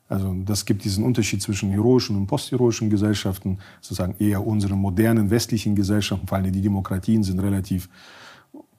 Also 0.07 0.35
das 0.45 0.65
gibt 0.65 0.83
diesen 0.83 1.03
Unterschied 1.03 1.41
zwischen 1.41 1.71
heroischen 1.71 2.15
und 2.15 2.27
postheroischen 2.27 2.89
Gesellschaften, 2.89 3.57
sozusagen 3.81 4.15
eher 4.19 4.45
unsere 4.45 4.75
modernen 4.75 5.31
westlichen 5.31 5.75
Gesellschaften, 5.75 6.27
vor 6.27 6.37
allem 6.37 6.51
die 6.51 6.61
Demokratien 6.61 7.23
sind 7.23 7.39
relativ 7.39 7.89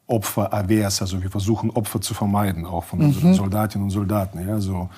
opferavers, 0.06 1.02
also 1.02 1.20
wir 1.20 1.30
versuchen 1.30 1.70
Opfer 1.70 2.00
zu 2.00 2.14
vermeiden, 2.14 2.64
auch 2.64 2.84
von 2.84 3.00
mhm. 3.00 3.06
unseren 3.06 3.34
Soldatinnen 3.34 3.86
und 3.86 3.90
Soldaten. 3.90 4.46
Ja, 4.46 4.54
also 4.54 4.88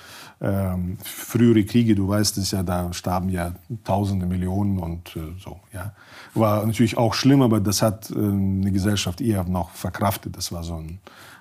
ähm, 0.40 0.98
frühere 1.02 1.64
Kriege, 1.64 1.94
du 1.94 2.08
weißt 2.08 2.36
es 2.38 2.50
ja, 2.50 2.62
da 2.62 2.92
starben 2.92 3.30
ja 3.30 3.54
Tausende, 3.84 4.26
Millionen 4.26 4.78
und 4.78 5.16
äh, 5.16 5.20
so. 5.42 5.60
Ja, 5.72 5.92
war 6.34 6.64
natürlich 6.64 6.98
auch 6.98 7.14
schlimm, 7.14 7.40
aber 7.40 7.60
das 7.60 7.80
hat 7.80 8.10
äh, 8.10 8.16
eine 8.16 8.70
Gesellschaft 8.70 9.20
eher 9.20 9.44
noch 9.44 9.70
verkraftet. 9.70 10.36
Das 10.36 10.52
war 10.52 10.62
so 10.62 10.74
ein 10.76 10.98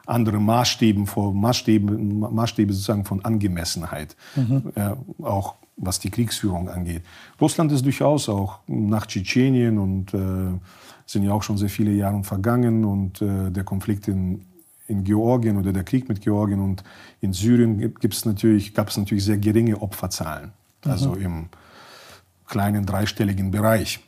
andere 0.08 0.40
Maßstäben 0.40 1.06
vor 1.06 1.34
Maßstäbe, 1.34 1.92
Maßstäbe 1.94 2.74
sozusagen 2.74 3.06
von 3.06 3.24
Angemessenheit, 3.24 4.16
mhm. 4.36 4.72
äh, 4.76 4.92
auch 5.24 5.56
was 5.76 6.00
die 6.00 6.10
Kriegsführung 6.10 6.70
angeht. 6.70 7.04
Russland 7.40 7.72
ist 7.72 7.86
durchaus 7.86 8.30
auch 8.30 8.60
nach 8.68 9.06
Tschetschenien 9.06 9.78
und 9.78 10.14
äh, 10.14 10.60
sind 11.06 11.24
ja 11.24 11.32
auch 11.32 11.44
schon 11.44 11.58
sehr 11.58 11.70
viele 11.70 11.92
Jahre 11.92 12.24
vergangen 12.24 12.84
und 12.84 13.22
äh, 13.22 13.52
der 13.52 13.64
Konflikt 13.64 14.08
in, 14.08 14.42
in 14.88 15.04
Georgien 15.04 15.58
oder 15.58 15.72
der 15.72 15.84
Krieg 15.84 16.10
mit 16.10 16.22
Georgien 16.22 16.60
und 16.60 16.84
in 17.22 17.34
Syrien 17.34 17.94
gibt's 18.00 18.26
natürlich, 18.26 18.74
gab 18.74 18.90
es 18.90 18.98
natürlich 18.98 19.24
sehr 19.24 19.38
geringe 19.38 19.82
Opferzahlen, 19.82 20.52
mhm. 20.84 20.92
also 20.92 21.14
im 21.14 21.50
kleinen 22.48 22.86
dreistelligen 22.86 23.52
Bereich. 23.52 24.00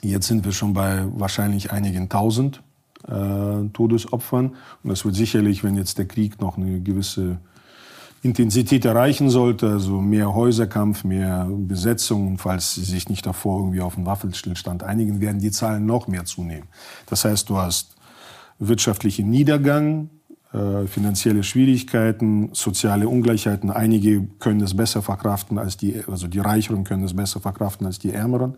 Jetzt 0.00 0.28
sind 0.28 0.44
wir 0.44 0.52
schon 0.52 0.74
bei 0.74 1.04
wahrscheinlich 1.14 1.72
einigen 1.72 2.08
Tausend 2.08 2.62
Todesopfern. 3.72 4.54
Und 4.82 4.90
das 4.90 5.04
wird 5.04 5.14
sicherlich, 5.14 5.64
wenn 5.64 5.76
jetzt 5.76 5.98
der 5.98 6.06
Krieg 6.06 6.40
noch 6.40 6.56
eine 6.56 6.80
gewisse 6.80 7.38
Intensität 8.22 8.84
erreichen 8.84 9.30
sollte, 9.30 9.68
also 9.68 10.00
mehr 10.00 10.34
Häuserkampf, 10.34 11.04
mehr 11.04 11.48
Besetzung, 11.50 12.38
falls 12.38 12.74
sie 12.74 12.82
sich 12.82 13.08
nicht 13.08 13.24
davor 13.24 13.60
irgendwie 13.60 13.80
auf 13.80 13.96
einen 13.96 14.06
Waffenstillstand 14.06 14.82
einigen, 14.82 15.20
werden 15.20 15.40
die 15.40 15.52
Zahlen 15.52 15.86
noch 15.86 16.08
mehr 16.08 16.24
zunehmen. 16.24 16.68
Das 17.06 17.24
heißt, 17.24 17.48
du 17.48 17.56
hast 17.58 17.94
wirtschaftlichen 18.58 19.30
Niedergang, 19.30 20.10
äh, 20.52 20.86
finanzielle 20.86 21.44
Schwierigkeiten, 21.44 22.50
soziale 22.54 23.08
Ungleichheiten. 23.08 23.70
Einige 23.70 24.26
können 24.40 24.62
es 24.62 24.76
besser 24.76 25.02
verkraften 25.02 25.58
als 25.58 25.76
die, 25.76 26.02
also 26.08 26.26
die 26.26 26.40
Reicheren 26.40 26.84
können 26.84 27.04
es 27.04 27.14
besser 27.14 27.38
verkraften 27.38 27.86
als 27.86 27.98
die 28.00 28.12
Ärmeren. 28.12 28.56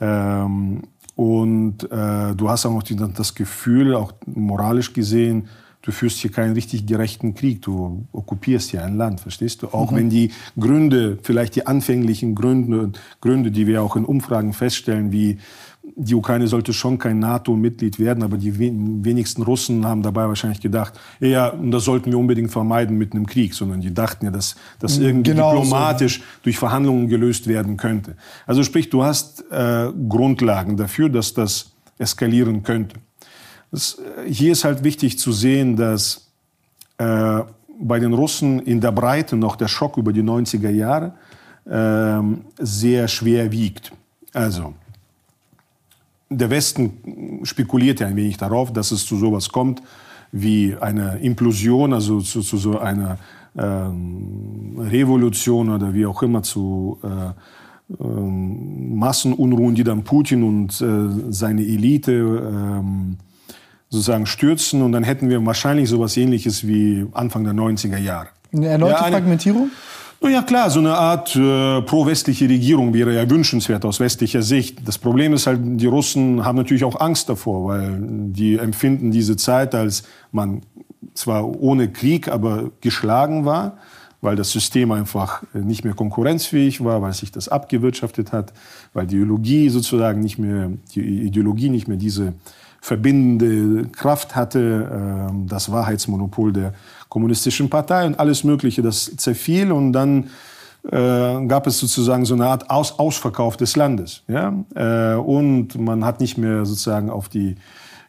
Ähm, 0.00 0.82
und 1.18 1.82
äh, 1.90 2.36
du 2.36 2.48
hast 2.48 2.64
auch 2.64 2.72
noch 2.72 2.84
die, 2.84 2.94
das 2.94 3.34
Gefühl, 3.34 3.96
auch 3.96 4.12
moralisch 4.24 4.92
gesehen, 4.92 5.48
du 5.82 5.90
führst 5.90 6.18
hier 6.18 6.30
keinen 6.30 6.52
richtig 6.52 6.86
gerechten 6.86 7.34
Krieg. 7.34 7.60
Du 7.62 8.06
okkupierst 8.12 8.70
hier 8.70 8.84
ein 8.84 8.96
Land, 8.96 9.20
verstehst 9.20 9.62
du? 9.62 9.66
Auch 9.66 9.90
mhm. 9.90 9.96
wenn 9.96 10.10
die 10.10 10.30
Gründe, 10.56 11.18
vielleicht 11.20 11.56
die 11.56 11.66
anfänglichen 11.66 12.36
Gründe, 12.36 12.92
Gründe, 13.20 13.50
die 13.50 13.66
wir 13.66 13.82
auch 13.82 13.96
in 13.96 14.04
Umfragen 14.04 14.52
feststellen, 14.52 15.10
wie 15.10 15.38
die 15.96 16.14
Ukraine 16.14 16.46
sollte 16.46 16.72
schon 16.72 16.98
kein 16.98 17.18
NATO-Mitglied 17.18 17.98
werden, 17.98 18.22
aber 18.22 18.36
die 18.36 18.58
wenigsten 18.58 19.42
Russen 19.42 19.86
haben 19.86 20.02
dabei 20.02 20.28
wahrscheinlich 20.28 20.60
gedacht, 20.60 20.98
ja, 21.20 21.50
das 21.50 21.84
sollten 21.84 22.10
wir 22.10 22.18
unbedingt 22.18 22.50
vermeiden 22.50 22.96
mit 22.98 23.12
einem 23.12 23.26
Krieg, 23.26 23.54
sondern 23.54 23.80
die 23.80 23.92
dachten 23.92 24.26
ja, 24.26 24.30
dass 24.30 24.56
das 24.78 24.98
mhm, 24.98 25.04
irgendwie 25.04 25.30
genau 25.30 25.52
diplomatisch 25.52 26.18
so. 26.18 26.24
durch 26.44 26.58
Verhandlungen 26.58 27.08
gelöst 27.08 27.46
werden 27.46 27.76
könnte. 27.76 28.16
Also 28.46 28.62
sprich, 28.62 28.90
du 28.90 29.02
hast 29.02 29.44
äh, 29.50 29.88
Grundlagen 30.08 30.76
dafür, 30.76 31.08
dass 31.08 31.34
das 31.34 31.72
eskalieren 31.98 32.62
könnte. 32.62 32.96
Das, 33.70 33.98
äh, 33.98 34.30
hier 34.30 34.52
ist 34.52 34.64
halt 34.64 34.84
wichtig 34.84 35.18
zu 35.18 35.32
sehen, 35.32 35.76
dass 35.76 36.28
äh, 36.98 37.40
bei 37.80 38.00
den 38.00 38.12
Russen 38.12 38.60
in 38.60 38.80
der 38.80 38.92
Breite 38.92 39.36
noch 39.36 39.56
der 39.56 39.68
Schock 39.68 39.96
über 39.96 40.12
die 40.12 40.22
90er 40.22 40.70
Jahre 40.70 41.14
äh, 41.64 42.22
sehr 42.58 43.08
schwer 43.08 43.52
wiegt. 43.52 43.92
Also 44.32 44.74
der 46.30 46.50
Westen 46.50 47.40
spekuliert 47.42 48.00
ja 48.00 48.06
ein 48.06 48.16
wenig 48.16 48.36
darauf, 48.36 48.72
dass 48.72 48.90
es 48.90 49.06
zu 49.06 49.16
sowas 49.16 49.48
kommt 49.50 49.82
wie 50.30 50.76
eine 50.78 51.18
Implosion, 51.18 51.92
also 51.92 52.20
zu, 52.20 52.42
zu 52.42 52.58
so 52.58 52.78
einer 52.78 53.18
ähm, 53.56 54.76
Revolution 54.78 55.70
oder 55.70 55.94
wie 55.94 56.04
auch 56.04 56.22
immer 56.22 56.42
zu 56.42 56.98
äh, 57.02 58.02
ähm, 58.02 58.96
Massenunruhen, 58.96 59.74
die 59.74 59.84
dann 59.84 60.04
Putin 60.04 60.42
und 60.42 60.80
äh, 60.80 61.32
seine 61.32 61.62
Elite 61.62 62.12
ähm, 62.12 63.16
sozusagen 63.88 64.26
stürzen 64.26 64.82
und 64.82 64.92
dann 64.92 65.02
hätten 65.02 65.30
wir 65.30 65.44
wahrscheinlich 65.46 65.88
sowas 65.88 66.16
ähnliches 66.16 66.66
wie 66.66 67.06
Anfang 67.12 67.44
der 67.44 67.54
90er 67.54 67.96
Jahre. 67.96 68.28
Eine 68.52 68.66
erneute 68.66 68.92
ja, 68.92 69.00
eine, 69.00 69.16
Fragmentierung? 69.16 69.70
Na 70.20 70.30
ja, 70.30 70.42
klar, 70.42 70.68
so 70.68 70.80
eine 70.80 70.96
Art 70.96 71.36
äh, 71.36 71.80
pro-westliche 71.82 72.48
Regierung 72.48 72.92
wäre 72.92 73.14
ja 73.14 73.30
wünschenswert 73.30 73.84
aus 73.84 74.00
westlicher 74.00 74.42
Sicht. 74.42 74.86
Das 74.86 74.98
Problem 74.98 75.32
ist 75.32 75.46
halt, 75.46 75.60
die 75.62 75.86
Russen 75.86 76.44
haben 76.44 76.56
natürlich 76.56 76.82
auch 76.82 77.00
Angst 77.00 77.28
davor, 77.28 77.68
weil 77.68 77.98
die 78.00 78.56
empfinden 78.58 79.12
diese 79.12 79.36
Zeit, 79.36 79.76
als 79.76 80.02
man 80.32 80.62
zwar 81.14 81.46
ohne 81.60 81.88
Krieg, 81.92 82.26
aber 82.26 82.70
geschlagen 82.80 83.44
war, 83.44 83.78
weil 84.20 84.34
das 84.34 84.50
System 84.50 84.90
einfach 84.90 85.44
nicht 85.54 85.84
mehr 85.84 85.94
konkurrenzfähig 85.94 86.82
war, 86.82 87.00
weil 87.00 87.12
sich 87.12 87.30
das 87.30 87.48
abgewirtschaftet 87.48 88.32
hat, 88.32 88.52
weil 88.94 89.06
die 89.06 89.16
Ideologie 89.16 89.68
sozusagen 89.68 90.20
nicht 90.20 90.40
mehr, 90.40 90.72
die 90.96 91.26
Ideologie 91.26 91.68
nicht 91.68 91.86
mehr 91.86 91.96
diese 91.96 92.32
verbindende 92.80 93.88
Kraft 93.88 94.34
hatte, 94.34 95.28
äh, 95.30 95.46
das 95.46 95.70
Wahrheitsmonopol 95.70 96.52
der 96.52 96.74
kommunistischen 97.08 97.70
Partei 97.70 98.06
und 98.06 98.18
alles 98.18 98.44
Mögliche, 98.44 98.82
das 98.82 99.16
zerfiel 99.16 99.72
und 99.72 99.92
dann 99.92 100.30
äh, 100.84 101.46
gab 101.46 101.66
es 101.66 101.78
sozusagen 101.78 102.24
so 102.24 102.34
eine 102.34 102.46
Art 102.46 102.70
Aus 102.70 102.98
Ausverkauf 102.98 103.56
des 103.56 103.76
Landes. 103.76 104.22
Ja? 104.28 104.54
Äh, 104.74 105.16
und 105.16 105.78
man 105.78 106.04
hat 106.04 106.20
nicht 106.20 106.38
mehr 106.38 106.64
sozusagen 106.64 107.10
auf 107.10 107.28
die 107.28 107.56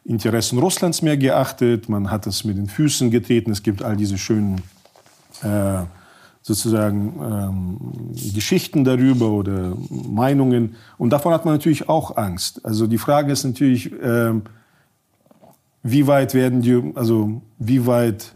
Interessen 0.04 0.58
Russlands 0.58 1.02
mehr 1.02 1.16
geachtet, 1.16 1.88
man 1.88 2.10
hat 2.10 2.26
es 2.26 2.44
mit 2.44 2.56
den 2.56 2.68
Füßen 2.68 3.10
getreten, 3.10 3.50
es 3.50 3.62
gibt 3.62 3.82
all 3.82 3.96
diese 3.96 4.16
schönen 4.16 4.62
äh, 5.42 5.82
sozusagen 6.42 7.20
ähm, 7.22 8.34
Geschichten 8.34 8.82
darüber 8.82 9.30
oder 9.30 9.76
Meinungen 9.90 10.76
und 10.96 11.10
davon 11.10 11.34
hat 11.34 11.44
man 11.44 11.54
natürlich 11.54 11.88
auch 11.88 12.16
Angst. 12.16 12.64
Also 12.64 12.86
die 12.86 12.96
Frage 12.96 13.30
ist 13.30 13.44
natürlich, 13.44 13.92
äh, 13.92 14.32
wie 15.82 16.06
weit 16.06 16.32
werden 16.34 16.62
die, 16.62 16.92
also 16.94 17.42
wie 17.58 17.86
weit 17.86 18.32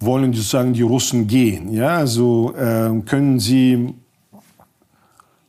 wollen 0.00 0.32
sozusagen 0.32 0.72
die 0.72 0.82
Russen 0.82 1.26
gehen. 1.26 1.72
Ja, 1.72 1.96
also 1.96 2.54
äh, 2.56 2.90
können 3.06 3.38
sie 3.38 3.94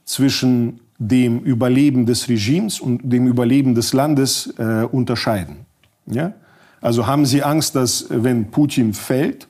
zwischen 0.06 0.80
dem 1.00 1.40
Überleben 1.40 2.06
des 2.06 2.30
Regimes 2.30 2.80
und 2.80 3.02
dem 3.04 3.28
Überleben 3.28 3.74
des 3.74 3.94
Landes 3.94 4.54
äh, 4.58 4.84
unterscheiden. 4.84 5.66
Ja? 6.06 6.34
Also 6.80 7.08
haben 7.08 7.26
sie 7.26 7.42
Angst, 7.44 7.76
dass 7.76 8.06
wenn 8.10 8.52
Putin 8.52 8.94
fällt, 8.94 9.48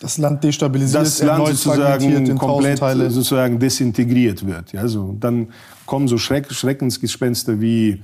das 0.00 0.18
Land 0.18 0.44
destabilisiert, 0.44 1.02
das 1.02 1.22
Land 1.22 1.46
sozusagen 1.48 2.36
komplett 2.36 2.78
sozusagen 3.10 3.58
desintegriert 3.58 4.46
wird. 4.46 4.72
Ja, 4.72 4.80
also 4.80 5.16
dann 5.18 5.48
kommen 5.86 6.08
so 6.08 6.18
Schreck, 6.18 6.52
Schreckensgespenster 6.52 7.60
wie 7.60 8.02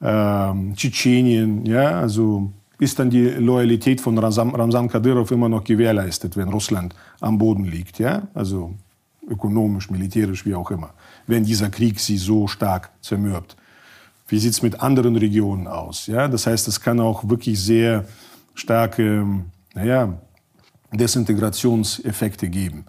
äh, 0.00 0.52
Tschetschenien, 0.74 1.66
ja, 1.66 2.00
also 2.00 2.52
ist 2.80 2.98
dann 2.98 3.10
die 3.10 3.28
Loyalität 3.28 4.00
von 4.00 4.18
Ramzan, 4.18 4.54
Ramzan 4.54 4.88
Kadyrov 4.88 5.30
immer 5.30 5.48
noch 5.48 5.62
gewährleistet, 5.62 6.36
wenn 6.36 6.48
Russland 6.48 6.94
am 7.20 7.38
Boden 7.38 7.64
liegt. 7.64 7.98
Ja? 7.98 8.28
Also 8.34 8.74
ökonomisch, 9.28 9.90
militärisch, 9.90 10.44
wie 10.46 10.54
auch 10.54 10.70
immer, 10.70 10.90
wenn 11.26 11.44
dieser 11.44 11.70
Krieg 11.70 12.00
sie 12.00 12.16
so 12.18 12.48
stark 12.48 12.90
zermürbt. 13.00 13.56
Wie 14.26 14.38
sieht 14.38 14.52
es 14.52 14.62
mit 14.62 14.80
anderen 14.80 15.16
Regionen 15.16 15.66
aus? 15.66 16.06
Ja, 16.06 16.28
das 16.28 16.46
heißt, 16.46 16.68
es 16.68 16.80
kann 16.80 17.00
auch 17.00 17.28
wirklich 17.28 17.60
sehr 17.60 18.04
starke, 18.54 19.26
naja, 19.74 20.18
Desintegrationseffekte 20.92 22.48
geben. 22.48 22.84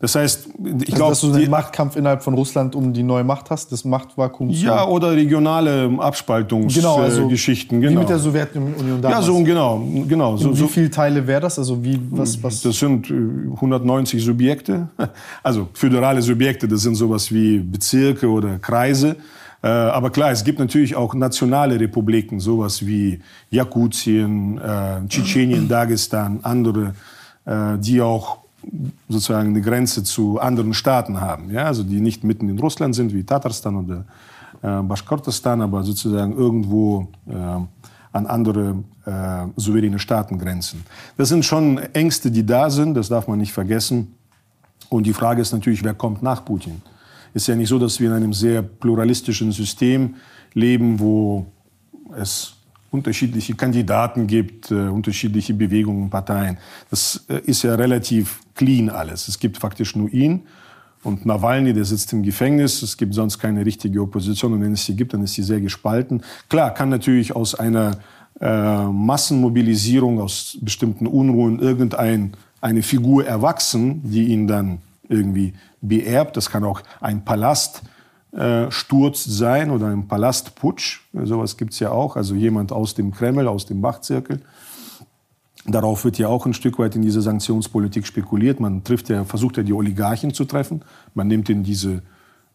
Das 0.00 0.14
heißt, 0.14 0.46
ich 0.46 0.72
also, 0.72 0.94
glaube, 0.94 1.10
dass 1.10 1.20
du 1.22 1.32
den 1.32 1.50
Machtkampf 1.50 1.96
innerhalb 1.96 2.22
von 2.22 2.34
Russland 2.34 2.76
um 2.76 2.92
die 2.92 3.02
neue 3.02 3.24
Macht 3.24 3.50
hast, 3.50 3.72
das 3.72 3.84
Machtvakuum. 3.84 4.50
Ja, 4.50 4.86
oder 4.86 5.10
regionale 5.10 5.90
Abspaltungsgeschichten. 5.98 6.92
Genau, 6.92 7.02
also 7.02 7.26
Geschichten, 7.26 7.80
genau. 7.80 7.92
Wie 7.92 7.98
mit 7.98 8.08
der 8.08 8.18
Sowjetunion 8.20 9.02
damals. 9.02 9.26
Ja, 9.26 9.32
so 9.32 9.42
genau, 9.42 9.84
genau. 10.06 10.36
So, 10.36 10.56
wie 10.56 10.68
viele 10.68 10.90
Teile 10.90 11.26
wäre 11.26 11.40
das? 11.40 11.58
Also 11.58 11.82
wie 11.82 12.00
was, 12.10 12.40
was? 12.40 12.62
Das 12.62 12.78
sind 12.78 13.10
190 13.10 14.20
äh, 14.20 14.24
Subjekte, 14.24 14.88
also 15.42 15.68
föderale 15.72 16.22
Subjekte. 16.22 16.68
Das 16.68 16.82
sind 16.82 16.94
sowas 16.94 17.32
wie 17.32 17.58
Bezirke 17.58 18.28
oder 18.28 18.60
Kreise. 18.60 19.16
Äh, 19.64 19.66
aber 19.66 20.10
klar, 20.10 20.30
es 20.30 20.44
gibt 20.44 20.60
natürlich 20.60 20.94
auch 20.94 21.12
nationale 21.14 21.80
Republiken, 21.80 22.38
sowas 22.38 22.86
wie 22.86 23.18
Jakutien, 23.50 24.58
äh, 24.58 25.08
Tschetschenien, 25.08 25.68
Dagestan, 25.68 26.38
andere, 26.44 26.94
die 27.80 28.02
auch 28.02 28.40
sozusagen 29.08 29.50
eine 29.50 29.60
Grenze 29.60 30.04
zu 30.04 30.38
anderen 30.40 30.74
Staaten 30.74 31.20
haben, 31.20 31.50
ja, 31.50 31.64
also 31.64 31.82
die 31.82 32.00
nicht 32.00 32.24
mitten 32.24 32.48
in 32.48 32.58
Russland 32.58 32.94
sind, 32.94 33.12
wie 33.12 33.24
Tatarstan 33.24 33.76
oder 33.76 34.04
äh, 34.62 34.82
Baschkortostan, 34.82 35.62
aber 35.62 35.82
sozusagen 35.82 36.36
irgendwo 36.36 37.08
äh, 37.26 37.32
an 38.12 38.26
andere 38.26 38.82
äh, 39.04 39.46
souveräne 39.56 39.98
Staaten 39.98 40.38
grenzen. 40.38 40.84
Das 41.16 41.28
sind 41.28 41.44
schon 41.44 41.78
Ängste, 41.92 42.30
die 42.30 42.44
da 42.44 42.70
sind, 42.70 42.94
das 42.94 43.08
darf 43.08 43.28
man 43.28 43.38
nicht 43.38 43.52
vergessen. 43.52 44.14
Und 44.88 45.06
die 45.06 45.12
Frage 45.12 45.42
ist 45.42 45.52
natürlich, 45.52 45.84
wer 45.84 45.94
kommt 45.94 46.22
nach 46.22 46.44
Putin? 46.44 46.82
Ist 47.34 47.46
ja 47.46 47.54
nicht 47.54 47.68
so, 47.68 47.78
dass 47.78 48.00
wir 48.00 48.08
in 48.08 48.16
einem 48.16 48.32
sehr 48.32 48.62
pluralistischen 48.62 49.52
System 49.52 50.16
leben, 50.54 50.98
wo 50.98 51.46
es 52.16 52.54
unterschiedliche 52.90 53.54
Kandidaten 53.54 54.26
gibt, 54.26 54.70
äh, 54.70 54.88
unterschiedliche 54.88 55.54
Bewegungen, 55.54 56.10
Parteien. 56.10 56.58
Das 56.90 57.24
äh, 57.28 57.40
ist 57.40 57.62
ja 57.62 57.74
relativ 57.74 58.40
clean 58.54 58.88
alles. 58.88 59.28
Es 59.28 59.38
gibt 59.38 59.58
faktisch 59.58 59.94
nur 59.94 60.12
ihn 60.12 60.42
und 61.02 61.26
Nawalny, 61.26 61.72
der 61.72 61.84
sitzt 61.84 62.12
im 62.12 62.22
Gefängnis. 62.22 62.82
Es 62.82 62.96
gibt 62.96 63.14
sonst 63.14 63.38
keine 63.38 63.64
richtige 63.64 64.00
Opposition 64.00 64.54
und 64.54 64.62
wenn 64.62 64.72
es 64.72 64.84
sie 64.84 64.96
gibt, 64.96 65.12
dann 65.12 65.22
ist 65.22 65.34
sie 65.34 65.42
sehr 65.42 65.60
gespalten. 65.60 66.22
Klar, 66.48 66.72
kann 66.72 66.88
natürlich 66.88 67.36
aus 67.36 67.54
einer 67.54 67.98
äh, 68.40 68.84
Massenmobilisierung, 68.84 70.20
aus 70.20 70.58
bestimmten 70.60 71.06
Unruhen 71.06 71.60
irgendein 71.60 72.32
eine 72.60 72.82
Figur 72.82 73.24
erwachsen, 73.26 74.02
die 74.02 74.28
ihn 74.28 74.48
dann 74.48 74.78
irgendwie 75.08 75.54
beerbt. 75.80 76.36
Das 76.36 76.50
kann 76.50 76.64
auch 76.64 76.82
ein 77.00 77.24
Palast 77.24 77.82
Sturz 78.68 79.24
sein 79.24 79.70
oder 79.70 79.86
ein 79.86 80.06
Palastputsch. 80.06 81.00
Sowas 81.24 81.56
gibt 81.56 81.72
es 81.72 81.80
ja 81.80 81.90
auch. 81.90 82.14
Also 82.14 82.34
jemand 82.34 82.72
aus 82.72 82.94
dem 82.94 83.10
Kreml, 83.10 83.48
aus 83.48 83.64
dem 83.64 83.80
Machtzirkel. 83.80 84.42
Darauf 85.66 86.04
wird 86.04 86.18
ja 86.18 86.28
auch 86.28 86.46
ein 86.46 86.54
Stück 86.54 86.78
weit 86.78 86.96
in 86.96 87.02
dieser 87.02 87.20
Sanktionspolitik 87.20 88.06
spekuliert. 88.06 88.58
Man 88.58 88.84
trifft 88.84 89.08
ja, 89.08 89.24
versucht 89.24 89.58
ja 89.58 89.62
die 89.62 89.72
Oligarchen 89.72 90.32
zu 90.32 90.44
treffen. 90.44 90.82
Man 91.14 91.28
nimmt 91.28 91.48
ihnen 91.48 91.62
diese 91.62 92.02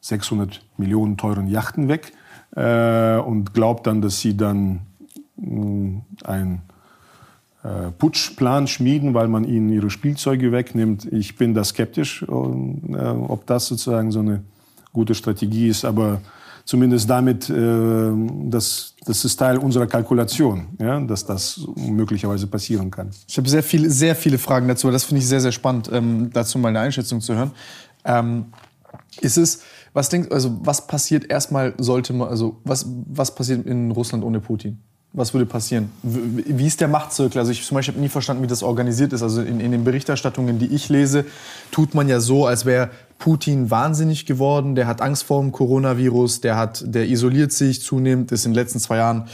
600 0.02 0.66
Millionen 0.78 1.18
teuren 1.18 1.48
Yachten 1.48 1.88
weg 1.88 2.14
äh, 2.56 3.18
und 3.18 3.54
glaubt 3.54 3.88
dann, 3.88 4.02
dass 4.02 4.20
sie 4.20 4.36
dann 4.36 4.82
mh, 5.38 6.02
ein 6.24 6.62
äh, 7.64 7.92
Putschplan 7.98 8.68
schmieden, 8.68 9.14
weil 9.14 9.28
man 9.28 9.44
ihnen 9.44 9.70
ihre 9.70 9.90
Spielzeuge 9.90 10.52
wegnimmt. 10.52 11.06
Ich 11.06 11.36
bin 11.38 11.54
da 11.54 11.64
skeptisch, 11.64 12.24
äh, 12.24 12.26
ob 12.26 13.46
das 13.46 13.68
sozusagen 13.68 14.12
so 14.12 14.20
eine 14.20 14.44
gute 14.94 15.16
Strategie 15.16 15.68
ist, 15.68 15.84
aber 15.84 16.22
zumindest 16.66 17.10
damit, 17.10 17.50
äh, 17.50 18.12
das, 18.46 18.96
das 19.06 19.26
ist 19.26 19.36
Teil 19.38 19.58
unserer 19.58 19.88
Kalkulation, 19.88 20.68
ja, 20.80 21.00
dass 21.02 21.26
das 21.26 21.60
möglicherweise 21.76 22.48
passieren 22.48 22.90
kann. 22.90 23.10
Ich 23.28 23.38
habe 23.38 23.50
sehr 23.50 23.64
viele, 23.64 23.90
sehr 23.90 24.16
viele 24.16 24.38
Fragen 24.38 24.68
dazu. 24.68 24.90
Das 24.92 25.04
finde 25.04 25.22
ich 25.22 25.28
sehr, 25.28 25.42
sehr 25.42 25.52
spannend, 25.52 25.90
ähm, 25.92 26.30
dazu 26.32 26.58
mal 26.60 26.70
eine 26.70 26.80
Einschätzung 26.80 27.20
zu 27.20 27.36
hören. 27.36 27.52
Ähm, 28.06 28.46
ist 29.20 29.38
es, 29.38 29.62
was 29.94 30.10
denkst 30.10 30.30
also 30.32 30.60
was 30.64 30.88
passiert 30.88 31.30
erstmal, 31.30 31.74
sollte 31.78 32.14
man, 32.14 32.30
also 32.30 32.60
was, 32.64 32.86
was 33.08 33.36
passiert 33.36 33.66
in 33.66 33.92
Russland 33.92 34.24
ohne 34.24 34.40
Putin? 34.40 34.80
Was 35.16 35.32
würde 35.32 35.46
passieren? 35.46 35.92
Wie 36.02 36.66
ist 36.66 36.82
der 36.82 36.88
Machtzirkel? 36.88 37.40
Also 37.40 37.52
ich 37.52 37.64
zum 37.64 37.76
Beispiel 37.76 37.94
habe 37.94 38.02
nie 38.02 38.10
verstanden, 38.10 38.42
wie 38.42 38.48
das 38.48 38.64
organisiert 38.64 39.14
ist. 39.14 39.22
Also 39.22 39.44
in, 39.44 39.60
in 39.60 39.72
den 39.72 39.84
Berichterstattungen, 39.84 40.58
die 40.58 40.66
ich 40.66 40.90
lese, 40.90 41.26
tut 41.70 41.94
man 41.94 42.10
ja 42.10 42.20
so, 42.20 42.48
als 42.48 42.66
wäre 42.66 42.90
Putin 43.20 43.70
wahnsinnig 43.70 44.26
geworden. 44.26 44.74
Der 44.74 44.88
hat 44.88 45.02
Angst 45.02 45.24
vor 45.24 45.40
dem 45.40 45.52
Coronavirus. 45.52 46.42
Der 46.42 46.58
hat, 46.58 46.84
der 46.88 47.08
isoliert 47.08 47.52
sich 47.52 47.84
zunehmend. 47.84 48.32
Ist 48.32 48.46
in 48.46 48.54
den 48.54 48.56
letzten 48.56 48.80
zwei 48.80 48.98
Jahren 48.98 49.26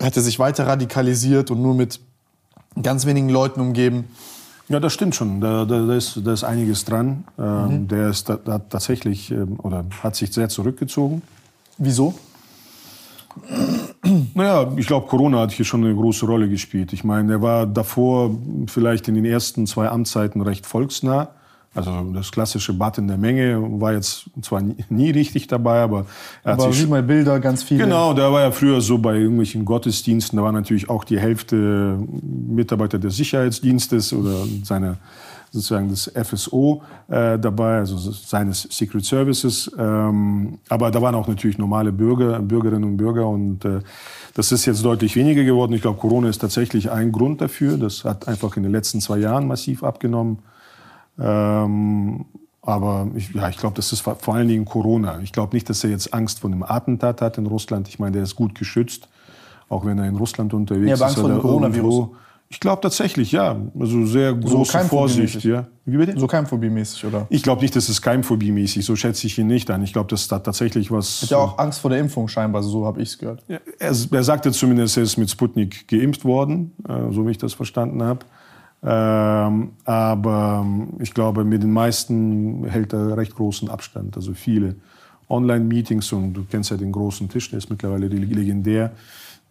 hat 0.00 0.14
er 0.16 0.22
sich 0.22 0.38
weiter 0.38 0.66
radikalisiert 0.66 1.50
und 1.50 1.62
nur 1.62 1.74
mit 1.74 1.98
ganz 2.82 3.06
wenigen 3.06 3.30
Leuten 3.30 3.60
umgeben. 3.60 4.04
Ja, 4.68 4.78
das 4.78 4.92
stimmt 4.92 5.14
schon. 5.14 5.40
Da, 5.40 5.64
da, 5.64 5.86
da, 5.86 5.96
ist, 5.96 6.20
da 6.22 6.32
ist 6.32 6.44
einiges 6.44 6.84
dran. 6.84 7.24
Ähm, 7.38 7.82
mhm. 7.82 7.88
Der 7.88 8.08
ist 8.10 8.28
da, 8.28 8.36
tatsächlich 8.36 9.30
ähm, 9.30 9.58
oder 9.58 9.84
hat 10.02 10.16
sich 10.16 10.32
sehr 10.32 10.48
zurückgezogen. 10.48 11.22
Wieso? 11.78 12.14
Naja, 14.34 14.72
ich 14.76 14.86
glaube, 14.86 15.06
Corona 15.06 15.40
hat 15.40 15.52
hier 15.52 15.64
schon 15.64 15.84
eine 15.84 15.94
große 15.94 16.26
Rolle 16.26 16.48
gespielt. 16.48 16.92
Ich 16.92 17.04
meine, 17.04 17.34
er 17.34 17.42
war 17.42 17.66
davor 17.66 18.30
vielleicht 18.66 19.08
in 19.08 19.14
den 19.14 19.24
ersten 19.24 19.66
zwei 19.66 19.88
Amtszeiten 19.88 20.40
recht 20.40 20.66
volksnah. 20.66 21.28
Also 21.74 22.04
das 22.12 22.30
klassische 22.30 22.74
Bad 22.74 22.98
in 22.98 23.08
der 23.08 23.16
Menge 23.16 23.58
war 23.80 23.94
jetzt 23.94 24.26
zwar 24.42 24.62
nie, 24.90 25.10
richtig 25.10 25.46
dabei, 25.46 25.80
aber 25.80 26.04
er 26.44 26.52
aber 26.52 26.66
hat 26.66 26.74
sich... 26.74 26.86
mal 26.86 27.02
Bilder, 27.02 27.40
ganz 27.40 27.62
viele. 27.62 27.84
Genau, 27.84 28.12
da 28.12 28.30
war 28.30 28.42
ja 28.42 28.50
früher 28.50 28.82
so 28.82 28.98
bei 28.98 29.16
irgendwelchen 29.16 29.64
Gottesdiensten, 29.64 30.36
da 30.36 30.42
war 30.42 30.52
natürlich 30.52 30.90
auch 30.90 31.04
die 31.04 31.18
Hälfte 31.18 31.98
Mitarbeiter 32.20 32.98
des 32.98 33.16
Sicherheitsdienstes 33.16 34.12
oder 34.12 34.44
seine 34.62 34.98
sozusagen 35.52 35.88
des 35.90 36.10
FSO 36.14 36.82
äh, 37.08 37.38
dabei, 37.38 37.78
also 37.78 37.98
seines 37.98 38.62
Secret 38.70 39.04
Services. 39.04 39.70
Ähm, 39.78 40.58
aber 40.70 40.90
da 40.90 41.02
waren 41.02 41.14
auch 41.14 41.28
natürlich 41.28 41.58
normale 41.58 41.92
Bürger, 41.92 42.40
Bürgerinnen 42.40 42.84
und 42.84 42.96
Bürger 42.96 43.28
und 43.28 43.64
äh, 43.66 43.80
das 44.34 44.50
ist 44.50 44.64
jetzt 44.64 44.82
deutlich 44.82 45.14
weniger 45.14 45.44
geworden. 45.44 45.74
Ich 45.74 45.82
glaube, 45.82 46.00
Corona 46.00 46.30
ist 46.30 46.38
tatsächlich 46.38 46.90
ein 46.90 47.12
Grund 47.12 47.42
dafür. 47.42 47.76
Das 47.76 48.04
hat 48.04 48.28
einfach 48.28 48.56
in 48.56 48.62
den 48.62 48.72
letzten 48.72 49.02
zwei 49.02 49.18
Jahren 49.18 49.46
massiv 49.46 49.84
abgenommen. 49.84 50.38
Ähm, 51.18 52.24
aber 52.62 53.08
ich, 53.14 53.34
ja, 53.34 53.50
ich 53.50 53.58
glaube, 53.58 53.76
das 53.76 53.92
ist 53.92 54.00
vor 54.00 54.34
allen 54.34 54.48
Dingen 54.48 54.64
Corona. 54.64 55.20
Ich 55.22 55.32
glaube 55.32 55.54
nicht, 55.54 55.68
dass 55.68 55.84
er 55.84 55.90
jetzt 55.90 56.14
Angst 56.14 56.40
vor 56.40 56.50
einem 56.50 56.62
Attentat 56.62 57.20
hat 57.20 57.36
in 57.36 57.44
Russland. 57.44 57.88
Ich 57.88 57.98
meine, 57.98 58.12
der 58.12 58.22
ist 58.22 58.36
gut 58.36 58.54
geschützt, 58.54 59.08
auch 59.68 59.84
wenn 59.84 59.98
er 59.98 60.06
in 60.06 60.16
Russland 60.16 60.54
unterwegs 60.54 60.88
ja, 60.88 60.94
aber 60.94 61.06
ist. 61.06 61.18
Angst 61.18 61.18
vor 61.18 61.28
dem 61.28 61.40
Coronavirus. 61.40 61.94
Irgendwo, 61.94 62.16
ich 62.52 62.60
glaube 62.60 62.82
tatsächlich, 62.82 63.32
ja. 63.32 63.56
Also 63.80 64.04
sehr 64.04 64.34
große 64.34 64.78
so 64.78 64.78
Vorsicht. 64.80 65.42
Ja. 65.42 65.68
Wie 65.86 65.96
bitte? 65.96 66.20
So 66.20 66.26
Keimphobie-mäßig, 66.26 67.06
oder? 67.06 67.26
Ich 67.30 67.42
glaube 67.42 67.62
nicht, 67.62 67.74
dass 67.74 67.88
es 67.88 68.02
Keimphobie-mäßig, 68.02 68.84
so 68.84 68.94
schätze 68.94 69.26
ich 69.26 69.38
ihn 69.38 69.46
nicht 69.46 69.70
an. 69.70 69.82
Ich 69.82 69.94
glaube, 69.94 70.10
dass 70.10 70.28
da 70.28 70.38
tatsächlich 70.38 70.90
was... 70.90 71.22
Hat 71.22 71.30
ja 71.30 71.38
auch 71.38 71.56
Angst 71.56 71.80
vor 71.80 71.88
der 71.88 71.98
Impfung 71.98 72.28
scheinbar, 72.28 72.62
so 72.62 72.84
habe 72.84 73.00
ich 73.00 73.08
es 73.08 73.18
gehört. 73.18 73.42
Ja, 73.48 73.58
er, 73.78 73.96
er, 74.10 74.22
sagte 74.22 74.52
zumindest, 74.52 74.98
er 74.98 75.04
ist 75.04 75.16
mit 75.16 75.30
Sputnik 75.30 75.88
geimpft 75.88 76.26
worden, 76.26 76.72
äh, 76.86 77.10
so 77.10 77.26
wie 77.26 77.30
ich 77.30 77.38
das 77.38 77.54
verstanden 77.54 78.02
habe. 78.02 78.20
Ähm, 78.82 79.70
aber 79.86 80.66
ich 80.98 81.14
glaube, 81.14 81.44
mit 81.44 81.62
den 81.62 81.72
meisten 81.72 82.66
hält 82.68 82.92
er 82.92 83.16
recht 83.16 83.34
großen 83.34 83.70
Abstand. 83.70 84.14
Also 84.14 84.34
viele 84.34 84.76
Online-Meetings 85.30 86.12
und 86.12 86.34
du 86.34 86.44
kennst 86.44 86.70
ja 86.70 86.76
den 86.76 86.92
großen 86.92 87.30
Tisch, 87.30 87.48
der 87.48 87.60
ist 87.60 87.70
mittlerweile 87.70 88.08
legendär 88.08 88.92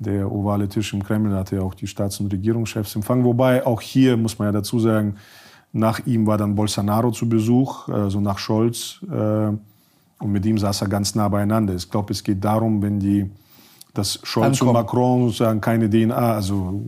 der 0.01 0.31
ovale 0.31 0.67
Tisch 0.67 0.93
im 0.93 1.03
Kreml 1.03 1.35
hatte 1.35 1.57
ja 1.57 1.61
auch 1.61 1.75
die 1.75 1.87
Staats- 1.87 2.19
und 2.19 2.33
Regierungschefs 2.33 2.95
empfangen. 2.95 3.23
Wobei 3.23 3.65
auch 3.65 3.81
hier 3.81 4.17
muss 4.17 4.39
man 4.39 4.47
ja 4.47 4.51
dazu 4.51 4.79
sagen, 4.79 5.15
nach 5.73 6.05
ihm 6.05 6.25
war 6.25 6.37
dann 6.37 6.55
Bolsonaro 6.55 7.11
zu 7.11 7.29
Besuch, 7.29 7.87
also 7.87 8.19
nach 8.19 8.39
Scholz. 8.39 8.99
Äh, 9.09 9.51
und 10.21 10.31
mit 10.31 10.45
ihm 10.45 10.57
saß 10.57 10.81
er 10.81 10.87
ganz 10.87 11.15
nah 11.15 11.29
beieinander. 11.29 11.75
Ich 11.75 11.89
glaube, 11.89 12.13
es 12.13 12.23
geht 12.23 12.43
darum, 12.43 12.81
wenn 12.81 12.99
die 12.99 13.29
dass 13.93 14.19
Scholz 14.23 14.61
Ankommen. 14.61 14.69
und 14.69 14.73
Macron 14.73 15.25
sozusagen 15.27 15.59
keine 15.59 15.89
DNA, 15.89 16.15
also 16.15 16.81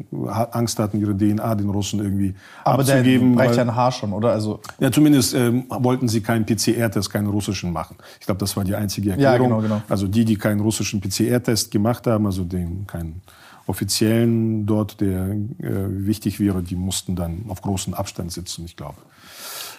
Angst 0.51 0.79
hatten, 0.79 0.99
ihre 1.01 1.15
DNA 1.15 1.55
den 1.55 1.69
Russen 1.69 1.99
irgendwie 1.99 2.33
Aber 2.63 2.79
abzugeben. 2.79 3.33
Aber 3.33 3.41
reicht 3.41 3.57
ja 3.57 3.63
ein 3.63 3.75
Haar 3.75 3.91
schon, 3.91 4.13
oder? 4.13 4.31
Also 4.31 4.61
ja, 4.79 4.91
zumindest 4.91 5.33
ähm, 5.33 5.65
wollten 5.69 6.07
sie 6.07 6.21
keinen 6.21 6.45
PCR-Test, 6.45 7.09
keinen 7.09 7.27
russischen 7.27 7.73
machen. 7.73 7.97
Ich 8.19 8.25
glaube, 8.25 8.39
das 8.39 8.55
war 8.55 8.63
die 8.63 8.75
einzige 8.75 9.11
Erklärung. 9.11 9.33
Ja, 9.33 9.43
genau, 9.43 9.61
genau. 9.61 9.81
Also 9.89 10.07
die, 10.07 10.23
die 10.23 10.37
keinen 10.37 10.61
russischen 10.61 11.01
PCR-Test 11.01 11.71
gemacht 11.71 12.07
haben, 12.07 12.25
also 12.25 12.45
den 12.45 12.87
keinen 12.87 13.21
offiziellen 13.67 14.65
dort, 14.65 15.01
der 15.01 15.31
äh, 15.31 15.37
wichtig 15.59 16.39
wäre, 16.39 16.63
die 16.63 16.75
mussten 16.75 17.15
dann 17.15 17.45
auf 17.49 17.61
großen 17.61 17.93
Abstand 17.93 18.31
sitzen, 18.31 18.65
ich 18.65 18.75
glaube. 18.75 18.97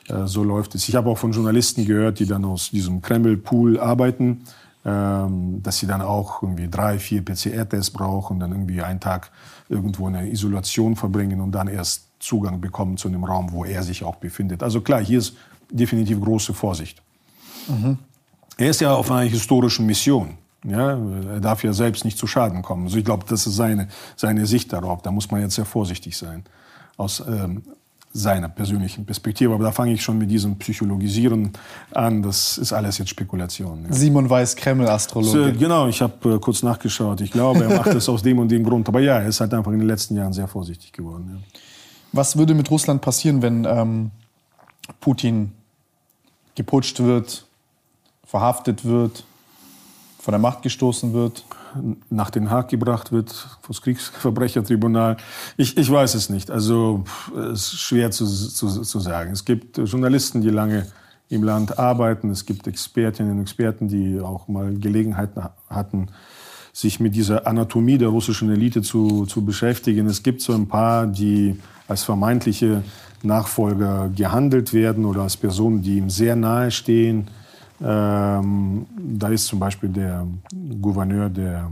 Äh, 0.09 0.26
so 0.26 0.42
läuft 0.42 0.74
es. 0.74 0.88
Ich 0.88 0.94
habe 0.94 1.09
auch 1.09 1.18
von 1.18 1.32
Journalisten 1.32 1.86
gehört, 1.86 2.18
die 2.18 2.26
dann 2.26 2.44
aus 2.44 2.70
diesem 2.70 3.01
Kreml-Pool 3.02 3.80
arbeiten 3.80 4.42
dass 4.85 5.78
sie 5.78 5.86
dann 5.86 6.02
auch 6.02 6.43
irgendwie 6.43 6.69
drei, 6.69 6.98
vier 6.98 7.24
PCR-Tests 7.24 7.90
brauchen, 7.90 8.39
dann 8.39 8.52
irgendwie 8.52 8.82
einen 8.82 9.01
Tag 9.01 9.31
irgendwo 9.70 10.06
in 10.09 10.12
der 10.12 10.31
Isolation 10.31 10.94
verbringen 10.94 11.40
und 11.40 11.52
dann 11.52 11.69
erst 11.69 12.09
Zugang 12.19 12.61
bekommen 12.61 12.98
zu 12.98 13.09
einem 13.09 13.24
Raum, 13.24 13.52
wo 13.52 13.65
er 13.65 13.82
sich 13.82 14.05
auch 14.05 14.16
befindet. 14.16 14.62
Also 14.62 14.82
klar, 14.82 15.02
hier 15.02 15.19
ist 15.19 15.36
definitiv 15.70 16.20
große 16.20 16.52
Vorsicht. 16.52 17.02
Mhm. 17.69 17.98
Er 18.56 18.70
ist 18.70 18.81
ja 18.81 18.94
auf 18.94 19.11
einer 19.11 19.28
historischen 19.28 19.86
Mission. 19.86 20.36
Ja, 20.65 20.98
er 20.98 21.40
darf 21.40 21.62
ja 21.62 21.73
selbst 21.73 22.05
nicht 22.05 22.16
zu 22.16 22.27
Schaden 22.27 22.62
kommen. 22.62 22.85
Also 22.85 22.97
ich 22.98 23.05
glaube, 23.05 23.24
das 23.28 23.47
ist 23.47 23.56
seine, 23.56 23.89
seine 24.16 24.47
Sicht 24.47 24.73
darauf. 24.73 25.02
Da 25.02 25.11
muss 25.11 25.31
man 25.31 25.40
jetzt 25.43 25.55
sehr 25.55 25.66
vorsichtig 25.66 26.16
sein. 26.16 26.44
Aus 26.97 27.23
ähm, 27.27 27.62
seiner 28.16 28.49
persönlichen 28.49 29.05
Perspektive. 29.05 29.53
Aber 29.53 29.65
da 29.65 29.73
fange 29.73 29.93
ich 29.93 30.03
schon 30.03 30.19
mit 30.19 30.31
diesem 30.31 30.57
Psychologisieren 30.57 31.51
an. 31.93 32.23
Das 32.23 32.57
ist 32.59 32.73
alles 32.73 32.97
jetzt 32.99 33.11
Spekulation. 33.11 33.86
Ja. 33.86 33.93
Simon 33.93 34.31
Weiß, 34.31 34.55
Kreml-Astrologe. 34.55 35.53
So, 35.53 35.59
genau, 35.59 35.89
ich 35.89 36.01
habe 36.01 36.35
äh, 36.35 36.39
kurz 36.39 36.62
nachgeschaut. 36.62 37.20
Ich 37.20 37.32
glaube, 37.32 37.65
er 37.65 37.77
macht 37.77 37.93
das 37.93 38.09
aus 38.09 38.23
dem 38.23 38.39
und 38.39 38.49
dem 38.49 38.62
Grund. 38.62 38.89
Aber 38.89 39.01
ja, 39.01 39.19
er 39.19 39.27
ist 39.27 39.41
halt 39.41 39.53
einfach 39.53 39.73
in 39.73 39.81
den 39.81 39.89
letzten 39.89 40.16
Jahren 40.16 40.32
sehr 40.32 40.47
vorsichtig 40.47 40.93
geworden. 40.93 41.28
Ja. 41.35 41.61
Was 42.12 42.36
würde 42.39 42.55
mit 42.55 42.70
Russland 42.70 43.03
passieren, 43.03 43.43
wenn 43.43 43.65
ähm, 43.65 44.12
Putin 45.01 45.51
geputscht 46.55 47.01
wird, 47.01 47.45
verhaftet 48.24 48.85
wird, 48.85 49.24
von 50.20 50.31
der 50.31 50.39
Macht 50.39 50.62
gestoßen 50.62 51.12
wird? 51.12 51.45
Nach 52.10 52.30
Den 52.30 52.51
Haag 52.51 52.68
gebracht 52.68 53.12
wird, 53.12 53.32
vor 53.32 53.68
das 53.68 53.82
Kriegsverbrechertribunal. 53.82 55.16
Ich, 55.56 55.76
ich 55.76 55.90
weiß 55.90 56.14
es 56.14 56.30
nicht. 56.30 56.51
Also 56.51 57.05
es 57.36 57.72
ist 57.72 57.80
schwer 57.80 58.10
zu, 58.10 58.26
zu, 58.26 58.68
zu 58.82 59.01
sagen. 59.01 59.32
Es 59.32 59.44
gibt 59.44 59.78
Journalisten, 59.78 60.40
die 60.40 60.51
lange 60.51 60.86
im 61.28 61.42
Land 61.42 61.78
arbeiten. 61.78 62.30
Es 62.30 62.46
gibt 62.46 62.66
Expertinnen 62.66 63.32
und 63.32 63.40
Experten, 63.42 63.88
die 63.88 64.20
auch 64.20 64.48
mal 64.48 64.74
Gelegenheit 64.74 65.30
hatten, 65.68 66.09
sich 66.72 67.01
mit 67.01 67.14
dieser 67.14 67.46
Anatomie 67.46 67.98
der 67.98 68.09
russischen 68.09 68.51
Elite 68.51 68.82
zu, 68.82 69.26
zu 69.26 69.44
beschäftigen. 69.44 70.06
Es 70.06 70.22
gibt 70.22 70.42
so 70.42 70.52
ein 70.52 70.68
paar, 70.68 71.06
die 71.06 71.59
als 71.88 72.02
vermeintliche 72.02 72.82
Nachfolger 73.22 74.10
gehandelt 74.14 74.72
werden 74.72 75.05
oder 75.05 75.22
als 75.22 75.36
Personen, 75.36 75.82
die 75.82 75.98
ihm 75.98 76.10
sehr 76.10 76.36
nahe 76.36 76.70
stehen. 76.70 77.28
Ähm, 77.85 78.86
da 78.97 79.28
ist 79.28 79.47
zum 79.47 79.59
Beispiel 79.59 79.90
der 79.90 80.27
Gouverneur 80.81 81.28
der, 81.28 81.70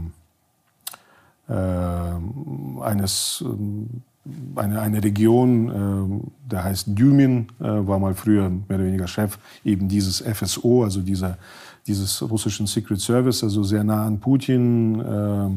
äh, 1.49 2.83
eines, 2.83 3.43
äh, 3.43 4.59
eine, 4.59 4.79
eine 4.79 5.03
Region, 5.03 5.69
äh, 5.69 6.51
der 6.51 6.63
heißt 6.65 6.87
Dümin, 6.89 7.47
äh, 7.59 7.63
war 7.63 7.97
mal 7.97 8.13
früher 8.13 8.47
mehr 8.49 8.77
oder 8.77 8.85
weniger 8.85 9.07
Chef 9.07 9.39
eben 9.65 9.87
dieses 9.87 10.21
FSO, 10.21 10.83
also 10.83 11.01
dieser, 11.01 11.39
dieses 11.87 12.21
russischen 12.21 12.67
Secret 12.67 13.01
Service, 13.01 13.43
also 13.43 13.63
sehr 13.63 13.83
nah 13.83 14.05
an 14.05 14.19
Putin, 14.19 14.99
äh, 14.99 15.49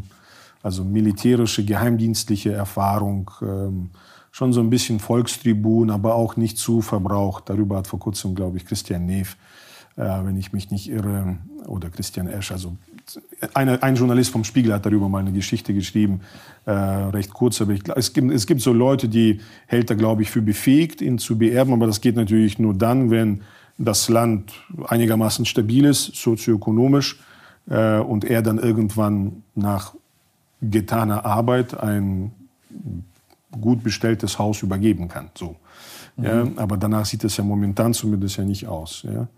also 0.62 0.84
militärische, 0.84 1.64
geheimdienstliche 1.66 2.52
Erfahrung 2.52 3.30
ähm, 3.42 3.90
schon 4.32 4.52
so 4.52 4.60
ein 4.60 4.68
bisschen 4.68 5.00
Volkstribun, 5.00 5.90
aber 5.90 6.14
auch 6.14 6.36
nicht 6.36 6.58
zu 6.58 6.80
verbraucht. 6.80 7.48
Darüber 7.48 7.76
hat 7.76 7.86
vor 7.86 7.98
kurzem, 7.98 8.34
glaube 8.34 8.56
ich, 8.56 8.66
Christian 8.66 9.06
Neff, 9.06 9.36
wenn 9.96 10.36
ich 10.36 10.52
mich 10.52 10.70
nicht 10.70 10.90
irre, 10.90 11.38
oder 11.66 11.90
Christian 11.90 12.28
Esch, 12.28 12.52
also 12.52 12.76
eine, 13.54 13.82
ein 13.82 13.96
Journalist 13.96 14.30
vom 14.30 14.44
Spiegel 14.44 14.72
hat 14.72 14.86
darüber 14.86 15.08
mal 15.08 15.20
eine 15.20 15.32
Geschichte 15.32 15.72
geschrieben, 15.72 16.20
äh, 16.64 16.70
recht 16.70 17.32
kurz, 17.32 17.60
aber 17.60 17.72
ich, 17.72 17.82
es, 17.94 18.12
gibt, 18.12 18.30
es 18.32 18.46
gibt 18.46 18.60
so 18.60 18.72
Leute, 18.72 19.08
die 19.08 19.40
hält 19.66 19.90
er, 19.90 19.96
glaube 19.96 20.22
ich, 20.22 20.30
für 20.30 20.42
befähigt, 20.42 21.00
ihn 21.00 21.18
zu 21.18 21.38
beerben, 21.38 21.72
aber 21.72 21.86
das 21.86 22.00
geht 22.00 22.16
natürlich 22.16 22.58
nur 22.58 22.74
dann, 22.74 23.10
wenn 23.10 23.42
das 23.78 24.08
Land 24.08 24.52
einigermaßen 24.86 25.44
stabil 25.44 25.84
ist, 25.84 26.14
sozioökonomisch, 26.14 27.20
äh, 27.68 27.98
und 27.98 28.24
er 28.24 28.42
dann 28.42 28.58
irgendwann 28.58 29.42
nach 29.54 29.94
getaner 30.60 31.24
Arbeit 31.24 31.78
ein 31.78 32.32
gut 33.60 33.82
bestelltes 33.82 34.38
Haus 34.38 34.62
übergeben 34.62 35.08
kann. 35.08 35.30
So. 35.34 35.56
Mhm. 36.16 36.24
Ja, 36.24 36.46
aber 36.56 36.76
danach 36.76 37.06
sieht 37.06 37.24
es 37.24 37.36
ja 37.36 37.44
momentan 37.44 37.94
zumindest 37.94 38.36
ja 38.36 38.44
nicht 38.44 38.66
aus. 38.66 39.04
Ja. 39.04 39.28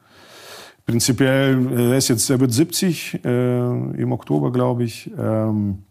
Prinzipiell, 0.88 1.70
äh, 1.70 1.90
er 1.90 1.98
ist 1.98 2.08
jetzt, 2.08 2.30
er 2.30 2.40
wird 2.40 2.50
70 2.50 3.22
äh, 3.22 4.00
im 4.00 4.10
Oktober, 4.10 4.50
glaube 4.50 4.84
ich. 4.84 5.10
Ähm, 5.18 5.82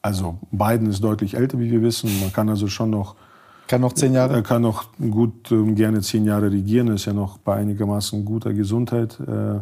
also 0.00 0.38
Biden 0.52 0.88
ist 0.88 1.02
deutlich 1.02 1.34
älter, 1.34 1.58
wie 1.58 1.68
wir 1.68 1.82
wissen. 1.82 2.08
Man 2.20 2.32
kann 2.32 2.48
also 2.48 2.68
schon 2.68 2.90
noch 2.90 3.16
kann 3.66 3.80
noch 3.80 3.94
zehn 3.94 4.12
Jahre? 4.12 4.34
Er 4.34 4.42
kann 4.42 4.62
noch 4.62 4.86
gut 4.98 5.50
ähm, 5.50 5.74
gerne 5.74 6.00
zehn 6.00 6.24
Jahre 6.24 6.52
regieren. 6.52 6.86
Er 6.86 6.94
ist 6.94 7.06
ja 7.06 7.12
noch 7.12 7.38
bei 7.38 7.56
einigermaßen 7.56 8.24
guter 8.24 8.52
Gesundheit. 8.52 9.18
Äh, 9.18 9.60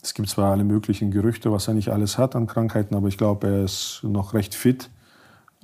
es 0.00 0.14
gibt 0.14 0.28
zwar 0.28 0.52
alle 0.52 0.62
möglichen 0.62 1.10
Gerüchte, 1.10 1.50
was 1.50 1.66
er 1.66 1.74
nicht 1.74 1.88
alles 1.88 2.18
hat 2.18 2.36
an 2.36 2.46
Krankheiten, 2.46 2.94
aber 2.94 3.08
ich 3.08 3.18
glaube, 3.18 3.48
er 3.48 3.64
ist 3.64 4.02
noch 4.04 4.32
recht 4.32 4.54
fit. 4.54 4.90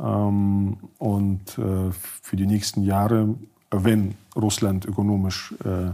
Ähm, 0.01 0.77
und 0.99 1.57
äh, 1.57 1.93
für 1.93 2.35
die 2.35 2.47
nächsten 2.47 2.83
Jahre, 2.83 3.33
wenn 3.71 4.17
Russland 4.35 4.87
ökonomisch 4.87 5.55
äh, 5.65 5.93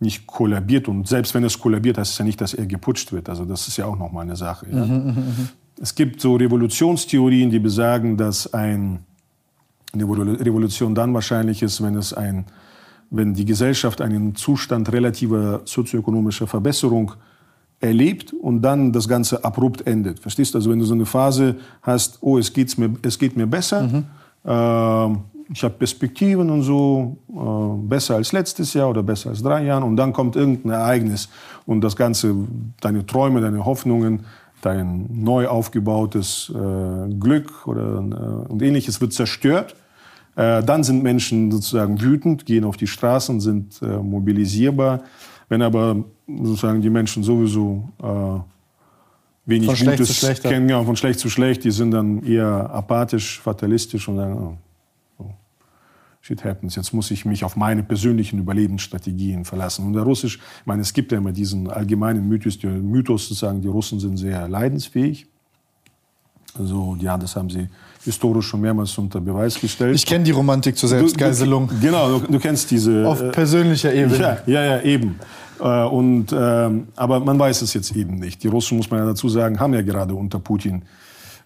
nicht 0.00 0.26
kollabiert, 0.26 0.88
und 0.88 1.08
selbst 1.08 1.34
wenn 1.34 1.44
es 1.44 1.58
kollabiert, 1.58 1.98
heißt 1.98 2.12
es 2.12 2.18
ja 2.18 2.24
nicht, 2.24 2.40
dass 2.40 2.54
er 2.54 2.66
geputscht 2.66 3.12
wird. 3.12 3.28
Also 3.28 3.44
das 3.44 3.68
ist 3.68 3.76
ja 3.76 3.86
auch 3.86 3.98
nochmal 3.98 4.24
eine 4.24 4.36
Sache. 4.36 4.66
Ja. 4.70 4.84
Mhm, 4.84 4.94
mhm, 4.94 5.14
mhm, 5.14 5.48
es 5.80 5.94
gibt 5.94 6.20
so 6.20 6.36
Revolutionstheorien, 6.36 7.50
die 7.50 7.58
besagen, 7.58 8.16
dass 8.16 8.52
ein, 8.52 9.00
eine 9.92 10.04
Revolution 10.04 10.94
dann 10.94 11.14
wahrscheinlich 11.14 11.62
ist, 11.62 11.82
wenn 11.82 11.94
es 11.96 12.12
ein 12.12 12.46
wenn 13.16 13.34
die 13.34 13.44
Gesellschaft 13.44 14.00
einen 14.00 14.34
Zustand 14.34 14.92
relativer 14.92 15.62
sozioökonomischer 15.64 16.46
Verbesserung 16.46 17.12
erlebt 17.80 18.32
und 18.32 18.62
dann 18.62 18.92
das 18.92 19.08
Ganze 19.08 19.44
abrupt 19.44 19.86
endet. 19.86 20.20
Verstehst 20.20 20.54
du? 20.54 20.58
Also 20.58 20.70
wenn 20.70 20.78
du 20.78 20.84
so 20.84 20.94
eine 20.94 21.06
Phase 21.06 21.56
hast, 21.82 22.18
oh, 22.22 22.38
es, 22.38 22.52
geht's 22.52 22.78
mir, 22.78 22.94
es 23.02 23.18
geht 23.18 23.36
mir 23.36 23.46
besser, 23.46 23.82
mhm. 23.82 24.04
äh, 24.44 25.18
ich 25.52 25.62
habe 25.62 25.74
Perspektiven 25.74 26.50
und 26.50 26.62
so, 26.62 27.18
äh, 27.28 27.88
besser 27.88 28.16
als 28.16 28.32
letztes 28.32 28.74
Jahr 28.74 28.90
oder 28.90 29.02
besser 29.02 29.30
als 29.30 29.42
drei 29.42 29.64
Jahre 29.64 29.84
und 29.84 29.96
dann 29.96 30.12
kommt 30.12 30.36
irgendein 30.36 30.72
Ereignis 30.72 31.28
und 31.66 31.82
das 31.82 31.96
Ganze, 31.96 32.34
deine 32.80 33.06
Träume, 33.06 33.40
deine 33.40 33.64
Hoffnungen, 33.64 34.20
dein 34.62 35.06
neu 35.10 35.46
aufgebautes 35.46 36.52
äh, 36.54 37.14
Glück 37.14 37.66
oder, 37.66 37.98
äh, 37.98 38.52
und 38.52 38.62
ähnliches 38.62 39.00
wird 39.00 39.12
zerstört. 39.12 39.76
Äh, 40.36 40.62
dann 40.62 40.82
sind 40.82 41.02
Menschen 41.02 41.50
sozusagen 41.50 42.00
wütend, 42.00 42.46
gehen 42.46 42.64
auf 42.64 42.76
die 42.76 42.86
Straßen, 42.86 43.40
sind 43.40 43.80
äh, 43.82 43.86
mobilisierbar. 43.86 45.02
Wenn 45.48 45.62
aber 45.62 46.04
sozusagen 46.26 46.80
die 46.80 46.90
Menschen 46.90 47.22
sowieso 47.22 47.88
äh, 48.02 48.40
wenig 49.46 49.66
von 49.66 49.86
Gutes 49.86 50.40
kennen, 50.42 50.68
ja, 50.68 50.82
von 50.82 50.96
schlecht 50.96 51.20
zu 51.20 51.28
schlecht, 51.28 51.64
die 51.64 51.70
sind 51.70 51.90
dann 51.90 52.22
eher 52.22 52.70
apathisch, 52.72 53.40
fatalistisch 53.40 54.08
und 54.08 54.18
oh, 54.18 54.22
oh, 54.22 54.56
shit 56.24 56.42
happens. 56.42 56.74
Jetzt 56.74 56.94
muss 56.94 57.10
ich 57.10 57.26
mich 57.26 57.44
auf 57.44 57.54
meine 57.54 57.82
persönlichen 57.82 58.38
Überlebensstrategien 58.38 59.44
verlassen. 59.44 59.86
Und 59.86 59.92
der 59.92 60.04
Russisch, 60.04 60.38
ich 60.38 60.66
meine, 60.66 60.80
es 60.80 60.94
gibt 60.94 61.12
ja 61.12 61.18
immer 61.18 61.32
diesen 61.32 61.68
allgemeinen 61.68 62.26
Mythos, 62.26 62.62
Mythos 62.62 63.28
sozusagen, 63.28 63.60
die 63.60 63.68
Russen 63.68 64.00
sind 64.00 64.16
sehr 64.16 64.48
leidensfähig. 64.48 65.26
Also, 66.58 66.96
ja, 66.98 67.18
das 67.18 67.36
haben 67.36 67.50
sie 67.50 67.68
historisch 68.04 68.46
schon 68.46 68.62
mehrmals 68.62 68.96
unter 68.96 69.20
Beweis 69.20 69.60
gestellt. 69.60 69.96
Ich 69.96 70.06
kenne 70.06 70.24
die 70.24 70.30
Romantik 70.30 70.78
zur 70.78 70.88
Selbstgeiselung. 70.88 71.68
Du, 71.68 71.74
du, 71.74 71.80
genau, 71.80 72.18
du, 72.18 72.32
du, 72.32 72.38
kennst 72.38 72.70
diese. 72.70 73.06
Auf 73.06 73.20
äh, 73.20 73.30
persönlicher 73.30 73.92
Ebene. 73.92 74.16
Ja, 74.16 74.38
ja, 74.46 74.64
ja 74.64 74.80
eben. 74.80 75.18
Äh, 75.60 75.84
und, 75.84 76.32
äh, 76.32 76.70
aber 76.96 77.20
man 77.20 77.38
weiß 77.38 77.60
es 77.60 77.74
jetzt 77.74 77.94
eben 77.94 78.14
nicht. 78.14 78.42
Die 78.42 78.48
Russen, 78.48 78.78
muss 78.78 78.90
man 78.90 79.00
ja 79.00 79.06
dazu 79.06 79.28
sagen, 79.28 79.60
haben 79.60 79.74
ja 79.74 79.82
gerade 79.82 80.14
unter 80.14 80.38
Putin 80.38 80.84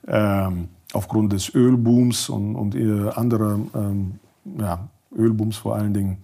äh, 0.06 0.48
aufgrund 0.92 1.32
des 1.32 1.52
Ölbooms 1.52 2.28
und, 2.28 2.54
und 2.54 2.76
äh, 2.76 3.08
anderer 3.08 3.58
ähm, 3.74 4.20
ja, 4.58 4.88
Ölbooms 5.16 5.56
vor 5.56 5.76
allen 5.76 5.94
Dingen 5.94 6.18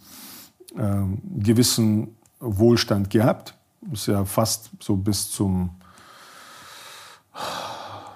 ähm, 0.78 1.18
gewissen 1.38 2.16
Wohlstand 2.40 3.10
gehabt. 3.10 3.54
Ist 3.92 4.06
ja 4.06 4.24
fast 4.24 4.70
so 4.80 4.96
bis 4.96 5.30
zum 5.30 5.70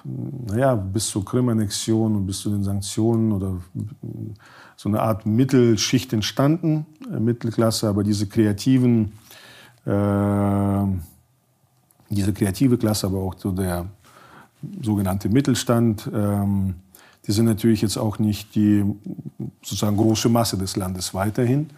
naja, 0.05 0.75
bis 0.75 1.09
zur 1.09 1.25
Krim-Annexion 1.25 2.17
und 2.17 2.27
bis 2.27 2.41
zu 2.41 2.51
den 2.51 2.65
Sanktionen 2.65 3.33
oder 3.33 3.59
so 4.77 4.89
eine 4.89 5.01
Art 5.01 5.27
Mittelschicht 5.27 6.13
entstanden, 6.13 6.87
äh, 7.13 7.19
Mittelklasse, 7.19 7.89
aber 7.89 8.05
diese 8.05 8.27
kreativen, 8.27 9.13
äh, 9.85 10.85
diese 12.11 12.33
kreative 12.33 12.79
Klasse, 12.79 13.07
aber 13.07 13.19
auch 13.19 13.35
so 13.37 13.53
der 13.53 13.87
sogenannte 14.83 15.29
Mittelstand, 15.29 16.09
ähm, 16.13 16.77
die 17.29 17.33
sind 17.33 17.45
natürlich 17.45 17.83
jetzt 17.83 17.99
auch 17.99 18.19
nicht 18.19 18.55
die 18.55 18.83
sozusagen 19.63 19.99
große 19.99 20.31
Masse 20.31 20.57
des 20.57 20.77
Landes 20.77 21.13
weiterhin. 21.13 21.69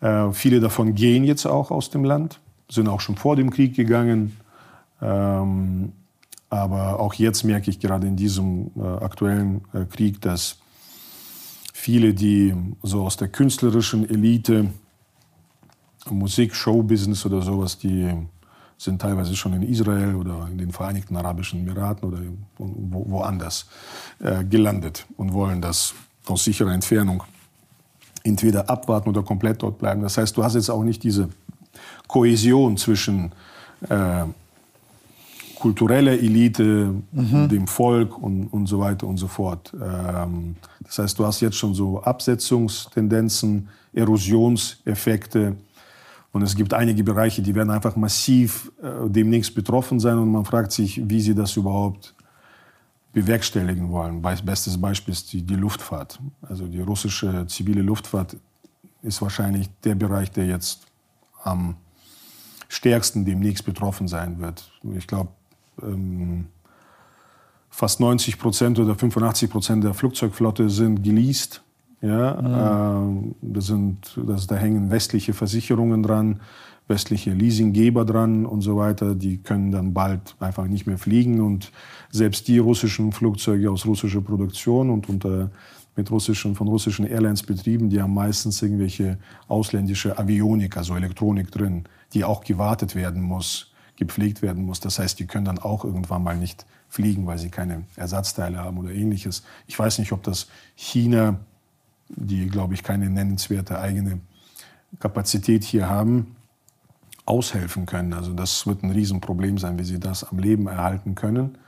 Äh, 0.00 0.32
viele 0.32 0.58
davon 0.58 0.94
gehen 0.96 1.22
jetzt 1.22 1.46
auch 1.46 1.70
aus 1.70 1.90
dem 1.90 2.04
Land, 2.04 2.40
sind 2.68 2.88
auch 2.88 3.00
schon 3.00 3.16
vor 3.16 3.36
dem 3.36 3.50
Krieg 3.50 3.74
gegangen. 3.74 4.36
Ähm, 5.00 5.92
aber 6.50 6.98
auch 6.98 7.14
jetzt 7.14 7.44
merke 7.44 7.70
ich 7.70 7.78
gerade 7.78 8.08
in 8.08 8.16
diesem 8.16 8.72
äh, 8.76 8.82
aktuellen 8.82 9.60
äh, 9.72 9.84
Krieg, 9.84 10.20
dass 10.20 10.58
viele, 11.72 12.12
die 12.12 12.54
so 12.82 13.02
aus 13.04 13.16
der 13.16 13.28
künstlerischen 13.28 14.08
Elite, 14.08 14.70
Musik, 16.10 16.56
Showbusiness 16.56 17.24
oder 17.24 17.42
sowas, 17.42 17.78
die 17.78 18.12
sind 18.78 19.02
teilweise 19.02 19.34
schon 19.34 19.52
in 19.54 19.62
Israel 19.62 20.14
oder 20.14 20.48
in 20.50 20.56
den 20.56 20.72
Vereinigten 20.72 21.16
Arabischen 21.16 21.60
Emiraten 21.60 22.08
oder 22.08 22.18
wo, 22.56 23.04
woanders 23.08 23.66
äh, 24.20 24.44
gelandet 24.44 25.04
und 25.16 25.32
wollen 25.32 25.60
das 25.60 25.94
aus 26.26 26.44
sicherer 26.44 26.72
Entfernung 26.72 27.24
entweder 28.22 28.70
abwarten 28.70 29.08
oder 29.08 29.22
komplett 29.22 29.62
dort 29.62 29.78
bleiben. 29.78 30.02
Das 30.02 30.16
heißt, 30.16 30.36
du 30.36 30.44
hast 30.44 30.54
jetzt 30.54 30.70
auch 30.70 30.84
nicht 30.84 31.02
diese 31.02 31.28
Kohäsion 32.06 32.76
zwischen 32.76 33.32
äh, 33.88 34.24
kultureller 35.58 36.12
Elite, 36.12 36.94
mhm. 37.10 37.48
dem 37.48 37.66
Volk 37.66 38.16
und, 38.16 38.46
und 38.46 38.66
so 38.66 38.78
weiter 38.78 39.06
und 39.06 39.16
so 39.16 39.26
fort. 39.26 39.72
Ähm, 39.74 40.56
das 40.84 40.98
heißt, 40.98 41.18
du 41.18 41.26
hast 41.26 41.40
jetzt 41.40 41.56
schon 41.56 41.74
so 41.74 42.00
Absetzungstendenzen, 42.02 43.68
Erosionseffekte. 43.92 45.56
Und 46.32 46.42
es 46.42 46.54
gibt 46.54 46.74
einige 46.74 47.02
Bereiche, 47.02 47.42
die 47.42 47.54
werden 47.54 47.70
einfach 47.70 47.96
massiv 47.96 48.70
äh, 48.82 49.08
demnächst 49.08 49.54
betroffen 49.54 49.98
sein. 49.98 50.18
Und 50.18 50.30
man 50.30 50.44
fragt 50.44 50.72
sich, 50.72 51.08
wie 51.08 51.20
sie 51.20 51.34
das 51.34 51.56
überhaupt 51.56 52.14
bewerkstelligen 53.12 53.90
wollen. 53.90 54.22
Bestes 54.22 54.80
Beispiel 54.80 55.12
ist 55.12 55.32
die, 55.32 55.42
die 55.42 55.56
Luftfahrt. 55.56 56.20
Also 56.42 56.66
die 56.66 56.80
russische 56.80 57.46
zivile 57.46 57.82
Luftfahrt 57.82 58.36
ist 59.02 59.22
wahrscheinlich 59.22 59.68
der 59.84 59.94
Bereich, 59.94 60.30
der 60.30 60.46
jetzt 60.46 60.86
am 61.42 61.76
stärksten 62.68 63.24
demnächst 63.24 63.64
betroffen 63.64 64.08
sein 64.08 64.40
wird. 64.40 64.70
Ich 64.96 65.06
glaube, 65.06 65.30
ähm, 65.82 66.46
fast 67.70 68.00
90 68.00 68.38
Prozent 68.38 68.78
oder 68.78 68.94
85 68.94 69.50
Prozent 69.50 69.84
der 69.84 69.94
Flugzeugflotte 69.94 70.68
sind 70.68 71.02
geleast. 71.02 71.62
Ja, 72.00 72.40
mhm. 72.40 73.30
äh, 73.30 73.52
da, 73.52 73.60
sind, 73.60 74.20
das, 74.26 74.46
da 74.46 74.56
hängen 74.56 74.90
westliche 74.90 75.32
Versicherungen 75.32 76.02
dran, 76.02 76.40
westliche 76.86 77.32
Leasinggeber 77.32 78.04
dran 78.04 78.46
und 78.46 78.60
so 78.60 78.76
weiter. 78.76 79.14
Die 79.14 79.38
können 79.38 79.70
dann 79.70 79.94
bald 79.94 80.36
einfach 80.40 80.66
nicht 80.66 80.86
mehr 80.86 80.98
fliegen. 80.98 81.40
Und 81.40 81.72
selbst 82.10 82.48
die 82.48 82.58
russischen 82.58 83.12
Flugzeuge 83.12 83.70
aus 83.70 83.84
russischer 83.84 84.20
Produktion 84.20 84.90
und 84.90 85.08
unter 85.08 85.50
mit 85.98 86.12
russischen, 86.12 86.54
von 86.54 86.68
russischen 86.68 87.04
Airlines 87.04 87.42
betrieben, 87.42 87.90
die 87.90 88.00
haben 88.00 88.14
meistens 88.14 88.62
irgendwelche 88.62 89.18
ausländische 89.48 90.16
Avionik, 90.16 90.76
also 90.76 90.94
Elektronik 90.94 91.50
drin, 91.50 91.84
die 92.14 92.22
auch 92.22 92.44
gewartet 92.44 92.94
werden 92.94 93.20
muss, 93.20 93.72
gepflegt 93.96 94.40
werden 94.40 94.64
muss. 94.64 94.78
Das 94.78 95.00
heißt, 95.00 95.18
die 95.18 95.26
können 95.26 95.44
dann 95.44 95.58
auch 95.58 95.84
irgendwann 95.84 96.22
mal 96.22 96.36
nicht 96.36 96.64
fliegen, 96.88 97.26
weil 97.26 97.38
sie 97.38 97.50
keine 97.50 97.82
Ersatzteile 97.96 98.58
haben 98.58 98.78
oder 98.78 98.92
ähnliches. 98.92 99.42
Ich 99.66 99.76
weiß 99.76 99.98
nicht, 99.98 100.12
ob 100.12 100.22
das 100.22 100.46
China, 100.76 101.40
die, 102.08 102.46
glaube 102.48 102.74
ich, 102.74 102.82
keine 102.82 103.10
nennenswerte 103.10 103.78
eigene 103.78 104.20
Kapazität 104.98 105.64
hier 105.64 105.88
haben, 105.88 106.36
aushelfen 107.26 107.86
können. 107.86 108.14
Also 108.14 108.32
das 108.32 108.66
wird 108.66 108.82
ein 108.82 108.90
Riesenproblem 108.90 109.58
sein, 109.58 109.78
wie 109.78 109.84
sie 109.84 110.00
das 110.00 110.24
am 110.24 110.38
Leben 110.38 110.66
erhalten 110.66 111.14
können. 111.14 111.58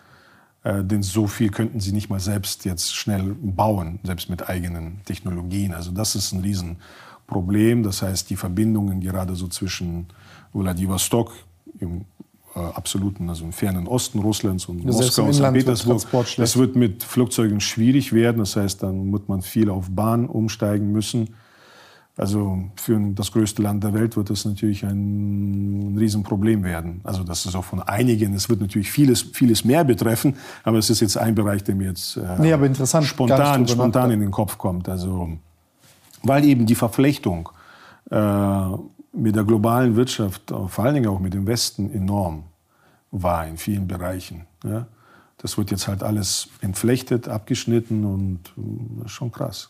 Äh, 0.62 0.84
denn 0.84 1.02
so 1.02 1.26
viel 1.26 1.50
könnten 1.50 1.80
sie 1.80 1.92
nicht 1.92 2.08
mal 2.08 2.20
selbst 2.20 2.64
jetzt 2.64 2.94
schnell 2.94 3.34
bauen, 3.34 4.00
selbst 4.02 4.30
mit 4.30 4.48
eigenen 4.48 5.04
Technologien. 5.04 5.74
Also 5.74 5.90
das 5.90 6.14
ist 6.14 6.32
ein 6.32 6.40
Riesenproblem. 6.40 7.82
Das 7.82 8.02
heißt, 8.02 8.30
die 8.30 8.36
Verbindungen 8.36 9.00
gerade 9.00 9.36
so 9.36 9.48
zwischen 9.48 10.06
Vladivostok 10.52 11.32
im 11.78 12.04
absoluten, 12.54 13.28
also 13.28 13.44
im 13.44 13.52
fernen 13.52 13.86
Osten 13.86 14.18
Russlands 14.18 14.66
und 14.66 14.86
das 14.86 14.96
Moskau 14.96 15.24
und 15.24 15.34
St. 15.34 15.52
Petersburg, 15.52 16.26
das 16.36 16.56
wird 16.56 16.76
mit 16.76 17.04
Flugzeugen 17.04 17.60
schwierig 17.60 18.12
werden. 18.12 18.38
Das 18.38 18.56
heißt, 18.56 18.82
dann 18.82 19.12
wird 19.12 19.28
man 19.28 19.42
viel 19.42 19.70
auf 19.70 19.86
Bahn 19.90 20.26
umsteigen 20.26 20.90
müssen. 20.92 21.34
Also 22.16 22.64
für 22.76 23.00
das 23.14 23.32
größte 23.32 23.62
Land 23.62 23.82
der 23.82 23.94
Welt 23.94 24.16
wird 24.16 24.28
das 24.28 24.44
natürlich 24.44 24.84
ein, 24.84 25.94
ein 25.94 25.96
Riesenproblem 25.96 26.64
werden. 26.64 27.00
Also 27.04 27.22
das 27.22 27.46
ist 27.46 27.54
auch 27.54 27.64
von 27.64 27.80
einigen, 27.80 28.34
es 28.34 28.48
wird 28.50 28.60
natürlich 28.60 28.90
vieles, 28.90 29.22
vieles 29.22 29.64
mehr 29.64 29.84
betreffen, 29.84 30.36
aber 30.62 30.76
es 30.76 30.90
ist 30.90 31.00
jetzt 31.00 31.16
ein 31.16 31.34
Bereich, 31.34 31.64
der 31.64 31.76
mir 31.76 31.88
jetzt 31.88 32.18
äh, 32.18 32.36
nee, 32.38 32.52
aber 32.52 32.66
interessant, 32.66 33.06
spontan, 33.06 33.66
spontan 33.66 34.10
in 34.10 34.20
den 34.20 34.32
Kopf 34.32 34.58
kommt. 34.58 34.88
Also, 34.88 35.30
weil 36.22 36.44
eben 36.44 36.66
die 36.66 36.74
Verflechtung 36.74 37.48
äh, 38.10 38.16
mit 39.13 39.35
der 39.35 39.43
globalen 39.43 39.95
Wirtschaft, 39.95 40.51
vor 40.67 40.85
allen 40.85 40.95
Dingen 40.95 41.07
auch 41.07 41.19
mit 41.19 41.33
dem 41.33 41.47
Westen, 41.47 41.91
enorm 41.91 42.43
war 43.11 43.47
in 43.47 43.57
vielen 43.57 43.87
Bereichen. 43.87 44.45
Ja? 44.63 44.87
Das 45.37 45.57
wird 45.57 45.71
jetzt 45.71 45.87
halt 45.87 46.03
alles 46.03 46.49
entflechtet, 46.61 47.27
abgeschnitten 47.27 48.03
und 48.05 48.39
äh, 48.57 49.07
schon 49.07 49.31
krass. 49.31 49.69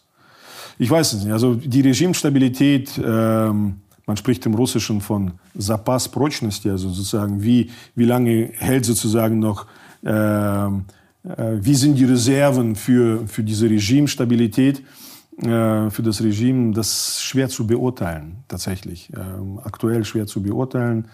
Ich 0.80 0.90
weiß 0.90 1.14
es 1.14 1.24
nicht. 1.24 1.34
Also 1.34 1.56
die 1.56 1.82
Regimestabilität, 1.82 3.00
ähm, 3.04 3.82
man 4.06 4.18
spricht 4.18 4.46
im 4.46 4.54
Russischen 4.54 5.02
von 5.02 5.34
Zapas 5.58 6.08
Prочности, 6.10 6.70
also 6.70 6.90
sozusagen, 6.90 7.42
wie, 7.42 7.70
wie 7.96 8.06
lange 8.06 8.52
hält 8.58 8.86
sozusagen 8.86 9.40
noch, 9.40 9.66
ähm, 10.04 10.86
äh, 11.24 11.54
wie 11.60 11.76
sind 11.76 11.96
die 11.96 12.06
Reserven 12.06 12.76
für, 12.76 13.28
für 13.28 13.44
diese 13.44 13.70
Regimestabilität, 13.70 14.80
äh, 14.80 14.84
Für 15.39 16.03
das 16.03 16.23
Regime, 16.23 16.75
das 16.75 16.89
ist 16.89 17.23
schwer 17.23 17.49
zu 17.49 17.67
beurteilen, 17.67 18.45
tatsächlich. 18.49 19.11
Ähm, 19.17 19.59
aktuell 19.63 20.05
schwer 20.05 20.27
zu 20.27 20.43
beurteilen. 20.43 21.09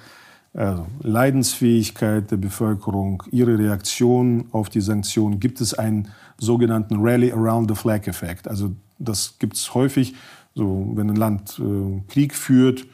Also 0.52 0.86
Leidensfähigkeit 1.02 2.30
der 2.30 2.38
Bevölkerung, 2.38 3.22
ihre 3.30 3.58
Reaktion 3.58 4.46
auf 4.52 4.68
die 4.70 4.80
Sanktionen. 4.80 5.38
Gibt 5.38 5.60
es 5.60 5.74
einen 5.74 6.08
sogenannten 6.38 6.96
Rally 6.98 7.30
Around 7.30 7.70
the 7.70 7.76
Flag-Effekt? 7.76 8.48
Also 8.48 8.72
das 8.98 9.36
gibt 9.38 9.56
es 9.56 9.74
häufig, 9.74 10.14
so, 10.54 10.92
wenn 10.94 11.10
ein 11.10 11.16
Land 11.16 11.60
äh, 11.60 12.00
Krieg 12.08 12.34
führt. 12.34 12.86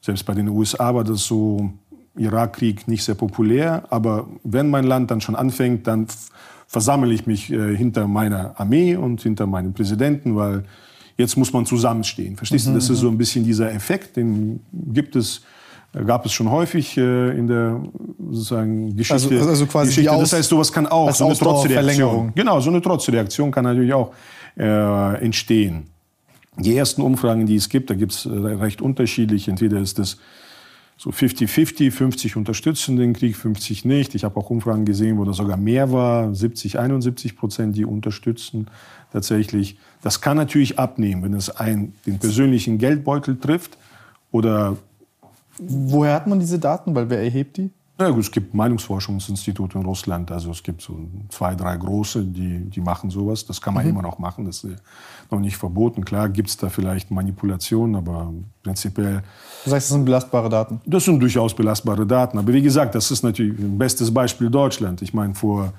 Selbst 0.00 0.26
bei 0.26 0.34
den 0.34 0.48
USA 0.48 0.94
war 0.94 1.04
das 1.04 1.24
so, 1.24 1.72
Irakkrieg 2.16 2.86
nicht 2.88 3.04
sehr 3.04 3.14
populär. 3.14 3.84
Aber 3.90 4.28
wenn 4.42 4.70
mein 4.70 4.84
Land 4.84 5.10
dann 5.10 5.20
schon 5.20 5.36
anfängt, 5.36 5.86
dann 5.86 6.06
versammle 6.66 7.12
ich 7.12 7.26
mich 7.26 7.52
äh, 7.52 7.76
hinter 7.76 8.08
meiner 8.08 8.58
Armee 8.58 8.96
und 8.96 9.22
hinter 9.22 9.46
meinem 9.46 9.72
Präsidenten, 9.72 10.36
weil 10.36 10.64
jetzt 11.16 11.36
muss 11.36 11.52
man 11.52 11.66
zusammenstehen. 11.66 12.36
Verstehst 12.36 12.66
mhm. 12.66 12.72
du? 12.72 12.78
Das 12.78 12.90
ist 12.90 12.98
so 12.98 13.08
ein 13.08 13.18
bisschen 13.18 13.44
dieser 13.44 13.72
Effekt, 13.72 14.16
den 14.16 14.60
gibt 14.72 15.16
es 15.16 15.42
gab 16.06 16.26
es 16.26 16.32
schon 16.32 16.50
häufig 16.50 16.96
äh, 16.96 17.38
in 17.38 17.46
der 17.46 17.80
sozusagen 18.18 18.96
Geschichte. 18.96 19.36
Also, 19.36 19.48
also 19.48 19.66
quasi 19.66 19.90
Geschichte. 19.90 20.18
das 20.18 20.32
heißt, 20.32 20.48
sowas 20.48 20.72
kann 20.72 20.86
auch 20.86 21.12
so 21.12 21.26
eine 21.26 21.36
Trotzreaktion. 21.36 22.32
Genau, 22.34 22.60
so 22.60 22.70
eine 22.70 22.82
Trotzreaktion 22.82 23.52
kann 23.52 23.64
natürlich 23.64 23.94
auch 23.94 24.12
äh, 24.58 25.24
entstehen. 25.24 25.84
Die 26.56 26.76
ersten 26.76 27.02
Umfragen, 27.02 27.46
die 27.46 27.56
es 27.56 27.68
gibt, 27.68 27.90
da 27.90 27.94
gibt 27.94 28.12
es 28.12 28.28
recht 28.28 28.80
unterschiedlich. 28.80 29.48
Entweder 29.48 29.78
ist 29.78 29.98
das 29.98 30.18
so 30.96 31.10
50-50, 31.10 31.90
50 31.90 32.36
unterstützen 32.36 32.96
den 32.96 33.12
Krieg, 33.12 33.36
50 33.36 33.84
nicht. 33.84 34.14
Ich 34.14 34.24
habe 34.24 34.38
auch 34.38 34.50
Umfragen 34.50 34.84
gesehen, 34.84 35.18
wo 35.18 35.24
das 35.24 35.36
sogar 35.36 35.56
mehr 35.56 35.92
war, 35.92 36.34
70, 36.34 36.78
71 36.78 37.36
Prozent, 37.36 37.76
die 37.76 37.84
unterstützen 37.84 38.68
tatsächlich. 39.12 39.76
Das 40.02 40.20
kann 40.20 40.36
natürlich 40.36 40.78
abnehmen, 40.78 41.22
wenn 41.22 41.34
es 41.34 41.50
einen, 41.50 41.94
den 42.06 42.18
persönlichen 42.18 42.78
Geldbeutel 42.78 43.38
trifft 43.38 43.76
oder 44.30 44.76
Woher 45.58 46.14
hat 46.14 46.26
man 46.26 46.40
diese 46.40 46.58
Daten? 46.58 46.94
Weil 46.94 47.10
wer 47.10 47.22
erhebt 47.22 47.56
die? 47.56 47.70
Ja, 47.98 48.08
es 48.18 48.32
gibt 48.32 48.54
Meinungsforschungsinstitute 48.54 49.78
in 49.78 49.84
Russland. 49.84 50.32
Also 50.32 50.50
es 50.50 50.62
gibt 50.62 50.82
so 50.82 50.98
zwei, 51.28 51.54
drei 51.54 51.76
große, 51.76 52.24
die, 52.24 52.64
die 52.68 52.80
machen 52.80 53.08
sowas. 53.10 53.46
Das 53.46 53.60
kann 53.60 53.72
man 53.74 53.84
mhm. 53.84 53.90
immer 53.90 54.02
noch 54.02 54.18
machen. 54.18 54.46
Das 54.46 54.64
ist 54.64 54.82
noch 55.30 55.40
nicht 55.40 55.56
verboten. 55.56 56.04
Klar 56.04 56.28
gibt 56.28 56.48
es 56.48 56.56
da 56.56 56.68
vielleicht 56.68 57.10
Manipulationen, 57.10 57.96
aber 57.96 58.32
prinzipiell. 58.62 59.22
Das 59.64 59.72
heißt, 59.72 59.86
das 59.86 59.94
sind 59.94 60.04
belastbare 60.04 60.48
Daten? 60.48 60.80
Das 60.86 61.04
sind 61.04 61.20
durchaus 61.20 61.54
belastbare 61.54 62.06
Daten. 62.06 62.38
Aber 62.38 62.52
wie 62.52 62.62
gesagt, 62.62 62.94
das 62.94 63.10
ist 63.10 63.22
natürlich 63.22 63.58
ein 63.58 63.78
bestes 63.78 64.12
Beispiel 64.12 64.50
Deutschland. 64.50 65.02
Ich 65.02 65.14
meine, 65.14 65.34
vor 65.34 65.72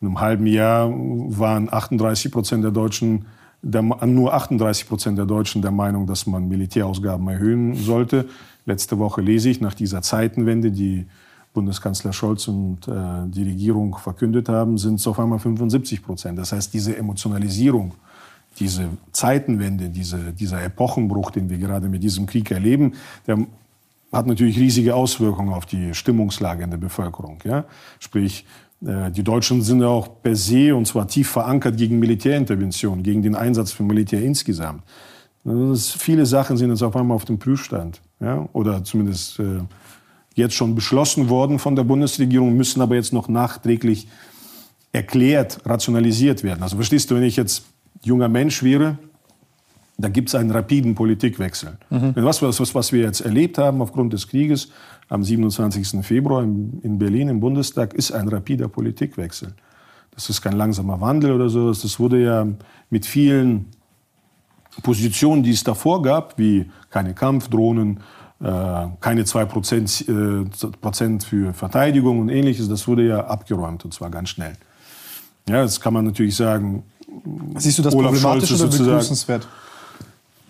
einem 0.00 0.20
halben 0.20 0.46
Jahr 0.46 0.90
waren 0.90 1.72
38 1.72 2.32
Prozent 2.32 2.64
der 2.64 2.70
Deutschen 2.70 3.26
der, 3.62 3.82
nur 3.82 4.32
38 4.32 4.88
Prozent 4.88 5.18
der 5.18 5.26
Deutschen 5.26 5.62
der 5.62 5.70
Meinung, 5.70 6.06
dass 6.06 6.26
man 6.26 6.48
Militärausgaben 6.48 7.28
erhöhen 7.28 7.74
sollte. 7.74 8.26
Letzte 8.64 8.98
Woche 8.98 9.20
lese 9.20 9.50
ich 9.50 9.60
nach 9.60 9.74
dieser 9.74 10.02
Zeitenwende, 10.02 10.70
die 10.70 11.06
Bundeskanzler 11.52 12.12
Scholz 12.12 12.46
und 12.48 12.86
äh, 12.86 12.92
die 13.26 13.42
Regierung 13.42 13.96
verkündet 13.96 14.48
haben, 14.48 14.78
sind 14.78 15.00
es 15.00 15.06
auf 15.06 15.18
einmal 15.18 15.38
75 15.38 16.02
Prozent. 16.02 16.38
Das 16.38 16.52
heißt, 16.52 16.72
diese 16.72 16.96
Emotionalisierung, 16.96 17.92
diese 18.58 18.88
Zeitenwende, 19.12 19.88
diese, 19.88 20.32
dieser 20.32 20.62
Epochenbruch, 20.62 21.30
den 21.30 21.48
wir 21.48 21.58
gerade 21.58 21.88
mit 21.88 22.02
diesem 22.02 22.26
Krieg 22.26 22.50
erleben, 22.50 22.94
der 23.26 23.38
hat 24.12 24.26
natürlich 24.26 24.58
riesige 24.58 24.94
Auswirkungen 24.94 25.52
auf 25.52 25.66
die 25.66 25.94
Stimmungslage 25.94 26.64
in 26.64 26.70
der 26.70 26.78
Bevölkerung. 26.78 27.38
Ja? 27.44 27.64
Sprich, 28.00 28.44
äh, 28.84 29.10
die 29.10 29.22
Deutschen 29.22 29.62
sind 29.62 29.80
ja 29.80 29.88
auch 29.88 30.08
per 30.22 30.34
se 30.34 30.74
und 30.74 30.86
zwar 30.86 31.06
tief 31.06 31.30
verankert 31.30 31.76
gegen 31.76 31.98
Militärintervention, 31.98 33.02
gegen 33.02 33.22
den 33.22 33.34
Einsatz 33.34 33.72
von 33.72 33.86
Militär 33.86 34.22
insgesamt. 34.22 34.82
Ist, 35.44 35.92
viele 35.92 36.26
Sachen 36.26 36.56
sind 36.56 36.70
jetzt 36.70 36.82
auf 36.82 36.96
einmal 36.96 37.14
auf 37.14 37.24
dem 37.24 37.38
Prüfstand. 37.38 38.00
Ja? 38.20 38.48
Oder 38.52 38.84
zumindest 38.84 39.38
äh, 39.38 39.60
jetzt 40.34 40.54
schon 40.54 40.74
beschlossen 40.74 41.28
worden 41.28 41.58
von 41.58 41.76
der 41.76 41.84
Bundesregierung, 41.84 42.56
müssen 42.56 42.82
aber 42.82 42.96
jetzt 42.96 43.12
noch 43.12 43.28
nachträglich 43.28 44.08
erklärt, 44.92 45.60
rationalisiert 45.64 46.42
werden. 46.42 46.62
Also 46.62 46.76
verstehst 46.76 47.10
du, 47.10 47.14
wenn 47.14 47.22
ich 47.22 47.36
jetzt 47.36 47.64
junger 48.02 48.28
Mensch 48.28 48.62
wäre, 48.62 48.98
da 49.98 50.08
gibt 50.08 50.30
es 50.30 50.34
einen 50.34 50.50
rapiden 50.50 50.94
Politikwechsel. 50.94 51.76
Mhm. 51.90 52.12
Was, 52.16 52.40
was, 52.42 52.74
was 52.74 52.92
wir 52.92 53.02
jetzt 53.02 53.20
erlebt 53.20 53.58
haben 53.58 53.82
aufgrund 53.82 54.12
des 54.12 54.28
Krieges 54.28 54.70
am 55.08 55.22
27. 55.22 56.04
Februar 56.04 56.42
in 56.42 56.98
Berlin 56.98 57.28
im 57.28 57.40
Bundestag, 57.40 57.94
ist 57.94 58.12
ein 58.12 58.28
rapider 58.28 58.68
Politikwechsel. 58.68 59.54
Das 60.12 60.30
ist 60.30 60.40
kein 60.40 60.54
langsamer 60.54 61.00
Wandel 61.00 61.32
oder 61.32 61.48
so. 61.48 61.68
Das 61.68 61.98
wurde 61.98 62.22
ja 62.22 62.46
mit 62.88 63.06
vielen 63.06 63.66
Positionen, 64.82 65.42
die 65.42 65.50
es 65.50 65.64
davor 65.64 66.02
gab, 66.02 66.38
wie 66.38 66.70
keine 66.90 67.14
Kampfdrohnen, 67.14 68.00
äh, 68.40 68.86
keine 69.00 69.24
2% 69.24 70.08
äh, 70.08 70.70
Prozent 70.80 71.24
für 71.24 71.52
Verteidigung 71.52 72.20
und 72.20 72.28
ähnliches, 72.28 72.68
das 72.68 72.88
wurde 72.88 73.06
ja 73.06 73.26
abgeräumt 73.26 73.84
und 73.84 73.92
zwar 73.92 74.10
ganz 74.10 74.30
schnell. 74.30 74.54
Ja, 75.48 75.62
jetzt 75.62 75.80
kann 75.80 75.92
man 75.92 76.04
natürlich 76.04 76.36
sagen, 76.36 76.84
Siehst 77.56 77.78
du 77.78 77.82
das 77.82 77.94
Olaf 77.94 78.12
problematisch 78.12 78.52
oder 78.52 78.66
begrüßenswert? 78.66 79.46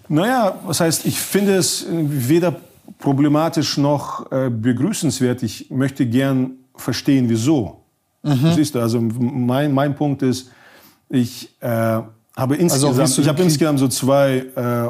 Naja, 0.09 0.59
was 0.65 0.81
heißt, 0.81 1.07
ich 1.07 1.19
finde 1.21 1.57
es 1.57 1.87
weder 1.89 2.57
problematisch 2.99 3.79
noch 3.79 4.31
äh, 4.33 4.51
begrüßenswert. 4.51 5.43
Ich 5.43 5.71
möchte 5.71 6.07
gern 6.07 6.53
verstehen, 6.75 7.29
wieso. 7.29 7.81
Mhm. 8.23 8.53
Siehst 8.55 8.75
du, 8.75 8.81
also 8.81 9.01
mein, 9.01 9.73
mein 9.73 9.95
Punkt 9.95 10.23
ist, 10.23 10.51
ich 11.09 11.51
äh, 11.61 11.67
habe 11.69 12.09
also 12.37 12.55
insgesamt, 12.55 13.01
also, 13.01 13.23
ich 13.23 13.29
habe 13.29 13.43
insgesamt 13.43 13.79
so 13.79 13.89
zwei 13.89 14.47
äh, 14.55 14.89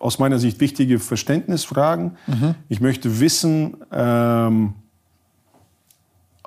aus 0.00 0.18
meiner 0.18 0.38
Sicht 0.38 0.60
wichtige 0.60 0.98
Verständnisfragen. 0.98 2.16
Mhm. 2.26 2.54
Ich 2.68 2.80
möchte 2.80 3.20
wissen, 3.20 3.76
ähm, 3.92 4.74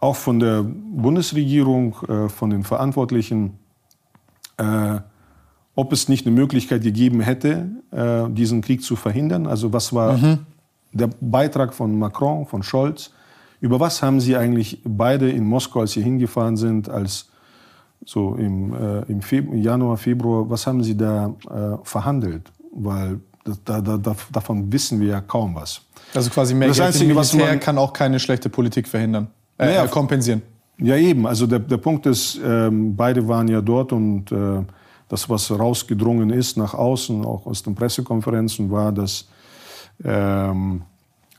auch 0.03 0.17
von 0.17 0.39
der 0.39 0.63
Bundesregierung, 0.63 1.95
äh, 2.09 2.27
von 2.27 2.49
den 2.49 2.63
Verantwortlichen, 2.63 3.57
äh, 4.57 4.99
ob 5.75 5.93
es 5.93 6.09
nicht 6.09 6.27
eine 6.27 6.35
Möglichkeit 6.35 6.83
gegeben 6.83 7.21
hätte, 7.21 7.69
äh, 7.91 8.29
diesen 8.29 8.61
Krieg 8.61 8.83
zu 8.83 8.97
verhindern. 8.97 9.47
Also 9.47 9.71
was 9.71 9.93
war 9.93 10.17
mhm. 10.17 10.39
der 10.91 11.09
Beitrag 11.21 11.73
von 11.73 11.97
Macron, 11.97 12.45
von 12.45 12.63
Scholz? 12.63 13.11
Über 13.61 13.79
was 13.79 14.03
haben 14.03 14.19
Sie 14.19 14.35
eigentlich 14.35 14.81
beide 14.83 15.31
in 15.31 15.45
Moskau, 15.45 15.79
als 15.79 15.93
Sie 15.93 16.03
hingefahren 16.03 16.57
sind, 16.57 16.89
als 16.89 17.29
so 18.05 18.35
im, 18.35 18.73
im 19.07 19.21
Februar, 19.21 19.55
Januar, 19.55 19.95
Februar, 19.95 20.49
was 20.49 20.67
haben 20.67 20.83
Sie 20.83 20.97
da 20.97 21.33
verhandelt? 21.83 22.51
Weil 22.73 23.21
da, 23.63 23.79
da, 23.79 23.97
da, 23.97 24.15
davon 24.33 24.69
wissen 24.73 24.99
wir 24.99 25.07
ja 25.07 25.21
kaum 25.21 25.55
was. 25.55 25.79
Also 26.13 26.29
quasi 26.29 26.53
mehr 26.53 26.67
das 26.67 26.77
Geld 26.77 26.87
Einzige, 26.87 27.15
was 27.15 27.33
man, 27.33 27.61
kann 27.61 27.77
auch 27.77 27.93
keine 27.93 28.19
schlechte 28.19 28.49
Politik 28.49 28.89
verhindern, 28.89 29.29
äh, 29.57 29.65
naja, 29.65 29.87
kompensieren. 29.87 30.41
Ja 30.77 30.97
eben, 30.97 31.27
also 31.27 31.47
der, 31.47 31.59
der 31.59 31.77
Punkt 31.77 32.05
ist, 32.05 32.39
ähm, 32.43 32.95
beide 32.95 33.27
waren 33.27 33.47
ja 33.47 33.61
dort 33.61 33.93
und 33.93 34.31
äh, 34.31 34.63
das, 35.07 35.29
was 35.29 35.51
rausgedrungen 35.51 36.31
ist 36.31 36.57
nach 36.57 36.73
außen, 36.73 37.23
auch 37.23 37.45
aus 37.45 37.61
den 37.61 37.75
Pressekonferenzen, 37.75 38.71
war, 38.71 38.91
dass 38.91 39.27
ähm, 40.03 40.81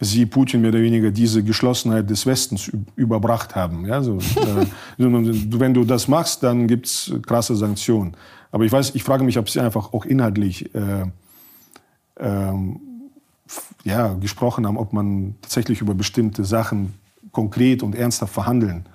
sie 0.01 0.27
Putin 0.27 0.61
mehr 0.61 0.71
oder 0.71 0.81
weniger 0.81 1.11
diese 1.11 1.43
Geschlossenheit 1.43 2.09
des 2.09 2.27
Westens 2.27 2.71
überbracht 2.97 3.55
haben. 3.55 3.87
Ja, 3.87 4.03
so, 4.03 4.19
äh, 4.19 4.67
wenn 4.99 5.75
du 5.75 5.85
das 5.85 6.09
machst, 6.09 6.43
dann 6.43 6.67
gibt 6.67 6.87
es 6.87 7.13
krasse 7.27 7.57
Sanktionen. 7.57 8.17
Aber 8.53 8.65
ich 8.65 8.73
weiß, 8.73 8.95
ich 8.95 9.03
frage 9.03 9.25
mich, 9.25 9.39
ob 9.39 9.51
sie 9.51 9.61
einfach 9.61 9.93
auch 9.93 10.05
inhaltlich 10.05 10.73
äh, 10.75 11.07
ähm, 12.19 12.81
ja, 13.83 14.15
gesprochen 14.15 14.67
haben, 14.67 14.79
ob 14.79 14.93
man 14.93 15.35
tatsächlich 15.43 15.81
über 15.81 15.95
bestimmte 15.95 16.45
Sachen 16.45 16.95
konkret 17.35 17.83
und 17.83 17.95
ernsthaft 17.95 18.33
verhandeln 18.33 18.87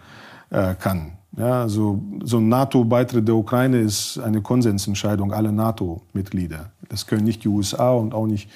äh, 0.50 0.74
kann. 0.74 1.12
Ja, 1.38 1.62
also 1.62 2.02
so 2.24 2.38
ein 2.38 2.50
NATO-Beitritt 2.50 3.28
der 3.28 3.36
Ukraine 3.36 3.80
ist 3.80 4.18
eine 4.18 4.42
Konsensentscheidung 4.42 5.32
aller 5.32 5.52
NATO-Mitglieder. 5.52 6.72
Das 6.90 7.06
können 7.06 7.24
nicht 7.24 7.44
die 7.44 7.48
USA 7.48 7.92
und 7.92 8.16
auch 8.16 8.26
nicht 8.26 8.50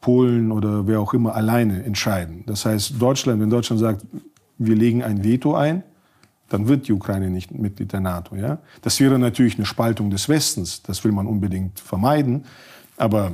Polen 0.00 0.50
oder 0.50 0.86
wer 0.86 1.00
auch 1.00 1.12
immer 1.12 1.34
alleine 1.34 1.84
entscheiden. 1.84 2.44
Das 2.46 2.64
heißt, 2.64 2.94
Deutschland, 2.98 3.40
wenn 3.40 3.50
Deutschland 3.50 3.80
sagt, 3.80 4.06
wir 4.58 4.74
legen 4.74 5.02
ein 5.02 5.22
Veto 5.22 5.54
ein, 5.54 5.82
dann 6.48 6.68
wird 6.68 6.88
die 6.88 6.92
Ukraine 6.92 7.28
nicht 7.28 7.50
Mitglied 7.50 7.92
der 7.92 8.00
NATO. 8.00 8.36
Ja? 8.36 8.58
Das 8.82 9.00
wäre 9.00 9.18
natürlich 9.18 9.56
eine 9.56 9.66
Spaltung 9.66 10.10
des 10.10 10.28
Westens. 10.28 10.82
Das 10.82 11.04
will 11.04 11.12
man 11.12 11.26
unbedingt 11.26 11.80
vermeiden. 11.80 12.44
Aber 12.96 13.32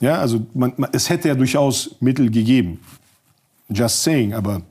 ja, 0.00 0.16
also 0.16 0.46
man, 0.54 0.74
man, 0.76 0.90
es 0.92 1.08
hätte 1.08 1.28
ja 1.28 1.34
durchaus 1.34 1.96
Mittel 2.00 2.30
gegeben. 2.30 2.80
Just 3.68 4.02
saying. 4.02 4.34
Aber 4.34 4.62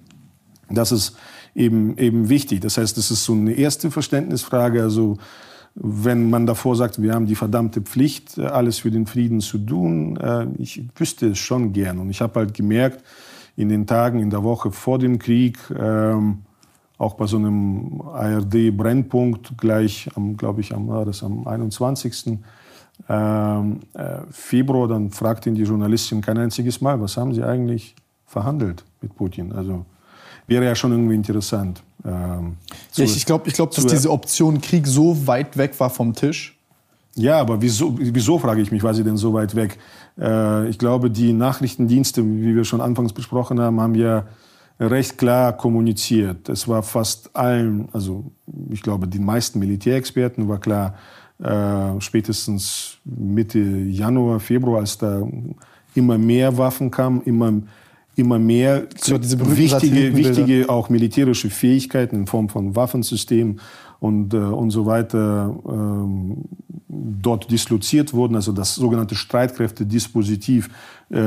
das 0.73 0.91
ist 0.91 1.17
eben, 1.55 1.97
eben 1.97 2.29
wichtig. 2.29 2.61
Das 2.61 2.77
heißt, 2.77 2.97
das 2.97 3.11
ist 3.11 3.23
so 3.23 3.33
eine 3.33 3.53
erste 3.53 3.91
Verständnisfrage. 3.91 4.81
Also, 4.81 5.17
wenn 5.75 6.29
man 6.29 6.45
davor 6.45 6.75
sagt, 6.75 7.01
wir 7.01 7.13
haben 7.13 7.25
die 7.25 7.35
verdammte 7.35 7.81
Pflicht, 7.81 8.37
alles 8.37 8.79
für 8.79 8.91
den 8.91 9.05
Frieden 9.05 9.39
zu 9.39 9.57
tun, 9.57 10.17
äh, 10.17 10.47
ich 10.57 10.83
wüsste 10.95 11.29
es 11.29 11.37
schon 11.39 11.71
gern. 11.73 11.99
Und 11.99 12.09
ich 12.09 12.21
habe 12.21 12.39
halt 12.39 12.53
gemerkt, 12.53 13.03
in 13.55 13.69
den 13.69 13.87
Tagen, 13.87 14.19
in 14.19 14.29
der 14.29 14.43
Woche 14.43 14.71
vor 14.71 14.99
dem 14.99 15.19
Krieg, 15.19 15.57
ähm, 15.77 16.39
auch 16.97 17.15
bei 17.15 17.25
so 17.25 17.37
einem 17.37 18.01
ARD-Brennpunkt, 18.01 19.57
gleich 19.57 20.09
glaube 20.37 20.61
ich, 20.61 20.73
am, 20.73 20.87
das 21.05 21.23
am 21.23 21.47
21. 21.47 22.39
Ähm, 23.09 23.79
äh, 23.93 24.19
Februar, 24.29 24.87
dann 24.87 25.09
fragte 25.09 25.49
ihn 25.49 25.55
die 25.55 25.63
Journalistin 25.63 26.21
kein 26.21 26.37
einziges 26.37 26.81
Mal, 26.81 27.01
was 27.01 27.17
haben 27.17 27.33
Sie 27.33 27.43
eigentlich 27.43 27.95
verhandelt 28.25 28.83
mit 29.01 29.15
Putin? 29.15 29.51
Also 29.51 29.85
wäre 30.51 30.65
ja 30.65 30.75
schon 30.75 30.91
irgendwie 30.91 31.15
interessant. 31.15 31.81
Ähm, 32.05 32.57
ja, 32.93 33.05
ich 33.05 33.25
glaube, 33.25 33.47
ich 33.47 33.55
glaub, 33.55 33.71
dass 33.71 33.87
diese 33.87 34.11
Option 34.11 34.61
Krieg 34.61 34.85
so 34.85 35.25
weit 35.25 35.57
weg 35.57 35.79
war 35.79 35.89
vom 35.89 36.13
Tisch. 36.13 36.55
Ja, 37.15 37.39
aber 37.39 37.61
wieso, 37.61 37.95
wieso 37.97 38.37
frage 38.37 38.61
ich 38.61 38.71
mich, 38.71 38.83
war 38.83 38.93
sie 38.93 39.03
denn 39.03 39.17
so 39.17 39.33
weit 39.33 39.55
weg? 39.55 39.77
Äh, 40.19 40.69
ich 40.69 40.77
glaube, 40.77 41.09
die 41.09 41.33
Nachrichtendienste, 41.33 42.23
wie 42.23 42.55
wir 42.55 42.63
schon 42.65 42.81
anfangs 42.81 43.13
besprochen 43.13 43.59
haben, 43.59 43.81
haben 43.81 43.95
ja 43.95 44.25
recht 44.79 45.17
klar 45.17 45.55
kommuniziert. 45.55 46.49
Es 46.49 46.67
war 46.67 46.83
fast 46.83 47.35
allen, 47.35 47.87
also 47.93 48.25
ich 48.69 48.81
glaube, 48.81 49.07
den 49.07 49.23
meisten 49.23 49.59
Militärexperten 49.59 50.47
war 50.49 50.59
klar, 50.59 50.95
äh, 51.39 51.99
spätestens 51.99 52.97
Mitte 53.05 53.59
Januar, 53.59 54.39
Februar, 54.39 54.81
als 54.81 54.97
da 54.97 55.21
immer 55.95 56.17
mehr 56.17 56.57
Waffen 56.57 56.91
kamen, 56.91 57.21
immer 57.23 57.53
immer 58.15 58.39
mehr 58.39 58.87
so 58.97 59.15
wichtige, 59.21 60.15
wichtige 60.15 60.69
auch 60.69 60.89
militärische 60.89 61.49
Fähigkeiten 61.49 62.15
in 62.15 62.27
Form 62.27 62.49
von 62.49 62.75
Waffensystemen 62.75 63.59
und, 63.99 64.33
äh, 64.33 64.37
und 64.37 64.71
so 64.71 64.85
weiter 64.85 65.55
ähm, 65.67 66.45
dort 66.87 67.49
disloziert 67.49 68.13
wurden, 68.13 68.35
also 68.35 68.51
das 68.51 68.75
sogenannte 68.75 69.15
Streitkräftedispositiv, 69.15 70.69
äh, 71.09 71.19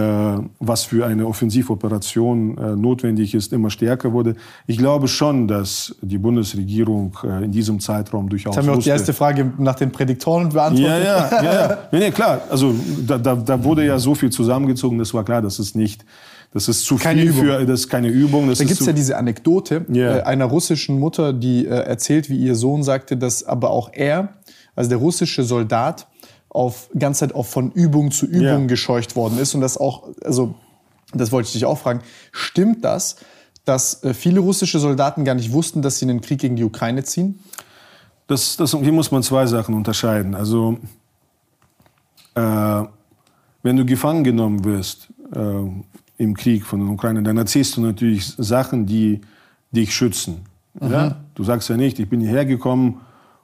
was 0.59 0.85
für 0.85 1.07
eine 1.07 1.27
Offensivoperation 1.27 2.59
äh, 2.59 2.77
notwendig 2.77 3.35
ist, 3.35 3.53
immer 3.53 3.71
stärker 3.71 4.13
wurde. 4.13 4.35
Ich 4.67 4.77
glaube 4.77 5.09
schon, 5.09 5.49
dass 5.49 5.95
die 6.03 6.19
Bundesregierung 6.19 7.17
äh, 7.23 7.45
in 7.45 7.53
diesem 7.53 7.81
Zeitraum 7.81 8.29
durchaus. 8.29 8.57
Jetzt 8.57 8.63
haben 8.63 8.73
wir 8.73 8.79
auch 8.79 8.83
die 8.83 8.91
erste 8.91 9.13
Frage 9.13 9.53
nach 9.57 9.77
den 9.77 9.91
Prädiktoren 9.93 10.51
beantwortet. 10.51 10.85
Ja, 10.85 10.99
ja, 10.99 11.31
ja, 11.31 11.43
ja. 11.43 11.79
ja, 11.93 11.99
ja 11.99 12.11
klar. 12.11 12.43
Also 12.51 12.75
da, 13.07 13.19
da, 13.19 13.37
da 13.37 13.63
wurde 13.63 13.87
ja 13.87 13.99
so 13.99 14.15
viel 14.15 14.31
zusammengezogen, 14.31 14.99
das 14.99 15.15
war 15.15 15.25
klar, 15.25 15.43
dass 15.43 15.59
es 15.59 15.75
nicht 15.75 16.05
das 16.55 16.69
ist 16.69 16.85
zu 16.85 16.97
keine 16.97 17.23
viel 17.23 17.31
Übung. 17.31 17.45
für, 17.45 17.67
das 17.67 17.81
ist 17.81 17.89
keine 17.89 18.09
Übung. 18.09 18.47
Da 18.47 18.55
gibt 18.55 18.81
es 18.81 18.87
ja 18.87 18.93
diese 18.93 19.17
Anekdote 19.17 19.85
yeah. 19.93 20.19
äh, 20.19 20.23
einer 20.23 20.45
russischen 20.45 21.01
Mutter, 21.01 21.33
die 21.33 21.67
äh, 21.67 21.71
erzählt, 21.71 22.31
wie 22.31 22.39
ihr 22.39 22.55
Sohn 22.55 22.85
sagte, 22.85 23.17
dass 23.17 23.43
aber 23.43 23.71
auch 23.71 23.91
er, 23.93 24.35
also 24.77 24.89
der 24.89 24.99
russische 24.99 25.43
Soldat, 25.43 26.07
auf 26.51 26.89
ganze 26.97 27.27
Zeit 27.27 27.35
auch 27.35 27.47
von 27.47 27.73
Übung 27.73 28.13
zu 28.13 28.27
Übung 28.27 28.43
yeah. 28.43 28.67
gescheucht 28.67 29.17
worden 29.17 29.41
ist 29.41 29.57
und 29.57 29.63
das 29.63 29.77
auch, 29.77 30.05
also 30.25 30.55
das 31.13 31.33
wollte 31.33 31.49
ich 31.49 31.55
dich 31.55 31.65
auch 31.65 31.77
fragen, 31.77 32.03
stimmt 32.31 32.85
das, 32.85 33.17
dass 33.65 34.05
äh, 34.05 34.15
viele 34.15 34.39
russische 34.39 34.79
Soldaten 34.79 35.25
gar 35.25 35.35
nicht 35.35 35.51
wussten, 35.53 35.83
dass 35.83 35.99
sie 35.99 36.05
in 36.05 36.09
den 36.09 36.21
Krieg 36.21 36.39
gegen 36.39 36.55
die 36.55 36.63
Ukraine 36.63 37.03
ziehen? 37.03 37.41
Das, 38.29 38.57
das, 38.57 38.71
hier 38.71 38.93
muss 38.93 39.11
man 39.11 39.25
zwei 39.25 39.47
Sachen 39.47 39.75
unterscheiden. 39.75 40.35
Also 40.35 40.79
wenn 42.37 43.77
du 43.77 43.85
gefangen 43.85 44.25
genommen 44.25 44.65
wirst, 44.65 45.07
im 46.17 46.35
Krieg 46.35 46.65
von 46.65 46.81
der 46.81 46.89
Ukraine, 46.89 47.23
dann 47.23 47.37
erzählst 47.37 47.77
du 47.77 47.81
natürlich 47.81 48.27
Sachen, 48.27 48.87
die 48.87 49.21
dich 49.73 49.95
schützen. 49.95 50.43
Mhm. 50.81 50.91
Ja? 50.91 51.17
Du 51.35 51.45
sagst 51.45 51.69
ja 51.69 51.77
nicht, 51.77 51.99
ich 51.99 52.09
bin 52.09 52.21
hierher 52.21 52.45
gekommen, 52.45 53.01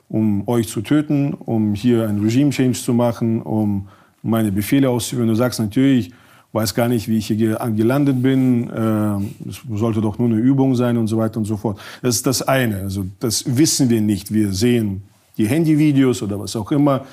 um 0.09 0.47
euch 0.49 0.69
zu 0.69 0.81
töten, 0.81 1.35
um 1.35 1.75
hier 1.75 2.09
ein 2.09 2.21
Regime-Change 2.21 2.79
zu 2.79 2.95
machen, 2.95 3.43
um 3.43 3.89
meine 4.23 4.53
Befehle 4.53 4.91
auszuführen. 4.91 5.29
Du 5.29 5.35
sagst 5.35 5.61
natürlich, 5.61 6.13
weiß 6.53 6.75
gar 6.75 6.89
nicht, 6.89 7.09
wie 7.09 7.19
ich 7.19 7.29
hier 7.29 7.57
gelandet 7.77 8.23
bin, 8.23 8.69
es 8.69 9.59
äh, 9.59 9.77
sollte 9.77 10.01
doch 10.01 10.19
nur 10.19 10.29
eine 10.29 10.39
Übung 10.39 10.75
sein 10.75 10.97
und 10.97 11.07
so 11.07 11.17
weiter 11.17 11.39
und 11.39 11.45
so 11.45 11.57
fort. 11.57 11.79
Das 12.03 12.17
ist 12.17 12.27
das 12.27 12.43
eine. 12.43 12.79
Also 12.79 13.07
das 13.21 13.45
wissen 13.57 13.89
wir 13.89 14.01
nicht. 14.01 14.33
Wir 14.33 14.53
sehen 14.53 15.03
die 15.39 15.47
Handyvideos 15.47 16.23
oder 16.23 16.41
was 16.41 16.57
auch 16.57 16.73
immer. 16.73 17.07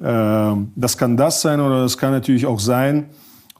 Äh, 0.00 0.56
das 0.74 0.98
kann 0.98 1.16
das 1.16 1.40
sein 1.40 1.60
oder 1.60 1.82
das 1.82 1.96
kann 1.96 2.10
natürlich 2.10 2.46
auch 2.46 2.60
sein, 2.60 3.06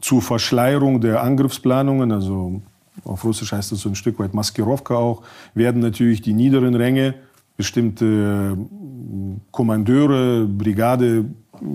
zur 0.00 0.22
Verschleierung 0.22 1.00
der 1.00 1.22
Angriffsplanungen, 1.22 2.12
also 2.12 2.62
auf 3.04 3.24
Russisch 3.24 3.52
heißt 3.52 3.72
das 3.72 3.80
so 3.80 3.88
ein 3.88 3.94
Stück 3.94 4.18
weit 4.18 4.34
Maskirovka 4.34 4.94
auch, 4.94 5.22
werden 5.54 5.80
natürlich 5.80 6.22
die 6.22 6.32
niederen 6.32 6.74
Ränge, 6.74 7.14
bestimmte 7.56 8.56
Kommandeure, 9.50 10.46
Brigade 10.46 11.26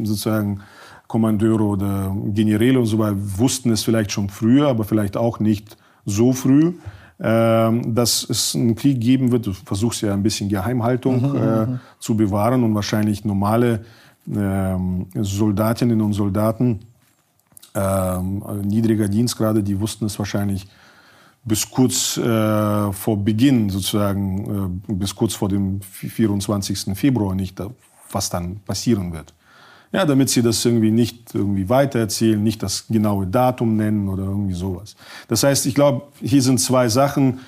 sozusagen, 0.03 0.61
Kommandeure 1.07 1.63
oder 1.63 2.15
Generäle 2.33 2.79
und 2.79 2.87
so 2.87 2.97
weiter 2.97 3.15
wussten 3.15 3.71
es 3.71 3.83
vielleicht 3.83 4.11
schon 4.11 4.29
früher, 4.29 4.67
aber 4.67 4.83
vielleicht 4.83 5.17
auch 5.17 5.39
nicht 5.39 5.77
so 6.05 6.33
früh, 6.33 6.73
ähm, 7.19 7.93
dass 7.93 8.27
es 8.27 8.55
einen 8.55 8.75
Krieg 8.75 8.99
geben 8.99 9.31
wird. 9.31 9.45
Du 9.45 9.53
versuchst 9.53 10.01
ja 10.01 10.13
ein 10.13 10.23
bisschen 10.23 10.49
Geheimhaltung 10.49 11.31
mhm, 11.31 11.37
äh, 11.37 11.65
mhm. 11.65 11.79
zu 11.99 12.17
bewahren 12.17 12.63
und 12.63 12.73
wahrscheinlich 12.73 13.23
normale 13.23 13.85
ähm, 14.27 15.05
Soldatinnen 15.13 16.01
und 16.01 16.13
Soldaten 16.13 16.79
ähm, 17.75 18.43
niedriger 18.63 19.07
Dienstgrade, 19.07 19.61
die 19.61 19.79
wussten 19.79 20.05
es 20.05 20.17
wahrscheinlich 20.17 20.67
bis 21.43 21.69
kurz 21.69 22.17
äh, 22.17 22.91
vor 22.91 23.17
Beginn 23.17 23.69
sozusagen, 23.69 24.81
äh, 24.89 24.93
bis 24.93 25.15
kurz 25.15 25.35
vor 25.35 25.47
dem 25.47 25.81
24. 25.81 26.97
Februar 26.97 27.35
nicht, 27.35 27.61
was 28.11 28.29
dann 28.29 28.59
passieren 28.65 29.13
wird. 29.13 29.33
Ja, 29.91 30.05
damit 30.05 30.29
sie 30.29 30.41
das 30.41 30.65
irgendwie 30.65 30.91
nicht 30.91 31.33
irgendwie 31.35 31.69
weitererzählen, 31.69 32.43
nicht 32.43 32.61
das 32.63 32.85
genaue 32.89 33.27
Datum 33.27 33.77
nennen 33.77 34.09
oder 34.09 34.23
irgendwie 34.23 34.55
sowas. 34.55 34.95
Das 35.27 35.43
heißt, 35.43 35.67
ich 35.67 35.75
glaube, 35.75 36.07
hier 36.21 36.41
sind 36.41 36.59
zwei 36.59 36.89
Sachen, 36.89 37.39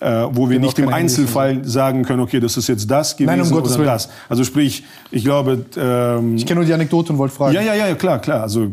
äh, 0.00 0.26
wo 0.30 0.50
wir 0.50 0.58
nicht 0.58 0.78
im 0.78 0.88
Einzelfall 0.88 1.64
sagen 1.64 2.04
können, 2.04 2.20
okay, 2.20 2.40
das 2.40 2.56
ist 2.56 2.68
jetzt 2.68 2.90
das 2.90 3.16
gewesen 3.16 3.38
Nein, 3.38 3.40
um 3.40 3.52
oder 3.52 3.70
Willen. 3.70 3.84
das. 3.86 4.08
Also 4.28 4.44
sprich, 4.44 4.84
ich 5.10 5.24
glaube... 5.24 5.64
Ähm, 5.76 6.36
ich 6.36 6.46
kenne 6.46 6.60
nur 6.60 6.66
die 6.66 6.74
Anekdote 6.74 7.12
und 7.12 7.18
wollte 7.18 7.34
fragen. 7.34 7.54
Ja, 7.54 7.62
ja, 7.62 7.74
ja, 7.74 7.94
klar, 7.94 8.18
klar. 8.18 8.42
Also 8.42 8.64
äh, 8.64 8.68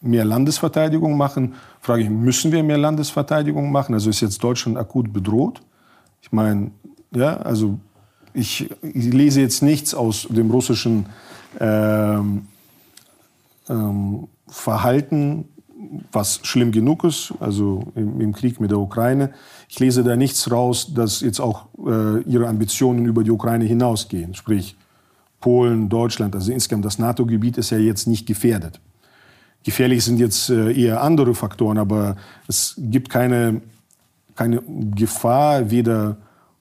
mehr 0.00 0.24
Landesverteidigung 0.24 1.16
machen, 1.16 1.54
frage 1.80 2.02
ich, 2.02 2.10
müssen 2.10 2.52
wir 2.52 2.62
mehr 2.62 2.78
Landesverteidigung 2.78 3.70
machen? 3.70 3.94
Also 3.94 4.10
ist 4.10 4.20
jetzt 4.20 4.42
Deutschland 4.42 4.76
akut 4.76 5.12
bedroht? 5.12 5.60
Ich 6.20 6.32
meine, 6.32 6.70
ja, 7.14 7.36
also 7.38 7.78
ich, 8.32 8.70
ich, 8.82 9.12
lese 9.12 9.40
jetzt 9.40 9.62
nichts 9.62 9.94
aus 9.94 10.28
dem 10.30 10.50
russischen 10.50 11.06
ähm, 11.58 12.46
ähm, 13.68 14.28
Verhalten, 14.46 15.46
was 16.12 16.40
schlimm 16.42 16.72
genug 16.72 17.04
ist, 17.04 17.32
also 17.40 17.92
im, 17.94 18.20
im, 18.20 18.32
Krieg 18.32 18.60
mit 18.60 18.70
der 18.70 18.78
Ukraine. 18.78 19.32
Ich 19.68 19.80
lese 19.80 20.04
da 20.04 20.14
nichts 20.14 20.50
raus, 20.50 20.92
dass 20.94 21.20
jetzt 21.20 21.40
auch 21.40 21.66
äh, 21.86 22.22
ihre 22.22 22.46
Ambitionen 22.46 23.06
über 23.06 23.24
die 23.24 23.30
Ukraine 23.30 23.64
hinausgehen. 23.64 24.34
Sprich, 24.34 24.76
Polen, 25.40 25.88
Deutschland, 25.88 26.34
also 26.34 26.52
insgesamt 26.52 26.84
das 26.84 26.98
NATO-Gebiet 26.98 27.56
ist 27.58 27.70
ja 27.70 27.78
jetzt 27.78 28.06
nicht 28.06 28.26
gefährdet. 28.26 28.80
Gefährlich 29.62 30.04
sind 30.04 30.18
jetzt 30.18 30.50
äh, 30.50 30.72
eher 30.72 31.02
andere 31.02 31.34
Faktoren, 31.34 31.78
aber 31.78 32.16
es 32.46 32.74
gibt 32.78 33.10
keine, 33.10 33.60
keine 34.40 34.62
Gefahr, 34.96 35.70
weder 35.70 36.16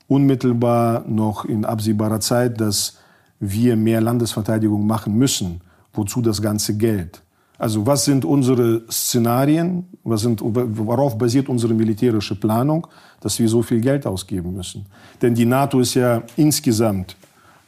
unmittelbar 0.10 1.06
noch 1.08 1.46
in 1.46 1.64
absehbarer 1.64 2.20
Zeit, 2.20 2.60
dass 2.60 2.98
wir 3.40 3.78
mehr 3.78 4.02
Landesverteidigung 4.02 4.86
machen 4.86 5.14
müssen. 5.14 5.62
Wozu 5.94 6.22
das 6.22 6.42
ganze 6.42 6.76
Geld? 6.76 7.22
Also 7.58 7.86
was 7.86 8.04
sind 8.04 8.26
unsere 8.26 8.82
Szenarien? 8.92 9.88
Was 10.04 10.22
sind, 10.22 10.42
worauf 10.44 11.18
basiert 11.18 11.48
unsere 11.48 11.74
militärische 11.74 12.36
Planung, 12.38 12.86
dass 13.22 13.40
wir 13.40 13.48
so 13.48 13.62
viel 13.62 13.80
Geld 13.80 14.06
ausgeben 14.06 14.54
müssen? 14.54 14.86
Denn 15.22 15.34
die 15.34 15.46
NATO 15.46 15.80
ist 15.80 15.94
ja 15.94 16.24
insgesamt 16.36 17.16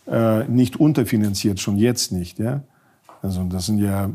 äh, 0.07 0.43
nicht 0.43 0.77
unterfinanziert, 0.77 1.57
schon 1.61 1.77
jetzt 1.77 2.11
nicht. 2.11 2.37
Ja? 2.37 2.63
Also 3.21 3.45
das 3.45 3.67
sind 3.67 3.79
ja, 3.79 4.09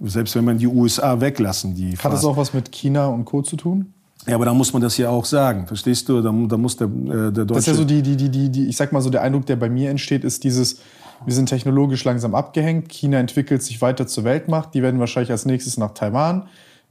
selbst 0.00 0.34
wenn 0.34 0.46
man 0.46 0.56
die 0.56 0.66
USA 0.66 1.20
weglassen, 1.20 1.74
die... 1.74 1.94
Hat 1.98 2.10
das 2.10 2.24
auch 2.24 2.38
was 2.38 2.54
mit 2.54 2.72
China 2.72 3.08
und 3.08 3.26
Co. 3.26 3.42
zu 3.42 3.56
tun? 3.56 3.92
Ja, 4.26 4.36
aber 4.36 4.44
da 4.44 4.54
muss 4.54 4.72
man 4.72 4.82
das 4.82 4.96
ja 4.96 5.10
auch 5.10 5.24
sagen, 5.24 5.66
verstehst 5.66 6.08
du? 6.08 6.20
Da, 6.20 6.32
da 6.48 6.56
muss 6.56 6.76
der, 6.76 6.86
äh, 6.86 7.32
der 7.32 7.44
Deutsche... 7.44 7.46
Das 7.46 7.58
ist 7.58 7.66
ja 7.66 7.74
so 7.74 7.84
die, 7.84 8.02
die, 8.02 8.16
die, 8.16 8.50
die, 8.50 8.68
ich 8.68 8.76
sag 8.76 8.92
mal 8.92 9.00
so, 9.00 9.10
der 9.10 9.22
Eindruck, 9.22 9.46
der 9.46 9.56
bei 9.56 9.68
mir 9.68 9.90
entsteht, 9.90 10.24
ist 10.24 10.44
dieses 10.44 10.78
wir 11.24 11.34
sind 11.34 11.48
technologisch 11.48 12.04
langsam 12.04 12.34
abgehängt. 12.34 12.88
China 12.90 13.18
entwickelt 13.18 13.62
sich 13.62 13.80
weiter 13.80 14.06
zur 14.06 14.24
Weltmacht. 14.24 14.74
Die 14.74 14.82
werden 14.82 15.00
wahrscheinlich 15.00 15.30
als 15.30 15.46
nächstes 15.46 15.76
nach 15.76 15.94
Taiwan 15.94 16.48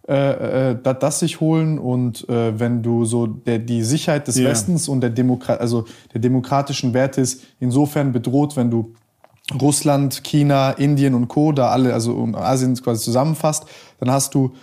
äh, 0.07 0.71
äh, 0.71 0.77
das 0.81 1.19
sich 1.19 1.39
holen. 1.39 1.77
Und 1.79 2.27
äh, 2.29 2.59
wenn 2.59 2.81
du 2.81 3.05
so 3.05 3.27
der, 3.27 3.59
die 3.59 3.83
Sicherheit 3.83 4.27
des 4.27 4.37
yeah. 4.37 4.49
Westens 4.49 4.87
und 4.87 5.01
der, 5.01 5.09
Demokrat 5.09 5.59
also 5.59 5.85
der 6.13 6.21
demokratischen 6.21 6.93
Werte 6.93 7.21
ist 7.21 7.43
insofern 7.59 8.11
bedroht, 8.11 8.55
wenn 8.55 8.71
du 8.71 8.93
Russland, 9.59 10.23
China, 10.23 10.71
Indien 10.71 11.13
und 11.13 11.27
Co. 11.27 11.51
da 11.51 11.69
alle, 11.69 11.93
also 11.93 12.25
Asien 12.35 12.73
quasi 12.75 13.03
zusammenfasst, 13.03 13.65
dann 13.99 14.09
hast 14.09 14.33
du 14.33 14.53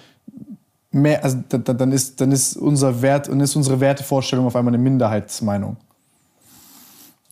mehr, 0.91 1.23
also 1.25 1.39
dann 1.49 1.93
ist, 1.93 2.21
dann 2.21 2.33
ist 2.33 2.57
unser 2.57 3.03
Wert 3.03 3.29
und 3.29 3.41
ist 3.41 3.57
unsere 3.57 3.81
Wertevorstellung 3.81 4.47
auf 4.47 4.57
einmal 4.57 4.75
eine 4.75 4.83
Minderheitsmeinung. 4.83 5.77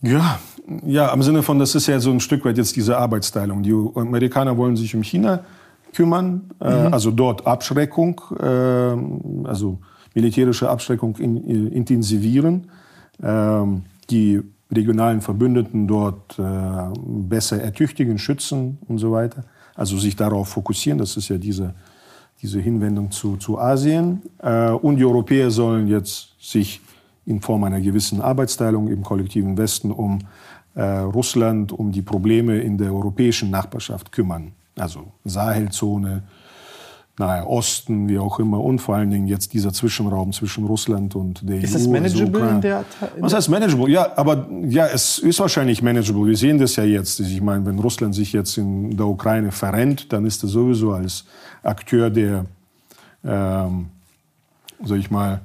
Ja, 0.01 0.39
ja, 0.85 1.11
im 1.11 1.23
Sinne 1.23 1.43
von, 1.43 1.59
das 1.59 1.73
ist 1.75 1.87
ja 1.87 1.99
so 1.99 2.11
ein 2.11 2.19
Stück 2.19 2.45
weit 2.45 2.57
jetzt 2.57 2.75
diese 2.75 2.97
Arbeitsteilung. 2.97 3.63
Die 3.63 3.73
Amerikaner 3.95 4.57
wollen 4.57 4.75
sich 4.75 4.93
um 4.95 5.01
China 5.01 5.43
kümmern, 5.93 6.51
äh, 6.59 6.87
mhm. 6.87 6.93
also 6.93 7.11
dort 7.11 7.47
Abschreckung, 7.47 8.21
äh, 8.39 9.47
also 9.47 9.79
militärische 10.13 10.69
Abschreckung 10.69 11.15
in, 11.17 11.37
in, 11.37 11.71
intensivieren, 11.71 12.69
äh, 13.21 13.63
die 14.09 14.41
regionalen 14.71 15.21
Verbündeten 15.21 15.87
dort 15.87 16.37
äh, 16.37 16.43
besser 17.05 17.61
ertüchtigen, 17.61 18.19
schützen 18.19 18.77
und 18.87 18.97
so 18.97 19.11
weiter. 19.11 19.45
Also 19.75 19.97
sich 19.97 20.15
darauf 20.15 20.49
fokussieren, 20.49 20.99
das 20.99 21.15
ist 21.17 21.29
ja 21.29 21.37
diese, 21.37 21.73
diese 22.41 22.59
Hinwendung 22.59 23.11
zu, 23.11 23.37
zu 23.37 23.59
Asien. 23.59 24.21
Äh, 24.39 24.69
und 24.69 24.97
die 24.97 25.05
Europäer 25.05 25.51
sollen 25.51 25.87
jetzt 25.87 26.35
sich 26.39 26.81
in 27.25 27.41
Form 27.41 27.63
einer 27.63 27.81
gewissen 27.81 28.21
Arbeitsteilung 28.21 28.87
im 28.87 29.03
kollektiven 29.03 29.57
Westen 29.57 29.91
um 29.91 30.19
äh, 30.75 30.81
Russland, 30.81 31.71
um 31.71 31.91
die 31.91 32.01
Probleme 32.01 32.59
in 32.59 32.77
der 32.77 32.93
europäischen 32.93 33.49
Nachbarschaft 33.49 34.11
kümmern. 34.11 34.53
Also 34.77 35.11
Sahelzone, 35.25 36.23
Nahe 37.19 37.47
Osten, 37.47 38.07
wie 38.07 38.19
auch 38.19 38.39
immer, 38.39 38.63
und 38.63 38.79
vor 38.79 38.95
allen 38.95 39.09
Dingen 39.09 39.27
jetzt 39.27 39.53
dieser 39.53 39.73
Zwischenraum 39.73 40.33
zwischen 40.33 40.65
Russland 40.65 41.15
und 41.15 41.47
der 41.47 41.57
ist 41.57 41.63
EU. 41.63 41.65
Ist 41.65 41.75
das 41.75 41.87
manageable 41.87 42.41
also 42.43 42.55
in 42.55 42.61
der, 42.61 42.85
in 43.15 43.23
Was 43.23 43.33
heißt 43.33 43.49
manageable? 43.49 43.89
Ja, 43.89 44.11
aber 44.15 44.47
ja, 44.67 44.85
es 44.85 45.17
ist 45.17 45.39
wahrscheinlich 45.39 45.81
manageable. 45.81 46.27
Wir 46.27 46.37
sehen 46.37 46.59
das 46.59 46.75
ja 46.75 46.83
jetzt. 46.83 47.19
Ich 47.19 47.41
meine, 47.41 47.65
wenn 47.65 47.79
Russland 47.79 48.13
sich 48.13 48.33
jetzt 48.33 48.57
in 48.57 48.95
der 48.95 49.07
Ukraine 49.07 49.51
verrennt, 49.51 50.13
dann 50.13 50.25
ist 50.25 50.43
er 50.43 50.49
sowieso 50.49 50.91
als 50.91 51.25
Akteur 51.63 52.11
der, 52.11 52.45
ähm, 53.23 53.87
sag 54.83 54.99
ich 54.99 55.09
mal, 55.09 55.41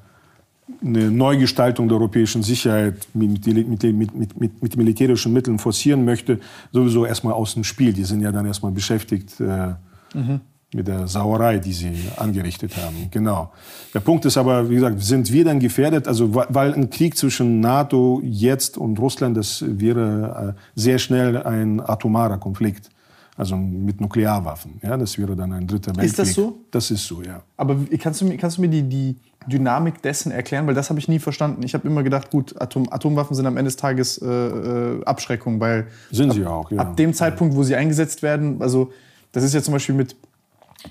eine 0.84 1.10
Neugestaltung 1.10 1.88
der 1.88 1.96
europäischen 1.96 2.42
Sicherheit 2.42 3.06
mit, 3.14 3.46
mit, 3.46 3.82
mit, 3.82 4.62
mit, 4.62 4.76
militärischen 4.76 5.32
Mitteln 5.32 5.58
forcieren 5.58 6.04
möchte, 6.04 6.38
sowieso 6.72 7.06
erstmal 7.06 7.34
aus 7.34 7.54
dem 7.54 7.64
Spiel. 7.64 7.92
Die 7.92 8.04
sind 8.04 8.20
ja 8.20 8.32
dann 8.32 8.46
erstmal 8.46 8.72
beschäftigt, 8.72 9.40
äh, 9.40 9.74
mhm. 10.14 10.40
Mit 10.74 10.88
der 10.88 11.06
Sauerei, 11.06 11.58
die 11.58 11.72
sie 11.72 11.92
angerichtet 12.16 12.76
haben. 12.76 13.08
Genau. 13.10 13.52
Der 13.92 14.00
Punkt 14.00 14.24
ist 14.24 14.36
aber, 14.36 14.68
wie 14.70 14.76
gesagt, 14.76 15.02
sind 15.02 15.30
wir 15.32 15.44
dann 15.44 15.60
gefährdet? 15.60 16.08
Also, 16.08 16.34
weil 16.34 16.74
ein 16.74 16.88
Krieg 16.88 17.16
zwischen 17.16 17.60
NATO 17.60 18.20
jetzt 18.24 18.78
und 18.78 18.98
Russland, 18.98 19.36
das 19.36 19.64
wäre 19.66 20.54
äh, 20.56 20.60
sehr 20.74 20.98
schnell 20.98 21.42
ein 21.42 21.80
atomarer 21.80 22.38
Konflikt. 22.38 22.90
Also 23.34 23.56
mit 23.56 23.98
Nuklearwaffen. 23.98 24.78
Ja, 24.82 24.96
das 24.96 25.16
wäre 25.16 25.34
dann 25.34 25.52
ein 25.52 25.66
dritter 25.66 25.96
Weltkrieg. 25.96 26.04
Ist 26.04 26.18
das 26.18 26.34
so? 26.34 26.60
Das 26.70 26.90
ist 26.90 27.06
so, 27.06 27.22
ja. 27.22 27.42
Aber 27.56 27.76
kannst 27.98 28.20
du 28.20 28.26
mir, 28.26 28.36
kannst 28.36 28.58
du 28.58 28.60
mir 28.60 28.68
die, 28.68 28.82
die 28.82 29.16
Dynamik 29.46 30.02
dessen 30.02 30.30
erklären? 30.32 30.66
Weil 30.66 30.74
das 30.74 30.90
habe 30.90 31.00
ich 31.00 31.08
nie 31.08 31.18
verstanden. 31.18 31.62
Ich 31.62 31.72
habe 31.72 31.88
immer 31.88 32.02
gedacht, 32.02 32.30
gut, 32.30 32.54
Atom, 32.60 32.92
Atomwaffen 32.92 33.34
sind 33.34 33.46
am 33.46 33.56
Ende 33.56 33.70
des 33.70 33.76
Tages 33.76 34.18
äh, 34.18 34.26
äh 34.26 35.04
Abschreckung, 35.04 35.60
weil 35.60 35.86
sind 36.10 36.34
sie 36.34 36.44
ab, 36.44 36.52
auch. 36.52 36.70
Ja. 36.70 36.80
Ab 36.80 36.96
dem 36.98 37.14
Zeitpunkt, 37.14 37.56
wo 37.56 37.62
sie 37.62 37.74
eingesetzt 37.74 38.22
werden, 38.22 38.60
also 38.60 38.92
das 39.32 39.44
ist 39.44 39.54
ja 39.54 39.62
zum 39.62 39.72
Beispiel 39.72 39.94
mit 39.94 40.14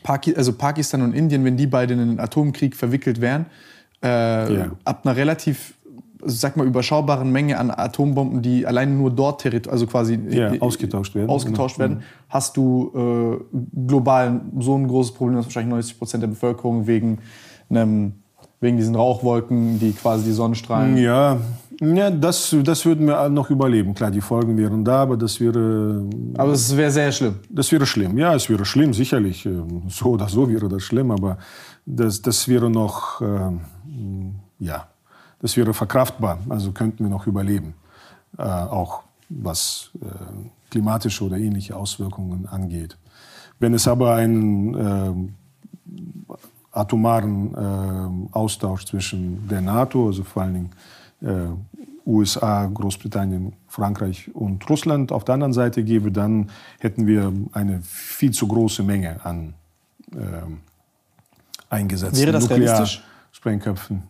Paki 0.03 0.35
also 0.35 0.53
Pakistan 0.53 1.01
und 1.01 1.13
Indien, 1.13 1.43
wenn 1.43 1.57
die 1.57 1.67
beide 1.67 1.93
in 1.93 1.99
einen 1.99 2.19
Atomkrieg 2.19 2.75
verwickelt 2.75 3.21
wären, 3.21 3.45
äh, 4.03 4.53
ja. 4.53 4.71
ab 4.83 5.01
einer 5.05 5.15
relativ 5.15 5.73
sag 6.23 6.57
mal, 6.57 6.67
überschaubaren 6.67 7.31
Menge 7.31 7.57
an 7.57 7.71
Atombomben, 7.71 8.41
die 8.41 8.65
allein 8.65 8.97
nur 8.97 9.11
dort 9.11 9.43
also 9.67 9.87
quasi 9.87 10.19
ja, 10.29 10.51
ausgetauscht 10.59 11.15
werden, 11.15 11.29
ausgetauscht 11.29 11.77
genau. 11.77 11.89
werden 11.89 11.97
mhm. 11.99 12.29
hast 12.29 12.57
du 12.57 13.41
äh, 13.53 13.87
global 13.87 14.41
so 14.59 14.75
ein 14.75 14.87
großes 14.87 15.13
Problem, 15.13 15.37
dass 15.37 15.45
wahrscheinlich 15.45 15.71
90 15.71 15.97
Prozent 15.97 16.23
der 16.23 16.27
Bevölkerung 16.27 16.87
wegen, 16.87 17.19
einem, 17.69 18.13
wegen 18.59 18.77
diesen 18.77 18.95
Rauchwolken, 18.95 19.79
die 19.79 19.93
quasi 19.93 20.25
die 20.25 20.31
Sonnenstrahlen. 20.31 20.97
Ja, 20.97 21.39
ja 21.81 22.11
das, 22.11 22.55
das 22.63 22.85
würden 22.85 23.07
wir 23.07 23.27
noch 23.29 23.49
überleben. 23.49 23.93
Klar, 23.93 24.11
die 24.11 24.21
Folgen 24.21 24.57
wären 24.57 24.85
da, 24.85 25.01
aber 25.01 25.17
das 25.17 25.39
wäre. 25.39 26.07
Aber 26.37 26.51
es 26.51 26.75
wäre 26.77 26.91
sehr 26.91 27.11
schlimm. 27.11 27.35
Das 27.49 27.71
wäre 27.71 27.85
schlimm, 27.85 28.17
ja, 28.17 28.33
es 28.35 28.49
wäre 28.49 28.65
schlimm, 28.65 28.93
sicherlich. 28.93 29.47
So 29.89 30.11
oder 30.11 30.29
so 30.29 30.49
wäre 30.49 30.69
das 30.69 30.83
schlimm, 30.83 31.11
aber 31.11 31.37
das, 31.85 32.21
das 32.21 32.47
wäre 32.47 32.69
noch. 32.69 33.21
Äh, 33.21 33.51
ja, 34.59 34.87
das 35.41 35.57
wäre 35.57 35.73
verkraftbar, 35.73 36.39
also 36.49 36.71
könnten 36.71 37.03
wir 37.03 37.09
noch 37.09 37.25
überleben, 37.25 37.73
äh, 38.37 38.43
auch 38.43 39.01
was 39.29 39.89
äh, 40.01 40.05
klimatische 40.69 41.25
oder 41.25 41.37
ähnliche 41.37 41.75
Auswirkungen 41.75 42.47
angeht. 42.47 42.97
Wenn 43.59 43.73
es 43.73 43.87
aber 43.87 44.15
einen 44.15 44.75
äh, 44.75 45.97
atomaren 46.71 47.55
äh, 47.55 48.35
Austausch 48.37 48.85
zwischen 48.85 49.47
der 49.47 49.61
NATO, 49.61 50.07
also 50.07 50.23
vor 50.23 50.43
allen 50.43 50.53
Dingen 50.53 50.71
USA, 52.05 52.65
Großbritannien, 52.65 53.53
Frankreich 53.67 54.31
und 54.33 54.67
Russland 54.69 55.11
auf 55.11 55.23
der 55.23 55.35
anderen 55.35 55.53
Seite 55.53 55.83
gäbe, 55.83 56.11
dann 56.11 56.49
hätten 56.79 57.07
wir 57.07 57.31
eine 57.53 57.81
viel 57.83 58.31
zu 58.31 58.47
große 58.47 58.83
Menge 58.83 59.23
an 59.23 59.53
äh, 60.13 60.17
eingesetzten 61.69 62.19
Wäre 62.19 62.31
das 62.31 62.49
Nuklearsprengköpfen. 62.49 64.03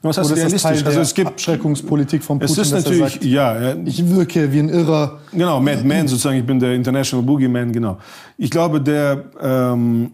Was 0.00 0.16
heißt 0.16 0.30
Oder 0.30 0.36
realistisch? 0.36 0.70
Ist 0.70 0.80
das 0.82 0.86
also 0.86 1.00
es 1.00 1.14
gibt 1.14 1.28
Abschreckungspolitik 1.28 2.22
von 2.22 2.38
Putin. 2.38 2.52
Es 2.52 2.58
ist 2.58 2.70
natürlich, 2.72 3.14
sagt, 3.14 3.24
ja, 3.24 3.74
ich 3.84 4.08
wirke 4.08 4.52
wie 4.52 4.60
ein 4.60 4.68
Irrer. 4.68 5.18
Genau, 5.32 5.60
Mad 5.60 5.82
Man 5.82 6.06
sozusagen. 6.06 6.38
Ich 6.38 6.46
bin 6.46 6.60
der 6.60 6.74
International 6.74 7.26
Boogeyman. 7.26 7.72
Genau. 7.72 7.98
Ich 8.36 8.50
glaube, 8.50 8.80
der 8.80 9.24
ähm, 9.40 10.12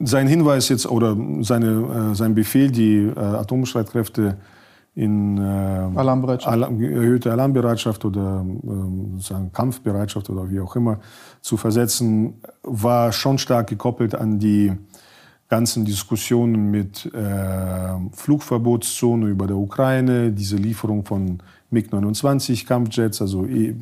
sein 0.00 0.26
Hinweis 0.26 0.68
jetzt 0.68 0.86
oder 0.86 1.16
seine, 1.40 2.10
äh, 2.12 2.14
sein 2.14 2.34
Befehl, 2.34 2.70
die 2.70 2.98
äh, 2.98 3.18
Atomstreitkräfte 3.18 4.36
in 4.94 5.38
äh, 5.38 5.40
Alarmbereitschaft. 5.40 6.52
Alarm, 6.52 6.82
erhöhte 6.82 7.32
Alarmbereitschaft 7.32 8.04
oder 8.04 8.44
äh, 8.44 9.34
Kampfbereitschaft 9.52 10.28
oder 10.30 10.50
wie 10.50 10.60
auch 10.60 10.74
immer 10.76 10.98
zu 11.40 11.56
versetzen, 11.56 12.34
war 12.62 13.12
schon 13.12 13.38
stark 13.38 13.68
gekoppelt 13.68 14.14
an 14.14 14.38
die 14.38 14.72
ganzen 15.48 15.84
Diskussionen 15.84 16.70
mit 16.70 17.06
äh, 17.12 17.94
Flugverbotszone 18.12 19.26
über 19.26 19.46
der 19.46 19.56
Ukraine, 19.56 20.32
diese 20.32 20.56
Lieferung 20.56 21.04
von 21.04 21.38
MiG-29 21.70 22.66
Kampfjets, 22.66 23.20
also 23.20 23.46
äh, 23.46 23.74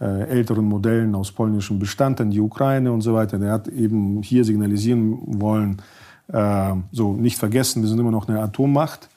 älteren 0.00 0.64
Modellen 0.64 1.14
aus 1.14 1.32
polnischem 1.32 1.78
Bestand 1.78 2.20
an 2.20 2.30
die 2.30 2.40
Ukraine 2.40 2.92
und 2.92 3.00
so 3.00 3.14
weiter. 3.14 3.38
Der 3.38 3.52
hat 3.52 3.68
eben 3.68 4.22
hier 4.22 4.44
signalisieren 4.44 5.40
wollen, 5.40 5.82
äh, 6.28 6.74
so 6.92 7.12
nicht 7.14 7.38
vergessen, 7.38 7.82
wir 7.82 7.88
sind 7.88 7.98
immer 7.98 8.12
noch 8.12 8.28
eine 8.28 8.40
Atommacht 8.40 9.08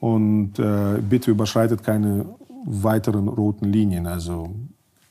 und 0.00 0.58
äh, 0.58 1.00
bitte 1.00 1.30
überschreitet 1.30 1.82
keine 1.82 2.26
weiteren 2.64 3.28
roten 3.28 3.66
Linien. 3.66 4.06
Also 4.06 4.50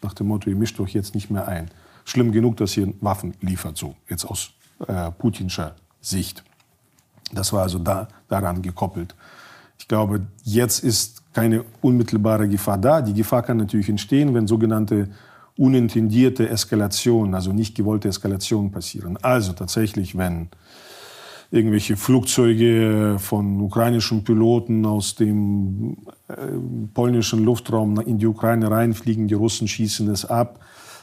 nach 0.01 0.13
dem 0.13 0.27
Motto, 0.27 0.49
ihr 0.49 0.55
mischt 0.55 0.79
euch 0.79 0.93
jetzt 0.93 1.15
nicht 1.15 1.29
mehr 1.29 1.47
ein. 1.47 1.69
Schlimm 2.05 2.31
genug, 2.31 2.57
dass 2.57 2.75
ihr 2.77 2.93
Waffen 3.01 3.33
liefert, 3.41 3.77
so 3.77 3.95
jetzt 4.09 4.25
aus 4.25 4.51
äh, 4.87 5.11
putinscher 5.11 5.75
Sicht. 6.01 6.43
Das 7.33 7.53
war 7.53 7.63
also 7.63 7.79
da, 7.79 8.07
daran 8.27 8.61
gekoppelt. 8.61 9.15
Ich 9.77 9.87
glaube, 9.87 10.21
jetzt 10.43 10.83
ist 10.83 11.21
keine 11.33 11.63
unmittelbare 11.81 12.47
Gefahr 12.47 12.77
da. 12.77 13.01
Die 13.01 13.13
Gefahr 13.13 13.43
kann 13.43 13.57
natürlich 13.57 13.89
entstehen, 13.89 14.33
wenn 14.33 14.47
sogenannte 14.47 15.09
unintendierte 15.57 16.49
Eskalationen, 16.49 17.35
also 17.35 17.53
nicht 17.53 17.75
gewollte 17.75 18.07
Eskalationen 18.07 18.71
passieren. 18.71 19.17
Also 19.21 19.53
tatsächlich, 19.53 20.17
wenn 20.17 20.49
irgendwelche 21.51 21.97
Flugzeuge 21.97 23.17
von 23.19 23.59
ukrainischen 23.59 24.23
Piloten 24.23 24.85
aus 24.85 25.15
dem 25.15 25.97
äh, 26.29 26.35
polnischen 26.93 27.43
Luftraum 27.43 27.99
in 27.99 28.17
die 28.17 28.25
Ukraine 28.25 28.71
reinfliegen, 28.71 29.27
die 29.27 29.33
Russen 29.33 29.67
schießen 29.67 30.09
es 30.09 30.25
ab, 30.25 30.61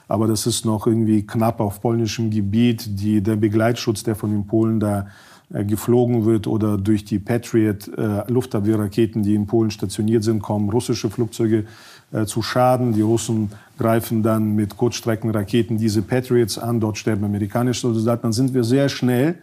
aber 0.08 0.26
das 0.26 0.46
ist 0.46 0.64
noch 0.64 0.86
irgendwie 0.86 1.26
knapp 1.26 1.60
auf 1.60 1.82
polnischem 1.82 2.30
Gebiet. 2.30 2.98
Die, 2.98 3.22
der 3.22 3.36
Begleitschutz, 3.36 4.02
der 4.02 4.16
von 4.16 4.30
den 4.30 4.46
Polen 4.46 4.80
da 4.80 5.08
äh, 5.52 5.66
geflogen 5.66 6.24
wird 6.24 6.46
oder 6.46 6.78
durch 6.78 7.04
die 7.04 7.18
Patriot 7.18 7.88
äh, 7.88 8.30
Luftabwehrraketen, 8.30 9.22
die 9.22 9.34
in 9.34 9.46
Polen 9.46 9.70
stationiert 9.70 10.24
sind, 10.24 10.40
kommen 10.40 10.70
russische 10.70 11.10
Flugzeuge 11.10 11.66
äh, 12.10 12.24
zu 12.24 12.40
Schaden. 12.40 12.94
Die 12.94 13.02
Russen 13.02 13.50
greifen 13.78 14.22
dann 14.22 14.54
mit 14.54 14.78
Kurzstreckenraketen 14.78 15.76
diese 15.76 16.00
Patriots 16.00 16.56
an. 16.56 16.80
Dort 16.80 16.96
sterben 16.96 17.24
amerikanische 17.24 17.92
Soldaten. 17.92 18.22
Dann 18.22 18.32
sind 18.32 18.54
wir 18.54 18.64
sehr 18.64 18.88
schnell 18.88 19.36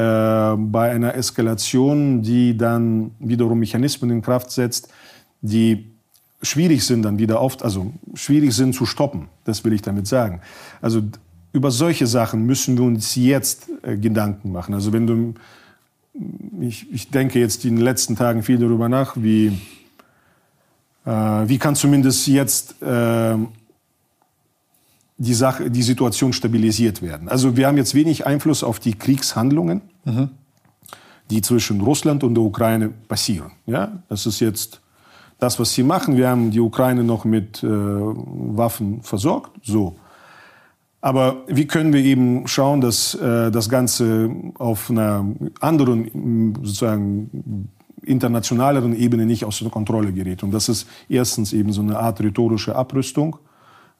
bei 0.00 0.90
einer 0.92 1.14
Eskalation, 1.16 2.22
die 2.22 2.56
dann 2.56 3.10
wiederum 3.18 3.58
Mechanismen 3.58 4.10
in 4.10 4.22
Kraft 4.22 4.52
setzt, 4.52 4.92
die 5.40 5.90
schwierig 6.42 6.84
sind 6.84 7.02
dann 7.02 7.18
wieder 7.18 7.40
oft, 7.40 7.62
also 7.62 7.92
schwierig 8.14 8.52
sind 8.52 8.74
zu 8.74 8.86
stoppen. 8.86 9.28
Das 9.44 9.64
will 9.64 9.72
ich 9.72 9.82
damit 9.82 10.06
sagen. 10.06 10.40
Also 10.80 11.02
über 11.52 11.70
solche 11.70 12.06
Sachen 12.06 12.46
müssen 12.46 12.76
wir 12.76 12.84
uns 12.84 13.14
jetzt 13.16 13.68
äh, 13.82 13.96
Gedanken 13.96 14.52
machen. 14.52 14.74
Also 14.74 14.92
wenn 14.92 15.06
du, 15.06 15.34
ich, 16.60 16.92
ich 16.92 17.10
denke 17.10 17.40
jetzt 17.40 17.64
in 17.64 17.76
den 17.76 17.84
letzten 17.84 18.16
Tagen 18.16 18.42
viel 18.42 18.58
darüber 18.58 18.88
nach, 18.88 19.16
wie, 19.16 19.58
äh, 21.04 21.10
wie 21.10 21.58
kann 21.58 21.74
zumindest 21.74 22.26
jetzt 22.28 22.80
äh, 22.82 23.36
die, 25.18 25.34
Sache, 25.34 25.70
die 25.70 25.82
Situation 25.82 26.32
stabilisiert 26.32 27.02
werden. 27.02 27.28
Also 27.28 27.56
wir 27.56 27.66
haben 27.66 27.76
jetzt 27.76 27.94
wenig 27.94 28.26
Einfluss 28.26 28.62
auf 28.62 28.78
die 28.78 28.94
Kriegshandlungen, 28.94 29.82
mhm. 30.04 30.30
die 31.30 31.42
zwischen 31.42 31.80
Russland 31.80 32.24
und 32.24 32.34
der 32.34 32.44
Ukraine 32.44 32.88
passieren. 32.88 33.52
Ja, 33.66 34.02
das 34.08 34.26
ist 34.26 34.40
jetzt 34.40 34.80
das, 35.38 35.58
was 35.58 35.72
sie 35.72 35.82
machen. 35.82 36.16
Wir 36.16 36.28
haben 36.28 36.50
die 36.50 36.60
Ukraine 36.60 37.04
noch 37.04 37.24
mit 37.24 37.62
äh, 37.62 37.66
Waffen 37.68 39.02
versorgt. 39.02 39.50
So. 39.62 39.96
Aber 41.00 41.44
wie 41.46 41.66
können 41.66 41.92
wir 41.92 42.02
eben 42.02 42.46
schauen, 42.48 42.80
dass 42.80 43.14
äh, 43.14 43.50
das 43.50 43.68
Ganze 43.68 44.30
auf 44.58 44.90
einer 44.90 45.24
anderen, 45.60 46.54
sozusagen 46.62 47.70
internationaleren 48.02 48.96
Ebene 48.96 49.26
nicht 49.26 49.44
aus 49.44 49.60
der 49.60 49.70
Kontrolle 49.70 50.12
gerät? 50.12 50.42
Und 50.42 50.52
das 50.52 50.68
ist 50.68 50.88
erstens 51.08 51.52
eben 51.52 51.72
so 51.72 51.82
eine 51.82 51.98
Art 51.98 52.20
rhetorische 52.20 52.74
Abrüstung, 52.74 53.38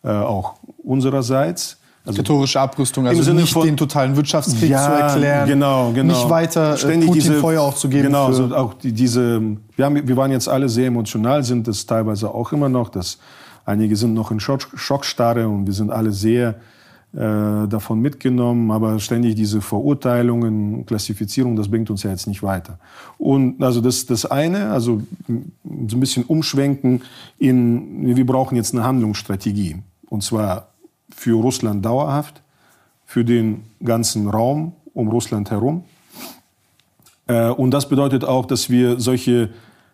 äh, 0.03 0.09
auch 0.09 0.55
unsererseits. 0.83 1.79
Also 2.05 2.21
Rhetorische 2.23 2.61
Abrüstung, 2.61 3.07
also 3.07 3.23
Sinne 3.23 3.43
nicht 3.43 3.53
von, 3.53 3.67
den 3.67 3.77
totalen 3.77 4.17
Wirtschaftskrieg 4.17 4.71
ja, 4.71 4.83
zu 4.83 4.91
erklären, 4.93 5.47
genau, 5.47 5.93
genau. 5.93 6.15
nicht 6.15 6.31
weiter 6.31 6.73
äh, 6.73 6.79
Ständig 6.79 7.09
Putin 7.09 7.23
diese, 7.23 7.35
Feuer 7.35 7.61
auch 7.61 7.75
zu 7.75 7.91
geben. 7.91 8.05
Genau, 8.05 8.27
also 8.27 8.55
auch 8.57 8.75
die, 8.75 8.93
diese, 8.93 9.43
wir, 9.77 9.85
haben, 9.85 10.09
wir 10.09 10.17
waren 10.17 10.31
jetzt 10.31 10.49
alle 10.49 10.71
sehr 10.71 10.87
emotional, 10.87 11.43
sind 11.43 11.69
das 11.69 11.85
teilweise 11.85 12.33
auch 12.33 12.51
immer 12.53 12.71
noch, 12.71 12.89
dass 12.89 13.19
einige 13.67 13.95
sind 13.95 14.15
noch 14.15 14.31
in 14.31 14.41
Schock, 14.41 14.69
Schockstarre 14.75 15.47
und 15.47 15.67
wir 15.67 15.75
sind 15.75 15.91
alle 15.91 16.13
sehr 16.13 16.55
davon 17.11 18.01
mitgenommen, 18.01 18.71
aber 18.71 18.99
ständig 19.01 19.35
diese 19.35 19.63
Verurteilungen, 19.63 20.85
Klassifizierung, 20.85 21.57
das 21.57 21.69
bringt 21.69 21.89
uns 21.89 22.03
ja 22.03 22.11
jetzt 22.11 22.27
nicht 22.27 22.43
weiter. 22.43 22.79
Und 23.17 23.63
also 23.63 23.81
das 23.81 24.05
das 24.05 24.27
eine, 24.27 24.71
also 24.71 25.01
so 25.27 25.97
ein 25.97 26.01
bisschen 26.01 26.25
umschwenken 26.25 27.01
in, 27.39 28.15
wir 28.15 28.27
brauchen 28.27 28.57
jetzt 28.57 28.75
eine 28.75 28.85
Handlungsstrategie 28.85 29.77
und 30.11 30.23
zwar 30.23 30.69
für 31.11 31.41
Russland 31.41 31.85
dauerhaft, 31.85 32.43
für 33.07 33.25
den 33.25 33.63
ganzen 33.83 34.29
Raum 34.29 34.73
um 34.93 35.09
Russland 35.09 35.51
herum. 35.51 35.85
Äh, 37.27 37.49
und 37.51 37.71
das 37.71 37.89
bedeutet 37.89 38.25
auch, 38.25 38.47
dass 38.47 38.69
wir 38.69 39.01
solche 39.01 39.51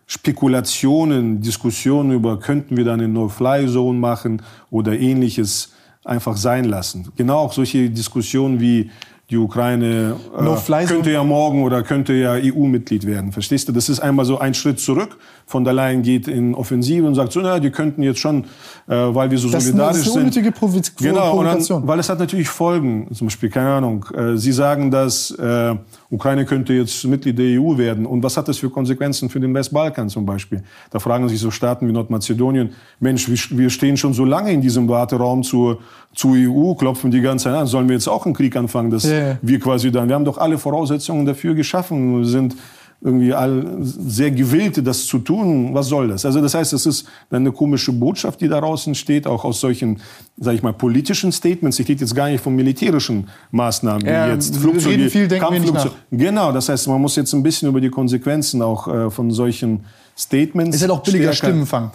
Spekulationen, 0.07 1.41
Diskussionen 1.41 2.11
über, 2.11 2.39
könnten 2.39 2.77
wir 2.77 2.85
dann 2.85 2.99
eine 2.99 3.07
No-Fly-Zone 3.07 3.97
machen 3.97 4.41
oder 4.69 4.97
ähnliches, 4.97 5.73
einfach 6.05 6.37
sein 6.37 6.65
lassen. 6.65 7.11
Genau 7.17 7.39
auch 7.39 7.53
solche 7.53 7.89
Diskussionen 7.89 8.59
wie, 8.59 8.91
die 9.29 9.37
Ukraine 9.37 10.15
äh, 10.37 10.85
könnte 10.85 11.11
ja 11.11 11.23
morgen 11.23 11.63
oder 11.63 11.81
könnte 11.81 12.13
ja 12.13 12.33
EU-Mitglied 12.33 13.07
werden. 13.07 13.31
Verstehst 13.31 13.67
du? 13.67 13.71
Das 13.71 13.89
ist 13.89 13.99
einmal 13.99 14.25
so 14.25 14.37
ein 14.37 14.53
Schritt 14.53 14.79
zurück. 14.79 15.17
Von 15.47 15.63
der 15.63 15.73
Leyen 15.73 16.01
geht 16.01 16.27
in 16.27 16.55
Offensive 16.55 17.05
und 17.05 17.13
sagt 17.13 17.31
so, 17.31 17.39
na, 17.39 17.59
die 17.59 17.69
könnten 17.69 18.01
jetzt 18.01 18.19
schon, 18.19 18.45
äh, 18.87 18.95
weil 18.95 19.29
wir 19.29 19.37
so 19.37 19.49
Das 19.49 19.65
ist 19.65 19.73
eine, 19.73 19.83
das 19.83 19.97
solidarisch 19.97 19.97
ist 19.97 20.03
eine 20.03 20.13
sind. 20.13 20.21
unnötige 20.21 20.51
Provi 20.51 20.81
Genau, 20.97 21.43
dann, 21.43 21.87
weil 21.87 21.99
es 21.99 22.09
hat 22.09 22.17
natürlich 22.19 22.49
Folgen. 22.49 23.07
Zum 23.13 23.27
Beispiel, 23.27 23.49
keine 23.49 23.69
Ahnung, 23.69 24.05
äh, 24.15 24.37
Sie 24.37 24.51
sagen, 24.51 24.89
dass 24.89 25.29
äh, 25.31 25.75
Ukraine 26.09 26.45
könnte 26.45 26.73
jetzt 26.73 27.05
Mitglied 27.05 27.37
der 27.37 27.61
EU 27.61 27.77
werden. 27.77 28.05
Und 28.05 28.23
was 28.23 28.37
hat 28.37 28.47
das 28.47 28.57
für 28.57 28.69
Konsequenzen 28.69 29.29
für 29.29 29.39
den 29.39 29.53
Westbalkan 29.53 30.09
zum 30.09 30.25
Beispiel? 30.25 30.63
Da 30.89 30.99
fragen 30.99 31.29
sich 31.29 31.39
so 31.39 31.51
Staaten 31.51 31.87
wie 31.87 31.91
Nordmazedonien, 31.91 32.71
Mensch, 32.99 33.29
wir, 33.29 33.69
stehen 33.69 33.97
schon 33.97 34.13
so 34.13 34.25
lange 34.25 34.51
in 34.51 34.61
diesem 34.61 34.87
Warteraum 34.89 35.43
zur, 35.43 35.79
zur 36.15 36.33
EU, 36.35 36.73
klopfen 36.73 37.11
die 37.11 37.21
ganze 37.21 37.45
Zeit 37.45 37.53
an. 37.55 37.67
Sollen 37.67 37.87
wir 37.87 37.95
jetzt 37.95 38.07
auch 38.07 38.25
einen 38.25 38.33
Krieg 38.33 38.55
anfangen, 38.55 38.89
dass 38.89 39.03
ja. 39.03 39.37
wir 39.41 39.59
quasi 39.59 39.91
dann, 39.91 40.07
wir 40.07 40.15
haben 40.15 40.25
doch 40.25 40.37
alle 40.37 40.57
Voraussetzungen 40.57 41.25
dafür 41.25 41.53
geschaffen, 41.53 42.19
wir 42.19 42.25
sind 42.25 42.55
irgendwie 43.05 43.33
all 43.33 43.77
sehr 43.81 44.31
gewillt, 44.31 44.85
das 44.85 45.05
zu 45.05 45.19
tun. 45.19 45.73
Was 45.75 45.87
soll 45.87 46.07
das? 46.07 46.25
Also 46.25 46.41
das 46.41 46.55
heißt, 46.55 46.73
es 46.73 46.85
ist 46.87 47.07
eine 47.29 47.51
komische 47.51 47.91
Botschaft, 47.93 48.41
die 48.41 48.47
daraus 48.47 48.87
entsteht, 48.87 49.27
auch 49.27 49.45
aus 49.45 49.59
solchen, 49.61 50.01
sage 50.37 50.57
ich 50.57 50.63
mal, 50.63 50.73
politischen 50.73 51.31
Statements. 51.31 51.79
Ich 51.79 51.87
rede 51.87 52.01
jetzt 52.01 52.15
gar 52.15 52.29
nicht 52.29 52.43
von 52.43 52.55
militärischen 52.55 53.27
Maßnahmen, 53.51 54.05
Ja, 54.07 54.27
wie 54.27 54.31
jetzt 54.33 54.53
wir 54.55 54.59
Flugzeuge, 54.61 55.09
viel, 55.09 55.27
Kampfflugzeuge. 55.27 55.93
Genau, 56.11 56.51
das 56.51 56.67
heißt, 56.67 56.87
man 56.87 56.99
muss 56.99 57.15
jetzt 57.15 57.31
ein 57.33 57.43
bisschen 57.43 57.69
über 57.69 57.79
die 57.79 57.89
Konsequenzen 57.91 58.61
auch 58.63 58.87
äh, 58.87 59.09
von 59.11 59.29
solchen 59.29 59.81
Statements. 60.17 60.75
Ist 60.75 60.81
halt 60.81 60.91
auch 60.91 61.03
billiger 61.03 61.31
stärker- 61.31 61.51
Stimmenfang. 61.53 61.91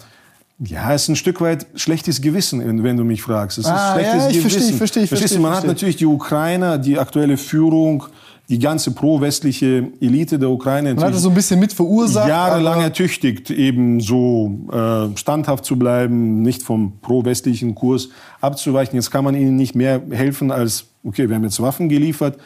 ja, 0.59 0.93
es 0.93 1.03
ist 1.03 1.09
ein 1.09 1.15
Stück 1.17 1.41
weit 1.41 1.65
schlechtes 1.75 2.21
Gewissen, 2.21 2.83
wenn 2.83 2.95
du 2.95 3.03
mich 3.03 3.21
fragst. 3.21 3.57
Es 3.57 3.65
ist 3.65 3.69
Ah, 3.71 3.93
schlechtes 3.95 4.13
ja, 4.23 4.29
ich 4.29 4.37
Gewissen. 4.37 4.49
verstehe, 4.51 4.69
ich 4.71 4.77
verstehe, 4.77 5.03
ich 5.03 5.09
Verstehst 5.09 5.35
du, 5.35 5.39
verstehe, 5.39 5.41
man 5.41 5.51
ich 5.51 5.57
hat 5.57 5.63
verstehe. 5.65 5.73
natürlich 5.75 5.95
die 5.97 6.05
Ukrainer, 6.05 6.77
die 6.77 6.97
aktuelle 6.99 7.35
Führung, 7.35 8.05
die 8.49 8.59
ganze 8.59 8.91
pro-westliche 8.91 9.91
Elite 10.01 10.37
der 10.37 10.49
Ukraine. 10.49 10.93
Man 10.93 11.05
hat 11.05 11.13
das 11.13 11.21
so 11.21 11.29
ein 11.29 11.35
bisschen 11.35 11.59
mit 11.59 11.71
verursacht. 11.71 12.27
jahrelang 12.27 12.81
ertüchtigt, 12.81 13.49
eben 13.49 14.01
so 14.01 14.59
äh, 14.71 15.17
standhaft 15.17 15.63
zu 15.63 15.77
bleiben, 15.77 16.41
nicht 16.41 16.61
vom 16.61 16.99
pro-westlichen 17.01 17.75
Kurs 17.75 18.09
abzuweichen. 18.41 18.95
Jetzt 18.95 19.09
kann 19.09 19.23
man 19.23 19.35
ihnen 19.35 19.55
nicht 19.55 19.73
mehr 19.73 20.01
helfen 20.11 20.51
als, 20.51 20.85
okay, 21.03 21.29
wir 21.29 21.35
haben 21.37 21.43
jetzt 21.43 21.61
Waffen 21.61 21.87
geliefert, 21.87 22.37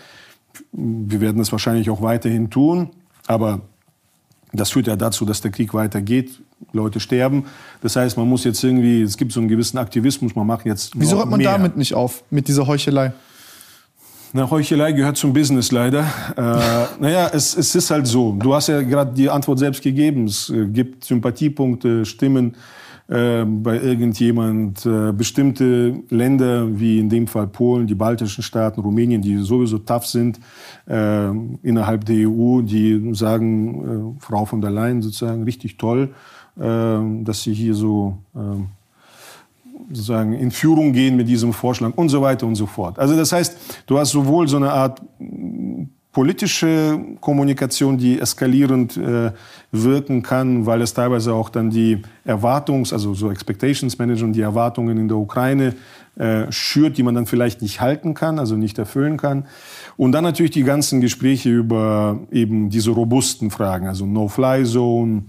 wir 0.71 1.21
werden 1.21 1.41
es 1.41 1.51
wahrscheinlich 1.51 1.89
auch 1.89 2.01
weiterhin 2.01 2.49
tun, 2.49 2.89
aber 3.25 3.61
das 4.53 4.71
führt 4.71 4.87
ja 4.87 4.95
dazu, 4.95 5.25
dass 5.25 5.41
der 5.41 5.51
Krieg 5.51 5.73
weitergeht, 5.73 6.39
Leute 6.71 6.99
sterben. 6.99 7.45
Das 7.81 7.95
heißt, 7.95 8.17
man 8.17 8.29
muss 8.29 8.43
jetzt 8.43 8.63
irgendwie, 8.63 9.01
es 9.01 9.17
gibt 9.17 9.31
so 9.31 9.39
einen 9.39 9.49
gewissen 9.49 9.77
Aktivismus, 9.77 10.35
man 10.35 10.47
macht 10.47 10.65
jetzt 10.65 10.93
Wieso 10.95 11.17
hört 11.17 11.29
man 11.29 11.39
mehr. 11.39 11.51
damit 11.51 11.77
nicht 11.77 11.93
auf, 11.93 12.23
mit 12.29 12.47
dieser 12.47 12.67
Heuchelei? 12.67 13.11
Na, 14.35 14.49
Heuchelei 14.51 14.91
gehört 14.91 15.15
zum 15.15 15.31
Business 15.31 15.71
leider. 15.71 16.01
Äh, 16.35 16.41
naja, 16.99 17.29
es, 17.31 17.55
es 17.55 17.73
ist 17.73 17.89
halt 17.89 18.05
so. 18.05 18.33
Du 18.33 18.53
hast 18.53 18.67
ja 18.67 18.81
gerade 18.81 19.13
die 19.13 19.29
Antwort 19.29 19.59
selbst 19.59 19.81
gegeben. 19.81 20.25
Es 20.25 20.49
äh, 20.49 20.65
gibt 20.65 21.05
Sympathiepunkte, 21.05 22.03
Stimmen 22.03 22.57
äh, 23.07 23.45
bei 23.45 23.79
irgendjemand. 23.79 24.85
Äh, 24.85 25.13
bestimmte 25.13 26.01
Länder, 26.09 26.67
wie 26.77 26.99
in 26.99 27.07
dem 27.07 27.27
Fall 27.27 27.47
Polen, 27.47 27.87
die 27.87 27.95
baltischen 27.95 28.43
Staaten, 28.43 28.81
Rumänien, 28.81 29.21
die 29.21 29.37
sowieso 29.37 29.77
tough 29.77 30.05
sind 30.05 30.41
äh, 30.85 31.29
innerhalb 31.63 32.03
der 32.03 32.27
EU, 32.29 32.59
die 32.61 33.11
sagen, 33.13 34.17
äh, 34.17 34.21
Frau 34.21 34.43
von 34.43 34.59
der 34.59 34.71
Leyen 34.71 35.01
sozusagen, 35.01 35.43
richtig 35.43 35.77
toll, 35.77 36.13
äh, 36.59 36.97
dass 37.23 37.41
sie 37.41 37.53
hier 37.53 37.73
so... 37.73 38.17
Sozusagen 39.89 40.33
in 40.33 40.51
Führung 40.51 40.93
gehen 40.93 41.15
mit 41.15 41.27
diesem 41.27 41.53
Vorschlag 41.53 41.91
und 41.95 42.09
so 42.09 42.21
weiter 42.21 42.47
und 42.47 42.55
so 42.55 42.65
fort. 42.65 42.97
Also 42.99 43.15
das 43.15 43.31
heißt, 43.31 43.83
du 43.85 43.99
hast 43.99 44.11
sowohl 44.11 44.47
so 44.47 44.57
eine 44.57 44.71
Art 44.71 45.01
politische 46.15 46.97
Kommunikation, 47.19 47.97
die 47.97 48.21
eskalierend 48.21 48.95
äh, 48.95 49.31
wirken 49.73 50.23
kann, 50.23 50.65
weil 50.65 50.81
es 50.81 50.93
teilweise 50.93 51.33
auch 51.33 51.49
dann 51.49 51.69
die 51.69 52.01
Erwartungs-, 52.25 52.93
also 52.93 53.13
so 53.13 53.29
Expectations 53.29 53.97
Management, 53.99 54.33
die 54.33 54.41
Erwartungen 54.41 54.97
in 54.97 55.09
der 55.09 55.17
Ukraine 55.17 55.75
äh, 56.15 56.49
schürt, 56.53 56.97
die 56.97 57.03
man 57.03 57.15
dann 57.15 57.25
vielleicht 57.25 57.61
nicht 57.61 57.81
halten 57.81 58.13
kann, 58.13 58.39
also 58.39 58.55
nicht 58.55 58.77
erfüllen 58.79 59.17
kann. 59.17 59.45
Und 59.97 60.13
dann 60.13 60.23
natürlich 60.23 60.51
die 60.51 60.63
ganzen 60.63 61.01
Gespräche 61.01 61.49
über 61.49 62.21
eben 62.31 62.69
diese 62.69 62.91
robusten 62.91 63.51
Fragen, 63.51 63.87
also 63.87 64.05
No-Fly-Zone, 64.05 65.23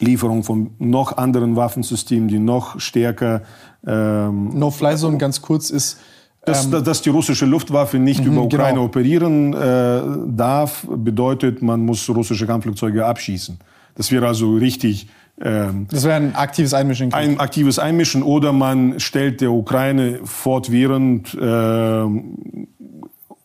Lieferung 0.00 0.42
von 0.42 0.70
noch 0.78 1.16
anderen 1.16 1.56
Waffensystemen, 1.56 2.28
die 2.28 2.38
noch 2.38 2.80
stärker, 2.80 3.42
ähm, 3.86 4.50
No-Fly-Zone 4.58 5.18
ganz 5.18 5.40
kurz 5.40 5.70
ist, 5.70 5.98
dass, 6.44 6.70
dass 6.70 7.02
die 7.02 7.10
russische 7.10 7.44
Luftwaffe 7.44 7.98
nicht 7.98 8.24
über 8.24 8.42
Ukraine 8.42 8.74
genau. 8.74 8.84
operieren 8.84 9.52
äh, 9.52 10.00
darf, 10.26 10.86
bedeutet, 10.88 11.60
man 11.60 11.84
muss 11.84 12.08
russische 12.08 12.46
Kampfflugzeuge 12.46 13.04
abschießen. 13.04 13.58
Das 13.94 14.10
wäre 14.10 14.26
also 14.26 14.54
richtig 14.54 15.08
ähm, 15.42 15.86
das 15.90 16.04
wäre 16.04 16.16
ein 16.16 16.34
aktives 16.34 16.74
Einmischen. 16.74 17.14
ein 17.14 17.40
aktives 17.40 17.78
Einmischen 17.78 18.22
oder 18.22 18.52
man 18.52 19.00
stellt 19.00 19.40
der 19.40 19.52
Ukraine 19.52 20.20
fortwährend 20.24 21.36
ähm, 21.40 22.68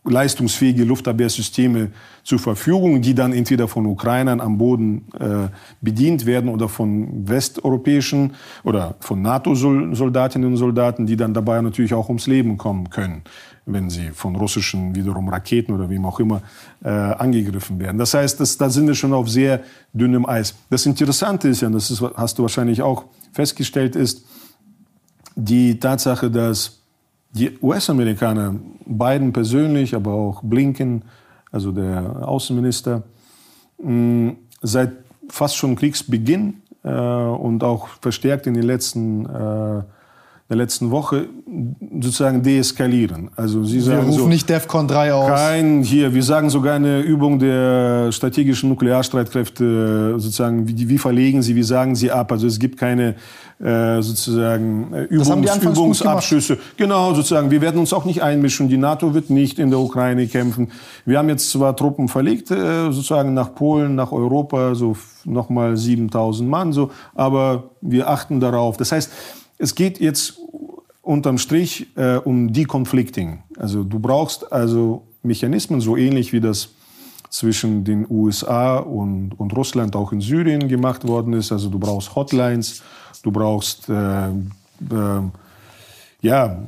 leistungsfähige 0.05 0.83
Luftabwehrsysteme 0.83 1.91
zur 2.23 2.39
Verfügung, 2.39 3.01
die 3.01 3.13
dann 3.13 3.33
entweder 3.33 3.67
von 3.67 3.85
Ukrainern 3.85 4.39
am 4.39 4.57
Boden 4.57 5.07
äh, 5.19 5.49
bedient 5.81 6.25
werden 6.25 6.49
oder 6.49 6.69
von 6.69 7.27
westeuropäischen 7.27 8.33
oder 8.63 8.95
von 8.99 9.21
NATO-Soldatinnen 9.21 10.49
und 10.49 10.57
Soldaten, 10.57 11.05
die 11.05 11.17
dann 11.17 11.33
dabei 11.33 11.61
natürlich 11.61 11.93
auch 11.93 12.07
ums 12.07 12.27
Leben 12.27 12.57
kommen 12.57 12.89
können, 12.89 13.23
wenn 13.65 13.89
sie 13.89 14.09
von 14.11 14.35
russischen 14.35 14.95
wiederum 14.95 15.29
Raketen 15.29 15.73
oder 15.73 15.89
wem 15.89 16.05
auch 16.05 16.19
immer 16.19 16.41
äh, 16.83 16.89
angegriffen 16.89 17.79
werden. 17.79 17.97
Das 17.97 18.13
heißt, 18.13 18.39
das, 18.39 18.57
da 18.57 18.69
sind 18.69 18.87
wir 18.87 18.95
schon 18.95 19.13
auf 19.13 19.29
sehr 19.29 19.61
dünnem 19.93 20.25
Eis. 20.25 20.55
Das 20.69 20.85
Interessante 20.85 21.49
ist 21.49 21.61
ja, 21.61 21.67
und 21.67 21.73
das 21.73 21.89
ist, 21.91 22.03
hast 22.15 22.37
du 22.37 22.43
wahrscheinlich 22.43 22.81
auch 22.81 23.05
festgestellt, 23.33 23.95
ist 23.95 24.25
die 25.35 25.79
Tatsache, 25.79 26.31
dass 26.31 26.84
die 27.35 27.57
US-Amerikaner, 27.61 28.55
Biden 28.85 29.33
persönlich, 29.33 29.93
aber 29.93 30.13
auch 30.13 30.41
Blinken, 30.41 31.03
also 31.51 31.71
der 31.71 32.27
Außenminister, 32.27 33.03
mh, 33.77 34.33
seit 34.61 34.93
fast 35.29 35.57
schon 35.57 35.75
Kriegsbeginn 35.75 36.61
äh, 36.83 36.89
und 36.89 37.63
auch 37.63 37.87
verstärkt 38.01 38.47
in 38.47 38.53
den 38.53 38.63
letzten, 38.63 39.25
äh, 39.25 39.83
der 40.47 40.57
letzten 40.57 40.91
Woche 40.91 41.27
sozusagen 42.01 42.43
deeskalieren. 42.43 43.31
Also 43.35 43.63
sie 43.63 43.77
Wir 43.77 43.83
sagen 43.83 44.05
rufen 44.05 44.19
so, 44.19 44.27
nicht 44.27 44.47
DEFCON 44.47 44.87
3 44.87 45.13
aus. 45.13 45.27
kein, 45.27 45.81
hier, 45.81 46.13
wir 46.13 46.21
sagen 46.21 46.51
sogar 46.51 46.75
eine 46.75 46.99
Übung 46.99 47.39
der 47.39 48.11
strategischen 48.11 48.69
Nuklearstreitkräfte, 48.69 50.19
sozusagen, 50.19 50.67
wie, 50.67 50.87
wie 50.87 50.97
verlegen 50.99 51.41
sie, 51.41 51.55
wie 51.55 51.63
sagen 51.63 51.95
sie 51.95 52.11
ab. 52.11 52.31
Also 52.31 52.45
es 52.45 52.59
gibt 52.59 52.77
keine 52.77 53.15
äh, 53.57 54.01
sozusagen 54.03 54.93
äh, 54.93 55.03
Übungs, 55.05 55.57
Übungsabschüsse. 55.63 56.59
Genau, 56.77 57.15
sozusagen. 57.15 57.49
Wir 57.49 57.61
werden 57.61 57.79
uns 57.79 57.91
auch 57.91 58.05
nicht 58.05 58.21
einmischen. 58.21 58.69
Die 58.69 58.77
NATO 58.77 59.15
wird 59.15 59.31
nicht 59.31 59.57
in 59.57 59.71
der 59.71 59.79
Ukraine 59.79 60.27
kämpfen. 60.27 60.71
Wir 61.05 61.17
haben 61.17 61.29
jetzt 61.29 61.49
zwar 61.49 61.75
Truppen 61.75 62.07
verlegt, 62.07 62.51
äh, 62.51 62.91
sozusagen 62.91 63.33
nach 63.33 63.55
Polen, 63.55 63.95
nach 63.95 64.11
Europa, 64.11 64.75
so 64.75 64.95
nochmal 65.23 65.75
7000 65.75 66.47
Mann, 66.47 66.71
so, 66.71 66.91
aber 67.15 67.71
wir 67.81 68.09
achten 68.09 68.39
darauf. 68.39 68.77
Das 68.77 68.91
heißt, 68.91 69.11
es 69.57 69.75
geht 69.75 69.99
jetzt 69.99 70.39
unterm 71.01 71.37
Strich 71.37 71.87
äh, 71.95 72.15
um 72.17 72.51
Deconflicting. 72.51 73.43
Also 73.57 73.83
du 73.83 73.99
brauchst 73.99 74.51
also 74.51 75.07
Mechanismen, 75.23 75.81
so 75.81 75.95
ähnlich 75.95 76.33
wie 76.33 76.41
das 76.41 76.69
zwischen 77.29 77.83
den 77.83 78.05
USA 78.09 78.77
und, 78.77 79.33
und 79.37 79.55
Russland 79.55 79.95
auch 79.95 80.11
in 80.11 80.21
Syrien 80.21 80.67
gemacht 80.67 81.07
worden 81.07 81.33
ist. 81.33 81.51
Also 81.51 81.69
du 81.69 81.77
brauchst 81.77 82.15
Hotlines, 82.15 82.81
du 83.23 83.31
brauchst 83.31 83.89
äh, 83.89 84.27
äh, 84.29 84.31
ja, 86.21 86.63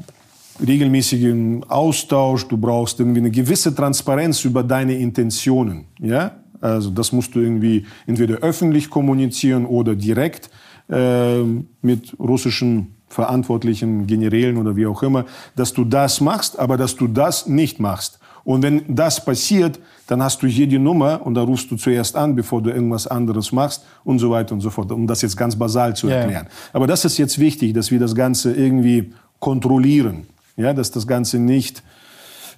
regelmäßigen 0.65 1.63
Austausch, 1.69 2.47
du 2.47 2.57
brauchst 2.57 2.99
irgendwie 2.99 3.19
eine 3.19 3.31
gewisse 3.31 3.73
Transparenz 3.73 4.43
über 4.43 4.63
deine 4.63 4.97
Intentionen. 4.97 5.85
Ja? 5.99 6.37
Also 6.59 6.89
das 6.89 7.11
musst 7.11 7.33
du 7.35 7.39
irgendwie 7.39 7.85
entweder 8.05 8.37
öffentlich 8.37 8.89
kommunizieren 8.89 9.65
oder 9.65 9.95
direkt 9.95 10.49
äh, 10.89 11.43
mit 11.81 12.17
russischen 12.19 12.95
Verantwortlichen, 13.09 14.05
Generälen 14.05 14.57
oder 14.57 14.75
wie 14.75 14.85
auch 14.85 15.01
immer, 15.03 15.25
dass 15.55 15.73
du 15.73 15.85
das 15.85 16.21
machst, 16.21 16.59
aber 16.59 16.77
dass 16.77 16.95
du 16.95 17.07
das 17.07 17.47
nicht 17.47 17.79
machst. 17.79 18.19
Und 18.43 18.61
wenn 18.63 18.83
das 18.87 19.23
passiert, 19.23 19.79
dann 20.07 20.23
hast 20.23 20.41
du 20.41 20.47
hier 20.47 20.67
die 20.67 20.79
Nummer 20.79 21.25
und 21.25 21.33
da 21.33 21.41
rufst 21.41 21.69
du 21.69 21.75
zuerst 21.75 22.15
an, 22.15 22.35
bevor 22.35 22.61
du 22.61 22.69
irgendwas 22.69 23.05
anderes 23.05 23.51
machst 23.51 23.83
und 24.05 24.19
so 24.19 24.29
weiter 24.29 24.53
und 24.53 24.61
so 24.61 24.69
fort, 24.69 24.91
um 24.91 25.05
das 25.05 25.21
jetzt 25.21 25.35
ganz 25.35 25.55
basal 25.55 25.95
zu 25.95 26.07
Ja, 26.07 26.13
ja. 26.13 26.19
erklären. 26.21 26.47
Aber 26.71 26.87
das 26.87 27.03
ist 27.03 27.17
jetzt 27.17 27.39
wichtig, 27.39 27.73
dass 27.73 27.91
wir 27.91 27.99
das 27.99 28.15
Ganze 28.15 28.53
irgendwie 28.53 29.13
kontrollieren, 29.39 30.27
ja, 30.55 30.73
dass 30.73 30.91
das 30.91 31.05
Ganze 31.07 31.39
nicht 31.39 31.83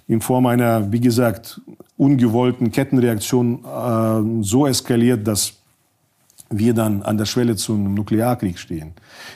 in 0.06 0.20
Form 0.20 0.46
einer, 0.46 0.90
wie 0.92 1.00
gesagt, 1.00 1.60
ungewollten 1.96 2.70
Kettenreaktion 2.70 3.64
äh, 3.64 4.42
so 4.42 4.66
eskaliert, 4.66 5.26
dass 5.26 5.54
wir 6.52 6.74
dann 6.74 7.02
an 7.02 7.16
der 7.16 7.26
Schwelle 7.26 7.54
zu 7.54 7.74
einem 7.74 7.94
Nuklearkrieg 7.94 8.58
stehen. 8.58 8.92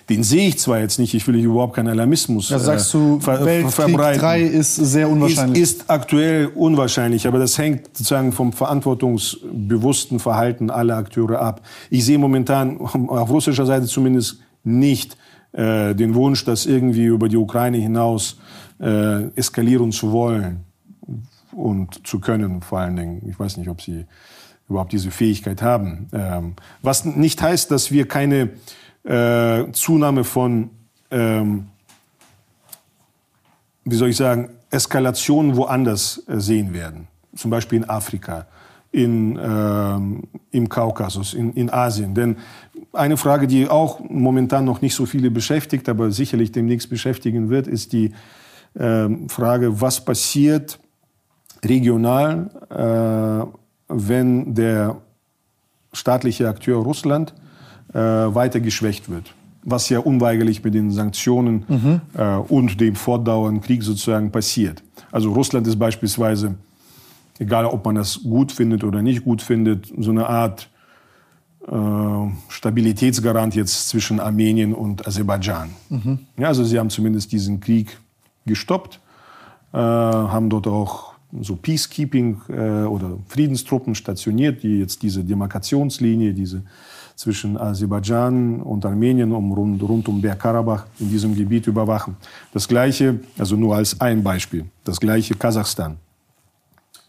Den 0.09 0.25
sehe 0.25 0.49
ich 0.49 0.59
zwar 0.59 0.81
jetzt 0.81 0.99
nicht, 0.99 1.15
ich 1.15 1.27
will 1.29 1.37
überhaupt 1.37 1.77
keinen 1.77 1.89
Alarmismus 1.89 2.51
also 2.51 2.65
sagst 2.65 2.93
du, 2.93 3.21
ver 3.21 3.45
Weltkrieg 3.45 3.73
verbreiten. 3.73 4.21
3 4.21 4.43
ist 4.43 4.75
sehr 4.75 5.09
unwahrscheinlich. 5.09 5.63
Ist, 5.63 5.83
ist 5.83 5.91
aktuell 5.91 6.47
unwahrscheinlich, 6.47 7.29
aber 7.29 7.39
das 7.39 7.57
hängt 7.57 7.97
sozusagen 7.97 8.33
vom 8.33 8.53
verantwortungsbewussten 8.53 10.19
Verhalten 10.19 10.71
aller 10.71 10.97
Akteure 10.97 11.41
ab. 11.41 11.61
Ich 11.89 12.05
sehe 12.05 12.19
momentan 12.19 12.81
auf 12.81 13.31
russischer 13.31 13.65
Seite 13.65 13.87
zumindest 13.87 14.41
nicht 14.65 15.17
äh, 15.53 15.95
den 15.95 16.17
Wunsch, 16.17 16.45
das 16.45 16.67
irgendwie 16.67 17.05
über 17.05 17.29
die 17.29 17.37
Ukraine 17.37 17.79
hinaus 17.79 18.39
äh, 18.81 19.29
eskalieren 19.37 19.93
zu 19.93 20.11
wollen 20.11 20.65
und 21.53 22.05
zu 22.05 22.19
können, 22.19 22.61
vor 22.61 22.81
allen 22.81 22.97
Dingen. 22.97 23.23
Ich 23.29 23.39
weiß 23.39 23.57
nicht, 23.59 23.69
ob 23.69 23.81
sie 23.81 24.05
überhaupt 24.69 24.93
diese 24.93 25.11
Fähigkeit 25.11 25.63
haben. 25.63 26.09
Ähm, 26.13 26.55
was 26.83 27.05
nicht 27.05 27.43
heißt, 27.43 27.71
dass 27.71 27.91
wir 27.91 28.09
keine 28.09 28.51
äh, 29.05 29.71
Zunahme 29.73 30.25
von, 30.25 30.71
ähm, 31.11 31.69
wie 33.85 33.97
soll 33.97 34.09
ich 34.09 34.17
sagen, 34.17 34.51
Eskalationen 34.71 35.57
woanders 35.57 36.23
äh, 36.27 36.41
sehen 36.41 36.73
werden. 36.73 37.09
Zum 37.37 37.51
Beispiel 37.51 37.79
in 37.79 37.89
Afrika, 37.89 38.47
in, 38.91 39.39
ähm, 39.43 40.23
im 40.51 40.69
Kaukasus, 40.69 41.35
in, 41.35 41.53
in 41.53 41.71
Asien. 41.71 42.15
Denn 42.15 42.37
eine 42.93 43.17
Frage, 43.17 43.47
die 43.47 43.69
auch 43.69 44.01
momentan 44.09 44.65
noch 44.65 44.81
nicht 44.81 44.95
so 44.95 45.05
viele 45.05 45.31
beschäftigt, 45.31 45.89
aber 45.89 46.11
sicherlich 46.11 46.53
demnächst 46.53 46.91
beschäftigen 46.91 47.51
wird, 47.51 47.67
ist 47.67 47.93
die 47.93 48.13
äh, 48.75 49.09
Frage, 49.29 49.81
was 49.81 50.05
passiert 50.05 50.79
regional, 51.65 52.51
äh, 52.71 53.64
wenn 53.89 54.55
der 54.55 54.97
staatliche 55.93 56.49
Akteur 56.49 56.83
Russland 56.83 57.35
äh, 57.93 57.99
weiter 57.99 58.61
geschwächt 58.61 59.09
wird. 59.09 59.35
Was 59.63 59.89
ja 59.89 60.01
unweigerlich 60.01 60.63
mit 60.63 60.75
den 60.75 60.91
Sanktionen 60.91 61.65
mhm. 61.69 62.01
äh, 62.17 62.37
und 62.37 62.81
dem 62.81 62.97
fortdauernden 62.97 63.63
Krieg 63.63 63.83
sozusagen 63.83 64.31
passiert. 64.31 64.83
Also 65.11 65.33
Russland 65.33 65.67
ist 65.67 65.79
beispielsweise, 65.79 66.57
egal 67.39 67.65
ob 67.67 67.85
man 67.85 67.95
das 67.95 68.23
gut 68.23 68.53
findet 68.53 68.85
oder 68.85 69.01
nicht 69.01 69.25
gut 69.25 69.41
findet, 69.41 69.93
so 69.99 70.11
eine 70.11 70.29
Art 70.29 70.69
äh, 71.67 71.73
Stabilitätsgarant 72.49 73.55
jetzt 73.55 73.89
zwischen 73.89 74.21
Armenien 74.21 74.75
und 74.75 75.07
Aserbaidschan. 75.07 75.71
Mhm. 75.89 76.19
Ja, 76.37 76.49
also 76.49 76.65
sie 76.65 76.79
haben 76.79 76.91
zumindest 76.91 77.33
diesen 77.33 77.61
Krieg 77.61 77.99
gestoppt, 78.45 79.01
äh, 79.73 79.79
haben 79.79 80.51
dort 80.51 80.67
auch 80.67 81.14
so 81.41 81.57
Peacekeeping 81.57 82.41
äh, 82.49 82.85
oder 82.85 83.19
Friedenstruppen 83.29 83.95
stationiert, 83.95 84.63
die 84.63 84.79
jetzt 84.81 85.03
diese 85.03 85.25
Demarkationslinie, 85.25 86.33
diese 86.33 86.63
zwischen 87.17 87.57
Aserbaidschan 87.57 88.61
und 88.61 88.85
Armenien 88.85 89.33
um, 89.33 89.53
rund, 89.53 89.83
rund 89.83 90.09
um 90.09 90.21
Bergkarabach 90.21 90.87
in 90.99 91.09
diesem 91.09 91.35
Gebiet 91.35 91.67
überwachen. 91.67 92.17
Das 92.53 92.67
gleiche, 92.67 93.21
also 93.39 93.57
nur 93.57 93.77
als 93.77 94.01
ein 94.01 94.23
Beispiel, 94.23 94.65
das 94.85 94.99
gleiche 94.99 95.35
Kasachstan. 95.35 95.97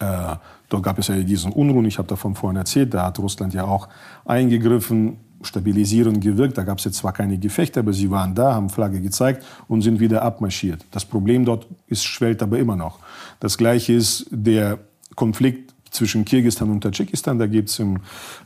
Äh, 0.06 0.36
dort 0.70 0.84
gab 0.84 1.00
es 1.00 1.08
ja 1.08 1.16
diesen 1.16 1.52
Unruhen, 1.52 1.86
ich 1.86 1.98
habe 1.98 2.08
davon 2.08 2.36
vorhin 2.36 2.58
erzählt, 2.58 2.94
da 2.94 3.06
hat 3.06 3.20
Russland 3.20 3.54
ja 3.54 3.66
auch 3.66 3.88
eingegriffen, 4.26 5.18
stabilisierend 5.42 6.22
gewirkt. 6.22 6.58
Da 6.58 6.64
gab 6.64 6.80
es 6.80 6.86
jetzt 6.86 6.98
zwar 6.98 7.14
keine 7.14 7.38
Gefechte, 7.38 7.80
aber 7.80 7.94
sie 7.94 8.10
waren 8.10 8.36
da, 8.36 8.54
haben 8.54 8.70
Flagge 8.70 9.02
gezeigt 9.02 9.46
und 9.68 9.82
sind 9.82 10.00
wieder 10.00 10.22
abmarschiert. 10.22 10.86
Das 10.92 11.06
Problem 11.06 11.46
dort 11.46 11.68
ist, 11.88 12.04
schwellt 12.04 12.42
aber 12.42 12.60
immer 12.60 12.76
noch. 12.76 13.00
Das 13.40 13.58
gleiche 13.58 13.94
ist 13.94 14.28
der 14.32 14.80
Konflikt 15.16 15.74
zwischen 15.92 16.26
Kirgisistan 16.26 16.70
und 16.72 16.82
Tadschikistan. 16.82 17.40
Da 17.40 17.48
gibt 17.48 17.70
es 17.70 17.82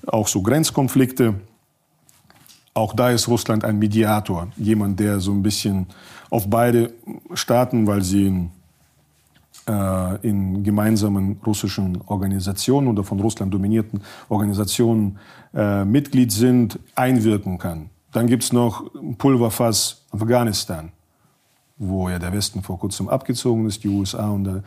auch 0.08 0.28
so 0.28 0.42
Grenzkonflikte. 0.42 1.36
Auch 2.74 2.94
da 2.94 3.10
ist 3.10 3.28
Russland 3.28 3.66
ein 3.66 3.80
Mediator, 3.80 4.48
jemand, 4.56 5.00
der 5.00 5.20
so 5.20 5.32
ein 5.32 5.42
bisschen 5.42 5.88
auf 6.30 6.50
beide 6.50 6.94
Staaten, 7.34 7.88
weil 7.88 8.04
sie 8.04 8.50
in, 9.70 9.74
äh, 10.24 10.28
in 10.28 10.64
gemeinsamen 10.64 11.40
russischen 11.46 12.00
Organisationen 12.08 12.88
oder 12.88 13.04
von 13.04 13.20
Russland 13.20 13.54
dominierten 13.54 14.02
Organisationen 14.28 15.18
äh, 15.54 15.86
Mitglied 15.86 16.32
sind, 16.32 16.80
einwirken 16.96 17.58
kann. 17.58 17.90
Dann 18.12 18.28
gibt 18.28 18.44
es 18.44 18.54
noch 18.54 18.92
Pulverfass 19.18 20.06
Afghanistan 20.12 20.92
wo 21.80 22.10
ja 22.10 22.20
der 22.20 22.34
Westen 22.34 22.62
vor 22.62 22.78
kurzem 22.78 23.10
abgezogen 23.10 23.66
ist, 23.66 23.84
die 23.84 23.88
USA 23.88 24.30
und 24.30 24.44
der 24.44 24.64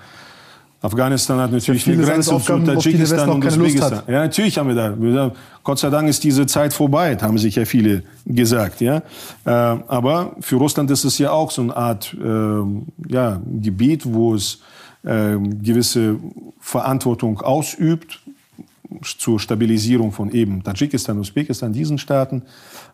Afghanistan 0.80 1.38
hat 1.38 1.52
natürlich 1.52 1.84
die 1.84 1.96
Grenze 1.96 2.36
zu 2.36 2.58
Tadschikistan 2.58 3.28
und 3.28 3.44
Usbekistan. 3.44 4.02
Ja, 4.08 4.22
natürlich 4.22 4.58
haben 4.58 4.68
wir 4.68 4.74
da. 4.74 5.00
Wir 5.00 5.32
Gott 5.62 5.78
sei 5.78 5.90
Dank 5.90 6.08
ist 6.08 6.24
diese 6.24 6.44
Zeit 6.46 6.72
vorbei, 6.72 7.16
haben 7.22 7.38
sich 7.38 7.54
ja 7.54 7.64
viele 7.64 8.02
gesagt. 8.26 8.80
Ja, 8.80 8.96
äh, 9.44 9.50
aber 9.50 10.34
für 10.40 10.56
Russland 10.56 10.90
ist 10.90 11.04
es 11.04 11.18
ja 11.18 11.30
auch 11.30 11.52
so 11.52 11.62
eine 11.62 11.76
Art 11.76 12.16
äh, 12.20 13.12
ja, 13.12 13.40
Gebiet, 13.60 14.12
wo 14.12 14.34
es 14.34 14.58
äh, 15.04 15.36
gewisse 15.38 16.16
Verantwortung 16.58 17.40
ausübt 17.40 18.20
zur 19.02 19.40
Stabilisierung 19.40 20.12
von 20.12 20.30
eben 20.30 20.62
Tadschikistan, 20.62 21.18
Usbekistan, 21.18 21.72
diesen 21.72 21.98
Staaten 21.98 22.42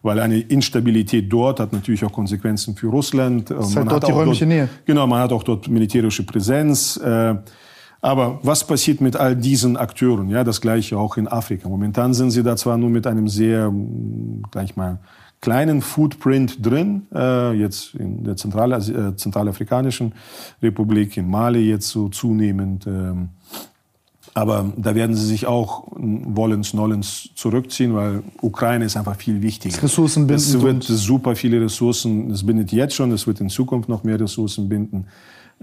weil 0.02 0.20
eine 0.20 0.38
Instabilität 0.38 1.32
dort 1.32 1.60
hat 1.60 1.72
natürlich 1.72 2.04
auch 2.04 2.12
Konsequenzen 2.12 2.76
für 2.76 2.88
Russland. 2.88 3.50
Das 3.50 3.70
ist 3.70 3.76
halt 3.76 3.90
dort 3.90 4.06
die 4.06 4.12
räumliche 4.12 4.44
dort, 4.44 4.56
Nähe. 4.56 4.68
Genau, 4.84 5.06
man 5.06 5.20
hat 5.20 5.32
auch 5.32 5.42
dort 5.42 5.68
militärische 5.68 6.24
Präsenz. 6.24 6.96
Äh, 6.96 7.36
aber 8.00 8.38
was 8.42 8.64
passiert 8.64 9.00
mit 9.00 9.16
all 9.16 9.34
diesen 9.34 9.76
Akteuren? 9.76 10.28
Ja, 10.28 10.44
das 10.44 10.60
Gleiche 10.60 10.96
auch 10.96 11.16
in 11.16 11.26
Afrika. 11.26 11.68
Momentan 11.68 12.14
sind 12.14 12.30
sie 12.30 12.44
da 12.44 12.56
zwar 12.56 12.78
nur 12.78 12.90
mit 12.90 13.08
einem 13.08 13.26
sehr, 13.26 13.72
gleich 14.52 14.76
mal, 14.76 15.00
kleinen 15.40 15.82
Footprint 15.82 16.64
drin, 16.64 17.06
äh, 17.14 17.52
jetzt 17.52 17.94
in 17.94 18.24
der 18.24 18.36
Zentrale, 18.36 18.76
äh, 18.76 19.16
Zentralafrikanischen 19.16 20.12
Republik, 20.62 21.16
in 21.16 21.28
Mali 21.28 21.68
jetzt 21.68 21.88
so 21.88 22.08
zunehmend. 22.08 22.86
Ähm, 22.86 23.28
aber 24.34 24.72
da 24.76 24.94
werden 24.94 25.16
sie 25.16 25.26
sich 25.26 25.46
auch 25.46 25.88
wollens, 25.90 26.74
nollens 26.74 27.30
zurückziehen, 27.34 27.94
weil 27.94 28.22
Ukraine 28.40 28.84
ist 28.84 28.96
einfach 28.96 29.16
viel 29.16 29.42
wichtiger. 29.42 29.74
Das 29.74 29.82
Ressourcen 29.82 30.26
binden. 30.26 30.42
Es 30.42 30.60
wird 30.60 30.82
super 30.84 31.34
viele 31.34 31.60
Ressourcen, 31.60 32.30
es 32.30 32.44
bindet 32.46 32.70
jetzt 32.70 32.94
schon, 32.94 33.10
es 33.10 33.26
wird 33.26 33.40
in 33.40 33.48
Zukunft 33.48 33.88
noch 33.88 34.04
mehr 34.04 34.20
Ressourcen 34.20 34.68
binden. 34.68 35.06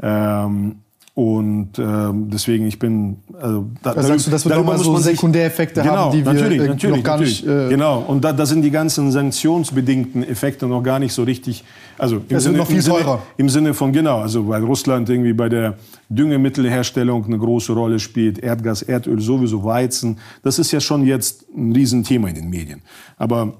Ähm, 0.01 0.77
und 1.15 1.79
ähm, 1.79 2.29
deswegen, 2.29 2.67
ich 2.67 2.77
bin. 2.77 3.15
Also, 3.39 3.67
da, 3.81 3.93
also 3.93 4.09
sagst 4.09 4.27
du, 4.27 4.31
das 4.31 4.43
wird 4.43 4.57
nochmal 4.57 4.77
so 4.77 4.97
Sekundäreffekte 4.97 5.81
genau, 5.81 5.95
haben, 5.95 6.11
die 6.11 6.25
wir 6.25 6.33
natürlich, 6.33 6.59
äh, 6.59 6.67
natürlich, 6.67 6.97
noch 6.97 7.03
gar 7.05 7.17
natürlich. 7.17 7.45
nicht. 7.45 7.53
Äh 7.53 7.69
genau, 7.69 7.99
und 8.05 8.21
da, 8.21 8.33
da 8.33 8.45
sind 8.45 8.63
die 8.63 8.69
ganzen 8.69 9.13
sanktionsbedingten 9.13 10.27
Effekte 10.27 10.67
noch 10.67 10.83
gar 10.83 10.99
nicht 10.99 11.13
so 11.13 11.23
richtig. 11.23 11.63
Also 11.97 12.21
im, 12.27 12.39
Sinne, 12.41 12.57
noch 12.57 12.67
viel 12.67 12.75
im, 12.75 12.81
Sinne, 12.81 13.19
im 13.37 13.47
Sinne 13.47 13.73
von, 13.73 13.93
genau, 13.93 14.19
also 14.19 14.45
weil 14.49 14.61
Russland 14.65 15.09
irgendwie 15.09 15.31
bei 15.31 15.47
der 15.47 15.77
Düngemittelherstellung 16.09 17.23
eine 17.23 17.37
große 17.37 17.71
Rolle 17.71 17.99
spielt, 17.99 18.39
Erdgas, 18.39 18.81
Erdöl, 18.81 19.21
sowieso 19.21 19.63
Weizen. 19.63 20.19
Das 20.43 20.59
ist 20.59 20.73
ja 20.73 20.81
schon 20.81 21.05
jetzt 21.05 21.45
ein 21.55 21.71
Riesenthema 21.71 22.27
in 22.27 22.35
den 22.35 22.49
Medien. 22.49 22.81
Aber 23.17 23.53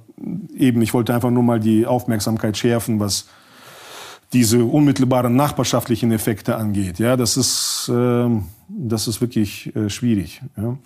eben, 0.58 0.82
ich 0.82 0.93
wollte 0.93 1.14
einfach 1.14 1.32
nur 1.32 1.43
mal 1.43 1.61
die 1.61 1.85
Aufmerksamkeit 1.85 2.58
schärfen, 2.58 3.00
was 3.00 3.27
diese 4.35 4.65
unmittelbaren 4.65 5.33
nachbarschaftlichen 5.35 6.11
Effekte 6.11 6.57
angeht. 6.57 6.99
Ja, 6.99 7.15
das 7.15 7.38
ist, 7.38 7.89
äh, 7.89 8.30
das 8.67 9.07
ist 9.07 9.22
wirklich 9.22 9.73
äh, 9.75 9.89
schwierig. 9.89 10.41
Ja. 10.57 10.77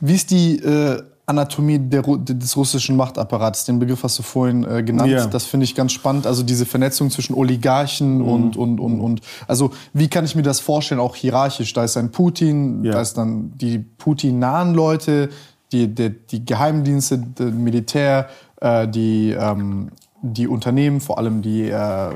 Wie 0.00 0.14
ist 0.14 0.30
die 0.30 0.58
äh, 0.58 1.02
Anatomie 1.24 1.78
der, 1.78 2.02
des 2.02 2.56
russischen 2.58 2.96
Machtapparates? 2.96 3.64
Den 3.64 3.78
Begriff 3.78 4.02
hast 4.02 4.18
du 4.18 4.22
vorhin 4.22 4.64
äh, 4.64 4.82
genannt. 4.82 5.10
Ja. 5.10 5.26
Das 5.26 5.46
finde 5.46 5.64
ich 5.64 5.74
ganz 5.74 5.92
spannend. 5.92 6.26
Also 6.26 6.42
diese 6.42 6.66
Vernetzung 6.66 7.10
zwischen 7.10 7.34
Oligarchen 7.34 8.18
mhm. 8.18 8.28
und, 8.28 8.56
und, 8.58 8.78
und, 8.78 9.00
und. 9.00 9.20
Also 9.48 9.70
wie 9.94 10.08
kann 10.08 10.26
ich 10.26 10.34
mir 10.34 10.42
das 10.42 10.60
vorstellen, 10.60 11.00
auch 11.00 11.16
hierarchisch? 11.16 11.72
Da 11.72 11.84
ist 11.84 11.96
ein 11.96 12.10
Putin, 12.10 12.84
ja. 12.84 12.92
da 12.92 13.00
ist 13.00 13.14
dann 13.14 13.52
die 13.56 13.78
Putin-nahen 13.78 14.74
Leute, 14.74 15.30
die, 15.72 15.88
die, 15.88 16.10
die 16.10 16.44
Geheimdienste, 16.44 17.24
das 17.36 17.52
Militär, 17.52 18.28
äh, 18.60 18.86
die 18.86 19.30
ähm, 19.30 19.92
die 20.22 20.46
Unternehmen, 20.48 21.00
vor 21.00 21.18
allem 21.18 21.42
die 21.42 21.68
äh, 21.68 22.10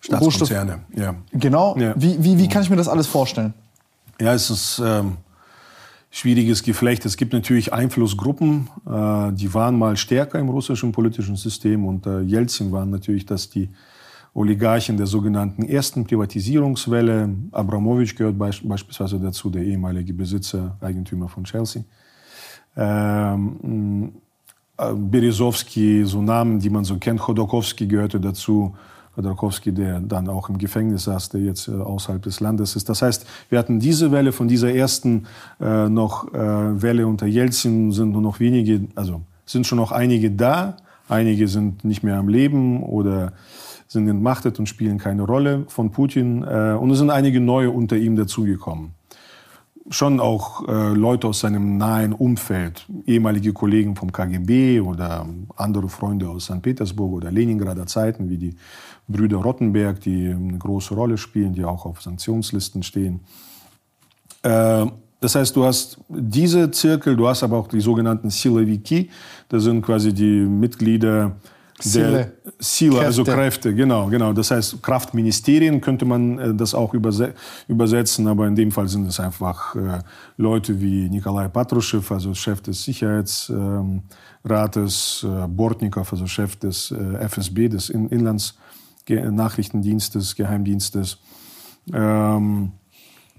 Staatskonzerne. 0.00 0.80
Ja. 0.94 1.14
Genau. 1.32 1.76
Ja. 1.78 1.94
Wie, 1.96 2.22
wie, 2.22 2.38
wie 2.38 2.48
kann 2.48 2.62
ich 2.62 2.70
mir 2.70 2.76
das 2.76 2.88
alles 2.88 3.06
vorstellen? 3.06 3.54
Ja, 4.20 4.34
es 4.34 4.50
ist 4.50 4.80
ähm, 4.84 5.16
schwieriges 6.10 6.62
Geflecht. 6.62 7.04
Es 7.06 7.16
gibt 7.16 7.32
natürlich 7.32 7.72
Einflussgruppen, 7.72 8.68
äh, 8.86 9.32
die 9.32 9.52
waren 9.54 9.78
mal 9.78 9.96
stärker 9.96 10.38
im 10.38 10.48
russischen 10.48 10.92
politischen 10.92 11.36
System. 11.36 11.86
Unter 11.86 12.20
äh, 12.20 12.24
Jelzin 12.24 12.70
waren 12.72 12.90
natürlich 12.90 13.26
das 13.26 13.48
die 13.48 13.70
Oligarchen 14.34 14.96
der 14.96 15.06
sogenannten 15.06 15.62
ersten 15.62 16.04
Privatisierungswelle. 16.04 17.34
Abramowitsch 17.52 18.16
gehört 18.16 18.38
beisp 18.38 18.62
beispielsweise 18.64 19.18
dazu, 19.18 19.50
der 19.50 19.62
ehemalige 19.62 20.14
Besitzer, 20.14 20.76
Eigentümer 20.80 21.28
von 21.28 21.44
Chelsea. 21.44 21.84
Ähm, 22.76 24.14
Berezowski, 24.94 26.04
so 26.04 26.22
Namen, 26.22 26.58
die 26.58 26.70
man 26.70 26.84
so 26.84 26.96
kennt, 26.96 27.20
Chodorkowski 27.20 27.86
gehörte 27.86 28.20
dazu, 28.20 28.74
Chodorkowski, 29.14 29.72
der 29.72 30.00
dann 30.00 30.28
auch 30.28 30.48
im 30.48 30.58
Gefängnis 30.58 31.04
saß, 31.04 31.30
der 31.30 31.42
jetzt 31.42 31.68
äh, 31.68 31.72
außerhalb 31.72 32.22
des 32.22 32.40
Landes 32.40 32.76
ist. 32.76 32.88
Das 32.88 33.02
heißt, 33.02 33.26
wir 33.50 33.58
hatten 33.58 33.78
diese 33.78 34.10
Welle 34.10 34.32
von 34.32 34.48
dieser 34.48 34.74
ersten 34.74 35.26
äh, 35.60 35.88
noch 35.88 36.32
äh, 36.32 36.82
Welle 36.82 37.06
unter 37.06 37.26
Jelzin, 37.26 37.92
sind 37.92 38.12
nur 38.12 38.22
noch 38.22 38.40
wenige, 38.40 38.88
also 38.94 39.22
sind 39.44 39.66
schon 39.66 39.78
noch 39.78 39.92
einige 39.92 40.30
da, 40.30 40.76
einige 41.08 41.48
sind 41.48 41.84
nicht 41.84 42.02
mehr 42.02 42.16
am 42.16 42.28
Leben 42.28 42.82
oder 42.82 43.32
sind 43.86 44.08
entmachtet 44.08 44.58
und 44.58 44.66
spielen 44.66 44.96
keine 44.96 45.22
Rolle 45.24 45.64
von 45.68 45.90
Putin. 45.90 46.42
Äh, 46.42 46.76
und 46.80 46.90
es 46.90 46.98
sind 46.98 47.10
einige 47.10 47.40
neue 47.40 47.70
unter 47.70 47.96
ihm 47.96 48.16
dazugekommen 48.16 48.94
schon 49.90 50.20
auch 50.20 50.68
äh, 50.68 50.94
Leute 50.94 51.26
aus 51.26 51.40
seinem 51.40 51.76
nahen 51.76 52.12
Umfeld, 52.12 52.86
ehemalige 53.06 53.52
Kollegen 53.52 53.96
vom 53.96 54.12
KGB 54.12 54.80
oder 54.80 55.26
andere 55.56 55.88
Freunde 55.88 56.28
aus 56.28 56.44
St. 56.44 56.62
Petersburg 56.62 57.12
oder 57.12 57.30
Leningrader 57.30 57.86
Zeiten, 57.86 58.30
wie 58.30 58.38
die 58.38 58.56
Brüder 59.08 59.38
Rottenberg, 59.38 60.00
die 60.00 60.28
eine 60.28 60.58
große 60.58 60.94
Rolle 60.94 61.18
spielen, 61.18 61.52
die 61.52 61.64
auch 61.64 61.84
auf 61.84 62.00
Sanktionslisten 62.00 62.82
stehen. 62.82 63.20
Äh, 64.42 64.86
das 65.20 65.36
heißt, 65.36 65.54
du 65.54 65.64
hast 65.64 65.98
diese 66.08 66.70
Zirkel, 66.72 67.16
du 67.16 67.28
hast 67.28 67.44
aber 67.44 67.56
auch 67.56 67.68
die 67.68 67.80
sogenannten 67.80 68.30
Siloviki, 68.30 69.08
das 69.48 69.62
sind 69.62 69.82
quasi 69.82 70.12
die 70.12 70.40
Mitglieder 70.40 71.36
Ziele. 71.82 72.32
Ziele, 72.58 73.00
also 73.00 73.24
Kräfte, 73.24 73.74
genau, 73.74 74.06
genau. 74.06 74.32
Das 74.32 74.50
heißt, 74.50 74.82
Kraftministerien 74.82 75.80
könnte 75.80 76.04
man 76.04 76.38
äh, 76.38 76.54
das 76.54 76.74
auch 76.74 76.92
überse 76.94 77.34
übersetzen, 77.68 78.26
aber 78.28 78.46
in 78.46 78.56
dem 78.56 78.70
Fall 78.70 78.88
sind 78.88 79.08
es 79.08 79.20
einfach 79.20 79.74
äh, 79.74 80.00
Leute 80.36 80.78
wie 80.80 81.08
Nikolai 81.08 81.48
Patruschew, 81.48 82.02
also 82.10 82.34
Chef 82.34 82.60
des 82.60 82.84
Sicherheitsrates, 82.84 85.26
äh, 85.28 85.48
Bortnikov, 85.48 86.12
also 86.12 86.26
Chef 86.26 86.56
des 86.56 86.90
äh, 86.90 87.28
FSB, 87.28 87.68
des 87.68 87.88
In 87.90 88.08
Inlandsnachrichtendienstes, 88.08 90.36
Geheimdienstes. 90.36 91.18
Ähm, 91.92 92.72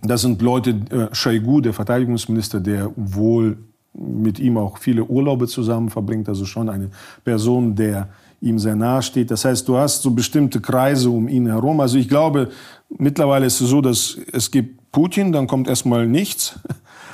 das 0.02 0.22
sind 0.22 0.42
Leute, 0.42 0.72
äh, 0.72 1.16
Shoigu, 1.16 1.62
der 1.62 1.74
Verteidigungsminister, 1.74 2.60
der 2.60 2.92
wohl 2.96 3.58
mit 3.94 4.40
ihm 4.40 4.58
auch 4.58 4.78
viele 4.78 5.06
Urlaube 5.06 5.48
zusammen 5.48 5.90
verbringt, 5.90 6.28
also 6.28 6.46
schon 6.46 6.70
eine 6.70 6.90
Person, 7.24 7.76
der 7.76 8.10
ihm 8.44 8.60
sehr 8.60 8.76
nahe 8.76 9.02
steht. 9.02 9.32
Das 9.32 9.46
heißt, 9.46 9.68
du 9.68 9.78
hast 9.78 10.02
so 10.02 10.12
bestimmte 10.12 10.60
Kreise 10.60 11.10
um 11.10 11.28
ihn 11.28 11.48
herum. 11.48 11.80
Also 11.80 11.98
ich 11.98 12.10
glaube, 12.10 12.50
mittlerweile 12.90 13.46
ist 13.46 13.62
es 13.62 13.70
so, 13.70 13.82
dass 13.82 14.18
es 14.32 14.52
gibt 14.52 14.92
Putin, 14.92 15.32
dann 15.32 15.48
kommt 15.48 15.68
erstmal 15.68 16.06
nichts. 16.06 16.60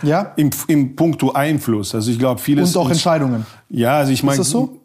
Ja. 0.01 0.33
Im, 0.37 0.49
im 0.67 0.95
Punkto 0.95 1.31
Einfluss. 1.33 1.93
Also 1.93 2.11
ich 2.11 2.19
glaube, 2.19 2.41
vieles. 2.41 2.75
Und 2.75 2.81
auch 2.81 2.89
Entscheidungen. 2.89 3.45
Ja, 3.69 3.97
also 3.97 4.11
ich 4.11 4.23
meine. 4.23 4.41
Ist 4.41 4.47
das 4.47 4.49
so? 4.49 4.77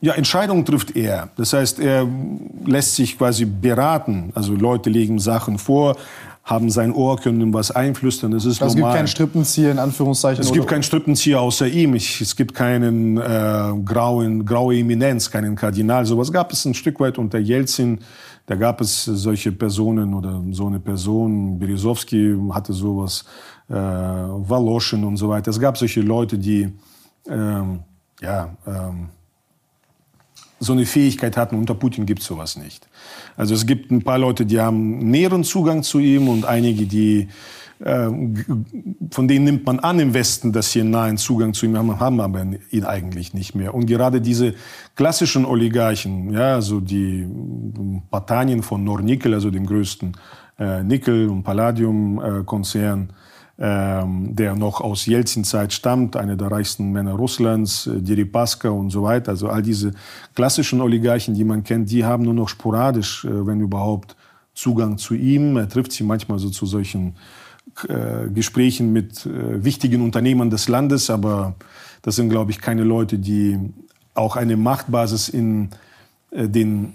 Ja, 0.00 0.12
Entscheidungen 0.12 0.64
trifft 0.64 0.94
er. 0.94 1.30
Das 1.36 1.52
heißt, 1.52 1.80
er 1.80 2.06
lässt 2.64 2.96
sich 2.96 3.16
quasi 3.16 3.46
beraten. 3.46 4.30
Also 4.34 4.54
Leute 4.54 4.90
legen 4.90 5.18
Sachen 5.18 5.58
vor, 5.58 5.96
haben 6.46 6.70
sein 6.70 6.92
Ohr, 6.92 7.18
können 7.18 7.40
ihm 7.40 7.52
was 7.52 7.72
einflüstern. 7.72 8.30
Das 8.30 8.44
ist 8.44 8.62
also 8.62 8.78
normal. 8.78 8.92
Es 8.92 8.94
gibt 8.94 8.96
keinen 8.96 9.08
Strippenzieher 9.08 9.72
in 9.72 9.80
Anführungszeichen. 9.80 10.44
Es 10.44 10.52
gibt 10.52 10.68
keinen 10.68 10.84
Strippenzieher 10.84 11.40
außer 11.40 11.66
ihm. 11.66 11.96
Ich, 11.96 12.20
es 12.20 12.36
gibt 12.36 12.54
keinen 12.54 13.16
äh, 13.16 13.72
grauen, 13.84 14.46
graue 14.46 14.76
Eminenz, 14.76 15.28
keinen 15.28 15.56
Kardinal. 15.56 16.06
Sowas 16.06 16.30
gab 16.30 16.52
es 16.52 16.64
ein 16.64 16.74
Stück 16.74 17.00
weit 17.00 17.18
unter 17.18 17.38
Jelzin. 17.38 17.98
Da 18.46 18.54
gab 18.54 18.80
es 18.80 19.04
solche 19.04 19.50
Personen 19.50 20.14
oder 20.14 20.40
so 20.52 20.68
eine 20.68 20.78
Person. 20.78 21.58
Berezowski 21.58 22.36
hatte 22.52 22.72
sowas, 22.72 23.24
äh, 23.68 23.74
Waloschin 23.74 25.02
und 25.02 25.16
so 25.16 25.28
weiter. 25.28 25.50
Es 25.50 25.58
gab 25.58 25.76
solche 25.76 26.00
Leute, 26.00 26.38
die 26.38 26.72
ähm, 27.28 27.80
ja, 28.22 28.56
ähm, 28.68 29.08
so 30.58 30.72
eine 30.72 30.86
Fähigkeit 30.86 31.36
hatten. 31.36 31.56
Unter 31.56 31.74
Putin 31.74 32.06
gibt 32.06 32.22
sowas 32.22 32.56
nicht. 32.56 32.88
Also 33.36 33.54
es 33.54 33.66
gibt 33.66 33.90
ein 33.90 34.02
paar 34.02 34.18
Leute, 34.18 34.46
die 34.46 34.60
haben 34.60 34.98
näheren 35.10 35.44
Zugang 35.44 35.82
zu 35.82 35.98
ihm 35.98 36.28
und 36.28 36.44
einige, 36.44 36.86
die 36.86 37.28
äh, 37.78 38.08
von 39.10 39.28
denen 39.28 39.44
nimmt 39.44 39.66
man 39.66 39.80
an 39.80 39.98
im 39.98 40.14
Westen, 40.14 40.52
dass 40.52 40.72
sie 40.72 40.80
einen 40.80 40.90
nahen 40.90 41.18
Zugang 41.18 41.52
zu 41.52 41.66
ihm 41.66 41.76
haben, 41.76 42.00
haben 42.00 42.20
aber 42.20 42.46
ihn 42.70 42.84
eigentlich 42.84 43.34
nicht 43.34 43.54
mehr. 43.54 43.74
Und 43.74 43.86
gerade 43.86 44.20
diese 44.20 44.54
klassischen 44.94 45.44
Oligarchen, 45.44 46.32
ja, 46.32 46.54
also 46.54 46.80
die 46.80 47.26
Patanien 48.10 48.62
von 48.62 48.82
Nornickel, 48.82 49.34
also 49.34 49.50
dem 49.50 49.66
größten 49.66 50.16
äh, 50.58 50.82
Nickel- 50.82 51.28
und 51.28 51.42
Palladium-Konzern, 51.42 53.10
äh, 53.10 53.12
der 53.58 54.54
noch 54.54 54.82
aus 54.82 55.06
Jelzin-Zeit 55.06 55.72
stammt, 55.72 56.14
einer 56.14 56.36
der 56.36 56.50
reichsten 56.50 56.92
Männer 56.92 57.14
Russlands, 57.14 57.86
äh, 57.86 58.02
Deripaska 58.02 58.68
und 58.68 58.90
so 58.90 59.02
weiter. 59.02 59.30
Also 59.30 59.48
all 59.48 59.62
diese 59.62 59.92
klassischen 60.34 60.82
Oligarchen, 60.82 61.34
die 61.34 61.44
man 61.44 61.64
kennt, 61.64 61.90
die 61.90 62.04
haben 62.04 62.24
nur 62.24 62.34
noch 62.34 62.50
sporadisch, 62.50 63.24
äh, 63.24 63.46
wenn 63.46 63.60
überhaupt, 63.60 64.14
Zugang 64.56 64.98
zu 64.98 65.14
ihm. 65.14 65.56
Er 65.56 65.68
trifft 65.68 65.92
sie 65.92 66.02
manchmal 66.02 66.38
so 66.38 66.48
zu 66.48 66.66
solchen 66.66 67.14
äh, 67.88 68.28
Gesprächen 68.30 68.92
mit 68.92 69.26
äh, 69.26 69.62
wichtigen 69.62 70.02
Unternehmern 70.02 70.50
des 70.50 70.68
Landes, 70.68 71.10
aber 71.10 71.54
das 72.02 72.16
sind, 72.16 72.30
glaube 72.30 72.50
ich, 72.50 72.60
keine 72.60 72.82
Leute, 72.82 73.18
die 73.18 73.58
auch 74.14 74.36
eine 74.36 74.56
Machtbasis 74.56 75.28
in 75.28 75.70
äh, 76.30 76.48
den 76.48 76.94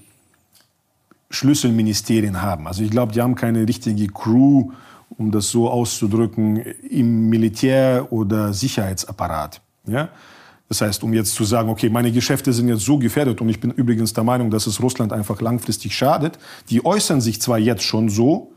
Schlüsselministerien 1.29 2.41
haben. 2.41 2.67
Also 2.67 2.83
ich 2.83 2.89
glaube, 2.89 3.13
die 3.13 3.21
haben 3.21 3.35
keine 3.35 3.67
richtige 3.67 4.07
Crew, 4.07 4.71
um 5.17 5.31
das 5.31 5.49
so 5.49 5.69
auszudrücken, 5.69 6.57
im 6.57 7.29
Militär- 7.29 8.11
oder 8.11 8.53
Sicherheitsapparat. 8.53 9.61
Ja? 9.87 10.09
Das 10.67 10.79
heißt, 10.79 11.03
um 11.03 11.13
jetzt 11.13 11.33
zu 11.33 11.43
sagen, 11.43 11.69
okay, 11.69 11.89
meine 11.89 12.11
Geschäfte 12.11 12.53
sind 12.53 12.69
jetzt 12.69 12.85
so 12.85 12.97
gefährdet 12.97 13.41
und 13.41 13.49
ich 13.49 13.59
bin 13.59 13.71
übrigens 13.71 14.13
der 14.13 14.23
Meinung, 14.23 14.49
dass 14.49 14.67
es 14.67 14.81
Russland 14.81 15.11
einfach 15.11 15.41
langfristig 15.41 15.93
schadet. 15.95 16.39
Die 16.69 16.85
äußern 16.85 17.19
sich 17.19 17.41
zwar 17.41 17.59
jetzt 17.59 17.83
schon 17.83 18.07
so, 18.07 18.53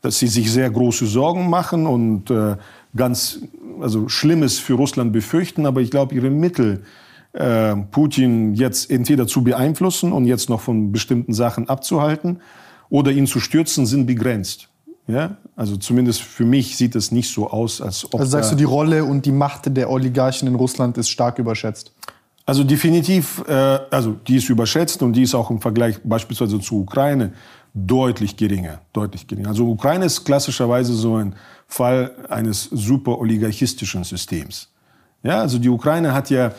dass 0.00 0.18
sie 0.18 0.28
sich 0.28 0.52
sehr 0.52 0.70
große 0.70 1.06
Sorgen 1.06 1.50
machen 1.50 1.86
und 1.86 2.30
äh, 2.30 2.56
ganz 2.94 3.40
also 3.80 4.08
Schlimmes 4.08 4.60
für 4.60 4.74
Russland 4.74 5.12
befürchten, 5.12 5.66
aber 5.66 5.80
ich 5.80 5.90
glaube, 5.90 6.14
ihre 6.14 6.30
Mittel, 6.30 6.84
äh, 7.32 7.74
Putin 7.90 8.54
jetzt 8.54 8.90
entweder 8.90 9.26
zu 9.26 9.42
beeinflussen 9.42 10.12
und 10.12 10.26
jetzt 10.26 10.48
noch 10.48 10.60
von 10.60 10.92
bestimmten 10.92 11.34
Sachen 11.34 11.68
abzuhalten 11.68 12.40
oder 12.88 13.10
ihn 13.10 13.26
zu 13.26 13.40
stürzen, 13.40 13.86
sind 13.86 14.06
begrenzt. 14.06 14.68
Ja, 15.08 15.36
also 15.54 15.76
zumindest 15.76 16.22
für 16.22 16.44
mich 16.44 16.76
sieht 16.76 16.96
es 16.96 17.12
nicht 17.12 17.32
so 17.32 17.48
aus, 17.48 17.80
als 17.80 18.04
ob. 18.04 18.20
Also 18.20 18.32
sagst 18.32 18.52
du, 18.52 18.56
die 18.56 18.64
Rolle 18.64 19.04
und 19.04 19.24
die 19.24 19.32
Macht 19.32 19.76
der 19.76 19.90
Oligarchen 19.90 20.48
in 20.48 20.56
Russland 20.56 20.98
ist 20.98 21.08
stark 21.08 21.38
überschätzt? 21.38 21.92
Also 22.44 22.64
definitiv, 22.64 23.42
äh, 23.48 23.52
also 23.90 24.12
die 24.26 24.36
ist 24.36 24.48
überschätzt 24.48 25.02
und 25.02 25.12
die 25.12 25.22
ist 25.22 25.34
auch 25.34 25.50
im 25.50 25.60
Vergleich 25.60 25.98
beispielsweise 26.02 26.60
zur 26.60 26.78
Ukraine 26.78 27.32
deutlich 27.74 28.36
geringer, 28.36 28.80
deutlich 28.92 29.26
geringer. 29.26 29.50
Also 29.50 29.68
Ukraine 29.68 30.06
ist 30.06 30.24
klassischerweise 30.24 30.94
so 30.94 31.16
ein 31.16 31.34
Fall 31.68 32.12
eines 32.28 32.64
super 32.64 33.18
oligarchistischen 33.18 34.02
Systems. 34.04 34.68
Ja, 35.22 35.40
also 35.40 35.58
die 35.58 35.68
Ukraine 35.68 36.14
hat 36.14 36.30
ja 36.30 36.52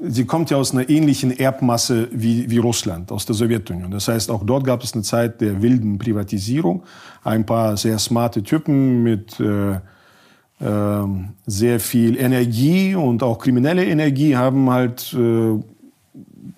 sie 0.00 0.24
kommt 0.24 0.50
ja 0.50 0.56
aus 0.56 0.72
einer 0.72 0.88
ähnlichen 0.88 1.36
Erbmasse 1.36 2.08
wie, 2.12 2.50
wie 2.50 2.58
Russland, 2.58 3.10
aus 3.12 3.26
der 3.26 3.34
Sowjetunion. 3.34 3.90
Das 3.90 4.08
heißt, 4.08 4.30
auch 4.30 4.44
dort 4.44 4.64
gab 4.64 4.82
es 4.82 4.94
eine 4.94 5.02
Zeit 5.02 5.40
der 5.40 5.62
wilden 5.62 5.98
Privatisierung. 5.98 6.82
Ein 7.24 7.46
paar 7.46 7.76
sehr 7.76 7.98
smarte 7.98 8.42
Typen 8.42 9.02
mit 9.02 9.40
äh, 9.40 9.76
äh, 10.58 11.06
sehr 11.46 11.80
viel 11.80 12.16
Energie 12.16 12.94
und 12.94 13.22
auch 13.22 13.38
kriminelle 13.38 13.84
Energie 13.84 14.36
haben 14.36 14.70
halt 14.70 15.14
äh, 15.14 15.58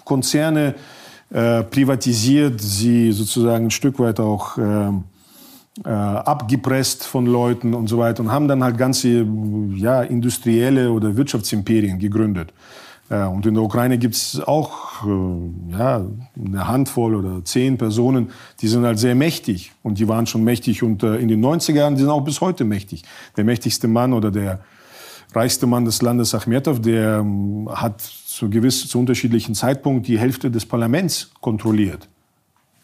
Konzerne 0.04 0.74
äh, 1.30 1.62
privatisiert, 1.62 2.60
sie 2.60 3.12
sozusagen 3.12 3.66
ein 3.66 3.70
Stück 3.70 3.98
weit 3.98 4.20
auch 4.20 4.56
äh, 4.56 4.90
äh, 5.84 5.88
abgepresst 5.88 7.04
von 7.04 7.26
Leuten 7.26 7.74
und 7.74 7.88
so 7.88 7.98
weiter 7.98 8.22
und 8.22 8.32
haben 8.32 8.48
dann 8.48 8.64
halt 8.64 8.78
ganze 8.78 9.26
ja, 9.74 10.02
industrielle 10.02 10.90
oder 10.90 11.16
Wirtschaftsimperien 11.16 11.98
gegründet. 11.98 12.52
Und 13.10 13.46
in 13.46 13.54
der 13.54 13.62
Ukraine 13.62 13.96
gibt 13.96 14.16
es 14.16 14.38
auch 14.46 15.02
äh, 15.06 15.72
ja, 15.78 16.04
eine 16.44 16.68
Handvoll 16.68 17.14
oder 17.14 17.42
zehn 17.42 17.78
Personen, 17.78 18.30
die 18.60 18.68
sind 18.68 18.84
halt 18.84 18.98
sehr 18.98 19.14
mächtig. 19.14 19.72
Und 19.82 19.98
die 19.98 20.08
waren 20.08 20.26
schon 20.26 20.44
mächtig 20.44 20.82
unter, 20.82 21.18
in 21.18 21.28
den 21.28 21.42
90er 21.42 21.74
Jahren, 21.74 21.94
die 21.94 22.02
sind 22.02 22.10
auch 22.10 22.24
bis 22.24 22.42
heute 22.42 22.64
mächtig. 22.64 23.02
Der 23.38 23.44
mächtigste 23.44 23.88
Mann 23.88 24.12
oder 24.12 24.30
der 24.30 24.60
reichste 25.34 25.66
Mann 25.66 25.86
des 25.86 26.02
Landes, 26.02 26.34
Achmetov, 26.34 26.80
der 26.80 27.18
ähm, 27.18 27.68
hat 27.70 28.00
zu, 28.00 28.50
gewiss, 28.50 28.86
zu 28.86 28.98
unterschiedlichen 28.98 29.54
Zeitpunkten 29.54 30.04
die 30.04 30.18
Hälfte 30.18 30.50
des 30.50 30.66
Parlaments 30.66 31.30
kontrolliert. 31.40 32.08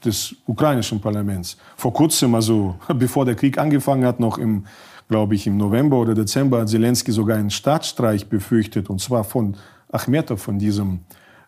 Des 0.04 0.34
ukrainischen 0.46 1.00
Parlaments. 1.00 1.58
Vor 1.76 1.92
kurzem, 1.92 2.34
also 2.34 2.76
bevor 2.94 3.26
der 3.26 3.34
Krieg 3.34 3.58
angefangen 3.58 4.06
hat, 4.06 4.20
noch 4.20 4.38
im, 4.38 4.64
glaube 5.08 5.34
ich, 5.34 5.46
im 5.46 5.58
November 5.58 5.98
oder 5.98 6.14
Dezember, 6.14 6.60
hat 6.60 6.70
Zelensky 6.70 7.12
sogar 7.12 7.36
einen 7.36 7.50
Staatsstreich 7.50 8.26
befürchtet. 8.28 8.88
Und 8.88 9.02
zwar 9.02 9.24
von 9.24 9.56
Achmetov, 9.94 10.42
von 10.42 10.58
diesem 10.58 11.00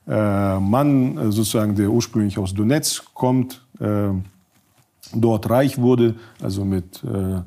äh, 0.06 0.60
Mann, 0.60 1.18
äh, 1.18 1.32
sozusagen, 1.32 1.74
der 1.74 1.90
ursprünglich 1.90 2.38
aus 2.38 2.54
Donetsk 2.54 3.12
kommt, 3.14 3.66
äh, 3.80 4.08
dort 5.14 5.50
reich 5.50 5.78
wurde, 5.78 6.14
also 6.42 6.64
mit, 6.64 7.02
äh, 7.04 7.40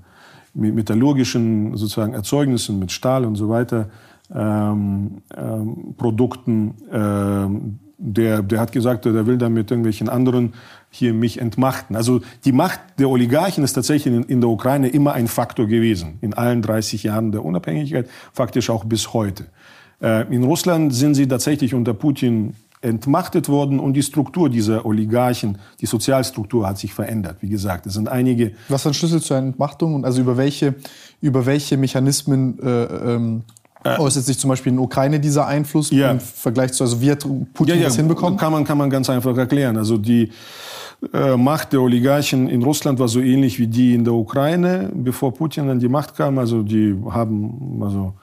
metallurgischen 0.54 1.76
sozusagen 1.78 2.14
Erzeugnissen, 2.14 2.80
mit 2.80 2.92
Stahl 2.92 3.26
und 3.26 3.36
so 3.36 3.50
weiter, 3.50 3.90
ähm, 4.34 5.22
ähm, 5.36 5.96
Produkten, 5.98 6.76
ähm, 6.92 7.80
der, 7.98 8.42
der 8.42 8.60
hat 8.62 8.72
gesagt, 8.72 9.06
der 9.06 9.26
will 9.26 9.38
dann 9.38 9.54
mit 9.54 9.72
irgendwelchen 9.72 10.08
anderen 10.08 10.54
hier 10.90 11.14
mich 11.14 11.40
entmachten. 11.42 11.96
Also 11.96 12.22
die 12.46 12.54
Macht 12.54 12.80
der 12.98 13.10
Oligarchen 13.10 13.64
ist 13.64 13.74
tatsächlich 13.74 14.14
in, 14.14 14.24
in 14.24 14.42
der 14.42 14.50
Ukraine 14.50 14.88
immer 14.88 15.14
ein 15.14 15.28
Faktor 15.28 15.68
gewesen. 15.68 16.18
In 16.22 16.34
allen 16.34 16.62
30 16.62 17.04
Jahren 17.04 17.32
der 17.32 17.44
Unabhängigkeit, 17.44 18.08
faktisch 18.32 18.70
auch 18.70 18.86
bis 18.86 19.14
heute. 19.14 19.46
Äh, 20.02 20.34
in 20.34 20.44
Russland 20.44 20.94
sind 20.94 21.16
sie 21.16 21.28
tatsächlich 21.28 21.74
unter 21.74 21.94
Putin 21.94 22.56
entmachtet 22.82 23.50
worden 23.50 23.80
und 23.80 23.94
die 23.94 24.04
Struktur 24.04 24.50
dieser 24.50 24.86
Oligarchen, 24.86 25.58
die 25.82 25.86
Sozialstruktur 25.86 26.66
hat 26.66 26.78
sich 26.78 26.94
verändert. 26.94 27.38
Wie 27.42 27.50
gesagt, 27.50 27.86
es 27.86 27.94
sind 27.94 28.08
einige. 28.08 28.54
Was 28.70 28.82
ist 28.82 28.88
ein 28.88 28.94
Schlüssel 28.94 29.22
zur 29.22 29.38
Entmachtung 29.38 29.96
und 29.96 30.06
also 30.06 30.22
über 30.22 30.38
welche, 30.38 30.76
über 31.20 31.46
welche 31.46 31.76
Mechanismen 31.76 32.58
äh, 32.60 32.84
ähm, 32.84 33.44
äh, 33.84 33.98
äußert 33.98 34.24
sich 34.24 34.38
zum 34.40 34.50
Beispiel 34.50 34.72
in 34.72 34.78
der 34.78 34.86
Ukraine 34.86 35.20
dieser 35.20 35.48
Einfluss 35.48 35.92
ja. 35.92 36.12
im 36.12 36.20
Vergleich 36.20 36.74
zu, 36.74 36.84
also 36.84 37.02
wie 37.02 37.12
hat 37.12 37.26
Putin 37.54 37.76
ja, 37.76 37.82
ja, 37.82 37.84
das 37.88 37.98
hinbekommen? 37.98 38.38
Kann 38.38 38.52
man, 38.52 38.64
kann 38.64 38.78
man 38.78 38.90
ganz 38.90 39.10
einfach 39.10 39.36
erklären. 39.38 39.78
Also 39.78 39.98
die 39.98 40.32
äh, 41.14 41.38
Macht 41.38 41.74
der 41.74 41.82
Oligarchen 41.82 42.50
in 42.50 42.62
Russland 42.64 43.00
war 43.00 43.08
so 43.08 43.20
ähnlich 43.22 43.60
wie 43.60 43.68
die 43.68 43.94
in 43.94 44.04
der 44.04 44.14
Ukraine, 44.14 44.90
bevor 44.94 45.34
Putin 45.34 45.70
an 45.70 45.80
die 45.80 45.88
Macht 45.88 46.16
kam. 46.16 46.38
Also 46.40 46.62
die 46.62 46.96
haben, 47.10 47.82
also 47.82 48.14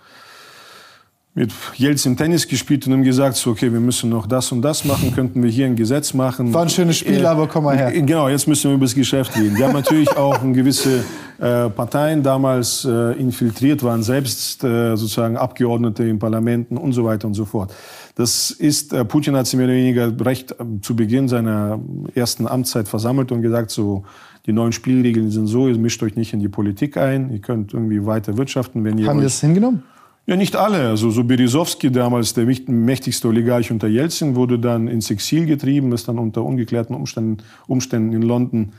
mit 1.36 1.52
Jelzin 1.74 2.16
Tennis 2.16 2.48
gespielt 2.48 2.86
und 2.86 2.94
haben 2.94 3.02
gesagt, 3.02 3.36
so, 3.36 3.50
okay, 3.50 3.70
wir 3.70 3.78
müssen 3.78 4.08
noch 4.08 4.26
das 4.26 4.50
und 4.52 4.62
das 4.62 4.86
machen, 4.86 5.14
könnten 5.14 5.42
wir 5.42 5.50
hier 5.50 5.66
ein 5.66 5.76
Gesetz 5.76 6.14
machen. 6.14 6.52
War 6.54 6.62
ein 6.62 6.70
schönes 6.70 6.96
Spiel, 6.96 7.20
äh, 7.20 7.26
aber 7.26 7.46
komm 7.46 7.64
mal 7.64 7.76
her. 7.76 7.92
Genau, 7.92 8.26
jetzt 8.30 8.48
müssen 8.48 8.70
wir 8.70 8.74
über 8.76 8.86
das 8.86 8.94
Geschäft 8.94 9.34
gehen. 9.34 9.54
Die 9.54 9.62
haben 9.62 9.74
natürlich 9.74 10.08
auch 10.16 10.40
gewisse 10.40 11.04
äh, 11.38 11.68
Parteien 11.68 12.22
damals 12.22 12.86
äh, 12.86 13.12
infiltriert, 13.20 13.82
waren 13.82 14.02
selbst 14.02 14.64
äh, 14.64 14.96
sozusagen 14.96 15.36
Abgeordnete 15.36 16.04
in 16.04 16.18
Parlamenten 16.18 16.78
und 16.78 16.94
so 16.94 17.04
weiter 17.04 17.26
und 17.26 17.34
so 17.34 17.44
fort. 17.44 17.70
Das 18.14 18.50
ist, 18.50 18.94
äh, 18.94 19.04
Putin 19.04 19.36
hat 19.36 19.46
sich 19.46 19.58
mehr 19.58 19.66
oder 19.66 19.76
weniger 19.76 20.24
recht 20.24 20.52
äh, 20.52 20.64
zu 20.80 20.96
Beginn 20.96 21.28
seiner 21.28 21.78
ersten 22.14 22.46
Amtszeit 22.46 22.88
versammelt 22.88 23.30
und 23.30 23.42
gesagt, 23.42 23.70
so, 23.70 24.04
die 24.46 24.54
neuen 24.54 24.72
Spielregeln 24.72 25.30
sind 25.30 25.48
so, 25.48 25.68
ihr 25.68 25.76
mischt 25.76 26.02
euch 26.02 26.16
nicht 26.16 26.32
in 26.32 26.40
die 26.40 26.48
Politik 26.48 26.96
ein, 26.96 27.30
ihr 27.30 27.40
könnt 27.40 27.74
irgendwie 27.74 28.06
weiter 28.06 28.38
wirtschaften, 28.38 28.84
wenn 28.84 28.96
ihr 28.96 29.06
Haben 29.06 29.18
wir 29.18 29.24
das 29.24 29.40
hingenommen? 29.42 29.82
Ja, 30.28 30.34
nicht 30.34 30.56
alle. 30.56 30.88
Also 30.88 31.10
so 31.10 31.22
Berisowski, 31.22 31.92
damals 31.92 32.34
der 32.34 32.46
mächtigste 32.46 33.28
Oligarch 33.28 33.70
unter 33.70 33.86
Jelzin, 33.86 34.34
wurde 34.34 34.58
dann 34.58 34.88
ins 34.88 35.08
Exil 35.08 35.46
getrieben, 35.46 35.92
ist 35.92 36.08
dann 36.08 36.18
unter 36.18 36.42
ungeklärten 36.42 36.96
Umständen, 36.96 37.44
Umständen 37.68 38.12
in 38.12 38.22
London 38.22 38.72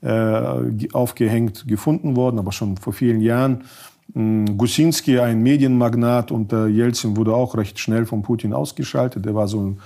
äh, 0.00 0.88
aufgehängt 0.94 1.68
gefunden 1.68 2.16
worden, 2.16 2.38
aber 2.38 2.52
schon 2.52 2.78
vor 2.78 2.94
vielen 2.94 3.20
Jahren. 3.20 3.64
Hm, 4.14 4.56
Gusinski, 4.56 5.18
ein 5.18 5.42
Medienmagnat 5.42 6.30
unter 6.30 6.68
Jelzin, 6.68 7.18
wurde 7.18 7.34
auch 7.34 7.54
recht 7.54 7.78
schnell 7.78 8.06
von 8.06 8.22
Putin 8.22 8.54
ausgeschaltet. 8.54 9.26
Der 9.26 9.34
war 9.34 9.46
so 9.46 9.76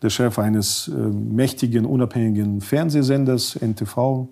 der 0.00 0.10
Chef 0.10 0.38
eines 0.38 0.86
äh, 0.86 0.92
mächtigen, 0.96 1.86
unabhängigen 1.86 2.60
Fernsehsenders, 2.60 3.56
NTV 3.60 4.28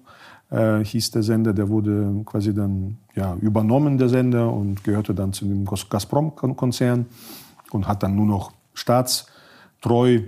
äh, 0.50 0.84
hieß 0.84 1.10
der 1.10 1.22
Sender, 1.22 1.52
der 1.52 1.68
wurde 1.68 2.22
quasi 2.24 2.54
dann 2.54 2.98
ja, 3.14 3.34
übernommen, 3.40 3.98
der 3.98 4.08
Sender, 4.08 4.52
und 4.52 4.84
gehörte 4.84 5.14
dann 5.14 5.32
zu 5.32 5.44
dem 5.44 5.64
Gazprom-Konzern 5.64 7.06
und 7.70 7.88
hat 7.88 8.02
dann 8.02 8.14
nur 8.14 8.26
noch 8.26 8.52
staatstreu 8.74 10.20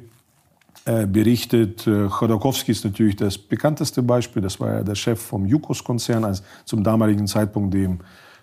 äh, 0.85 1.07
berichtet. 1.07 1.87
Äh, 1.87 2.09
Chodorkowski 2.09 2.73
ist 2.73 2.85
natürlich 2.85 3.17
das 3.17 3.39
bekannteste 3.39 4.03
Beispiel. 4.03 4.43
Das 4.43 4.59
war 4.59 4.73
ja 4.73 4.83
der 4.83 4.95
Chef 4.95 5.21
vom 5.21 5.47
Jukos-Konzern, 5.47 6.25
also 6.25 6.43
zum 6.65 6.83
damaligen 6.83 7.27
Zeitpunkt 7.27 7.75
dem 7.75 7.99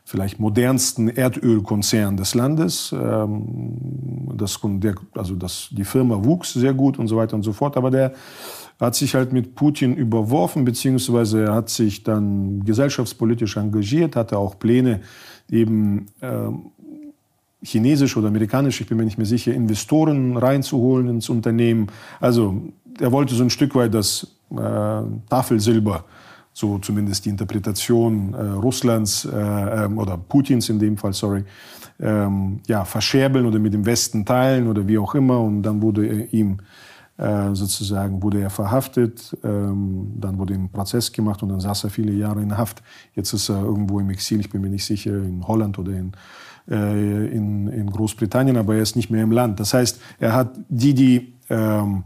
vielleicht 0.06 0.40
modernsten 0.40 1.10
Erdölkonzern 1.10 2.16
des 2.16 2.36
Landes. 2.36 2.94
Ähm, 2.94 4.30
das, 4.36 4.60
also 5.16 5.36
das, 5.36 5.70
die 5.72 5.84
Firma 5.84 6.24
wuchs 6.24 6.54
sehr 6.54 6.74
gut 6.74 7.00
und 7.00 7.08
so 7.08 7.18
weiter 7.18 7.36
und 7.36 7.44
so 7.44 7.52
fort. 7.52 7.76
Aber 7.76 7.90
der 7.90 8.14
hat 8.80 8.96
sich 8.96 9.16
halt 9.16 9.32
mit 9.32 9.56
Putin 9.56 9.96
überworfen, 9.96 10.66
beziehungsweise 10.66 11.46
er 11.46 11.54
hat 11.54 11.70
sich 11.70 12.04
dann 12.04 12.64
gesellschaftspolitisch 12.66 13.58
engagiert, 13.58 14.16
hatte 14.16 14.38
auch 14.38 14.60
Pläne, 14.60 15.02
eben 15.50 16.08
äh, 16.22 16.50
chinesische 17.64 18.20
oder 18.20 18.28
amerikanische, 18.28 18.84
ich 18.84 18.90
bin 18.90 18.98
mir 18.98 19.06
nicht 19.06 19.18
mehr 19.18 19.28
sicher, 19.28 19.54
Investoren 19.54 20.38
reinzuholen 20.38 21.08
ins 21.08 21.30
Unternehmen. 21.30 21.88
Also 22.20 22.62
er 23.00 23.12
wollte 23.12 23.36
so 23.36 23.44
ein 23.44 23.50
Stück 23.50 23.76
weit 23.76 23.94
das 23.94 24.36
äh, 24.52 25.02
Tafelsilber, 25.30 26.06
so 26.54 26.78
zumindest 26.80 27.26
die 27.26 27.30
Interpretation 27.30 28.34
äh, 28.34 28.42
Russlands 28.42 29.26
äh, 29.26 29.86
ähm, 29.86 29.98
oder 29.98 30.18
Putins 30.18 30.70
in 30.70 30.80
dem 30.80 30.98
Fall, 30.98 31.14
sorry, 31.14 31.44
ähm, 32.00 32.60
ja, 32.68 32.86
verscherbeln 32.86 33.46
oder 33.46 33.60
mit 33.60 33.74
dem 33.74 33.86
Westen 33.86 34.26
teilen 34.26 34.68
oder 34.68 34.88
wie 34.88 34.98
auch 34.98 35.16
immer. 35.16 35.40
Und 35.40 35.64
dann 35.64 35.82
wurde 35.82 36.26
ihm 36.26 36.58
sozusagen 37.18 38.22
wurde 38.22 38.42
er 38.42 38.50
verhaftet, 38.50 39.38
ähm, 39.44 40.12
dann 40.20 40.38
wurde 40.38 40.54
ihm 40.54 40.70
Prozess 40.70 41.14
gemacht 41.14 41.42
und 41.44 41.50
dann 41.50 41.62
saß 41.62 41.86
er 41.86 41.90
viele 41.90 42.12
Jahre 42.12 42.42
in 42.42 42.58
Haft. 42.58 42.84
Jetzt 43.16 43.32
ist 43.32 43.48
er 43.48 43.64
irgendwo 43.64 44.02
im 44.02 44.10
Exil, 44.10 44.42
ich 44.42 44.50
bin 44.50 44.62
mir 44.62 44.70
nicht 44.70 44.84
sicher, 44.84 45.16
in 45.16 45.48
Holland 45.48 45.80
oder 45.80 45.94
in, 45.94 46.12
äh, 46.70 47.28
in, 47.28 47.68
in 47.68 47.90
Großbritannien, 47.90 48.58
aber 48.58 48.76
er 48.76 48.82
ist 48.82 48.98
nicht 48.98 49.10
mehr 49.10 49.24
im 49.24 49.32
Land. 49.32 49.62
Das 49.62 49.74
heißt, 49.74 50.02
er 50.20 50.34
hat 50.34 50.58
die, 50.68 50.94
die 50.94 51.34
ähm, 51.50 52.04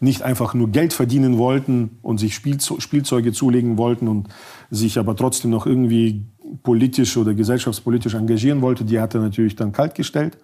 nicht 0.00 0.22
einfach 0.22 0.54
nur 0.54 0.70
Geld 0.70 0.92
verdienen 0.92 1.38
wollten 1.38 1.98
und 2.02 2.18
sich 2.18 2.34
Spielzeuge 2.34 3.32
zulegen 3.32 3.78
wollten 3.78 4.08
und 4.08 4.28
sich 4.70 4.98
aber 4.98 5.16
trotzdem 5.16 5.50
noch 5.50 5.66
irgendwie 5.66 6.24
politisch 6.62 7.16
oder 7.16 7.34
gesellschaftspolitisch 7.34 8.14
engagieren 8.14 8.60
wollte, 8.62 8.84
die 8.84 9.00
hat 9.00 9.14
er 9.14 9.20
natürlich 9.20 9.56
dann 9.56 9.72
kaltgestellt, 9.72 10.36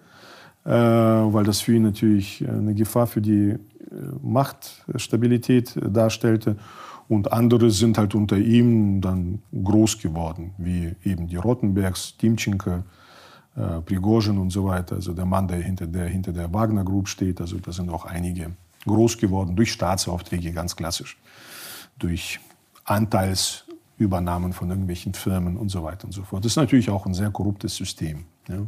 äh, 0.65 0.71
weil 0.71 1.43
das 1.43 1.61
für 1.61 1.75
ihn 1.75 1.83
natürlich 1.83 2.43
eine 2.47 2.73
Gefahr 2.73 3.07
für 3.07 3.21
die 3.21 3.55
Machtstabilität 4.21 5.75
darstellte. 5.77 6.57
Und 7.09 7.31
andere 7.33 7.69
sind 7.69 7.97
halt 7.97 8.15
unter 8.15 8.37
ihm 8.37 9.01
dann 9.01 9.41
groß 9.51 9.99
geworden, 9.99 10.53
wie 10.57 10.95
eben 11.03 11.27
die 11.27 11.35
Rottenbergs, 11.35 12.17
Timchenko, 12.17 12.83
äh, 13.55 13.81
Prigozhin 13.81 14.37
und 14.37 14.51
so 14.51 14.65
weiter. 14.65 14.95
Also 14.95 15.13
der 15.13 15.25
Mann, 15.25 15.47
der 15.47 15.57
hinter 15.57 15.85
der, 15.85 16.07
hinter 16.07 16.31
der 16.31 16.51
Wagner 16.53 16.83
Group 16.83 17.07
steht. 17.07 17.41
Also 17.41 17.57
da 17.57 17.71
sind 17.71 17.89
auch 17.89 18.05
einige 18.05 18.51
groß 18.85 19.17
geworden 19.17 19.55
durch 19.55 19.71
Staatsaufträge, 19.71 20.51
ganz 20.51 20.75
klassisch. 20.75 21.17
Durch 21.99 22.39
Anteilsübernahmen 22.85 24.53
von 24.53 24.69
irgendwelchen 24.69 25.13
Firmen 25.13 25.57
und 25.57 25.69
so 25.69 25.83
weiter 25.83 26.05
und 26.05 26.13
so 26.13 26.23
fort. 26.23 26.43
Das 26.43 26.53
ist 26.53 26.57
natürlich 26.57 26.89
auch 26.89 27.05
ein 27.05 27.13
sehr 27.13 27.29
korruptes 27.31 27.75
System. 27.75 28.25
Ja. 28.47 28.59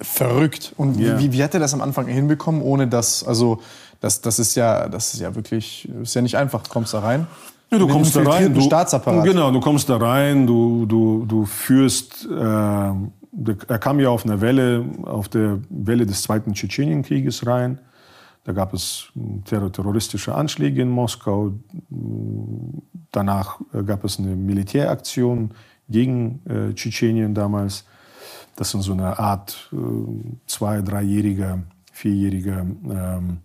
Verrückt. 0.00 0.74
Und 0.76 0.98
yeah. 0.98 1.18
wie, 1.18 1.32
wie 1.32 1.42
hat 1.42 1.54
er 1.54 1.60
das 1.60 1.74
am 1.74 1.80
Anfang 1.80 2.06
hinbekommen, 2.06 2.62
ohne 2.62 2.86
dass, 2.86 3.24
also 3.24 3.60
das, 4.00 4.20
das 4.20 4.38
ist 4.38 4.54
ja, 4.54 4.88
das 4.88 5.14
ist 5.14 5.20
ja 5.20 5.34
wirklich, 5.34 5.88
ist 6.02 6.14
ja 6.14 6.22
nicht 6.22 6.36
einfach. 6.36 6.62
Du 6.62 6.70
kommst 6.70 6.94
da 6.94 7.00
rein. 7.00 7.26
Ja, 7.70 7.78
du 7.78 7.88
kommst 7.88 8.16
da 8.16 8.22
rein. 8.22 8.54
Du, 8.54 8.60
Staatsapparat. 8.60 9.24
Genau, 9.24 9.50
du 9.50 9.60
kommst 9.60 9.88
da 9.88 9.96
rein, 9.96 10.46
du, 10.46 10.86
du, 10.86 11.24
du 11.26 11.44
führst, 11.44 12.26
äh, 12.26 12.34
er 12.34 13.78
kam 13.78 14.00
ja 14.00 14.08
auf 14.08 14.24
einer 14.24 14.40
Welle, 14.40 14.84
auf 15.02 15.28
der 15.28 15.60
Welle 15.68 16.06
des 16.06 16.22
Zweiten 16.22 16.54
Tschetschenienkrieges 16.54 17.46
rein. 17.46 17.80
Da 18.44 18.52
gab 18.52 18.72
es 18.72 19.08
terroristische 19.44 20.34
Anschläge 20.34 20.80
in 20.80 20.88
Moskau. 20.88 21.52
Danach 23.12 23.60
gab 23.84 24.04
es 24.04 24.18
eine 24.18 24.34
Militäraktion 24.36 25.50
gegen 25.88 26.40
äh, 26.46 26.72
Tschetschenien 26.72 27.34
damals. 27.34 27.84
Das 28.56 28.72
ist 28.72 28.84
so 28.84 28.92
eine 28.92 29.18
Art 29.18 29.70
äh, 29.72 29.76
zwei-, 30.46 30.80
dreijähriger, 30.80 31.62
vierjähriger 31.92 32.60
ähm, 32.60 33.38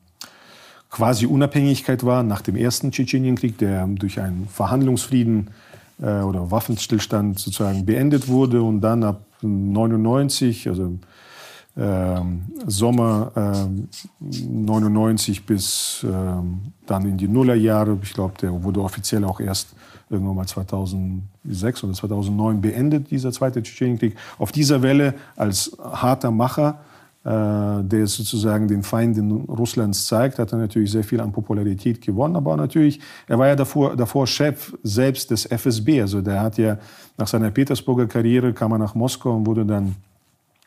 quasi 0.94 1.26
Unabhängigkeit 1.26 2.06
war 2.06 2.22
nach 2.22 2.42
dem 2.42 2.56
ersten 2.56 2.92
Tschetschenienkrieg, 2.92 3.58
der 3.58 3.88
durch 3.88 4.20
einen 4.20 4.48
Verhandlungsfrieden 4.48 5.50
äh, 6.00 6.22
oder 6.22 6.52
Waffenstillstand 6.52 7.40
sozusagen 7.40 7.84
beendet 7.84 8.28
wurde 8.28 8.62
und 8.62 8.82
dann 8.82 9.04
ab 9.04 9.26
99, 9.42 10.70
also 10.70 11.00
äh, 11.76 12.22
Sommer 12.68 13.32
äh, 13.36 14.46
99 14.48 15.48
bis 15.48 16.06
äh, 16.08 16.08
dann 16.86 17.06
in 17.06 17.18
die 17.18 17.28
Nullerjahre, 17.28 17.98
ich 18.04 18.14
glaube, 18.14 18.36
der 18.40 18.64
wurde 18.64 18.82
offiziell 18.82 19.26
auch 19.26 19.40
erst 19.40 19.70
irgendwann 20.12 20.36
mal 20.36 20.46
2006 20.46 21.84
oder 21.86 21.94
2009 21.94 22.62
beendet, 22.62 23.10
dieser 23.10 23.32
zweite 23.32 23.64
Tschetschenienkrieg. 23.64 24.16
Auf 24.38 24.52
dieser 24.52 24.84
Welle 24.84 25.16
als 25.36 25.76
harter 25.82 26.30
Macher 26.30 26.82
der 27.26 28.08
sozusagen 28.08 28.68
den 28.68 28.84
Feinden 28.84 29.46
Russlands 29.46 30.08
zeigt, 30.08 30.40
hat 30.40 30.52
er 30.52 30.58
natürlich 30.58 30.92
sehr 30.92 31.06
viel 31.06 31.22
an 31.22 31.32
Popularität 31.32 32.02
gewonnen. 32.02 32.36
Aber 32.36 32.58
natürlich, 32.58 33.00
er 33.28 33.40
war 33.40 33.48
ja 33.48 33.56
davor, 33.56 33.96
davor 33.96 34.28
Chef 34.28 34.74
selbst 34.84 35.32
des 35.32 35.46
FSB. 35.46 36.02
Also 36.02 36.22
der 36.22 36.42
hat 36.42 36.58
ja 36.58 36.78
nach 37.18 37.28
seiner 37.28 37.50
Petersburger 37.52 38.08
Karriere 38.08 38.52
kam 38.54 38.74
er 38.74 38.78
nach 38.78 38.94
Moskau 38.94 39.38
und 39.38 39.48
wurde 39.48 39.66
dann, 39.66 39.96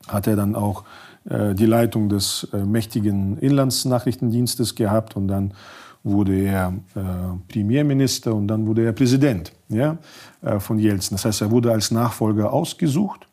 hat 0.09 0.27
er 0.27 0.37
dann 0.37 0.55
auch 0.55 0.85
äh, 1.29 1.55
die 1.55 1.67
Leitung 1.67 2.09
des 2.09 2.49
äh, 2.53 2.65
mächtigen 2.65 3.37
Inlandsnachrichtendienstes 3.39 4.75
gehabt 4.75 5.17
und 5.17 5.29
dann 5.29 5.53
wurde 6.05 6.39
er 6.39 6.73
äh, 6.95 7.01
Premierminister 7.49 8.33
und 8.35 8.47
dann 8.47 8.67
wurde 8.67 8.85
er 8.85 8.93
Präsident 8.93 9.53
ja, 9.69 9.99
äh, 10.43 10.61
von 10.61 10.79
Jelzin. 10.79 11.17
Das 11.17 11.25
heißt, 11.25 11.41
er 11.43 11.51
wurde 11.51 11.73
als 11.73 11.91
Nachfolger 11.91 12.53
ausgesucht 12.53 13.26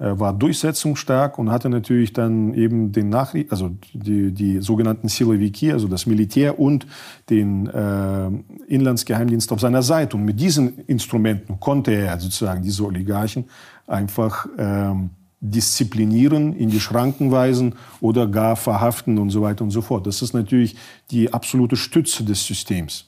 war 0.00 0.32
durchsetzungsstark 0.32 1.38
und 1.38 1.50
hatte 1.50 1.68
natürlich 1.68 2.12
dann 2.12 2.54
eben 2.54 2.90
den 2.92 3.10
Nachricht, 3.10 3.52
also 3.52 3.70
die, 3.92 4.32
die 4.32 4.60
sogenannten 4.60 5.08
Siloviki, 5.08 5.72
also 5.72 5.88
das 5.88 6.06
Militär 6.06 6.58
und 6.58 6.86
den 7.28 7.66
äh, 7.66 8.30
Inlandsgeheimdienst 8.66 9.52
auf 9.52 9.60
seiner 9.60 9.82
Seite. 9.82 10.16
Und 10.16 10.24
mit 10.24 10.40
diesen 10.40 10.78
Instrumenten 10.86 11.60
konnte 11.60 11.92
er 11.92 12.18
sozusagen 12.18 12.62
diese 12.62 12.84
Oligarchen 12.84 13.44
einfach 13.86 14.46
ähm, 14.56 15.10
disziplinieren, 15.40 16.54
in 16.54 16.70
die 16.70 16.80
Schranken 16.80 17.30
weisen 17.30 17.74
oder 18.00 18.26
gar 18.26 18.56
verhaften 18.56 19.18
und 19.18 19.30
so 19.30 19.42
weiter 19.42 19.64
und 19.64 19.70
so 19.70 19.82
fort. 19.82 20.06
Das 20.06 20.22
ist 20.22 20.34
natürlich 20.34 20.76
die 21.10 21.32
absolute 21.32 21.76
Stütze 21.76 22.24
des 22.24 22.46
Systems. 22.46 23.06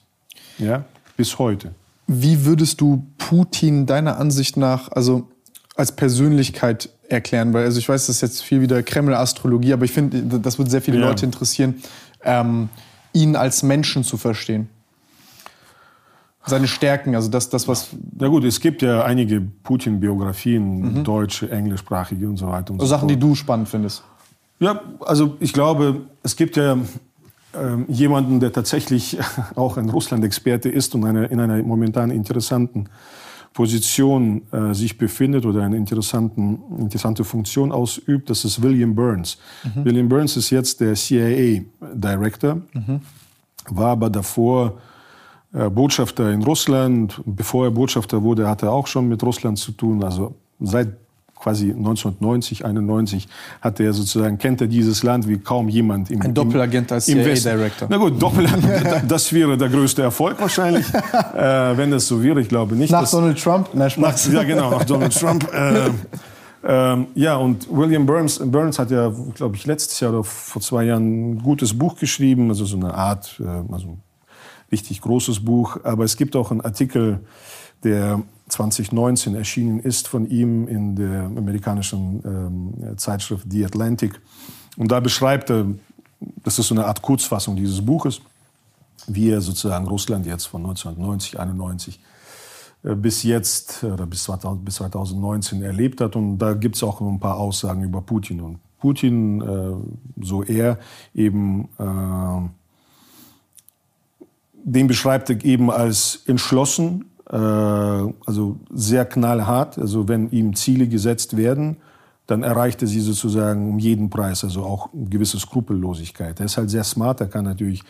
Ja, 0.57 0.85
bis 1.17 1.39
heute. 1.39 1.73
Wie 2.07 2.45
würdest 2.45 2.81
du 2.81 3.05
Putin 3.17 3.85
deiner 3.85 4.17
Ansicht 4.17 4.57
nach, 4.57 4.91
also 4.91 5.27
als 5.75 5.91
Persönlichkeit 5.91 6.89
erklären? 7.09 7.53
Weil 7.53 7.65
also 7.65 7.79
ich 7.79 7.87
weiß, 7.87 8.07
das 8.07 8.17
ist 8.17 8.21
jetzt 8.21 8.43
viel 8.43 8.61
wieder 8.61 8.81
Kreml-Astrologie, 8.83 9.73
aber 9.73 9.85
ich 9.85 9.91
finde, 9.91 10.39
das 10.39 10.57
wird 10.57 10.69
sehr 10.69 10.81
viele 10.81 10.99
ja. 10.99 11.07
Leute 11.07 11.25
interessieren, 11.25 11.75
ähm, 12.23 12.69
ihn 13.13 13.35
als 13.35 13.63
Menschen 13.63 14.03
zu 14.03 14.17
verstehen 14.17 14.69
seine 16.45 16.67
Stärken, 16.67 17.15
also 17.15 17.29
das, 17.29 17.49
das 17.49 17.67
was. 17.67 17.89
Na 18.17 18.27
gut, 18.27 18.43
es 18.43 18.59
gibt 18.59 18.81
ja 18.81 19.03
einige 19.03 19.41
Putin-Biografien, 19.41 20.99
mhm. 20.99 21.03
deutsche, 21.03 21.49
englischsprachige 21.49 22.27
und 22.27 22.37
so 22.37 22.47
weiter. 22.47 22.73
Und 22.73 22.79
also 22.79 22.85
so 22.85 22.89
Sachen, 22.89 23.09
fort. 23.09 23.11
die 23.11 23.19
du 23.19 23.35
spannend 23.35 23.69
findest. 23.69 24.03
Ja, 24.59 24.81
also 24.99 25.35
ich 25.39 25.53
glaube, 25.53 26.01
es 26.21 26.35
gibt 26.35 26.57
ja 26.57 26.77
ähm, 27.53 27.85
jemanden, 27.87 28.39
der 28.39 28.51
tatsächlich 28.51 29.17
auch 29.55 29.77
ein 29.77 29.89
Russland-Experte 29.89 30.69
ist 30.69 30.95
und 30.95 31.05
eine, 31.05 31.25
in 31.25 31.39
einer 31.39 31.61
momentan 31.63 32.11
interessanten 32.11 32.87
Position 33.53 34.41
äh, 34.51 34.73
sich 34.73 34.97
befindet 34.97 35.45
oder 35.45 35.63
eine 35.63 35.77
interessanten, 35.77 36.59
interessante 36.79 37.23
Funktion 37.23 37.71
ausübt. 37.71 38.29
Das 38.29 38.45
ist 38.45 38.61
William 38.61 38.95
Burns. 38.95 39.37
Mhm. 39.63 39.85
William 39.85 40.09
Burns 40.09 40.35
ist 40.37 40.49
jetzt 40.49 40.81
der 40.81 40.95
CIA-Director, 40.95 42.55
mhm. 42.73 43.01
war 43.69 43.91
aber 43.91 44.09
davor 44.09 44.79
äh, 45.53 45.69
Botschafter 45.69 46.31
in 46.31 46.43
Russland. 46.43 47.21
Bevor 47.25 47.65
er 47.65 47.71
Botschafter 47.71 48.23
wurde, 48.23 48.49
hatte 48.49 48.65
er 48.65 48.71
auch 48.71 48.87
schon 48.87 49.07
mit 49.07 49.21
Russland 49.21 49.59
zu 49.59 49.71
tun. 49.71 50.03
Also 50.03 50.35
seit 50.59 51.02
quasi 51.43 51.71
1990, 51.71 52.65
91 52.65 53.27
hat 53.61 53.79
er 53.81 53.91
sozusagen, 53.91 54.37
kennt 54.37 54.61
er 54.61 54.67
dieses 54.67 55.03
Land 55.03 55.27
wie 55.27 55.37
kaum 55.37 55.67
jemand 55.67 56.09
im 56.09 56.21
Ein 56.21 56.33
Doppelagent 56.33 56.91
als 56.91 57.05
CIA-Director. 57.05 57.89
Na 57.91 57.97
gut, 57.97 58.21
Doppelagent, 58.21 58.65
das 59.07 59.33
wäre 59.33 59.57
der 59.57 59.67
größte 59.67 60.01
Erfolg 60.01 60.39
wahrscheinlich, 60.39 60.85
äh, 61.35 61.77
wenn 61.77 61.91
das 61.91 62.07
so 62.07 62.23
wäre. 62.23 62.39
Ich 62.39 62.47
glaube 62.47 62.75
nicht. 62.75 62.91
Nach 62.91 63.09
Donald 63.09 63.41
Trump? 63.41 63.69
Nein, 63.73 63.89
Spaß. 63.89 64.27
Nach, 64.27 64.33
ja, 64.33 64.43
genau, 64.43 64.71
nach 64.71 64.85
Donald 64.85 65.13
Trump. 65.13 65.47
Äh, 65.53 65.89
ähm, 66.65 67.07
ja, 67.15 67.35
und 67.35 67.67
William 67.69 68.05
Burns, 68.05 68.39
Burns 68.39 68.79
hat 68.79 68.89
ja, 68.89 69.11
glaube 69.35 69.55
ich, 69.55 69.65
letztes 69.65 69.99
Jahr 69.99 70.11
oder 70.11 70.23
vor 70.23 70.61
zwei 70.61 70.85
Jahren 70.85 71.31
ein 71.31 71.43
gutes 71.43 71.77
Buch 71.77 71.97
geschrieben, 71.97 72.49
also 72.49 72.65
so 72.65 72.77
eine 72.77 72.93
Art, 72.93 73.41
äh, 73.43 73.73
also 73.73 73.97
richtig 74.71 75.01
großes 75.01 75.43
Buch. 75.43 75.77
Aber 75.83 76.05
es 76.05 76.15
gibt 76.15 76.35
auch 76.35 76.51
einen 76.51 76.61
Artikel, 76.61 77.19
der 77.83 78.21
2019 78.49 79.35
erschienen 79.35 79.79
ist 79.79 80.07
von 80.07 80.29
ihm 80.29 80.67
in 80.67 80.95
der 80.95 81.23
amerikanischen 81.23 82.21
ähm, 82.25 82.97
Zeitschrift 82.97 83.47
The 83.49 83.65
Atlantic. 83.65 84.19
Und 84.77 84.91
da 84.91 84.99
beschreibt 84.99 85.49
er, 85.49 85.65
das 86.43 86.59
ist 86.59 86.67
so 86.67 86.75
eine 86.75 86.85
Art 86.85 87.01
Kurzfassung 87.01 87.55
dieses 87.55 87.83
Buches, 87.83 88.21
wie 89.07 89.29
er 89.29 89.41
sozusagen 89.41 89.87
Russland 89.87 90.25
jetzt 90.25 90.45
von 90.45 90.61
1990, 90.61 91.39
91 91.39 91.99
äh, 92.83 92.95
bis 92.95 93.23
jetzt 93.23 93.83
oder 93.83 94.05
bis 94.05 94.23
2019 94.23 95.63
erlebt 95.63 96.01
hat. 96.01 96.15
Und 96.15 96.37
da 96.37 96.53
gibt 96.53 96.75
es 96.75 96.83
auch 96.83 97.01
ein 97.01 97.19
paar 97.19 97.37
Aussagen 97.37 97.83
über 97.83 98.01
Putin. 98.01 98.41
Und 98.41 98.59
Putin, 98.79 99.41
äh, 99.41 100.23
so 100.23 100.43
er, 100.43 100.77
eben 101.15 101.69
äh, 101.79 102.49
den 104.65 104.87
beschreibt 104.87 105.29
er 105.29 105.43
eben 105.43 105.69
als 105.69 106.23
entschlossen, 106.25 107.05
äh, 107.05 107.12
also 107.35 108.57
sehr 108.71 109.05
knallhart. 109.05 109.79
Also 109.79 110.07
wenn 110.07 110.29
ihm 110.31 110.55
Ziele 110.55 110.87
gesetzt 110.87 111.35
werden, 111.35 111.77
dann 112.27 112.43
erreicht 112.43 112.81
er 112.81 112.87
sie 112.87 113.01
sozusagen 113.01 113.69
um 113.69 113.79
jeden 113.79 114.09
Preis, 114.09 114.43
also 114.43 114.63
auch 114.63 114.93
eine 114.93 115.05
gewisse 115.05 115.39
Skrupellosigkeit. 115.39 116.39
Er 116.39 116.45
ist 116.45 116.57
halt 116.57 116.69
sehr 116.69 116.83
smart, 116.83 117.19
er 117.19 117.27
kann 117.27 117.43
natürlich 117.43 117.83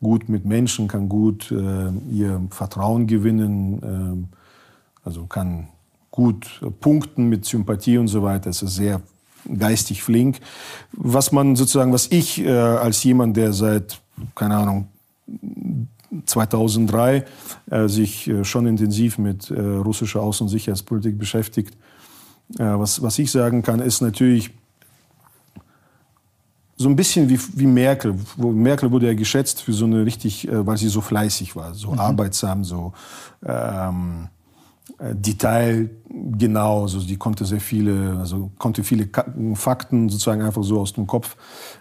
gut 0.00 0.28
mit 0.28 0.44
Menschen, 0.44 0.88
kann 0.88 1.08
gut 1.08 1.52
äh, 1.52 1.90
ihr 2.10 2.42
Vertrauen 2.50 3.06
gewinnen, 3.06 4.28
äh, 5.04 5.06
also 5.06 5.26
kann 5.26 5.68
gut 6.10 6.60
punkten 6.80 7.28
mit 7.28 7.44
Sympathie 7.44 7.98
und 7.98 8.08
so 8.08 8.22
weiter. 8.22 8.50
Es 8.50 8.62
ist 8.62 8.74
sehr 8.74 9.00
geistig 9.56 10.02
flink. 10.02 10.40
Was 10.92 11.30
man 11.30 11.54
sozusagen, 11.54 11.92
was 11.92 12.08
ich 12.10 12.40
äh, 12.40 12.50
als 12.50 13.04
jemand, 13.04 13.36
der 13.36 13.52
seit, 13.52 14.00
keine 14.34 14.56
Ahnung, 14.56 14.88
2003 16.24 17.24
äh, 17.70 17.88
sich 17.88 18.28
äh, 18.28 18.44
schon 18.44 18.66
intensiv 18.66 19.18
mit 19.18 19.50
äh, 19.50 19.60
russischer 19.60 20.20
Außen- 20.20 20.42
und 20.42 20.48
Sicherheitspolitik 20.48 21.18
beschäftigt. 21.18 21.76
Äh, 22.58 22.64
was, 22.64 23.02
was 23.02 23.18
ich 23.18 23.30
sagen 23.30 23.62
kann, 23.62 23.80
ist 23.80 24.00
natürlich 24.00 24.52
so 26.76 26.88
ein 26.88 26.96
bisschen 26.96 27.28
wie, 27.28 27.38
wie 27.54 27.66
Merkel. 27.66 28.14
Merkel 28.36 28.90
wurde 28.90 29.06
ja 29.06 29.14
geschätzt 29.14 29.62
für 29.62 29.72
so 29.72 29.86
eine 29.86 30.04
richtig, 30.04 30.46
äh, 30.46 30.66
weil 30.66 30.76
sie 30.76 30.88
so 30.88 31.00
fleißig 31.00 31.56
war, 31.56 31.74
so 31.74 31.92
mhm. 31.92 31.98
arbeitsam, 31.98 32.64
so 32.64 32.92
ähm, 33.44 34.28
äh, 34.98 35.14
detailgenau. 35.14 36.82
Also 36.82 37.00
die 37.00 37.16
konnte 37.16 37.44
sehr 37.44 37.60
viele, 37.60 38.18
also 38.18 38.50
konnte 38.58 38.84
viele 38.84 39.08
Fakten 39.54 40.08
sozusagen 40.08 40.42
einfach 40.42 40.62
so 40.62 40.80
aus 40.80 40.92
dem 40.92 41.06
Kopf 41.06 41.36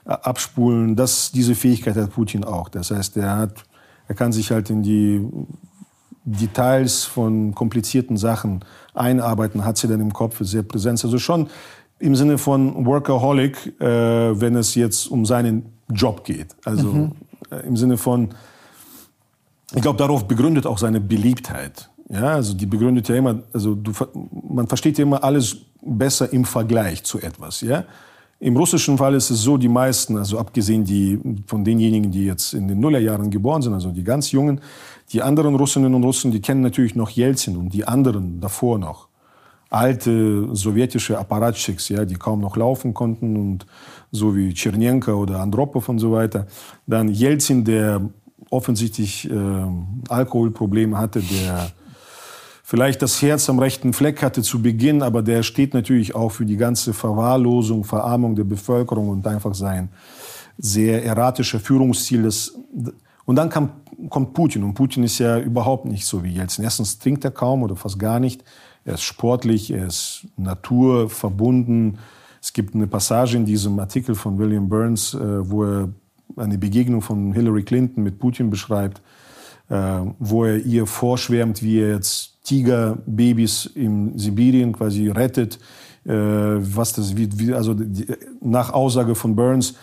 abspulen. 0.06 0.96
Das, 0.96 1.32
diese 1.32 1.56
Fähigkeit 1.56 1.96
hat 1.98 2.12
Putin 2.12 2.44
auch. 2.44 2.70
Das 2.70 2.92
heißt, 2.92 3.18
er 3.18 3.38
hat 3.38 3.66
er 4.08 4.16
kann 4.16 4.32
sich 4.32 4.52
halt 4.52 4.70
in 4.70 4.84
die 4.84 5.28
Details 6.26 7.06
von 7.06 7.54
komplizierten 7.54 8.18
Sachen 8.18 8.66
einarbeiten, 8.94 9.64
hat 9.64 9.78
sie 9.78 9.88
dann 9.88 10.02
im 10.02 10.14
Kopf, 10.14 10.40
sehr 10.42 10.64
präsent. 10.64 11.04
Also 11.04 11.20
schon 11.20 11.50
im 12.00 12.16
Sinne 12.16 12.38
von 12.38 12.86
Workaholic, 12.86 13.80
äh, 13.80 14.40
wenn 14.40 14.56
es 14.56 14.76
jetzt 14.76 15.08
um 15.08 15.26
seinen 15.26 15.74
Job 15.90 16.24
geht. 16.24 16.56
Also 16.66 16.88
mhm. 16.88 17.12
äh, 17.52 17.66
im 17.68 17.78
Sinne 17.78 17.98
von, 17.98 18.30
ich 19.74 19.82
glaube, 19.82 19.98
darauf 19.98 20.28
begründet 20.28 20.66
auch 20.66 20.78
seine 20.78 21.00
Beliebtheit. 21.00 21.90
Ja, 22.10 22.34
also 22.34 22.54
die 22.54 22.66
begründet 22.66 23.08
ja 23.08 23.16
immer, 23.16 23.44
also 23.54 23.76
du, 23.76 23.92
man 24.48 24.68
versteht 24.68 24.98
ja 24.98 25.04
immer 25.04 25.24
alles 25.24 25.58
besser 25.82 26.32
im 26.32 26.46
Vergleich 26.46 27.04
zu 27.04 27.20
etwas. 27.20 27.62
Ja, 27.62 27.86
im 28.40 28.58
russischen 28.58 28.98
Fall 28.98 29.16
ist 29.16 29.30
es 29.30 29.42
so, 29.42 29.58
die 29.58 29.70
meisten, 29.70 30.18
also 30.18 30.38
abgesehen 30.38 30.84
die, 30.84 31.20
von 31.48 31.64
denjenigen, 31.64 32.12
die 32.12 32.26
jetzt 32.26 32.54
in 32.54 32.68
den 32.68 32.80
Nullerjahren 32.80 33.32
geboren 33.32 33.62
sind, 33.62 33.74
also 33.74 33.92
die 33.92 34.04
ganz 34.04 34.32
Jungen, 34.32 34.60
die 35.14 35.22
anderen 35.22 35.56
Russinnen 35.56 35.94
und 35.94 36.04
Russen, 36.04 36.32
die 36.32 36.42
kennen 36.42 36.62
natürlich 36.62 36.96
noch 36.96 37.10
Jelzin 37.10 37.56
und 37.56 37.74
die 37.74 37.88
anderen 37.88 38.42
davor 38.42 38.78
noch. 38.78 39.08
Alte 39.70 40.50
sowjetische 40.54 41.18
Apparatschicks, 41.18 41.90
ja, 41.90 42.06
die 42.06 42.16
kaum 42.16 42.42
noch 42.42 42.56
laufen 42.56 42.94
konnten 42.94 43.36
und 43.36 43.66
so 44.12 44.36
wie 44.36 44.54
Tschernenko 44.54 45.14
oder 45.14 45.40
Andropov 45.40 45.90
und 45.90 46.00
so 46.00 46.12
weiter. 46.12 46.46
Dann 46.88 47.10
Jelzin, 47.10 47.64
der 47.64 48.02
offensichtlich 48.50 49.30
äh, 49.30 49.34
Alkoholprobleme 50.10 50.98
hatte, 50.98 51.22
der 51.22 51.72
vielleicht 52.66 53.04
das 53.04 53.22
Herz 53.22 53.48
am 53.48 53.60
rechten 53.60 53.94
Fleck 53.94 54.24
hatte 54.24 54.42
zu 54.42 54.60
Beginn, 54.60 55.04
aber 55.04 55.22
der 55.22 55.44
steht 55.44 55.76
natürlich 55.76 56.16
auch 56.16 56.30
für 56.30 56.46
die 56.46 56.58
ganze 56.58 56.94
Verwahrlosung, 56.94 57.84
Verarmung 57.84 58.36
der 58.36 58.44
Bevölkerung 58.44 59.10
und 59.10 59.26
einfach 59.28 59.54
sein 59.54 59.90
sehr 60.58 61.06
erratischer 61.06 61.60
Führungsstil. 61.60 62.24
Das, 62.24 62.58
und 63.26 63.36
dann 63.36 63.50
kam, 63.50 63.70
kommt 64.10 64.34
Putin 64.34 64.64
und 64.64 64.74
Putin 64.74 65.04
ist 65.04 65.20
ja 65.20 65.38
überhaupt 65.40 65.86
nicht 65.86 66.08
so 66.08 66.24
wie 66.24 66.34
Jelzin. 66.34 66.64
Erstens 66.64 66.98
trinkt 66.98 67.24
er 67.24 67.32
kaum 67.32 67.62
oder 67.62 67.76
fast 67.76 68.00
gar 68.00 68.20
nicht. 68.20 68.44
Er 68.84 68.96
ist 68.96 69.04
sportlich, 69.04 69.70
er 69.70 69.86
ist 69.86 70.26
naturverbunden. 70.36 72.00
Es 72.42 72.52
gibt 72.52 72.74
eine 72.74 72.88
Passage 72.88 73.38
in 73.38 73.46
diesem 73.46 73.78
Artikel 73.80 74.16
von 74.16 74.40
William 74.40 74.70
Burns, 74.70 75.14
äh, 75.14 75.50
wo 75.50 75.66
er 75.66 75.90
eine 76.36 76.58
Begegnung 76.58 77.02
von 77.02 77.32
Hillary 77.32 77.62
Clinton 77.62 78.02
mit 78.02 78.18
Putin 78.18 78.50
beschreibt, 78.50 79.04
wo 79.68 80.46
er 80.46 80.58
ihr 80.58 80.86
vorschwärmt, 80.86 81.64
wie 81.64 81.80
er 81.80 81.94
jetzt 81.94 82.44
Tigerbabys 82.44 83.66
in 83.74 84.18
Sibirien 84.18 84.74
quasi 84.74 85.10
rettet. 85.10 85.60
Äh, 86.06 86.12
was 86.14 86.94
das, 86.94 87.18
wie, 87.18 87.28
wie, 87.40 87.54
also 87.54 87.74
die, 87.74 88.06
nach 88.40 88.72
Aussage 88.72 89.16
von 89.16 89.36
Burns 89.36 89.74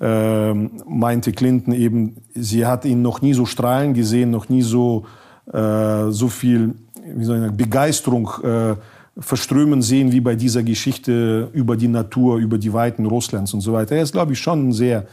äh, 0.00 0.52
meinte 0.52 1.30
Clinton 1.30 1.72
eben, 1.72 2.16
sie 2.34 2.66
hat 2.66 2.84
ihn 2.84 3.00
noch 3.00 3.22
nie 3.22 3.32
so 3.32 3.46
strahlen 3.46 3.94
gesehen, 3.94 4.32
noch 4.32 4.48
nie 4.48 4.62
so, 4.62 5.06
äh, 5.52 6.10
so 6.10 6.28
viel 6.28 6.74
wie 7.14 7.24
soll 7.24 7.36
ich 7.36 7.42
sagen, 7.42 7.56
Begeisterung 7.56 8.30
äh, 8.42 8.74
verströmen 9.18 9.82
sehen 9.82 10.12
wie 10.12 10.20
bei 10.20 10.34
dieser 10.34 10.62
Geschichte 10.62 11.48
über 11.52 11.76
die 11.76 11.88
Natur, 11.88 12.38
über 12.38 12.58
die 12.58 12.72
Weiten 12.72 13.06
Russlands 13.06 13.54
und 13.54 13.60
so 13.60 13.72
weiter. 13.72 13.96
Er 13.96 14.02
ist, 14.02 14.12
glaube 14.12 14.32
ich, 14.32 14.38
schon 14.38 14.68
ein 14.68 14.72
sehr 14.72 15.06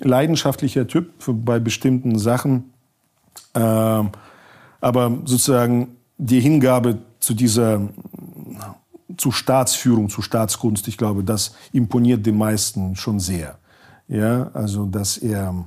leidenschaftlicher 0.00 0.86
Typ 0.86 1.10
bei 1.44 1.60
bestimmten 1.60 2.18
Sachen. 2.18 2.73
Äh, 3.54 3.60
aber 4.80 5.18
sozusagen 5.24 5.96
die 6.18 6.40
Hingabe 6.40 6.98
zu 7.20 7.34
dieser 7.34 7.80
zu 9.16 9.32
Staatsführung, 9.32 10.08
zu 10.08 10.22
Staatskunst. 10.22 10.88
Ich 10.88 10.96
glaube, 10.96 11.24
das 11.24 11.54
imponiert 11.72 12.24
den 12.26 12.36
meisten 12.36 12.96
schon 12.96 13.20
sehr. 13.20 13.58
Ja, 14.08 14.50
also, 14.52 14.86
dass 14.86 15.16
er 15.16 15.64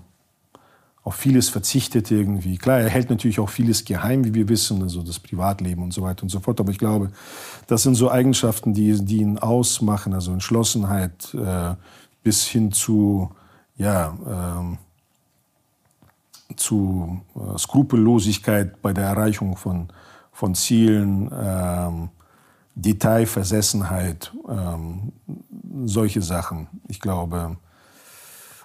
auf 1.03 1.15
vieles 1.15 1.49
verzichtet 1.49 2.11
irgendwie. 2.11 2.57
Klar, 2.57 2.81
er 2.81 2.89
hält 2.89 3.09
natürlich 3.09 3.39
auch 3.39 3.49
vieles 3.49 3.85
geheim, 3.85 4.25
wie 4.25 4.33
wir 4.33 4.49
wissen, 4.49 4.83
also 4.83 5.01
das 5.01 5.19
Privatleben 5.19 5.81
und 5.81 5.93
so 5.93 6.01
weiter 6.01 6.23
und 6.23 6.29
so 6.29 6.41
fort. 6.41 6.59
Aber 6.59 6.69
ich 6.69 6.77
glaube, 6.77 7.11
das 7.65 7.83
sind 7.83 7.95
so 7.95 8.11
Eigenschaften, 8.11 8.73
die, 8.73 8.93
die 9.05 9.17
ihn 9.17 9.37
ausmachen, 9.37 10.13
also 10.13 10.33
Entschlossenheit 10.33 11.33
äh, 11.33 11.75
bis 12.23 12.45
hin 12.45 12.73
zu, 12.73 13.31
ja, 13.77 14.17
ähm, 14.59 14.77
zu 16.55 17.21
äh, 17.35 17.57
Skrupellosigkeit 17.57 18.81
bei 18.81 18.93
der 18.93 19.05
Erreichung 19.05 19.57
von, 19.57 19.89
von 20.31 20.55
Zielen, 20.55 21.31
ähm, 21.33 22.09
Detailversessenheit, 22.75 24.31
ähm, 24.47 25.11
solche 25.85 26.21
Sachen. 26.21 26.67
Ich 26.87 26.99
glaube, 26.99 27.57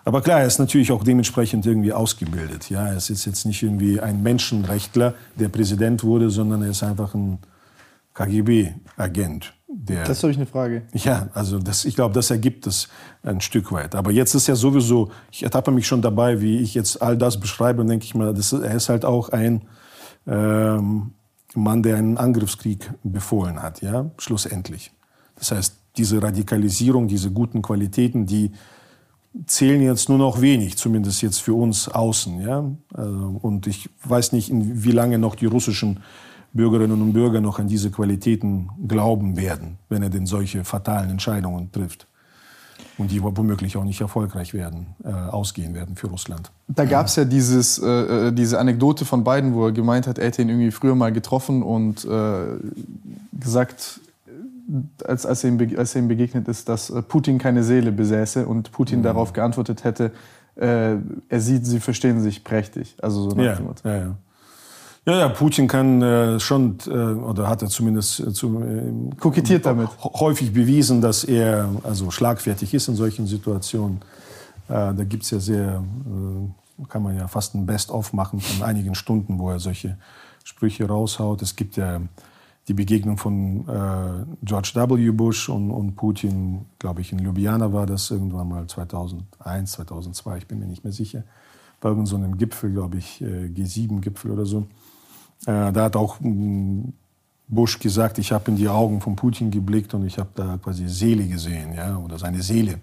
aber 0.05 0.21
klar, 0.21 0.41
er 0.41 0.47
ist 0.47 0.59
natürlich 0.59 0.91
auch 0.91 1.05
dementsprechend 1.05 1.65
irgendwie 1.65 1.93
ausgebildet. 1.93 2.69
Ja, 2.71 2.89
er 2.89 2.97
ist 2.97 3.09
jetzt 3.09 3.47
nicht 3.47 3.63
irgendwie 3.63 4.01
ein 4.01 4.23
Menschenrechtler, 4.23 5.15
der 5.37 5.49
Präsident 5.49 6.03
wurde, 6.03 6.31
sondern 6.31 6.63
er 6.63 6.71
ist 6.71 6.83
einfach 6.83 7.15
ein 7.15 7.39
KGB-Agent. 8.15 9.55
Das 9.75 10.19
ist 10.19 10.25
ich 10.25 10.37
eine 10.37 10.47
Frage. 10.47 10.83
Ja, 10.93 11.29
also 11.35 11.59
das, 11.59 11.85
ich 11.85 11.95
glaube, 11.95 12.15
das 12.15 12.31
ergibt 12.31 12.67
es 12.67 12.89
ein 13.23 13.41
Stück 13.41 13.73
weit. 13.73 13.95
Aber 13.95 14.11
jetzt 14.11 14.35
ist 14.35 14.47
ja 14.47 14.55
sowieso, 14.55 15.11
ich 15.31 15.43
ertappe 15.43 15.71
mich 15.71 15.87
schon 15.87 16.03
dabei, 16.03 16.41
wie 16.41 16.59
ich 16.59 16.75
jetzt 16.75 17.01
all 17.01 17.17
das 17.17 17.41
beschreibe, 17.41 17.81
und 17.81 17.89
denke 17.89 18.05
ich 18.05 18.15
mal, 18.15 18.35
das, 18.35 18.53
er 18.53 18.75
ist 18.75 18.89
halt 18.89 19.05
auch 19.05 19.31
ein 19.31 19.63
ähm, 20.27 21.13
Mann, 21.55 21.83
der 21.83 21.97
einen 21.97 22.19
Angriffskrieg 22.19 22.91
befohlen 23.03 23.63
hat, 23.63 23.83
ja, 23.83 24.11
schlussendlich. 24.19 24.93
Das 25.37 25.53
heißt, 25.53 25.77
diese 25.97 26.23
Radikalisierung, 26.23 27.09
diese 27.09 27.31
guten 27.31 27.63
Qualitäten, 27.63 28.27
die 28.27 28.53
zählen 29.47 29.81
jetzt 29.81 30.09
nur 30.09 30.19
noch 30.19 30.41
wenig, 30.41 30.77
zumindest 30.77 31.23
jetzt 31.23 31.41
für 31.41 31.55
uns 31.55 31.89
außen. 31.89 32.41
Ja? 32.41 32.71
Also, 32.95 33.39
und 33.41 33.67
ich 33.67 33.89
weiß 34.05 34.33
nicht, 34.33 34.51
wie 34.53 34.91
lange 34.91 35.19
noch 35.19 35.35
die 35.35 35.47
russischen 35.47 36.01
Bürgerinnen 36.53 37.01
und 37.01 37.13
Bürger 37.13 37.41
noch 37.41 37.59
an 37.59 37.69
diese 37.69 37.91
Qualitäten 37.91 38.69
glauben 38.87 39.37
werden, 39.37 39.79
wenn 39.89 40.03
er 40.03 40.11
denn 40.11 40.27
solche 40.27 40.65
fatalen 40.65 41.11
Entscheidungen 41.11 41.73
trifft. 41.73 42.07
Und 42.99 43.11
die 43.11 43.23
womöglich 43.23 43.77
auch 43.77 43.85
nicht 43.85 44.01
erfolgreich 44.01 44.53
werden, 44.53 44.87
äh, 45.03 45.11
ausgehen 45.11 45.75
werden 45.75 45.97
für 45.97 46.09
Russland. 46.09 46.53
Da 46.69 46.85
gab 46.85 47.07
es 47.07 47.17
ja 47.17 47.25
dieses, 47.25 47.79
äh, 47.79 47.89
äh, 47.89 48.33
diese 48.33 48.59
Anekdote 48.59 49.05
von 49.05 49.25
beiden, 49.25 49.55
wo 49.55 49.67
er 49.67 49.73
gemeint 49.73 50.07
hat, 50.07 50.19
er 50.19 50.27
hätte 50.27 50.43
ihn 50.43 50.51
irgendwie 50.51 50.71
früher 50.71 50.95
mal 50.95 51.11
getroffen 51.11 51.63
und 51.63 52.05
äh, 52.05 52.45
gesagt, 53.33 54.01
als, 55.05 55.25
als, 55.25 55.45
er 55.45 55.51
ihm, 55.51 55.79
als 55.79 55.95
er 55.95 56.03
ihm 56.03 56.09
begegnet 56.09 56.49
ist, 56.49 56.69
dass 56.69 56.91
äh, 56.91 57.03
Putin 57.03 57.39
keine 57.39 57.65
Seele 57.65 57.93
besäße 57.93 58.47
und 58.47 58.73
Putin 58.73 58.99
mhm. 58.99 59.05
darauf 59.05 59.33
geantwortet 59.33 59.85
hätte, 59.85 60.13
äh, 60.57 60.97
er 61.29 61.41
sieht, 61.41 61.67
sie 61.67 61.81
verstehen 61.81 62.21
sich 62.21 62.45
prächtig. 62.45 62.97
Also 63.01 63.31
so 63.31 63.37
nach 63.37 63.45
ja, 63.45 63.55
dem 63.55 63.67
Motto. 63.67 63.89
Ja, 63.89 63.97
ja. 63.97 64.17
Ja, 65.05 65.19
ja, 65.19 65.29
Putin 65.29 65.67
kann 65.67 66.01
äh, 66.01 66.39
schon, 66.39 66.79
äh, 66.87 66.91
oder 66.91 67.49
hat 67.49 67.61
er 67.63 67.69
zumindest 67.69 68.21
äh, 68.21 68.33
zu, 68.33 68.63
äh, 68.63 69.17
kokettiert 69.19 69.67
damit. 69.67 69.89
häufig 70.01 70.53
bewiesen, 70.53 71.01
dass 71.01 71.25
er 71.25 71.69
also 71.83 72.13
schlagfertig 72.13 72.73
ist 72.73 72.87
in 72.87 72.95
solchen 72.95 73.27
Situationen. 73.27 73.99
Äh, 74.69 74.95
da 74.95 75.05
gibt 75.05 75.25
es 75.25 75.33
ja 75.33 75.41
sehr, 75.41 75.83
äh, 75.83 76.85
kann 76.89 77.03
man 77.03 77.17
ja 77.17 77.27
fast 77.27 77.57
ein 77.57 77.67
Best-of 77.67 78.13
machen 78.13 78.41
von 78.41 78.65
einigen 78.65 78.95
Stunden, 78.95 79.41
wo 79.41 79.51
er 79.51 79.59
solche 79.59 79.97
Sprüche 80.45 80.87
raushaut. 80.87 81.43
Es 81.43 81.57
gibt 81.57 81.77
ja 81.77 82.01
die 82.69 82.75
Begegnung 82.75 83.19
von 83.19 83.67
George 84.45 84.73
W. 84.75 85.11
Bush 85.11 85.49
und, 85.49 85.73
und 85.73 85.97
Putin, 85.97 86.67
glaube 86.79 87.01
ich, 87.01 87.11
in 87.11 87.19
Ljubljana 87.19 87.73
war 87.73 87.87
das 87.87 88.09
irgendwann 88.13 88.49
mal 88.49 88.69
2001, 88.69 89.73
2002, 89.73 90.39
ich 90.39 90.47
bin 90.47 90.61
mir 90.61 90.67
nicht 90.67 90.85
mehr 90.85 90.93
sicher, 90.93 91.25
bei 91.81 91.89
irgendeinem 91.89 92.31
so 92.31 92.37
Gipfel, 92.37 92.73
glaube 92.73 92.99
ich, 92.99 93.21
äh, 93.21 93.47
G7-Gipfel 93.49 94.31
oder 94.31 94.47
so. 94.47 94.69
Äh, 95.47 95.73
da 95.73 95.85
hat 95.85 95.97
auch 95.97 96.19
mm, 96.21 96.93
Bush 97.49 97.79
gesagt, 97.79 98.19
ich 98.19 98.33
habe 98.33 98.51
in 98.51 98.57
die 98.57 98.69
Augen 98.69 99.01
von 99.01 99.17
Putin 99.17 99.51
geblickt 99.51 99.93
und 99.95 100.07
ich 100.07 100.19
habe 100.19 100.31
da 100.35 100.59
quasi 100.63 100.89
Seele 100.89 101.27
gesehen, 101.27 101.75
ja, 101.75 101.97
oder 101.97 102.19
seine 102.19 102.43
Seele 102.43 102.81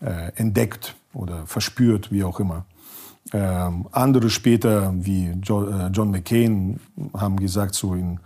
äh, 0.00 0.32
entdeckt 0.36 0.94
oder 1.12 1.46
verspürt, 1.46 2.12
wie 2.12 2.22
auch 2.22 2.38
immer. 2.38 2.64
Ähm, 3.32 3.86
andere 3.90 4.30
später, 4.30 4.92
wie 4.94 5.32
jo, 5.42 5.68
äh, 5.68 5.88
John 5.88 6.10
McCain, 6.10 6.78
haben 7.14 7.36
gesagt, 7.38 7.74
so 7.74 7.94
in 7.94 8.20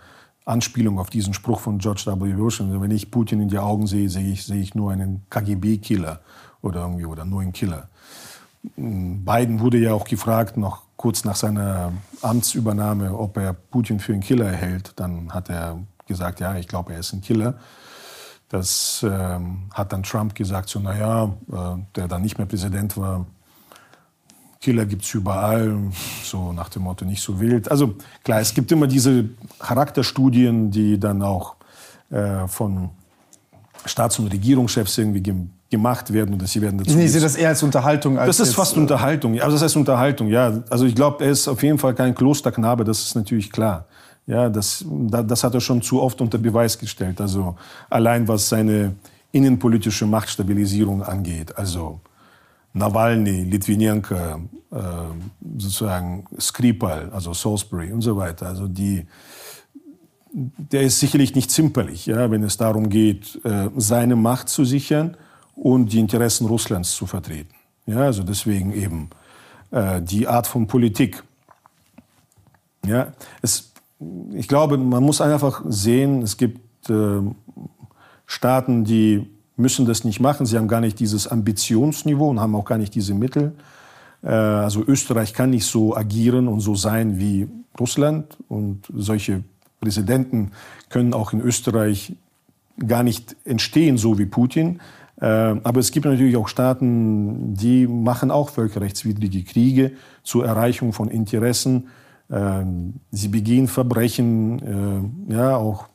Anspielung 0.44 0.98
auf 0.98 1.08
diesen 1.08 1.32
Spruch 1.32 1.60
von 1.60 1.78
George 1.78 2.04
W. 2.06 2.32
Bush. 2.34 2.60
Also 2.60 2.80
wenn 2.82 2.90
ich 2.90 3.10
Putin 3.10 3.40
in 3.40 3.48
die 3.48 3.58
Augen 3.58 3.86
sehe, 3.86 4.08
sehe 4.08 4.32
ich, 4.32 4.44
sehe 4.44 4.60
ich 4.60 4.74
nur 4.74 4.92
einen 4.92 5.22
KGB-Killer 5.30 6.20
oder 6.60 6.82
irgendwie 6.82 7.06
oder 7.06 7.24
nur 7.24 7.40
einen 7.40 7.52
Killer. 7.52 7.88
Biden 8.76 9.60
wurde 9.60 9.78
ja 9.78 9.94
auch 9.94 10.04
gefragt, 10.04 10.58
noch 10.58 10.82
kurz 11.00 11.24
nach 11.24 11.34
seiner 11.34 11.94
Amtsübernahme, 12.20 13.16
ob 13.16 13.38
er 13.38 13.54
Putin 13.54 14.00
für 14.00 14.12
einen 14.12 14.20
Killer 14.20 14.52
hält. 14.52 14.92
Dann 14.96 15.32
hat 15.32 15.48
er 15.48 15.78
gesagt, 16.06 16.40
ja, 16.40 16.56
ich 16.56 16.68
glaube, 16.68 16.92
er 16.92 16.98
ist 16.98 17.14
ein 17.14 17.22
Killer. 17.22 17.54
Das 18.50 19.02
ähm, 19.02 19.70
hat 19.72 19.94
dann 19.94 20.02
Trump 20.02 20.34
gesagt, 20.34 20.68
so, 20.68 20.78
naja, 20.78 21.32
äh, 21.50 21.82
der 21.96 22.06
dann 22.06 22.20
nicht 22.20 22.36
mehr 22.36 22.46
Präsident 22.46 22.98
war, 22.98 23.24
Killer 24.60 24.84
gibt 24.84 25.04
es 25.04 25.14
überall, 25.14 25.74
so 26.22 26.52
nach 26.52 26.68
dem 26.68 26.82
Motto 26.82 27.06
nicht 27.06 27.22
so 27.22 27.40
wild. 27.40 27.70
Also 27.70 27.94
klar, 28.22 28.40
es 28.40 28.52
gibt 28.52 28.70
immer 28.70 28.86
diese 28.86 29.24
Charakterstudien, 29.58 30.70
die 30.70 31.00
dann 31.00 31.22
auch 31.22 31.56
äh, 32.10 32.46
von 32.46 32.90
Staats- 33.86 34.18
und 34.18 34.26
Regierungschefs 34.26 34.98
irgendwie 34.98 35.22
ge 35.22 35.34
gemacht 35.70 36.12
werden 36.12 36.34
und 36.34 36.46
sie 36.48 36.60
werden 36.60 36.78
dazu. 36.78 36.98
Ich 36.98 37.12
sehe 37.12 37.20
das 37.20 37.36
eher 37.36 37.48
als 37.48 37.62
Unterhaltung. 37.62 38.18
Als 38.18 38.36
das 38.36 38.48
ist 38.48 38.54
fast 38.54 38.76
äh, 38.76 38.80
Unterhaltung. 38.80 39.40
Also 39.40 39.52
das 39.52 39.62
heißt 39.62 39.76
Unterhaltung, 39.76 40.28
ja. 40.28 40.62
Also 40.68 40.84
ich 40.84 40.94
glaube, 40.94 41.24
er 41.24 41.30
ist 41.30 41.46
auf 41.46 41.62
jeden 41.62 41.78
Fall 41.78 41.94
kein 41.94 42.14
Klosterknabe, 42.14 42.84
das 42.84 43.00
ist 43.00 43.14
natürlich 43.14 43.52
klar. 43.52 43.86
Ja, 44.26 44.48
das, 44.48 44.84
das 44.88 45.44
hat 45.44 45.54
er 45.54 45.60
schon 45.60 45.80
zu 45.80 46.02
oft 46.02 46.20
unter 46.20 46.38
Beweis 46.38 46.78
gestellt. 46.78 47.20
Also 47.20 47.56
allein 47.88 48.26
was 48.28 48.48
seine 48.48 48.94
innenpolitische 49.32 50.06
Machtstabilisierung 50.06 51.02
angeht. 51.02 51.56
Also 51.56 52.00
Nawalny, 52.72 53.44
Litvinenko, 53.44 54.14
äh, 54.14 54.78
sozusagen 55.56 56.24
Skripal, 56.38 57.10
also 57.12 57.32
Salisbury 57.32 57.92
und 57.92 58.02
so 58.02 58.16
weiter. 58.16 58.46
Also 58.46 58.66
die, 58.66 59.06
der 60.32 60.82
ist 60.82 60.98
sicherlich 60.98 61.34
nicht 61.34 61.50
zimperlich, 61.50 62.06
ja, 62.06 62.30
wenn 62.30 62.42
es 62.42 62.56
darum 62.56 62.88
geht, 62.88 63.40
äh, 63.44 63.68
seine 63.76 64.16
Macht 64.16 64.48
zu 64.48 64.64
sichern 64.64 65.16
und 65.60 65.92
die 65.92 65.98
Interessen 65.98 66.46
Russlands 66.46 66.96
zu 66.96 67.06
vertreten. 67.06 67.54
Ja, 67.84 67.98
also 67.98 68.22
deswegen 68.22 68.72
eben 68.72 69.10
äh, 69.70 70.00
die 70.00 70.26
Art 70.26 70.46
von 70.46 70.66
Politik. 70.66 71.22
Ja, 72.86 73.12
es, 73.42 73.70
ich 74.32 74.48
glaube, 74.48 74.78
man 74.78 75.02
muss 75.02 75.20
einfach 75.20 75.62
sehen, 75.68 76.22
es 76.22 76.38
gibt 76.38 76.88
äh, 76.88 77.20
Staaten, 78.24 78.84
die 78.84 79.28
müssen 79.56 79.84
das 79.84 80.04
nicht 80.04 80.18
machen. 80.18 80.46
Sie 80.46 80.56
haben 80.56 80.66
gar 80.66 80.80
nicht 80.80 80.98
dieses 80.98 81.28
Ambitionsniveau 81.28 82.30
und 82.30 82.40
haben 82.40 82.54
auch 82.54 82.64
gar 82.64 82.78
nicht 82.78 82.94
diese 82.94 83.12
Mittel. 83.12 83.52
Äh, 84.22 84.28
also 84.28 84.82
Österreich 84.82 85.34
kann 85.34 85.50
nicht 85.50 85.66
so 85.66 85.94
agieren 85.94 86.48
und 86.48 86.60
so 86.60 86.74
sein 86.74 87.18
wie 87.18 87.48
Russland. 87.78 88.38
Und 88.48 88.84
solche 88.94 89.44
Präsidenten 89.78 90.52
können 90.88 91.12
auch 91.12 91.34
in 91.34 91.42
Österreich 91.42 92.14
gar 92.86 93.02
nicht 93.02 93.36
entstehen, 93.44 93.98
so 93.98 94.18
wie 94.18 94.24
Putin. 94.24 94.80
Äh, 95.20 95.26
aber 95.26 95.80
es 95.80 95.90
gibt 95.92 96.06
natürlich 96.06 96.36
auch 96.36 96.48
Staaten, 96.48 97.54
die 97.54 97.86
machen 97.86 98.30
auch 98.30 98.50
völkerrechtswidrige 98.50 99.44
Kriege 99.44 99.92
zur 100.22 100.46
Erreichung 100.46 100.92
von 100.92 101.08
Interessen. 101.08 101.88
Ähm, 102.30 102.94
sie 103.10 103.28
begehen 103.28 103.68
Verbrechen, 103.68 105.22
äh, 105.28 105.34
ja, 105.34 105.56
auch 105.56 105.86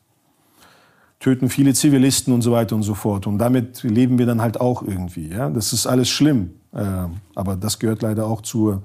töten 1.19 1.49
viele 1.49 1.73
Zivilisten 1.73 2.33
und 2.33 2.43
so 2.43 2.51
weiter 2.51 2.75
und 2.75 2.83
so 2.83 2.93
fort. 2.93 3.25
Und 3.25 3.39
damit 3.39 3.81
leben 3.83 4.19
wir 4.19 4.27
dann 4.27 4.41
halt 4.41 4.61
auch 4.61 4.83
irgendwie. 4.83 5.29
Ja? 5.29 5.49
Das 5.49 5.73
ist 5.73 5.87
alles 5.87 6.07
schlimm. 6.07 6.51
Äh, 6.71 6.85
aber 7.33 7.55
das 7.55 7.79
gehört 7.79 8.03
leider 8.03 8.27
auch 8.27 8.41
zur, 8.41 8.83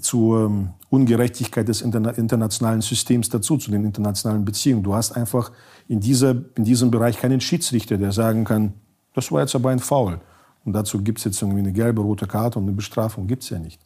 zur 0.00 0.46
ähm, 0.46 0.70
Ungerechtigkeit 0.90 1.66
des 1.66 1.80
internationalen 1.80 2.82
Systems 2.82 3.30
dazu, 3.30 3.56
zu 3.56 3.70
den 3.70 3.84
internationalen 3.84 4.44
Beziehungen. 4.44 4.82
Du 4.82 4.94
hast 4.94 5.12
einfach 5.12 5.50
in, 5.88 6.00
dieser, 6.00 6.34
in 6.56 6.64
diesem 6.64 6.90
Bereich 6.90 7.16
keinen 7.16 7.40
Schiedsrichter, 7.40 7.96
der 7.96 8.12
sagen 8.12 8.44
kann, 8.44 8.74
das 9.16 9.32
war 9.32 9.40
jetzt 9.40 9.54
aber 9.54 9.70
ein 9.70 9.78
Foul. 9.78 10.20
Und 10.64 10.72
dazu 10.74 11.02
gibt 11.02 11.18
es 11.18 11.24
jetzt 11.24 11.40
irgendwie 11.40 11.60
eine 11.60 11.72
gelbe, 11.72 12.02
rote 12.02 12.26
Karte 12.26 12.58
und 12.58 12.66
eine 12.66 12.72
Bestrafung 12.72 13.26
gibt 13.26 13.42
es 13.42 13.50
ja 13.50 13.58
nicht. 13.58 13.80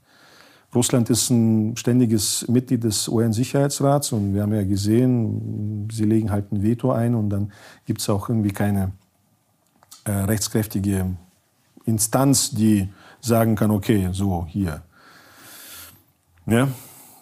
Russland 0.75 1.09
ist 1.09 1.31
ein 1.31 1.76
ständiges 1.76 2.47
Mitglied 2.49 2.84
des 2.84 3.09
UN-Sicherheitsrats 3.09 4.12
und 4.12 4.34
wir 4.34 4.42
haben 4.42 4.55
ja 4.55 4.65
gesehen, 4.65 5.89
sie 5.91 6.05
legen 6.05 6.31
halt 6.31 6.52
ein 6.52 6.62
Veto 6.62 6.92
ein 6.92 7.15
und 7.15 7.31
dann 7.31 7.52
gibt 7.86 8.00
es 8.00 8.09
auch 8.09 8.28
irgendwie 8.28 8.52
keine 8.52 8.92
äh, 10.05 10.12
rechtskräftige 10.12 11.17
Instanz, 11.86 12.50
die 12.50 12.89
sagen 13.20 13.55
kann, 13.55 13.70
okay, 13.70 14.09
so 14.12 14.47
hier. 14.49 14.83
Ja, 16.47 16.68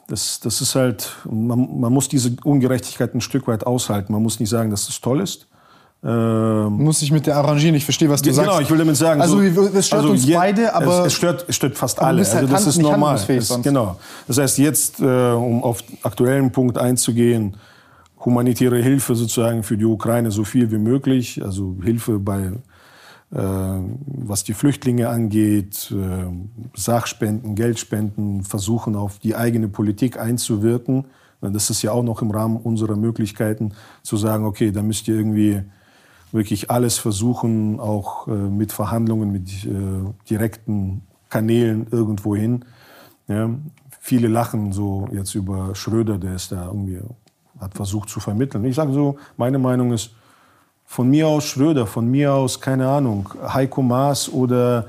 das, 0.06 0.40
das 0.40 0.60
ist 0.60 0.74
halt, 0.74 1.14
man, 1.30 1.80
man 1.80 1.92
muss 1.92 2.08
diese 2.08 2.36
Ungerechtigkeit 2.44 3.14
ein 3.14 3.20
Stück 3.20 3.48
weit 3.48 3.66
aushalten. 3.66 4.12
Man 4.12 4.22
muss 4.22 4.40
nicht 4.40 4.50
sagen, 4.50 4.70
dass 4.70 4.86
das 4.86 5.00
toll 5.00 5.20
ist, 5.20 5.48
Ähm, 6.04 6.74
Muss 6.74 7.02
ich 7.02 7.10
mit 7.10 7.26
der 7.26 7.36
arrangieren, 7.36 7.74
ich 7.74 7.84
verstehe, 7.84 8.08
was 8.08 8.22
du 8.22 8.30
genau, 8.30 8.36
sagst. 8.36 8.50
Genau, 8.50 8.62
ich 8.62 8.70
will 8.70 8.78
damit 8.78 8.96
sagen, 8.96 9.20
also 9.20 9.40
es 9.40 9.86
stört 9.88 10.02
also 10.02 10.12
uns 10.12 10.24
je, 10.24 10.34
beide, 10.36 10.72
aber 10.72 11.00
es, 11.00 11.06
es, 11.06 11.12
stört, 11.14 11.44
es 11.48 11.56
stört 11.56 11.76
fast 11.76 12.00
alle. 12.00 12.24
Halt 12.24 12.34
also 12.34 12.46
das 12.46 12.66
ist 12.68 12.78
normal. 12.78 13.18
Es, 13.26 13.62
genau. 13.62 13.96
Das 14.28 14.38
heißt, 14.38 14.58
jetzt, 14.58 15.00
äh, 15.00 15.04
um 15.04 15.64
auf 15.64 15.82
aktuellen 16.04 16.52
Punkt 16.52 16.78
einzugehen, 16.78 17.56
humanitäre 18.24 18.80
Hilfe 18.80 19.16
sozusagen 19.16 19.64
für 19.64 19.76
die 19.76 19.84
Ukraine 19.84 20.30
so 20.30 20.44
viel 20.44 20.70
wie 20.70 20.78
möglich, 20.78 21.42
also 21.44 21.76
Hilfe 21.82 22.20
bei 22.20 22.52
äh, 23.30 23.38
was 23.40 24.44
die 24.44 24.54
Flüchtlinge 24.54 25.08
angeht, 25.08 25.92
äh, 25.92 26.26
Sachspenden, 26.74 27.56
Geldspenden, 27.56 28.44
versuchen 28.44 28.94
auf 28.94 29.18
die 29.18 29.34
eigene 29.34 29.68
Politik 29.68 30.18
einzuwirken. 30.18 31.06
Das 31.40 31.70
ist 31.70 31.82
ja 31.82 31.92
auch 31.92 32.02
noch 32.02 32.22
im 32.22 32.30
Rahmen 32.30 32.56
unserer 32.56 32.96
Möglichkeiten 32.96 33.72
zu 34.02 34.16
sagen, 34.16 34.44
okay, 34.44 34.72
da 34.72 34.82
müsst 34.82 35.06
ihr 35.08 35.14
irgendwie 35.14 35.62
wirklich 36.32 36.70
alles 36.70 36.98
versuchen, 36.98 37.80
auch 37.80 38.28
äh, 38.28 38.30
mit 38.30 38.72
Verhandlungen, 38.72 39.32
mit 39.32 39.48
direkten 40.28 41.02
Kanälen 41.28 41.86
irgendwo 41.90 42.34
hin. 42.34 42.64
Ja, 43.28 43.50
viele 44.00 44.28
lachen 44.28 44.72
so 44.72 45.08
jetzt 45.12 45.34
über 45.34 45.74
Schröder, 45.74 46.18
der 46.18 46.34
ist 46.34 46.52
da 46.52 46.66
irgendwie, 46.66 47.00
hat 47.60 47.74
versucht 47.74 48.08
zu 48.08 48.20
vermitteln. 48.20 48.64
Ich 48.64 48.76
sage 48.76 48.92
so, 48.92 49.16
meine 49.36 49.58
Meinung 49.58 49.92
ist, 49.92 50.12
von 50.86 51.10
mir 51.10 51.28
aus 51.28 51.44
Schröder, 51.44 51.86
von 51.86 52.10
mir 52.10 52.32
aus, 52.32 52.58
keine 52.58 52.88
Ahnung, 52.88 53.28
Heiko 53.52 53.82
Maas 53.82 54.26
oder 54.32 54.86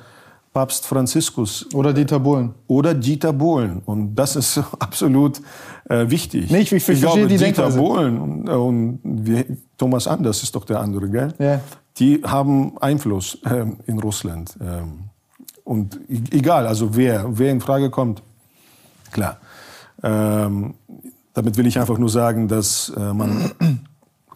Papst 0.53 0.87
Franziskus. 0.87 1.67
Oder 1.73 1.91
Dieter 1.93 2.19
Bohlen. 2.19 2.53
Oder 2.67 2.93
Dieter 2.93 3.33
Bohlen. 3.33 3.81
Und 3.85 4.15
das 4.15 4.37
ist 4.37 4.57
absolut 4.79 5.41
äh, 5.89 6.09
wichtig. 6.09 6.49
Nee, 6.49 6.59
ich, 6.59 6.71
ich, 6.71 6.87
ich 6.87 7.01
glaube, 7.01 7.27
die 7.27 7.35
Dieter 7.35 7.45
Denkweise. 7.45 7.77
Bohlen 7.77 8.17
und, 8.17 8.47
äh, 8.47 8.51
und 8.51 8.99
wie, 9.03 9.45
Thomas 9.79 10.07
Anders 10.07 10.43
ist 10.43 10.55
doch 10.55 10.65
der 10.65 10.79
andere, 10.79 11.09
gell? 11.09 11.33
Ja. 11.39 11.61
Die 11.97 12.21
haben 12.23 12.77
Einfluss 12.77 13.39
äh, 13.45 13.65
in 13.87 13.99
Russland. 13.99 14.55
Ähm, 14.61 15.05
und 15.63 15.99
egal, 16.09 16.67
also 16.67 16.95
wer, 16.95 17.25
wer 17.37 17.51
in 17.51 17.61
Frage 17.61 17.89
kommt, 17.89 18.21
klar. 19.11 19.37
Ähm, 20.03 20.75
damit 21.33 21.57
will 21.57 21.65
ich 21.65 21.79
einfach 21.79 21.97
nur 21.97 22.09
sagen, 22.09 22.47
dass 22.47 22.91
äh, 22.95 23.13
man 23.13 23.51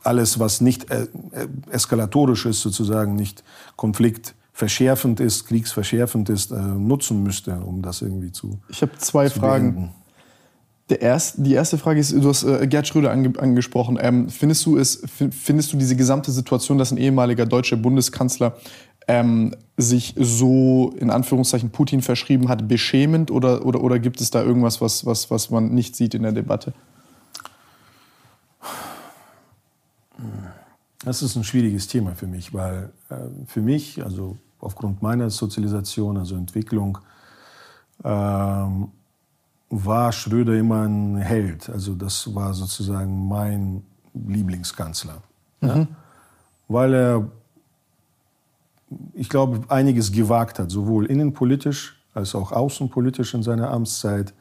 alles, 0.04 0.40
was 0.40 0.62
nicht 0.62 0.90
äh, 0.90 1.04
äh, 1.32 1.48
eskalatorisch 1.72 2.46
ist, 2.46 2.62
sozusagen 2.62 3.16
nicht 3.16 3.44
konfliktverschärfend 3.76 5.20
ist, 5.20 5.48
kriegsverschärfend 5.48 6.30
ist, 6.30 6.52
äh, 6.52 6.56
nutzen 6.56 7.22
müsste, 7.24 7.60
um 7.60 7.82
das 7.82 8.02
irgendwie 8.02 8.32
zu. 8.32 8.60
Ich 8.70 8.82
habe 8.82 8.98
zwei 8.98 9.30
Fragen. 9.30 9.76
Der 9.76 10.03
erst, 10.90 11.36
die 11.38 11.54
erste 11.54 11.78
Frage 11.78 12.00
ist, 12.00 12.12
du 12.12 12.28
hast 12.28 12.44
äh, 12.44 12.68
Gerd 12.68 12.88
Schröder 12.88 13.12
ange, 13.12 13.38
angesprochen. 13.40 13.98
Ähm, 14.02 14.30
findest, 14.30 14.66
du 14.66 14.78
es, 14.78 15.04
findest 15.08 15.74
du 15.74 15.78
diese 15.78 15.96
gesamte 15.96 16.32
Situation, 16.32 16.78
dass 16.78 16.92
ein 16.92 16.98
ehemaliger 16.98 17.46
deutscher 17.46 17.78
Bundeskanzler 17.78 18.58
ähm, 19.08 19.56
sich 19.78 20.14
so 20.18 20.94
in 20.98 21.10
Anführungszeichen 21.10 21.72
Putin 21.72 22.02
verschrieben 22.02 22.50
hat, 22.50 22.68
beschämend 22.68 23.32
oder, 23.32 23.66
oder, 23.66 23.82
oder 23.82 24.00
gibt 24.00 24.22
es 24.22 24.32
da 24.32 24.44
irgendwas, 24.44 24.82
was, 24.82 25.06
was, 25.06 25.32
was 25.32 25.50
man 25.50 25.74
nicht 25.74 25.96
sieht 25.96 26.14
in 26.14 26.24
der 26.24 26.32
Debatte? 26.32 26.74
Das 31.04 31.22
ist 31.22 31.36
ein 31.36 31.44
schwieriges 31.44 31.88
Thema 31.88 32.16
für 32.16 32.28
mich, 32.28 32.54
weil 32.54 32.92
äh, 33.10 33.16
für 33.48 33.62
mich, 33.62 34.04
also 34.04 34.38
aufgrund 34.60 35.02
meiner 35.02 35.30
Sozialisation, 35.30 36.18
also 36.18 36.36
Entwicklung, 36.36 36.98
ähm, 38.04 38.90
war 39.74 40.12
Schröder 40.12 40.54
immer 40.54 40.84
ein 40.84 41.18
Held. 41.18 41.70
Also 41.70 41.96
das 41.96 42.34
war 42.36 42.54
sozusagen 42.54 43.28
mein 43.28 43.84
Lieblingskanzler. 44.14 45.22
Mhm. 45.62 45.68
Ja? 45.68 45.88
Weil 46.68 46.94
er, 46.94 47.28
ich 49.14 49.30
glaube, 49.30 49.62
einiges 49.70 50.12
gewagt 50.12 50.60
hat, 50.60 50.70
sowohl 50.70 51.08
innenpolitisch 51.08 52.00
als 52.14 52.36
auch 52.36 52.52
außenpolitisch 52.52 53.34
in 53.34 53.42
seiner 53.42 53.72
Amtszeit. 53.72 54.34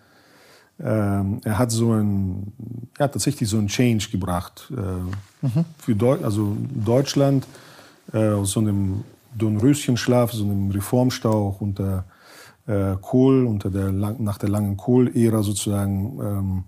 Ähm, 0.78 1.40
er 1.44 1.58
hat 1.58 1.70
so 1.70 1.92
ein, 1.92 2.52
er 2.98 3.04
hat 3.04 3.12
tatsächlich 3.12 3.48
so 3.48 3.56
einen 3.56 3.68
Change 3.68 4.08
gebracht 4.10 4.70
äh, 4.70 5.46
mhm. 5.46 5.64
für 5.78 5.94
Deu 5.94 6.18
also 6.22 6.56
Deutschland 6.74 7.46
äh, 8.12 8.28
aus 8.30 8.52
so 8.52 8.60
einem 8.60 9.04
Dornröschenschlaf, 9.34 10.32
so 10.32 10.44
einem 10.44 10.70
Reformstau 10.70 11.56
unter 11.60 12.04
äh, 12.66 12.96
Kohl, 13.00 13.46
unter 13.46 13.70
der 13.70 13.92
nach 13.92 14.38
der 14.38 14.48
langen 14.48 14.76
Kohl-Ära 14.76 15.42
sozusagen. 15.42 16.18
Ähm, 16.20 16.64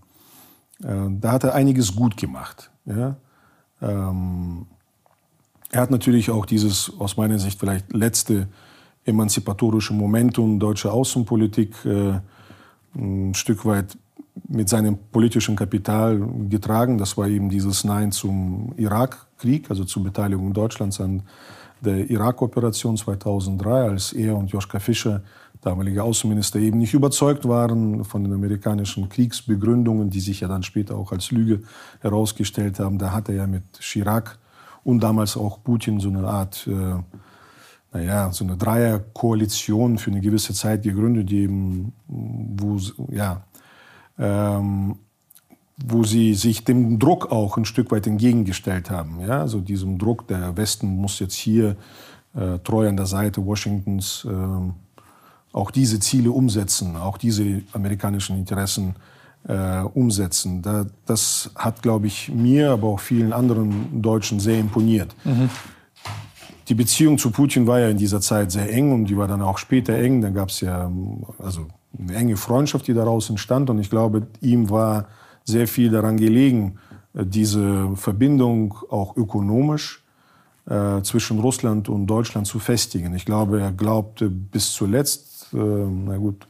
äh, 0.82 1.18
da 1.20 1.32
hat 1.32 1.44
er 1.44 1.55
einiges 1.55 1.94
gut 1.94 2.16
gemacht. 2.16 2.70
Ja? 2.84 3.16
Ähm, 3.81 4.66
er 5.70 5.81
hat 5.81 5.90
natürlich 5.90 6.31
auch 6.31 6.47
dieses 6.47 6.92
aus 6.98 7.16
meiner 7.16 7.39
Sicht 7.39 7.58
vielleicht 7.58 7.92
letzte 7.92 8.48
emanzipatorische 9.05 9.92
Momentum 9.92 10.58
deutscher 10.58 10.92
Außenpolitik 10.92 11.84
äh, 11.84 12.20
ein 12.97 13.34
Stück 13.34 13.66
weit 13.66 13.98
mit 14.48 14.68
seinem 14.68 14.98
politischen 15.12 15.56
Kapital 15.56 16.20
getragen. 16.48 16.98
Das 16.98 17.16
war 17.16 17.28
eben 17.28 17.48
dieses 17.48 17.84
Nein 17.84 18.12
zum 18.12 18.73
Irakkrieg, 18.76 19.70
also 19.70 19.84
zur 19.84 20.05
Beteiligung 20.05 20.52
Deutschlands 20.52 21.00
an 21.00 21.23
der 21.81 22.10
Irak-Operation 22.10 22.97
2003, 22.97 23.70
als 23.70 24.12
er 24.12 24.36
und 24.36 24.50
Joschka 24.50 24.78
Fischer, 24.78 25.23
damaliger 25.65 26.05
Außenminister, 26.05 26.59
eben 26.59 26.78
nicht 26.78 26.94
überzeugt 26.94 27.49
waren 27.49 28.05
von 28.05 28.23
den 28.23 28.33
amerikanischen 28.33 29.09
Kriegsbegründungen, 29.09 30.10
die 30.10 30.20
sich 30.20 30.41
ja 30.41 30.49
dann 30.49 30.62
später 30.62 30.97
auch 30.97 31.12
als 31.12 31.31
Lüge 31.31 31.62
herausgestellt 32.01 32.78
haben. 32.78 32.99
Da 32.99 33.12
hat 33.12 33.28
er 33.28 33.34
ja 33.36 33.47
mit 33.47 33.65
Chirac 33.81 34.39
und 34.83 35.01
damals 35.01 35.36
auch 35.36 35.62
Putin 35.62 36.01
so 36.01 36.09
eine 36.09 36.26
Art 36.26 36.67
äh, 36.67 37.02
naja, 37.94 38.33
so 38.33 38.44
eine 38.44 38.57
Dreierkoalition 38.57 39.99
für 39.99 40.10
eine 40.10 40.20
gewisse 40.20 40.52
Zeit 40.52 40.83
gegründet, 40.83 41.31
die 41.31 41.43
eben, 41.43 41.93
wo, 42.09 42.78
ja, 43.10 43.44
ähm, 44.18 44.97
wo 45.76 46.02
sie 46.02 46.34
sich 46.34 46.65
dem 46.65 46.99
Druck 46.99 47.31
auch 47.31 47.57
ein 47.57 47.65
Stück 47.65 47.93
weit 47.93 48.07
entgegengestellt 48.07 48.91
haben. 48.91 49.20
Ja? 49.20 49.41
Also 49.41 49.60
diesem 49.60 49.99
Druck, 49.99 50.26
der 50.26 50.57
Westen 50.57 50.89
muss 50.89 51.20
jetzt 51.20 51.34
hier 51.34 51.76
äh, 52.34 52.59
treu 52.65 52.89
an 52.89 52.97
der 52.97 53.07
Seite 53.07 53.47
Washingtons 53.47 54.26
äh, 54.28 54.73
auch 55.55 55.70
diese 55.70 56.00
Ziele 56.00 56.33
umsetzen, 56.33 56.97
auch 56.97 57.16
diese 57.16 57.62
amerikanischen 57.73 58.36
Interessen 58.36 58.97
äh, 59.47 59.83
umsetzen. 59.94 60.62
Da, 60.62 60.86
das 61.07 61.50
hat, 61.55 61.81
glaube 61.81 62.08
ich, 62.08 62.31
mir, 62.31 62.73
aber 62.73 62.89
auch 62.89 63.00
vielen 63.00 63.33
anderen 63.33 64.02
Deutschen 64.02 64.41
sehr 64.41 64.58
imponiert. 64.58 65.15
Mhm. 65.24 65.49
Die 66.68 66.74
Beziehung 66.74 67.18
zu 67.18 67.31
Putin 67.31 67.66
war 67.66 67.78
ja 67.78 67.89
in 67.89 67.99
dieser 67.99 68.20
Zeit 68.20 68.50
sehr 68.50 68.73
eng 68.73 68.92
und 68.92 69.05
die 69.07 69.16
war 69.16 69.28
dann 69.28 69.42
auch 69.42 69.58
später 69.58 69.94
eng. 69.94 70.20
Dann 70.23 70.34
gab 70.34 70.49
es 70.49 70.60
ja 70.60 70.91
also 71.39 71.66
eine 71.97 72.15
enge 72.15 72.36
Freundschaft, 72.36 72.89
die 72.89 72.94
daraus 72.94 73.31
entstand. 73.31 73.70
Und 73.70 73.78
ich 73.78 73.91
glaube, 73.91 74.26
ihm 74.41 74.70
war 74.70 75.07
sehr 75.44 75.68
viel 75.68 75.91
daran 75.91 76.16
gelegen, 76.16 76.78
äh, 77.15 77.24
diese 77.24 77.94
Verbindung 77.94 78.74
auch 78.91 79.16
ökonomisch 79.16 80.02
äh, 80.66 81.02
zwischen 81.02 81.39
Russland 81.39 81.89
und 81.89 82.07
Deutschland 82.07 82.47
zu 82.47 82.58
festigen. 82.58 83.15
Ich 83.15 83.26
glaube, 83.26 83.60
er 83.60 83.70
glaubte 83.70 84.31
bis 84.31 84.73
zuletzt, 84.73 85.33
äh, 85.55 85.58
na 85.58 86.16
gut, 86.16 86.47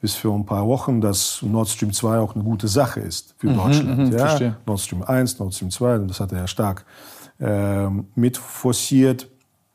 bis 0.00 0.14
für 0.14 0.32
ein 0.32 0.44
paar 0.44 0.66
Wochen, 0.66 1.00
dass 1.00 1.40
Nord 1.42 1.68
Stream 1.68 1.92
2 1.92 2.18
auch 2.18 2.34
eine 2.34 2.44
gute 2.44 2.66
Sache 2.68 3.00
ist 3.00 3.34
für 3.38 3.48
mhm, 3.48 3.56
Deutschland. 3.56 3.98
Mhm, 3.98 4.18
ja? 4.18 4.56
Nord 4.66 4.80
Stream 4.80 5.02
1, 5.02 5.38
Nord 5.38 5.54
Stream 5.54 5.70
2, 5.70 5.98
das 5.98 6.20
hat 6.20 6.32
er 6.32 6.38
ja 6.38 6.46
stark 6.46 6.84
äh, 7.38 7.88
mit 8.14 8.36
forciert. 8.36 9.28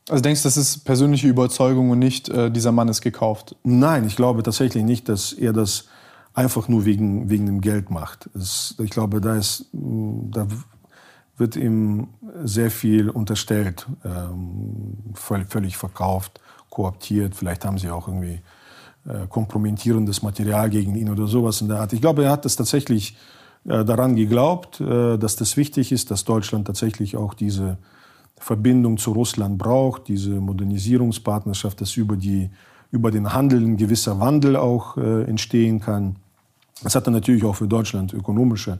Also 0.09 0.21
denkst 0.21 0.41
du, 0.41 0.47
das 0.47 0.57
ist 0.57 0.85
persönliche 0.85 1.27
Überzeugung 1.27 1.89
und 1.89 1.99
nicht 1.99 2.29
äh, 2.29 2.51
dieser 2.51 2.71
Mann 2.71 2.89
ist 2.89 3.01
gekauft? 3.01 3.55
Nein, 3.63 4.05
ich 4.05 4.15
glaube 4.15 4.43
tatsächlich 4.43 4.83
nicht, 4.83 5.09
dass 5.09 5.33
er 5.33 5.53
das 5.53 5.85
einfach 6.33 6.67
nur 6.67 6.85
wegen, 6.85 7.29
wegen 7.29 7.45
dem 7.45 7.61
Geld 7.61 7.89
macht. 7.89 8.29
Es, 8.35 8.75
ich 8.83 8.91
glaube, 8.91 9.21
da, 9.21 9.35
ist, 9.35 9.65
mm, 9.73 10.31
da 10.31 10.47
wird 11.37 11.55
ihm 11.55 12.09
sehr 12.43 12.69
viel 12.69 13.09
unterstellt, 13.09 13.87
ähm, 14.05 14.97
völlig 15.13 15.77
verkauft, 15.77 16.39
kooptiert. 16.69 17.35
Vielleicht 17.35 17.65
haben 17.65 17.77
sie 17.77 17.89
auch 17.89 18.07
irgendwie 18.07 18.41
kompromittierendes 19.29 20.21
Material 20.21 20.69
gegen 20.69 20.95
ihn 20.95 21.09
oder 21.09 21.27
sowas 21.27 21.61
in 21.61 21.67
der 21.67 21.79
Art. 21.79 21.93
Ich 21.93 22.01
glaube, 22.01 22.23
er 22.23 22.31
hat 22.31 22.45
das 22.45 22.55
tatsächlich 22.55 23.15
äh, 23.65 23.83
daran 23.83 24.15
geglaubt, 24.15 24.79
äh, 24.79 25.17
dass 25.17 25.35
das 25.35 25.57
wichtig 25.57 25.91
ist, 25.91 26.09
dass 26.09 26.23
Deutschland 26.23 26.67
tatsächlich 26.67 27.17
auch 27.17 27.33
diese 27.33 27.77
Verbindung 28.37 28.97
zu 28.97 29.11
Russland 29.11 29.57
braucht, 29.57 30.07
diese 30.07 30.31
Modernisierungspartnerschaft, 30.31 31.81
dass 31.81 31.97
über, 31.97 32.15
die, 32.15 32.49
über 32.91 33.11
den 33.11 33.33
Handel 33.33 33.61
ein 33.61 33.77
gewisser 33.77 34.19
Wandel 34.19 34.55
auch 34.55 34.95
äh, 34.97 35.23
entstehen 35.23 35.79
kann. 35.79 36.17
Das 36.83 36.95
hat 36.95 37.07
dann 37.07 37.13
natürlich 37.13 37.43
auch 37.43 37.55
für 37.55 37.67
Deutschland 37.67 38.13
ökonomische 38.13 38.79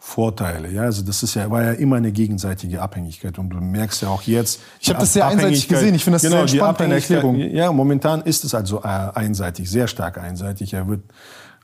Vorteile. 0.00 0.70
Ja, 0.70 0.82
also 0.82 1.02
das 1.02 1.22
ist 1.24 1.34
ja, 1.34 1.50
war 1.50 1.62
ja 1.62 1.72
immer 1.72 1.96
eine 1.96 2.12
gegenseitige 2.12 2.80
Abhängigkeit 2.80 3.36
und 3.38 3.50
du 3.50 3.58
merkst 3.58 4.02
ja 4.02 4.08
auch 4.08 4.22
jetzt. 4.22 4.60
Ich 4.80 4.88
habe 4.88 5.00
das 5.00 5.12
sehr 5.12 5.26
einseitig 5.26 5.66
gesehen. 5.66 5.94
Ich 5.94 6.04
finde 6.04 6.16
das 6.16 6.22
genau, 6.22 6.46
sehr 6.46 6.56
spannend, 6.56 6.92
Erklärung. 6.92 7.36
Ja, 7.36 7.72
momentan 7.72 8.22
ist 8.22 8.44
es 8.44 8.54
also 8.54 8.82
äh, 8.82 8.86
einseitig, 8.86 9.68
sehr 9.68 9.88
stark 9.88 10.18
einseitig. 10.18 10.72
Er 10.72 10.86
wird 10.86 11.02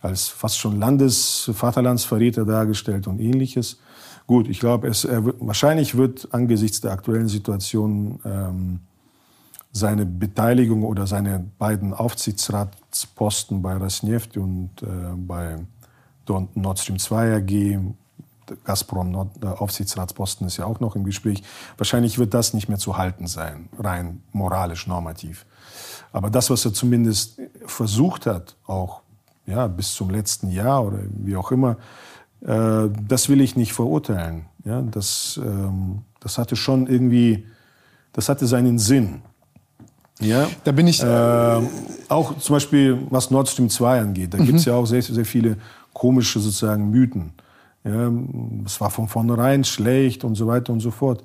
als 0.03 0.29
fast 0.29 0.59
schon 0.59 0.79
Landesvaterlandsverräter 0.81 2.45
dargestellt 2.45 3.07
und 3.07 3.21
ähnliches. 3.21 3.79
Gut, 4.27 4.49
ich 4.49 4.59
glaube, 4.59 4.89
es 4.89 5.05
wird, 5.05 5.37
wahrscheinlich 5.39 5.97
wird 5.97 6.29
angesichts 6.33 6.81
der 6.81 6.91
aktuellen 6.91 7.29
Situation 7.29 8.19
ähm, 8.25 8.81
seine 9.71 10.07
Beteiligung 10.07 10.83
oder 10.85 11.07
seine 11.07 11.45
beiden 11.59 11.95
Aufsichtsratsposten 11.95 13.63
bei 13.63 13.77
Rosneft 13.77 14.37
und 14.37 14.71
äh, 14.83 14.87
bei 15.17 15.59
Nord 16.27 16.79
Stream 16.79 16.99
2 16.99 17.37
AG, 17.37 17.79
Gazprom 18.65 19.11
Nord, 19.11 19.43
der 19.43 19.61
Aufsichtsratsposten 19.61 20.47
ist 20.47 20.57
ja 20.57 20.67
auch 20.67 20.81
noch 20.81 20.97
im 20.97 21.05
Gespräch. 21.05 21.43
Wahrscheinlich 21.77 22.19
wird 22.19 22.35
das 22.35 22.55
nicht 22.55 22.69
mehr 22.69 22.79
zu 22.79 22.97
halten 22.97 23.27
sein, 23.27 23.69
rein 23.79 24.23
moralisch 24.33 24.87
normativ. 24.87 25.47
Aber 26.13 26.31
das, 26.31 26.51
was 26.51 26.65
er 26.65 26.73
zumindest 26.73 27.41
versucht 27.67 28.27
hat, 28.27 28.57
auch 28.67 29.03
ja, 29.47 29.67
bis 29.67 29.95
zum 29.95 30.11
letzten 30.11 30.51
Jahr 30.51 30.85
oder 30.85 30.99
wie 31.11 31.37
auch 31.37 31.51
immer, 31.53 31.77
äh, 32.43 32.89
das 33.07 33.29
will 33.29 33.41
ich 33.41 33.57
nicht 33.57 33.73
verurteilen. 33.73 34.47
Ja, 34.65 34.81
das, 34.83 35.39
ähm, 35.43 36.03
das 36.21 36.39
hatte 36.39 36.57
schon 36.57 36.87
irgendwie, 36.87 37.47
das 38.13 38.29
hatte 38.29 38.47
seinen 38.47 38.79
Sinn. 38.79 39.23
Ja, 40.21 40.49
da 40.63 40.73
bin 40.73 40.87
ich. 40.87 41.03
Äh, 41.03 41.61
auch 42.09 42.39
zum 42.39 42.55
Beispiel, 42.55 42.99
was 43.11 43.31
Nord 43.31 43.49
Stream 43.49 43.69
2 43.69 44.01
angeht, 44.01 44.33
da 44.33 44.39
mhm. 44.39 44.47
gibt 44.47 44.59
es 44.61 44.65
ja 44.65 44.75
auch 44.75 44.87
sehr, 44.87 45.03
sehr 45.03 45.25
viele 45.25 45.57
komische 45.93 46.41
sozusagen 46.41 46.91
Mythen. 46.91 47.33
Ja, 47.85 48.11
es 48.65 48.81
war 48.81 48.91
von 48.91 49.09
vornherein 49.09 49.63
schlecht 49.63 50.25
und 50.25 50.35
so 50.35 50.47
weiter 50.47 50.73
und 50.73 50.81
so 50.81 50.91
fort. 50.91 51.23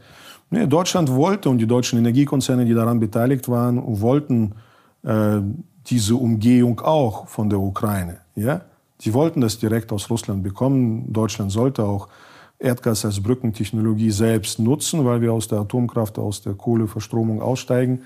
Nee, 0.49 0.67
Deutschland 0.67 1.09
wollte 1.11 1.49
und 1.49 1.59
die 1.59 1.67
deutschen 1.67 1.99
Energiekonzerne, 1.99 2.65
die 2.65 2.73
daran 2.73 2.99
beteiligt 2.99 3.47
waren, 3.47 3.81
wollten 4.01 4.55
äh, 5.03 5.39
diese 5.85 6.15
Umgehung 6.15 6.81
auch 6.81 7.27
von 7.27 7.49
der 7.49 7.59
Ukraine. 7.59 8.17
Ja? 8.35 8.61
Sie 8.99 9.13
wollten 9.13 9.41
das 9.41 9.57
direkt 9.57 9.91
aus 9.91 10.09
Russland 10.09 10.43
bekommen. 10.43 11.11
Deutschland 11.13 11.51
sollte 11.51 11.83
auch 11.83 12.09
Erdgas 12.57 13.05
als 13.05 13.21
Brückentechnologie 13.21 14.11
selbst 14.11 14.59
nutzen, 14.59 15.05
weil 15.05 15.21
wir 15.21 15.31
aus 15.31 15.47
der 15.47 15.59
Atomkraft, 15.59 16.19
aus 16.19 16.41
der 16.41 16.53
Kohleverstromung 16.53 17.41
aussteigen. 17.41 18.01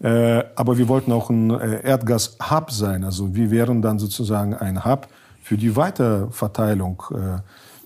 Äh, 0.00 0.44
aber 0.54 0.78
wir 0.78 0.86
wollten 0.86 1.10
auch 1.10 1.30
ein 1.30 1.50
äh, 1.50 1.82
Erdgas-Hub 1.82 2.70
sein. 2.70 3.02
Also 3.02 3.34
wir 3.34 3.50
wären 3.50 3.82
dann 3.82 3.98
sozusagen 3.98 4.54
ein 4.54 4.84
Hub 4.84 5.08
für 5.42 5.56
die 5.56 5.74
Weiterverteilung. 5.74 7.02
Äh, 7.10 7.40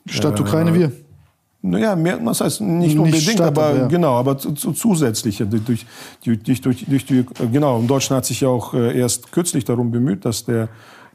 Stadt 0.07 0.39
Ukraine 0.41 0.75
wir. 0.75 0.93
Naja, 1.65 1.95
mehr, 1.95 2.17
das 2.17 2.41
heißt 2.41 2.61
nicht, 2.61 2.89
nicht 2.89 2.99
unbedingt, 2.99 3.23
Stadt, 3.23 3.47
aber 3.47 3.77
ja. 3.77 3.87
genau, 3.87 4.17
aber 4.17 4.37
zu, 4.37 4.51
zu 4.53 4.73
zusätzliche 4.73 5.47
durch, 5.47 5.87
durch, 6.25 6.61
durch, 6.61 6.85
durch, 6.87 7.07
die, 7.07 7.25
genau. 7.53 7.79
Und 7.79 7.87
Deutschland 7.87 8.19
hat 8.19 8.27
sich 8.27 8.41
ja 8.41 8.49
auch 8.49 8.75
erst 8.75 9.31
kürzlich 9.31 9.65
darum 9.65 9.93
bemüht, 9.93 10.25
dass 10.25 10.45
der, 10.45 10.69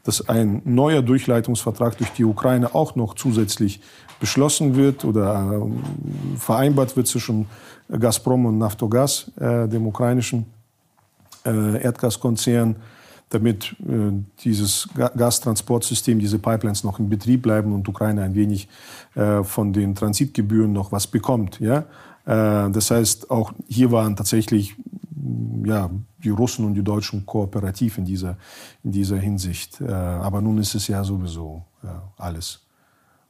dass 0.04 0.26
ein 0.26 0.62
neuer 0.64 1.02
Durchleitungsvertrag 1.02 1.98
durch 1.98 2.10
die 2.12 2.24
Ukraine 2.24 2.74
auch 2.74 2.96
noch 2.96 3.14
zusätzlich 3.14 3.82
beschlossen 4.20 4.74
wird 4.74 5.04
oder 5.04 5.62
äh, 5.62 6.38
vereinbart 6.38 6.96
wird 6.96 7.06
zwischen 7.06 7.46
Gazprom 7.90 8.46
und 8.46 8.58
Naftogaz, 8.58 9.30
äh, 9.38 9.68
dem 9.68 9.86
ukrainischen 9.86 10.46
äh, 11.44 11.82
Erdgaskonzern, 11.82 12.76
damit 13.30 13.76
äh, 13.86 14.12
dieses 14.42 14.88
Gastransportsystem, 14.94 16.18
diese 16.18 16.38
Pipelines 16.38 16.84
noch 16.84 16.98
in 16.98 17.08
Betrieb 17.08 17.42
bleiben 17.42 17.72
und 17.72 17.88
Ukraine 17.88 18.22
ein 18.22 18.34
wenig 18.34 18.68
äh, 19.14 19.42
von 19.42 19.72
den 19.72 19.94
Transitgebühren 19.94 20.72
noch 20.72 20.92
was 20.92 21.06
bekommt. 21.06 21.60
Ja? 21.60 21.84
das 22.26 22.90
heißt, 22.90 23.30
auch 23.30 23.54
hier 23.68 23.90
waren 23.90 24.14
tatsächlich 24.14 24.76
ja, 25.64 25.88
die 26.22 26.28
Russen 26.28 26.66
und 26.66 26.74
die 26.74 26.84
Deutschen 26.84 27.24
kooperativ 27.24 27.96
in 27.96 28.04
dieser, 28.04 28.36
in 28.84 28.92
dieser 28.92 29.16
Hinsicht. 29.16 29.80
aber 29.80 30.42
nun 30.42 30.58
ist 30.58 30.74
es 30.74 30.88
ja 30.88 31.02
sowieso 31.04 31.62
alles 32.18 32.60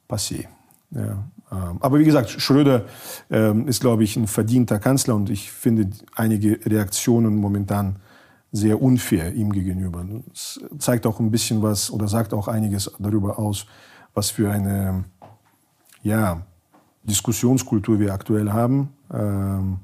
passé. 0.08 0.48
Ja, 0.90 1.28
ähm, 1.50 1.78
aber 1.80 1.98
wie 1.98 2.04
gesagt, 2.04 2.30
Schröder 2.30 2.84
ähm, 3.30 3.68
ist, 3.68 3.80
glaube 3.80 4.04
ich, 4.04 4.16
ein 4.16 4.26
verdienter 4.26 4.78
Kanzler 4.78 5.14
und 5.14 5.30
ich 5.30 5.50
finde 5.50 5.90
einige 6.14 6.60
Reaktionen 6.64 7.36
momentan 7.36 7.96
sehr 8.52 8.80
unfair 8.80 9.34
ihm 9.34 9.52
gegenüber. 9.52 10.04
Es 10.32 10.60
zeigt 10.78 11.06
auch 11.06 11.20
ein 11.20 11.30
bisschen 11.30 11.62
was 11.62 11.90
oder 11.90 12.08
sagt 12.08 12.32
auch 12.32 12.48
einiges 12.48 12.90
darüber 12.98 13.38
aus, 13.38 13.66
was 14.14 14.30
für 14.30 14.50
eine 14.50 15.04
ja, 16.02 16.42
Diskussionskultur 17.04 17.98
wir 17.98 18.12
aktuell 18.12 18.50
haben. 18.52 18.90
Ähm, 19.12 19.78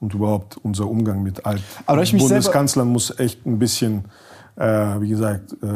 und 0.00 0.12
überhaupt 0.12 0.58
unser 0.58 0.86
Umgang 0.86 1.22
mit 1.22 1.46
alten 1.46 2.18
Bundeskanzlern 2.18 2.86
muss 2.86 3.18
echt 3.18 3.46
ein 3.46 3.58
bisschen, 3.58 4.04
äh, 4.56 5.00
wie 5.00 5.08
gesagt, 5.08 5.56
äh, 5.62 5.66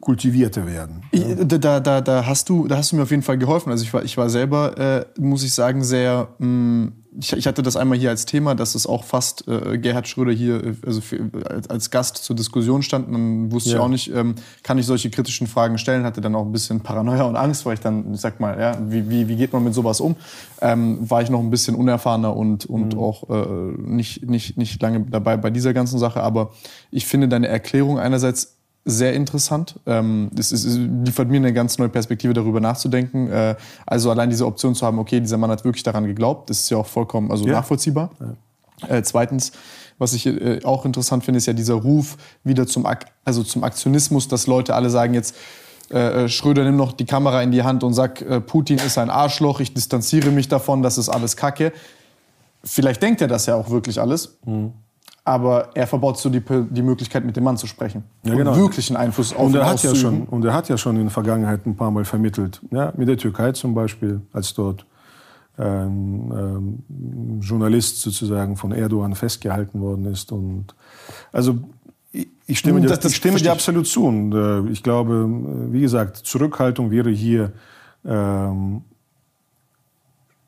kultivierter 0.00 0.66
werden. 0.66 1.02
Ja. 1.12 1.34
Da, 1.44 1.80
da, 1.80 2.00
da, 2.00 2.26
hast 2.26 2.48
du, 2.48 2.68
da 2.68 2.76
hast 2.76 2.92
du 2.92 2.96
mir 2.96 3.02
auf 3.02 3.10
jeden 3.10 3.22
Fall 3.22 3.38
geholfen. 3.38 3.70
Also 3.70 3.82
ich 3.82 3.92
war, 3.92 4.04
ich 4.04 4.16
war 4.16 4.30
selber, 4.30 4.78
äh, 4.78 5.06
muss 5.18 5.42
ich 5.42 5.52
sagen, 5.52 5.82
sehr 5.82 6.28
mh, 6.38 6.46
mm, 6.46 6.92
ich, 7.18 7.32
ich, 7.32 7.46
hatte 7.46 7.62
das 7.62 7.76
einmal 7.76 7.98
hier 7.98 8.10
als 8.10 8.26
Thema, 8.26 8.54
dass 8.54 8.74
es 8.74 8.86
auch 8.86 9.04
fast 9.04 9.46
äh, 9.46 9.78
Gerhard 9.78 10.08
Schröder 10.08 10.32
hier 10.32 10.64
äh, 10.64 10.74
also 10.84 11.00
für, 11.00 11.30
als, 11.48 11.70
als, 11.70 11.90
Gast 11.90 12.16
zur 12.18 12.34
Diskussion 12.34 12.82
stand. 12.82 13.12
Dann 13.12 13.52
wusste 13.52 13.70
ja. 13.70 13.76
ich 13.76 13.82
auch 13.82 13.88
nicht, 13.88 14.12
ähm, 14.12 14.34
kann 14.62 14.78
ich 14.78 14.86
solche 14.86 15.10
kritischen 15.10 15.46
Fragen 15.46 15.78
stellen, 15.78 16.04
hatte 16.04 16.20
dann 16.20 16.34
auch 16.34 16.44
ein 16.44 16.52
bisschen 16.52 16.80
Paranoia 16.80 17.24
und 17.24 17.36
Angst, 17.36 17.66
weil 17.66 17.74
ich 17.74 17.80
dann, 17.80 18.14
ich 18.14 18.20
sag 18.20 18.40
mal, 18.40 18.58
ja, 18.58 18.78
wie, 18.88 19.08
wie, 19.08 19.28
wie 19.28 19.36
geht 19.36 19.52
man 19.52 19.62
mit 19.62 19.74
sowas 19.74 20.00
um? 20.00 20.16
Ähm, 20.60 20.98
war 21.08 21.22
ich 21.22 21.30
noch 21.30 21.40
ein 21.40 21.50
bisschen 21.50 21.76
unerfahrener 21.76 22.36
und, 22.36 22.66
und 22.66 22.94
mhm. 22.94 22.98
auch 22.98 23.30
äh, 23.30 23.46
nicht, 23.78 24.28
nicht, 24.28 24.56
nicht 24.56 24.82
lange 24.82 25.00
dabei 25.00 25.36
bei 25.36 25.50
dieser 25.50 25.72
ganzen 25.72 25.98
Sache. 25.98 26.22
Aber 26.22 26.50
ich 26.90 27.06
finde 27.06 27.28
deine 27.28 27.48
Erklärung 27.48 27.98
einerseits 27.98 28.56
sehr 28.84 29.14
interessant. 29.14 29.80
Ähm, 29.86 30.30
es, 30.38 30.52
es, 30.52 30.64
es, 30.64 30.76
liefert 30.76 31.28
mir 31.28 31.38
eine 31.38 31.52
ganz 31.52 31.78
neue 31.78 31.88
Perspektive, 31.88 32.34
darüber 32.34 32.60
nachzudenken. 32.60 33.30
Äh, 33.30 33.56
also 33.86 34.10
allein 34.10 34.30
diese 34.30 34.46
Option 34.46 34.74
zu 34.74 34.84
haben, 34.86 34.98
okay, 34.98 35.20
dieser 35.20 35.38
Mann 35.38 35.50
hat 35.50 35.64
wirklich 35.64 35.82
daran 35.82 36.06
geglaubt, 36.06 36.50
das 36.50 36.60
ist 36.60 36.70
ja 36.70 36.76
auch 36.76 36.86
vollkommen 36.86 37.30
also 37.30 37.46
ja. 37.46 37.52
nachvollziehbar. 37.52 38.10
Ja. 38.20 38.96
Äh, 38.96 39.02
zweitens, 39.02 39.52
was 39.98 40.12
ich 40.12 40.26
äh, 40.26 40.60
auch 40.64 40.84
interessant 40.84 41.24
finde, 41.24 41.38
ist 41.38 41.46
ja 41.46 41.52
dieser 41.52 41.74
Ruf 41.74 42.16
wieder 42.42 42.66
zum, 42.66 42.84
Ak 42.84 43.06
also 43.24 43.42
zum 43.42 43.64
Aktionismus, 43.64 44.28
dass 44.28 44.46
Leute 44.46 44.74
alle 44.74 44.90
sagen 44.90 45.14
jetzt, 45.14 45.34
äh, 45.90 46.24
äh, 46.24 46.28
Schröder 46.28 46.64
nimm 46.64 46.76
noch 46.76 46.92
die 46.92 47.06
Kamera 47.06 47.42
in 47.42 47.52
die 47.52 47.62
Hand 47.62 47.84
und 47.84 47.94
sag, 47.94 48.20
äh, 48.22 48.40
Putin 48.40 48.78
ist 48.78 48.98
ein 48.98 49.10
Arschloch, 49.10 49.60
ich 49.60 49.72
distanziere 49.72 50.30
mich 50.30 50.48
davon, 50.48 50.82
das 50.82 50.98
ist 50.98 51.08
alles 51.08 51.36
Kacke. 51.36 51.72
Vielleicht 52.62 53.02
denkt 53.02 53.20
er 53.20 53.28
das 53.28 53.46
ja 53.46 53.54
auch 53.54 53.70
wirklich 53.70 54.00
alles. 54.00 54.38
Mhm 54.44 54.72
aber 55.24 55.70
er 55.74 55.86
verbaut 55.86 56.18
so 56.18 56.28
die, 56.28 56.42
die 56.70 56.82
Möglichkeit, 56.82 57.24
mit 57.24 57.34
dem 57.34 57.44
Mann 57.44 57.56
zu 57.56 57.66
sprechen. 57.66 58.04
Ja, 58.24 58.34
genau. 58.34 58.52
Und 58.52 58.58
wirklichen 58.58 58.94
Einfluss 58.96 59.34
auf 59.34 59.46
und 59.46 59.54
er 59.54 59.66
hat 59.66 59.82
ja 59.82 59.94
schon 59.94 60.24
Und 60.24 60.44
er 60.44 60.52
hat 60.52 60.68
ja 60.68 60.76
schon 60.76 60.96
in 60.96 61.02
der 61.02 61.10
Vergangenheit 61.10 61.64
ein 61.66 61.76
paar 61.76 61.90
Mal 61.90 62.04
vermittelt. 62.04 62.60
Ja, 62.70 62.92
mit 62.96 63.08
der 63.08 63.16
Türkei 63.16 63.52
zum 63.52 63.74
Beispiel, 63.74 64.20
als 64.32 64.52
dort 64.52 64.84
ein 65.56 66.32
ähm, 66.36 67.40
Journalist 67.40 68.02
sozusagen 68.02 68.56
von 68.56 68.72
Erdogan 68.72 69.14
festgehalten 69.14 69.80
worden 69.80 70.06
ist. 70.06 70.32
Und 70.32 70.74
also 71.32 71.58
ich 72.46 72.58
stimme, 72.58 72.80
dir, 72.80 72.88
das, 72.88 73.00
das 73.00 73.12
ich 73.12 73.16
stimme 73.18 73.38
dir 73.38 73.52
absolut 73.52 73.86
zu. 73.86 74.04
Und 74.04 74.34
äh, 74.34 74.68
ich 74.70 74.82
glaube, 74.82 75.26
wie 75.72 75.80
gesagt, 75.80 76.16
Zurückhaltung 76.18 76.90
wäre 76.90 77.10
hier 77.10 77.52
ähm, 78.04 78.82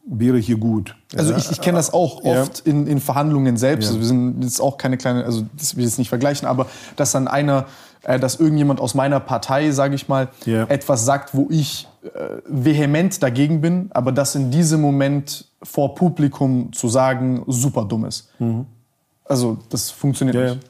wäre 0.06 0.38
hier 0.38 0.56
gut. 0.56 0.94
Also 1.16 1.34
ich, 1.34 1.50
ich 1.50 1.60
kenne 1.60 1.76
das 1.76 1.92
auch 1.92 2.22
oft 2.24 2.64
ja. 2.64 2.72
in, 2.72 2.86
in 2.86 3.00
Verhandlungen 3.00 3.56
selbst. 3.56 3.86
Ja. 3.86 3.88
Also 3.90 4.00
wir 4.00 4.06
sind 4.06 4.42
jetzt 4.42 4.60
auch 4.60 4.78
keine 4.78 4.96
kleine, 4.96 5.24
also 5.24 5.44
das 5.58 5.76
will 5.76 5.82
ich 5.82 5.90
jetzt 5.90 5.98
nicht 5.98 6.08
vergleichen, 6.08 6.46
aber 6.46 6.66
dass 6.94 7.12
dann 7.12 7.26
einer, 7.26 7.66
äh, 8.04 8.18
dass 8.20 8.36
irgendjemand 8.36 8.80
aus 8.80 8.94
meiner 8.94 9.18
Partei, 9.18 9.72
sage 9.72 9.96
ich 9.96 10.08
mal, 10.08 10.28
ja. 10.44 10.64
etwas 10.64 11.04
sagt, 11.04 11.34
wo 11.34 11.48
ich 11.50 11.88
äh, 12.04 12.08
vehement 12.46 13.20
dagegen 13.22 13.60
bin, 13.60 13.90
aber 13.92 14.12
das 14.12 14.36
in 14.36 14.50
diesem 14.50 14.80
Moment 14.80 15.46
vor 15.62 15.96
Publikum 15.96 16.72
zu 16.72 16.88
sagen, 16.88 17.42
super 17.48 17.84
dumm 17.84 18.04
ist. 18.04 18.30
Mhm. 18.38 18.66
Also 19.28 19.58
das 19.70 19.90
funktioniert 19.90 20.36
ja, 20.36 20.54
nicht. 20.54 20.66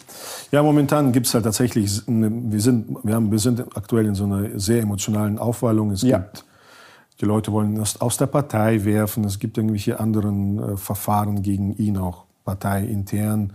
Ja, 0.50 0.62
momentan 0.62 1.12
gibt 1.12 1.26
es 1.26 1.34
halt 1.34 1.44
tatsächlich, 1.44 2.00
wir 2.06 2.60
sind, 2.60 2.96
wir, 3.02 3.14
haben, 3.14 3.30
wir 3.30 3.38
sind 3.38 3.62
aktuell 3.76 4.06
in 4.06 4.14
so 4.14 4.24
einer 4.24 4.58
sehr 4.58 4.80
emotionalen 4.80 5.38
Aufwallung. 5.38 5.90
Es 5.90 6.00
gibt 6.00 6.45
die 7.20 7.24
Leute 7.24 7.52
wollen 7.52 7.76
das 7.76 8.00
aus 8.00 8.16
der 8.16 8.26
Partei 8.26 8.84
werfen. 8.84 9.24
Es 9.24 9.38
gibt 9.38 9.56
irgendwelche 9.56 9.98
anderen 10.00 10.58
äh, 10.58 10.76
Verfahren 10.76 11.42
gegen 11.42 11.76
ihn, 11.76 11.96
auch 11.96 12.24
parteiintern. 12.44 13.52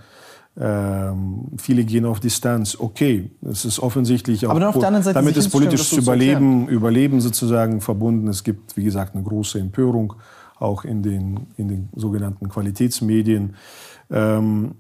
Ähm, 0.60 1.46
viele 1.58 1.86
gehen 1.86 2.06
auf 2.06 2.20
Distanz. 2.20 2.76
Okay, 2.78 3.32
es 3.50 3.64
ist 3.64 3.80
offensichtlich 3.80 4.46
auch, 4.48 4.60
damit 4.82 5.38
ist 5.38 5.50
politisches 5.50 5.94
Überleben, 5.94 6.68
Überleben 6.68 7.22
sozusagen 7.22 7.80
verbunden. 7.80 8.28
Es 8.28 8.44
gibt, 8.44 8.76
wie 8.76 8.84
gesagt, 8.84 9.16
eine 9.16 9.24
große 9.24 9.60
Empörung 9.60 10.14
auch 10.60 10.84
in 10.84 11.02
den, 11.04 11.48
in 11.58 11.70
den 11.70 11.90
sogenannten 11.96 12.50
Qualitätsmedien. 12.50 13.56
Ähm, 14.12 14.76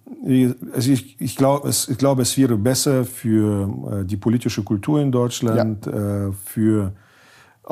also 0.73 0.91
ich, 0.91 1.19
ich 1.19 1.35
glaube, 1.35 1.69
es, 1.69 1.87
ich 1.87 1.97
glaube, 1.97 2.21
es 2.21 2.37
wäre 2.37 2.57
besser 2.57 3.05
für 3.05 4.01
äh, 4.01 4.05
die 4.05 4.17
politische 4.17 4.63
Kultur 4.63 5.01
in 5.01 5.11
Deutschland, 5.11 5.85
ja. 5.85 6.27
äh, 6.27 6.31
für 6.33 6.93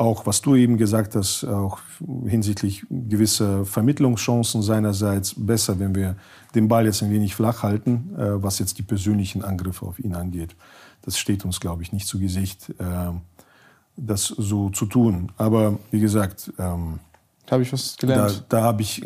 auch 0.00 0.24
was 0.24 0.40
du 0.40 0.54
eben 0.56 0.78
gesagt 0.78 1.14
hast, 1.14 1.44
auch 1.44 1.78
hinsichtlich 2.26 2.86
gewisser 2.88 3.66
Vermittlungschancen 3.66 4.62
seinerseits 4.62 5.34
besser, 5.36 5.78
wenn 5.78 5.94
wir 5.94 6.16
den 6.54 6.68
Ball 6.68 6.86
jetzt 6.86 7.02
ein 7.02 7.10
wenig 7.10 7.34
flach 7.34 7.62
halten, 7.62 8.14
äh, 8.16 8.42
was 8.42 8.58
jetzt 8.58 8.78
die 8.78 8.82
persönlichen 8.82 9.44
Angriffe 9.44 9.84
auf 9.84 9.98
ihn 9.98 10.14
angeht. 10.14 10.56
Das 11.02 11.18
steht 11.18 11.44
uns, 11.44 11.60
glaube 11.60 11.82
ich, 11.82 11.92
nicht 11.92 12.06
zu 12.06 12.18
Gesicht, 12.18 12.70
äh, 12.78 13.12
das 13.96 14.24
so 14.24 14.70
zu 14.70 14.86
tun. 14.86 15.32
Aber 15.36 15.78
wie 15.90 16.00
gesagt, 16.00 16.50
ähm, 16.58 17.00
Da 17.44 17.52
habe 17.52 17.62
ich 17.62 17.72
was 17.72 17.98
gelernt. 17.98 18.46
Da, 18.48 18.60
da 18.60 18.64
habe 18.64 18.80
ich 18.80 19.04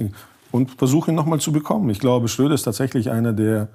und 0.53 0.71
versuche 0.71 1.11
ihn 1.11 1.17
nochmal 1.17 1.41
zu 1.41 1.51
bekommen. 1.51 1.91
Ich 1.91 1.99
glaube, 1.99 2.29
Schröder 2.29 2.55
ist 2.55 2.63
tatsächlich 2.63 3.11
einer, 3.11 3.33
der 3.33 3.69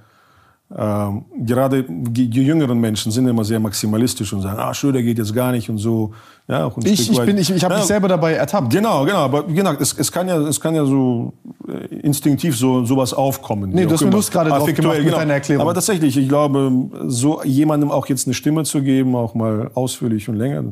ähm, 0.77 1.25
gerade 1.35 1.83
die, 1.87 2.29
jüngeren 2.29 2.79
Menschen 2.79 3.11
sind 3.11 3.27
immer 3.27 3.43
sehr 3.43 3.59
maximalistisch 3.59 4.31
und 4.33 4.41
sagen, 4.41 4.59
ah, 4.59 4.71
Schröder 4.71 5.01
geht 5.01 5.17
jetzt 5.17 5.33
gar 5.33 5.51
nicht 5.51 5.67
und 5.67 5.79
so. 5.79 6.13
Ja, 6.47 6.65
auch 6.65 6.77
ich, 6.83 7.09
ich, 7.09 7.19
bin, 7.21 7.39
ich, 7.39 7.49
ich 7.49 7.63
habe 7.63 7.73
ja, 7.73 7.79
mich 7.79 7.87
selber 7.87 8.07
dabei 8.07 8.33
ertappt. 8.33 8.71
Genau, 8.71 9.03
genau, 9.03 9.17
aber 9.17 9.43
genau, 9.47 9.73
es, 9.79 9.97
es, 9.97 10.11
kann, 10.11 10.27
ja, 10.27 10.37
es 10.41 10.61
kann 10.61 10.75
ja 10.75 10.85
so 10.85 11.33
äh, 11.67 11.95
instinktiv 11.95 12.55
so 12.55 12.85
sowas 12.85 13.15
aufkommen. 13.15 13.71
Nee, 13.71 13.87
du 13.87 13.93
hast 13.93 14.03
mir 14.03 14.11
Lust 14.11 14.31
gerade 14.31 14.51
drauf 14.51 14.65
gemacht 14.65 14.97
genau. 14.97 15.03
mit 15.03 15.13
deiner 15.13 15.33
Erklärung. 15.33 15.63
Aber 15.63 15.73
tatsächlich, 15.73 16.15
ich 16.15 16.29
glaube, 16.29 16.71
so 17.07 17.41
jemandem 17.43 17.89
auch 17.89 18.05
jetzt 18.05 18.27
eine 18.27 18.35
Stimme 18.35 18.63
zu 18.63 18.83
geben, 18.83 19.15
auch 19.15 19.33
mal 19.33 19.71
ausführlich 19.73 20.29
und 20.29 20.35
länger, 20.35 20.63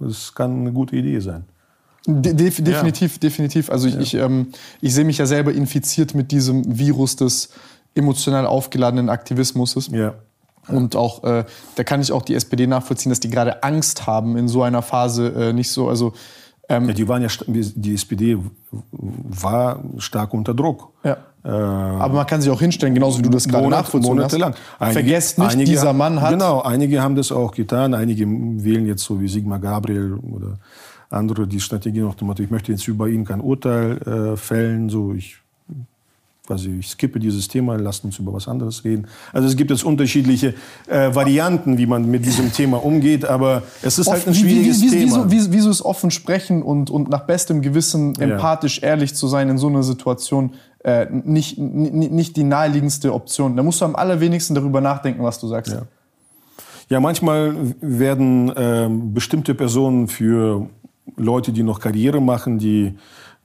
das 0.00 0.34
kann 0.34 0.60
eine 0.60 0.72
gute 0.72 0.96
Idee 0.96 1.20
sein. 1.20 1.44
De 2.06 2.34
definitiv, 2.34 3.14
ja. 3.14 3.18
definitiv. 3.20 3.70
Also 3.70 3.88
ich, 3.88 3.94
ja. 3.94 4.00
ich, 4.00 4.14
ähm, 4.14 4.48
ich 4.80 4.94
sehe 4.94 5.04
mich 5.04 5.18
ja 5.18 5.26
selber 5.26 5.52
infiziert 5.52 6.14
mit 6.14 6.30
diesem 6.30 6.78
Virus 6.78 7.16
des 7.16 7.50
emotional 7.96 8.46
aufgeladenen 8.46 9.08
Aktivismus. 9.08 9.88
Ja. 9.92 10.14
Und 10.68 10.96
auch, 10.96 11.22
äh, 11.24 11.44
da 11.76 11.84
kann 11.84 12.00
ich 12.00 12.10
auch 12.12 12.22
die 12.22 12.34
SPD 12.34 12.66
nachvollziehen, 12.66 13.10
dass 13.10 13.20
die 13.20 13.30
gerade 13.30 13.62
Angst 13.62 14.06
haben 14.06 14.36
in 14.36 14.48
so 14.48 14.62
einer 14.62 14.82
Phase 14.82 15.28
äh, 15.28 15.52
nicht 15.52 15.70
so, 15.70 15.88
also 15.88 16.12
ähm, 16.68 16.88
ja, 16.88 16.94
die 16.94 17.06
waren 17.06 17.22
ja, 17.22 17.28
die 17.46 17.94
SPD 17.94 18.36
war 18.72 19.84
stark 19.98 20.34
unter 20.34 20.52
Druck. 20.52 20.92
Ja. 21.04 21.16
Äh, 21.44 21.48
Aber 21.48 22.14
man 22.14 22.26
kann 22.26 22.40
sich 22.40 22.50
auch 22.50 22.60
hinstellen, 22.60 22.92
genauso 22.92 23.18
wie 23.18 23.22
du 23.22 23.30
das 23.30 23.46
gerade 23.46 23.68
nachvollzogen 23.68 24.16
monatelang. 24.16 24.54
hast. 24.54 24.80
Einige, 24.80 24.92
Vergesst 24.94 25.38
nicht, 25.38 25.50
einige, 25.52 25.70
dieser 25.70 25.92
Mann 25.92 26.20
hat... 26.20 26.32
Genau, 26.32 26.62
einige 26.62 27.00
haben 27.00 27.14
das 27.14 27.30
auch 27.30 27.52
getan. 27.52 27.94
Einige 27.94 28.26
wählen 28.26 28.86
jetzt 28.86 29.04
so 29.04 29.20
wie 29.20 29.28
Sigmar 29.28 29.60
Gabriel 29.60 30.14
oder 30.14 30.58
andere 31.08 31.46
die 31.46 31.60
Strategie 31.60 32.00
nach 32.00 32.16
dem 32.16 32.26
Motto, 32.26 32.42
ich 32.42 32.50
möchte 32.50 32.72
jetzt 32.72 32.88
über 32.88 33.06
ihn 33.06 33.24
kein 33.24 33.40
Urteil 33.40 33.98
äh, 34.02 34.36
fällen. 34.36 34.88
So, 34.88 35.12
ich 35.14 35.36
quasi 36.46 36.78
ich 36.78 36.88
skippe 36.88 37.18
dieses 37.18 37.48
Thema, 37.48 37.76
lasst 37.76 38.04
uns 38.04 38.18
über 38.18 38.32
was 38.32 38.48
anderes 38.48 38.84
reden. 38.84 39.06
Also 39.32 39.48
es 39.48 39.56
gibt 39.56 39.70
jetzt 39.70 39.84
unterschiedliche 39.84 40.54
äh, 40.86 41.14
Varianten, 41.14 41.78
wie 41.78 41.86
man 41.86 42.10
mit 42.10 42.24
diesem 42.24 42.52
Thema 42.52 42.82
umgeht, 42.82 43.24
aber 43.24 43.62
es 43.82 43.98
ist 43.98 44.08
halt 44.08 44.26
ein 44.26 44.34
schwieriges 44.34 44.80
wie, 44.80 44.86
wie, 44.86 44.92
wie, 44.92 45.04
Thema. 45.06 45.24
Wieso, 45.28 45.52
wieso 45.52 45.70
es 45.70 45.84
offen 45.84 46.10
sprechen 46.10 46.62
und, 46.62 46.90
und 46.90 47.08
nach 47.08 47.22
bestem 47.22 47.62
Gewissen 47.62 48.14
empathisch 48.18 48.80
ja. 48.80 48.88
ehrlich 48.88 49.14
zu 49.14 49.26
sein 49.26 49.48
in 49.48 49.58
so 49.58 49.68
einer 49.68 49.82
Situation 49.82 50.54
äh, 50.84 51.06
nicht, 51.10 51.58
nicht 51.58 52.36
die 52.36 52.44
naheliegendste 52.44 53.12
Option. 53.12 53.56
Da 53.56 53.62
musst 53.62 53.80
du 53.80 53.84
am 53.84 53.96
allerwenigsten 53.96 54.54
darüber 54.54 54.80
nachdenken, 54.80 55.22
was 55.22 55.40
du 55.40 55.48
sagst. 55.48 55.72
Ja. 55.72 55.82
Ja, 56.88 57.00
manchmal 57.00 57.74
werden 57.80 58.48
äh, 58.50 58.88
bestimmte 58.88 59.56
Personen 59.56 60.06
für 60.06 60.68
Leute, 61.16 61.52
die 61.52 61.64
noch 61.64 61.80
Karriere 61.80 62.20
machen, 62.20 62.58
die 62.58 62.94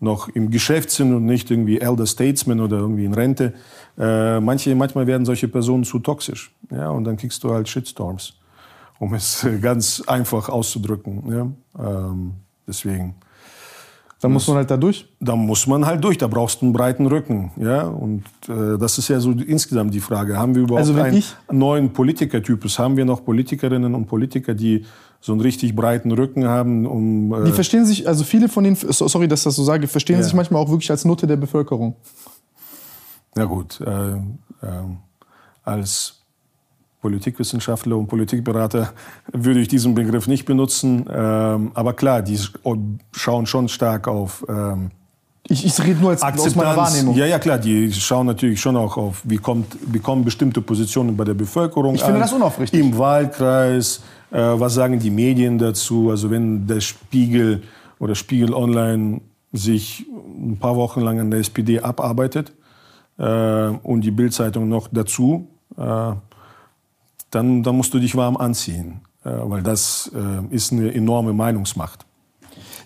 noch 0.01 0.29
im 0.29 0.49
Geschäft 0.49 0.89
sind 0.89 1.13
und 1.13 1.25
nicht 1.25 1.51
irgendwie 1.51 1.79
Elder 1.79 2.07
Statesman 2.07 2.59
oder 2.59 2.77
irgendwie 2.77 3.05
in 3.05 3.13
Rente. 3.13 3.53
Äh, 3.97 4.39
manche, 4.39 4.75
manchmal 4.75 5.05
werden 5.07 5.25
solche 5.25 5.47
Personen 5.47 5.83
zu 5.83 5.99
toxisch. 5.99 6.51
Ja, 6.71 6.89
und 6.89 7.03
dann 7.03 7.17
kriegst 7.17 7.43
du 7.43 7.53
halt 7.53 7.69
Shitstorms, 7.69 8.33
um 8.99 9.13
es 9.13 9.45
ganz 9.61 10.01
einfach 10.07 10.49
auszudrücken. 10.49 11.55
Ja? 11.77 12.07
Ähm, 12.09 12.31
deswegen. 12.67 13.15
Da 14.19 14.29
muss 14.29 14.47
man 14.47 14.57
halt 14.57 14.69
da 14.69 14.77
durch? 14.77 15.07
Da 15.19 15.35
muss 15.35 15.65
man 15.65 15.85
halt 15.85 16.03
durch. 16.03 16.17
Da 16.17 16.27
brauchst 16.27 16.61
du 16.61 16.65
einen 16.65 16.73
breiten 16.73 17.07
Rücken. 17.07 17.51
Ja? 17.57 17.83
Und 17.83 18.23
äh, 18.47 18.77
das 18.79 18.97
ist 18.97 19.07
ja 19.07 19.19
so 19.19 19.31
insgesamt 19.31 19.93
die 19.93 19.99
Frage. 19.99 20.37
Haben 20.37 20.55
wir 20.55 20.63
überhaupt 20.63 20.87
also 20.87 20.99
einen 20.99 21.23
neuen 21.51 21.93
Politikertypus? 21.93 22.77
Haben 22.77 22.97
wir 22.97 23.05
noch 23.05 23.23
Politikerinnen 23.23 23.93
und 23.95 24.05
Politiker, 24.05 24.53
die 24.53 24.85
so 25.21 25.31
einen 25.31 25.41
richtig 25.41 25.75
breiten 25.75 26.11
Rücken 26.11 26.47
haben. 26.47 26.85
Um, 26.85 27.33
äh 27.33 27.45
die 27.45 27.51
verstehen 27.51 27.85
sich, 27.85 28.07
also 28.07 28.23
viele 28.23 28.49
von 28.49 28.63
denen, 28.63 28.75
sorry, 28.75 29.27
dass 29.27 29.41
ich 29.41 29.43
das 29.45 29.55
so 29.55 29.63
sage, 29.63 29.87
verstehen 29.87 30.17
ja. 30.17 30.23
sich 30.23 30.33
manchmal 30.33 30.61
auch 30.61 30.69
wirklich 30.69 30.89
als 30.91 31.05
Note 31.05 31.27
der 31.27 31.37
Bevölkerung. 31.37 31.95
Ja 33.37 33.45
gut, 33.45 33.79
äh, 33.79 34.13
äh, 34.13 34.19
als 35.63 36.15
Politikwissenschaftler 37.01 37.97
und 37.97 38.07
Politikberater 38.07 38.91
würde 39.31 39.61
ich 39.61 39.67
diesen 39.67 39.95
Begriff 39.95 40.27
nicht 40.27 40.45
benutzen. 40.45 41.05
Ähm, 41.09 41.71
aber 41.75 41.93
klar, 41.93 42.21
die 42.21 42.39
schauen 43.11 43.45
schon 43.45 43.69
stark 43.69 44.07
auf 44.07 44.43
ähm, 44.49 44.91
ich, 45.47 45.65
ich 45.65 45.79
rede 45.83 45.99
nur 45.99 46.11
als, 46.11 46.21
aus 46.23 46.55
meiner 46.55 46.77
Wahrnehmung. 46.77 47.15
Ja, 47.15 47.25
ja, 47.25 47.39
klar, 47.39 47.57
die 47.57 47.91
schauen 47.91 48.27
natürlich 48.27 48.61
schon 48.61 48.77
auch 48.77 48.95
auf, 48.95 49.21
wie, 49.23 49.37
kommt, 49.37 49.75
wie 49.87 49.99
kommen 49.99 50.23
bestimmte 50.23 50.61
Positionen 50.61 51.17
bei 51.17 51.23
der 51.23 51.33
Bevölkerung 51.33 51.95
Ich 51.95 52.01
finde 52.01 52.15
an, 52.15 52.21
das 52.21 52.33
unaufrichtig. 52.33 52.79
Im 52.79 52.97
Wahlkreis, 52.97 54.01
äh, 54.31 54.37
was 54.37 54.73
sagen 54.73 54.99
die 54.99 55.11
Medien 55.11 55.57
dazu? 55.57 56.09
Also 56.09 56.31
wenn 56.31 56.65
der 56.67 56.81
Spiegel 56.81 57.63
oder 57.99 58.15
Spiegel 58.15 58.53
Online 58.53 59.21
sich 59.51 60.05
ein 60.09 60.57
paar 60.57 60.75
Wochen 60.75 61.01
lang 61.01 61.19
an 61.19 61.29
der 61.29 61.41
SPD 61.41 61.81
abarbeitet 61.81 62.53
äh, 63.17 63.67
und 63.67 64.01
die 64.01 64.11
Bildzeitung 64.11 64.69
noch 64.69 64.87
dazu, 64.91 65.47
äh, 65.77 66.13
dann, 67.29 67.63
dann 67.63 67.77
musst 67.77 67.93
du 67.93 67.99
dich 67.99 68.15
warm 68.15 68.37
anziehen, 68.37 69.01
äh, 69.23 69.29
weil 69.31 69.61
das 69.61 70.11
äh, 70.15 70.53
ist 70.55 70.71
eine 70.71 70.93
enorme 70.93 71.33
Meinungsmacht. 71.33 72.05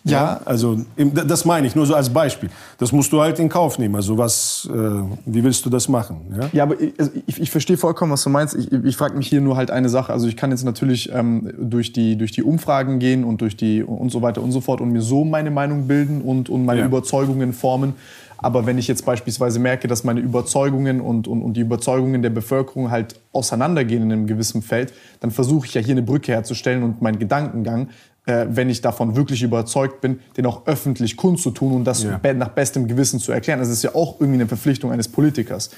Ja, 0.07 0.39
also 0.45 0.77
das 0.95 1.45
meine 1.45 1.65
ich 1.65 1.75
nur 1.75 1.87
so 1.87 1.95
als 1.95 2.09
Beispiel. 2.09 2.49
Das 2.77 2.91
musst 2.91 3.11
du 3.11 3.21
halt 3.21 3.39
in 3.39 3.49
Kauf 3.49 3.79
nehmen. 3.79 3.95
Also 3.95 4.17
was, 4.17 4.69
äh, 4.71 4.77
wie 5.25 5.43
willst 5.43 5.65
du 5.65 5.69
das 5.71 5.89
machen? 5.89 6.17
Ja, 6.39 6.49
ja 6.53 6.63
aber 6.63 6.79
ich, 6.79 6.93
also 6.99 7.11
ich, 7.25 7.41
ich 7.41 7.49
verstehe 7.49 7.75
vollkommen, 7.75 8.11
was 8.11 8.23
du 8.23 8.29
meinst. 8.29 8.53
Ich, 8.53 8.71
ich 8.71 8.95
frage 8.95 9.17
mich 9.17 9.27
hier 9.27 9.41
nur 9.41 9.57
halt 9.57 9.71
eine 9.71 9.89
Sache. 9.89 10.13
Also 10.13 10.27
ich 10.27 10.37
kann 10.37 10.51
jetzt 10.51 10.63
natürlich 10.63 11.11
ähm, 11.11 11.51
durch, 11.57 11.91
die, 11.91 12.17
durch 12.17 12.31
die 12.31 12.43
Umfragen 12.43 12.99
gehen 12.99 13.23
und 13.23 13.41
durch 13.41 13.57
die 13.57 13.81
und 13.81 14.11
so 14.11 14.21
weiter 14.21 14.43
und 14.43 14.51
so 14.51 14.61
fort 14.61 14.79
und 14.79 14.91
mir 14.91 15.01
so 15.01 15.25
meine 15.25 15.49
Meinung 15.49 15.87
bilden 15.87 16.21
und, 16.21 16.49
und 16.49 16.65
meine 16.65 16.81
ja. 16.81 16.85
Überzeugungen 16.85 17.51
formen. 17.51 17.95
Aber 18.37 18.67
wenn 18.67 18.77
ich 18.77 18.87
jetzt 18.87 19.05
beispielsweise 19.05 19.59
merke, 19.59 19.87
dass 19.87 20.03
meine 20.03 20.19
Überzeugungen 20.19 21.01
und, 21.01 21.27
und, 21.27 21.41
und 21.41 21.53
die 21.53 21.61
Überzeugungen 21.61 22.21
der 22.21 22.29
Bevölkerung 22.29 22.91
halt 22.91 23.19
auseinandergehen 23.31 24.03
in 24.03 24.11
einem 24.11 24.27
gewissen 24.27 24.61
Feld, 24.61 24.93
dann 25.19 25.31
versuche 25.31 25.65
ich 25.65 25.73
ja 25.73 25.81
hier 25.81 25.93
eine 25.93 26.03
Brücke 26.03 26.31
herzustellen 26.31 26.83
und 26.83 27.01
meinen 27.01 27.17
Gedankengang 27.17 27.89
äh, 28.25 28.47
wenn 28.49 28.69
ich 28.69 28.81
davon 28.81 29.15
wirklich 29.15 29.43
überzeugt 29.43 30.01
bin, 30.01 30.19
den 30.37 30.45
auch 30.45 30.65
öffentlich 30.65 31.17
kundzutun 31.17 31.73
und 31.73 31.83
das 31.85 32.03
yeah. 32.03 32.33
nach 32.33 32.49
bestem 32.49 32.87
Gewissen 32.87 33.19
zu 33.19 33.31
erklären. 33.31 33.59
Das 33.59 33.69
ist 33.69 33.83
ja 33.83 33.93
auch 33.95 34.19
irgendwie 34.19 34.39
eine 34.39 34.47
Verpflichtung 34.47 34.91
eines 34.91 35.07
Politikers. 35.07 35.69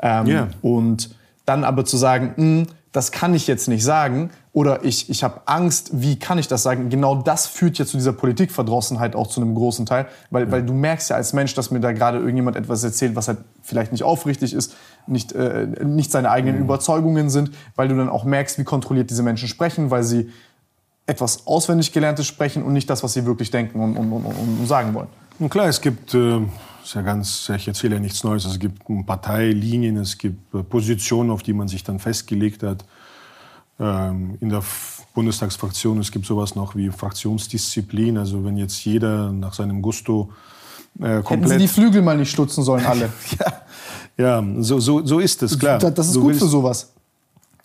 Ähm, 0.00 0.26
yeah. 0.26 0.48
Und 0.62 1.10
dann 1.46 1.64
aber 1.64 1.84
zu 1.84 1.96
sagen, 1.96 2.32
hm, 2.36 2.66
das 2.92 3.12
kann 3.12 3.34
ich 3.34 3.46
jetzt 3.46 3.68
nicht 3.68 3.84
sagen 3.84 4.30
oder 4.54 4.82
ich, 4.82 5.10
ich 5.10 5.22
habe 5.22 5.42
Angst, 5.44 5.90
wie 5.92 6.18
kann 6.18 6.38
ich 6.38 6.48
das 6.48 6.62
sagen? 6.62 6.88
Genau 6.88 7.16
das 7.16 7.46
führt 7.46 7.76
ja 7.76 7.84
zu 7.84 7.98
dieser 7.98 8.14
Politikverdrossenheit 8.14 9.14
auch 9.14 9.26
zu 9.26 9.42
einem 9.42 9.54
großen 9.54 9.84
Teil, 9.84 10.06
weil, 10.30 10.44
ja. 10.44 10.50
weil 10.50 10.62
du 10.64 10.72
merkst 10.72 11.10
ja 11.10 11.16
als 11.16 11.34
Mensch, 11.34 11.52
dass 11.52 11.70
mir 11.70 11.80
da 11.80 11.92
gerade 11.92 12.16
irgendjemand 12.16 12.56
etwas 12.56 12.82
erzählt, 12.82 13.14
was 13.14 13.28
halt 13.28 13.38
vielleicht 13.62 13.92
nicht 13.92 14.02
aufrichtig 14.02 14.54
ist, 14.54 14.74
nicht, 15.06 15.32
äh, 15.32 15.66
nicht 15.84 16.10
seine 16.10 16.30
eigenen 16.30 16.56
mhm. 16.56 16.62
Überzeugungen 16.62 17.28
sind, 17.28 17.50
weil 17.74 17.88
du 17.88 17.96
dann 17.96 18.08
auch 18.08 18.24
merkst, 18.24 18.58
wie 18.58 18.64
kontrolliert 18.64 19.10
diese 19.10 19.22
Menschen 19.22 19.46
sprechen, 19.46 19.90
weil 19.90 20.02
sie 20.02 20.30
etwas 21.06 21.46
auswendig 21.46 21.92
gelerntes 21.92 22.26
sprechen 22.26 22.62
und 22.62 22.72
nicht 22.72 22.90
das, 22.90 23.02
was 23.02 23.12
sie 23.12 23.24
wirklich 23.24 23.50
denken 23.50 23.80
und, 23.80 23.96
und, 23.96 24.12
und, 24.12 24.24
und 24.24 24.66
sagen 24.66 24.92
wollen. 24.92 25.08
Und 25.38 25.50
klar, 25.50 25.68
es 25.68 25.80
gibt, 25.80 26.14
äh, 26.14 26.38
ist 26.82 26.94
ja 26.94 27.02
ganz, 27.02 27.50
ich 27.54 27.68
erzähle 27.68 27.96
ja 27.96 28.00
nichts 28.00 28.24
Neues, 28.24 28.44
es 28.44 28.58
gibt 28.58 28.82
Parteilinien, 29.06 29.96
es 29.98 30.18
gibt 30.18 30.54
äh, 30.54 30.62
Positionen, 30.62 31.30
auf 31.30 31.42
die 31.42 31.52
man 31.52 31.68
sich 31.68 31.84
dann 31.84 31.98
festgelegt 31.98 32.62
hat. 32.62 32.84
Ähm, 33.78 34.38
in 34.40 34.48
der 34.48 34.62
Bundestagsfraktion, 35.14 35.98
es 36.00 36.10
gibt 36.10 36.26
sowas 36.26 36.54
noch 36.54 36.74
wie 36.74 36.90
Fraktionsdisziplin, 36.90 38.18
also 38.18 38.44
wenn 38.44 38.56
jetzt 38.56 38.84
jeder 38.84 39.30
nach 39.30 39.52
seinem 39.52 39.82
Gusto 39.82 40.32
äh, 40.98 41.22
komplett... 41.22 41.28
Hätten 41.28 41.48
Sie 41.48 41.58
die 41.58 41.68
Flügel 41.68 42.02
mal 42.02 42.16
nicht 42.16 42.30
stutzen 42.30 42.64
sollen, 42.64 42.84
alle. 42.86 43.10
ja, 44.18 44.42
ja 44.42 44.44
so, 44.62 44.80
so, 44.80 45.04
so 45.04 45.18
ist 45.18 45.42
es, 45.42 45.58
klar. 45.58 45.78
Das 45.78 46.06
ist 46.06 46.14
so 46.14 46.20
gut 46.20 46.30
willst, 46.30 46.42
für 46.42 46.48
sowas. 46.48 46.92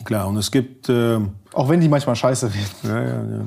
Klar, 0.04 0.28
und 0.28 0.38
es 0.38 0.52
gibt... 0.52 0.90
Äh, 0.90 1.20
auch 1.54 1.70
wenn 1.70 1.82
die 1.82 1.90
manchmal 1.90 2.16
scheiße 2.16 2.54
reden. 2.54 2.70
Ja, 2.84 3.02
ja, 3.02 3.24
ja. 3.24 3.42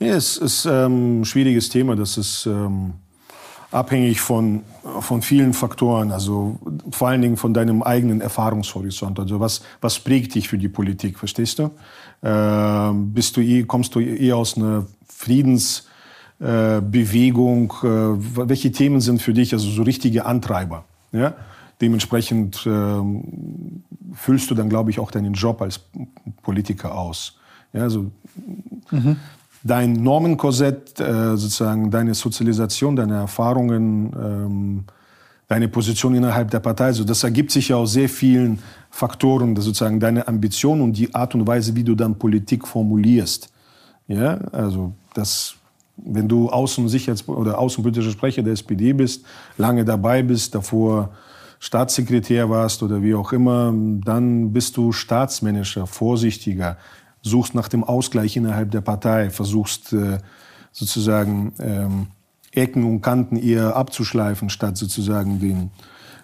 Nee, 0.00 0.08
es 0.08 0.36
ist 0.36 0.66
ähm, 0.66 1.20
ein 1.20 1.24
schwieriges 1.24 1.68
Thema. 1.68 1.94
Das 1.94 2.18
ist 2.18 2.44
ähm, 2.46 2.94
abhängig 3.70 4.20
von, 4.20 4.64
von 5.00 5.22
vielen 5.22 5.52
Faktoren. 5.52 6.10
Also 6.10 6.58
vor 6.90 7.06
allen 7.08 7.22
Dingen 7.22 7.36
von 7.36 7.54
deinem 7.54 7.82
eigenen 7.82 8.20
Erfahrungshorizont. 8.20 9.20
Also 9.20 9.40
was, 9.40 9.62
was 9.80 9.98
prägt 9.98 10.34
dich 10.34 10.48
für 10.48 10.58
die 10.58 10.68
Politik, 10.68 11.18
verstehst 11.18 11.60
du? 11.60 11.70
Ähm, 12.22 13.12
bist 13.12 13.36
du 13.36 13.40
eh, 13.40 13.64
kommst 13.64 13.94
du 13.94 14.00
eher 14.00 14.36
aus 14.36 14.56
einer 14.56 14.86
Friedensbewegung? 15.08 17.72
Äh, 17.82 17.86
äh, 17.86 18.48
welche 18.48 18.72
Themen 18.72 19.00
sind 19.00 19.22
für 19.22 19.34
dich 19.34 19.52
also 19.52 19.70
so 19.70 19.82
richtige 19.82 20.26
Antreiber? 20.26 20.84
Ja? 21.12 21.34
Dementsprechend 21.80 22.64
ähm, 22.66 23.82
füllst 24.14 24.50
du 24.50 24.54
dann, 24.54 24.68
glaube 24.68 24.90
ich, 24.90 24.98
auch 24.98 25.10
deinen 25.10 25.34
Job 25.34 25.60
als 25.60 25.80
Politiker 26.42 26.96
aus. 26.96 27.36
Ja, 27.72 27.82
also 27.82 28.10
mhm. 28.90 29.16
dein 29.62 29.92
Normenkorsett, 29.92 30.98
äh, 31.00 31.36
sozusagen 31.36 31.90
deine 31.90 32.14
Sozialisation, 32.14 32.96
deine 32.96 33.16
Erfahrungen, 33.16 34.12
ähm, 34.18 34.84
deine 35.48 35.68
Position 35.68 36.14
innerhalb 36.14 36.50
der 36.50 36.60
Partei, 36.60 36.86
also 36.86 37.04
das 37.04 37.22
ergibt 37.22 37.50
sich 37.52 37.68
ja 37.68 37.76
aus 37.76 37.92
sehr 37.92 38.08
vielen 38.08 38.58
Faktoren, 38.90 39.54
sozusagen 39.56 40.00
deine 40.00 40.26
Ambition 40.26 40.80
und 40.80 40.94
die 40.94 41.14
Art 41.14 41.34
und 41.34 41.46
Weise, 41.46 41.76
wie 41.76 41.84
du 41.84 41.94
dann 41.94 42.18
Politik 42.18 42.66
formulierst. 42.66 43.52
Ja, 44.08 44.38
also 44.52 44.92
das 45.14 45.56
wenn 45.96 46.28
du 46.28 46.50
Außensicherheits- 46.50 47.26
oder 47.26 47.58
außenpolitischer 47.58 48.10
Sprecher 48.10 48.42
der 48.42 48.52
SPD 48.52 48.92
bist, 48.92 49.24
lange 49.56 49.84
dabei 49.84 50.22
bist, 50.22 50.54
davor 50.54 51.10
Staatssekretär 51.66 52.48
warst 52.48 52.84
oder 52.84 53.02
wie 53.02 53.16
auch 53.16 53.32
immer, 53.32 53.74
dann 53.74 54.52
bist 54.52 54.76
du 54.76 54.92
staatsmännischer, 54.92 55.88
vorsichtiger, 55.88 56.76
suchst 57.22 57.56
nach 57.56 57.66
dem 57.66 57.82
Ausgleich 57.82 58.36
innerhalb 58.36 58.70
der 58.70 58.82
Partei, 58.82 59.30
versuchst 59.30 59.92
äh, 59.92 60.18
sozusagen 60.70 61.54
ähm, 61.58 62.06
Ecken 62.52 62.84
und 62.84 63.00
Kanten 63.00 63.36
eher 63.36 63.74
abzuschleifen, 63.74 64.48
statt 64.48 64.76
sozusagen 64.76 65.40
den 65.40 65.72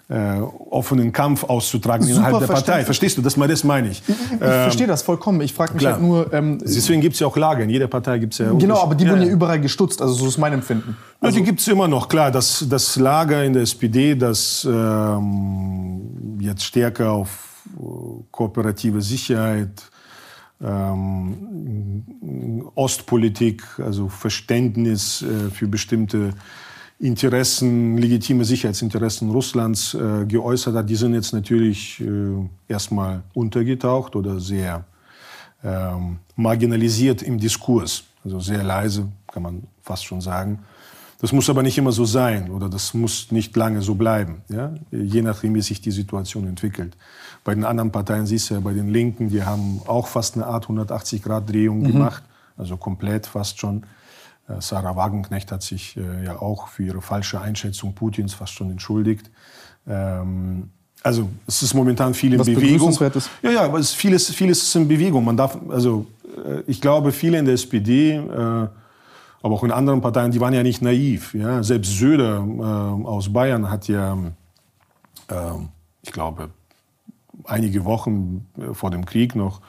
äh, 0.09 0.39
offenen 0.69 1.11
Kampf 1.13 1.43
auszutragen 1.45 2.05
Super 2.05 2.27
innerhalb 2.27 2.39
der 2.39 2.53
Partei. 2.53 2.83
Verstehst 2.83 3.17
du? 3.17 3.21
Das, 3.21 3.35
das 3.35 3.63
meine 3.63 3.89
ich. 3.89 4.03
Ich, 4.07 4.15
ich 4.33 4.37
verstehe 4.37 4.87
das 4.87 5.01
vollkommen. 5.01 5.41
Ich 5.41 5.53
frage 5.53 5.73
mich 5.73 5.81
klar. 5.81 5.93
halt 5.93 6.03
nur. 6.03 6.33
Ähm, 6.33 6.59
Deswegen 6.59 7.01
gibt 7.01 7.13
es 7.13 7.19
ja 7.21 7.27
auch 7.27 7.37
Lager. 7.37 7.63
In 7.63 7.69
jeder 7.69 7.87
Partei 7.87 8.17
gibt 8.19 8.33
es 8.33 8.39
ja 8.39 8.51
genau, 8.51 8.81
aber 8.81 8.95
die 8.95 9.05
ja, 9.05 9.11
wurden 9.11 9.23
ja 9.23 9.29
überall 9.29 9.61
gestutzt. 9.61 10.01
Also 10.01 10.13
so 10.13 10.27
ist 10.27 10.37
mein 10.37 10.53
Empfinden. 10.53 10.97
Ja, 11.21 11.31
die 11.31 11.41
gibt 11.41 11.61
es 11.61 11.67
immer 11.67 11.87
noch, 11.87 12.09
klar. 12.09 12.31
Das, 12.31 12.65
das 12.69 12.97
Lager 12.97 13.43
in 13.43 13.53
der 13.53 13.63
SPD, 13.63 14.15
das 14.15 14.67
ähm, 14.69 16.37
jetzt 16.39 16.63
stärker 16.65 17.11
auf 17.11 17.63
äh, 17.77 18.23
kooperative 18.29 19.01
Sicherheit, 19.01 19.83
ähm, 20.61 22.03
Ostpolitik, 22.75 23.63
also 23.79 24.09
Verständnis 24.09 25.21
äh, 25.21 25.49
für 25.49 25.67
bestimmte 25.67 26.31
Interessen, 27.03 27.97
legitime 27.97 28.45
Sicherheitsinteressen 28.45 29.29
Russlands 29.29 29.93
äh, 29.93 30.25
geäußert 30.25 30.73
hat, 30.73 30.89
die 30.89 30.95
sind 30.95 31.13
jetzt 31.13 31.33
natürlich 31.33 31.99
äh, 31.99 32.05
erstmal 32.69 33.23
untergetaucht 33.33 34.15
oder 34.15 34.39
sehr 34.39 34.85
ähm, 35.65 36.19
marginalisiert 36.37 37.21
im 37.21 37.37
Diskurs. 37.37 38.05
Also 38.23 38.39
sehr 38.39 38.63
leise, 38.63 39.09
kann 39.27 39.43
man 39.43 39.63
fast 39.81 40.05
schon 40.05 40.21
sagen. 40.21 40.59
Das 41.19 41.33
muss 41.33 41.49
aber 41.49 41.61
nicht 41.61 41.77
immer 41.77 41.91
so 41.91 42.05
sein 42.05 42.49
oder 42.49 42.69
das 42.69 42.93
muss 42.93 43.31
nicht 43.31 43.53
lange 43.57 43.81
so 43.81 43.95
bleiben, 43.95 44.41
ja? 44.47 44.73
je 44.91 45.21
nachdem, 45.21 45.55
wie 45.55 45.61
sich 45.61 45.81
die 45.81 45.91
Situation 45.91 46.47
entwickelt. 46.47 46.95
Bei 47.43 47.53
den 47.53 47.65
anderen 47.65 47.91
Parteien 47.91 48.25
siehst 48.25 48.49
du 48.49 48.53
ja, 48.53 48.59
bei 48.61 48.73
den 48.73 48.87
Linken, 48.87 49.29
die 49.29 49.43
haben 49.43 49.81
auch 49.87 50.07
fast 50.07 50.35
eine 50.35 50.45
Art 50.45 50.67
180-Grad-Drehung 50.67 51.83
gemacht, 51.83 52.23
also 52.57 52.77
komplett 52.77 53.27
fast 53.27 53.59
schon. 53.59 53.83
Äh, 54.47 54.59
Sarah 54.59 54.95
Wagenknecht 54.95 55.51
hat 55.51 55.63
sich 55.63 55.97
äh, 55.97 56.25
ja 56.25 56.41
auch 56.41 56.67
für 56.67 56.83
ihre 56.83 57.01
falsche 57.01 57.39
Einschätzung 57.39 57.93
Putins 57.93 58.33
fast 58.33 58.53
schon 58.53 58.71
entschuldigt. 58.71 59.31
Ähm, 59.87 60.71
also 61.01 61.29
es 61.47 61.61
ist 61.61 61.73
momentan 61.73 62.13
viel 62.13 62.33
in 62.33 62.39
Was 62.39 62.47
Bewegung. 62.47 62.89
ist. 62.89 63.29
Ja, 63.41 63.51
ja, 63.51 63.61
aber 63.63 63.79
es, 63.79 63.91
vieles, 63.91 64.29
vieles 64.33 64.63
ist 64.63 64.75
in 64.75 64.87
Bewegung. 64.87 65.25
Man 65.25 65.35
darf, 65.35 65.57
also 65.69 66.05
äh, 66.45 66.61
ich 66.67 66.79
glaube, 66.79 67.11
viele 67.11 67.37
in 67.37 67.45
der 67.45 67.55
SPD, 67.55 68.17
aber 68.17 69.55
auch 69.55 69.63
in 69.65 69.71
anderen 69.71 69.99
Parteien, 69.99 70.31
die 70.31 70.39
waren 70.39 70.53
ja 70.53 70.63
nicht 70.63 70.81
naiv. 70.81 71.33
Ja? 71.33 71.61
Selbst 71.63 71.97
Söder 71.97 72.39
aus 73.03 73.33
Bayern 73.33 73.69
hat 73.69 73.89
ja, 73.89 74.17
ich 76.01 76.11
glaube, 76.13 76.49
einige 77.43 77.83
Wochen 77.83 78.47
vor 78.71 78.89
dem 78.89 79.05
Krieg 79.05 79.35
noch 79.35 79.59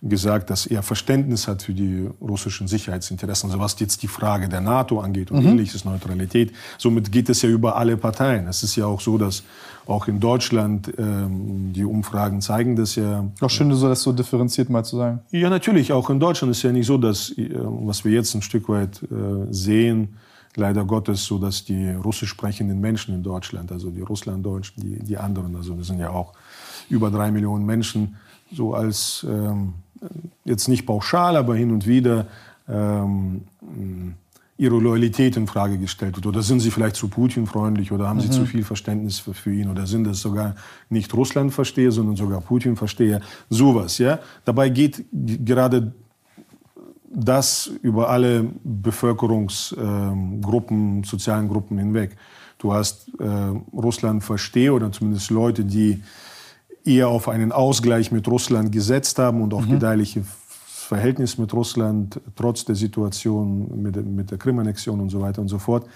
gesagt, 0.00 0.50
dass 0.50 0.66
er 0.66 0.82
Verständnis 0.82 1.48
hat 1.48 1.62
für 1.62 1.74
die 1.74 2.08
russischen 2.20 2.68
Sicherheitsinteressen. 2.68 3.50
Also 3.50 3.60
was 3.60 3.78
jetzt 3.80 4.02
die 4.02 4.08
Frage 4.08 4.48
der 4.48 4.60
NATO 4.60 5.00
angeht 5.00 5.30
und 5.30 5.44
ähnliches, 5.44 5.84
Neutralität. 5.84 6.52
Somit 6.76 7.10
geht 7.10 7.28
es 7.28 7.42
ja 7.42 7.48
über 7.48 7.76
alle 7.76 7.96
Parteien. 7.96 8.46
Es 8.46 8.62
ist 8.62 8.76
ja 8.76 8.86
auch 8.86 9.00
so, 9.00 9.18
dass 9.18 9.42
auch 9.86 10.06
in 10.06 10.20
Deutschland 10.20 10.92
ähm, 10.98 11.72
die 11.72 11.84
Umfragen 11.84 12.40
zeigen, 12.40 12.76
dass 12.76 12.94
ja 12.94 13.24
Auch 13.40 13.50
schön, 13.50 13.74
so 13.74 13.88
das 13.88 14.02
so 14.02 14.12
differenziert 14.12 14.68
mal 14.70 14.84
zu 14.84 14.96
sagen. 14.96 15.20
ja, 15.30 15.48
natürlich. 15.50 15.92
Auch 15.92 16.10
in 16.10 16.20
Deutschland 16.20 16.50
ist 16.52 16.62
ja 16.62 16.70
nicht 16.70 16.86
so, 16.86 16.98
dass, 16.98 17.30
äh, 17.36 17.50
was 17.54 18.04
wir 18.04 18.12
jetzt 18.12 18.34
ein 18.34 18.42
Stück 18.42 18.68
weit 18.68 19.02
äh, 19.02 19.50
sehen, 19.50 20.16
leider 20.54 20.84
Gottes, 20.84 21.24
so 21.24 21.38
dass 21.38 21.64
die 21.64 21.90
russisch 21.90 22.28
sprechenden 22.28 22.80
Menschen 22.80 23.14
in 23.14 23.22
Deutschland, 23.22 23.72
also 23.72 23.90
die 23.90 24.02
Russlanddeutschen, 24.02 24.82
die, 24.82 24.98
die 25.02 25.16
anderen, 25.16 25.56
also 25.56 25.74
das 25.74 25.86
sind 25.86 26.00
ja 26.00 26.10
auch 26.10 26.34
über 26.90 27.10
drei 27.10 27.30
Millionen 27.30 27.64
Menschen, 27.64 28.16
so 28.52 28.74
als 28.74 29.26
ähm, 29.28 29.74
jetzt 30.44 30.68
nicht 30.68 30.86
pauschal, 30.86 31.36
aber 31.36 31.56
hin 31.56 31.70
und 31.70 31.86
wieder 31.86 32.26
ähm, 32.68 33.42
ihre 34.56 34.78
Loyalität 34.78 35.36
in 35.36 35.46
Frage 35.46 35.78
gestellt 35.78 36.16
wird. 36.16 36.26
Oder 36.26 36.42
sind 36.42 36.58
sie 36.60 36.72
vielleicht 36.72 36.96
zu 36.96 37.08
Putin 37.08 37.46
freundlich 37.46 37.92
oder 37.92 38.08
haben 38.08 38.20
sie 38.20 38.28
zu 38.28 38.44
viel 38.44 38.64
Verständnis 38.64 39.20
für, 39.20 39.32
für 39.32 39.52
ihn 39.52 39.70
oder 39.70 39.86
sind 39.86 40.04
es 40.08 40.20
sogar 40.20 40.56
nicht 40.90 41.14
Russland 41.14 41.54
verstehe, 41.54 41.92
sondern 41.92 42.16
sogar 42.16 42.40
Putin 42.40 42.74
verstehe. 42.74 43.20
Sowas, 43.48 43.98
ja. 43.98 44.18
Dabei 44.44 44.68
geht 44.68 45.04
gerade 45.12 45.92
das 47.10 47.70
über 47.82 48.10
alle 48.10 48.44
Bevölkerungsgruppen, 48.64 51.04
sozialen 51.04 51.48
Gruppen 51.48 51.78
hinweg. 51.78 52.16
Du 52.58 52.74
hast 52.74 53.08
äh, 53.20 53.52
Russland 53.72 54.24
verstehe 54.24 54.72
oder 54.72 54.90
zumindest 54.90 55.30
Leute, 55.30 55.64
die 55.64 56.02
eher 56.88 57.08
auf 57.08 57.28
einen 57.28 57.52
Ausgleich 57.52 58.10
mit 58.10 58.26
Russland 58.28 58.72
gesetzt 58.72 59.18
haben 59.18 59.42
und 59.42 59.52
auf 59.54 59.66
gedeihliche 59.68 60.22
Verhältnis 60.66 61.36
mit 61.38 61.52
Russland, 61.52 62.18
trotz 62.34 62.64
der 62.64 62.74
Situation 62.74 63.82
mit, 63.82 63.94
der- 63.94 64.02
mit 64.02 64.30
der 64.30 64.38
Krim-Annexion 64.38 65.00
und 65.00 65.10
so 65.10 65.20
weiter 65.20 65.42
und 65.42 65.48
so 65.48 65.58
fort, 65.58 65.86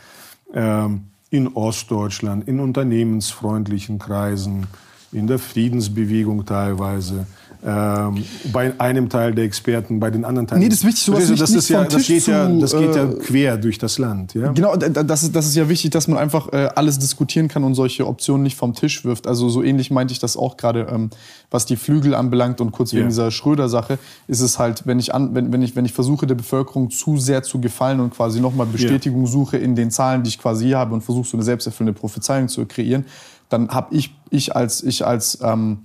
ähm, 0.53 1.05
in 1.31 1.49
Ostdeutschland, 1.55 2.47
in 2.47 2.61
unternehmensfreundlichen 2.61 3.99
Kreisen, 3.99 4.67
in 5.13 5.27
der 5.27 5.39
Friedensbewegung 5.39 6.45
teilweise, 6.45 7.27
ähm, 7.65 8.25
bei 8.53 8.73
einem 8.81 9.09
Teil 9.09 9.33
der 9.35 9.45
Experten, 9.45 10.01
bei 10.01 10.11
den 10.11 10.25
anderen 10.25 10.47
Teilen. 10.49 10.63
Nee, 10.63 10.69
das 10.69 10.79
ist 10.79 10.85
wichtig, 10.85 11.03
sowas 11.05 11.29
nicht- 11.29 11.41
das, 11.41 11.51
ist 11.51 11.57
nicht 11.57 11.71
ja, 11.71 11.85
das, 11.85 12.07
geht 12.07 12.27
ja, 12.27 12.49
zu, 12.49 12.59
das 12.59 12.73
geht 12.73 12.97
ja 12.97 13.05
äh, 13.05 13.15
quer 13.15 13.57
durch 13.57 13.79
das 13.79 13.99
Land. 13.99 14.35
Ja? 14.35 14.51
Genau, 14.53 14.75
das 14.77 15.23
ist, 15.23 15.37
das 15.37 15.47
ist 15.47 15.55
ja 15.55 15.69
wichtig, 15.69 15.91
dass 15.93 16.09
man 16.09 16.19
einfach 16.19 16.53
äh, 16.53 16.69
alles 16.75 16.99
diskutieren 16.99 17.47
kann 17.49 17.63
und 17.63 17.75
solche 17.75 18.07
Optionen 18.07 18.43
nicht 18.43 18.57
vom 18.57 18.75
Tisch 18.75 19.05
wirft. 19.05 19.27
Also 19.29 19.49
so 19.49 19.63
ähnlich 19.63 19.91
meinte 19.93 20.13
ich 20.13 20.19
das 20.19 20.37
auch 20.37 20.57
gerade, 20.57 20.89
ähm, 20.91 21.11
was 21.51 21.65
die 21.65 21.77
Flügel 21.77 22.15
anbelangt 22.15 22.61
und 22.61 22.73
kurz 22.73 22.93
wegen 22.93 23.03
Ja. 23.03 23.09
dieser 23.09 23.31
Schröder-Sache, 23.31 23.99
ist 24.27 24.41
es 24.41 24.59
halt, 24.59 24.87
wenn 24.87 24.99
ich, 24.99 25.15
an, 25.15 25.35
wenn, 25.35 25.53
wenn, 25.53 25.63
ich, 25.63 25.77
wenn 25.77 25.85
ich 25.85 25.93
versuche, 25.93 26.27
der 26.27 26.35
Bevölkerung 26.35 26.91
zu 26.91 27.17
sehr 27.19 27.43
zu 27.45 27.61
gefallen 27.61 28.01
und 28.01 28.11
quasi 28.11 28.41
nochmal 28.41 28.67
Bestätigung 28.67 29.27
suche 29.29 29.57
in 29.57 29.77
den 29.77 29.91
Zahlen, 29.93 30.25
die 30.25 30.29
ich 30.31 30.39
quasi 30.39 30.67
hier 30.67 30.79
habe 30.79 30.95
und 30.95 31.03
versuche, 31.03 31.29
so 31.29 31.37
eine 31.37 31.45
selbsterfüllende 31.45 31.99
Prophezeiung 31.99 32.49
zu 32.49 32.67
kreieren, 32.67 33.05
dann 33.49 33.69
habe 33.69 33.95
ich, 33.95 34.15
ich 34.31 34.57
als, 34.57 34.83
ich 34.83 35.07
als, 35.07 35.39
ähm, 35.43 35.79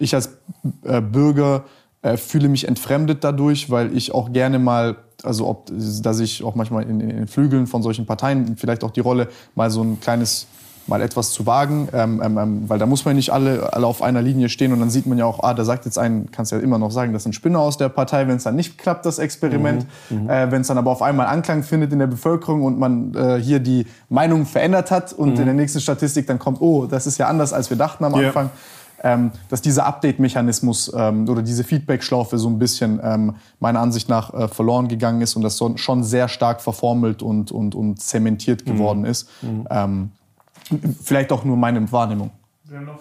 ich 0.00 0.14
als 0.14 0.30
äh, 0.82 1.00
Bürger 1.00 1.64
äh, 2.02 2.16
fühle 2.16 2.48
mich 2.48 2.66
entfremdet 2.66 3.22
dadurch, 3.22 3.70
weil 3.70 3.96
ich 3.96 4.12
auch 4.12 4.32
gerne 4.32 4.58
mal, 4.58 4.96
also 5.22 5.46
ob, 5.46 5.70
dass 5.70 6.18
ich 6.18 6.42
auch 6.42 6.54
manchmal 6.54 6.84
in, 6.84 7.00
in 7.00 7.08
den 7.10 7.28
Flügeln 7.28 7.66
von 7.66 7.82
solchen 7.82 8.06
Parteien 8.06 8.56
vielleicht 8.56 8.82
auch 8.82 8.90
die 8.90 9.00
Rolle 9.00 9.28
mal 9.54 9.70
so 9.70 9.82
ein 9.82 10.00
kleines 10.00 10.46
mal 10.86 11.02
etwas 11.02 11.30
zu 11.30 11.46
wagen, 11.46 11.88
ähm, 11.92 12.20
ähm, 12.24 12.38
ähm, 12.38 12.64
weil 12.68 12.78
da 12.78 12.86
muss 12.86 13.04
man 13.04 13.14
nicht 13.14 13.30
alle, 13.30 13.72
alle 13.72 13.86
auf 13.86 14.02
einer 14.02 14.22
Linie 14.22 14.48
stehen 14.48 14.72
und 14.72 14.80
dann 14.80 14.90
sieht 14.90 15.06
man 15.06 15.18
ja 15.18 15.24
auch, 15.26 15.42
ah, 15.44 15.54
da 15.54 15.64
sagt 15.64 15.84
jetzt 15.84 15.98
ein, 15.98 16.30
kannst 16.32 16.50
ja 16.52 16.58
immer 16.58 16.78
noch 16.78 16.90
sagen, 16.90 17.12
das 17.12 17.22
ist 17.22 17.26
ein 17.26 17.32
Spinner 17.32 17.60
aus 17.60 17.76
der 17.76 17.90
Partei, 17.90 18.26
wenn 18.26 18.36
es 18.36 18.44
dann 18.44 18.56
nicht 18.56 18.76
klappt, 18.76 19.06
das 19.06 19.18
Experiment, 19.18 19.86
äh, 20.10 20.50
wenn 20.50 20.62
es 20.62 20.68
dann 20.68 20.78
aber 20.78 20.90
auf 20.90 21.02
einmal 21.02 21.26
Anklang 21.26 21.62
findet 21.62 21.92
in 21.92 22.00
der 22.00 22.08
Bevölkerung 22.08 22.64
und 22.64 22.78
man 22.78 23.14
äh, 23.14 23.36
hier 23.40 23.60
die 23.60 23.86
Meinung 24.08 24.46
verändert 24.46 24.90
hat 24.90 25.12
und 25.12 25.38
in 25.38 25.44
der 25.44 25.54
nächsten 25.54 25.80
Statistik 25.80 26.26
dann 26.26 26.38
kommt, 26.40 26.60
oh, 26.60 26.86
das 26.86 27.06
ist 27.06 27.18
ja 27.18 27.28
anders, 27.28 27.52
als 27.52 27.70
wir 27.70 27.76
dachten 27.76 28.04
am. 28.04 28.14
Anfang, 28.28 28.50
ähm, 29.02 29.32
dass 29.48 29.62
dieser 29.62 29.86
Update-Mechanismus 29.86 30.92
ähm, 30.94 31.28
oder 31.28 31.42
diese 31.42 31.64
Feedback-Schlaufe 31.64 32.38
so 32.38 32.48
ein 32.48 32.58
bisschen 32.58 33.00
ähm, 33.02 33.34
meiner 33.58 33.80
Ansicht 33.80 34.08
nach 34.08 34.32
äh, 34.34 34.48
verloren 34.48 34.88
gegangen 34.88 35.22
ist 35.22 35.36
und 35.36 35.42
das 35.42 35.56
so, 35.56 35.76
schon 35.76 36.04
sehr 36.04 36.28
stark 36.28 36.60
verformelt 36.60 37.22
und, 37.22 37.50
und, 37.52 37.74
und 37.74 38.00
zementiert 38.00 38.64
geworden 38.66 39.04
ist. 39.04 39.28
Ähm, 39.70 40.10
vielleicht 41.02 41.32
auch 41.32 41.44
nur 41.44 41.56
meine 41.56 41.90
Wahrnehmung. 41.90 42.30
Wir 42.64 42.78
haben 42.78 42.86
noch 42.86 42.98
5%, 42.98 43.00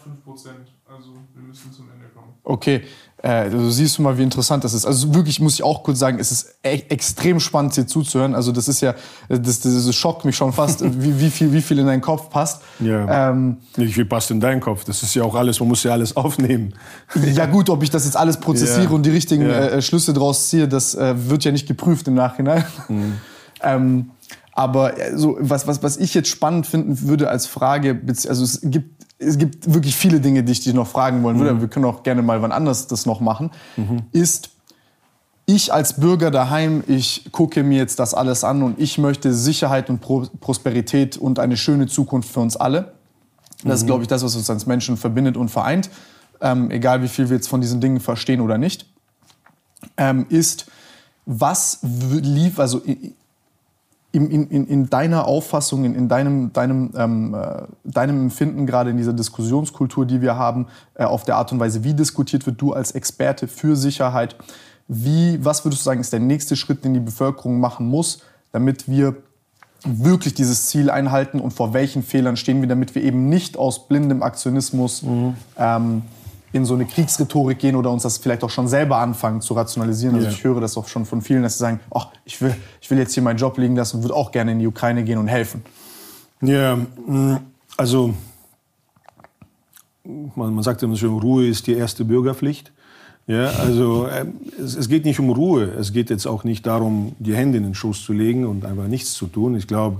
also 0.87 1.09
wir 1.35 1.43
müssen 1.43 1.71
zum 1.71 1.85
Ende 1.91 2.07
kommen. 2.07 2.33
Okay, 2.43 2.83
äh, 3.21 3.49
du 3.49 3.69
siehst 3.69 3.97
du 3.97 4.01
mal, 4.01 4.17
wie 4.17 4.23
interessant 4.23 4.63
das 4.63 4.73
ist. 4.73 4.85
Also 4.85 5.13
wirklich 5.13 5.41
muss 5.41 5.55
ich 5.55 5.63
auch 5.63 5.83
kurz 5.83 5.99
sagen, 5.99 6.19
es 6.19 6.31
ist 6.31 6.55
e 6.63 6.83
extrem 6.89 7.39
spannend, 7.39 7.75
dir 7.75 7.85
zuzuhören. 7.85 8.33
Also 8.33 8.51
das 8.53 8.67
ist 8.69 8.79
ja, 8.81 8.95
das, 9.27 9.59
das 9.59 9.93
schockt 9.95 10.23
mich 10.23 10.37
schon 10.37 10.53
fast, 10.53 10.81
wie, 11.01 11.19
wie, 11.19 11.29
viel, 11.29 11.51
wie 11.51 11.61
viel 11.61 11.79
in 11.79 11.87
deinen 11.87 12.01
Kopf 12.01 12.29
passt. 12.29 12.61
Ja. 12.79 13.29
Ähm, 13.31 13.57
Nicht 13.75 13.97
wie 13.97 14.05
passt 14.05 14.31
in 14.31 14.39
deinen 14.39 14.61
Kopf. 14.61 14.85
Das 14.85 15.03
ist 15.03 15.13
ja 15.15 15.23
auch 15.23 15.35
alles, 15.35 15.59
man 15.59 15.67
muss 15.67 15.83
ja 15.83 15.91
alles 15.91 16.15
aufnehmen. 16.15 16.73
Ja 17.33 17.45
gut, 17.45 17.69
ob 17.69 17.83
ich 17.83 17.89
das 17.89 18.05
jetzt 18.05 18.15
alles 18.15 18.37
prozessiere 18.37 18.85
Ja. 18.85 18.89
und 18.89 19.05
die 19.05 19.09
richtigen 19.09 19.43
Ja. 19.43 19.67
äh, 19.67 19.81
Schlüsse 19.81 20.13
draus 20.13 20.49
ziehe, 20.49 20.67
das 20.67 20.95
äh, 20.95 21.13
wird 21.29 21.43
ja 21.43 21.51
nicht 21.51 21.67
geprüft 21.67 22.07
im 22.07 22.13
Nachhinein. 22.13 22.63
Mhm. 22.87 23.13
ähm, 23.63 24.11
aber 24.53 24.97
äh, 24.99 25.17
so, 25.17 25.37
was, 25.39 25.67
was, 25.67 25.83
was 25.83 25.97
ich 25.97 26.13
jetzt 26.13 26.29
spannend 26.29 26.67
finden 26.67 27.07
würde 27.07 27.29
als 27.29 27.47
Frage, 27.47 28.01
also 28.27 28.43
es 28.43 28.59
gibt, 28.63 28.98
es 29.19 29.37
gibt 29.37 29.71
wirklich 29.73 29.95
viele 29.95 30.19
Dinge, 30.21 30.43
die 30.43 30.51
ich 30.53 30.61
dich 30.61 30.73
noch 30.73 30.87
fragen 30.87 31.21
wollen 31.23 31.35
Mhm. 31.35 31.39
würde, 31.39 31.51
aber 31.51 31.61
wir 31.61 31.67
können 31.67 31.85
auch 31.85 32.03
gerne 32.03 32.21
mal 32.21 32.41
wann 32.41 32.51
anders 32.51 32.87
das 32.87 33.05
noch 33.05 33.19
machen, 33.19 33.51
ist, 34.11 34.49
ich 35.45 35.73
als 35.73 35.99
Bürger 35.99 36.31
daheim, 36.31 36.83
ich 36.87 37.29
gucke 37.31 37.63
mir 37.63 37.77
jetzt 37.77 37.99
das 37.99 38.13
alles 38.13 38.43
an 38.43 38.61
und 38.63 38.79
ich 38.79 38.97
möchte 38.97 39.33
Sicherheit 39.33 39.89
und 39.89 39.99
Pro 39.99 40.27
Prosperität 40.39 41.17
und 41.17 41.39
eine 41.39 41.57
schöne 41.57 41.87
Zukunft 41.87 42.29
für 42.31 42.39
uns 42.39 42.55
alle. 42.55 42.93
Das 43.63 43.81
ist, 43.81 43.87
glaube 43.87 44.03
ich, 44.03 44.07
das, 44.07 44.23
was 44.23 44.35
uns 44.35 44.49
als 44.49 44.67
Menschen 44.67 44.95
verbindet 44.95 45.35
und 45.35 45.49
vereint, 45.49 45.89
ähm, 46.39 46.71
egal 46.71 47.01
wie 47.01 47.07
viel 47.09 47.29
wir 47.29 47.35
jetzt 47.35 47.49
von 47.49 47.59
diesen 47.61 47.81
Dingen 47.81 47.99
verstehen 47.99 48.41
oder 48.41 48.57
nicht, 48.57 48.85
ähm, 49.97 50.27
ist, 50.29 50.67
was 51.25 51.79
lief, 51.83 52.59
also 52.59 52.81
in, 54.11 54.29
in, 54.29 54.65
in 54.65 54.89
deiner 54.89 55.25
Auffassung, 55.25 55.85
in, 55.85 55.93
in 55.93 56.09
deinem, 56.09 56.51
deinem, 56.51 56.91
ähm, 56.97 57.35
äh, 57.35 57.63
deinem 57.83 58.21
Empfinden, 58.23 58.65
gerade 58.65 58.89
in 58.89 58.97
dieser 58.97 59.13
Diskussionskultur, 59.13 60.05
die 60.05 60.21
wir 60.21 60.35
haben, 60.35 60.67
äh, 60.95 61.03
auf 61.03 61.25
der 61.25 61.35
Art 61.35 61.51
und 61.51 61.59
Weise, 61.59 61.83
wie 61.83 61.93
diskutiert 61.93 62.45
wird, 62.47 62.59
du 62.59 62.73
als 62.73 62.91
Experte 62.91 63.47
für 63.47 63.75
Sicherheit, 63.75 64.35
wie, 64.87 65.43
was 65.45 65.63
würdest 65.63 65.83
du 65.83 65.85
sagen, 65.85 66.01
ist 66.01 66.11
der 66.11 66.19
nächste 66.19 66.55
Schritt, 66.55 66.83
den 66.83 66.95
die 66.95 66.99
Bevölkerung 66.99 67.59
machen 67.59 67.87
muss, 67.87 68.23
damit 68.51 68.89
wir 68.89 69.15
wirklich 69.85 70.33
dieses 70.33 70.65
Ziel 70.65 70.89
einhalten 70.89 71.39
und 71.39 71.51
vor 71.51 71.73
welchen 71.73 72.01
Fehlern 72.01 72.35
stehen 72.35 72.61
wir, 72.61 72.67
damit 72.67 72.95
wir 72.95 73.03
eben 73.03 73.29
nicht 73.29 73.57
aus 73.57 73.87
blindem 73.87 74.23
Aktionismus 74.23 75.03
mhm. 75.03 75.35
ähm, 75.57 76.01
in 76.51 76.65
so 76.65 76.73
eine 76.73 76.85
Kriegsrhetorik 76.85 77.59
gehen 77.59 77.75
oder 77.75 77.91
uns 77.91 78.03
das 78.03 78.17
vielleicht 78.17 78.43
auch 78.43 78.49
schon 78.49 78.67
selber 78.67 78.97
anfangen 78.97 79.41
zu 79.41 79.53
rationalisieren. 79.53 80.15
Also 80.15 80.27
yeah. 80.27 80.35
ich 80.35 80.43
höre 80.43 80.61
das 80.61 80.77
auch 80.77 80.87
schon 80.87 81.05
von 81.05 81.21
vielen, 81.21 81.43
dass 81.43 81.53
sie 81.53 81.59
sagen, 81.59 81.79
ach, 81.93 82.07
ich 82.25 82.41
will, 82.41 82.55
ich 82.81 82.89
will 82.89 82.97
jetzt 82.97 83.13
hier 83.13 83.23
meinen 83.23 83.37
Job 83.37 83.57
liegen 83.57 83.75
lassen 83.75 83.97
und 83.97 84.03
würde 84.03 84.15
auch 84.15 84.31
gerne 84.31 84.51
in 84.51 84.59
die 84.59 84.67
Ukraine 84.67 85.03
gehen 85.03 85.19
und 85.19 85.27
helfen. 85.27 85.63
Ja, 86.41 86.75
mm, 86.75 87.37
also 87.77 88.13
man, 90.35 90.53
man 90.53 90.63
sagt 90.63 90.81
immer 90.83 90.95
schon, 90.95 91.19
Ruhe 91.19 91.47
ist 91.47 91.67
die 91.67 91.73
erste 91.73 92.05
Bürgerpflicht. 92.05 92.71
Ja, 93.27 93.51
also 93.51 94.07
äh, 94.07 94.25
es, 94.59 94.75
es, 94.75 94.89
geht 94.89 95.05
nicht 95.05 95.19
um 95.19 95.29
Ruhe. 95.29 95.65
Es 95.65 95.93
geht 95.93 96.09
jetzt 96.09 96.25
auch 96.25 96.43
nicht 96.43 96.65
darum, 96.65 97.15
die 97.19 97.35
Hände 97.35 97.59
in 97.59 97.63
den 97.63 97.75
Schoß 97.75 98.03
zu 98.03 98.11
legen 98.11 98.45
und 98.47 98.65
einfach 98.65 98.87
nichts 98.87 99.13
zu 99.13 99.27
tun. 99.27 99.55
Ich 99.55 99.67
glaube, 99.67 99.99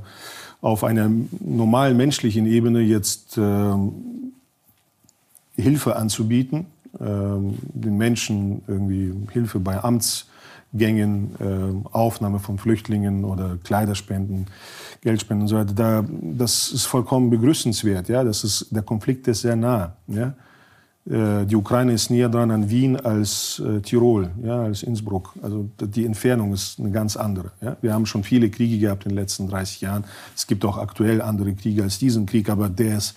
auf 0.62 0.84
einer 0.84 1.12
normalen 1.40 1.96
menschlichen 1.96 2.48
Ebene 2.48 2.80
jetzt 2.82 3.38
äh, 3.38 3.42
Hilfe 5.62 5.96
anzubieten, 5.96 6.68
äh, 7.00 7.06
den 7.06 7.98
Menschen 7.98 8.62
irgendwie 8.68 9.14
Hilfe 9.32 9.60
bei 9.60 9.84
Amtsgängen, 9.84 11.36
äh, 11.40 11.88
Aufnahme 11.92 12.40
von 12.40 12.58
Flüchtlingen 12.58 13.24
oder 13.24 13.58
Kleiderspenden, 13.64 14.48
Geldspenden 15.02 15.44
und 15.44 15.48
so 15.48 15.56
weiter. 15.58 15.74
Da, 15.74 16.06
das 16.22 16.72
ist 16.72 16.86
vollkommen 16.86 17.30
begrüßenswert. 17.30 18.10
Ja, 18.10 18.24
das 18.24 18.44
ist 18.44 18.68
der 18.72 18.84
Konflikt 18.84 19.28
ist 19.28 19.42
sehr 19.42 19.56
nah. 19.56 19.96
Ja. 20.08 20.34
Äh, 21.10 21.46
die 21.46 21.56
Ukraine 21.56 21.94
ist 21.94 22.12
näher 22.12 22.30
dran 22.30 22.52
an 22.52 22.70
Wien 22.70 22.96
als 22.96 23.60
äh, 23.60 23.82
Tirol, 23.82 24.30
ja, 24.44 24.62
als 24.62 24.84
Innsbruck. 24.84 25.34
Also 25.42 25.68
die 25.80 26.06
Entfernung 26.06 26.54
ist 26.54 26.80
eine 26.80 26.92
ganz 26.92 27.18
andere. 27.18 27.52
Ja. 27.62 27.78
Wir 27.82 27.94
haben 27.94 28.06
schon 28.06 28.24
viele 28.24 28.50
Kriege 28.50 28.78
gehabt 28.78 29.06
in 29.06 29.10
den 29.10 29.18
letzten 29.18 29.50
30 29.50 29.82
Jahren. 29.82 30.04
Es 30.36 30.46
gibt 30.46 30.64
auch 30.66 30.78
aktuell 30.78 31.22
andere 31.22 31.54
Kriege 31.56 31.84
als 31.84 31.98
diesen 31.98 32.28
Krieg, 32.28 32.50
aber 32.50 32.70
der 32.70 32.98
ist 32.98 33.16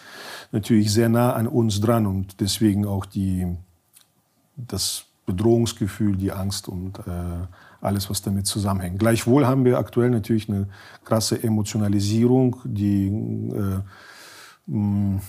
natürlich 0.52 0.92
sehr 0.92 1.10
nah 1.10 1.34
an 1.34 1.46
uns 1.46 1.80
dran 1.80 2.06
und 2.06 2.40
deswegen 2.40 2.86
auch 2.86 3.04
die, 3.04 3.46
das 4.56 5.04
Bedrohungsgefühl, 5.26 6.16
die 6.16 6.32
Angst 6.32 6.68
und 6.68 6.98
äh, 7.00 7.46
alles, 7.82 8.08
was 8.08 8.22
damit 8.22 8.46
zusammenhängt. 8.46 8.98
Gleichwohl 8.98 9.46
haben 9.46 9.64
wir 9.64 9.78
aktuell 9.78 10.10
natürlich 10.10 10.48
eine 10.48 10.68
krasse 11.04 11.42
Emotionalisierung, 11.42 12.56
die 12.64 13.08
äh, 13.08 13.80
mh, 14.66 15.20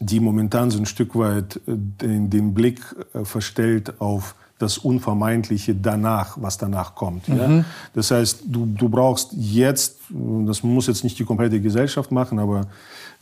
die 0.00 0.20
momentan 0.20 0.70
so 0.70 0.78
ein 0.78 0.86
Stück 0.86 1.16
weit 1.16 1.56
äh, 1.56 1.60
den, 1.66 2.30
den 2.30 2.54
Blick 2.54 2.80
äh, 3.14 3.24
verstellt 3.24 4.00
auf 4.00 4.34
das 4.58 4.78
Unvermeidliche 4.78 5.74
danach, 5.74 6.38
was 6.40 6.56
danach 6.56 6.94
kommt. 6.94 7.28
Mhm. 7.28 7.36
Ja? 7.36 7.64
Das 7.94 8.10
heißt, 8.10 8.44
du, 8.46 8.66
du 8.66 8.88
brauchst 8.88 9.32
jetzt, 9.34 9.98
das 10.08 10.62
muss 10.62 10.86
jetzt 10.86 11.04
nicht 11.04 11.18
die 11.18 11.24
komplette 11.24 11.60
Gesellschaft 11.60 12.10
machen, 12.10 12.38
aber 12.38 12.62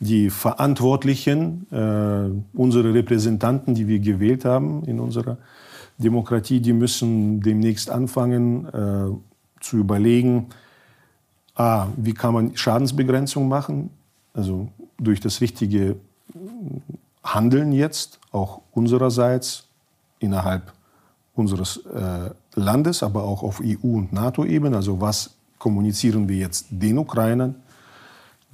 die 0.01 0.31
Verantwortlichen, 0.31 1.67
äh, 1.73 2.57
unsere 2.57 2.95
Repräsentanten, 2.95 3.75
die 3.75 3.89
wir 3.89 3.99
gewählt 3.99 4.45
haben 4.45 4.85
in 4.85 5.01
unserer 5.01 5.39
Demokratie, 5.99 6.61
die 6.61 6.73
müssen 6.73 7.41
demnächst 7.41 7.91
anfangen 7.91 8.67
äh, 8.67 9.61
zu 9.61 9.77
überlegen, 9.77 10.49
a, 11.57 11.89
wie 11.97 12.15
kann 12.15 12.35
man 12.35 12.57
Schadensbegrenzung 12.57 13.49
machen, 13.49 13.91
also 14.33 14.69
durch 14.99 15.21
das 15.21 15.41
richtige 15.41 15.97
Handeln 17.23 17.73
jetzt, 17.73 18.21
auch 18.33 18.61
unsererseits 18.73 19.67
innerhalb 20.19 20.73
unseres 21.35 21.79
äh, 21.87 22.31
Landes, 22.55 23.03
aber 23.03 23.25
auch 23.25 23.43
auf 23.43 23.61
EU- 23.61 23.97
und 23.97 24.13
NATO-Ebene. 24.13 24.77
Also 24.77 25.01
was 25.01 25.35
kommunizieren 25.59 26.29
wir 26.29 26.37
jetzt 26.37 26.67
den 26.71 26.99
Ukrainern, 26.99 27.57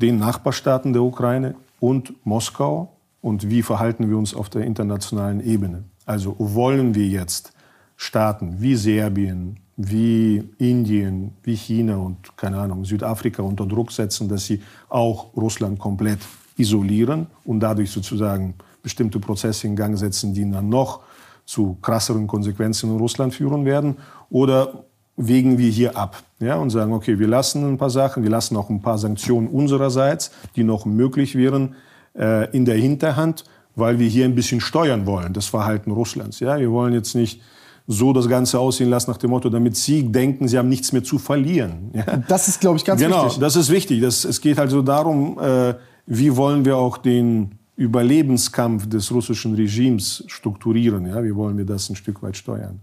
den 0.00 0.18
Nachbarstaaten 0.18 0.92
der 0.92 1.02
Ukraine 1.02 1.56
und 1.78 2.14
Moskau 2.24 2.92
und 3.20 3.50
wie 3.50 3.62
verhalten 3.62 4.08
wir 4.08 4.16
uns 4.16 4.34
auf 4.34 4.48
der 4.48 4.62
internationalen 4.62 5.40
Ebene. 5.44 5.84
Also 6.06 6.36
wollen 6.38 6.94
wir 6.94 7.06
jetzt 7.06 7.52
Staaten 7.96 8.60
wie 8.60 8.76
Serbien, 8.76 9.58
wie 9.76 10.48
Indien, 10.58 11.34
wie 11.42 11.56
China 11.56 11.96
und 11.96 12.36
keine 12.36 12.58
Ahnung, 12.58 12.84
Südafrika 12.84 13.42
unter 13.42 13.66
Druck 13.66 13.92
setzen, 13.92 14.28
dass 14.28 14.46
sie 14.46 14.62
auch 14.88 15.34
Russland 15.36 15.78
komplett 15.78 16.20
isolieren 16.60 17.26
und 17.44 17.60
dadurch 17.60 17.90
sozusagen 17.90 18.54
bestimmte 18.82 19.18
Prozesse 19.20 19.66
in 19.66 19.76
Gang 19.76 19.96
setzen, 19.98 20.34
die 20.34 20.48
dann 20.50 20.68
noch 20.68 21.00
zu 21.44 21.76
krasseren 21.82 22.26
Konsequenzen 22.26 22.90
in 22.90 22.96
Russland 22.98 23.34
führen 23.34 23.64
werden? 23.64 23.96
Oder 24.30 24.84
wägen 25.16 25.58
wir 25.58 25.70
hier 25.70 25.96
ab 25.96 26.22
ja, 26.38 26.56
und 26.56 26.70
sagen, 26.70 26.92
okay, 26.92 27.18
wir 27.18 27.28
lassen 27.28 27.64
ein 27.64 27.78
paar 27.78 27.90
Sachen, 27.90 28.22
wir 28.22 28.30
lassen 28.30 28.56
auch 28.56 28.70
ein 28.70 28.80
paar 28.80 28.98
Sanktionen 28.98 29.48
unsererseits, 29.48 30.30
die 30.56 30.64
noch 30.64 30.86
möglich 30.86 31.34
wären, 31.34 31.74
äh, 32.18 32.50
in 32.56 32.64
der 32.64 32.76
Hinterhand, 32.76 33.44
weil 33.76 33.98
wir 33.98 34.08
hier 34.08 34.24
ein 34.24 34.34
bisschen 34.34 34.60
steuern 34.60 35.06
wollen, 35.06 35.32
das 35.32 35.46
Verhalten 35.46 35.90
Russlands. 35.90 36.40
Ja? 36.40 36.58
Wir 36.58 36.70
wollen 36.70 36.94
jetzt 36.94 37.14
nicht 37.14 37.42
so 37.86 38.12
das 38.12 38.28
Ganze 38.28 38.58
aussehen 38.58 38.88
lassen 38.88 39.10
nach 39.10 39.18
dem 39.18 39.30
Motto, 39.30 39.48
damit 39.50 39.76
sie 39.76 40.04
denken, 40.04 40.48
sie 40.48 40.56
haben 40.58 40.68
nichts 40.68 40.92
mehr 40.92 41.02
zu 41.02 41.18
verlieren. 41.18 41.90
Ja? 41.92 42.04
Das 42.28 42.48
ist, 42.48 42.60
glaube 42.60 42.76
ich, 42.76 42.84
ganz 42.84 43.00
genau, 43.00 43.16
wichtig. 43.16 43.34
Genau, 43.34 43.46
das 43.46 43.56
ist 43.56 43.70
wichtig. 43.70 44.00
Das, 44.00 44.24
es 44.24 44.40
geht 44.40 44.58
also 44.58 44.82
darum, 44.82 45.38
äh, 45.40 45.74
wie 46.12 46.36
wollen 46.36 46.64
wir 46.64 46.76
auch 46.76 46.98
den 46.98 47.52
Überlebenskampf 47.76 48.88
des 48.88 49.12
russischen 49.12 49.54
Regimes 49.54 50.24
strukturieren? 50.26 51.06
Ja? 51.06 51.22
Wie 51.22 51.34
wollen 51.36 51.56
wir 51.56 51.64
das 51.64 51.88
ein 51.88 51.94
Stück 51.94 52.20
weit 52.20 52.36
steuern? 52.36 52.80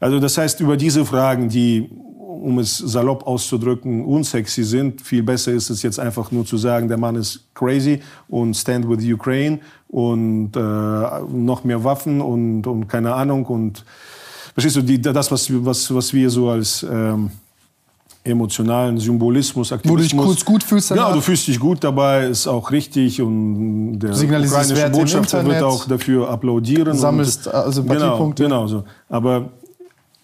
Also 0.00 0.18
das 0.18 0.38
heißt, 0.38 0.60
über 0.60 0.78
diese 0.78 1.04
Fragen, 1.04 1.50
die, 1.50 1.90
um 2.18 2.58
es 2.58 2.78
salopp 2.78 3.26
auszudrücken, 3.26 4.06
unsexy 4.06 4.64
sind, 4.64 5.02
viel 5.02 5.22
besser 5.22 5.52
ist 5.52 5.68
es 5.68 5.82
jetzt 5.82 6.00
einfach 6.00 6.30
nur 6.30 6.46
zu 6.46 6.56
sagen, 6.56 6.88
der 6.88 6.96
Mann 6.96 7.14
ist 7.14 7.46
crazy 7.54 8.00
und 8.26 8.56
stand 8.56 8.88
with 8.88 9.04
Ukraine 9.04 9.60
und 9.88 10.56
äh, 10.56 10.60
noch 10.60 11.62
mehr 11.64 11.84
Waffen 11.84 12.22
und, 12.22 12.66
und 12.66 12.88
keine 12.88 13.12
Ahnung 13.12 13.44
und 13.44 13.84
verstehst 14.54 14.76
du, 14.76 14.82
die, 14.82 14.98
das, 14.98 15.30
was, 15.30 15.52
was, 15.62 15.94
was 15.94 16.14
wir 16.14 16.30
so 16.30 16.48
als... 16.48 16.86
Ähm, 16.90 17.30
emotionalen 18.22 18.98
Symbolismus, 18.98 19.72
Aktivismus. 19.72 19.92
Wo 19.92 19.96
du 19.96 20.02
dich 20.02 20.16
kurz 20.16 20.44
gut 20.44 20.62
fühlst 20.62 20.90
danach? 20.90 21.08
Ja, 21.08 21.14
du 21.14 21.20
fühlst 21.20 21.48
dich 21.48 21.58
gut 21.58 21.82
dabei, 21.82 22.26
ist 22.26 22.46
auch 22.46 22.70
richtig 22.70 23.22
und 23.22 23.98
der 23.98 24.10
ukrainische 24.10 24.90
Botschafter 24.90 25.44
wird 25.46 25.62
auch 25.62 25.86
dafür 25.86 26.28
applaudieren. 26.28 26.96
Sammelst 26.96 27.46
und, 27.46 27.54
also 27.54 27.82
Sympathiepunkte. 27.82 28.42
Genau, 28.42 28.66
genau 28.66 28.68
so. 28.68 28.84
Aber 29.08 29.50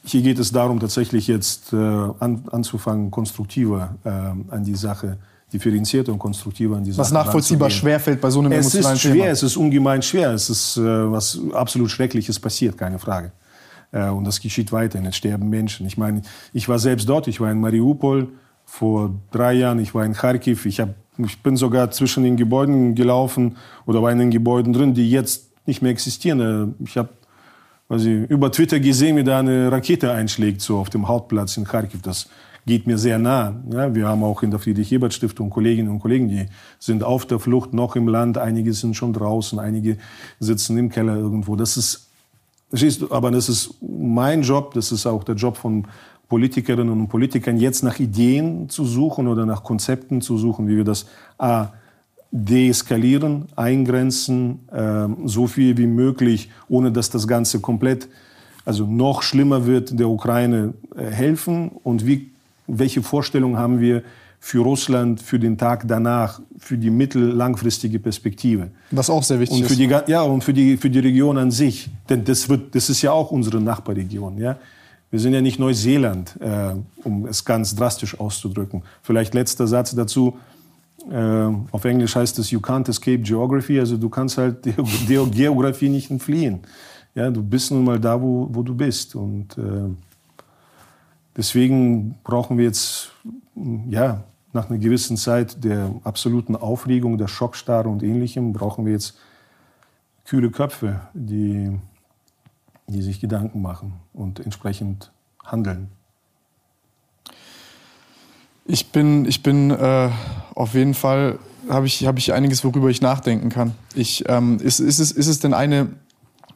hier 0.05 0.23
geht 0.23 0.39
es 0.39 0.53
darum, 0.53 0.79
tatsächlich 0.79 1.27
jetzt 1.27 1.73
äh, 1.73 1.77
an, 1.77 2.45
anzufangen, 2.53 3.11
konstruktiver 3.11 3.95
äh, 4.05 4.11
an 4.11 4.65
die 4.65 4.77
Sache 4.77 5.17
differenzierter 5.53 6.13
und 6.13 6.19
konstruktiver 6.19 6.77
an 6.77 6.85
die 6.85 6.93
Sache 6.93 7.01
Was 7.01 7.13
nachvollziehbar 7.13 7.71
schwerfällt 7.71 8.21
bei 8.21 8.31
so 8.31 8.41
einem 8.41 8.53
es 8.53 8.59
emotionalen 8.59 8.99
Thema. 8.99 9.15
Es 9.15 9.15
ist 9.15 9.23
schwer, 9.23 9.33
es 9.33 9.43
ist 9.43 9.57
ungemein 9.57 10.03
schwer, 10.03 10.33
es 10.33 10.51
ist 10.51 10.77
äh, 10.77 11.11
was 11.11 11.41
absolut 11.53 11.91
Schreckliches 11.91 12.39
passiert, 12.39 12.77
keine 12.77 12.99
Frage. 12.99 13.33
Äh, 13.97 14.11
und 14.11 14.25
das 14.25 14.41
geschieht 14.41 14.73
weiterhin. 14.73 15.07
Es 15.07 15.17
sterben 15.17 15.49
Menschen. 15.49 15.87
Ich 15.87 15.97
meine, 15.97 16.23
ich 16.53 16.69
war 16.69 16.79
selbst 16.79 17.09
dort. 17.09 17.29
Ich 17.29 17.41
war 17.41 17.51
in 17.51 17.61
Mariupol 17.61 18.29
vor 18.65 19.15
drei 19.31 19.55
Jahren. 19.55 19.79
Ich 19.79 19.95
war 19.95 20.05
in 20.05 20.13
Kharkiv. 20.13 20.67
Ich, 20.67 20.81
hab, 20.81 20.91
ich 21.17 21.43
bin 21.43 21.57
sogar 21.57 21.91
zwischen 21.91 22.23
den 22.23 22.37
Gebäuden 22.37 22.95
gelaufen 22.95 23.57
oder 23.87 24.03
war 24.03 24.13
in 24.13 24.19
den 24.19 24.31
Gebäuden 24.31 24.73
drin, 24.73 24.95
die 24.95 25.11
jetzt 25.11 25.51
nicht 25.67 25.83
mehr 25.83 25.93
existieren. 25.93 26.41
Äh, 26.41 26.85
ich 26.85 26.97
habe 26.97 27.09
also 27.89 28.09
über 28.09 28.51
Twitter 28.51 28.81
gesehen, 28.81 29.17
wie 29.17 29.25
da 29.25 29.39
eine 29.39 29.71
Rakete 29.71 30.11
einschlägt, 30.11 30.61
so 30.61 30.79
auf 30.79 30.91
dem 30.91 31.09
Hauptplatz 31.09 31.57
in 31.57 31.65
Kharkiv. 31.65 32.03
Das 32.03 32.29
geht 32.67 32.89
mir 32.89 32.99
sehr 32.99 33.21
nah. 33.21 33.55
Ja, 33.73 33.95
wir 33.95 34.09
haben 34.09 34.25
auch 34.25 34.43
in 34.43 34.51
der 34.51 34.59
Friedrich-Ebert-Stiftung 34.59 35.51
Kolleginnen 35.51 35.89
und 35.89 36.01
Kollegen, 36.01 36.29
die 36.29 36.47
sind 36.81 37.05
auf 37.05 37.25
der 37.25 37.39
Flucht, 37.39 37.73
noch 37.73 37.95
im 37.95 38.09
Land. 38.09 38.39
Einige 38.39 38.73
sind 38.73 38.97
schon 38.97 39.13
draußen, 39.13 39.61
einige 39.61 39.99
sitzen 40.41 40.77
im 40.77 40.91
Keller 40.91 41.15
irgendwo. 41.15 41.55
Das 41.55 41.77
ist 41.77 42.06
Verstehst? 42.69 43.05
Aber 43.11 43.31
das 43.31 43.49
ist 43.49 43.75
mein 43.81 44.43
Job, 44.43 44.75
das 44.75 44.93
ist 44.93 45.07
auch 45.07 45.25
der 45.25 45.35
Job 45.35 45.57
von 45.57 45.87
Politikerinnen 46.29 46.91
und 46.93 47.09
Politikern, 47.09 47.57
jetzt 47.57 47.83
nach 47.83 48.01
Ideen 48.01 48.69
zu 48.69 48.85
suchen 48.85 49.29
oder 49.29 49.47
nach 49.47 49.63
Konzepten 49.63 50.21
zu 50.21 50.39
suchen, 50.39 50.67
wie 50.67 50.77
wir 50.77 50.85
das 50.85 51.07
A, 51.39 51.69
deeskalieren, 52.33 53.47
eingrenzen, 53.55 54.69
äh, 54.71 55.07
so 55.27 55.47
viel 55.47 55.77
wie 55.79 55.87
möglich, 55.87 56.51
ohne 56.69 56.91
dass 56.91 57.09
das 57.11 57.29
Ganze 57.29 57.61
komplett, 57.61 58.09
also 58.65 58.85
noch 58.85 59.23
schlimmer 59.23 59.67
wird, 59.67 59.99
der 59.99 60.09
Ukraine 60.09 60.75
äh, 60.97 61.05
helfen 61.05 61.71
und 61.85 62.07
wie, 62.07 62.31
welche 62.67 63.03
Vorstellungen 63.03 63.57
haben 63.57 63.81
wir, 63.81 64.03
für 64.47 64.61
Russland, 64.61 65.21
für 65.21 65.41
den 65.41 65.59
Tag 65.59 65.89
danach, 65.89 66.41
für 66.57 66.79
die 66.79 66.89
mittellangfristige 66.89 67.99
Perspektive. 67.99 68.71
Was 68.93 69.11
auch 69.11 69.25
sehr 69.25 69.41
wichtig 69.41 69.59
und 69.59 69.65
für 69.65 69.73
ist. 69.73 70.07
Die, 70.07 70.13
ja, 70.13 70.23
und 70.23 70.45
für 70.45 70.53
die, 70.53 70.77
für 70.77 70.89
die 70.89 71.01
Region 71.01 71.37
an 71.37 71.51
sich. 71.51 71.91
Denn 72.09 72.23
das, 72.25 72.49
wird, 72.49 72.73
das 72.77 72.89
ist 72.89 73.03
ja 73.03 73.11
auch 73.11 73.33
unsere 73.33 73.61
Nachbarregion. 73.61 74.39
Ja? 74.39 74.57
Wir 75.11 75.19
sind 75.19 75.35
ja 75.35 75.41
nicht 75.41 75.59
Neuseeland, 75.59 76.37
äh, 76.41 76.77
um 77.03 77.27
es 77.27 77.45
ganz 77.45 77.75
drastisch 77.75 78.21
auszudrücken. 78.21 78.85
Vielleicht 79.03 79.35
letzter 79.35 79.67
Satz 79.67 79.97
dazu. 79.97 80.37
Äh, 81.11 81.49
auf 81.73 81.85
Englisch 81.85 82.15
heißt 82.15 82.39
es, 82.39 82.53
you 82.53 82.61
can't 82.61 82.89
escape 82.89 83.19
geography. 83.19 83.81
Also 83.81 83.97
du 83.97 84.09
kannst 84.09 84.39
halt 84.39 84.65
der 85.09 85.27
Geografie 85.27 85.89
nicht 85.89 86.09
entfliehen. 86.13 86.61
Ja, 87.17 87.33
du 87.33 87.43
bist 87.43 87.73
nun 87.73 87.83
mal 87.83 87.99
da, 87.99 88.23
wo, 88.23 88.49
wo 88.53 88.63
du 88.63 88.77
bist. 88.77 89.17
Und 89.17 89.59
äh, 89.59 89.91
deswegen 91.37 92.15
brauchen 92.23 92.59
wir 92.59 92.67
jetzt, 92.67 93.11
ja, 93.91 94.23
nach 94.57 94.69
einer 94.69 94.79
gewissen 94.79 95.17
Zeit 95.17 95.63
der 95.63 95.95
absoluten 96.03 96.57
Aufregung, 96.57 97.19
der 97.19 97.29
Schockstarre 97.29 97.89
und 97.89 98.03
ähnlichem, 98.03 98.53
brauchen 98.53 98.85
wir 98.85 98.93
jetzt 98.93 99.17
kühle 100.25 100.51
Köpfe, 100.51 101.01
die, 101.15 101.79
die 102.89 103.03
sich 103.03 103.21
Gedanken 103.21 103.63
machen 103.63 103.95
und 104.13 104.41
entsprechend 104.41 105.13
handeln. 105.45 105.89
Ich 108.65 108.91
bin, 108.91 109.27
ich 109.27 109.45
bin 109.45 109.71
äh, 109.71 110.11
auf 110.57 110.75
jeden 110.75 110.95
Fall, 110.95 111.39
habe 111.69 111.87
ich, 111.87 112.05
hab 112.05 112.19
ich 112.19 112.33
einiges, 112.33 112.65
worüber 112.65 112.89
ich 112.89 113.01
nachdenken 113.01 113.49
kann. 113.49 113.75
Ich, 113.95 114.25
ähm, 114.29 114.59
ist, 114.59 114.81
ist, 114.81 114.99
es, 114.99 115.13
ist 115.13 115.29
es 115.29 115.39
denn 115.39 115.55
eine 115.55 115.89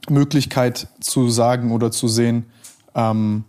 Möglichkeit 0.09 0.89
zu 0.99 1.29
sagen 1.29 1.71
oder 1.71 1.93
zu 1.93 2.09
sehen, 2.09 2.47
ähm, 2.97 3.45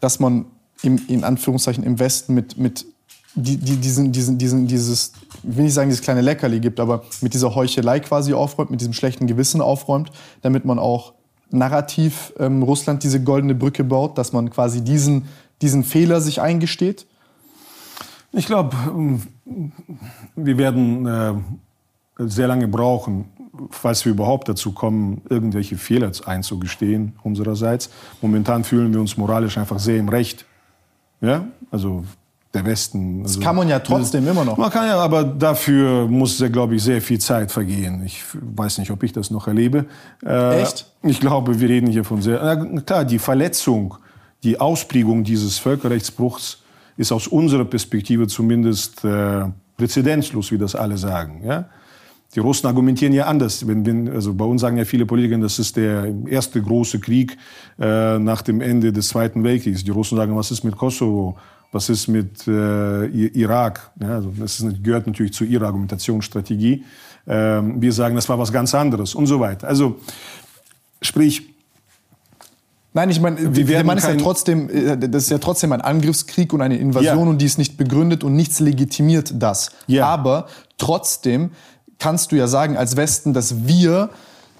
dass 0.00 0.20
man 0.20 0.46
im, 0.82 1.00
in 1.08 1.24
Anführungszeichen 1.24 1.84
im 1.84 1.98
Westen 1.98 2.34
mit, 2.34 2.56
mit 2.56 2.86
die, 3.34 3.56
die, 3.56 3.76
diesen, 3.76 4.12
diesen, 4.12 4.38
diesen, 4.38 4.66
dieses, 4.66 5.12
ich 5.42 5.56
will 5.56 5.64
nicht 5.64 5.74
sagen, 5.74 5.88
dieses 5.88 6.02
kleine 6.02 6.20
Leckerli 6.20 6.60
gibt, 6.60 6.80
aber 6.80 7.04
mit 7.20 7.34
dieser 7.34 7.54
Heuchelei 7.54 8.00
quasi 8.00 8.34
aufräumt, 8.34 8.70
mit 8.70 8.80
diesem 8.80 8.92
schlechten 8.92 9.26
Gewissen 9.26 9.60
aufräumt, 9.60 10.10
damit 10.42 10.64
man 10.64 10.78
auch 10.78 11.14
narrativ 11.50 12.32
ähm, 12.38 12.62
Russland 12.62 13.02
diese 13.02 13.22
goldene 13.22 13.54
Brücke 13.54 13.84
baut, 13.84 14.18
dass 14.18 14.32
man 14.32 14.50
quasi 14.50 14.82
diesen, 14.82 15.26
diesen 15.62 15.84
Fehler 15.84 16.20
sich 16.20 16.40
eingesteht? 16.40 17.06
Ich 18.32 18.46
glaube, 18.46 18.76
wir 20.36 20.58
werden 20.58 21.06
äh, 21.06 21.34
sehr 22.18 22.46
lange 22.46 22.68
brauchen, 22.68 23.26
falls 23.70 24.04
wir 24.04 24.12
überhaupt 24.12 24.48
dazu 24.48 24.72
kommen, 24.72 25.22
irgendwelche 25.28 25.76
Fehler 25.76 26.12
einzugestehen 26.24 27.14
unsererseits. 27.22 27.90
Momentan 28.22 28.62
fühlen 28.64 28.92
wir 28.92 29.00
uns 29.00 29.16
moralisch 29.16 29.58
einfach 29.58 29.78
sehr 29.78 29.96
im 29.96 30.08
Recht. 30.08 30.46
Ja, 31.20 31.46
also 31.70 32.04
der 32.52 32.64
Westen. 32.64 33.22
Also, 33.22 33.38
das 33.38 33.44
kann 33.44 33.56
man 33.56 33.68
ja 33.68 33.78
trotzdem 33.78 34.24
das, 34.24 34.32
immer 34.32 34.44
noch. 34.44 34.56
Man 34.56 34.70
kann 34.70 34.86
ja, 34.86 34.98
aber 34.98 35.24
dafür 35.24 36.08
muss, 36.08 36.42
glaube 36.50 36.74
ich, 36.76 36.82
sehr 36.82 37.00
viel 37.00 37.18
Zeit 37.18 37.52
vergehen. 37.52 38.02
Ich 38.04 38.22
weiß 38.32 38.78
nicht, 38.78 38.90
ob 38.90 39.02
ich 39.02 39.12
das 39.12 39.30
noch 39.30 39.46
erlebe. 39.46 39.86
Äh, 40.24 40.62
Echt? 40.62 40.90
Ich 41.02 41.20
glaube, 41.20 41.60
wir 41.60 41.68
reden 41.68 41.88
hier 41.88 42.04
von 42.04 42.22
sehr. 42.22 42.40
Na, 42.42 42.80
klar, 42.80 43.04
die 43.04 43.18
Verletzung, 43.18 43.94
die 44.42 44.58
Ausprägung 44.60 45.22
dieses 45.24 45.58
Völkerrechtsbruchs 45.58 46.58
ist 46.96 47.12
aus 47.12 47.28
unserer 47.28 47.64
Perspektive 47.64 48.26
zumindest 48.26 49.04
äh, 49.04 49.44
präzedenzlos, 49.76 50.50
wie 50.50 50.58
das 50.58 50.74
alle 50.74 50.98
sagen. 50.98 51.42
Ja? 51.44 51.66
Die 52.34 52.40
Russen 52.40 52.66
argumentieren 52.66 53.12
ja 53.12 53.26
anders. 53.26 53.66
Wenn, 53.66 53.84
wenn, 53.84 54.08
also 54.08 54.32
bei 54.34 54.44
uns 54.44 54.60
sagen 54.60 54.76
ja 54.76 54.84
viele 54.84 55.04
Politiker, 55.04 55.36
das 55.38 55.58
ist 55.58 55.76
der 55.76 56.14
erste 56.26 56.62
große 56.62 57.00
Krieg 57.00 57.36
äh, 57.78 58.18
nach 58.18 58.42
dem 58.42 58.60
Ende 58.60 58.92
des 58.92 59.08
Zweiten 59.08 59.42
Weltkriegs. 59.42 59.82
Die 59.82 59.90
Russen 59.90 60.16
sagen, 60.16 60.36
was 60.36 60.50
ist 60.50 60.62
mit 60.62 60.76
Kosovo? 60.76 61.36
Was 61.72 61.88
ist 61.88 62.08
mit 62.08 62.46
äh, 62.46 63.06
Irak? 63.06 63.92
Ja, 64.00 64.16
also 64.16 64.32
das 64.38 64.60
ist, 64.60 64.82
gehört 64.82 65.06
natürlich 65.06 65.32
zu 65.32 65.44
ihrer 65.44 65.66
Argumentationsstrategie. 65.66 66.84
Ähm, 67.26 67.80
wir 67.80 67.92
sagen, 67.92 68.14
das 68.14 68.28
war 68.28 68.38
was 68.38 68.52
ganz 68.52 68.74
anderes 68.74 69.14
und 69.14 69.26
so 69.26 69.40
weiter. 69.40 69.68
Also 69.68 69.96
sprich, 71.02 71.48
Nein, 72.92 73.08
ich 73.10 73.20
meine, 73.20 73.36
der 73.50 73.84
Mann 73.84 73.98
ist 73.98 74.08
ja 74.08 74.16
trotzdem, 74.16 74.68
äh, 74.68 74.98
das 74.98 75.24
ist 75.24 75.30
ja 75.30 75.38
trotzdem 75.38 75.70
ein 75.70 75.80
Angriffskrieg 75.80 76.52
und 76.52 76.60
eine 76.60 76.76
Invasion 76.76 77.24
ja. 77.24 77.30
und 77.30 77.38
die 77.38 77.46
ist 77.46 77.56
nicht 77.56 77.76
begründet 77.76 78.24
und 78.24 78.34
nichts 78.34 78.58
legitimiert 78.58 79.32
das. 79.36 79.70
Ja. 79.86 80.06
Aber 80.06 80.46
trotzdem 80.76 81.50
kannst 82.00 82.32
du 82.32 82.36
ja 82.36 82.48
sagen 82.48 82.76
als 82.76 82.96
Westen, 82.96 83.32
dass 83.32 83.66
wir 83.66 84.10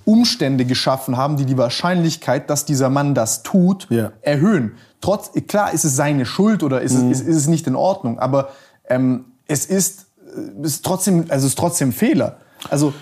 Umstände 0.04 0.64
geschaffen 0.64 1.16
haben, 1.16 1.36
die 1.36 1.44
die 1.44 1.58
Wahrscheinlichkeit, 1.58 2.50
dass 2.50 2.64
dieser 2.64 2.88
Mann 2.88 3.14
das 3.14 3.42
tut, 3.42 3.86
ja. 3.90 4.12
erhöhen. 4.22 4.72
Trotz, 5.00 5.32
klar 5.46 5.72
ist 5.72 5.84
es 5.84 5.96
seine 5.96 6.26
Schuld 6.26 6.62
oder 6.62 6.80
ist, 6.80 6.94
mhm. 6.94 7.10
es, 7.10 7.20
ist, 7.20 7.28
ist 7.28 7.36
es 7.36 7.46
nicht 7.48 7.66
in 7.66 7.76
Ordnung, 7.76 8.18
aber 8.18 8.50
ähm, 8.88 9.24
es 9.46 9.66
ist, 9.66 10.06
äh, 10.36 10.64
ist 10.66 10.84
trotzdem, 10.84 11.26
also 11.28 11.46
es 11.46 11.52
ist 11.52 11.58
trotzdem 11.58 11.92
Fehler. 11.92 12.38
Also 12.68 12.92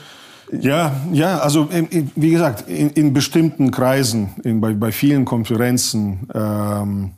ja, 0.50 0.92
ja, 1.12 1.38
also 1.38 1.68
wie 1.70 2.30
gesagt, 2.30 2.68
in, 2.68 2.90
in 2.90 3.12
bestimmten 3.12 3.70
Kreisen, 3.70 4.30
in, 4.44 4.60
bei, 4.60 4.72
bei 4.72 4.92
vielen 4.92 5.26
Konferenzen 5.26 6.26
ähm, 6.34 7.10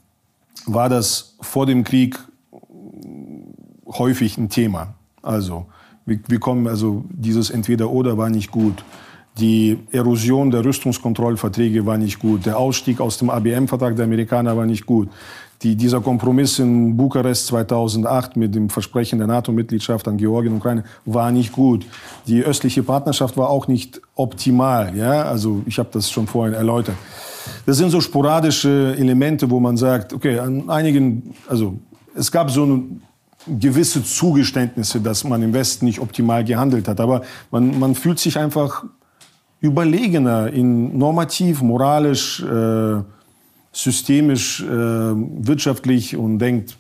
war 0.66 0.88
das 0.88 1.36
vor 1.40 1.66
dem 1.66 1.84
Krieg 1.84 2.18
häufig 3.86 4.36
ein 4.36 4.48
Thema. 4.48 4.94
Also 5.22 5.66
wir, 6.10 6.18
wir 6.26 6.40
kommen, 6.40 6.66
also 6.66 7.04
dieses 7.08 7.50
Entweder-Oder 7.50 8.18
war 8.18 8.28
nicht 8.28 8.50
gut. 8.50 8.84
Die 9.38 9.78
Erosion 9.92 10.50
der 10.50 10.64
Rüstungskontrollverträge 10.64 11.86
war 11.86 11.96
nicht 11.96 12.18
gut. 12.18 12.44
Der 12.46 12.58
Ausstieg 12.58 13.00
aus 13.00 13.16
dem 13.16 13.30
ABM-Vertrag 13.30 13.94
der 13.96 14.04
Amerikaner 14.04 14.56
war 14.56 14.66
nicht 14.66 14.84
gut. 14.84 15.08
Die, 15.62 15.76
dieser 15.76 16.00
Kompromiss 16.00 16.58
in 16.58 16.96
Bukarest 16.96 17.46
2008 17.46 18.36
mit 18.36 18.54
dem 18.54 18.70
Versprechen 18.70 19.18
der 19.18 19.28
NATO-Mitgliedschaft 19.28 20.08
an 20.08 20.16
Georgien 20.16 20.54
und 20.54 20.58
Ukraine 20.58 20.84
war 21.04 21.30
nicht 21.30 21.52
gut. 21.52 21.86
Die 22.26 22.42
östliche 22.42 22.82
Partnerschaft 22.82 23.36
war 23.36 23.50
auch 23.50 23.68
nicht 23.68 24.00
optimal. 24.14 24.96
Ja? 24.96 25.22
Also 25.22 25.62
ich 25.66 25.78
habe 25.78 25.90
das 25.92 26.10
schon 26.10 26.26
vorhin 26.26 26.54
erläutert. 26.54 26.96
Das 27.66 27.76
sind 27.76 27.90
so 27.90 28.00
sporadische 28.00 28.96
Elemente, 28.98 29.48
wo 29.48 29.60
man 29.60 29.76
sagt, 29.76 30.12
okay, 30.12 30.38
an 30.38 30.68
einigen, 30.68 31.34
also 31.48 31.78
es 32.14 32.32
gab 32.32 32.50
so 32.50 32.64
eine 32.64 32.82
gewisse 33.46 34.04
Zugeständnisse, 34.04 35.00
dass 35.00 35.24
man 35.24 35.42
im 35.42 35.52
Westen 35.52 35.84
nicht 35.86 36.00
optimal 36.00 36.44
gehandelt 36.44 36.88
hat. 36.88 37.00
Aber 37.00 37.22
man, 37.50 37.78
man 37.78 37.94
fühlt 37.94 38.18
sich 38.18 38.38
einfach 38.38 38.84
überlegener 39.60 40.52
in 40.52 40.96
normativ, 40.96 41.62
moralisch, 41.62 42.42
äh, 42.42 43.02
systemisch, 43.72 44.62
äh, 44.62 44.66
wirtschaftlich 44.66 46.16
und 46.16 46.38
denkt, 46.38 46.76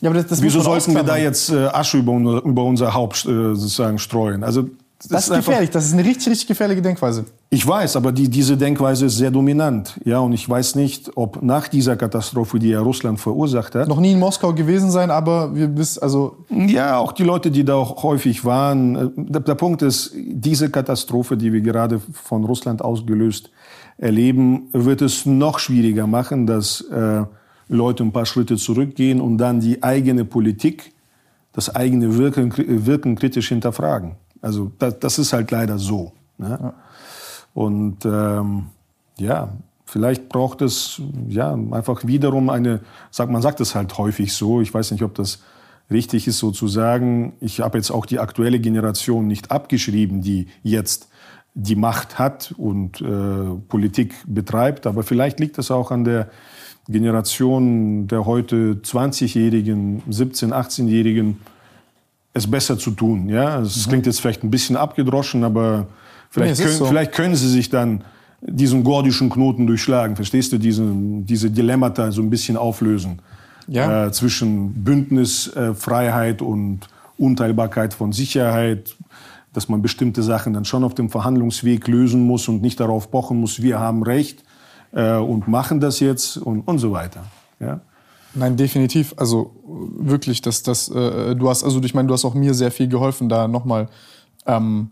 ja, 0.00 0.12
das, 0.12 0.26
das 0.26 0.42
wieso 0.42 0.60
sollten 0.60 0.94
wir 0.94 1.04
da 1.04 1.16
jetzt 1.16 1.50
äh, 1.50 1.66
Asche 1.66 1.98
über, 1.98 2.12
über 2.44 2.64
unser 2.64 2.92
Haupt 2.92 3.24
äh, 3.24 3.54
sozusagen 3.54 3.98
streuen? 3.98 4.44
Also 4.44 4.68
das, 4.98 5.08
das 5.08 5.24
ist, 5.24 5.30
ist 5.30 5.36
gefährlich, 5.36 5.70
das 5.70 5.86
ist 5.86 5.92
eine 5.92 6.04
richtig, 6.04 6.28
richtig 6.28 6.48
gefährliche 6.48 6.80
Denkweise. 6.80 7.26
Ich 7.50 7.66
weiß, 7.66 7.96
aber 7.96 8.12
die, 8.12 8.30
diese 8.30 8.56
Denkweise 8.56 9.06
ist 9.06 9.18
sehr 9.18 9.30
dominant. 9.30 10.00
Ja, 10.04 10.20
und 10.20 10.32
ich 10.32 10.48
weiß 10.48 10.74
nicht, 10.74 11.10
ob 11.16 11.42
nach 11.42 11.68
dieser 11.68 11.96
Katastrophe, 11.96 12.58
die 12.58 12.70
ja 12.70 12.80
Russland 12.80 13.20
verursacht 13.20 13.74
hat. 13.74 13.88
Noch 13.88 14.00
nie 14.00 14.12
in 14.12 14.18
Moskau 14.18 14.54
gewesen 14.54 14.90
sein, 14.90 15.10
aber 15.10 15.54
wir 15.54 15.76
wissen, 15.76 16.02
also. 16.02 16.38
Ja, 16.48 16.96
auch 16.96 17.12
die 17.12 17.24
Leute, 17.24 17.50
die 17.50 17.64
da 17.64 17.74
auch 17.74 18.02
häufig 18.02 18.46
waren. 18.46 18.96
Äh, 18.96 19.10
der, 19.16 19.42
der 19.42 19.54
Punkt 19.54 19.82
ist, 19.82 20.12
diese 20.16 20.70
Katastrophe, 20.70 21.36
die 21.36 21.52
wir 21.52 21.60
gerade 21.60 22.00
von 22.00 22.44
Russland 22.44 22.80
ausgelöst 22.80 23.50
erleben, 23.98 24.68
wird 24.72 25.02
es 25.02 25.26
noch 25.26 25.58
schwieriger 25.58 26.06
machen, 26.06 26.46
dass 26.46 26.80
äh, 26.80 27.24
Leute 27.68 28.02
ein 28.02 28.12
paar 28.12 28.26
Schritte 28.26 28.56
zurückgehen 28.56 29.20
und 29.20 29.36
dann 29.36 29.60
die 29.60 29.82
eigene 29.82 30.24
Politik, 30.24 30.94
das 31.52 31.74
eigene 31.74 32.16
Wirken, 32.16 32.52
Wirken 32.86 33.14
kritisch 33.16 33.48
hinterfragen. 33.48 34.16
Also 34.42 34.72
das, 34.78 34.98
das 34.98 35.18
ist 35.18 35.32
halt 35.32 35.50
leider 35.50 35.78
so. 35.78 36.12
Ne? 36.38 36.58
Ja. 36.60 36.74
Und 37.54 38.04
ähm, 38.04 38.66
ja, 39.18 39.48
vielleicht 39.86 40.28
braucht 40.28 40.60
es 40.62 41.00
ja 41.28 41.54
einfach 41.54 42.06
wiederum 42.06 42.50
eine, 42.50 42.80
sagt 43.10 43.30
man 43.30 43.40
sagt 43.40 43.60
es 43.60 43.74
halt 43.74 43.96
häufig 43.96 44.32
so. 44.34 44.60
Ich 44.60 44.74
weiß 44.74 44.90
nicht, 44.90 45.02
ob 45.02 45.14
das 45.14 45.40
richtig 45.90 46.26
ist, 46.26 46.38
so 46.38 46.50
zu 46.50 46.68
sagen. 46.68 47.34
Ich 47.40 47.60
habe 47.60 47.78
jetzt 47.78 47.90
auch 47.90 48.06
die 48.06 48.18
aktuelle 48.18 48.60
Generation 48.60 49.26
nicht 49.26 49.50
abgeschrieben, 49.50 50.20
die 50.20 50.48
jetzt 50.62 51.08
die 51.54 51.76
Macht 51.76 52.18
hat 52.18 52.54
und 52.58 53.00
äh, 53.00 53.04
Politik 53.68 54.14
betreibt. 54.26 54.86
Aber 54.86 55.02
vielleicht 55.02 55.40
liegt 55.40 55.56
es 55.58 55.70
auch 55.70 55.90
an 55.90 56.04
der 56.04 56.28
Generation 56.88 58.06
der 58.06 58.26
heute 58.26 58.80
20-Jährigen, 58.82 60.02
17-, 60.10 60.52
18-Jährigen, 60.52 61.38
es 62.36 62.50
besser 62.50 62.78
zu 62.78 62.90
tun. 62.90 63.28
Ja, 63.28 63.60
es 63.60 63.86
mhm. 63.86 63.90
klingt 63.90 64.06
jetzt 64.06 64.20
vielleicht 64.20 64.44
ein 64.44 64.50
bisschen 64.50 64.76
abgedroschen, 64.76 65.44
aber 65.44 65.86
vielleicht, 66.30 66.58
nee, 66.58 66.64
können, 66.64 66.76
so. 66.76 66.84
vielleicht 66.86 67.12
können 67.12 67.34
sie 67.34 67.48
sich 67.48 67.70
dann 67.70 68.04
diesen 68.40 68.84
gordischen 68.84 69.30
Knoten 69.30 69.66
durchschlagen. 69.66 70.16
Verstehst 70.16 70.52
du, 70.52 70.58
diese, 70.58 70.84
diese 70.86 71.50
Dilemmata 71.50 72.12
so 72.12 72.22
ein 72.22 72.30
bisschen 72.30 72.56
auflösen 72.56 73.20
ja. 73.66 74.06
äh, 74.06 74.12
zwischen 74.12 74.84
Bündnisfreiheit 74.84 76.40
äh, 76.40 76.44
und 76.44 76.80
Unteilbarkeit 77.18 77.94
von 77.94 78.12
Sicherheit, 78.12 78.94
dass 79.52 79.68
man 79.68 79.80
bestimmte 79.80 80.22
Sachen 80.22 80.52
dann 80.52 80.66
schon 80.66 80.84
auf 80.84 80.94
dem 80.94 81.08
Verhandlungsweg 81.08 81.88
lösen 81.88 82.26
muss 82.26 82.46
und 82.48 82.60
nicht 82.60 82.78
darauf 82.78 83.10
pochen 83.10 83.40
muss, 83.40 83.62
wir 83.62 83.78
haben 83.78 84.02
Recht 84.02 84.44
äh, 84.92 85.14
und 85.14 85.48
machen 85.48 85.80
das 85.80 86.00
jetzt 86.00 86.36
und, 86.36 86.60
und 86.60 86.78
so 86.78 86.92
weiter. 86.92 87.24
Ja? 87.58 87.80
Nein, 88.36 88.56
definitiv. 88.56 89.14
Also 89.16 89.52
wirklich, 89.64 90.42
dass 90.42 90.62
das, 90.62 90.88
äh, 90.88 91.34
du 91.34 91.48
hast, 91.48 91.64
also 91.64 91.82
ich 91.82 91.94
meine, 91.94 92.06
du 92.06 92.14
hast 92.14 92.24
auch 92.24 92.34
mir 92.34 92.52
sehr 92.52 92.70
viel 92.70 92.86
geholfen, 92.86 93.28
da 93.28 93.48
nochmal 93.48 93.88
ähm, 94.46 94.90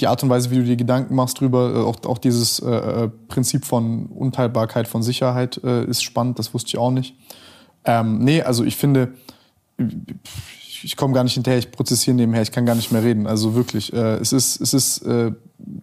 die 0.00 0.06
Art 0.06 0.22
und 0.22 0.28
Weise, 0.28 0.50
wie 0.50 0.56
du 0.56 0.64
dir 0.64 0.76
Gedanken 0.76 1.14
machst 1.14 1.40
drüber, 1.40 1.74
äh, 1.74 1.78
auch, 1.78 1.96
auch 2.04 2.18
dieses 2.18 2.58
äh, 2.58 2.70
äh, 2.70 3.08
Prinzip 3.28 3.64
von 3.64 4.06
Unteilbarkeit 4.06 4.86
von 4.86 5.02
Sicherheit 5.02 5.58
äh, 5.64 5.84
ist 5.86 6.02
spannend, 6.02 6.38
das 6.38 6.52
wusste 6.52 6.68
ich 6.68 6.78
auch 6.78 6.90
nicht. 6.90 7.14
Ähm, 7.86 8.18
nee, 8.18 8.42
also 8.42 8.64
ich 8.64 8.76
finde, 8.76 9.14
ich 10.82 10.94
komme 10.96 11.14
gar 11.14 11.24
nicht 11.24 11.34
hinterher, 11.34 11.58
ich 11.58 11.72
prozessiere 11.72 12.14
nebenher, 12.14 12.42
ich 12.42 12.52
kann 12.52 12.66
gar 12.66 12.74
nicht 12.74 12.92
mehr 12.92 13.02
reden. 13.02 13.26
Also 13.26 13.54
wirklich, 13.54 13.92
es 13.92 14.32
ist, 14.32 14.60
es 14.60 14.74
ist 14.74 15.04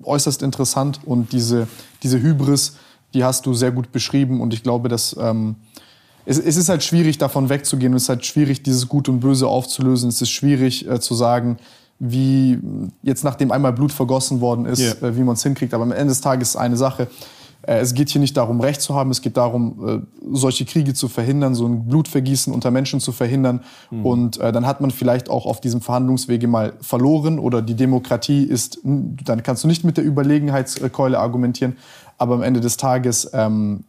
äußerst 0.04 0.42
interessant 0.42 1.00
und 1.06 1.32
diese, 1.32 1.68
diese 2.02 2.22
Hybris, 2.22 2.78
die 3.14 3.24
hast 3.24 3.46
du 3.46 3.54
sehr 3.54 3.72
gut 3.72 3.92
beschrieben 3.92 4.42
und 4.42 4.54
ich 4.54 4.64
glaube, 4.64 4.90
dass 4.90 5.16
ähm, 5.20 5.56
es, 6.26 6.38
es 6.40 6.58
ist 6.58 6.70
halt 6.70 6.84
schwierig, 6.84 7.18
davon 7.18 7.50
wegzugehen 7.50 7.94
und 7.94 7.98
es 7.98 8.04
ist 8.04 8.10
halt 8.10 8.26
schwierig, 8.26 8.64
dieses 8.64 8.88
Gut 8.88 9.10
und 9.10 9.20
Böse 9.20 9.48
aufzulösen. 9.48 10.10
Es 10.10 10.22
ist 10.22 10.30
schwierig 10.30 10.88
äh, 10.88 11.00
zu 11.00 11.16
sagen, 11.16 11.58
wie 12.00 12.60
jetzt 13.02 13.24
nachdem 13.24 13.52
einmal 13.52 13.74
Blut 13.74 13.92
vergossen 13.92 14.42
worden 14.42 14.66
ist, 14.66 14.80
Yeah. 14.80 15.10
äh, 15.10 15.18
wie 15.18 15.24
man 15.24 15.36
es 15.36 15.44
hinkriegt. 15.44 15.74
Aber 15.74 15.84
am 15.84 15.92
Ende 15.92 16.08
des 16.08 16.22
Tages 16.22 16.50
ist 16.50 16.56
eine 16.56 16.76
Sache. 16.78 17.08
Äh, 17.62 17.78
es 17.80 17.94
geht 17.94 18.10
hier 18.10 18.20
nicht 18.20 18.36
darum, 18.36 18.60
Recht 18.60 18.82
zu 18.82 18.94
haben. 18.96 19.12
Es 19.12 19.22
geht 19.22 19.38
darum, 19.38 19.88
äh, 19.88 20.00
solche 20.34 20.66
Kriege 20.66 20.94
zu 20.94 21.08
verhindern, 21.08 21.56
so 21.56 21.66
ein 21.66 21.88
Blutvergießen 21.88 22.54
unter 22.54 22.72
Menschen 22.72 23.00
zu 23.00 23.12
verhindern. 23.12 23.62
Und 23.90 24.38
äh, 24.40 24.52
dann 24.52 24.66
hat 24.66 24.82
man 24.82 24.92
vielleicht 24.92 25.30
auch 25.30 25.46
auf 25.46 25.62
diesem 25.62 25.82
Verhandlungswege 25.82 26.48
mal 26.48 26.74
verloren 26.82 27.40
oder 27.40 27.62
die 27.62 27.76
Demokratie 27.76 28.44
ist, 28.44 28.80
dann 28.84 29.44
kannst 29.44 29.64
du 29.64 29.68
nicht 29.68 29.84
mit 29.86 29.98
der 29.98 30.04
Überlegenheitskeule 30.06 31.20
argumentieren. 31.20 31.78
Aber 32.18 32.36
am 32.36 32.44
Ende 32.44 32.60
des 32.60 32.78
Tages 32.78 33.30
ähm, 33.34 33.86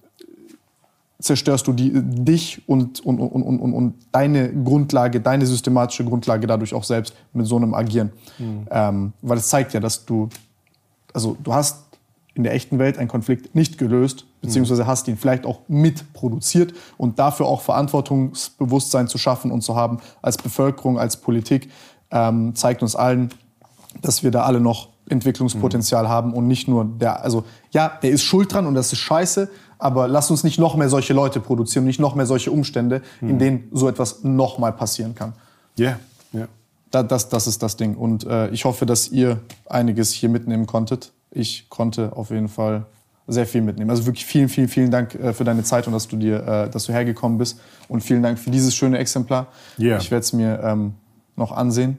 zerstörst 1.25 1.67
du 1.67 1.73
die, 1.73 1.91
dich 1.94 2.62
und, 2.69 3.01
und, 3.01 3.19
und, 3.19 3.43
und, 3.43 3.73
und, 3.73 3.94
deine 4.12 4.53
Grundlage, 4.53 5.20
deine 5.20 5.47
systematische 5.47 6.05
Grundlage 6.05 6.47
dadurch 6.47 6.75
auch 6.75 6.85
selbst 6.85 7.15
mit 7.33 7.47
so 7.47 7.57
einem 7.57 7.73
Agieren. 7.75 8.12
Ähm, 8.70 9.12
weil 9.23 9.39
es 9.39 9.49
zeigt 9.49 9.73
ja, 9.73 9.81
dass 9.81 10.05
du, 10.05 10.28
also 11.12 11.36
du 11.43 11.55
hast 11.55 11.85
in 12.35 12.43
der 12.43 12.53
echten 12.53 12.78
Welt 12.78 12.99
einen 12.99 13.09
Konflikt 13.09 13.55
nicht 13.55 13.78
gelöst, 13.78 14.27
beziehungsweise 14.43 14.86
hast 14.86 15.09
ihn 15.09 15.17
vielleicht 15.17 15.47
auch 15.47 15.61
mitproduziert 15.69 16.75
und 16.99 17.19
dafür 17.19 17.47
auch 17.47 17.62
Verantwortungsbewusstsein 17.62 19.09
zu 19.09 19.17
schaffen 19.17 19.51
und 19.51 19.62
zu 19.62 19.77
haben 19.77 20.01
als 20.20 20.36
Bevölkerung, 20.36 20.99
als 20.99 21.17
Politik, 21.17 21.70
ähm, 22.11 22.55
zeigt 22.55 22.83
uns 22.83 22.97
allen, 22.97 23.31
dass 24.03 24.23
wir 24.23 24.31
da 24.31 24.43
alle 24.43 24.61
noch 24.61 24.89
Entwicklungspotenzial 25.09 26.09
haben 26.09 26.33
und 26.33 26.47
nicht 26.47 26.67
nur 26.67 26.85
der, 26.85 27.23
also 27.23 27.44
ja, 27.70 27.89
der 28.03 28.11
ist 28.11 28.23
schuld 28.23 28.53
dran 28.53 28.67
und 28.67 28.75
das 28.75 28.93
ist 28.93 28.99
scheiße, 28.99 29.49
aber 29.85 30.09
lass 30.09 30.31
uns 30.31 30.45
nicht 30.45 30.59
noch 30.59 30.77
mehr 30.77 30.89
solche 30.89 31.13
Leute 31.13 31.41
produzieren, 31.41 31.85
nicht 31.85 32.01
noch 32.01 32.15
mehr 32.15 32.25
solche 32.25 32.51
Umstände, 32.51 33.03
in 33.21 33.39
denen 33.39 33.69
so 33.71 33.87
etwas 33.87 34.25
noch 34.25 34.57
mal 34.57 34.73
passieren 34.73 35.15
kann. 35.15 35.35
Ja, 35.77 35.99
ja. 36.33 36.49
Da, 36.91 37.03
das, 37.03 37.29
das 37.29 37.47
ist 37.47 37.63
das 37.63 37.77
Ding. 37.77 37.95
Und 37.95 38.25
äh, 38.25 38.49
ich 38.49 38.65
hoffe, 38.65 38.87
dass 38.87 39.09
ihr 39.09 39.41
einiges 39.69 40.11
hier 40.11 40.31
mitnehmen 40.31 40.65
konntet. 40.65 41.13
Ich 41.31 41.69
konnte 41.69 42.17
auf 42.17 42.31
jeden 42.31 42.49
Fall 42.49 42.87
sehr 43.27 43.47
viel 43.47 43.61
mitnehmen. 43.61 43.91
Also 43.91 44.07
wirklich 44.07 44.25
vielen, 44.25 44.49
vielen, 44.49 44.69
vielen 44.69 44.91
Dank 44.91 45.17
äh, 45.17 45.35
für 45.35 45.45
deine 45.45 45.65
Zeit 45.65 45.87
und 45.87 45.93
dass 45.93 46.09
du 46.09 46.17
dir, 46.17 46.37
äh, 46.47 46.71
dass 46.71 46.87
du 46.87 46.95
hergekommen 46.95 47.37
bist. 47.37 47.61
Und 47.87 48.01
vielen 48.01 48.23
Dank 48.23 48.39
für 48.39 48.51
dieses 48.51 48.75
schöne 48.75 48.97
Exemplar. 48.97 49.49
Ja. 49.77 49.99
Ich 49.99 50.11
werde 50.11 50.23
es 50.23 50.33
mir 50.33 50.61
ähm, 50.63 50.95
noch 51.37 51.53
ansehen. 51.53 51.99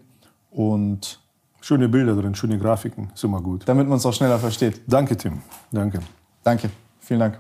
Und 0.50 1.20
Schöne 1.62 1.88
Bilder 1.88 2.16
drin, 2.16 2.34
schöne 2.34 2.58
Grafiken, 2.58 3.12
ist 3.14 3.24
immer 3.24 3.42
gut. 3.42 3.64
damit 3.66 3.88
man 3.88 3.98
es 3.98 4.06
auch 4.06 4.14
schneller 4.14 4.40
versteht. 4.40 4.82
Danke, 4.88 5.18
Tim. 5.18 5.42
Danke. 5.72 6.00
Danke. 6.44 6.70
Vielen 7.00 7.20
Dank. 7.20 7.40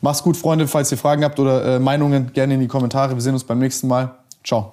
Macht's 0.00 0.22
gut, 0.22 0.36
Freunde. 0.36 0.68
Falls 0.68 0.90
ihr 0.92 0.98
Fragen 0.98 1.24
habt 1.24 1.38
oder 1.40 1.76
äh, 1.76 1.78
Meinungen, 1.78 2.32
gerne 2.32 2.54
in 2.54 2.60
die 2.60 2.68
Kommentare. 2.68 3.14
Wir 3.14 3.20
sehen 3.20 3.34
uns 3.34 3.44
beim 3.44 3.58
nächsten 3.58 3.88
Mal. 3.88 4.14
Ciao. 4.44 4.72